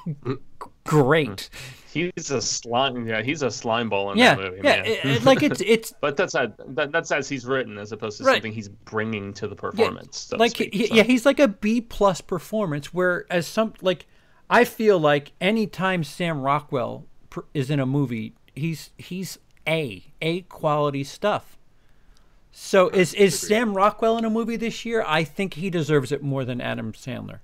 Great. 0.84 1.49
He's 1.93 2.31
a 2.31 2.41
slime. 2.41 3.06
Yeah, 3.07 3.22
he's 3.22 3.43
a 3.43 3.52
slime 3.52 3.89
ball 3.89 4.11
in 4.14 4.18
Yeah, 4.18 4.35
that 4.35 4.52
movie. 4.52 4.61
yeah. 4.64 4.84
it- 4.84 5.23
like 5.23 5.43
it's 5.43 5.61
it's 5.61 5.93
but 6.02 6.15
that's 6.18 6.34
a, 6.35 6.53
that, 6.69 6.91
that's 6.91 7.11
as 7.11 7.27
he's 7.30 7.45
written, 7.45 7.77
as 7.77 7.91
opposed 7.91 8.18
to 8.19 8.23
Right. 8.23 8.35
something 8.35 8.53
he's 8.53 8.69
bringing 8.69 9.34
to 9.34 9.48
the 9.48 9.56
yeah, 9.56 9.60
performance. 9.61 10.19
so 10.19 10.38
like 10.38 10.52
speak, 10.52 10.73
he- 10.73 10.88
so. 10.88 10.95
yeah, 10.95 11.03
he's 11.03 11.26
like 11.26 11.39
a 11.39 11.48
B 11.48 11.81
plus 11.81 12.22
performance. 12.22 12.93
Whereas 12.93 13.45
some 13.48 13.73
like 13.81 14.06
I 14.49 14.64
feel 14.64 14.99
like 14.99 15.34
anytime 15.41 16.03
Sam 16.03 16.41
Rockwell 16.41 17.06
pr- 17.30 17.41
is 17.53 17.69
in 17.69 17.80
a 17.80 17.85
movie, 17.85 18.34
he's 18.56 18.91
he's 18.98 19.38
A 19.68 20.03
A 20.22 20.41
quality 20.43 21.03
stuff. 21.03 21.57
So 22.51 22.89
is 22.89 23.13
is 23.13 23.39
Sam 23.39 23.73
Rockwell 23.73 24.17
in 24.17 24.25
a 24.25 24.29
movie 24.29 24.57
this 24.57 24.85
year? 24.85 25.03
I 25.07 25.23
think 25.23 25.53
he 25.53 25.69
deserves 25.69 26.11
it 26.11 26.21
more 26.21 26.45
than 26.45 26.61
Adam 26.61 26.93
Sandler. 26.93 27.39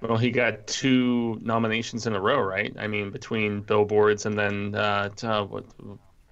Well, 0.00 0.18
he 0.18 0.30
got 0.30 0.66
two 0.66 1.38
nominations 1.42 2.06
in 2.06 2.14
a 2.14 2.20
row, 2.20 2.40
right? 2.40 2.74
I 2.78 2.86
mean, 2.86 3.10
between 3.10 3.62
billboards 3.62 4.26
and 4.26 4.38
then 4.38 4.74
uh, 4.74 5.08
uh, 5.22 5.44
what? 5.44 5.64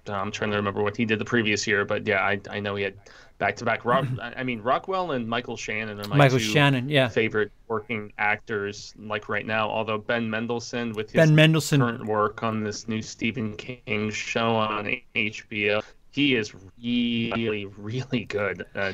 I'm 0.07 0.31
trying 0.31 0.51
to 0.51 0.57
remember 0.57 0.83
what 0.83 0.97
he 0.97 1.05
did 1.05 1.17
the 1.17 1.25
previous 1.25 1.65
year, 1.65 1.85
but 1.85 2.05
yeah, 2.05 2.21
I, 2.21 2.39
I 2.49 2.59
know 2.59 2.75
he 2.75 2.83
had 2.83 2.95
back 3.37 3.55
to 3.57 3.65
back. 3.65 3.81
I 3.85 4.43
mean, 4.43 4.61
Rockwell 4.61 5.11
and 5.11 5.27
Michael 5.27 5.57
Shannon 5.57 5.99
are 5.99 6.07
my 6.07 6.15
Michael 6.17 6.39
two 6.39 6.43
Shannon, 6.43 6.89
yeah. 6.89 7.07
favorite 7.07 7.51
working 7.67 8.11
actors 8.17 8.93
like 8.99 9.29
right 9.29 9.45
now. 9.45 9.69
Although 9.69 9.97
Ben 9.97 10.29
Mendelsohn 10.29 10.93
with 10.93 11.07
his 11.11 11.15
Ben 11.15 11.35
Mendelsohn. 11.35 11.79
current 11.79 12.05
work 12.05 12.43
on 12.43 12.63
this 12.63 12.87
new 12.87 13.01
Stephen 13.01 13.55
King 13.55 14.11
show 14.11 14.55
on 14.55 14.95
HBO, 15.15 15.81
he 16.13 16.35
is 16.35 16.53
really 16.53 17.65
really 17.77 18.25
good. 18.25 18.65
Uh, 18.75 18.93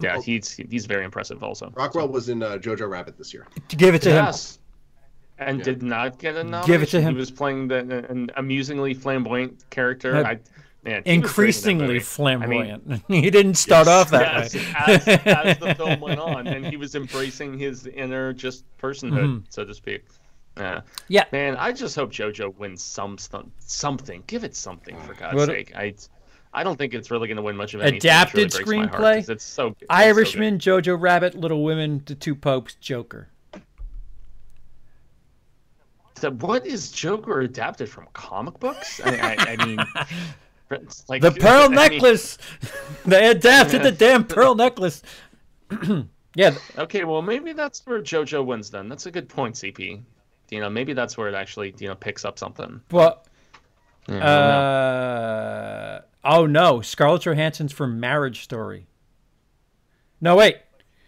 yeah, 0.00 0.20
he's 0.22 0.52
he's 0.70 0.86
very 0.86 1.04
impressive 1.04 1.42
also. 1.42 1.70
Rockwell 1.74 2.08
was 2.08 2.28
in 2.28 2.42
uh, 2.42 2.52
Jojo 2.56 2.88
Rabbit 2.88 3.18
this 3.18 3.34
year. 3.34 3.46
Give 3.68 3.94
it 3.94 4.02
to 4.02 4.10
him. 4.10 4.24
Yes. 4.26 4.58
And 5.38 5.58
Yeah. 5.58 5.64
did 5.64 5.82
not 5.82 6.18
get 6.18 6.34
a 6.36 6.42
nomination. 6.44 6.66
Give 6.72 6.82
it 6.82 6.88
to 6.90 7.00
him. 7.00 7.12
He 7.14 7.18
was 7.18 7.30
playing 7.30 7.68
the, 7.68 8.06
an 8.08 8.30
amusingly 8.36 8.94
flamboyant 8.94 9.68
character. 9.68 10.16
Uh, 10.16 10.22
I, 10.24 10.38
man, 10.38 10.38
he 10.38 10.38
was 10.38 10.94
great 10.94 10.94
in 10.94 10.94
that 10.94 11.08
Increasingly 11.10 12.00
flamboyant. 12.00 13.02
he 13.08 13.30
didn't 13.30 13.56
start 13.56 13.86
off 13.88 14.10
that 14.12 14.52
yes, 14.52 14.54
way. 14.54 14.64
as, 14.86 15.08
as 15.26 15.58
the 15.58 15.74
film 15.76 16.00
went 16.00 16.20
on, 16.20 16.46
and 16.46 16.64
he 16.64 16.78
was 16.78 16.94
embracing 16.94 17.58
his 17.58 17.86
inner 17.86 18.32
just 18.32 18.64
personhood, 18.78 19.18
Mm-hmm. 19.26 19.44
so 19.50 19.64
to 19.64 19.74
speak. 19.74 20.04
Yeah, 20.56 20.80
yeah. 21.08 21.24
man, 21.32 21.56
I 21.58 21.70
just 21.72 21.94
hope 21.96 22.10
JoJo 22.12 22.56
wins 22.56 22.82
some 22.82 23.18
st- 23.18 23.52
something. 23.58 24.22
Give 24.26 24.42
it 24.42 24.56
something 24.56 24.96
for 25.02 25.12
God's 25.12 25.34
What- 25.36 25.48
sake. 25.48 25.76
I, 25.76 25.94
I 26.56 26.64
don't 26.64 26.76
think 26.76 26.94
it's 26.94 27.10
really 27.10 27.28
going 27.28 27.36
to 27.36 27.42
win 27.42 27.54
much 27.54 27.74
of 27.74 27.82
anything. 27.82 27.98
Adapted 27.98 28.52
really 28.54 28.64
breaks 28.64 28.90
my 28.92 28.98
heart, 28.98 29.02
screenplay? 29.18 29.28
It's 29.28 29.44
so 29.44 29.68
good. 29.68 29.76
It's 29.82 29.90
so. 29.90 29.94
Irishman, 29.94 30.58
Jojo 30.58 30.96
Rabbit, 30.98 31.34
Little 31.34 31.62
Women, 31.62 32.02
The 32.06 32.14
Two 32.14 32.34
Popes, 32.34 32.74
Joker. 32.76 33.28
So 36.14 36.30
what 36.30 36.66
is 36.66 36.90
Joker 36.90 37.40
adapted 37.40 37.88
from 37.90 38.06
comic 38.14 38.58
books? 38.58 39.00
I, 39.04 39.16
I, 39.16 39.36
I 39.52 39.66
mean, 39.66 39.76
like 41.08 41.20
The 41.20 41.30
pearl 41.38 41.64
I 41.64 41.68
mean, 41.68 41.74
necklace. 41.76 42.38
they 43.04 43.28
adapted 43.30 43.82
the 43.82 43.92
damn 43.92 44.24
pearl 44.24 44.54
necklace. 44.54 45.02
Yeah, 46.38 46.54
Okay, 46.76 47.04
well 47.04 47.22
maybe 47.22 47.54
that's 47.54 47.86
where 47.86 47.98
JoJo 48.02 48.44
wins 48.44 48.68
then. 48.68 48.90
That's 48.90 49.06
a 49.06 49.10
good 49.10 49.26
point, 49.26 49.54
CP. 49.54 50.02
You 50.50 50.60
know, 50.60 50.68
maybe 50.68 50.92
that's 50.92 51.16
where 51.16 51.28
it 51.28 51.34
actually 51.34 51.74
you 51.78 51.88
know 51.88 51.94
picks 51.94 52.26
up 52.26 52.38
something. 52.38 52.78
well, 52.90 53.24
Yeah, 54.06 54.16
I 54.16 54.18
don't 54.18 54.20
know. 54.20 54.60
uh, 54.60 56.00
oh 56.26 56.46
no, 56.46 56.80
Scarlett 56.82 57.22
Johansson's 57.22 57.72
for 57.72 57.86
Marriage 57.86 58.42
Story. 58.42 58.88
No, 60.20 60.36
wait, 60.36 60.58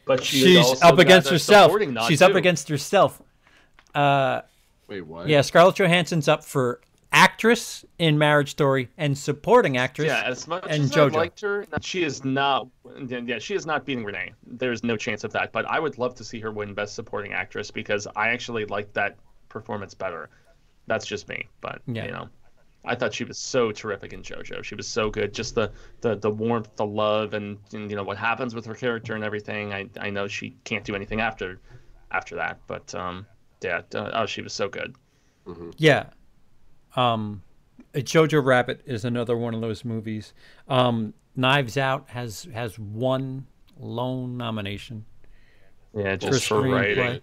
but 0.07 0.23
she 0.23 0.39
she's 0.41 0.83
up 0.83 0.99
against 0.99 1.29
herself. 1.29 1.67
supporting 1.67 1.95
nod, 1.95 2.09
She's 2.09 2.23
up 2.23 2.35
against 2.35 2.69
herself. 2.69 3.21
Uh, 3.95 4.43
Wait, 4.87 5.03
what? 5.03 5.29
yeah, 5.29 5.41
Scarlett 5.43 5.77
Johansson's 5.77 6.29
up 6.29 6.45
for 6.45 6.81
actress 7.13 7.85
in 7.99 8.19
Marriage 8.19 8.51
Story 8.51 8.91
and 8.99 9.17
supporting 9.17 9.77
actress. 9.77 10.07
Yeah, 10.09 10.23
as 10.25 10.47
much 10.47 10.65
and 10.69 10.85
as 10.85 10.91
JoJo. 10.91 11.15
I 11.15 11.19
liked 11.19 11.41
her, 11.41 11.67
she 11.81 12.05
is 12.05 12.25
not. 12.25 12.69
Yeah, 13.09 13.39
she 13.39 13.55
is 13.55 13.67
not 13.67 13.85
beating 13.87 14.05
Renee. 14.05 14.33
There's 14.47 14.85
no 14.85 14.97
chance 14.97 15.25
of 15.25 15.33
that. 15.33 15.53
But 15.53 15.65
I 15.67 15.81
would 15.81 15.99
love 15.99 16.15
to 16.17 16.25
see 16.25 16.39
her 16.41 16.51
win 16.51 16.75
Best 16.75 16.95
Supporting 16.95 17.33
Actress 17.33 17.71
because 17.71 18.07
I 18.15 18.29
actually 18.29 18.67
like 18.67 18.93
that 18.93 19.17
performance 19.49 19.95
better. 19.95 20.29
That's 20.87 21.07
just 21.07 21.29
me, 21.29 21.47
but 21.61 21.81
Yeah. 21.87 22.07
you 22.07 22.13
know, 22.13 22.29
I 22.85 22.95
thought 22.95 23.13
she 23.13 23.25
was 23.25 23.39
so 23.39 23.73
terrific 23.73 24.13
in 24.13 24.23
JoJo. 24.23 24.63
She 24.65 24.75
was 24.75 24.87
so 24.87 25.11
good. 25.11 25.35
Just 25.35 25.55
the 25.55 25.73
the, 26.01 26.17
the 26.17 26.31
warmth, 26.31 26.75
the 26.77 26.87
love, 26.87 27.35
and, 27.35 27.59
and 27.73 27.91
you 27.91 27.97
know 27.97 28.05
what 28.05 28.17
happens 28.17 28.55
with 28.55 28.65
her 28.67 28.75
character 28.75 29.15
and 29.15 29.25
everything. 29.25 29.73
I 29.73 29.89
I 30.01 30.11
know 30.11 30.29
she 30.29 30.57
can't 30.65 30.85
do 30.85 30.95
anything 30.95 31.21
after 31.21 31.61
after 32.11 32.37
that, 32.37 32.59
but 32.67 32.95
um, 32.95 33.27
yeah, 33.63 33.83
uh, 33.95 34.11
oh, 34.15 34.27
she 34.27 34.43
was 34.43 34.53
so 34.53 34.69
good. 34.69 34.95
Yeah. 35.77 36.11
Um, 36.97 37.43
Jojo 37.95 38.45
Rabbit 38.45 38.83
is 38.85 39.05
another 39.05 39.37
one 39.37 39.55
of 39.55 39.61
those 39.61 39.85
movies. 39.85 40.35
Um, 40.69 41.15
Knives 41.37 41.77
Out 41.77 42.09
has 42.11 42.47
has 42.53 42.79
one 42.79 43.47
lone 43.79 44.37
nomination. 44.37 45.05
Yeah, 45.95 46.17
just 46.17 46.45
For 46.47 46.63
for, 46.63 46.63
screenplay. 46.69 46.97
writing. 46.99 47.21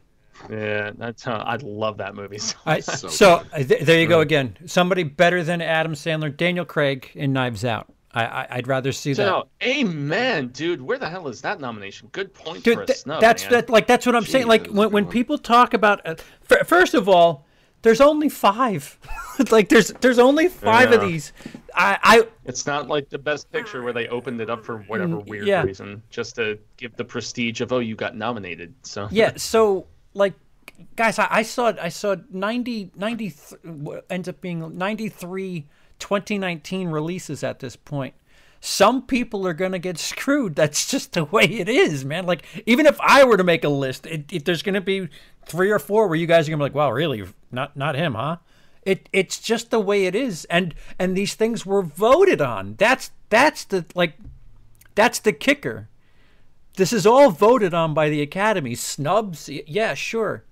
Yeah, 0.50 0.92
that's 0.96 1.28
uh, 1.28 1.32
I 1.32 1.58
love 1.58 1.98
that 1.98 2.16
movie. 2.16 2.38
So 2.38 2.58
I, 2.66 2.80
So 2.80 3.08
so 3.08 3.44
uh, 3.54 3.64
th- 3.64 3.84
there 3.84 4.00
you 4.00 4.08
go 4.08 4.22
again. 4.22 4.58
Somebody 4.66 5.04
better 5.04 5.44
than 5.44 5.62
Adam 5.62 5.94
Sandler, 5.94 6.36
Daniel 6.36 6.66
Craig 6.66 7.12
in 7.16 7.34
Knives 7.34 7.64
Out. 7.66 7.92
I, 8.14 8.26
I 8.26 8.48
I'd 8.52 8.68
rather 8.68 8.92
see 8.92 9.14
that. 9.14 9.44
Amen, 9.64 10.48
dude. 10.50 10.82
Where 10.82 10.98
the 10.98 11.10
hell 11.10 11.28
is 11.28 11.42
that 11.42 11.60
nomination? 11.60 12.10
Good 12.12 12.34
point 12.34 12.60
for 12.60 12.64
Dude, 12.64 12.80
a 12.80 12.86
th- 12.86 13.00
snub, 13.00 13.22
that's 13.22 13.44
man. 13.44 13.52
that 13.52 13.70
like 13.70 13.88
that's 13.88 14.06
what 14.06 14.16
I'm 14.16 14.26
saying. 14.26 14.48
Like 14.48 14.68
when 14.68 14.92
when 14.92 15.04
God. 15.04 15.12
people 15.12 15.38
talk 15.38 15.74
about, 15.74 16.06
uh, 16.08 16.16
f- 16.50 16.68
first 16.68 16.94
of 16.94 17.10
all, 17.10 17.46
there's 17.82 18.02
only 18.02 18.30
five. 18.30 18.98
like 19.52 19.70
there's 19.70 19.90
there's 20.00 20.20
only 20.20 20.48
five 20.48 20.92
of 20.92 21.02
these. 21.02 21.34
I 21.76 22.00
I 22.02 22.28
It's 22.46 22.66
not 22.66 22.88
like 22.88 23.10
the 23.10 23.20
best 23.20 23.52
picture 23.52 23.84
where 23.84 23.94
they 23.94 24.08
opened 24.08 24.40
it 24.40 24.50
up 24.50 24.64
for 24.66 24.80
whatever 24.84 25.18
weird 25.20 25.46
yeah. 25.46 25.64
reason, 25.64 26.02
just 26.10 26.36
to 26.38 26.58
give 26.78 26.96
the 26.96 27.06
prestige 27.06 27.60
of 27.60 27.74
oh, 27.74 27.80
you 27.80 27.96
got 27.96 28.16
nominated. 28.16 28.74
So 28.84 29.10
yeah 29.12 29.34
so 29.36 29.88
like 30.16 30.34
guys 30.96 31.20
i, 31.20 31.28
I 31.30 31.42
saw 31.44 31.74
i 31.80 31.90
saw 31.90 32.16
90 32.32 32.92
90 32.96 33.30
th- 33.30 33.62
w- 33.64 34.02
ends 34.10 34.28
up 34.28 34.42
being 34.42 34.76
93 34.76 35.66
2019 36.00 36.90
releases 36.90 37.44
at 37.44 37.60
this 37.60 37.76
point. 37.76 38.14
Some 38.60 39.04
people 39.04 39.48
are 39.48 39.54
gonna 39.54 39.80
get 39.80 39.98
screwed. 39.98 40.56
That's 40.56 40.90
just 40.90 41.14
the 41.14 41.26
way 41.26 41.46
it 41.46 41.70
is 41.70 42.06
man. 42.06 42.26
Like 42.26 42.44
even 42.66 42.86
if 42.86 43.00
i 43.02 43.24
were 43.24 43.38
to 43.38 43.44
make 43.44 43.64
a 43.64 43.70
list 43.70 44.06
it, 44.06 44.26
it, 44.32 44.46
there's 44.46 44.64
gonna 44.64 44.82
be 44.82 45.10
three 45.46 45.72
or 45.72 45.80
four 45.80 46.08
where 46.08 46.18
you 46.18 46.28
guys 46.28 46.48
are 46.48 46.52
gonna 46.52 46.62
be 46.62 46.64
like 46.64 46.76
wow 46.76 46.92
really? 46.92 47.24
Not 47.52 47.76
not 47.76 47.96
him 47.96 48.16
huh? 48.16 48.38
It 48.84 49.10
it's 49.14 49.40
just 49.40 49.72
the 49.72 49.80
way 49.80 50.06
it 50.06 50.16
is. 50.16 50.46
And 50.46 50.76
and 51.00 51.16
these 51.16 51.34
things 51.34 51.66
were 51.66 51.82
voted 51.82 52.42
on. 52.42 52.76
That's 52.78 53.12
that's 53.30 53.64
the 53.66 53.86
like 53.96 54.14
that's 54.96 55.20
the 55.20 55.34
kicker 55.34 55.90
this 56.76 56.94
is 56.94 57.06
all 57.06 57.32
voted 57.32 57.74
on 57.74 57.94
by 57.94 58.10
the 58.10 58.22
Academy. 58.22 58.76
Snubs, 58.76 59.50
yeah, 59.50 59.94
sure. 59.94 60.44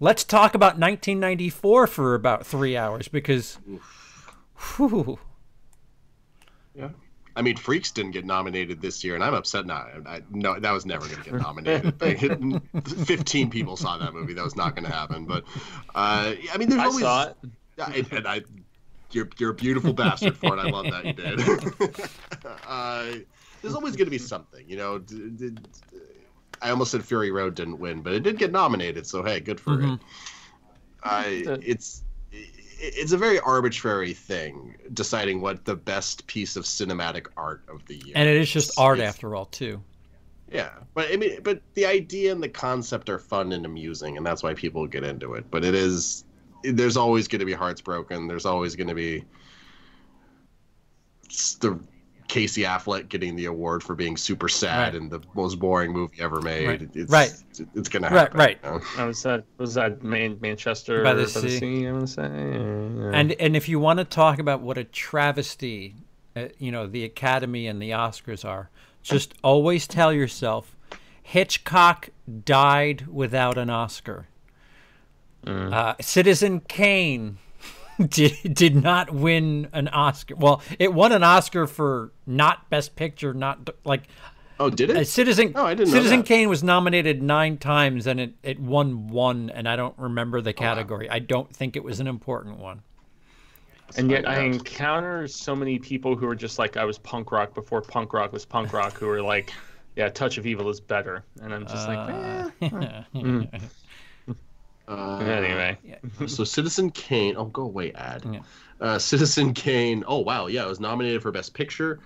Let's 0.00 0.24
talk 0.24 0.54
about 0.54 0.78
1994 0.78 1.86
for 1.86 2.14
about 2.14 2.46
three 2.46 2.76
hours 2.76 3.08
because, 3.08 3.58
whew, 4.76 5.18
Yeah. 6.74 6.88
I 7.36 7.42
mean, 7.42 7.56
Freaks 7.56 7.90
didn't 7.90 8.12
get 8.12 8.24
nominated 8.24 8.80
this 8.80 9.02
year, 9.02 9.16
and 9.16 9.24
I'm 9.24 9.34
upset. 9.34 9.66
Not, 9.66 9.88
I, 10.06 10.22
no, 10.30 10.58
that 10.60 10.70
was 10.70 10.86
never 10.86 11.06
going 11.08 11.20
to 11.22 11.30
get 11.30 11.40
nominated. 11.40 12.00
Fifteen 13.06 13.50
people 13.50 13.76
saw 13.76 13.98
that 13.98 14.14
movie. 14.14 14.34
That 14.34 14.44
was 14.44 14.54
not 14.54 14.76
going 14.76 14.84
to 14.84 14.92
happen. 14.92 15.24
But 15.26 15.42
uh, 15.96 16.34
I 16.52 16.56
mean, 16.58 16.68
there's 16.68 16.80
I 16.80 16.84
always. 16.84 17.00
saw 17.02 17.24
it. 17.24 17.36
I, 17.78 18.06
and 18.12 18.28
I, 18.28 18.42
you're 19.10 19.28
you're 19.38 19.50
a 19.50 19.54
beautiful 19.54 19.92
bastard 19.92 20.36
for 20.36 20.56
it. 20.56 20.60
I 20.60 20.70
love 20.70 20.86
that 20.90 21.04
you 21.06 21.12
did. 21.12 22.10
uh, 22.68 23.06
there's 23.64 23.74
always 23.74 23.96
going 23.96 24.04
to 24.06 24.10
be 24.10 24.18
something, 24.18 24.68
you 24.68 24.76
know. 24.76 24.98
D- 24.98 25.30
d- 25.36 25.50
d- 25.50 25.62
I 26.60 26.70
almost 26.70 26.90
said 26.92 27.02
Fury 27.04 27.30
Road 27.30 27.54
didn't 27.54 27.78
win, 27.78 28.02
but 28.02 28.12
it 28.12 28.22
did 28.22 28.38
get 28.38 28.52
nominated. 28.52 29.06
So 29.06 29.22
hey, 29.22 29.40
good 29.40 29.58
for 29.58 29.74
it. 29.74 29.84
Mm-hmm. 29.84 29.94
I 31.02 31.24
it's 31.62 32.02
it's 32.30 33.12
a 33.12 33.16
very 33.18 33.40
arbitrary 33.40 34.12
thing 34.12 34.76
deciding 34.92 35.40
what 35.40 35.64
the 35.64 35.76
best 35.76 36.26
piece 36.26 36.56
of 36.56 36.64
cinematic 36.64 37.26
art 37.36 37.62
of 37.68 37.84
the 37.86 37.96
year. 37.96 38.12
and 38.14 38.28
it 38.28 38.36
is 38.36 38.50
just 38.50 38.78
art 38.78 38.98
It's- 38.98 39.08
after 39.14 39.34
all 39.34 39.46
too. 39.46 39.82
Yeah, 40.52 40.70
but 40.92 41.10
I 41.10 41.16
mean, 41.16 41.40
but 41.42 41.62
the 41.72 41.86
idea 41.86 42.30
and 42.30 42.40
the 42.42 42.48
concept 42.48 43.08
are 43.08 43.18
fun 43.18 43.52
and 43.52 43.64
amusing, 43.64 44.16
and 44.18 44.24
that's 44.24 44.42
why 44.42 44.54
people 44.54 44.86
get 44.86 45.02
into 45.02 45.34
it. 45.34 45.46
But 45.50 45.64
it 45.64 45.74
is, 45.74 46.24
there's 46.62 46.96
always 46.98 47.26
going 47.26 47.40
to 47.40 47.46
be 47.46 47.54
hearts 47.54 47.80
broken. 47.80 48.28
There's 48.28 48.44
always 48.46 48.76
going 48.76 48.86
to 48.88 48.94
be 48.94 49.24
the 51.60 51.80
Casey 52.28 52.62
Affleck 52.62 53.08
getting 53.08 53.36
the 53.36 53.44
award 53.44 53.82
for 53.82 53.94
being 53.94 54.16
super 54.16 54.48
sad 54.48 54.94
Right. 54.94 55.02
and 55.02 55.10
the 55.10 55.20
most 55.34 55.58
boring 55.58 55.92
movie 55.92 56.16
ever 56.20 56.40
made. 56.40 56.66
Right. 56.66 56.88
It's, 56.94 57.12
Right. 57.12 57.32
It's 57.74 57.88
going 57.88 58.02
to 58.02 58.08
happen. 58.08 58.36
right. 58.38 58.58
you 58.64 58.70
know? 58.70 58.80
Oh, 58.98 59.06
was 59.08 59.22
that 59.24 59.44
was 59.58 59.74
that 59.74 60.02
Man- 60.02 60.38
Manchester 60.40 61.02
By 61.04 61.14
the 61.14 61.22
by 61.24 61.28
Sea. 61.28 61.58
sea? 61.58 61.84
I'm 61.84 61.94
gonna 61.94 62.06
say. 62.06 62.22
Yeah. 62.22 63.10
And 63.18 63.32
and 63.32 63.54
if 63.56 63.68
you 63.68 63.78
want 63.78 63.98
to 63.98 64.04
talk 64.04 64.38
about 64.38 64.60
what 64.62 64.78
a 64.78 64.84
travesty, 64.84 65.94
uh, 66.34 66.46
you 66.58 66.72
know, 66.72 66.86
the 66.86 67.04
Academy 67.04 67.66
and 67.66 67.80
the 67.80 67.90
Oscars 67.90 68.44
are, 68.44 68.70
just 69.02 69.34
always 69.44 69.86
tell 69.86 70.12
yourself, 70.12 70.74
Hitchcock 71.22 72.08
died 72.44 73.06
without 73.06 73.58
an 73.58 73.68
Oscar. 73.70 74.26
Uh, 75.46 75.94
Citizen 76.00 76.60
Kane 76.60 77.36
did 78.08 78.54
did 78.54 78.76
not 78.76 79.12
win 79.12 79.68
an 79.72 79.88
Oscar. 79.88 80.34
Well, 80.36 80.62
it 80.78 80.92
won 80.92 81.12
an 81.12 81.22
Oscar 81.22 81.66
for 81.66 82.12
not 82.26 82.68
Best 82.70 82.96
Picture, 82.96 83.34
not 83.34 83.70
like 83.84 84.02
Oh, 84.60 84.70
did 84.70 84.90
it? 84.90 84.96
uh, 84.96 85.04
Citizen. 85.04 85.52
Oh, 85.56 85.66
I 85.66 85.74
didn't 85.74 85.92
Citizen 85.92 86.20
that. 86.20 86.26
Kane 86.26 86.48
was 86.48 86.62
nominated 86.62 87.22
nine 87.22 87.58
times 87.58 88.06
and 88.06 88.20
it 88.20 88.34
it 88.42 88.60
won 88.60 89.08
one, 89.08 89.50
and 89.50 89.68
I 89.68 89.76
don't 89.76 89.98
remember 89.98 90.38
Oh, 90.38 90.42
the 90.42 90.52
category. 90.52 91.10
I 91.10 91.18
don't 91.18 91.54
think 91.54 91.76
it 91.76 91.82
was 91.84 92.00
an 92.00 92.06
important 92.06 92.58
one. 92.58 92.82
And 93.96 94.10
yet 94.10 94.28
I 94.28 94.40
encounter 94.40 95.28
so 95.28 95.54
many 95.54 95.78
people 95.78 96.16
who 96.16 96.26
are 96.28 96.34
just 96.34 96.58
like 96.58 96.76
I 96.76 96.84
was 96.84 96.98
punk 96.98 97.30
rock 97.32 97.54
before 97.54 97.80
punk 97.82 98.12
rock 98.12 98.32
was 98.32 98.44
punk 98.44 98.72
rock 98.72 98.94
who 98.98 99.08
are 99.08 99.22
like, 99.22 99.52
yeah, 99.94 100.08
Touch 100.08 100.38
of 100.38 100.46
Evil 100.46 100.68
is 100.70 100.80
better, 100.80 101.24
and 101.42 101.52
I'm 101.54 101.66
just 101.66 101.86
like, 101.86 102.50
eh. 102.62 103.04
Uh, 104.86 105.18
anyway. 105.18 105.78
so 106.26 106.44
Citizen 106.44 106.90
Kane. 106.90 107.34
Oh, 107.36 107.46
go 107.46 107.62
away, 107.62 107.92
ad. 107.92 108.42
Uh, 108.80 108.98
Citizen 108.98 109.54
Kane. 109.54 110.04
Oh 110.06 110.18
wow, 110.18 110.46
yeah, 110.46 110.64
it 110.64 110.68
was 110.68 110.80
nominated 110.80 111.22
for 111.22 111.30
Best 111.32 111.54
Picture, 111.54 112.00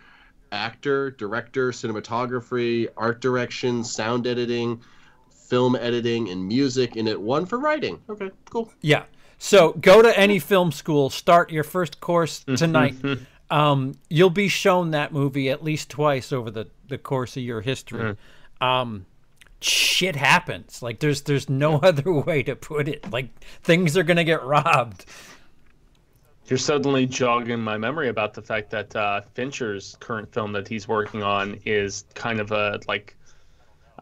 Actor, 0.52 1.12
Director, 1.12 1.70
Cinematography, 1.70 2.88
Art 2.96 3.20
Direction, 3.20 3.82
Sound 3.82 4.26
Editing, 4.26 4.80
Film 5.30 5.74
Editing, 5.76 6.28
and 6.28 6.46
Music, 6.46 6.96
and 6.96 7.08
it 7.08 7.20
won 7.20 7.46
for 7.46 7.58
writing. 7.58 8.00
Okay, 8.08 8.30
cool. 8.50 8.72
Yeah. 8.80 9.04
So 9.38 9.72
go 9.72 10.02
to 10.02 10.18
any 10.18 10.38
film 10.38 10.72
school, 10.72 11.10
start 11.10 11.50
your 11.50 11.64
first 11.64 12.00
course 12.00 12.44
tonight. 12.56 12.96
um, 13.50 13.94
you'll 14.10 14.30
be 14.30 14.48
shown 14.48 14.90
that 14.90 15.12
movie 15.12 15.48
at 15.48 15.62
least 15.62 15.90
twice 15.90 16.32
over 16.32 16.50
the, 16.50 16.68
the 16.88 16.98
course 16.98 17.36
of 17.36 17.42
your 17.42 17.60
history. 17.60 18.16
Um, 18.60 19.06
shit 19.60 20.16
happens. 20.16 20.82
Like 20.82 21.00
there's 21.00 21.22
there's 21.22 21.48
no 21.48 21.76
other 21.78 22.12
way 22.26 22.42
to 22.44 22.56
put 22.56 22.88
it. 22.88 23.10
Like 23.10 23.30
things 23.62 23.96
are 23.96 24.02
gonna 24.02 24.24
get 24.24 24.42
robbed. 24.44 25.04
You're 26.46 26.58
suddenly 26.58 27.04
jogging 27.04 27.60
my 27.60 27.76
memory 27.76 28.08
about 28.08 28.32
the 28.32 28.40
fact 28.40 28.70
that 28.70 28.96
uh, 28.96 29.20
Fincher's 29.34 29.96
current 30.00 30.32
film 30.32 30.52
that 30.52 30.66
he's 30.66 30.88
working 30.88 31.22
on 31.22 31.58
is 31.66 32.06
kind 32.14 32.40
of 32.40 32.52
a 32.52 32.80
like, 32.88 33.16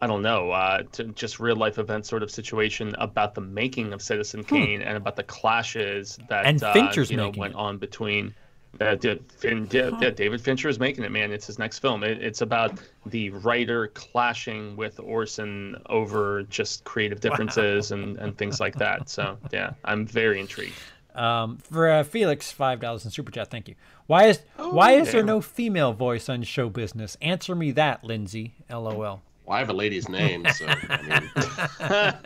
I 0.01 0.07
don't 0.07 0.23
know, 0.23 0.53
uh, 0.53 0.85
to 0.93 1.05
just 1.07 1.41
real 1.41 1.57
life 1.57 1.78
event 1.78 2.07
sort 2.07 2.23
of 2.23 2.31
situation 2.31 2.95
about 2.99 3.35
the 3.35 3.41
making 3.41 3.93
of 3.93 4.01
Citizen 4.01 4.45
Kane 4.45 4.81
and 4.81 4.97
about 4.97 5.16
the 5.16 5.24
clashes 5.24 6.19
that 6.28 6.43
Hmm. 6.45 6.49
And 6.51 6.62
uh, 6.62 6.73
Fincher's 6.73 7.11
you 7.11 7.16
know 7.16 7.31
went 7.37 7.55
it. 7.55 7.59
on 7.59 7.78
between. 7.78 8.33
Uh, 8.81 8.94
did, 8.94 9.24
Fin, 9.32 9.69
yeah, 9.70 9.90
yeah, 10.01 10.11
David 10.11 10.40
Fincher 10.40 10.69
is 10.69 10.78
making 10.78 11.05
it, 11.05 11.11
man. 11.11 11.32
It's 11.32 11.47
his 11.47 11.59
next 11.59 11.78
film. 11.78 12.03
It, 12.03 12.23
it's 12.23 12.40
about 12.40 12.78
the 13.07 13.31
writer 13.31 13.89
clashing 13.89 14.77
with 14.77 15.01
Orson 15.01 15.77
over 15.86 16.43
just 16.44 16.85
creative 16.85 17.20
differences 17.20 17.90
and, 17.90 18.19
and 18.19 18.36
things 18.36 18.61
like 18.61 18.74
that. 18.77 19.09
So 19.09 19.39
yeah, 19.53 19.73
I'm 19.85 20.07
very 20.07 20.40
intrigued. 20.40 20.74
Um, 21.15 21.57
for 21.59 21.90
uh, 21.90 22.05
Felix, 22.05 22.53
five 22.53 22.81
dollars 22.81 23.05
in 23.05 23.11
super 23.11 23.32
chat. 23.32 23.51
Thank 23.51 23.69
you. 23.69 23.74
Why 24.07 24.27
is 24.27 24.40
why 24.57 24.93
is 24.93 25.12
there 25.12 25.23
no 25.23 25.40
female 25.40 25.93
voice 25.93 26.28
on 26.28 26.43
show 26.43 26.69
business? 26.69 27.16
Answer 27.23 27.55
me 27.55 27.70
that, 27.73 28.05
Lindsey. 28.05 28.55
LOL. 28.70 29.23
Well, 29.47 29.57
I 29.57 29.61
have 29.61 29.70
a 29.70 29.73
lady's 29.73 30.09
name, 30.09 30.44
so 30.55 30.66
I 30.66 31.31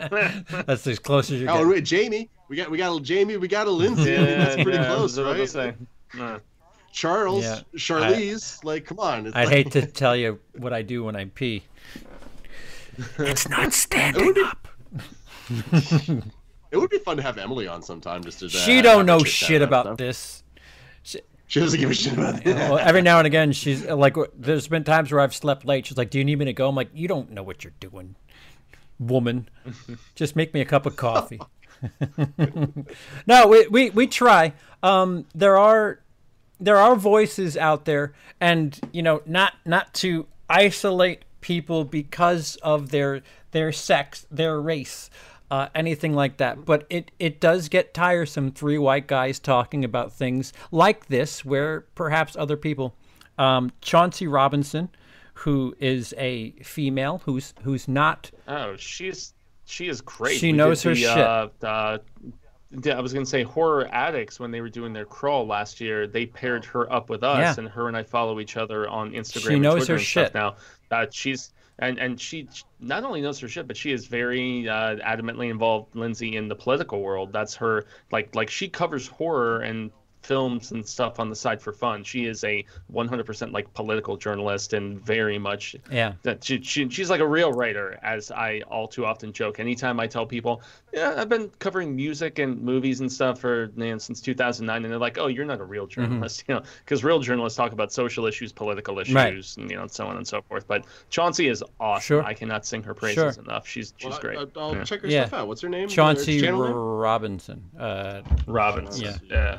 mean. 0.07 0.45
That's 0.65 0.85
as 0.87 0.99
close 0.99 1.31
as 1.31 1.39
you 1.39 1.47
oh, 1.47 1.59
get. 1.59 1.67
wait, 1.67 1.85
Jamie. 1.85 2.29
We 2.49 2.57
got 2.57 2.69
we 2.69 2.77
got 2.77 2.95
a 2.95 3.01
Jamie. 3.01 3.37
We 3.37 3.47
got 3.47 3.67
a 3.67 3.71
Lindsey. 3.71 4.17
I 4.17 4.21
Yeah, 4.21 4.37
that's 4.37 4.55
pretty 4.55 4.71
yeah, 4.71 4.91
I 4.91 4.95
close, 4.95 5.17
was 5.17 5.17
about 5.19 5.37
to 5.37 5.57
right? 5.57 5.75
Say. 6.13 6.21
Uh, 6.21 6.39
Charles, 6.91 7.43
Yeah. 7.43 7.59
Charlize. 7.75 8.63
like, 8.65 8.85
come 8.85 8.99
on. 8.99 9.27
It's 9.27 9.35
I'd 9.35 9.45
like, 9.45 9.53
hate 9.55 9.71
to 9.71 9.85
tell 9.85 10.15
you 10.15 10.39
what 10.57 10.73
I 10.73 10.81
do 10.81 11.03
when 11.05 11.15
I 11.15 11.25
pee. 11.25 11.63
It's 13.17 13.47
not 13.47 13.59
It 13.59 13.65
would 13.65 13.73
standing 13.73 14.33
be- 14.33 14.41
up. 14.41 14.67
It 16.71 16.77
would 16.77 16.89
be 16.89 16.99
fun 16.99 17.17
to 17.17 17.23
have 17.23 17.37
Emily 17.37 17.67
on 17.67 17.81
sometime, 17.81 18.23
just 18.23 18.39
to. 18.39 18.45
uh, 18.45 18.49
She 18.49 18.75
have 18.77 18.83
don't 18.85 19.05
know 19.05 19.19
shit 19.25 19.61
about 19.61 19.85
stuff. 19.87 19.97
this. 19.97 20.43
She 21.03 21.59
doesn't 21.59 21.77
give 21.81 21.89
a 21.89 21.93
shit 21.93 22.13
about 22.13 22.35
that. 22.45 22.69
Well, 22.71 22.77
every 22.77 23.01
now 23.01 23.17
and 23.17 23.27
again, 23.27 23.51
she's 23.51 23.83
like, 23.85 24.15
there's 24.37 24.69
been 24.69 24.85
times 24.85 25.11
where 25.11 25.19
I've 25.19 25.35
slept 25.35 25.65
late. 25.65 25.85
She's 25.85 25.97
like, 25.97 26.09
"Do 26.09 26.17
you 26.17 26.23
need 26.23 26.39
me 26.39 26.45
to 26.45 26.53
go?" 26.53 26.69
I'm 26.69 26.75
like, 26.75 26.87
"You 26.93 27.09
don't 27.09 27.29
know 27.31 27.43
what 27.43 27.65
you're 27.65 27.73
doing, 27.81 28.15
woman. 28.99 29.49
Just 30.15 30.37
make 30.37 30.53
me 30.53 30.61
a 30.61 30.65
cup 30.65 30.85
of 30.85 30.95
coffee." 30.95 31.41
no, 33.27 33.47
we, 33.47 33.67
we 33.67 33.89
we 33.91 34.07
try. 34.07 34.53
Um, 34.83 35.25
there 35.33 35.57
are 35.57 35.99
there 36.59 36.77
are 36.77 36.95
voices 36.95 37.57
out 37.57 37.85
there, 37.85 38.13
and 38.39 38.79
you 38.91 39.01
know, 39.01 39.21
not 39.25 39.53
not 39.65 39.93
to 39.95 40.27
isolate 40.49 41.25
people 41.41 41.83
because 41.83 42.55
of 42.57 42.89
their 42.89 43.21
their 43.51 43.71
sex, 43.71 44.25
their 44.29 44.61
race, 44.61 45.09
uh, 45.49 45.67
anything 45.75 46.13
like 46.13 46.37
that. 46.37 46.63
But 46.65 46.85
it 46.89 47.11
it 47.19 47.39
does 47.39 47.67
get 47.67 47.93
tiresome. 47.93 48.51
Three 48.51 48.77
white 48.77 49.07
guys 49.07 49.39
talking 49.39 49.83
about 49.83 50.13
things 50.13 50.53
like 50.71 51.07
this, 51.07 51.43
where 51.43 51.81
perhaps 51.95 52.35
other 52.35 52.57
people, 52.57 52.95
um, 53.37 53.71
Chauncey 53.81 54.27
Robinson, 54.27 54.89
who 55.33 55.75
is 55.79 56.13
a 56.17 56.51
female, 56.63 57.21
who's 57.25 57.53
who's 57.63 57.87
not 57.87 58.29
oh, 58.47 58.75
she's 58.77 59.33
she 59.71 59.87
is 59.87 60.01
great. 60.01 60.37
She 60.39 60.47
We 60.47 60.51
knows 60.53 60.83
her 60.83 60.91
the, 60.91 60.95
shit. 60.99 61.17
Uh, 61.17 61.47
uh, 61.63 61.97
yeah, 62.83 62.97
I 62.97 63.01
was 63.01 63.13
gonna 63.13 63.25
say 63.25 63.43
horror 63.43 63.87
addicts 63.91 64.39
when 64.39 64.51
they 64.51 64.61
were 64.61 64.69
doing 64.69 64.93
their 64.93 65.05
crawl 65.05 65.45
last 65.47 65.81
year. 65.81 66.07
They 66.07 66.25
paired 66.25 66.63
her 66.65 66.91
up 66.91 67.09
with 67.09 67.23
us, 67.23 67.37
Yeah. 67.57 67.63
and 67.63 67.67
her 67.73 67.87
and 67.87 67.97
I 67.97 68.03
follow 68.03 68.39
each 68.39 68.57
other 68.57 68.87
on 68.89 69.11
Instagram. 69.11 69.47
She 69.47 69.53
and 69.55 69.63
knows 69.63 69.75
Twitter 69.87 69.93
her 69.93 69.97
and 69.97 70.05
stuff 70.05 70.25
shit. 70.27 70.33
now. 70.33 70.55
Uh, 70.91 71.05
she's 71.11 71.53
and 71.79 71.97
and 71.99 72.19
she 72.19 72.47
not 72.79 73.03
only 73.03 73.21
knows 73.21 73.39
her 73.39 73.47
shit, 73.47 73.67
but 73.67 73.75
she 73.75 73.91
is 73.91 74.07
very 74.07 74.69
uh, 74.69 74.95
adamantly 74.97 75.49
involved, 75.49 75.95
Lindsey, 75.95 76.35
in 76.35 76.47
the 76.47 76.55
political 76.55 77.01
world. 77.01 77.33
That's 77.33 77.55
her 77.55 77.85
like 78.11 78.35
like 78.35 78.49
she 78.49 78.67
covers 78.69 79.07
horror 79.07 79.61
and 79.61 79.91
films 80.21 80.71
and 80.71 80.85
stuff 80.87 81.19
on 81.19 81.29
the 81.29 81.35
side 81.35 81.61
for 81.61 81.73
fun. 81.73 82.03
She 82.03 82.25
is 82.25 82.43
a 82.43 82.63
100% 82.93 83.51
like 83.51 83.73
political 83.73 84.17
journalist 84.17 84.73
and 84.73 85.03
very 85.05 85.37
much 85.39 85.75
yeah. 85.91 86.13
that 86.23 86.43
she, 86.43 86.61
she 86.61 86.87
she's 86.89 87.09
like 87.09 87.19
a 87.21 87.27
real 87.27 87.51
writer 87.51 87.97
as 88.03 88.31
i 88.31 88.61
all 88.69 88.87
too 88.87 89.05
often 89.05 89.31
joke 89.33 89.59
anytime 89.59 89.99
i 89.99 90.05
tell 90.07 90.25
people 90.25 90.61
yeah 90.93 91.13
i've 91.17 91.29
been 91.29 91.49
covering 91.59 91.95
music 91.95 92.39
and 92.39 92.61
movies 92.61 92.99
and 92.99 93.11
stuff 93.11 93.39
for 93.39 93.71
you 93.77 93.85
know, 93.91 93.97
since 93.97 94.21
2009 94.21 94.83
and 94.83 94.91
they're 94.91 94.99
like 94.99 95.17
oh 95.17 95.27
you're 95.27 95.45
not 95.45 95.59
a 95.59 95.63
real 95.63 95.87
journalist 95.87 96.43
you 96.47 96.55
know 96.55 96.61
because 96.85 97.03
real 97.03 97.19
journalists 97.19 97.57
talk 97.57 97.71
about 97.71 97.91
social 97.91 98.25
issues 98.25 98.51
political 98.51 98.99
issues 98.99 99.11
Mm-hmm. 99.15 99.17
Right. 99.35 99.57
and 99.57 99.69
you 99.71 99.75
know 99.77 99.83
and 99.83 99.91
so 99.91 100.05
on 100.07 100.17
and 100.17 100.27
so 100.27 100.41
forth 100.41 100.67
but 100.67 100.85
chauncey 101.09 101.47
is 101.47 101.63
awesome 101.79 102.01
Sure. 102.01 102.23
i 102.23 102.33
cannot 102.33 102.65
sing 102.65 102.83
her 102.83 102.93
praises 102.93 103.35
Sure. 103.35 103.43
enough 103.43 103.67
she's 103.67 103.93
she's 103.97 104.09
Well, 104.11 104.19
great 104.19 104.37
I, 104.37 104.43
will 104.43 104.75
Yeah. 104.75 104.83
check 104.83 105.01
her 105.01 105.07
Yeah. 105.07 105.25
stuff 105.25 105.41
out. 105.41 105.47
What's 105.47 105.61
her 105.61 105.69
name? 105.69 105.87
Chauncey 105.87 106.35
Her 106.39 106.45
channel 106.45 106.63
name? 106.65 106.73
Robinson. 106.75 107.63
Uh, 107.77 108.21
robbins 108.47 109.01
Yeah. 109.01 109.17
yeah 109.29 109.57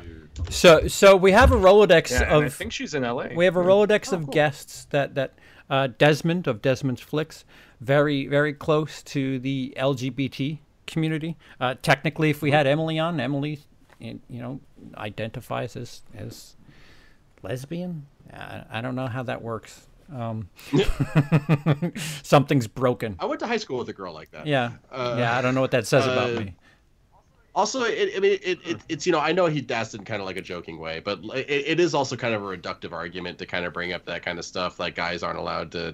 so 0.49 0.87
so 0.87 1.15
we 1.15 1.31
have 1.31 1.51
a 1.51 1.55
Rolodex 1.55 2.11
yeah 2.11 2.35
of 2.35 2.43
i 2.43 2.49
think 2.49 2.71
she's 2.71 2.93
in 2.93 3.03
la 3.03 3.27
We 3.35 3.45
have 3.45 3.55
a 3.55 3.63
Rolodex 3.63 4.11
of 4.11 4.31
guests 4.31 4.85
that 4.91 5.15
that 5.15 5.33
uh, 5.69 5.87
Desmond 5.97 6.45
of 6.47 6.61
Desmond's 6.61 7.01
Flicks, 7.01 7.45
very 7.79 8.27
very 8.27 8.53
close 8.53 9.01
to 9.03 9.39
the 9.39 9.73
LGBT 9.77 10.59
community. 10.85 11.37
Uh, 11.59 11.75
technically, 11.81 12.29
if 12.29 12.41
we 12.41 12.51
had 12.51 12.67
Emily 12.67 12.99
on, 12.99 13.19
Emily, 13.19 13.59
you 13.99 14.19
know, 14.29 14.59
identifies 14.97 15.75
as 15.75 16.03
as 16.15 16.55
lesbian. 17.41 18.05
I, 18.31 18.63
I 18.71 18.81
don't 18.81 18.95
know 18.95 19.07
how 19.07 19.23
that 19.23 19.41
works. 19.41 19.87
Um, 20.13 20.49
something's 22.23 22.67
broken. 22.67 23.15
I 23.19 23.25
went 23.25 23.39
to 23.39 23.47
high 23.47 23.57
school 23.57 23.79
with 23.79 23.89
a 23.89 23.93
girl 23.93 24.13
like 24.13 24.31
that. 24.31 24.45
Yeah, 24.45 24.73
Uh, 24.91 25.15
yeah. 25.17 25.37
I 25.37 25.41
don't 25.41 25.55
know 25.55 25.61
what 25.61 25.71
that 25.71 25.87
says 25.87 26.05
about 26.05 26.33
me. 26.33 26.55
Also, 27.55 27.83
it, 27.83 28.13
I 28.15 28.19
mean, 28.19 28.39
it, 28.41 28.59
it, 28.65 28.81
it's 28.89 29.05
you 29.05 29.11
know, 29.11 29.19
I 29.19 29.31
know 29.31 29.45
he 29.45 29.63
asked 29.69 29.93
in 29.93 30.03
kind 30.03 30.21
of 30.21 30.25
like 30.25 30.37
a 30.37 30.41
joking 30.41 30.79
way, 30.79 30.99
but 30.99 31.19
it, 31.35 31.49
it 31.49 31.79
is 31.79 31.93
also 31.93 32.15
kind 32.15 32.33
of 32.33 32.41
a 32.41 32.45
reductive 32.45 32.93
argument 32.93 33.37
to 33.39 33.45
kind 33.45 33.65
of 33.65 33.73
bring 33.73 33.93
up 33.93 34.05
that 34.05 34.23
kind 34.23 34.39
of 34.39 34.45
stuff. 34.45 34.79
Like 34.79 34.95
guys 34.95 35.21
aren't 35.21 35.37
allowed 35.37 35.71
to, 35.73 35.93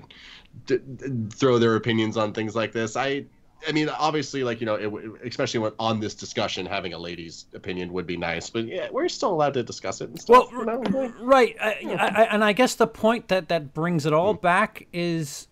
to 0.68 1.30
throw 1.34 1.60
their 1.60 1.76
opinions 1.76 2.15
on 2.15 2.31
things 2.31 2.56
like 2.56 2.72
this. 2.72 2.95
I, 2.95 3.26
I 3.68 3.73
mean, 3.73 3.90
obviously, 3.90 4.44
like 4.45 4.61
you 4.61 4.65
know, 4.65 4.76
it, 4.76 5.27
especially 5.27 5.60
when 5.60 5.73
on 5.80 5.99
this 5.99 6.15
discussion, 6.15 6.65
having 6.65 6.94
a 6.94 6.98
lady's 6.98 7.45
opinion 7.53 7.91
would 7.91 8.07
be 8.07 8.15
nice. 8.15 8.49
But 8.49 8.65
yeah, 8.65 8.88
we're 8.90 9.10
still 9.10 9.34
allowed 9.34 9.53
to 9.56 9.64
discuss 9.64 9.99
it. 9.99 10.10
And 10.10 10.22
stuff, 10.22 10.49
Well, 10.52 10.61
you 10.61 10.65
know? 10.65 11.14
Right, 11.19 11.57
I, 11.60 11.72
I, 11.99 12.23
and 12.31 12.44
I 12.44 12.53
guess 12.53 12.76
the 12.76 12.88
point 12.88 13.27
that 13.27 13.49
that 13.49 13.73
brings 13.73 14.06
it 14.06 14.14
all 14.14 14.34
back 14.34 14.88
is 14.94 15.49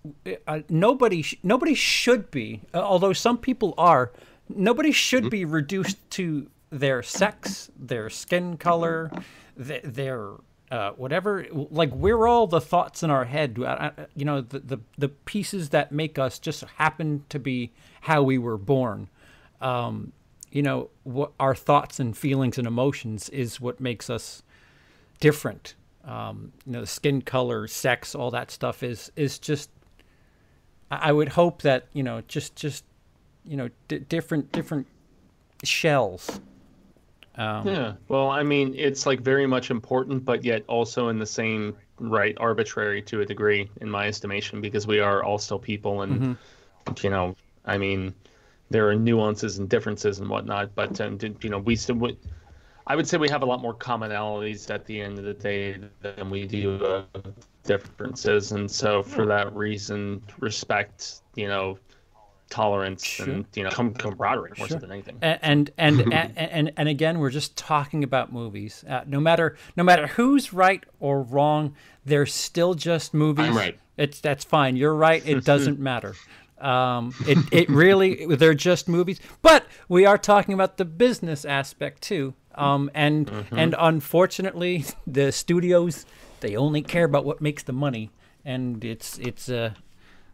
uh, 0.47 0.59
nobody 0.69 1.21
sh- 1.21 1.35
nobody 1.43 1.73
should 1.73 2.31
be, 2.31 2.61
uh, 2.73 2.79
although 2.79 3.13
some 3.13 3.37
people 3.37 3.73
are, 3.77 4.13
nobody 4.49 4.91
should 4.91 5.29
be 5.29 5.45
reduced 5.45 5.97
to 6.11 6.49
their 6.69 7.01
sex, 7.03 7.69
their 7.77 8.09
skin 8.09 8.57
color, 8.57 9.11
th- 9.61 9.83
their 9.83 10.31
uh, 10.71 10.91
whatever. 10.91 11.45
Like 11.51 11.91
we're 11.93 12.27
all 12.27 12.47
the 12.47 12.59
thoughts 12.61 13.03
in 13.03 13.09
our 13.09 13.25
head. 13.25 13.57
I, 13.65 13.91
I- 13.97 14.05
you 14.15 14.25
know, 14.25 14.41
the, 14.41 14.59
the 14.59 14.77
the 14.97 15.09
pieces 15.09 15.69
that 15.69 15.91
make 15.91 16.19
us 16.19 16.39
just 16.39 16.63
happen 16.77 17.23
to 17.29 17.39
be 17.39 17.71
how 18.01 18.23
we 18.23 18.37
were 18.37 18.57
born 18.57 19.09
um, 19.61 20.11
you 20.51 20.61
know, 20.61 20.89
what 21.03 21.31
our 21.39 21.53
thoughts 21.55 21.99
and 21.99 22.15
feelings 22.15 22.57
and 22.57 22.67
emotions 22.67 23.27
is 23.29 23.59
what 23.59 23.79
makes 23.79 24.09
us 24.09 24.43
different. 25.19 25.75
Um, 26.05 26.53
you 26.65 26.73
know, 26.73 26.81
the 26.81 26.87
skin 26.87 27.21
color, 27.21 27.67
sex, 27.67 28.15
all 28.15 28.31
that 28.31 28.51
stuff 28.51 28.83
is 28.83 29.11
is 29.15 29.39
just. 29.39 29.69
I 30.91 31.09
I 31.09 31.11
would 31.11 31.29
hope 31.29 31.63
that 31.63 31.87
you 31.93 32.03
know, 32.03 32.21
just 32.27 32.55
just, 32.55 32.83
you 33.47 33.57
know, 33.57 33.69
d- 33.87 33.99
different 33.99 34.51
different 34.51 34.87
shells. 35.63 36.39
Um, 37.35 37.67
Yeah. 37.67 37.93
Well, 38.07 38.29
I 38.29 38.43
mean, 38.43 38.73
it's 38.75 39.05
like 39.05 39.21
very 39.21 39.47
much 39.47 39.71
important, 39.71 40.25
but 40.25 40.43
yet 40.43 40.63
also 40.67 41.09
in 41.09 41.19
the 41.19 41.25
same 41.25 41.75
right 41.99 42.35
arbitrary 42.39 43.01
to 43.03 43.21
a 43.21 43.25
degree, 43.25 43.69
in 43.81 43.89
my 43.89 44.07
estimation, 44.07 44.61
because 44.61 44.87
we 44.87 44.99
are 44.99 45.23
all 45.23 45.37
still 45.37 45.59
people, 45.59 46.01
and 46.01 46.37
you 47.01 47.09
know, 47.09 47.35
I 47.65 47.77
mean, 47.77 48.13
there 48.69 48.87
are 48.89 48.95
nuances 48.95 49.59
and 49.59 49.69
differences 49.69 50.19
and 50.19 50.29
whatnot, 50.29 50.75
but 50.75 50.99
um, 51.01 51.17
you 51.41 51.49
know, 51.49 51.59
we 51.59 51.75
still. 51.75 51.95
would 51.95 52.17
I 52.89 52.95
would 52.95 53.07
say 53.07 53.17
we 53.17 53.29
have 53.29 53.41
a 53.41 53.45
lot 53.45 53.61
more 53.61 53.73
commonalities 53.75 54.69
at 54.73 54.85
the 54.85 55.01
end 55.01 55.19
of 55.19 55.25
the 55.25 55.33
day 55.33 55.77
than 56.01 56.29
we 56.29 56.47
do 56.47 56.77
uh, 56.85 57.03
differences, 57.63 58.53
and 58.53 58.69
so 58.69 59.03
for 59.03 59.25
that 59.25 59.53
reason, 59.55 60.21
respect, 60.39 61.21
you 61.35 61.47
know, 61.49 61.77
tolerance, 62.49 63.03
Sure. 63.03 63.25
and 63.29 63.45
you 63.55 63.63
know, 63.63 63.69
com- 63.69 63.93
camaraderie 63.93 64.53
more 64.57 64.67
Sure. 64.67 64.79
than 64.79 64.91
anything. 64.91 65.17
and 65.21 65.69
and 65.77 65.99
and, 66.13 66.13
and 66.13 66.37
and 66.37 66.71
and 66.77 66.89
again 66.89 67.19
we're 67.19 67.29
just 67.29 67.55
talking 67.57 68.03
about 68.03 68.31
movies. 68.31 68.83
Uh, 68.87 69.01
no 69.05 69.19
matter 69.19 69.55
no 69.75 69.83
matter 69.83 70.07
who's 70.07 70.53
right 70.53 70.83
or 70.99 71.21
wrong 71.21 71.75
they're 72.05 72.25
still 72.25 72.73
just 72.73 73.13
movies. 73.13 73.47
I'm 73.47 73.57
right. 73.57 73.79
it's 73.97 74.19
that's 74.21 74.43
fine. 74.45 74.75
You're 74.77 74.95
right. 74.95 75.21
It 75.27 75.43
doesn't 75.53 75.79
matter. 75.79 76.15
Um 76.59 77.13
it 77.27 77.37
it 77.51 77.69
really 77.69 78.25
they're 78.35 78.53
just 78.53 78.87
movies. 78.87 79.19
But 79.41 79.65
we 79.89 80.05
are 80.05 80.17
talking 80.17 80.53
about 80.53 80.77
the 80.77 80.85
business 80.85 81.45
aspect 81.45 82.01
too. 82.01 82.33
Um 82.55 82.89
and 82.95 83.29
and 83.51 83.75
unfortunately 83.77 84.85
the 85.07 85.31
studios 85.31 86.05
they 86.39 86.55
only 86.55 86.81
care 86.81 87.03
about 87.05 87.25
what 87.25 87.41
makes 87.41 87.63
the 87.63 87.73
money. 87.73 88.09
And 88.45 88.83
it's 88.85 89.17
it's 89.19 89.49
uh 89.49 89.71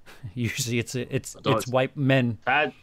usually 0.33 0.79
it's 0.79 0.95
it's 0.95 1.35
it's 1.45 1.67
white 1.67 1.95
men 1.97 2.37
That 2.45 2.73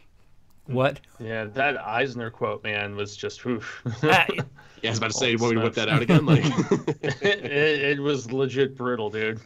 what 0.67 0.99
Yeah, 1.19 1.45
that 1.45 1.85
Eisner 1.85 2.29
quote, 2.29 2.63
man, 2.63 2.95
was 2.95 3.17
just 3.17 3.45
oof. 3.45 3.81
Ah, 4.03 4.25
yeah, 4.29 4.43
I 4.85 4.89
was 4.89 4.97
about 4.99 5.11
to 5.11 5.17
say, 5.17 5.31
you 5.31 5.37
want 5.37 5.55
me 5.55 5.59
to 5.61 5.65
whip 5.65 5.73
that 5.73 5.89
out 5.89 6.01
again? 6.01 6.25
Like, 6.25 6.43
it, 7.01 7.23
it, 7.45 7.81
it 7.83 7.99
was 7.99 8.31
legit 8.31 8.77
brutal, 8.77 9.09
dude. 9.09 9.41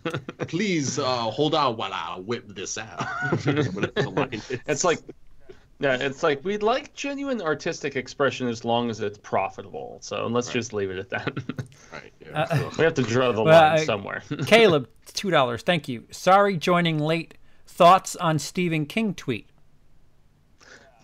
please 0.48 1.00
uh, 1.00 1.04
hold 1.32 1.56
on 1.56 1.78
while 1.78 1.92
I 1.94 2.20
whip 2.20 2.48
this 2.50 2.78
out. 2.78 3.02
Whatever 3.46 3.88
the 3.88 4.10
line 4.14 4.30
is. 4.34 4.52
it's 4.68 4.84
like, 4.84 5.00
yeah, 5.80 5.96
it's 6.00 6.22
like 6.22 6.44
we'd 6.44 6.64
like 6.64 6.94
genuine 6.94 7.42
artistic 7.42 7.96
expression 7.96 8.48
as 8.48 8.64
long 8.64 8.90
as 8.90 9.00
it's 9.00 9.18
profitable. 9.18 9.98
So 10.02 10.28
let's 10.28 10.52
just 10.52 10.74
leave 10.74 10.92
it 10.92 11.00
at 11.00 11.10
that. 11.10 11.34
Right, 11.92 12.14
yeah. 12.22 12.70
we 12.78 12.84
have 12.84 12.94
to 12.96 13.04
draw 13.04 13.32
the 13.32 13.42
Well, 13.42 13.62
line 13.62 13.80
I- 13.80 13.86
somewhere. 13.86 14.22
Caleb, 14.46 14.90
two 15.14 15.32
dollars. 15.32 15.64
Thank 15.64 15.88
you. 15.88 16.04
Sorry, 16.12 16.56
joining 16.58 17.00
late. 17.00 17.36
Thoughts 17.76 18.16
on 18.16 18.40
Stephen 18.40 18.86
King 18.86 19.14
tweet? 19.14 19.50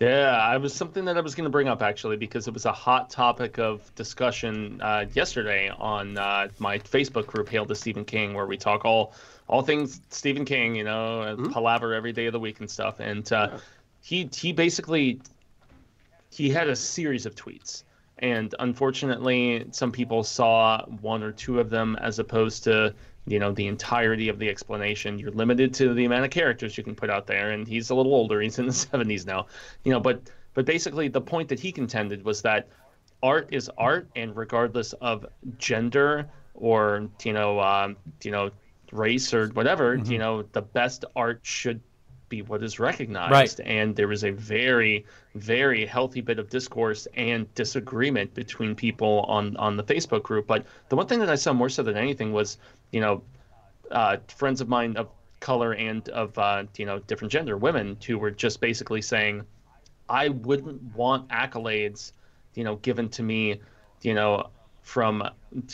Yeah, 0.00 0.30
I 0.30 0.56
was 0.56 0.72
something 0.72 1.04
that 1.04 1.18
I 1.18 1.20
was 1.20 1.34
going 1.34 1.44
to 1.44 1.50
bring 1.50 1.68
up 1.68 1.82
actually 1.82 2.16
because 2.16 2.48
it 2.48 2.54
was 2.54 2.64
a 2.64 2.72
hot 2.72 3.10
topic 3.10 3.58
of 3.58 3.94
discussion 3.94 4.80
uh, 4.80 5.04
yesterday 5.12 5.68
on 5.68 6.16
uh, 6.16 6.48
my 6.58 6.78
Facebook 6.78 7.26
group, 7.26 7.50
Hail 7.50 7.66
to 7.66 7.74
Stephen 7.74 8.06
King, 8.06 8.32
where 8.32 8.46
we 8.46 8.56
talk 8.56 8.86
all 8.86 9.12
all 9.48 9.60
things 9.60 10.00
Stephen 10.08 10.46
King, 10.46 10.74
you 10.74 10.84
know, 10.84 11.36
mm-hmm. 11.36 11.52
palaver 11.52 11.92
every 11.92 12.14
day 12.14 12.24
of 12.24 12.32
the 12.32 12.40
week 12.40 12.58
and 12.60 12.70
stuff. 12.70 13.00
And 13.00 13.30
uh, 13.30 13.50
yeah. 13.52 13.58
he 14.00 14.30
he 14.34 14.52
basically 14.54 15.20
he 16.30 16.48
had 16.48 16.68
a 16.68 16.74
series 16.74 17.26
of 17.26 17.34
tweets, 17.34 17.84
and 18.18 18.54
unfortunately, 18.60 19.66
some 19.72 19.92
people 19.92 20.24
saw 20.24 20.86
one 20.86 21.22
or 21.22 21.32
two 21.32 21.60
of 21.60 21.68
them 21.68 21.96
as 22.00 22.18
opposed 22.18 22.64
to 22.64 22.94
you 23.26 23.38
know 23.38 23.52
the 23.52 23.66
entirety 23.66 24.28
of 24.28 24.38
the 24.38 24.48
explanation. 24.48 25.18
You're 25.18 25.30
limited 25.30 25.72
to 25.74 25.94
the 25.94 26.04
amount 26.04 26.24
of 26.24 26.30
characters 26.30 26.76
you 26.76 26.84
can 26.84 26.94
put 26.94 27.10
out 27.10 27.26
there 27.26 27.52
and 27.52 27.66
he's 27.66 27.90
a 27.90 27.94
little 27.94 28.14
older. 28.14 28.40
He's 28.40 28.58
in 28.58 28.66
the 28.66 28.72
70s 28.72 29.26
now. 29.26 29.46
You 29.84 29.92
know 29.92 30.00
but 30.00 30.30
but 30.54 30.66
basically 30.66 31.08
the 31.08 31.20
point 31.20 31.48
that 31.48 31.60
he 31.60 31.72
contended 31.72 32.24
was 32.24 32.42
that 32.42 32.68
art 33.22 33.48
is 33.50 33.70
art 33.78 34.08
and 34.16 34.36
regardless 34.36 34.92
of 34.94 35.26
gender 35.58 36.28
or 36.54 37.08
you 37.24 37.32
know 37.32 37.60
um, 37.60 37.96
you 38.22 38.30
know 38.30 38.50
race 38.90 39.32
or 39.32 39.48
whatever 39.48 39.96
mm-hmm. 39.96 40.12
you 40.12 40.18
know 40.18 40.42
the 40.52 40.62
best 40.62 41.04
art 41.16 41.40
should 41.42 41.80
be 42.28 42.42
what 42.42 42.62
is 42.62 42.78
recognized. 42.78 43.58
Right. 43.58 43.60
and 43.66 43.94
there 43.94 44.08
was 44.08 44.24
a 44.24 44.30
very 44.30 45.04
very 45.34 45.84
healthy 45.84 46.22
bit 46.22 46.38
of 46.38 46.48
discourse 46.48 47.06
and 47.14 47.52
disagreement 47.54 48.32
between 48.34 48.74
people 48.74 49.24
on 49.28 49.56
on 49.58 49.76
the 49.76 49.84
facebook 49.84 50.22
group. 50.22 50.46
But 50.46 50.66
the 50.88 50.96
one 50.96 51.06
thing 51.06 51.20
that 51.20 51.30
i 51.30 51.34
saw 51.34 51.52
more 51.52 51.68
so 51.68 51.82
than 51.82 51.96
anything 51.96 52.32
was 52.32 52.58
you 52.92 53.00
know, 53.00 53.22
uh, 53.90 54.18
friends 54.28 54.60
of 54.60 54.68
mine 54.68 54.96
of 54.96 55.08
color 55.40 55.74
and 55.74 56.08
of 56.10 56.38
uh, 56.38 56.64
you 56.76 56.86
know 56.86 57.00
different 57.00 57.32
gender 57.32 57.56
women 57.56 57.96
who 58.06 58.18
were 58.18 58.30
just 58.30 58.60
basically 58.60 59.02
saying, 59.02 59.44
I 60.08 60.28
wouldn't 60.28 60.82
want 60.94 61.28
accolades, 61.28 62.12
you 62.54 62.64
know, 62.64 62.76
given 62.76 63.08
to 63.10 63.22
me, 63.22 63.60
you 64.02 64.14
know, 64.14 64.50
from 64.82 65.22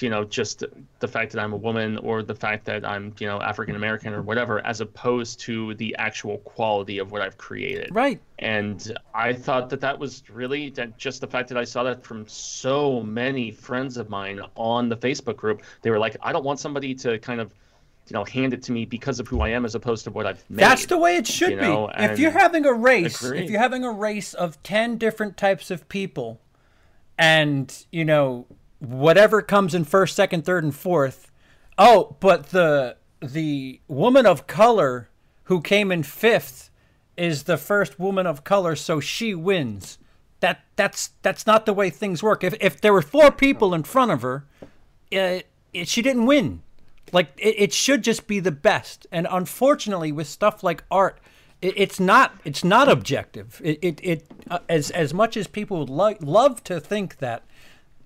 you 0.01 0.11
know 0.11 0.23
just 0.23 0.63
the 1.01 1.09
fact 1.09 1.33
that 1.33 1.43
I'm 1.43 1.53
a 1.53 1.57
woman 1.57 1.97
or 1.99 2.23
the 2.23 2.35
fact 2.35 2.67
that 2.67 2.85
I'm 2.85 3.15
you 3.19 3.27
know 3.27 3.41
African 3.41 3.75
American 3.75 4.13
or 4.13 4.23
whatever, 4.23 4.65
as 4.65 4.81
opposed 4.81 5.41
to 5.41 5.75
the 5.75 5.97
actual 5.99 6.39
quality 6.39 6.99
of 6.99 7.11
what 7.11 7.23
I've 7.23 7.39
created. 7.39 7.95
Right. 7.95 8.21
And 8.39 8.97
I 9.15 9.33
thought 9.33 9.71
that 9.71 9.81
that 9.81 9.99
was 9.99 10.23
really 10.31 10.71
that 10.71 10.99
just 10.99 11.21
the 11.21 11.27
fact 11.27 11.49
that 11.49 11.59
I 11.59 11.65
saw 11.65 11.83
that 11.85 12.05
from 12.05 12.29
so 12.29 13.03
many 13.03 13.51
friends 13.51 13.97
of 13.97 14.09
mine 14.09 14.41
on 14.55 14.89
the 14.89 14.97
Facebook 14.97 15.37
group. 15.37 15.63
They 15.83 15.91
were 15.91 15.99
like, 15.99 16.17
I 16.23 16.33
don't 16.33 16.45
want 16.45 16.61
somebody 16.61 16.95
to 16.97 17.19
kind 17.19 17.41
of 17.41 17.53
you 18.11 18.15
know, 18.15 18.25
hand 18.25 18.55
it 18.55 18.63
to 18.63 18.73
me 18.73 18.87
because 18.87 19.21
of 19.21 19.29
who 19.29 19.43
I 19.43 19.51
am 19.51 19.67
as 19.67 19.75
opposed 19.75 20.05
to 20.05 20.11
what 20.11 20.27
I've 20.27 20.43
made. 20.49 20.61
That's 20.61 20.87
the 20.87 20.97
way 20.97 21.17
it 21.17 21.27
should 21.27 21.51
you 21.51 21.57
know? 21.57 21.91
be. 21.95 22.05
If 22.05 22.19
you're 22.19 22.31
having 22.31 22.65
a 22.65 22.73
race, 22.73 23.23
agreed. 23.23 23.45
if 23.45 23.51
you're 23.51 23.61
having 23.61 23.85
a 23.85 23.93
race 23.93 24.33
of 24.33 24.63
10 24.63 24.97
different 24.97 25.37
types 25.37 25.71
of 25.71 25.87
people 25.91 26.41
and, 27.19 27.85
you 27.93 28.07
know, 28.07 28.47
whatever 28.81 29.43
comes 29.43 29.75
in 29.75 29.85
first, 29.85 30.15
second, 30.15 30.45
third, 30.45 30.65
and 30.65 30.75
fourth. 30.75 31.31
Oh, 31.77 32.17
but 32.21 32.51
the 32.51 32.97
the 33.21 33.81
woman 33.89 34.27
of 34.27 34.47
color 34.47 35.09
who 35.45 35.61
came 35.61 35.91
in 35.91 36.03
fifth 36.03 36.71
is 37.17 37.45
the 37.45 37.57
first 37.57 37.99
woman 37.99 38.27
of 38.27 38.45
color, 38.45 38.77
so 38.77 39.01
she 39.01 39.35
wins. 39.35 39.99
That 40.41 40.61
that's 40.77 41.11
that's 41.23 41.47
not 41.47 41.67
the 41.67 41.73
way 41.73 41.91
things 41.91 42.23
work. 42.23 42.45
If 42.45 42.55
if 42.61 42.81
there 42.81 42.93
were 42.93 43.03
four 43.03 43.31
people 43.31 43.75
in 43.75 43.83
front 43.83 44.13
of 44.13 44.23
her, 44.23 44.47
it, 45.11 45.47
it, 45.73 45.89
she 45.89 46.03
didn't 46.03 46.27
win. 46.27 46.63
Like 47.13 47.33
it, 47.37 47.55
it 47.59 47.73
should 47.73 48.05
just 48.05 48.27
be 48.27 48.39
the 48.39 48.53
best. 48.53 49.07
And 49.11 49.27
unfortunately, 49.31 50.13
with 50.13 50.29
stuff 50.29 50.63
like 50.63 50.85
art, 50.91 51.19
it, 51.61 51.75
it's 51.77 51.99
not 51.99 52.39
it's 52.45 52.63
not 52.63 52.89
objective. 52.89 53.61
It 53.65 53.79
it, 53.83 54.01
it 54.03 54.31
uh, 54.49 54.61
as 54.69 54.91
as 54.93 55.13
much 55.13 55.37
as 55.37 55.49
people 55.49 55.81
would 55.81 55.91
lo- 55.91 56.15
love 56.21 56.63
to 56.65 56.79
think 56.79 57.19
that 57.19 57.43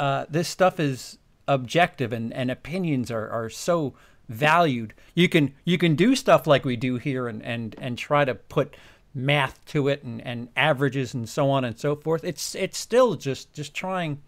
uh, 0.03 0.27
this 0.29 0.49
stuff 0.49 0.81
is 0.81 1.19
objective 1.47 2.13
and, 2.13 2.33
and 2.33 2.51
opinions 2.51 3.09
are, 3.09 3.29
are 3.31 3.49
so 3.49 3.95
valued. 4.29 4.95
You 5.15 5.29
can 5.29 5.55
you 5.65 5.79
can 5.79 5.95
do 5.95 6.17
stuff 6.17 6.45
like 6.45 6.65
we 6.65 6.75
do 6.75 6.97
here 6.97 7.29
and, 7.29 7.41
and, 7.45 7.77
and 7.79 7.97
try 7.97 8.25
to 8.25 8.35
put 8.35 8.75
math 9.15 9.65
to 9.67 9.87
it 9.87 10.03
and, 10.03 10.21
and 10.27 10.49
averages 10.57 11.15
and 11.15 11.29
so 11.29 11.49
on 11.51 11.65
and 11.65 11.79
so 11.79 11.95
forth. 11.95 12.25
It's 12.25 12.57
it's 12.57 12.79
still 12.79 13.15
just 13.15 13.53
just 13.53 13.75
trying, 13.75 14.21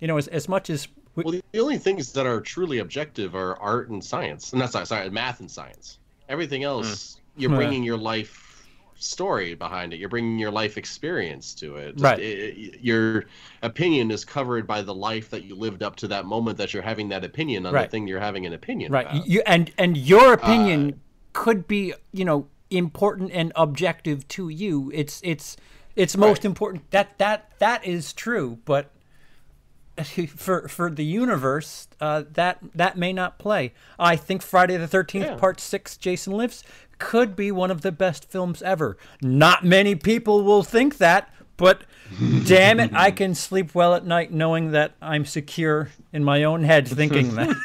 you 0.00 0.08
know, 0.08 0.16
as, 0.16 0.26
as 0.26 0.48
much 0.48 0.68
as 0.68 0.88
we... 1.14 1.22
well, 1.22 1.40
the 1.52 1.60
only 1.60 1.78
things 1.78 2.10
that 2.14 2.26
are 2.26 2.40
truly 2.40 2.78
objective 2.78 3.36
are 3.36 3.56
art 3.60 3.88
and 3.88 4.02
science, 4.04 4.52
and 4.52 4.60
that's 4.60 4.74
not 4.74 4.88
sorry, 4.88 5.10
math 5.10 5.38
and 5.38 5.48
science. 5.48 5.98
Everything 6.28 6.64
else, 6.64 6.88
mm. 6.88 7.42
you're 7.42 7.50
bringing 7.50 7.84
your 7.84 7.98
life 7.98 8.49
story 9.00 9.54
behind 9.54 9.92
it. 9.92 9.98
You're 9.98 10.08
bringing 10.08 10.38
your 10.38 10.50
life 10.50 10.76
experience 10.76 11.54
to 11.56 11.76
it. 11.76 11.92
Just, 11.92 12.04
right. 12.04 12.18
It, 12.18 12.80
your 12.80 13.24
opinion 13.62 14.10
is 14.10 14.24
covered 14.24 14.66
by 14.66 14.82
the 14.82 14.94
life 14.94 15.30
that 15.30 15.44
you 15.44 15.54
lived 15.54 15.82
up 15.82 15.96
to 15.96 16.08
that 16.08 16.26
moment 16.26 16.58
that 16.58 16.72
you're 16.72 16.82
having 16.82 17.08
that 17.08 17.24
opinion 17.24 17.66
on 17.66 17.74
right. 17.74 17.82
the 17.82 17.90
thing 17.90 18.06
you're 18.06 18.20
having 18.20 18.46
an 18.46 18.52
opinion 18.52 18.92
right. 18.92 19.06
About. 19.06 19.26
You 19.26 19.42
and 19.46 19.70
and 19.78 19.96
your 19.96 20.32
opinion 20.32 20.92
uh, 20.92 20.96
could 21.32 21.66
be 21.66 21.94
you 22.12 22.24
know 22.24 22.46
important 22.70 23.30
and 23.32 23.52
objective 23.56 24.26
to 24.28 24.48
you. 24.48 24.90
It's 24.94 25.20
it's 25.24 25.56
it's 25.96 26.16
most 26.16 26.38
right. 26.38 26.44
important. 26.46 26.90
That 26.90 27.18
that 27.18 27.52
that 27.58 27.84
is 27.84 28.12
true, 28.12 28.58
but 28.64 28.90
for 30.36 30.68
for 30.68 30.90
the 30.90 31.04
universe, 31.04 31.88
uh, 32.00 32.24
that 32.32 32.58
that 32.74 32.96
may 32.96 33.12
not 33.12 33.38
play. 33.38 33.72
I 33.98 34.16
think 34.16 34.42
Friday 34.42 34.76
the 34.76 34.88
Thirteenth 34.88 35.26
yeah. 35.26 35.36
Part 35.36 35.60
Six, 35.60 35.96
Jason 35.96 36.32
Lives, 36.34 36.64
could 37.00 37.34
be 37.34 37.50
one 37.50 37.70
of 37.72 37.80
the 37.80 37.90
best 37.90 38.30
films 38.30 38.62
ever. 38.62 38.96
Not 39.20 39.64
many 39.64 39.96
people 39.96 40.44
will 40.44 40.62
think 40.62 40.98
that, 40.98 41.28
but 41.60 41.82
damn 42.46 42.80
it, 42.80 42.90
I 42.94 43.10
can 43.10 43.34
sleep 43.34 43.74
well 43.74 43.94
at 43.94 44.04
night 44.06 44.32
knowing 44.32 44.72
that 44.72 44.94
I'm 45.00 45.26
secure 45.26 45.90
in 46.12 46.24
my 46.24 46.44
own 46.44 46.64
head 46.64 46.88
thinking 46.88 47.34
that. 47.36 47.56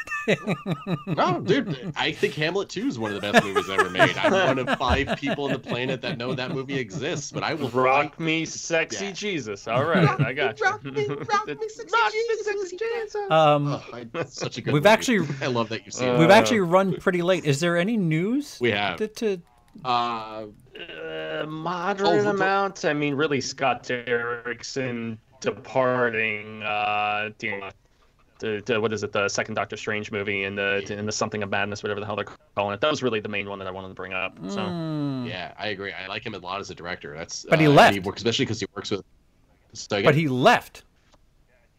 no, 1.06 1.40
dude, 1.40 1.92
I 1.96 2.12
think 2.12 2.34
Hamlet 2.34 2.68
2 2.68 2.86
is 2.86 2.98
one 2.98 3.12
of 3.12 3.20
the 3.20 3.32
best 3.32 3.44
movies 3.44 3.70
ever 3.70 3.88
made. 3.88 4.16
I'm 4.18 4.32
one 4.32 4.58
of 4.58 4.78
five 4.78 5.18
people 5.18 5.44
on 5.44 5.52
the 5.52 5.58
planet 5.58 6.02
that 6.02 6.18
know 6.18 6.34
that 6.34 6.50
movie 6.52 6.78
exists, 6.78 7.32
but 7.32 7.42
I 7.42 7.54
will 7.54 7.70
rock 7.70 8.20
me, 8.20 8.44
sexy 8.44 9.06
yeah. 9.06 9.12
Jesus. 9.12 9.66
All 9.66 9.84
right, 9.84 10.20
I 10.20 10.34
got 10.34 10.60
you. 10.60 10.66
rock 10.66 10.84
me, 10.84 11.06
rock 11.06 11.46
me, 11.46 11.56
sexy 11.68 11.92
rock 11.92 12.12
Jesus. 12.12 12.72
Jesus. 12.72 13.30
Um, 13.30 13.68
oh, 13.68 13.82
I, 13.92 14.24
such 14.24 14.58
a 14.58 14.60
good. 14.60 14.74
We've 14.74 14.82
movie. 14.82 14.92
actually, 14.92 15.28
I 15.40 15.46
love 15.46 15.70
that 15.70 15.86
you've 15.86 15.94
seen. 15.94 16.10
Uh, 16.10 16.18
we've 16.18 16.30
actually 16.30 16.60
run 16.60 16.96
pretty 16.96 17.22
late. 17.22 17.46
Is 17.46 17.60
there 17.60 17.78
any 17.78 17.96
news? 17.96 18.58
We 18.60 18.72
have 18.72 18.98
to, 18.98 19.08
to 19.08 19.40
uh, 19.84 20.46
uh, 20.78 21.46
moderate 21.46 22.26
oh, 22.26 22.30
amount. 22.30 22.84
I 22.84 22.92
mean, 22.92 23.14
really, 23.14 23.40
Scott 23.40 23.84
Derrickson 23.84 25.18
departing. 25.40 26.62
Uh, 26.62 27.30
the, 28.38 28.62
the, 28.66 28.80
what 28.80 28.92
is 28.92 29.02
it? 29.02 29.12
The 29.12 29.28
second 29.28 29.54
Doctor 29.54 29.76
Strange 29.76 30.12
movie 30.12 30.44
and 30.44 30.58
the 30.58 30.92
in 30.92 31.06
the 31.06 31.12
Something 31.12 31.42
of 31.42 31.50
Madness, 31.50 31.82
whatever 31.82 32.00
the 32.00 32.06
hell 32.06 32.16
they're 32.16 32.26
calling 32.54 32.74
it. 32.74 32.80
That 32.80 32.90
was 32.90 33.02
really 33.02 33.20
the 33.20 33.28
main 33.28 33.48
one 33.48 33.58
that 33.58 33.68
I 33.68 33.70
wanted 33.70 33.88
to 33.88 33.94
bring 33.94 34.12
up. 34.12 34.36
So 34.48 34.58
mm. 34.58 35.26
yeah, 35.26 35.54
I 35.58 35.68
agree. 35.68 35.92
I 35.92 36.06
like 36.06 36.24
him 36.24 36.34
a 36.34 36.38
lot 36.38 36.60
as 36.60 36.70
a 36.70 36.74
director. 36.74 37.14
That's 37.16 37.46
but 37.48 37.60
he 37.60 37.66
uh, 37.66 37.70
left, 37.70 37.94
he 37.94 38.00
works, 38.00 38.20
especially 38.20 38.44
because 38.44 38.60
he 38.60 38.66
works 38.74 38.90
with. 38.90 39.04
So 39.72 40.02
but 40.02 40.14
he 40.14 40.28
left. 40.28 40.84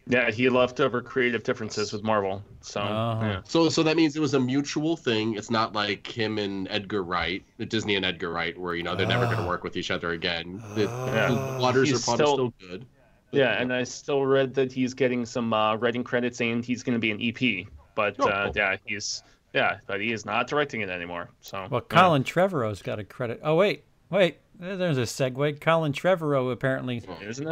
Yeah, 0.10 0.32
he 0.32 0.50
left 0.50 0.80
over 0.80 1.02
creative 1.02 1.44
differences 1.44 1.92
with 1.92 2.04
Marvel. 2.04 2.42
So, 2.62 2.80
uh-huh. 2.80 3.26
yeah. 3.26 3.42
so, 3.44 3.68
so 3.68 3.84
that 3.84 3.98
means 3.98 4.16
it 4.16 4.22
was 4.22 4.34
a 4.34 4.40
mutual 4.40 4.96
thing. 4.96 5.36
It's 5.36 5.52
not 5.52 5.74
like 5.74 6.08
him 6.08 6.38
and 6.38 6.68
Edgar 6.70 7.04
Wright, 7.04 7.44
Disney 7.68 7.96
and 7.96 8.06
Edgar 8.06 8.32
Wright, 8.32 8.58
where 8.58 8.76
you 8.76 8.84
know 8.84 8.96
they're 8.96 9.06
uh, 9.06 9.10
never 9.10 9.26
going 9.26 9.38
to 9.38 9.48
work 9.48 9.64
with 9.64 9.76
each 9.76 9.92
other 9.92 10.12
again. 10.12 10.64
The, 10.76 10.84
yeah. 10.84 11.28
the 11.28 11.58
waters 11.60 11.90
he's 11.90 12.02
are 12.02 12.04
probably 12.06 12.26
still, 12.26 12.36
still 12.36 12.70
good. 12.70 12.86
But, 13.32 13.38
yeah, 13.38 13.62
and 13.62 13.74
I 13.74 13.84
still 13.84 14.26
read 14.26 14.54
that 14.54 14.72
he's 14.72 14.94
getting 14.94 15.26
some 15.26 15.52
uh, 15.52 15.76
writing 15.76 16.04
credits 16.04 16.40
and 16.40 16.64
he's 16.64 16.84
going 16.84 16.94
to 16.94 17.00
be 17.00 17.12
an 17.12 17.22
EP. 17.22 17.68
But 17.94 18.16
oh, 18.20 18.30
uh, 18.30 18.46
cool. 18.46 18.54
yeah, 18.56 18.78
he's 18.86 19.24
yeah, 19.54 19.78
but 19.88 20.00
he 20.00 20.14
is 20.14 20.26
not 20.26 20.48
directing 20.48 20.82
it 20.82 20.90
anymore. 20.90 21.30
So 21.42 21.68
well, 21.70 21.82
Colin 21.82 22.22
yeah. 22.22 22.32
Trevorrow's 22.32 22.82
got 22.82 23.00
a 23.00 23.04
credit. 23.04 23.42
Oh 23.44 23.56
wait, 23.56 23.84
wait, 24.10 24.38
there's 24.58 24.98
a 24.98 25.02
segue. 25.02 25.60
Colin 25.60 25.92
Trevorrow 25.92 26.52
apparently 26.52 27.02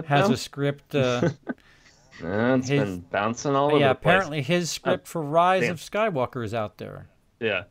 has 0.07 0.30
a 0.30 0.38
script. 0.38 0.95
Uh, 2.24 2.28
Yeah, 2.28 2.56
it's 2.56 2.68
his, 2.68 2.84
been 2.84 3.00
bouncing 3.00 3.56
all 3.56 3.68
over. 3.68 3.80
Yeah, 3.80 3.92
apparently 3.92 4.42
his 4.42 4.72
script 4.72 5.08
oh, 5.08 5.12
for 5.12 5.22
Rise 5.22 5.64
damn. 5.64 5.72
of 5.72 5.80
Skywalker 5.80 6.44
is 6.44 6.54
out 6.54 6.78
there. 6.78 7.08
Yeah. 7.40 7.64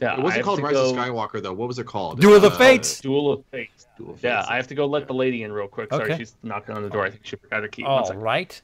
Yeah, 0.00 0.16
it 0.16 0.22
wasn't 0.22 0.44
called 0.44 0.62
Rise 0.62 0.74
go... 0.74 0.90
of 0.90 0.96
Skywalker 0.96 1.42
though. 1.42 1.52
What 1.52 1.66
was 1.66 1.78
it 1.78 1.86
called? 1.86 2.20
Duel 2.20 2.36
of 2.36 2.42
the 2.42 2.50
uh, 2.50 2.58
Fates. 2.58 3.00
Duel 3.00 3.32
of 3.32 3.44
Fates. 3.46 3.86
Duel 3.96 4.10
of 4.10 4.20
Fates. 4.20 4.24
Yeah, 4.24 4.46
I 4.48 4.56
have 4.56 4.68
to 4.68 4.74
go 4.74 4.86
let 4.86 5.08
the 5.08 5.14
lady 5.14 5.42
in 5.42 5.52
real 5.52 5.66
quick. 5.66 5.90
Sorry, 5.90 6.04
okay. 6.04 6.18
she's 6.18 6.36
knocking 6.42 6.76
on 6.76 6.82
the 6.82 6.90
door. 6.90 7.04
I 7.04 7.10
think 7.10 7.24
she 7.24 7.36
forgot 7.36 7.62
her 7.62 7.68
key. 7.68 7.82
All 7.82 8.12
right. 8.14 8.60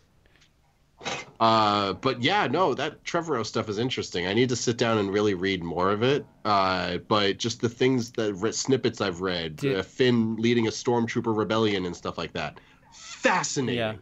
Uh, 1.40 1.92
but 1.94 2.22
yeah, 2.22 2.46
no, 2.46 2.72
that 2.74 3.02
Trevorrow 3.04 3.44
stuff 3.44 3.68
is 3.68 3.78
interesting. 3.78 4.26
I 4.26 4.32
need 4.32 4.48
to 4.50 4.56
sit 4.56 4.78
down 4.78 4.98
and 4.98 5.12
really 5.12 5.34
read 5.34 5.62
more 5.62 5.90
of 5.90 6.02
it. 6.02 6.24
Uh, 6.44 6.98
but 6.98 7.38
just 7.38 7.60
the 7.60 7.68
things 7.68 8.12
that 8.12 8.54
snippets 8.54 9.00
I've 9.00 9.20
read, 9.20 9.64
uh, 9.64 9.82
Finn 9.82 10.36
leading 10.36 10.68
a 10.68 10.70
stormtrooper 10.70 11.36
rebellion 11.36 11.84
and 11.84 11.96
stuff 11.96 12.16
like 12.16 12.32
that, 12.34 12.60
fascinating. 12.92 13.78
Yeah. 13.78 13.94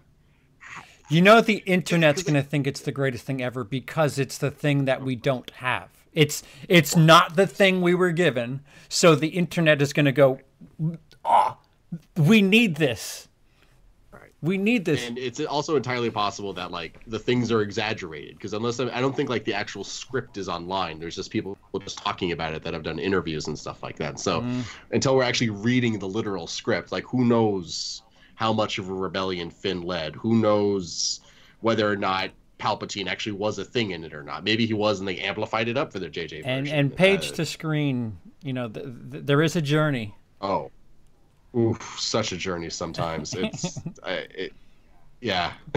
You 1.13 1.21
know 1.21 1.41
the 1.43 1.59
internet's 1.67 2.23
going 2.23 2.35
to 2.35 2.43
think 2.43 2.67
it's 2.67 2.81
the 2.81 2.93
greatest 2.93 3.25
thing 3.27 3.43
ever 3.43 3.65
because 3.65 4.19
it's 4.19 4.39
the 4.39 4.51
thing 4.51 4.87
that 4.87 5.03
we 5.03 5.15
don't 5.15 5.51
have. 5.51 5.91
It's 6.15 6.43
it's 6.69 6.97
not 6.97 7.37
the 7.37 7.47
thing 7.47 7.83
we 7.83 7.95
were 7.95 8.13
given. 8.13 8.61
So 8.89 9.15
the 9.15 9.29
internet 9.29 9.83
is 9.83 9.93
going 9.93 10.07
to 10.07 10.13
go, 10.13 10.39
"Oh, 11.25 11.59
we 12.17 12.41
need 12.43 12.77
this." 12.77 13.29
We 14.41 14.59
need 14.59 14.85
this. 14.85 15.07
and 15.07 15.17
it's 15.19 15.39
also 15.39 15.77
entirely 15.77 16.11
possible 16.11 16.53
that 16.55 16.73
like 16.73 16.99
the 17.07 17.19
things 17.21 17.53
are 17.53 17.63
exaggerated 17.63 18.35
because 18.35 18.55
unless 18.55 18.81
I, 18.81 18.89
I 18.89 19.01
don't 19.01 19.15
think 19.15 19.29
like 19.31 19.45
the 19.45 19.55
actual 19.55 19.85
script 19.85 20.37
is 20.37 20.49
online 20.49 20.99
there's 20.99 21.15
just 21.15 21.31
people 21.31 21.57
just 21.85 21.99
talking 21.99 22.33
about 22.33 22.53
it 22.53 22.65
that 22.65 22.75
have 22.75 22.83
done 22.83 22.99
interviews 22.99 23.47
and 23.47 23.57
stuff 23.57 23.85
like 23.85 23.95
that 23.99 24.19
so 24.19 24.41
Mm. 24.41 24.65
until 24.91 25.15
we're 25.15 25.23
actually 25.23 25.51
reading 25.51 25.97
the 26.01 26.09
literal 26.09 26.49
script 26.49 26.91
like 26.91 27.05
who 27.05 27.25
knows 27.25 28.02
how 28.35 28.53
much 28.53 28.79
of 28.79 28.89
a 28.89 28.95
rebellion 28.95 29.51
finn 29.51 29.83
led 29.83 30.15
who 30.17 30.37
knows 30.37 31.21
whether 31.61 31.91
or 31.91 31.97
not 31.97 32.31
palpatine 32.59 33.09
actually 33.09 33.33
was 33.33 33.59
a 33.59 33.65
thing 33.65 33.91
in 33.91 34.05
it 34.05 34.15
or 34.15 34.23
not 34.23 34.45
maybe 34.45 34.65
he 34.67 34.73
was 34.75 35.01
and 35.01 35.09
they 35.09 35.19
amplified 35.19 35.69
it 35.69 35.77
up 35.77 35.93
for 35.93 35.99
their 35.99 36.11
jj 36.11 36.43
and 36.45 36.65
version. 36.67 36.79
and 36.79 36.97
page 36.97 37.33
Uh, 37.33 37.35
to 37.35 37.47
screen, 37.47 38.17
you 38.43 38.53
know, 38.53 38.69
th- 38.69 38.87
th- 39.11 39.25
there 39.25 39.43
is 39.43 39.57
a 39.57 39.63
journey. 39.63 40.15
Oh, 40.41 40.71
oof, 41.57 41.97
such 41.99 42.33
a 42.33 42.37
journey 42.37 42.71
sometimes. 42.71 43.35
It's, 43.35 43.79
I, 44.05 44.13
it, 44.13 44.53
yeah. 45.21 45.53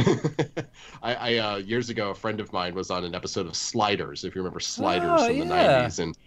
I, 1.04 1.16
I 1.16 1.38
uh, 1.38 1.56
years 1.58 1.90
ago, 1.90 2.10
a 2.12 2.16
friend 2.16 2.40
of 2.40 2.52
mine 2.54 2.74
was 2.74 2.90
on 2.90 3.04
an 3.04 3.14
episode 3.14 3.46
of 3.46 3.56
Sliders. 3.56 4.24
If 4.24 4.34
you 4.36 4.42
remember 4.42 4.60
Sliders 4.60 5.10
Oh, 5.22 5.28
from 5.28 5.40
the 5.40 5.46
yeah. 5.56 5.86
'90s, 5.88 6.00
and 6.00 6.18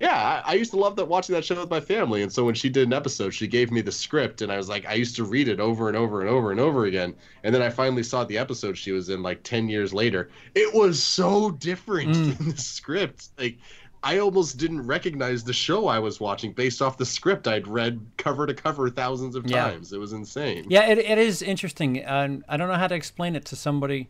yeah, 0.00 0.42
I, 0.46 0.52
I 0.52 0.54
used 0.54 0.70
to 0.70 0.78
love 0.78 0.96
that 0.96 1.04
watching 1.08 1.34
that 1.34 1.44
show 1.44 1.60
with 1.60 1.70
my 1.70 1.80
family. 1.80 2.22
And 2.22 2.32
so 2.32 2.44
when 2.44 2.54
she 2.54 2.68
did 2.70 2.86
an 2.86 2.92
episode, 2.94 3.34
she 3.34 3.46
gave 3.46 3.70
me 3.70 3.82
the 3.82 3.92
script, 3.92 4.40
and 4.42 4.50
I 4.50 4.56
was 4.56 4.68
like, 4.68 4.86
I 4.86 4.94
used 4.94 5.14
to 5.16 5.24
read 5.24 5.46
it 5.48 5.60
over 5.60 5.88
and 5.88 5.96
over 5.96 6.20
and 6.20 6.30
over 6.30 6.50
and 6.50 6.58
over 6.60 6.86
again. 6.86 7.14
And 7.44 7.54
then 7.54 7.62
I 7.62 7.68
finally 7.70 8.02
saw 8.02 8.24
the 8.24 8.38
episode 8.38 8.78
she 8.78 8.92
was 8.92 9.10
in, 9.10 9.22
like 9.22 9.42
ten 9.42 9.68
years 9.68 9.92
later. 9.92 10.30
It 10.54 10.72
was 10.74 11.02
so 11.02 11.50
different 11.50 12.12
Mm. 12.12 12.38
than 12.38 12.48
the 12.50 12.56
script. 12.56 13.28
Like 13.38 13.58
I 14.02 14.18
almost 14.18 14.56
didn't 14.56 14.86
recognize 14.86 15.44
the 15.44 15.52
show 15.52 15.86
I 15.86 15.98
was 15.98 16.18
watching 16.20 16.52
based 16.54 16.80
off 16.80 16.96
the 16.96 17.04
script 17.04 17.46
I'd 17.46 17.68
read 17.68 18.00
cover 18.16 18.46
to 18.46 18.54
cover 18.54 18.88
thousands 18.88 19.36
of 19.36 19.44
Yeah. 19.50 19.64
times. 19.70 19.92
It 19.92 19.98
was 19.98 20.14
insane. 20.14 20.66
Yeah, 20.70 20.86
it, 20.88 20.96
it 20.98 21.18
is 21.18 21.42
interesting. 21.42 21.98
And 21.98 22.42
I 22.48 22.56
don't 22.56 22.68
know 22.68 22.74
how 22.76 22.86
to 22.86 22.94
explain 22.94 23.36
it 23.36 23.44
to 23.46 23.56
somebody 23.56 24.08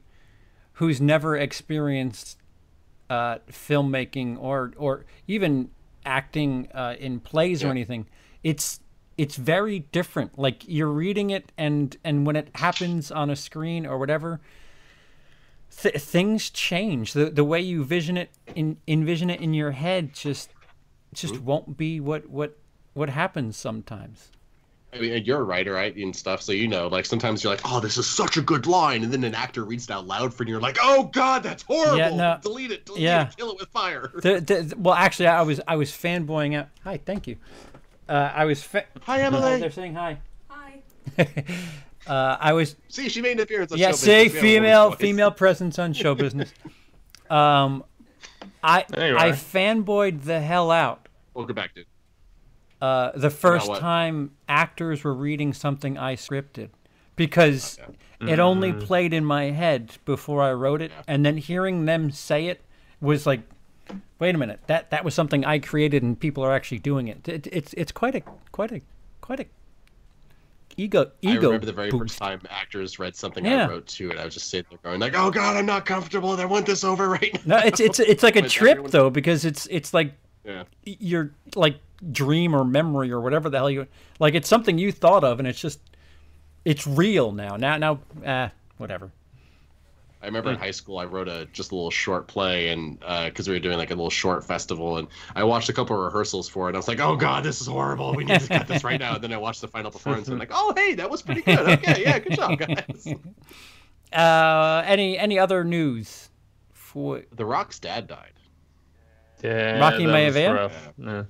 who's 0.75 1.01
never 1.01 1.37
experienced 1.37 2.39
uh, 3.11 3.39
filmmaking 3.51 4.39
or 4.39 4.73
or 4.77 5.05
even 5.27 5.71
acting 6.05 6.69
uh, 6.75 6.97
in 6.99 7.21
plays 7.21 7.63
or 7.65 7.69
anything. 7.71 8.07
It's 8.43 8.81
it's 9.19 9.37
very 9.37 9.81
different. 9.81 10.39
Like 10.39 10.65
you're 10.67 10.89
reading 10.89 11.31
it, 11.31 11.53
and 11.59 11.97
and 12.05 12.27
when 12.27 12.37
it 12.37 12.49
happens 12.55 13.11
on 13.11 13.29
a 13.31 13.37
screen 13.37 13.87
or 13.87 13.99
whatever, 13.99 14.41
th- 15.83 15.95
things 15.97 16.51
change. 16.51 17.13
The 17.13 17.27
the 17.31 17.45
way 17.45 17.61
you 17.61 17.85
vision 17.85 18.17
it, 18.17 18.31
in, 18.55 18.79
envision 18.89 19.31
it 19.31 19.41
in 19.41 19.55
your 19.55 19.73
head, 19.73 20.15
just 20.15 20.51
just 21.13 21.35
Mm-hmm. 21.35 21.45
won't 21.45 21.77
be 21.77 22.01
what 22.01 22.29
what 22.31 22.57
what 22.95 23.11
happens 23.11 23.57
sometimes. 23.57 24.31
I 24.93 24.99
mean, 24.99 25.25
you're 25.25 25.41
a 25.41 25.45
writer, 25.45 25.73
right, 25.75 25.95
and 25.95 26.15
stuff, 26.15 26.43
so 26.43 26.53
you 26.53 26.67
know, 26.67 26.89
like 26.89 27.05
sometimes 27.07 27.45
you're 27.45 27.53
like, 27.53 27.61
"Oh, 27.65 27.79
this 27.81 27.97
is 27.97 28.07
such 28.09 28.37
a 28.37 28.43
good 28.43 28.67
line," 28.67 29.05
and 29.05 29.13
then 29.13 29.23
an 29.25 29.35
actor 29.35 29.65
reads 29.65 29.85
it 29.85 29.91
out 29.93 30.07
loud 30.07 30.35
for 30.35 30.43
you, 30.43 30.49
and 30.49 30.49
you're 30.49 30.61
like, 30.61 30.79
"Oh 30.83 31.05
God, 31.05 31.43
that's 31.43 31.63
horrible! 31.63 31.97
Yeah, 31.99 32.11
no. 32.17 32.39
delete 32.43 32.73
it, 32.73 32.87
delete 32.87 33.03
Yeah. 33.03 33.29
it, 33.29 33.37
kill 33.37 33.51
it 33.53 33.59
with 33.61 33.69
fire." 33.69 34.11
The, 34.15 34.41
the, 34.41 34.75
well, 34.77 34.95
actually, 34.95 35.29
I 35.29 35.43
was 35.43 35.61
I 35.69 35.77
was 35.77 35.91
fanboying 35.93 36.57
out. 36.57 36.69
Hi, 36.85 36.97
thank 36.99 37.27
you. 37.29 37.37
Uh, 38.09 38.33
I 38.35 38.45
was. 38.47 38.63
Fa- 38.63 38.87
Hi, 39.03 39.21
Emily. 39.21 39.61
they're 39.61 39.71
saying 39.71 39.95
hi. 39.95 40.19
Hi. 40.49 40.83
Uh, 42.07 42.37
I 42.41 42.55
was. 42.55 42.75
See, 42.89 43.09
she 43.11 43.21
made 43.21 43.33
an 43.33 43.41
appearance 43.41 43.71
on 43.73 43.79
Yeah, 43.79 43.91
show 43.91 43.97
say 43.97 44.25
business. 44.25 44.43
We 44.43 44.49
have 44.49 44.55
female 44.63 44.91
female 44.93 45.31
presence 45.31 45.79
on 45.79 45.93
show 45.93 46.15
business. 46.15 46.53
Um, 47.31 47.85
I 48.65 48.85
I 48.97 49.11
are. 49.29 49.33
fanboyed 49.35 50.25
the 50.25 50.41
hell 50.41 50.73
out. 50.73 51.07
Welcome 51.35 51.55
back, 51.55 51.75
dude. 51.77 51.87
Uh, 52.81 53.11
the 53.15 53.31
first 53.31 53.69
what? 53.69 53.81
time 53.81 54.31
actors 54.49 55.05
were 55.05 55.15
reading 55.15 55.53
something 55.53 55.99
I 55.99 56.17
scripted, 56.17 56.71
because 57.17 57.79
it 58.21 58.39
only 58.39 58.73
Mm. 58.73 58.81
played 58.83 59.13
in 59.13 59.25
my 59.25 59.45
head 59.51 59.99
before 60.05 60.43
I 60.43 60.53
wrote 60.53 60.81
it, 60.83 60.91
and 61.07 61.25
then 61.25 61.37
hearing 61.37 61.85
them 61.85 62.11
say 62.11 62.47
it 62.47 62.63
was 63.01 63.27
like, 63.27 63.41
wait 64.19 64.35
a 64.35 64.39
minute, 64.39 64.61
that 64.67 64.91
that 64.91 65.05
was 65.05 65.15
something 65.15 65.45
I 65.45 65.59
created, 65.59 66.03
and 66.03 66.19
people 66.19 66.43
are 66.45 66.53
actually 66.55 66.79
doing 66.79 67.09
it. 67.09 67.29
it 67.29 67.47
it's 67.53 67.73
it's 67.75 67.93
quite 67.93 68.15
a 68.15 68.23
quite 68.53 68.73
a 68.73 68.81
quite 69.21 69.41
a 69.41 69.47
ego 70.77 71.11
ego. 71.21 71.33
I 71.33 71.33
ego 71.37 71.47
remember 71.49 71.67
the 71.67 71.73
very 71.73 71.91
boost. 71.91 72.03
first 72.15 72.19
time 72.19 72.41
actors 72.51 72.99
read 72.99 73.17
something 73.17 73.45
Yeah. 73.45 73.67
I 73.67 73.69
wrote 73.69 73.87
too, 73.87 74.11
and 74.11 74.19
I 74.19 74.25
was 74.25 74.35
just 74.35 74.49
sitting 74.49 74.67
there 74.71 74.79
going 74.83 75.01
like, 75.01 75.15
"Oh 75.17 75.31
God, 75.31 75.57
I'm 75.57 75.67
not 75.67 75.85
comfortable. 75.85 76.31
I 76.31 76.45
want 76.45 76.67
this 76.67 76.85
over 76.85 77.09
right 77.09 77.33
now." 77.47 77.59
No, 77.59 77.67
it's 77.67 77.81
it's 77.81 77.99
it's 78.01 78.23
like 78.23 78.37
a 78.37 78.43
trip 78.49 78.71
everyone- 78.73 78.91
though 78.91 79.11
because 79.11 79.45
it's 79.45 79.67
it's 79.71 79.93
like 79.93 80.13
Yeah. 80.45 80.65
your 80.85 81.33
like 81.55 81.77
dream 82.13 82.55
or 82.55 82.65
memory 82.65 83.11
or 83.11 83.21
whatever 83.21 83.51
the 83.51 83.59
hell 83.59 83.71
you 83.71 83.87
like. 84.19 84.35
It's 84.35 84.49
something 84.49 84.79
you 84.79 84.91
thought 84.91 85.23
of, 85.23 85.39
and 85.39 85.47
it's 85.47 85.61
just 85.61 85.81
it's 86.65 86.87
real 86.87 87.33
now. 87.33 87.57
Now 87.57 87.77
now, 87.77 88.01
uh, 88.25 88.49
whatever. 88.79 89.11
I 90.23 90.27
remember 90.27 90.51
in 90.51 90.59
high 90.59 90.71
school 90.71 90.99
I 90.99 91.07
wrote 91.07 91.29
a 91.29 91.47
just 91.47 91.73
a 91.73 91.75
little 91.75 91.91
short 91.91 92.27
play 92.27 92.69
and 92.69 93.01
because 93.01 93.49
we 93.49 93.55
were 93.55 93.59
doing 93.61 93.79
like 93.79 93.91
a 93.91 93.95
little 93.95 94.11
short 94.11 94.45
festival 94.45 94.99
and 94.99 95.09
I 95.35 95.45
watched 95.45 95.71
a 95.71 95.73
couple 95.73 95.97
of 95.97 96.03
rehearsals 96.05 96.47
for 96.47 96.67
it 96.67 96.71
and 96.71 96.77
I 96.77 96.79
was 96.79 96.89
like 96.89 97.01
oh 97.01 97.17
god 97.17 97.43
this 97.43 97.63
is 97.63 97.67
horrible 97.67 98.15
we 98.15 98.25
need 98.25 98.39
to 98.39 98.49
cut 98.49 98.69
this 98.69 98.85
right 98.85 99.01
now 99.01 99.15
and 99.15 99.25
then 99.25 99.33
I 99.33 99.39
watched 99.39 99.63
the 99.63 99.69
final 99.69 99.91
performance 99.91 100.29
and 100.29 100.35
I'm 100.35 100.39
like 100.39 100.51
oh 100.53 100.75
hey 100.77 100.93
that 100.97 101.09
was 101.09 101.23
pretty 101.23 101.41
good 101.41 101.59
okay 101.61 102.03
yeah 102.03 102.19
good 102.19 102.37
job 102.37 102.59
guys 102.59 103.15
Uh, 104.13 104.83
any 104.87 105.17
any 105.17 105.39
other 105.39 105.63
news? 105.63 106.31
For 106.73 107.23
The 107.35 107.47
Rock's 107.47 107.79
dad 107.79 108.09
died 108.09 108.33
Yeah, 109.43 109.79
Rocky 109.79 110.07
that 110.07 110.27
was 110.27 110.35
Maivia? 110.37 110.55
rough. 110.55 110.93
Yeah. 110.99 111.23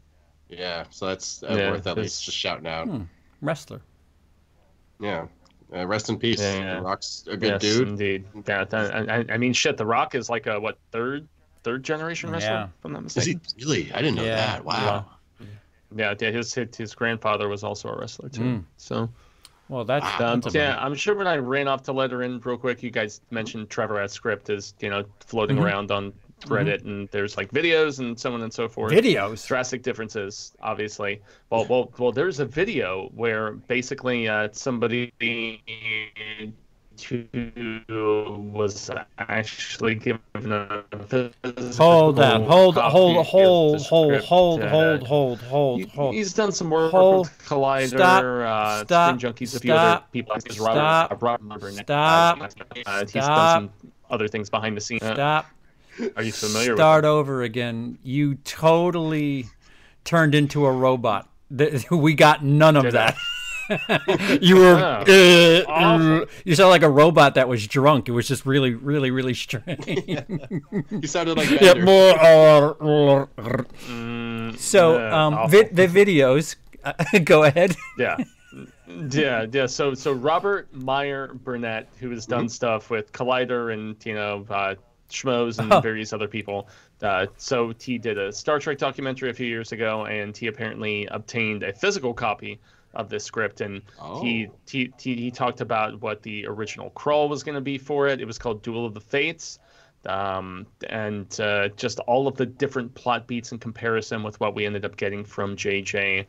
yeah 0.48 0.84
so 0.90 1.06
that's 1.06 1.42
uh, 1.42 1.48
Yeah, 1.50 1.70
worth 1.70 1.78
at 1.78 1.84
that's- 1.84 2.02
least 2.04 2.24
just 2.24 2.36
shouting 2.36 2.66
out 2.66 2.88
wrestler. 3.40 3.80
yeah 5.00 5.26
uh, 5.74 5.86
rest 5.86 6.08
in 6.08 6.18
peace 6.18 6.40
Yeah, 6.40 6.58
yeah. 6.58 6.74
The 6.76 6.80
Rock's 6.82 7.24
a 7.28 7.36
good 7.36 7.48
yes, 7.48 7.60
dude 7.62 7.88
indeed. 7.88 8.24
Yeah, 8.46 8.64
I, 8.72 8.76
I- 9.20 9.24
I 9.30 9.36
mean, 9.38 9.52
shit. 9.52 9.76
The 9.76 9.86
Rock 9.86 10.14
is 10.16 10.28
like 10.28 10.46
a 10.48 10.58
what 10.58 10.78
third 10.90 11.28
third 11.62 11.84
generation 11.84 12.30
wrestler? 12.30 12.50
Yeah. 12.50 12.64
If 12.64 12.84
I'm 12.84 12.92
not 12.92 13.04
is 13.16 13.24
he 13.24 13.38
really 13.60 13.92
I 13.92 13.98
didn't 14.02 14.16
know 14.16 14.24
Yeah, 14.24 14.36
that 14.46 14.64
wow 14.64 15.06
Yeah, 15.94 16.14
yeah. 16.20 16.30
His 16.30 16.52
his 16.54 16.76
his 16.76 16.94
grandfather 16.94 17.48
was 17.48 17.62
also 17.62 17.88
a 17.88 17.96
wrestler 17.98 18.28
too. 18.28 18.40
Mm. 18.40 18.64
So 18.78 19.08
Well, 19.68 19.84
that's, 19.84 20.20
um, 20.20 20.40
that's 20.40 20.52
yeah, 20.56 20.76
I'm 20.84 20.96
sure 20.96 21.14
when 21.14 21.28
I 21.28 21.36
ran 21.36 21.68
off 21.68 21.84
to 21.84 21.92
let 21.92 22.10
her 22.10 22.22
in 22.24 22.40
real 22.40 22.56
quick, 22.58 22.82
you 22.82 22.90
guys 22.90 23.20
mentioned 23.30 23.68
Trevorrow 23.68 24.10
script 24.10 24.50
is 24.50 24.74
you 24.80 24.90
know 24.90 25.04
floating 25.20 25.56
Mhm. 25.58 25.64
around 25.64 25.90
on 25.92 26.12
Reddit, 26.46 26.84
and 26.84 27.08
there's 27.10 27.36
like 27.36 27.50
videos 27.52 27.98
and 27.98 28.18
so 28.18 28.32
on 28.32 28.42
and 28.42 28.52
so 28.52 28.68
forth. 28.68 28.92
videos. 28.92 29.46
drastic 29.46 29.82
differences 29.82 30.52
obviously 30.62 31.20
well 31.50 31.66
well 31.66 31.92
well 31.98 32.12
there's 32.12 32.40
a 32.40 32.46
video 32.46 33.10
where 33.14 33.52
basically 33.52 34.28
uh, 34.28 34.48
somebody 34.52 35.12
who 37.88 38.50
was 38.52 38.90
actually 39.18 39.94
given 39.94 40.20
a 40.52 40.84
Hold 41.76 42.18
on, 42.18 42.44
hold, 42.44 42.76
hold, 42.76 43.26
hold, 43.26 43.80
hold, 43.82 44.20
hold, 44.20 44.62
uh, 44.62 44.68
hold, 44.68 45.02
hold, 45.02 45.40
hold, 45.40 45.84
hold. 45.90 46.14
He's 46.14 46.34
done 46.34 46.52
some 46.52 46.70
work 46.70 46.90
Hold. 46.90 47.28
with 47.28 47.38
Collider, 47.46 47.88
Stop. 47.88 48.24
uh, 48.24 48.84
Stop. 48.84 49.18
Screen 49.20 49.32
Junkies, 49.34 49.56
a 49.56 49.60
few 49.60 49.72
other 49.72 50.04
people. 50.12 50.36
Stop. 50.40 51.22
Robert, 51.22 51.42
Robert 51.42 51.60
Burnett. 51.60 51.86
Stop. 51.86 52.52
Uh, 52.86 53.00
he's 53.00 53.12
done 53.12 53.70
some 53.70 53.92
other 54.10 54.28
things 54.28 54.50
behind 54.50 54.76
the 54.76 54.80
scenes. 54.80 55.02
Uh, 55.02 55.14
Stop. 55.14 55.46
Are 56.16 56.22
you 56.22 56.32
familiar 56.32 56.76
Start 56.76 57.04
over 57.04 57.42
again. 57.42 57.98
You 58.02 58.36
totally 58.36 59.46
turned 60.04 60.34
into 60.34 60.64
a 60.66 60.72
robot. 60.72 61.28
We 61.90 62.14
got 62.14 62.44
none 62.44 62.76
of 62.76 62.84
Did 62.84 62.94
that. 62.94 63.16
you 64.42 64.56
were 64.56 64.74
Oh. 65.08 65.64
uh, 65.66 65.70
Awful. 65.70 66.22
uh, 66.22 66.26
you 66.44 66.54
sound 66.56 66.70
like 66.70 66.82
a 66.82 66.90
robot 66.90 67.34
that 67.36 67.48
was 67.48 67.66
drunk. 67.66 68.08
It 68.08 68.12
was 68.12 68.26
just 68.26 68.44
really, 68.46 68.74
really, 68.74 69.10
really 69.10 69.34
strange. 69.34 69.84
he 69.84 71.06
sounded 71.06 71.36
like 71.36 71.50
yeah, 71.60 71.74
more. 71.74 73.28
uh. 73.38 73.64
Mm, 73.88 74.58
so, 74.58 74.98
yeah, 74.98 75.26
um, 75.26 75.50
vi- 75.50 75.68
the 75.70 75.86
videos. 75.86 76.56
Uh, 76.82 76.92
go 77.24 77.44
ahead. 77.44 77.76
yeah 77.98 78.16
yeah 79.12 79.46
yeah 79.52 79.66
so 79.66 79.94
so 79.94 80.10
robert 80.12 80.66
meyer 80.74 81.32
burnett 81.34 81.86
who 82.00 82.10
has 82.10 82.26
done 82.26 82.48
stuff 82.48 82.90
with 82.90 83.12
collider 83.12 83.72
and 83.72 83.94
you 84.04 84.14
know 84.14 84.44
uh 84.50 84.74
schmoes 85.10 85.58
and 85.58 85.72
Oh. 85.72 85.80
various 85.80 86.12
other 86.12 86.28
people 86.28 86.68
uh, 87.02 87.26
so 87.36 87.72
he 87.80 87.98
did 87.98 88.18
a 88.18 88.32
star 88.32 88.58
trek 88.58 88.78
documentary 88.78 89.30
a 89.30 89.34
few 89.34 89.46
years 89.46 89.72
ago 89.72 90.04
and 90.06 90.36
he 90.36 90.46
apparently 90.46 91.06
obtained 91.06 91.62
a 91.62 91.72
physical 91.72 92.14
copy 92.14 92.58
of 92.94 93.08
this 93.08 93.22
script 93.24 93.60
and 93.60 93.82
he, 94.22 94.48
Oh. 94.48 94.54
he 94.68 94.92
he 94.98 95.14
he 95.14 95.30
talked 95.30 95.60
about 95.60 96.00
what 96.00 96.22
the 96.22 96.46
original 96.46 96.90
crawl 96.90 97.28
was 97.28 97.42
going 97.42 97.54
to 97.54 97.60
be 97.60 97.78
for 97.78 98.08
it 98.08 98.20
it 98.20 98.24
was 98.26 98.38
called 98.38 98.62
duel 98.62 98.84
of 98.86 98.94
the 98.94 99.00
fates 99.00 99.58
um, 100.06 100.66
and 100.88 101.38
uh, 101.40 101.68
just 101.76 101.98
all 102.00 102.26
of 102.26 102.34
the 102.36 102.46
different 102.46 102.94
plot 102.94 103.26
beats 103.26 103.52
in 103.52 103.58
comparison 103.58 104.22
with 104.22 104.40
what 104.40 104.54
we 104.54 104.64
ended 104.64 104.86
up 104.86 104.96
getting 104.96 105.24
from 105.26 105.56
JJ. 105.56 106.24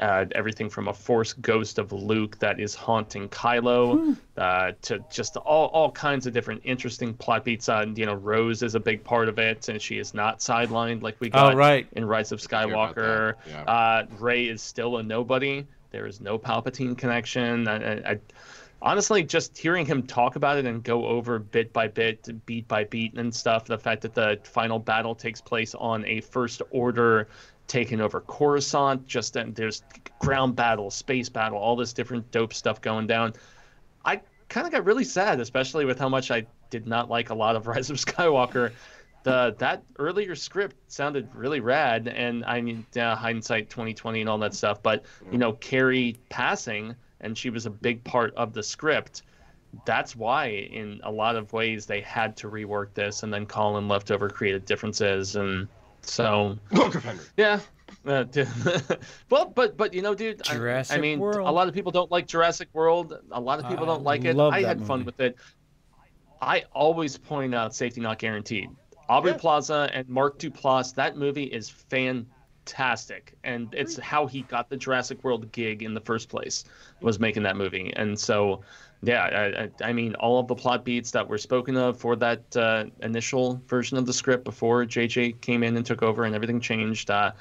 Uh, 0.00 0.24
everything 0.32 0.68
from 0.68 0.88
a 0.88 0.92
force 0.92 1.34
ghost 1.34 1.78
of 1.78 1.92
Luke 1.92 2.36
that 2.40 2.58
is 2.58 2.74
haunting 2.74 3.28
Kylo, 3.28 4.16
uh, 4.36 4.72
to 4.82 5.04
just 5.08 5.36
all, 5.36 5.68
all 5.68 5.92
kinds 5.92 6.26
of 6.26 6.32
different 6.32 6.62
interesting 6.64 7.14
plot 7.14 7.44
beats. 7.44 7.68
Uh, 7.68 7.86
you 7.94 8.04
know, 8.04 8.14
Rose 8.14 8.62
is 8.62 8.74
a 8.74 8.80
big 8.80 9.04
part 9.04 9.28
of 9.28 9.38
it, 9.38 9.68
and 9.68 9.80
she 9.80 9.98
is 9.98 10.12
not 10.12 10.40
sidelined 10.40 11.02
like 11.02 11.20
we 11.20 11.28
got 11.28 11.54
Oh, 11.54 11.56
right. 11.56 11.86
in 11.92 12.04
Rise 12.06 12.32
of 12.32 12.40
Skywalker. 12.40 13.34
yeah. 13.48 13.62
Uh, 13.62 14.06
Rey 14.18 14.46
is 14.46 14.62
still 14.62 14.96
a 14.96 15.02
nobody. 15.02 15.64
There 15.92 16.06
is 16.06 16.20
no 16.20 16.38
Palpatine 16.40 16.98
connection. 16.98 17.68
I, 17.68 17.76
I, 17.76 18.10
I, 18.12 18.18
honestly, 18.82 19.22
just 19.22 19.56
hearing 19.56 19.86
him 19.86 20.02
talk 20.02 20.34
about 20.34 20.58
it 20.58 20.64
and 20.64 20.82
go 20.82 21.06
over 21.06 21.38
bit 21.38 21.72
by 21.72 21.86
bit, 21.86 22.44
beat 22.46 22.66
by 22.66 22.82
beat, 22.84 23.14
and 23.14 23.32
stuff. 23.32 23.66
The 23.66 23.78
fact 23.78 24.02
that 24.02 24.14
the 24.14 24.40
final 24.42 24.80
battle 24.80 25.14
takes 25.14 25.40
place 25.40 25.72
on 25.76 26.04
a 26.06 26.20
First 26.20 26.62
Order 26.70 27.28
taking 27.66 28.00
over 28.00 28.20
Coruscant, 28.20 29.06
just 29.06 29.34
then 29.34 29.52
there's 29.54 29.82
ground 30.18 30.56
battle, 30.56 30.90
space 30.90 31.28
battle, 31.28 31.58
all 31.58 31.76
this 31.76 31.92
different 31.92 32.30
dope 32.30 32.52
stuff 32.52 32.80
going 32.80 33.06
down. 33.06 33.34
I 34.04 34.20
kind 34.48 34.66
of 34.66 34.72
got 34.72 34.84
really 34.84 35.04
sad, 35.04 35.40
especially 35.40 35.84
with 35.84 35.98
how 35.98 36.08
much 36.08 36.30
I 36.30 36.46
did 36.70 36.86
not 36.86 37.08
like 37.08 37.30
a 37.30 37.34
lot 37.34 37.56
of 37.56 37.66
Rise 37.68 37.90
of 37.90 37.96
Skywalker. 37.96 38.72
The 39.22 39.54
that 39.58 39.82
earlier 39.98 40.34
script 40.34 40.76
sounded 40.88 41.34
really 41.34 41.60
rad, 41.60 42.08
and 42.08 42.44
I 42.44 42.60
mean, 42.60 42.86
hindsight 42.94 43.70
2020 43.70 44.20
and 44.20 44.28
all 44.28 44.38
that 44.38 44.54
stuff. 44.54 44.82
But 44.82 45.06
you 45.32 45.38
know, 45.38 45.52
Carrie 45.52 46.16
passing, 46.28 46.94
and 47.20 47.36
she 47.36 47.48
was 47.48 47.64
a 47.64 47.70
big 47.70 48.04
part 48.04 48.34
of 48.34 48.52
the 48.52 48.62
script. 48.62 49.22
That's 49.86 50.14
why, 50.14 50.48
in 50.48 51.00
a 51.02 51.10
lot 51.10 51.36
of 51.36 51.52
ways, 51.54 51.86
they 51.86 52.02
had 52.02 52.36
to 52.38 52.50
rework 52.50 52.92
this, 52.92 53.22
and 53.22 53.32
then 53.32 53.46
Colin 53.46 53.84
in 53.84 53.88
leftover 53.88 54.28
creative 54.28 54.66
differences, 54.66 55.36
and 55.36 55.68
so 56.06 56.58
yeah. 57.36 57.60
Uh, 58.06 58.24
well, 59.30 59.46
but 59.46 59.76
but 59.76 59.94
you 59.94 60.02
know, 60.02 60.14
dude, 60.14 60.42
Jurassic 60.44 60.94
I, 60.94 60.98
I 60.98 61.00
mean, 61.00 61.18
World. 61.18 61.48
a 61.48 61.50
lot 61.50 61.68
of 61.68 61.74
people 61.74 61.90
don't 61.92 62.10
like 62.10 62.26
Jurassic 62.26 62.68
World. 62.72 63.18
A 63.30 63.40
lot 63.40 63.60
of 63.60 63.68
people 63.68 63.84
I 63.84 63.88
don't 63.88 64.02
like 64.02 64.24
it. 64.24 64.38
I 64.38 64.62
that 64.62 64.68
had 64.68 64.86
fun 64.86 65.04
with 65.04 65.20
it. 65.20 65.36
I 66.40 66.64
always 66.72 67.16
point 67.16 67.54
out 67.54 67.74
safety 67.74 68.00
not 68.00 68.18
guaranteed. 68.18 68.68
Aubrey 69.08 69.32
Yeah. 69.32 69.38
Plaza 69.38 69.90
and 69.92 70.08
Mark 70.08 70.38
Duplass. 70.38 70.94
That 70.94 71.16
movie 71.16 71.44
is 71.44 71.70
fantastic, 71.70 73.34
and 73.44 73.72
it's 73.72 73.98
how 73.98 74.26
he 74.26 74.42
got 74.42 74.68
the 74.68 74.76
Jurassic 74.76 75.24
World 75.24 75.50
gig 75.52 75.82
in 75.82 75.94
the 75.94 76.00
first 76.00 76.28
place 76.28 76.64
was 77.00 77.18
making 77.18 77.42
that 77.44 77.56
movie. 77.56 77.92
And 77.96 78.18
so, 78.18 78.62
yeah, 79.06 79.22
I, 79.24 79.62
I, 79.64 79.90
I 79.90 79.92
mean, 79.92 80.14
all 80.16 80.38
of 80.38 80.46
the 80.48 80.54
plot 80.54 80.84
beats 80.84 81.10
that 81.12 81.28
were 81.28 81.38
spoken 81.38 81.76
of 81.76 81.98
for 81.98 82.16
that 82.16 82.56
uh, 82.56 82.84
initial 83.02 83.60
version 83.66 83.96
of 83.98 84.06
the 84.06 84.12
script 84.12 84.44
before 84.44 84.84
JJ 84.84 85.40
came 85.40 85.62
in 85.62 85.76
and 85.76 85.84
took 85.84 86.02
over 86.02 86.24
and 86.24 86.34
everything 86.34 86.60
changed. 86.60 87.10
Uh, 87.10 87.32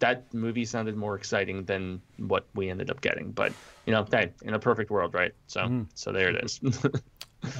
that 0.00 0.32
movie 0.34 0.64
sounded 0.64 0.96
more 0.96 1.14
exciting 1.14 1.64
than 1.64 2.00
what 2.18 2.46
we 2.54 2.68
ended 2.70 2.90
up 2.90 3.00
getting. 3.00 3.30
But 3.30 3.52
you 3.86 3.92
know, 3.92 4.06
hey, 4.10 4.32
in 4.42 4.54
a 4.54 4.58
perfect 4.58 4.90
world, 4.90 5.14
right? 5.14 5.32
So, 5.46 5.60
Mm-hmm. 5.62 5.82
so 5.94 6.12
there 6.12 6.28
it 6.30 6.44
is. 6.44 6.60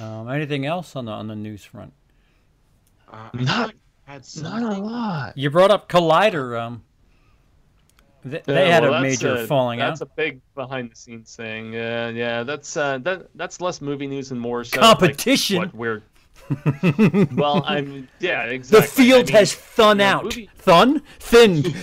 Um, 0.01 0.29
anything 0.29 0.65
else 0.65 0.95
on 0.95 1.03
the 1.03 1.11
on 1.11 1.27
the 1.27 1.35
news 1.35 1.65
front? 1.65 1.91
Uh, 3.11 3.29
Not- 3.33 3.33
I 3.33 3.37
feel 3.37 3.65
like 3.65 3.75
I 4.07 4.11
had 4.13 4.27
Not 4.41 4.63
a 4.63 4.81
lot. 4.81 5.37
You 5.37 5.49
brought 5.49 5.71
up 5.71 5.89
Collider. 5.89 6.57
Um, 6.57 6.75
th- 6.77 6.83
they 8.25 8.41
Yeah, 8.47 8.73
had 8.75 8.83
well, 8.83 8.93
a 8.95 9.01
that's 9.01 9.21
major 9.23 9.47
falling 9.47 9.79
That's 9.79 10.01
out. 10.01 10.07
That's 10.07 10.11
a 10.11 10.15
big 10.15 10.41
behind 10.55 10.91
the 10.91 10.95
scenes 10.95 11.35
thing. 11.35 11.73
Yeah, 11.73 12.09
yeah. 12.09 12.43
That's 12.43 12.75
uh, 12.77 12.97
that 12.99 13.27
that's 13.35 13.59
less 13.61 13.81
movie 13.81 14.07
news 14.07 14.31
and 14.31 14.39
more 14.39 14.63
so 14.63 14.79
like, 14.79 14.89
Competition. 14.89 15.57
what 15.57 15.73
we're. 15.75 16.01
well, 17.35 17.63
I'm 17.65 18.07
yeah, 18.19 18.43
exactly. 18.45 18.81
the 18.81 18.87
field 18.87 19.21
I 19.21 19.25
mean, 19.25 19.33
has 19.35 19.53
thun 19.55 19.99
you 19.99 20.03
out. 20.05 20.23
movie- 20.25 20.49
Thun? 20.57 21.01
Thinned. 21.19 21.65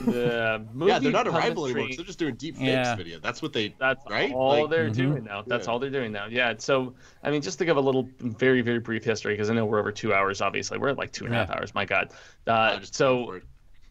the 0.00 0.64
movie 0.72 0.90
Yeah, 0.92 0.98
they're 0.98 1.10
not 1.12 1.26
a 1.26 1.30
rival 1.30 1.66
anymore. 1.66 1.88
They're 1.96 2.04
just 2.04 2.18
doing 2.18 2.34
deep 2.36 2.56
fakes 2.56 2.66
Yeah. 2.66 2.94
video. 2.96 3.18
That's 3.18 3.42
what 3.42 3.52
they. 3.52 3.74
That's 3.78 4.04
right? 4.10 4.32
all 4.32 4.62
Like- 4.62 4.70
they're 4.70 4.90
Mhm. 4.90 4.94
doing 4.94 5.24
now. 5.24 5.42
That's 5.46 5.66
Yeah. 5.66 5.72
all 5.72 5.78
they're 5.78 5.90
doing 5.90 6.12
now. 6.12 6.26
Yeah. 6.26 6.54
So, 6.58 6.94
I 7.24 7.30
mean, 7.30 7.42
just 7.42 7.58
to 7.58 7.64
give 7.64 7.76
a 7.76 7.80
little, 7.80 8.08
very, 8.20 8.60
very 8.60 8.78
brief 8.78 9.04
history, 9.04 9.34
because 9.34 9.50
I 9.50 9.54
know 9.54 9.64
we're 9.64 9.80
over 9.80 9.90
two 9.92 10.12
hours. 10.14 10.40
Obviously, 10.40 10.78
we're 10.78 10.90
at 10.90 10.98
like 10.98 11.10
two 11.12 11.24
and 11.24 11.34
a 11.34 11.38
half 11.38 11.48
Yeah. 11.48 11.56
hours. 11.56 11.74
My 11.74 11.84
God. 11.84 12.10
Uh, 12.46 12.78
so, 12.82 13.40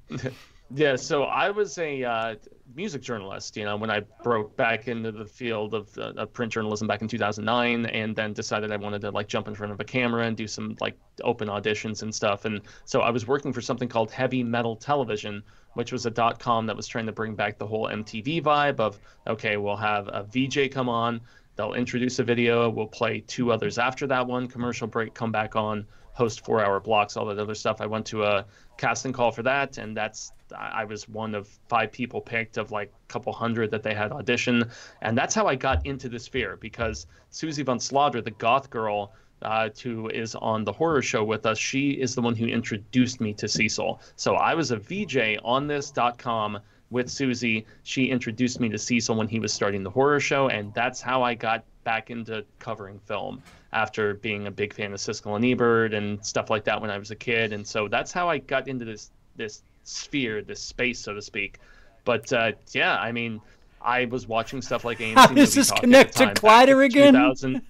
go 0.09 0.17
for 0.17 0.25
it. 0.27 0.33
Yeah, 0.71 0.97
so 0.97 1.23
I 1.23 1.49
was 1.49 1.79
a 1.79 2.03
uh, 2.03 2.35
music 2.75 3.01
journalist, 3.01 3.57
you 3.57 3.65
know, 3.65 3.75
when 3.75 3.89
I 3.89 4.01
broke 4.23 4.55
back 4.55 4.87
into 4.87 5.11
the 5.11 5.25
field 5.25 5.73
of, 5.73 5.97
uh, 5.97 6.13
of 6.15 6.31
print 6.31 6.51
journalism 6.53 6.87
back 6.87 7.01
in 7.01 7.07
2009, 7.07 7.87
and 7.87 8.15
then 8.15 8.33
decided 8.33 8.71
I 8.71 8.77
wanted 8.77 9.01
to 9.01 9.09
like 9.09 9.27
jump 9.27 9.47
in 9.47 9.55
front 9.55 9.73
of 9.73 9.79
a 9.79 9.83
camera 9.83 10.27
and 10.27 10.37
do 10.37 10.45
some 10.45 10.77
like 10.79 10.95
open 11.23 11.47
auditions 11.47 12.03
and 12.03 12.13
stuff. 12.13 12.45
And 12.45 12.61
so 12.85 13.01
I 13.01 13.09
was 13.09 13.25
working 13.25 13.51
for 13.51 13.61
something 13.61 13.89
called 13.89 14.11
Heavy 14.11 14.43
Metal 14.43 14.75
Television, 14.75 15.41
which 15.73 15.91
was 15.91 16.05
a 16.05 16.11
dot 16.11 16.37
com 16.37 16.67
that 16.67 16.75
was 16.75 16.85
trying 16.85 17.07
to 17.07 17.11
bring 17.13 17.33
back 17.33 17.57
the 17.57 17.65
whole 17.65 17.87
MTV 17.87 18.43
vibe 18.43 18.79
of 18.79 18.99
okay, 19.25 19.57
we'll 19.57 19.75
have 19.75 20.07
a 20.09 20.23
VJ 20.23 20.71
come 20.71 20.87
on, 20.87 21.19
they'll 21.55 21.73
introduce 21.73 22.19
a 22.19 22.23
video, 22.23 22.69
we'll 22.69 22.87
play 22.87 23.21
two 23.21 23.51
others 23.51 23.79
after 23.79 24.05
that 24.05 24.27
one, 24.27 24.47
commercial 24.47 24.87
break, 24.87 25.15
come 25.15 25.31
back 25.31 25.55
on, 25.55 25.87
host 26.13 26.45
four 26.45 26.63
hour 26.63 26.79
blocks, 26.79 27.17
all 27.17 27.25
that 27.25 27.39
other 27.39 27.55
stuff. 27.55 27.81
I 27.81 27.87
went 27.87 28.05
to 28.07 28.23
a 28.23 28.45
casting 28.79 29.11
call 29.13 29.31
for 29.31 29.43
that, 29.43 29.77
and 29.77 29.95
that's 29.95 30.31
I 30.57 30.85
was 30.85 31.07
one 31.07 31.35
of 31.35 31.47
five 31.67 31.91
people 31.91 32.21
picked 32.21 32.57
of 32.57 32.71
like 32.71 32.87
a 32.87 33.13
couple 33.13 33.31
hundred 33.33 33.69
that 33.71 33.83
they 33.83 33.93
had 33.93 34.11
audition, 34.11 34.71
and 35.01 35.15
that's 35.15 35.35
how 35.35 35.45
I 35.45 35.55
got 35.55 35.85
into 35.85 36.09
the 36.09 36.17
sphere 36.17 36.57
because 36.57 37.05
Susie 37.29 37.61
von 37.61 37.79
Slaughter, 37.79 38.21
the 38.21 38.31
goth 38.31 38.69
girl. 38.71 39.13
Uh, 39.41 39.69
who 39.81 40.09
is 40.09 40.35
on 40.35 40.65
the 40.65 40.73
horror 40.73 41.01
show 41.01 41.23
with 41.23 41.45
us? 41.45 41.57
She 41.57 41.91
is 41.91 42.13
the 42.13 42.21
one 42.21 42.35
who 42.35 42.45
introduced 42.45 43.21
me 43.21 43.33
to 43.35 43.47
Cecil. 43.47 44.01
So 44.17 44.35
I 44.35 44.53
was 44.53 44.71
a 44.71 44.75
VJ 44.75 45.39
on 45.45 45.65
this.com 45.65 46.59
with 46.89 47.09
Susie. 47.09 47.65
She 47.83 48.07
introduced 48.07 48.59
me 48.59 48.67
to 48.67 48.77
Cecil 48.77 49.15
when 49.15 49.29
he 49.29 49.39
was 49.39 49.53
starting 49.53 49.81
the 49.81 49.89
horror 49.89 50.19
show, 50.19 50.49
and 50.49 50.73
that's 50.73 50.99
how 50.99 51.23
I 51.23 51.35
got 51.35 51.63
back 51.89 52.11
into 52.11 52.45
covering 52.59 52.99
film 52.99 53.41
after 53.73 54.13
being 54.13 54.45
a 54.45 54.51
big 54.51 54.75
fan 54.75 54.93
of 54.93 54.99
Siskel 54.99 55.35
and 55.35 55.43
Ebert 55.43 55.91
and 55.91 56.23
stuff 56.23 56.51
like 56.51 56.63
that 56.65 56.79
when 56.79 56.91
I 56.91 56.99
was 56.99 57.09
a 57.09 57.15
kid. 57.15 57.51
And 57.51 57.65
so 57.65 57.87
that's 57.87 58.11
how 58.11 58.29
I 58.29 58.37
got 58.37 58.67
into 58.67 58.85
this 58.85 59.09
this 59.35 59.63
sphere, 59.85 60.43
this 60.43 60.61
space, 60.61 60.99
so 60.99 61.15
to 61.15 61.21
speak. 61.23 61.57
But 62.05 62.31
uh, 62.31 62.51
yeah, 62.73 62.99
I 62.99 63.11
mean, 63.11 63.41
I 63.81 64.05
was 64.05 64.27
watching 64.27 64.61
stuff 64.61 64.85
like 64.85 64.99
AMC. 64.99 65.15
How 65.15 65.27
does 65.29 65.35
Movie 65.35 65.59
this 65.61 65.71
connect 65.71 66.17
to 66.17 66.27
Collider 66.27 66.85
again? 66.85 67.15
2000. 67.15 67.61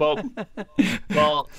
well, 0.00 0.24
well, 1.10 1.50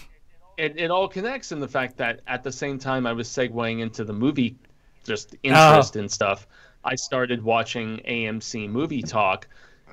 it, 0.57 0.79
it 0.79 0.89
all 0.89 1.07
connects 1.07 1.51
in 1.51 1.59
the 1.59 1.67
fact 1.67 1.97
that 1.97 2.21
at 2.25 2.43
the 2.43 2.51
same 2.51 2.79
time 2.79 3.05
I 3.05 3.13
was 3.13 3.27
segueing 3.27 3.81
into 3.81 4.03
the 4.03 4.13
movie, 4.13 4.55
just 5.03 5.35
interest 5.43 5.97
in 5.97 6.09
stuff. 6.09 6.47
I 6.83 6.95
started 6.95 7.43
watching 7.43 7.99
AMC 8.07 8.71
Movie 8.71 9.03
Talk. 9.03 9.47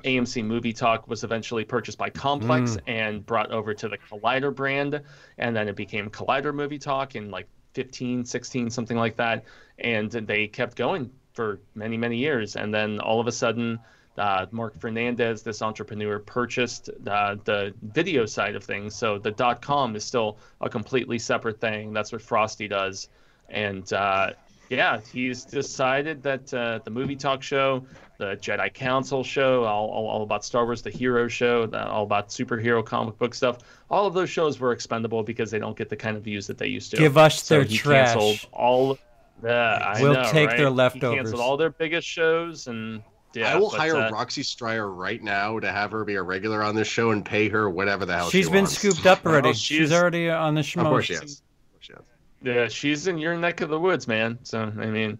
AMC 0.05 0.45
Movie 0.45 0.73
Talk 0.73 1.09
was 1.09 1.25
eventually 1.25 1.65
purchased 1.65 1.99
by 1.99 2.11
Complex 2.11 2.77
and 2.87 3.25
brought 3.25 3.51
over 3.51 3.75
to 3.75 3.89
the 3.89 3.99
Collider 3.99 4.55
brand, 4.55 5.03
and 5.39 5.57
then 5.57 5.69
it 5.69 5.77
became 5.77 6.11
Collider 6.11 6.55
Movie 6.55 6.79
Talk 6.79 7.15
in 7.17 7.31
like 7.31 7.49
15, 7.75 8.25
16, 8.25 8.71
something 8.71 8.97
like 8.97 9.17
that. 9.17 9.45
And 9.79 10.11
they 10.11 10.47
kept 10.47 10.77
going 10.77 11.11
for 11.33 11.61
many, 11.75 11.97
many 11.97 12.17
years. 12.17 12.57
And 12.57 12.73
then 12.73 13.01
all 13.01 13.21
of 13.21 13.27
a 13.27 13.33
sudden, 13.33 13.79
uh, 14.19 14.47
Mark 14.51 14.79
Fernandez, 14.79 15.43
this 15.43 15.63
entrepreneur, 15.63 16.19
purchased 16.19 16.91
uh, 17.07 17.37
the 17.45 17.75
video 17.83 18.27
side 18.27 18.55
of 18.55 18.65
things. 18.65 18.95
So 18.95 19.19
the 19.19 19.31
dot 19.31 19.63
com 19.63 19.97
is 19.97 20.05
still 20.05 20.39
a 20.61 20.69
completely 20.69 21.19
separate 21.19 21.61
thing. 21.61 21.93
That's 21.93 22.13
what 22.13 22.21
Frosty 22.23 22.69
does. 22.69 23.09
And 23.49 23.91
uh, 23.93 24.33
yeah, 24.73 25.01
he's 25.13 25.45
decided 25.45 26.23
that 26.23 26.53
uh, 26.55 26.81
the 26.85 26.91
movie 26.91 27.15
talk 27.15 27.43
show, 27.43 27.85
the 28.19 28.37
Jedi 28.37 28.73
Council 28.73 29.23
show, 29.23 29.65
all, 29.65 29.89
all, 29.91 30.07
all 30.09 30.23
about 30.23 30.45
Star 30.45 30.65
Wars, 30.65 30.81
the 30.81 30.89
Hero 30.91 31.29
show, 31.29 31.67
the, 31.67 31.87
all 31.87 32.05
about 32.05 32.29
superhero 32.31 32.83
comic 32.85 33.19
book 33.19 33.35
stuff, 33.35 33.59
all 33.91 34.07
of 34.07 34.15
those 34.15 34.31
shows 34.31 34.59
were 34.59 34.73
expendable 34.73 35.23
because 35.23 35.51
they 35.51 35.59
don't 35.59 35.77
get 35.77 35.91
the 35.91 35.97
kind 35.97 36.17
of 36.17 36.23
views 36.25 36.47
that 36.47 36.57
they 36.57 36.69
used 36.69 36.91
to. 36.93 36.97
Give 36.97 37.19
us 37.19 37.43
So 37.43 37.57
their 37.57 37.65
he 37.65 37.77
trash. 37.77 38.15
canceled 38.15 38.49
all. 38.53 38.99
Yeah, 39.45 39.51
I 39.95 40.01
We'll 40.01 40.15
know, 40.15 40.31
take 40.31 40.49
right? 40.49 40.57
their 40.57 40.69
He 40.69 40.73
leftovers. 40.73 41.17
canceled 41.17 41.41
all 41.43 41.57
their 41.59 41.71
biggest 41.71 42.09
shows, 42.09 42.67
and 42.69 43.03
yeah, 43.35 43.53
I 43.53 43.57
will 43.57 43.71
but, 43.71 43.81
hire 43.81 43.97
uh, 43.97 44.11
Roxy 44.11 44.43
Striar 44.43 44.89
right 44.89 45.23
now 45.23 45.59
to 45.59 45.71
have 45.71 45.91
her 45.91 46.05
be 46.05 46.15
a 46.15 46.23
regular 46.23 46.63
on 46.63 46.75
this 46.77 46.89
show 46.89 47.11
and 47.11 47.23
pay 47.25 47.49
her 47.51 47.69
whatever 47.69 48.07
the 48.07 48.15
hell 48.17 48.31
She's 48.31 48.47
she 48.47 48.51
been 48.53 48.63
wants. 48.65 48.79
scooped 48.79 49.05
up 49.07 49.27
already. 49.27 49.49
Oh, 49.51 49.53
she's, 49.53 49.89
she's- 49.89 49.93
already 49.93 50.31
on 50.31 50.55
the 50.55 50.61
Of 50.61 50.75
course 50.87 51.05
she 51.07 51.15
has. 51.15 51.23
Of 51.23 51.29
course 51.73 51.81
she 51.81 51.93
has. 51.93 52.03
Yeah, 52.43 52.69
she's 52.69 53.07
in 53.07 53.19
your 53.19 53.37
neck 53.37 53.61
of 53.61 53.69
the 53.71 53.79
woods, 53.79 54.09
man. 54.09 54.39
So 54.43 54.63
I 54.63 54.87
mean, 54.87 55.19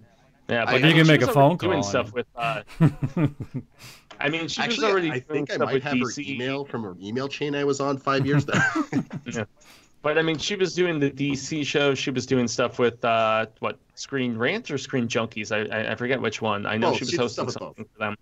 yeah, 0.49 0.65
but 0.65 0.75
I- 0.75 0.77
I 0.79 0.89
You 0.89 0.95
can 0.95 1.07
make 1.07 1.21
was 1.21 1.29
a 1.29 1.33
already 1.33 1.57
phone 1.59 1.71
doing 1.71 1.83
stuff 1.83 2.13
with. 2.13 2.27
Uh, 2.35 2.63
I 4.21 4.29
mean, 4.29 4.49
she 4.49 4.67
was 4.67 4.83
already 4.85 5.11
I 5.11 5.19
doing 5.19 5.47
think 5.47 5.51
I 5.51 5.55
stuff 5.55 5.67
might 5.67 5.75
with 5.75 5.83
have 5.85 5.99
her 5.99 6.11
email 6.19 6.65
from 6.65 6.83
her 6.85 6.97
email 7.01 7.29
chain 7.29 7.55
I 7.55 7.65
was 7.65 7.81
on 7.81 7.99
five 7.99 8.27
years 8.27 8.45
back. 8.45 8.75
But 10.03 10.19
I 10.19 10.23
mean, 10.23 10.37
she 10.37 10.57
was 10.57 10.75
doing 10.75 10.99
the 10.99 11.13
DC 11.13 11.65
show. 11.65 11.95
She 11.95 12.11
was 12.11 12.27
doing 12.27 12.49
stuff 12.49 12.81
with 12.81 13.05
uh, 13.05 13.47
what 13.61 13.79
Screen 13.95 14.37
Rant 14.37 14.69
or 14.73 14.77
Screen 14.77 15.07
Junkies. 15.07 15.53
I 15.53 15.73
I, 15.73 15.93
I 15.93 15.95
forget 15.95 16.21
which 16.21 16.43
one. 16.43 16.67
I 16.67 16.77
know 16.77 16.91
Both. 16.91 16.99
she 16.99 17.05
was 17.05 17.11
She 17.11 17.17
hosting 17.19 17.49
stuff 17.49 17.63
something 17.63 17.85
for 17.85 17.99
them. 18.01 18.17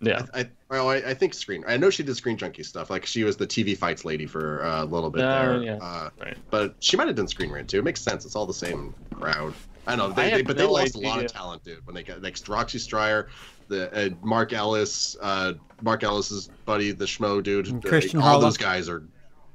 Yeah. 0.00 0.26
I, 0.34 0.40
I, 0.40 0.48
well, 0.70 0.90
I, 0.90 0.96
I 0.96 1.14
think 1.14 1.32
screen. 1.32 1.64
I 1.66 1.76
know 1.78 1.88
she 1.90 2.02
did 2.02 2.16
screen 2.16 2.36
junkie 2.36 2.62
stuff. 2.62 2.90
Like 2.90 3.06
she 3.06 3.24
was 3.24 3.36
the 3.36 3.46
TV 3.46 3.76
fights 3.76 4.04
lady 4.04 4.26
for 4.26 4.62
uh, 4.64 4.82
a 4.82 4.84
little 4.84 5.08
bit 5.10 5.22
Oh, 5.22 5.58
there. 5.58 5.62
yeah. 5.62 5.76
Uh, 5.80 6.10
Right. 6.20 6.36
but 6.50 6.74
she 6.80 6.96
might 6.96 7.06
have 7.06 7.16
done 7.16 7.28
screen 7.28 7.50
rant 7.50 7.70
too. 7.70 7.78
It 7.78 7.84
makes 7.84 8.00
sense. 8.02 8.24
It's 8.26 8.36
all 8.36 8.46
the 8.46 8.52
same 8.54 8.94
crowd. 9.14 9.54
I 9.86 9.96
know, 9.96 10.06
I 10.06 10.08
they, 10.08 10.22
they, 10.22 10.30
have 10.38 10.46
but 10.46 10.56
they 10.58 10.64
no 10.64 10.72
lost 10.72 10.96
a 10.96 10.98
lot 10.98 11.24
of 11.24 11.32
talent, 11.32 11.64
dude. 11.64 11.86
When 11.86 11.94
they 11.94 12.02
got 12.02 12.20
like 12.20 12.36
Roxy 12.48 12.78
Striar, 12.78 13.28
the 13.68 13.90
uh, 13.94 14.10
Mark 14.22 14.52
Ellis, 14.52 15.16
uh, 15.22 15.54
Mark 15.80 16.02
Ellis's 16.02 16.50
buddy, 16.64 16.90
the 16.92 17.04
Schmo 17.04 17.42
dude, 17.42 17.68
And 17.68 17.84
uh, 17.84 17.88
Christian 17.88 18.20
all 18.20 18.38
Harloff. 18.38 18.42
those 18.42 18.56
guys 18.58 18.88
are. 18.88 19.02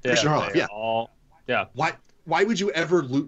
Yeah, 0.03 0.11
Christian 0.11 0.29
Harloff, 0.31 0.55
yeah. 0.55 0.67
All, 0.71 1.11
yeah. 1.47 1.65
Why? 1.73 1.93
Why 2.25 2.43
would 2.43 2.59
you 2.59 2.69
ever 2.71 3.03
lo- 3.03 3.27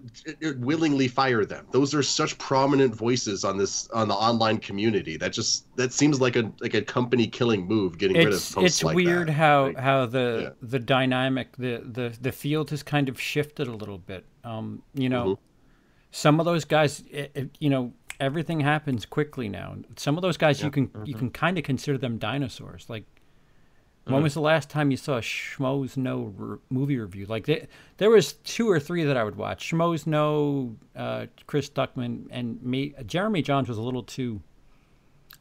willingly 0.58 1.08
fire 1.08 1.44
them? 1.44 1.66
Those 1.72 1.94
are 1.94 2.02
such 2.02 2.38
prominent 2.38 2.94
voices 2.94 3.44
on 3.44 3.58
this 3.58 3.88
on 3.90 4.06
the 4.08 4.14
online 4.14 4.58
community. 4.58 5.16
That 5.16 5.32
just 5.32 5.66
that 5.76 5.92
seems 5.92 6.20
like 6.20 6.36
a 6.36 6.52
like 6.60 6.74
a 6.74 6.82
company 6.82 7.26
killing 7.26 7.66
move. 7.66 7.98
Getting 7.98 8.16
rid 8.16 8.28
of 8.28 8.34
It's 8.34 8.52
posts 8.54 8.66
it's 8.76 8.84
like 8.84 8.94
weird 8.96 9.28
that. 9.28 9.32
how 9.32 9.64
Like, 9.66 9.78
how 9.78 10.06
the 10.06 10.38
yeah. 10.42 10.50
the 10.62 10.78
dynamic 10.78 11.56
the, 11.56 11.82
the 11.84 12.16
the 12.20 12.32
field 12.32 12.70
has 12.70 12.82
kind 12.82 13.08
of 13.08 13.20
shifted 13.20 13.66
a 13.66 13.72
little 13.72 13.98
bit. 13.98 14.24
Um, 14.44 14.82
you 14.94 15.08
know, 15.08 15.24
Mm-hmm. 15.24 15.42
some 16.12 16.38
of 16.40 16.46
those 16.46 16.64
guys, 16.64 17.02
it, 17.10 17.32
it- 17.34 17.56
you 17.58 17.70
know, 17.70 17.92
everything 18.20 18.60
happens 18.60 19.04
quickly 19.06 19.48
now. 19.48 19.74
Some 19.96 20.16
of 20.16 20.22
those 20.22 20.36
guys 20.36 20.62
you 20.62 20.70
can 20.70 20.86
Mm-hmm. 20.88 21.04
you 21.06 21.14
can 21.14 21.30
kind 21.30 21.58
of 21.58 21.64
consider 21.64 21.98
them 21.98 22.18
dinosaurs. 22.18 22.86
Like, 22.88 23.04
when 24.04 24.16
Mm-hmm. 24.16 24.22
was 24.22 24.34
the 24.34 24.40
last 24.40 24.68
time 24.68 24.90
you 24.90 24.96
saw 24.96 25.16
a 25.16 25.20
Schmoes 25.20 25.96
Know 25.96 26.32
re- 26.36 26.58
movie 26.70 26.98
review? 26.98 27.24
Like, 27.26 27.46
they, 27.46 27.66
there 27.96 28.10
was 28.10 28.34
two 28.34 28.68
or 28.70 28.78
three 28.78 29.04
that 29.04 29.16
I 29.16 29.24
would 29.24 29.36
watch. 29.36 29.70
Schmoes 29.70 30.06
Know, 30.06 30.76
uh, 30.94 31.26
Chris 31.46 31.68
Stuckman, 31.70 32.26
and 32.30 32.62
me. 32.62 32.94
Jeremy 33.06 33.42
Jahns 33.42 33.66
was 33.68 33.78
a 33.78 33.82
little 33.82 34.02
too, 34.02 34.42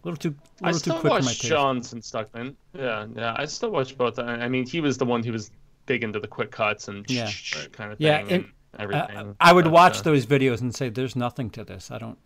a 0.03 0.08
little 0.08 0.17
too, 0.17 0.35
a 0.61 0.66
I 0.67 0.72
little 0.72 0.80
too 0.93 1.00
still 1.00 1.03
my 1.03 1.09
watch. 1.09 1.40
Jahns 1.40 1.92
and 1.93 2.01
Stuckman. 2.01 2.56
Yeah, 2.74 3.08
yeah, 3.16 3.35
I 3.38 3.45
still 3.45 3.69
watch 3.72 3.98
both. 3.98 4.17
I 4.19 4.24
I 4.35 4.48
mean, 4.48 4.66
he 4.66 4.80
was 4.82 4.98
the 4.98 5.06
one 5.06 5.24
who 5.24 5.32
was 5.33 5.51
big 5.85 6.03
into 6.03 6.19
the 6.19 6.27
quick 6.27 6.51
cuts 6.51 6.88
and 6.88 7.06
Yeah. 7.09 7.30
kind 7.74 7.92
of 7.92 7.98
thing 7.98 8.08
Yeah, 8.08 8.19
and, 8.19 8.32
and, 8.32 8.45
everything. 8.80 9.17
Uh, 9.17 9.33
I 9.42 9.51
would 9.51 9.66
But, 9.66 9.74
watch 9.74 9.98
uh, 10.00 10.01
those 10.03 10.25
videos 10.25 10.61
and 10.61 10.74
say, 10.74 10.88
"There's 10.90 11.16
nothing 11.17 11.50
to 11.51 11.66
this. 11.66 11.92
I 11.92 11.98
don't, 11.98 12.17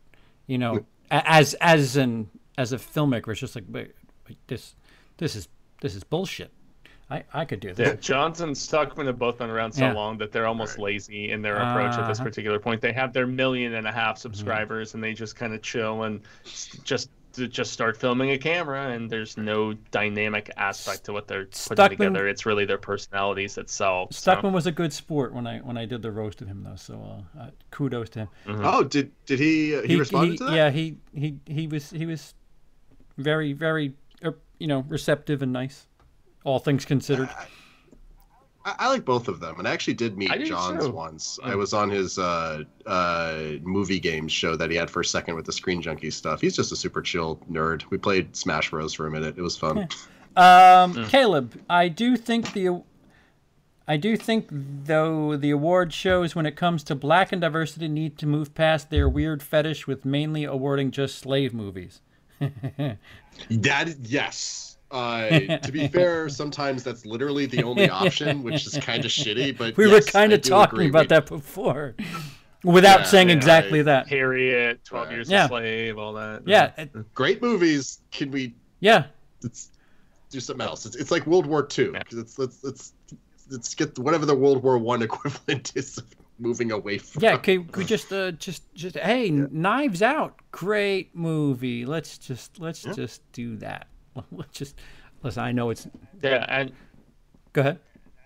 you 0.45 0.59
know, 0.59 0.85
as 1.09 1.55
as 1.55 1.97
an 1.97 2.29
as 2.59 2.73
a 2.73 2.77
filmmaker, 2.77 3.29
it's 3.31 3.39
just 3.39 3.55
like, 3.55 3.65
wait, 3.67 3.93
wait, 4.29 4.37
this 4.47 4.75
this 5.17 5.35
is 5.35 5.47
this 5.81 5.95
is 5.95 6.03
bullshit. 6.03 6.51
I 7.09 7.23
I 7.33 7.45
could 7.45 7.59
do 7.61 7.69
Yeah, 7.69 7.73
this. 7.73 8.05
Jahns 8.05 8.41
and 8.41 8.53
Stuckman 8.55 9.05
have 9.07 9.17
both 9.17 9.37
been 9.37 9.49
around 9.49 9.71
so 9.71 9.85
Yeah. 9.85 9.93
long 9.93 10.17
that 10.17 10.31
they're 10.33 10.47
almost 10.47 10.77
lazy 10.77 11.31
in 11.31 11.41
their 11.41 11.55
approach 11.55 11.97
at 11.97 12.07
this 12.07 12.19
Uh-huh. 12.19 12.25
particular 12.27 12.59
point. 12.59 12.81
They 12.81 12.91
have 12.93 13.13
their 13.13 13.25
million 13.27 13.75
and 13.75 13.87
a 13.87 13.91
half 13.91 14.17
and 14.17 14.25
a 14.25 14.29
Mm-hmm. 14.29 14.33
subscribers, 14.35 14.93
and 14.93 15.03
they 15.03 15.13
just 15.13 15.35
kind 15.35 15.53
of 15.53 15.61
chill 15.61 16.03
and 16.03 16.21
just 16.83 17.09
just 17.51 17.71
start 17.71 17.95
filming 17.95 18.31
a 18.31 18.37
camera, 18.37 18.89
and 18.89 19.11
there's 19.11 19.37
no 19.37 19.71
dynamic 19.91 20.49
aspect 20.57 21.03
to 21.03 21.13
what 21.13 21.27
they're 21.27 21.45
putting 21.45 21.75
Stuckman- 21.75 21.89
together. 21.89 22.27
It's 22.27 22.47
really 22.47 22.65
their 22.65 22.79
personalities 22.79 23.53
that 23.55 23.69
sell. 23.69 24.07
so- 24.11 24.31
Stuckman 24.35 24.53
was 24.53 24.65
a 24.65 24.71
good 24.71 24.91
sport 24.91 25.33
when 25.33 25.45
I 25.45 25.59
when 25.59 25.77
I 25.77 25.85
did 25.85 26.01
the 26.01 26.11
roast 26.11 26.41
of 26.41 26.47
him 26.47 26.63
though, 26.63 26.75
so 26.75 27.23
uh, 27.37 27.39
uh, 27.43 27.49
kudos 27.69 28.09
to 28.11 28.19
him. 28.21 28.27
Oh, 28.47 28.83
did 28.83 29.11
did 29.27 29.39
he? 29.39 29.75
Uh, 29.77 29.83
he, 29.83 29.95
responded 29.97 30.39
to 30.39 30.45
that. 30.45 30.53
Yeah, 30.55 30.69
he 30.71 30.97
he 31.13 31.37
he 31.45 31.67
was 31.67 31.91
he 31.91 32.05
was 32.07 32.33
very 33.17 33.53
very 33.53 33.89
uh, 33.89 33.91
you 34.59 34.67
know 34.67 34.85
receptive 34.87 35.41
and 35.41 35.53
nice, 35.53 35.87
all 36.43 36.59
things 36.59 36.85
considered. 36.85 37.29
I, 38.65 38.75
I 38.79 38.89
like 38.89 39.05
both 39.05 39.27
of 39.27 39.39
them, 39.39 39.59
and 39.59 39.67
I 39.67 39.71
actually 39.71 39.93
did 39.93 40.17
meet 40.17 40.29
I 40.29 40.39
Jahns 40.39 40.81
too. 40.81 40.91
once. 40.91 41.39
I 41.41 41.55
was 41.55 41.73
on 41.73 41.89
his 41.89 42.19
uh, 42.19 42.63
uh, 42.85 43.43
movie 43.61 43.99
games 43.99 44.31
show 44.31 44.55
that 44.57 44.69
he 44.69 44.75
had 44.75 44.89
for 44.89 44.99
a 44.99 45.05
second 45.05 45.35
with 45.35 45.45
the 45.45 45.53
Screen 45.53 45.81
Junkie 45.81 46.11
stuff. 46.11 46.41
He's 46.41 46.55
just 46.55 46.71
a 46.71 46.75
super 46.75 47.01
chill 47.01 47.39
nerd. 47.49 47.83
We 47.89 47.97
played 47.97 48.35
Smash 48.35 48.71
Bros 48.71 48.93
for 48.93 49.07
a 49.07 49.11
minute. 49.11 49.37
It 49.37 49.41
was 49.41 49.57
fun. 49.57 49.87
Um, 50.37 51.07
Caleb, 51.07 51.59
I 51.67 51.87
do 51.87 52.15
think 52.15 52.53
the, 52.53 52.83
I 53.87 53.97
do 53.97 54.15
think 54.15 54.47
though 54.51 55.35
the 55.35 55.49
award 55.49 55.91
shows 55.93 56.35
when 56.35 56.45
it 56.45 56.55
comes 56.55 56.83
to 56.83 56.93
black 56.93 57.31
and 57.31 57.41
diversity 57.41 57.87
need 57.87 58.19
to 58.19 58.27
move 58.27 58.53
past 58.53 58.91
their 58.91 59.09
weird 59.09 59.41
fetish 59.41 59.87
with 59.87 60.05
mainly 60.05 60.43
awarding 60.43 60.91
just 60.91 61.17
slave 61.17 61.55
movies. 61.55 62.01
That 63.51 63.95
yes. 64.01 64.77
Uh, 64.89 65.29
to 65.57 65.71
be 65.71 65.87
fair, 65.89 66.29
sometimes 66.29 66.83
that's 66.83 67.05
literally 67.05 67.45
the 67.45 67.61
only 67.63 67.89
option, 67.89 68.41
which 68.41 68.65
is 68.65 68.77
kind 68.81 69.03
of 69.05 69.11
shitty. 69.11 69.57
But 69.57 69.75
We 69.77 69.89
yes, 69.89 70.05
were 70.05 70.11
kind 70.11 70.33
of 70.33 70.41
talking 70.41 70.75
agree. 70.79 70.89
about 70.89 71.01
We- 71.03 71.07
that 71.07 71.25
before, 71.27 71.95
without 72.63 72.99
Yeah, 73.01 73.05
saying 73.05 73.29
yeah, 73.29 73.35
exactly 73.35 73.79
I- 73.81 73.83
that. 73.83 74.07
Harriet, 74.07 74.83
Twelve 74.85 75.07
Right. 75.07 75.15
Years 75.15 75.29
Yeah. 75.29 75.45
a 75.45 75.47
Slave, 75.49 75.97
all 75.97 76.13
that. 76.13 76.43
Yeah, 76.47 76.85
Great 77.13 77.41
movies. 77.41 77.99
Can 78.11 78.31
we? 78.31 78.55
yeah. 78.79 79.05
Let's 79.43 79.69
do 80.31 80.39
something 80.39 80.65
else. 80.65 80.85
It's, 80.85 80.95
it's 80.95 81.11
like 81.11 81.27
World 81.27 81.45
War 81.45 81.67
II. 81.77 81.91
Yeah. 81.93 82.03
'cause 82.03 82.17
It's 82.17 82.39
let's 82.39 82.63
let's 82.63 82.93
let's 83.51 83.75
get 83.75 83.97
whatever 83.99 84.25
the 84.25 84.35
World 84.35 84.63
War 84.63 84.77
One 84.79 85.01
equivalent 85.03 85.73
is 85.75 85.97
of 85.99 86.05
moving 86.39 86.71
away 86.71 86.97
from. 86.97 87.23
Yeah, 87.23 87.37
could, 87.37 87.71
could 87.71 87.77
we 87.77 87.85
just 87.85 88.11
uh, 88.11 88.31
just 88.31 88.73
just 88.73 88.97
hey, 88.97 89.29
Knives 89.29 90.01
Out, 90.01 90.39
great 90.51 91.15
movie. 91.15 91.85
Let's 91.85 92.17
just 92.17 92.59
let's 92.59 92.83
just 92.83 93.21
do 93.31 93.57
that. 93.57 93.87
Let's 94.31 94.57
just 94.57 94.75
listen. 95.21 95.43
I 95.43 95.51
know 95.51 95.69
it's. 95.69 95.87
Yeah, 96.23 96.43
and 96.49 96.71
Go 97.57 97.61
ahead. 97.61 97.79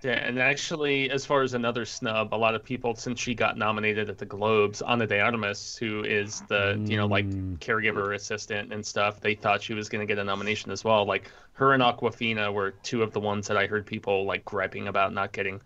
Yeah, 0.03 0.13
and 0.13 0.39
actually, 0.39 1.09
as 1.09 1.25
far 1.25 1.41
as 1.41 1.53
another 1.53 1.85
snub, 1.85 2.33
a 2.33 2.35
lot 2.35 2.53
of 2.53 2.65
people, 2.65 2.95
since 2.95 3.17
she 3.17 3.33
got 3.33 3.57
nominated 3.57 4.09
at 4.09 4.17
the 4.17 4.25
Globes, 4.25 4.81
Ana 4.81 5.07
de 5.07 5.21
Armas, 5.21 5.77
who 5.77 6.03
is 6.03 6.41
the, 6.49 6.83
you 6.85 6.97
know, 6.97 7.05
like 7.05 7.29
caregiver 7.59 8.13
assistant 8.13 8.73
and 8.73 8.85
stuff, 8.85 9.21
they 9.21 9.35
thought 9.35 9.61
she 9.61 9.73
was 9.73 9.87
going 9.87 10.05
to 10.05 10.05
get 10.05 10.19
a 10.19 10.23
nomination 10.25 10.69
as 10.69 10.83
well. 10.83 11.05
Like 11.05 11.31
her 11.53 11.71
and 11.71 11.81
Awkwafina 11.81 12.51
were 12.51 12.71
two 12.83 13.03
of 13.03 13.13
the 13.13 13.21
ones 13.21 13.47
that 13.47 13.55
I 13.55 13.67
heard 13.67 13.85
people 13.85 14.25
like 14.25 14.43
griping 14.43 14.89
about 14.89 15.13
not 15.13 15.31
getting, 15.31 15.61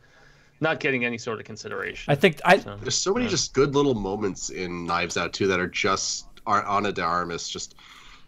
not 0.60 0.80
getting 0.80 1.06
any 1.06 1.18
sort 1.18 1.40
of 1.40 1.46
consideration. 1.46 2.12
I 2.12 2.16
think 2.16 2.40
I 2.46 2.58
So, 2.60 2.78
There's 2.82 2.96
so 2.96 3.14
many 3.14 3.28
just 3.28 3.54
good 3.54 3.76
little 3.76 3.96
moments 3.96 4.50
in 4.50 4.86
Knives 4.86 5.18
Out 5.18 5.34
too 5.34 5.48
that 5.48 5.60
are 5.60 5.68
just 5.68 6.28
are 6.46 6.64
Ana 6.66 6.92
de 6.92 7.02
Armas 7.02 7.50
just 7.50 7.76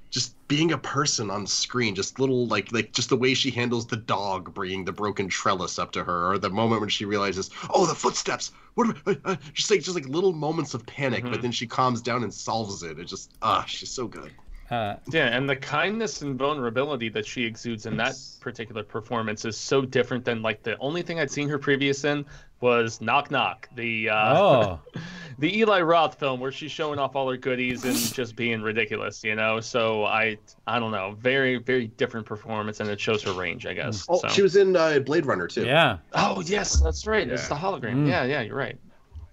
just 0.09 0.35
being 0.47 0.71
a 0.71 0.77
person 0.77 1.29
on 1.29 1.45
screen 1.45 1.93
just 1.93 2.19
little 2.19 2.47
like 2.47 2.71
like 2.71 2.93
just 2.93 3.09
the 3.09 3.17
way 3.17 3.33
she 3.33 3.51
handles 3.51 3.85
the 3.85 3.97
dog 3.97 4.53
bringing 4.53 4.85
the 4.85 4.91
broken 4.91 5.27
trellis 5.27 5.77
up 5.77 5.91
to 5.91 6.03
her 6.03 6.31
or 6.31 6.37
the 6.37 6.49
moment 6.49 6.79
when 6.79 6.89
she 6.89 7.05
realizes 7.05 7.49
oh 7.71 7.85
the 7.85 7.93
footsteps! 7.95 8.51
What 8.75 8.87
am 8.87 9.01
I, 9.05 9.11
uh, 9.11 9.15
uh, 9.25 9.35
just 9.53 9.69
like 9.69 9.81
just 9.81 9.95
like 9.95 10.07
little 10.07 10.33
moments 10.33 10.73
of 10.73 10.85
panic 10.85 11.23
but 11.23 11.41
then 11.41 11.51
she 11.51 11.67
calms 11.67 12.01
down 12.01 12.23
and 12.23 12.33
solves 12.33 12.83
it. 12.83 12.99
It 12.99 13.05
just 13.05 13.33
ah 13.41 13.65
she's 13.67 13.91
so 13.91 14.07
good 14.07 14.31
uh, 14.69 14.95
yeah, 15.11 15.27
and 15.27 15.49
the 15.49 15.55
kindness 15.55 16.21
and 16.21 16.37
vulnerability 16.37 17.07
that 17.09 17.25
she 17.25 17.45
exudes 17.45 17.85
in 17.85 17.95
that 17.97 18.15
particular 18.41 18.83
performance 18.83 19.45
is 19.45 19.57
so 19.57 19.81
different 19.81 20.25
than 20.25 20.41
like 20.41 20.61
the 20.63 20.77
only 20.79 21.01
thing 21.01 21.19
I'd 21.19 21.31
seen 21.31 21.47
her 21.47 21.57
previous 21.57 22.03
in 22.03 22.25
was 22.59 22.99
Knock 22.99 23.31
Knock, 23.31 23.69
the 23.75 24.09
uh, 24.09 24.37
oh 24.37 24.79
the 25.39 25.57
Eli 25.59 25.79
Roth 25.81 26.19
film 26.19 26.41
where 26.41 26.51
she's 26.51 26.71
showing 26.71 26.99
off 26.99 27.15
all 27.15 27.29
her 27.29 27.37
goodies 27.37 27.85
and 27.85 27.95
just 28.13 28.35
being 28.35 28.61
ridiculous, 28.61 29.23
you 29.23 29.35
know. 29.35 29.61
So 29.61 30.03
I 30.03 30.37
I 30.65 30.79
don't 30.79 30.91
know, 30.91 31.15
very 31.17 31.57
very 31.57 31.87
different 31.87 32.25
performance, 32.25 32.81
and 32.81 32.89
it 32.89 32.99
shows 32.99 33.23
her 33.23 33.31
range, 33.31 33.65
I 33.65 33.73
guess. 33.73 34.05
oh 34.09 34.19
so. 34.19 34.27
she 34.27 34.41
was 34.41 34.57
in 34.57 34.75
uh, 34.75 34.99
Blade 34.99 35.25
Runner 35.25 35.47
too 35.47 35.65
yeah. 35.65 35.99
Oh 36.13 36.41
yes, 36.41 36.81
that's 36.81 37.07
right. 37.07 37.27
It's 37.27 37.47
the 37.47 37.55
hologram. 37.55 37.95
Mm. 37.95 38.09
Yeah, 38.09 38.25
yeah, 38.25 38.41
you're 38.41 38.55
right. 38.55 38.77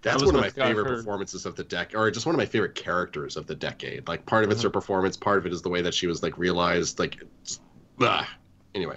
That's 0.05 0.23
was 0.23 0.33
one 0.33 0.37
of 0.37 0.41
my 0.43 0.51
favorite 0.51 0.87
her- 0.87 0.97
performances 0.97 1.47
of 1.47 1.57
the 1.57 1.65
decade, 1.65 1.97
or 1.97 2.11
just 2.11 2.27
one 2.27 2.35
of 2.35 2.39
my 2.39 2.47
favorite 2.47 2.75
characters 2.75 3.37
of 3.37 3.47
the 3.47 3.55
decade. 3.55 4.07
Like 4.07 4.27
part 4.27 4.45
of 4.45 4.51
it's 4.51 4.63
her 4.63 4.71
performance, 4.71 5.17
part 5.17 5.39
of 5.39 5.47
it 5.47 5.53
is 5.53 5.63
the 5.63 5.71
way 5.71 5.81
that 5.81 5.95
she 5.95 6.07
was 6.07 6.23
like 6.23 6.37
realized, 6.37 6.99
like, 6.99 7.17
just, 7.43 7.63
ah. 8.01 8.29
anyway. 8.75 8.97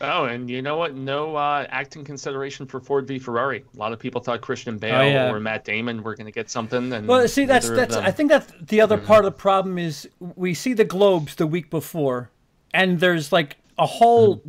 Oh, 0.00 0.24
and 0.24 0.48
you 0.48 0.62
know 0.62 0.76
what? 0.76 0.94
No 0.94 1.34
uh, 1.36 1.66
acting 1.70 2.04
consideration 2.04 2.66
for 2.66 2.80
Ford 2.80 3.06
v 3.06 3.18
Ferrari. 3.18 3.64
A 3.74 3.78
lot 3.78 3.92
of 3.92 3.98
people 3.98 4.20
thought 4.20 4.40
Christian 4.40 4.78
Bale 4.78 4.94
Oh, 4.94 5.02
yeah. 5.02 5.32
or 5.32 5.40
Matt 5.40 5.64
Damon 5.64 6.02
were 6.02 6.14
going 6.14 6.26
to 6.26 6.32
get 6.32 6.50
something. 6.50 6.92
And 6.92 7.08
Well, 7.08 7.26
see, 7.26 7.44
that's 7.44 7.68
that's. 7.68 7.96
I 7.96 8.10
think 8.10 8.30
that's 8.30 8.52
the 8.60 8.80
other 8.80 8.98
part 8.98 9.24
of 9.24 9.32
the 9.32 9.38
problem 9.38 9.78
is 9.78 10.08
we 10.18 10.54
see 10.54 10.72
the 10.72 10.84
Globes 10.84 11.34
the 11.34 11.46
week 11.46 11.70
before, 11.70 12.30
and 12.72 13.00
there's 13.00 13.32
like 13.32 13.56
a 13.76 13.86
whole 13.86 14.42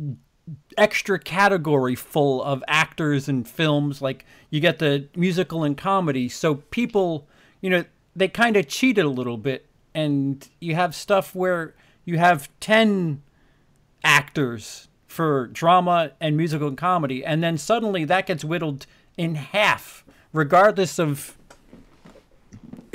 extra 0.76 1.18
category 1.18 1.94
full 1.94 2.42
of 2.42 2.62
actors 2.66 3.28
and 3.28 3.48
films. 3.48 4.00
Like 4.02 4.24
you 4.50 4.60
get 4.60 4.78
the 4.78 5.08
musical 5.14 5.64
and 5.64 5.76
comedy, 5.76 6.28
so 6.28 6.56
people, 6.56 7.28
you 7.60 7.70
know, 7.70 7.84
they 8.16 8.28
kind 8.28 8.56
of 8.56 8.68
cheated 8.68 9.04
a 9.04 9.10
little 9.10 9.36
bit, 9.36 9.66
and 9.94 10.48
you 10.60 10.74
have 10.74 10.94
stuff 10.94 11.34
where 11.34 11.74
you 12.04 12.18
have 12.18 12.48
ten 12.60 13.22
actors 14.04 14.88
for 15.06 15.48
drama 15.48 16.12
and 16.20 16.36
musical 16.36 16.68
and 16.68 16.78
comedy, 16.78 17.24
and 17.24 17.42
then 17.42 17.58
suddenly 17.58 18.04
that 18.04 18.26
gets 18.26 18.44
whittled 18.44 18.86
in 19.16 19.34
half, 19.34 20.04
regardless 20.32 20.98
of 20.98 21.36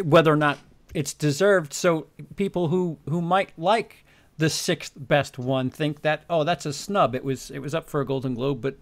whether 0.02 0.32
or 0.32 0.38
not 0.38 0.60
it's 0.94 1.14
deserved. 1.14 1.74
So 1.74 2.08
people 2.36 2.70
who 2.70 2.98
who 3.10 3.22
might 3.22 3.52
like 3.58 4.05
the 4.38 4.50
sixth 4.50 4.94
best 4.96 5.38
one 5.40 5.70
think 5.70 6.02
that 6.02 6.24
oh 6.30 6.44
that's 6.44 6.66
a 6.66 6.74
snub. 6.74 7.16
It 7.16 7.24
was 7.24 7.52
it 7.52 7.60
was 7.60 7.74
up 7.74 7.90
for 7.90 8.02
a 8.02 8.06
Golden 8.06 8.36
Globe, 8.36 8.62
but 8.62 8.78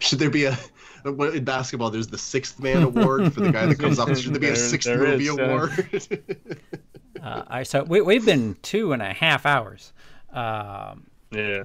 Should 0.00 0.18
there 0.18 0.30
be 0.30 0.44
a 0.44 0.58
in 1.04 1.44
basketball? 1.44 1.90
There's 1.90 2.08
the 2.08 2.18
sixth 2.18 2.60
man 2.60 2.82
award 2.82 3.32
for 3.32 3.40
the 3.40 3.52
guy 3.52 3.66
that 3.66 3.78
comes 3.78 3.98
off. 3.98 4.16
Should 4.16 4.34
there 4.34 4.40
be 4.40 4.48
a 4.48 4.56
sixth 4.56 4.88
there 4.88 4.98
movie 4.98 5.26
is, 5.26 5.38
uh, 5.38 5.42
award? 5.42 6.08
uh, 7.22 7.42
I 7.46 7.62
so 7.62 7.84
we, 7.84 8.00
we've 8.00 8.26
been 8.26 8.56
two 8.62 8.92
and 8.92 9.02
a 9.02 9.12
half 9.12 9.46
hours. 9.46 9.92
Um, 10.32 11.06
yeah. 11.30 11.64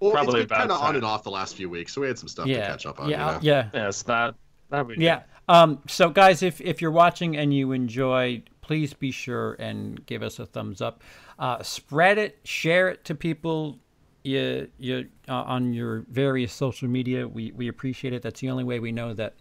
well, 0.00 0.12
Probably 0.12 0.40
it's 0.40 0.48
been 0.48 0.56
about 0.56 0.58
kind 0.58 0.70
of 0.70 0.80
on 0.80 0.96
and 0.96 1.04
off 1.04 1.24
the 1.24 1.30
last 1.30 1.56
few 1.56 1.68
weeks, 1.68 1.92
so 1.92 2.00
we 2.00 2.06
had 2.06 2.18
some 2.18 2.28
stuff 2.28 2.46
yeah, 2.46 2.60
to 2.60 2.66
catch 2.66 2.86
up 2.86 3.00
on. 3.00 3.10
yeah, 3.10 3.26
you 3.26 3.32
know? 3.34 3.38
yeah. 3.42 3.68
Yes, 3.74 4.02
that 4.04 4.34
that 4.70 4.86
would. 4.86 5.00
Yeah. 5.00 5.22
Um, 5.48 5.80
so, 5.88 6.08
guys, 6.08 6.42
if, 6.42 6.60
if 6.60 6.80
you're 6.80 6.92
watching 6.92 7.36
and 7.36 7.52
you 7.52 7.72
enjoy, 7.72 8.42
please 8.72 8.94
be 8.94 9.10
sure 9.10 9.52
and 9.58 10.06
give 10.06 10.22
us 10.22 10.38
a 10.38 10.46
thumbs 10.46 10.80
up. 10.80 11.02
Uh, 11.38 11.62
spread 11.62 12.16
it, 12.16 12.38
share 12.44 12.88
it 12.88 13.04
to 13.04 13.14
people. 13.14 13.78
you 14.24 14.66
you 14.78 15.06
uh, 15.28 15.42
on 15.42 15.74
your 15.74 16.06
various 16.08 16.54
social 16.54 16.88
media. 16.88 17.28
We 17.28 17.52
we 17.52 17.68
appreciate 17.68 18.14
it. 18.14 18.22
That's 18.22 18.40
the 18.40 18.48
only 18.48 18.64
way 18.64 18.80
we 18.80 18.90
know 18.90 19.12
that 19.12 19.34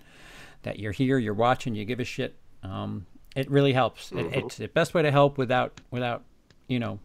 that 0.63 0.79
you're 0.79 0.91
here, 0.91 1.17
you're 1.17 1.33
watching, 1.33 1.75
you 1.75 1.85
give 1.85 2.01
a 2.01 2.03
shit. 2.03 2.35
Um, 2.61 3.05
it 3.33 3.49
really 3.49 3.71
helps. 3.71 4.11
It, 4.11 4.25
it's 4.33 4.57
the 4.57 4.67
best 4.67 4.93
way 4.93 5.01
to 5.01 5.11
help 5.11 5.37
without 5.37 5.79
without 5.91 6.23
you 6.67 6.79
know 6.79 6.99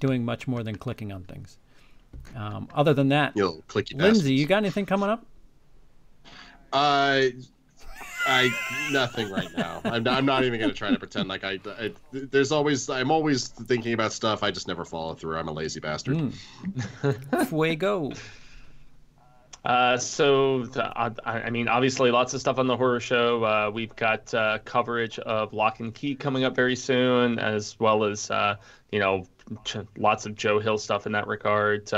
doing 0.00 0.22
much 0.22 0.46
more 0.46 0.62
than 0.62 0.76
clicking 0.76 1.12
on 1.12 1.22
things. 1.24 1.56
Um, 2.36 2.68
other 2.74 2.92
than 2.92 3.08
that, 3.08 3.32
You'll 3.34 3.62
click 3.68 3.90
your 3.90 4.02
Lindsey, 4.02 4.34
you 4.34 4.44
got 4.46 4.58
anything 4.58 4.84
coming 4.84 5.08
up? 5.08 5.24
Uh, 6.74 7.28
I 8.26 8.50
nothing 8.90 9.30
right 9.30 9.54
now. 9.56 9.80
I'm 9.84 10.02
not, 10.02 10.18
I'm 10.18 10.26
not 10.26 10.44
even 10.44 10.60
gonna 10.60 10.72
try 10.72 10.90
to 10.90 10.98
pretend 10.98 11.28
like 11.28 11.44
I, 11.44 11.58
I. 11.66 11.92
There's 12.12 12.52
always 12.52 12.88
I'm 12.88 13.10
always 13.10 13.48
thinking 13.48 13.92
about 13.92 14.12
stuff. 14.12 14.42
I 14.42 14.50
just 14.50 14.68
never 14.68 14.84
follow 14.84 15.14
through. 15.14 15.36
I'm 15.36 15.48
a 15.48 15.52
lazy 15.52 15.80
bastard. 15.80 16.16
Mm. 16.16 17.46
Fuego. 17.48 18.12
Uh, 19.64 19.96
so, 19.96 20.66
the, 20.66 20.84
I, 20.84 21.10
I 21.24 21.50
mean, 21.50 21.68
obviously, 21.68 22.10
lots 22.10 22.34
of 22.34 22.40
stuff 22.40 22.58
on 22.58 22.66
the 22.66 22.76
horror 22.76 23.00
show. 23.00 23.42
Uh, 23.44 23.70
we've 23.72 23.96
got 23.96 24.32
uh, 24.34 24.58
coverage 24.64 25.18
of 25.20 25.54
Locke 25.54 25.80
and 25.80 25.94
Key 25.94 26.14
coming 26.14 26.44
up 26.44 26.54
very 26.54 26.76
soon, 26.76 27.38
as 27.38 27.80
well 27.80 28.04
as, 28.04 28.30
uh, 28.30 28.56
you 28.92 28.98
know, 28.98 29.26
ch- 29.64 29.78
lots 29.96 30.26
of 30.26 30.34
Joe 30.34 30.60
Hill 30.60 30.76
stuff 30.76 31.06
in 31.06 31.12
that 31.12 31.26
regard. 31.26 31.90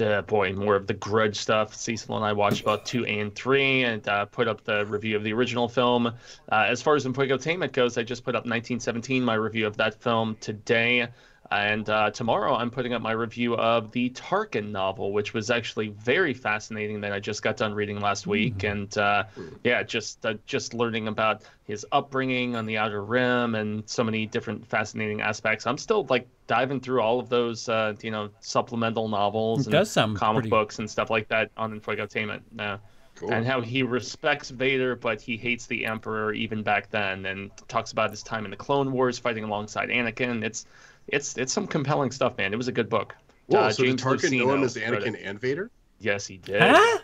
Uh, 0.00 0.22
boy, 0.22 0.52
more 0.52 0.76
of 0.76 0.86
the 0.86 0.94
grudge 0.94 1.36
stuff. 1.36 1.74
Cecil 1.74 2.16
and 2.16 2.24
I 2.24 2.32
watched 2.32 2.62
about 2.62 2.86
two 2.86 3.04
and 3.06 3.34
three 3.34 3.84
and 3.84 4.06
uh, 4.08 4.24
put 4.26 4.48
up 4.48 4.64
the 4.64 4.86
review 4.86 5.16
of 5.16 5.24
the 5.24 5.32
original 5.32 5.68
film. 5.68 6.06
Uh, 6.06 6.12
as 6.50 6.80
far 6.82 6.96
as 6.96 7.04
Infotainment 7.04 7.72
goes, 7.72 7.98
I 7.98 8.02
just 8.02 8.24
put 8.24 8.34
up 8.34 8.44
1917, 8.44 9.22
my 9.24 9.34
review 9.34 9.66
of 9.66 9.76
that 9.78 10.00
film 10.00 10.36
today. 10.40 11.08
And 11.52 11.88
uh, 11.90 12.12
tomorrow, 12.12 12.54
I'm 12.54 12.70
putting 12.70 12.92
up 12.92 13.02
my 13.02 13.10
review 13.10 13.56
of 13.56 13.90
the 13.90 14.10
Tarkin 14.10 14.70
novel, 14.70 15.12
which 15.12 15.34
was 15.34 15.50
actually 15.50 15.88
very 15.88 16.32
fascinating. 16.32 17.00
That 17.00 17.12
I 17.12 17.18
just 17.18 17.42
got 17.42 17.56
done 17.56 17.74
reading 17.74 17.98
last 18.00 18.28
week, 18.28 18.62
and 18.62 18.96
uh, 18.96 19.24
yeah, 19.64 19.82
just 19.82 20.24
uh, 20.24 20.34
just 20.46 20.74
learning 20.74 21.08
about 21.08 21.42
his 21.64 21.84
upbringing 21.90 22.54
on 22.54 22.66
the 22.66 22.78
Outer 22.78 23.02
Rim 23.02 23.56
and 23.56 23.82
so 23.88 24.04
many 24.04 24.26
different 24.26 24.64
fascinating 24.64 25.22
aspects. 25.22 25.66
I'm 25.66 25.78
still 25.78 26.06
like 26.08 26.28
diving 26.46 26.80
through 26.80 27.00
all 27.00 27.18
of 27.18 27.28
those, 27.28 27.68
uh, 27.68 27.94
you 28.00 28.12
know, 28.12 28.30
supplemental 28.40 29.08
novels 29.08 29.66
It 29.66 29.96
and 29.96 30.16
comic 30.16 30.42
pretty- 30.42 30.50
books 30.50 30.78
and 30.78 30.88
stuff 30.88 31.10
like 31.10 31.26
that 31.28 31.50
on 31.56 31.78
Infotainment. 31.80 32.42
Yeah 32.56 32.78
Cool. 33.16 33.34
and 33.34 33.44
how 33.44 33.60
he 33.60 33.82
respects 33.82 34.48
Vader, 34.48 34.96
but 34.96 35.20
he 35.20 35.36
hates 35.36 35.66
the 35.66 35.84
Emperor 35.84 36.32
even 36.32 36.62
back 36.62 36.88
then, 36.90 37.26
and 37.26 37.50
talks 37.68 37.92
about 37.92 38.08
his 38.08 38.22
time 38.22 38.46
in 38.46 38.50
the 38.50 38.56
Clone 38.56 38.92
Wars 38.92 39.18
fighting 39.18 39.44
alongside 39.44 39.90
Anakin. 39.90 40.42
It's 40.42 40.64
it's 41.08 41.36
it's 41.38 41.52
some 41.52 41.66
compelling 41.66 42.10
stuff, 42.10 42.36
man. 42.38 42.52
It 42.52 42.56
was 42.56 42.68
a 42.68 42.72
good 42.72 42.88
book. 42.88 43.14
Whoa, 43.46 43.60
Uh, 43.60 43.70
so 43.72 43.82
did 43.82 43.98
James 43.98 44.02
Tarkin 44.02 44.38
know 44.38 44.54
him 44.54 44.62
as. 44.62 44.76
Anakin 44.76 45.16
and 45.22 45.40
Vader? 45.40 45.70
Yes, 45.98 46.26
he 46.26 46.38
did. 46.38 46.62
Huh? 46.62 46.98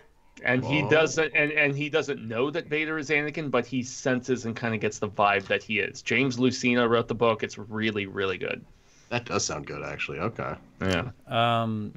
And 0.44 0.62
he 0.64 0.86
doesn't, 0.88 1.32
and, 1.34 1.50
and 1.52 1.74
he 1.74 1.88
doesn't 1.88 2.20
know 2.26 2.50
that 2.50 2.66
Vader 2.66 2.98
is 2.98 3.08
Anakin, 3.08 3.50
but 3.50 3.64
he 3.64 3.82
senses 3.82 4.44
and 4.44 4.54
kind 4.54 4.74
of 4.74 4.80
gets 4.80 4.98
the 4.98 5.08
vibe 5.08 5.46
that 5.46 5.62
he 5.62 5.78
is. 5.80 6.02
James 6.02 6.36
Luceno 6.36 6.88
wrote 6.88 7.08
the 7.08 7.14
book. 7.14 7.42
It's 7.42 7.56
really, 7.56 8.04
really 8.06 8.36
good. 8.36 8.62
That 9.08 9.24
does 9.24 9.44
sound 9.46 9.66
good, 9.66 9.82
actually. 9.82 10.18
Okay. 10.18 10.54
Yeah, 10.82 11.10
Um, 11.26 11.94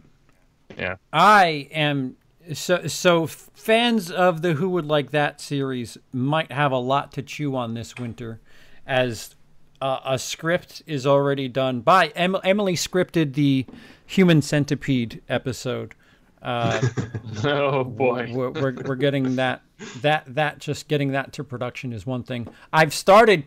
yeah. 0.78 0.95
I 1.11 1.68
am 1.72 2.16
so 2.53 2.88
so 2.88 3.28
fans 3.28 4.10
of 4.10 4.42
the 4.42 4.53
Who 4.53 4.69
Would 4.69 4.86
Like 4.86 5.11
That 5.11 5.42
series 5.42 5.98
might 6.14 6.52
have 6.52 6.72
a 6.72 6.78
lot 6.78 7.11
to 7.14 7.22
chew 7.22 7.56
on 7.58 7.74
this 7.74 7.95
winter, 7.98 8.40
as 8.88 9.36
uh, 9.82 9.99
a 10.06 10.19
script 10.19 10.83
is 10.85 11.06
already 11.08 11.48
done 11.48 11.82
by 11.82 12.08
em- 12.09 12.38
Emily 12.43 12.75
scripted 12.75 13.33
the 13.33 13.66
Human 14.06 14.41
Centipede 14.41 15.22
episode. 15.30 15.95
Uh, 16.41 16.82
Oh 17.43 17.83
boy. 17.83 18.30
we're, 18.33 18.49
we're, 18.51 18.74
we're 18.85 18.95
getting 18.95 19.35
that 19.35 19.61
that 20.01 20.24
that 20.35 20.59
just 20.59 20.88
getting 20.88 21.11
that 21.11 21.33
to 21.33 21.43
production 21.43 21.93
is 21.93 22.06
one 22.06 22.24
thing. 22.24 22.48
I've 22.74 22.93
started 22.93 23.43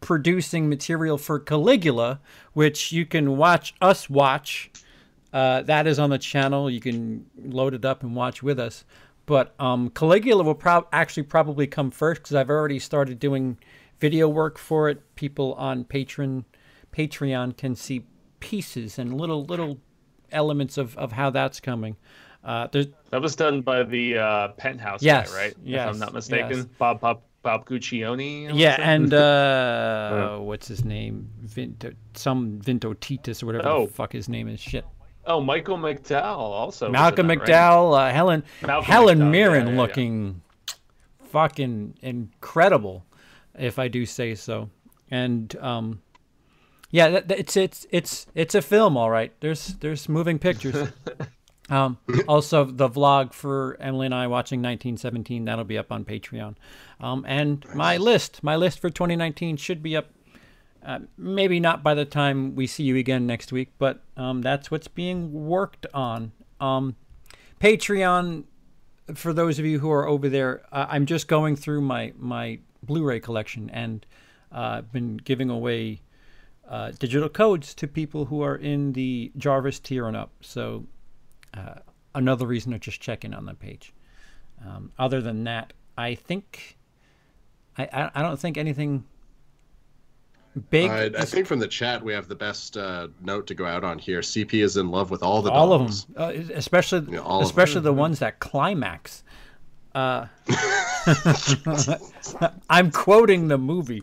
producing 0.00 0.68
material 0.68 1.18
for 1.18 1.38
Caligula, 1.38 2.20
which 2.52 2.92
you 2.92 3.06
can 3.06 3.36
watch 3.36 3.74
us 3.80 4.10
watch. 4.10 4.70
Uh, 5.32 5.62
that 5.62 5.86
is 5.86 5.98
on 5.98 6.10
the 6.10 6.18
channel. 6.18 6.68
You 6.70 6.80
can 6.80 7.26
load 7.42 7.74
it 7.74 7.84
up 7.84 8.02
and 8.02 8.14
watch 8.14 8.42
with 8.42 8.58
us. 8.58 8.84
But 9.24 9.54
um, 9.60 9.90
Caligula 9.90 10.42
will 10.42 10.54
prob- 10.56 10.88
actually 10.92 11.22
probably 11.22 11.66
come 11.68 11.90
first 11.90 12.22
because 12.22 12.34
I've 12.34 12.50
already 12.50 12.78
started 12.80 13.18
doing 13.20 13.56
video 14.02 14.28
work 14.28 14.58
for 14.58 14.88
it. 14.90 14.98
People 15.14 15.54
on 15.54 15.84
Patreon 15.84 16.44
Patreon 16.92 17.56
can 17.56 17.74
see 17.76 18.04
pieces 18.40 18.98
and 18.98 19.14
little 19.22 19.44
little 19.44 19.78
elements 20.32 20.76
of, 20.76 20.96
of 20.98 21.12
how 21.12 21.30
that's 21.30 21.60
coming. 21.60 21.96
Uh, 22.44 22.66
That 23.10 23.22
was 23.22 23.36
done 23.36 23.60
by 23.62 23.84
the 23.84 24.18
uh, 24.18 24.48
Penthouse 24.58 25.00
Yes, 25.02 25.30
guy, 25.30 25.36
right? 25.42 25.54
yes, 25.62 25.86
If 25.88 25.94
I'm 25.94 26.00
not 26.00 26.12
mistaken. 26.12 26.56
yes. 26.56 26.66
Bob 26.78 27.00
Bob 27.00 27.22
Bob 27.42 27.64
Guccione. 27.66 28.50
Yeah, 28.54 28.76
and 28.80 29.14
uh, 29.28 30.38
what's 30.38 30.66
his 30.66 30.84
name? 30.84 31.30
Vinto, 31.46 31.94
some 32.14 32.60
Vinto 32.60 32.98
Titus 32.98 33.42
or 33.42 33.46
whatever 33.46 33.68
Oh. 33.68 33.86
the 33.86 33.92
fuck 33.92 34.12
his 34.12 34.28
name 34.28 34.48
is. 34.48 34.58
Shit. 34.60 34.84
Oh, 35.24 35.40
Michael 35.40 35.78
McDowell 35.78 36.36
also. 36.62 36.90
Malcolm 36.90 37.28
that, 37.28 37.38
right? 37.38 37.48
McDowell, 37.48 37.88
uh, 37.96 38.12
Helen 38.12 38.42
Malcolm 38.66 38.84
Helen 38.92 39.18
McDowell, 39.20 39.30
Mirren 39.30 39.54
yeah, 39.54 39.64
yeah, 39.66 39.74
yeah. 39.76 39.80
looking 39.82 40.42
fucking 41.30 41.94
incredible, 42.02 43.04
if 43.58 43.78
I 43.78 43.88
do 43.88 44.06
say 44.06 44.34
so. 44.34 44.70
And 45.10 45.54
um, 45.56 46.02
yeah, 46.90 47.08
that, 47.08 47.28
that- 47.28 47.38
it's 47.38 47.56
it's 47.56 47.86
it's 47.90 48.26
it's 48.34 48.54
a 48.54 48.62
film, 48.62 48.96
all 48.96 49.10
right. 49.10 49.32
There's 49.40 49.74
there's 49.80 50.08
moving 50.08 50.38
pictures. 50.38 50.88
Um, 51.70 51.96
also, 52.28 52.64
the 52.64 52.88
vlog 52.90 53.32
for 53.32 53.78
Emily 53.80 54.04
and 54.06 54.14
I 54.14 54.26
watching 54.26 54.58
1917 54.60 55.44
that'll 55.46 55.64
be 55.64 55.78
up 55.78 55.90
on 55.92 56.04
Patreon, 56.04 56.56
um, 57.00 57.24
and 57.26 57.64
my 57.74 57.96
list, 57.96 58.42
my 58.42 58.56
list 58.56 58.80
for 58.80 58.90
2019 58.90 59.56
should 59.56 59.82
be 59.82 59.96
up. 59.96 60.10
Uh, 60.84 60.98
maybe 61.16 61.60
not 61.60 61.82
by 61.82 61.94
the 61.94 62.04
time 62.04 62.56
we 62.56 62.66
see 62.66 62.82
you 62.82 62.96
again 62.96 63.26
next 63.26 63.52
week, 63.52 63.70
but 63.78 64.02
um, 64.18 64.42
that's 64.42 64.70
what's 64.70 64.88
being 64.88 65.32
worked 65.32 65.86
on. 65.94 66.32
Um, 66.60 66.96
Patreon, 67.60 68.44
for 69.14 69.32
those 69.32 69.58
of 69.60 69.64
you 69.64 69.78
who 69.78 69.90
are 69.90 70.06
over 70.06 70.28
there, 70.28 70.62
uh, 70.72 70.86
I'm 70.90 71.06
just 71.06 71.28
going 71.28 71.56
through 71.56 71.80
my 71.82 72.12
my 72.18 72.58
Blu-ray 72.82 73.20
collection 73.20 73.70
and 73.70 74.04
uh, 74.50 74.82
been 74.82 75.16
giving 75.16 75.50
away 75.50 76.00
uh, 76.68 76.92
digital 76.98 77.28
codes 77.28 77.74
to 77.74 77.86
people 77.86 78.26
who 78.26 78.42
are 78.42 78.56
in 78.56 78.92
the 78.92 79.32
Jarvis 79.36 79.78
tier 79.78 80.06
and 80.06 80.16
up. 80.16 80.30
So 80.40 80.86
uh, 81.54 81.74
another 82.14 82.46
reason 82.46 82.72
to 82.72 82.78
just 82.78 83.00
check 83.00 83.24
in 83.24 83.34
on 83.34 83.46
the 83.46 83.54
page. 83.54 83.92
Um, 84.64 84.92
other 84.98 85.20
than 85.20 85.44
that, 85.44 85.72
I 85.98 86.14
think 86.14 86.76
I, 87.76 87.88
I 87.92 88.10
I 88.14 88.22
don't 88.22 88.38
think 88.38 88.56
anything 88.56 89.04
big. 90.70 90.90
I, 90.90 91.06
I 91.06 91.24
think 91.24 91.46
from 91.46 91.58
the 91.58 91.68
chat 91.68 92.02
we 92.02 92.12
have 92.12 92.28
the 92.28 92.34
best 92.34 92.76
uh, 92.76 93.08
note 93.20 93.46
to 93.48 93.54
go 93.54 93.66
out 93.66 93.84
on 93.84 93.98
here. 93.98 94.20
CP 94.20 94.62
is 94.62 94.76
in 94.76 94.90
love 94.90 95.10
with 95.10 95.22
all 95.22 95.42
the 95.42 95.50
all 95.50 95.78
dogs. 95.78 96.04
of 96.04 96.14
them, 96.14 96.50
uh, 96.50 96.54
especially 96.54 97.14
Yeah, 97.14 97.40
especially 97.40 97.80
the 97.80 97.92
ones 97.92 98.18
that 98.20 98.38
climax. 98.38 99.24
Uh, 99.94 100.26
I'm 102.70 102.90
quoting 102.90 103.48
the 103.48 103.58
movie. 103.58 104.02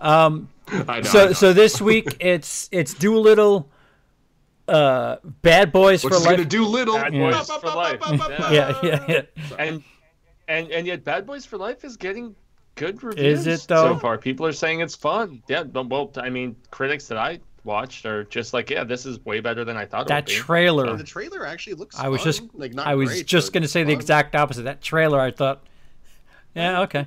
Um, 0.00 0.48
I 0.68 0.76
know, 0.76 0.84
I 0.88 1.02
so 1.02 1.26
know. 1.26 1.32
so 1.32 1.52
this 1.52 1.80
week 1.80 2.16
it's 2.20 2.68
it's 2.72 2.94
Dolittle, 2.94 3.68
uh, 4.68 5.16
Bad 5.42 5.72
Boys 5.72 6.04
Which 6.04 6.12
for 6.12 6.18
is 6.18 6.26
Life. 6.26 6.36
gonna 6.36 6.48
do 6.48 6.64
little. 6.64 6.94
Bad 6.96 7.14
Yeah. 7.14 7.30
Boys 7.30 7.50
for 7.50 7.66
Life. 7.68 8.00
yeah, 8.50 8.78
yeah, 8.82 9.04
yeah. 9.08 9.22
And 9.58 9.82
and 10.48 10.70
and 10.70 10.86
yet, 10.86 11.04
Bad 11.04 11.26
Boys 11.26 11.44
for 11.46 11.56
Life 11.58 11.84
is 11.84 11.96
getting 11.96 12.34
good 12.74 13.02
reviews. 13.02 13.46
Is 13.46 13.64
it, 13.64 13.68
though? 13.68 13.94
So 13.94 13.98
far, 13.98 14.18
people 14.18 14.46
are 14.46 14.52
saying 14.52 14.80
it's 14.80 14.94
fun. 14.96 15.42
Yeah. 15.48 15.62
but- 15.64 15.88
Well, 15.88 16.10
I 16.16 16.30
mean, 16.30 16.56
critics 16.70 17.06
that 17.08 17.18
I 17.18 17.38
watched 17.64 18.06
are 18.06 18.24
just 18.24 18.52
like, 18.54 18.70
yeah, 18.70 18.82
this 18.82 19.06
is 19.06 19.20
way 19.24 19.38
better 19.40 19.64
than 19.64 19.76
I 19.76 19.84
thought 19.84 20.02
it 20.02 20.08
That 20.08 20.24
would 20.24 20.26
be. 20.26 20.32
trailer. 20.34 20.88
Uh, 20.88 20.96
the 20.96 21.04
trailer 21.04 21.46
actually 21.46 21.74
looks. 21.74 21.96
I 21.98 22.08
was 22.08 22.20
fun. 22.22 22.24
just 22.32 22.42
like 22.54 22.72
not 22.74 22.86
I 22.86 22.94
was 22.94 23.08
great, 23.10 23.26
just 23.26 23.52
gonna 23.52 23.68
say 23.68 23.84
the 23.84 23.92
exact 23.92 24.34
opposite. 24.34 24.62
That 24.64 24.80
trailer, 24.82 25.20
I 25.20 25.30
thought, 25.30 25.62
yeah, 26.54 26.80
okay. 26.82 27.06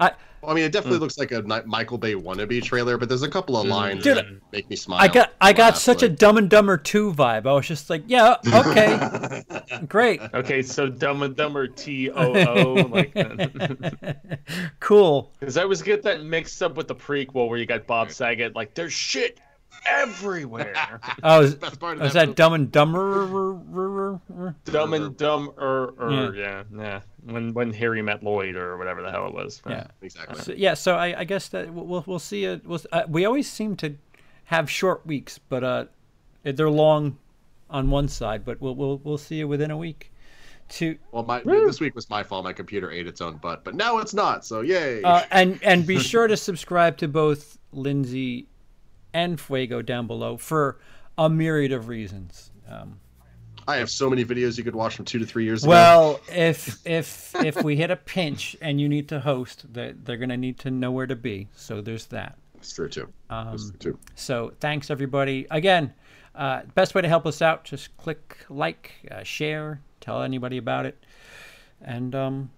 I 0.00 0.12
Well, 0.42 0.50
I 0.50 0.54
mean, 0.54 0.64
it 0.64 0.72
definitely 0.72 0.98
Hmm. 0.98 1.02
looks 1.02 1.18
like 1.18 1.32
a 1.32 1.42
Michael 1.66 1.98
Bay 1.98 2.14
wannabe 2.14 2.62
trailer, 2.62 2.96
but 2.98 3.08
there's 3.08 3.22
a 3.22 3.28
couple 3.28 3.56
of 3.56 3.66
lines 3.66 4.02
Dude, 4.02 4.16
that 4.16 4.26
make 4.52 4.68
me 4.70 4.76
smile. 4.76 4.98
I 5.00 5.08
got 5.08 5.32
I 5.40 5.52
got 5.52 5.74
laugh, 5.74 5.76
such 5.76 6.02
a 6.02 6.08
Dumb 6.08 6.38
and 6.38 6.48
Dumber 6.50 6.76
two 6.78 7.12
vibe. 7.12 7.46
I 7.46 7.52
was 7.52 7.66
just 7.68 7.90
like, 7.90 8.02
yeah, 8.06 8.36
okay, 8.52 9.44
great, 9.88 10.20
Okay, 10.34 10.62
so 10.62 10.88
Dumb 10.88 11.22
and 11.22 11.36
Dumber 11.36 11.68
T 11.68 12.10
O 12.10 12.34
O, 12.34 12.72
like, 12.90 13.14
cool. 14.80 15.32
because 15.38 15.56
I 15.56 15.62
always 15.62 15.82
get 15.82 16.02
that 16.02 16.22
mixed 16.24 16.62
up 16.62 16.76
with 16.76 16.88
the 16.88 16.94
prequel 16.94 17.48
where 17.48 17.58
you 17.58 17.66
got 17.66 17.86
Bob 17.86 18.10
Saget, 18.10 18.54
like, 18.56 18.74
there's 18.74 18.92
shit 18.92 19.38
everywhere. 19.86 20.74
Oh, 21.22 21.42
is, 21.42 21.54
Best 21.54 21.78
part 21.78 21.98
of 21.98 22.04
is 22.04 22.12
that 22.14 22.28
that 22.28 22.36
Dumb 22.36 22.54
and 22.54 22.72
Dumber? 22.72 23.60
Dumb 24.64 24.94
and 24.94 25.16
Dumb, 25.16 25.52
er, 25.58 25.92
er, 26.00 26.34
yeah, 26.34 26.62
yeah. 26.74 27.00
When 27.24 27.52
when 27.52 27.72
Harry 27.72 28.00
met 28.00 28.22
Lloyd 28.22 28.56
or 28.56 28.78
whatever 28.78 29.02
the 29.02 29.10
hell 29.10 29.26
it 29.26 29.34
was. 29.34 29.60
Yeah. 29.68 29.88
exactly. 30.00 30.40
So, 30.40 30.52
yeah, 30.52 30.74
so 30.74 30.96
I, 30.96 31.20
I 31.20 31.24
guess 31.24 31.48
that 31.48 31.72
we'll 31.72 31.86
we'll, 31.86 32.04
we'll 32.06 32.18
see 32.18 32.44
it. 32.44 32.66
We'll, 32.66 32.80
uh, 32.92 33.02
we 33.08 33.24
always 33.24 33.50
seem 33.50 33.76
to 33.76 33.96
have 34.44 34.70
short 34.70 35.06
weeks, 35.06 35.38
but 35.38 35.62
uh, 35.62 35.84
they're 36.42 36.70
long 36.70 37.18
on 37.68 37.90
one 37.90 38.08
side, 38.08 38.44
but 38.44 38.60
we'll 38.60 38.74
we'll 38.74 38.98
we'll 38.98 39.18
see 39.18 39.36
you 39.36 39.48
within 39.48 39.70
a 39.70 39.76
week. 39.76 40.12
To 40.70 40.96
Well, 41.10 41.24
my 41.24 41.40
this 41.40 41.80
week 41.80 41.94
was 41.94 42.08
my 42.08 42.22
fault. 42.22 42.44
My 42.44 42.52
computer 42.52 42.90
ate 42.90 43.06
its 43.06 43.20
own 43.20 43.36
butt, 43.36 43.64
but 43.64 43.74
now 43.74 43.98
it's 43.98 44.14
not. 44.14 44.44
So 44.44 44.60
yay! 44.60 45.02
uh, 45.02 45.24
and 45.30 45.58
and 45.62 45.86
be 45.86 45.98
sure 45.98 46.26
to 46.26 46.36
subscribe 46.36 46.96
to 46.98 47.08
both 47.08 47.58
Lindsey 47.72 48.46
and 49.12 49.40
Fuego 49.40 49.82
down 49.82 50.06
below 50.06 50.36
for 50.36 50.78
a 51.18 51.28
myriad 51.28 51.72
of 51.72 51.88
reasons. 51.88 52.50
Um, 52.68 53.00
I 53.68 53.76
have 53.76 53.90
so 53.90 54.08
many 54.10 54.24
videos 54.24 54.56
you 54.58 54.64
could 54.64 54.74
watch 54.74 54.96
from 54.96 55.04
two 55.04 55.18
to 55.18 55.26
three 55.26 55.44
years 55.44 55.62
ago. 55.62 55.70
well, 55.70 56.20
if 56.32 56.84
if 56.86 57.34
if 57.36 57.62
we 57.62 57.76
hit 57.76 57.90
a 57.90 57.96
pinch 57.96 58.56
and 58.60 58.80
you 58.80 58.88
need 58.88 59.08
to 59.10 59.20
host, 59.20 59.64
they 59.72 59.92
they're 60.02 60.16
gonna 60.16 60.36
need 60.36 60.58
to 60.60 60.70
know 60.70 60.90
where 60.90 61.06
to 61.06 61.16
be. 61.16 61.48
So 61.54 61.80
there's 61.80 62.06
that. 62.06 62.38
it's 62.56 62.72
true 62.72 62.88
too. 62.88 63.02
It's 63.02 63.12
Um, 63.30 63.56
true 63.80 63.92
too. 63.92 63.98
So 64.14 64.52
thanks 64.60 64.90
everybody 64.90 65.46
again. 65.50 65.92
Uh, 66.34 66.62
best 66.74 66.94
way 66.94 67.02
to 67.02 67.08
help 67.08 67.26
us 67.26 67.42
out: 67.42 67.64
just 67.64 67.94
click 67.96 68.38
like, 68.48 68.92
uh, 69.10 69.22
share, 69.24 69.80
tell 70.00 70.22
anybody 70.22 70.56
about 70.56 70.86
it, 70.86 71.04
and 71.82 72.14
um, 72.14 72.50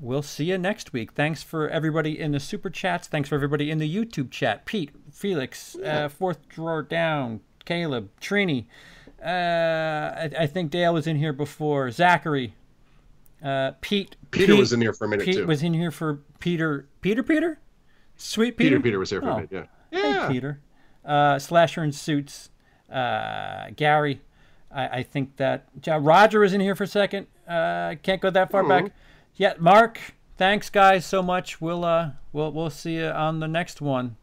we'll 0.00 0.22
see 0.22 0.46
you 0.46 0.58
next 0.58 0.92
week. 0.92 1.12
Thanks 1.12 1.42
for 1.42 1.68
everybody 1.68 2.18
in 2.18 2.32
the 2.32 2.40
super 2.40 2.70
chats. 2.70 3.08
Thanks 3.08 3.28
for 3.28 3.34
everybody 3.34 3.70
in 3.70 3.78
the 3.78 3.92
YouTube 3.94 4.30
chat. 4.30 4.64
Pete, 4.64 4.90
Felix, 5.12 5.76
uh, 5.76 6.08
fourth 6.08 6.48
drawer 6.48 6.82
down, 6.82 7.40
Caleb, 7.64 8.10
Trini. 8.20 8.66
Uh, 9.24 9.26
I, 9.28 10.30
I 10.40 10.46
think 10.46 10.70
Dale 10.70 10.94
was 10.94 11.06
in 11.06 11.16
here 11.16 11.32
before. 11.32 11.90
Zachary, 11.90 12.54
uh, 13.42 13.72
Pete. 13.80 14.16
Peter 14.30 14.52
Pete- 14.52 14.58
was 14.60 14.72
in 14.72 14.80
here 14.80 14.92
for 14.92 15.06
a 15.06 15.08
minute 15.08 15.24
Pete 15.24 15.34
too. 15.36 15.46
was 15.46 15.62
in 15.62 15.74
here 15.74 15.90
for 15.90 16.20
Peter. 16.38 16.86
Peter. 17.00 17.22
Peter. 17.22 17.58
Sweet 18.16 18.56
Peter. 18.56 18.70
Peter 18.76 18.80
Peter 18.82 18.98
was 18.98 19.10
here 19.10 19.20
for 19.20 19.28
Oh. 19.28 19.32
a 19.32 19.36
minute. 19.46 19.68
Yeah. 19.90 20.26
Hey, 20.26 20.32
Peter. 20.32 20.60
Uh, 21.04 21.38
Slasher 21.38 21.82
in 21.82 21.92
suits. 21.92 22.50
Uh, 22.90 23.70
Gary. 23.76 24.20
I, 24.70 24.88
I 24.98 25.02
think 25.02 25.36
that 25.36 25.66
Roger 25.86 26.40
was 26.40 26.52
in 26.52 26.60
here 26.60 26.74
for 26.74 26.84
a 26.84 26.88
second. 26.88 27.26
Uh, 27.48 27.94
can't 28.02 28.20
go 28.20 28.28
that 28.30 28.50
far 28.50 28.62
back. 28.68 28.92
Yeah, 29.38 29.54
Mark. 29.60 30.00
Thanks, 30.36 30.68
guys, 30.68 31.06
so 31.06 31.22
much. 31.22 31.60
We'll 31.60 31.84
uh, 31.84 32.10
we'll 32.32 32.50
we'll 32.50 32.70
see 32.70 32.96
you 32.96 33.06
on 33.06 33.38
the 33.38 33.46
next 33.46 33.80
one. 33.80 34.16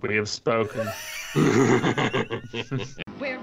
We 0.00 0.16
have 0.16 0.30
spoken. 0.30 0.88
We're 1.34 1.50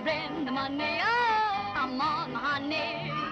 in 0.07 0.45
the 0.45 0.51
money, 0.51 0.99
oh, 1.03 1.73
I'm 1.75 2.01
on 2.01 2.33
my 2.33 2.39
honey. 2.39 3.11
Let's 3.11 3.19
let 3.19 3.22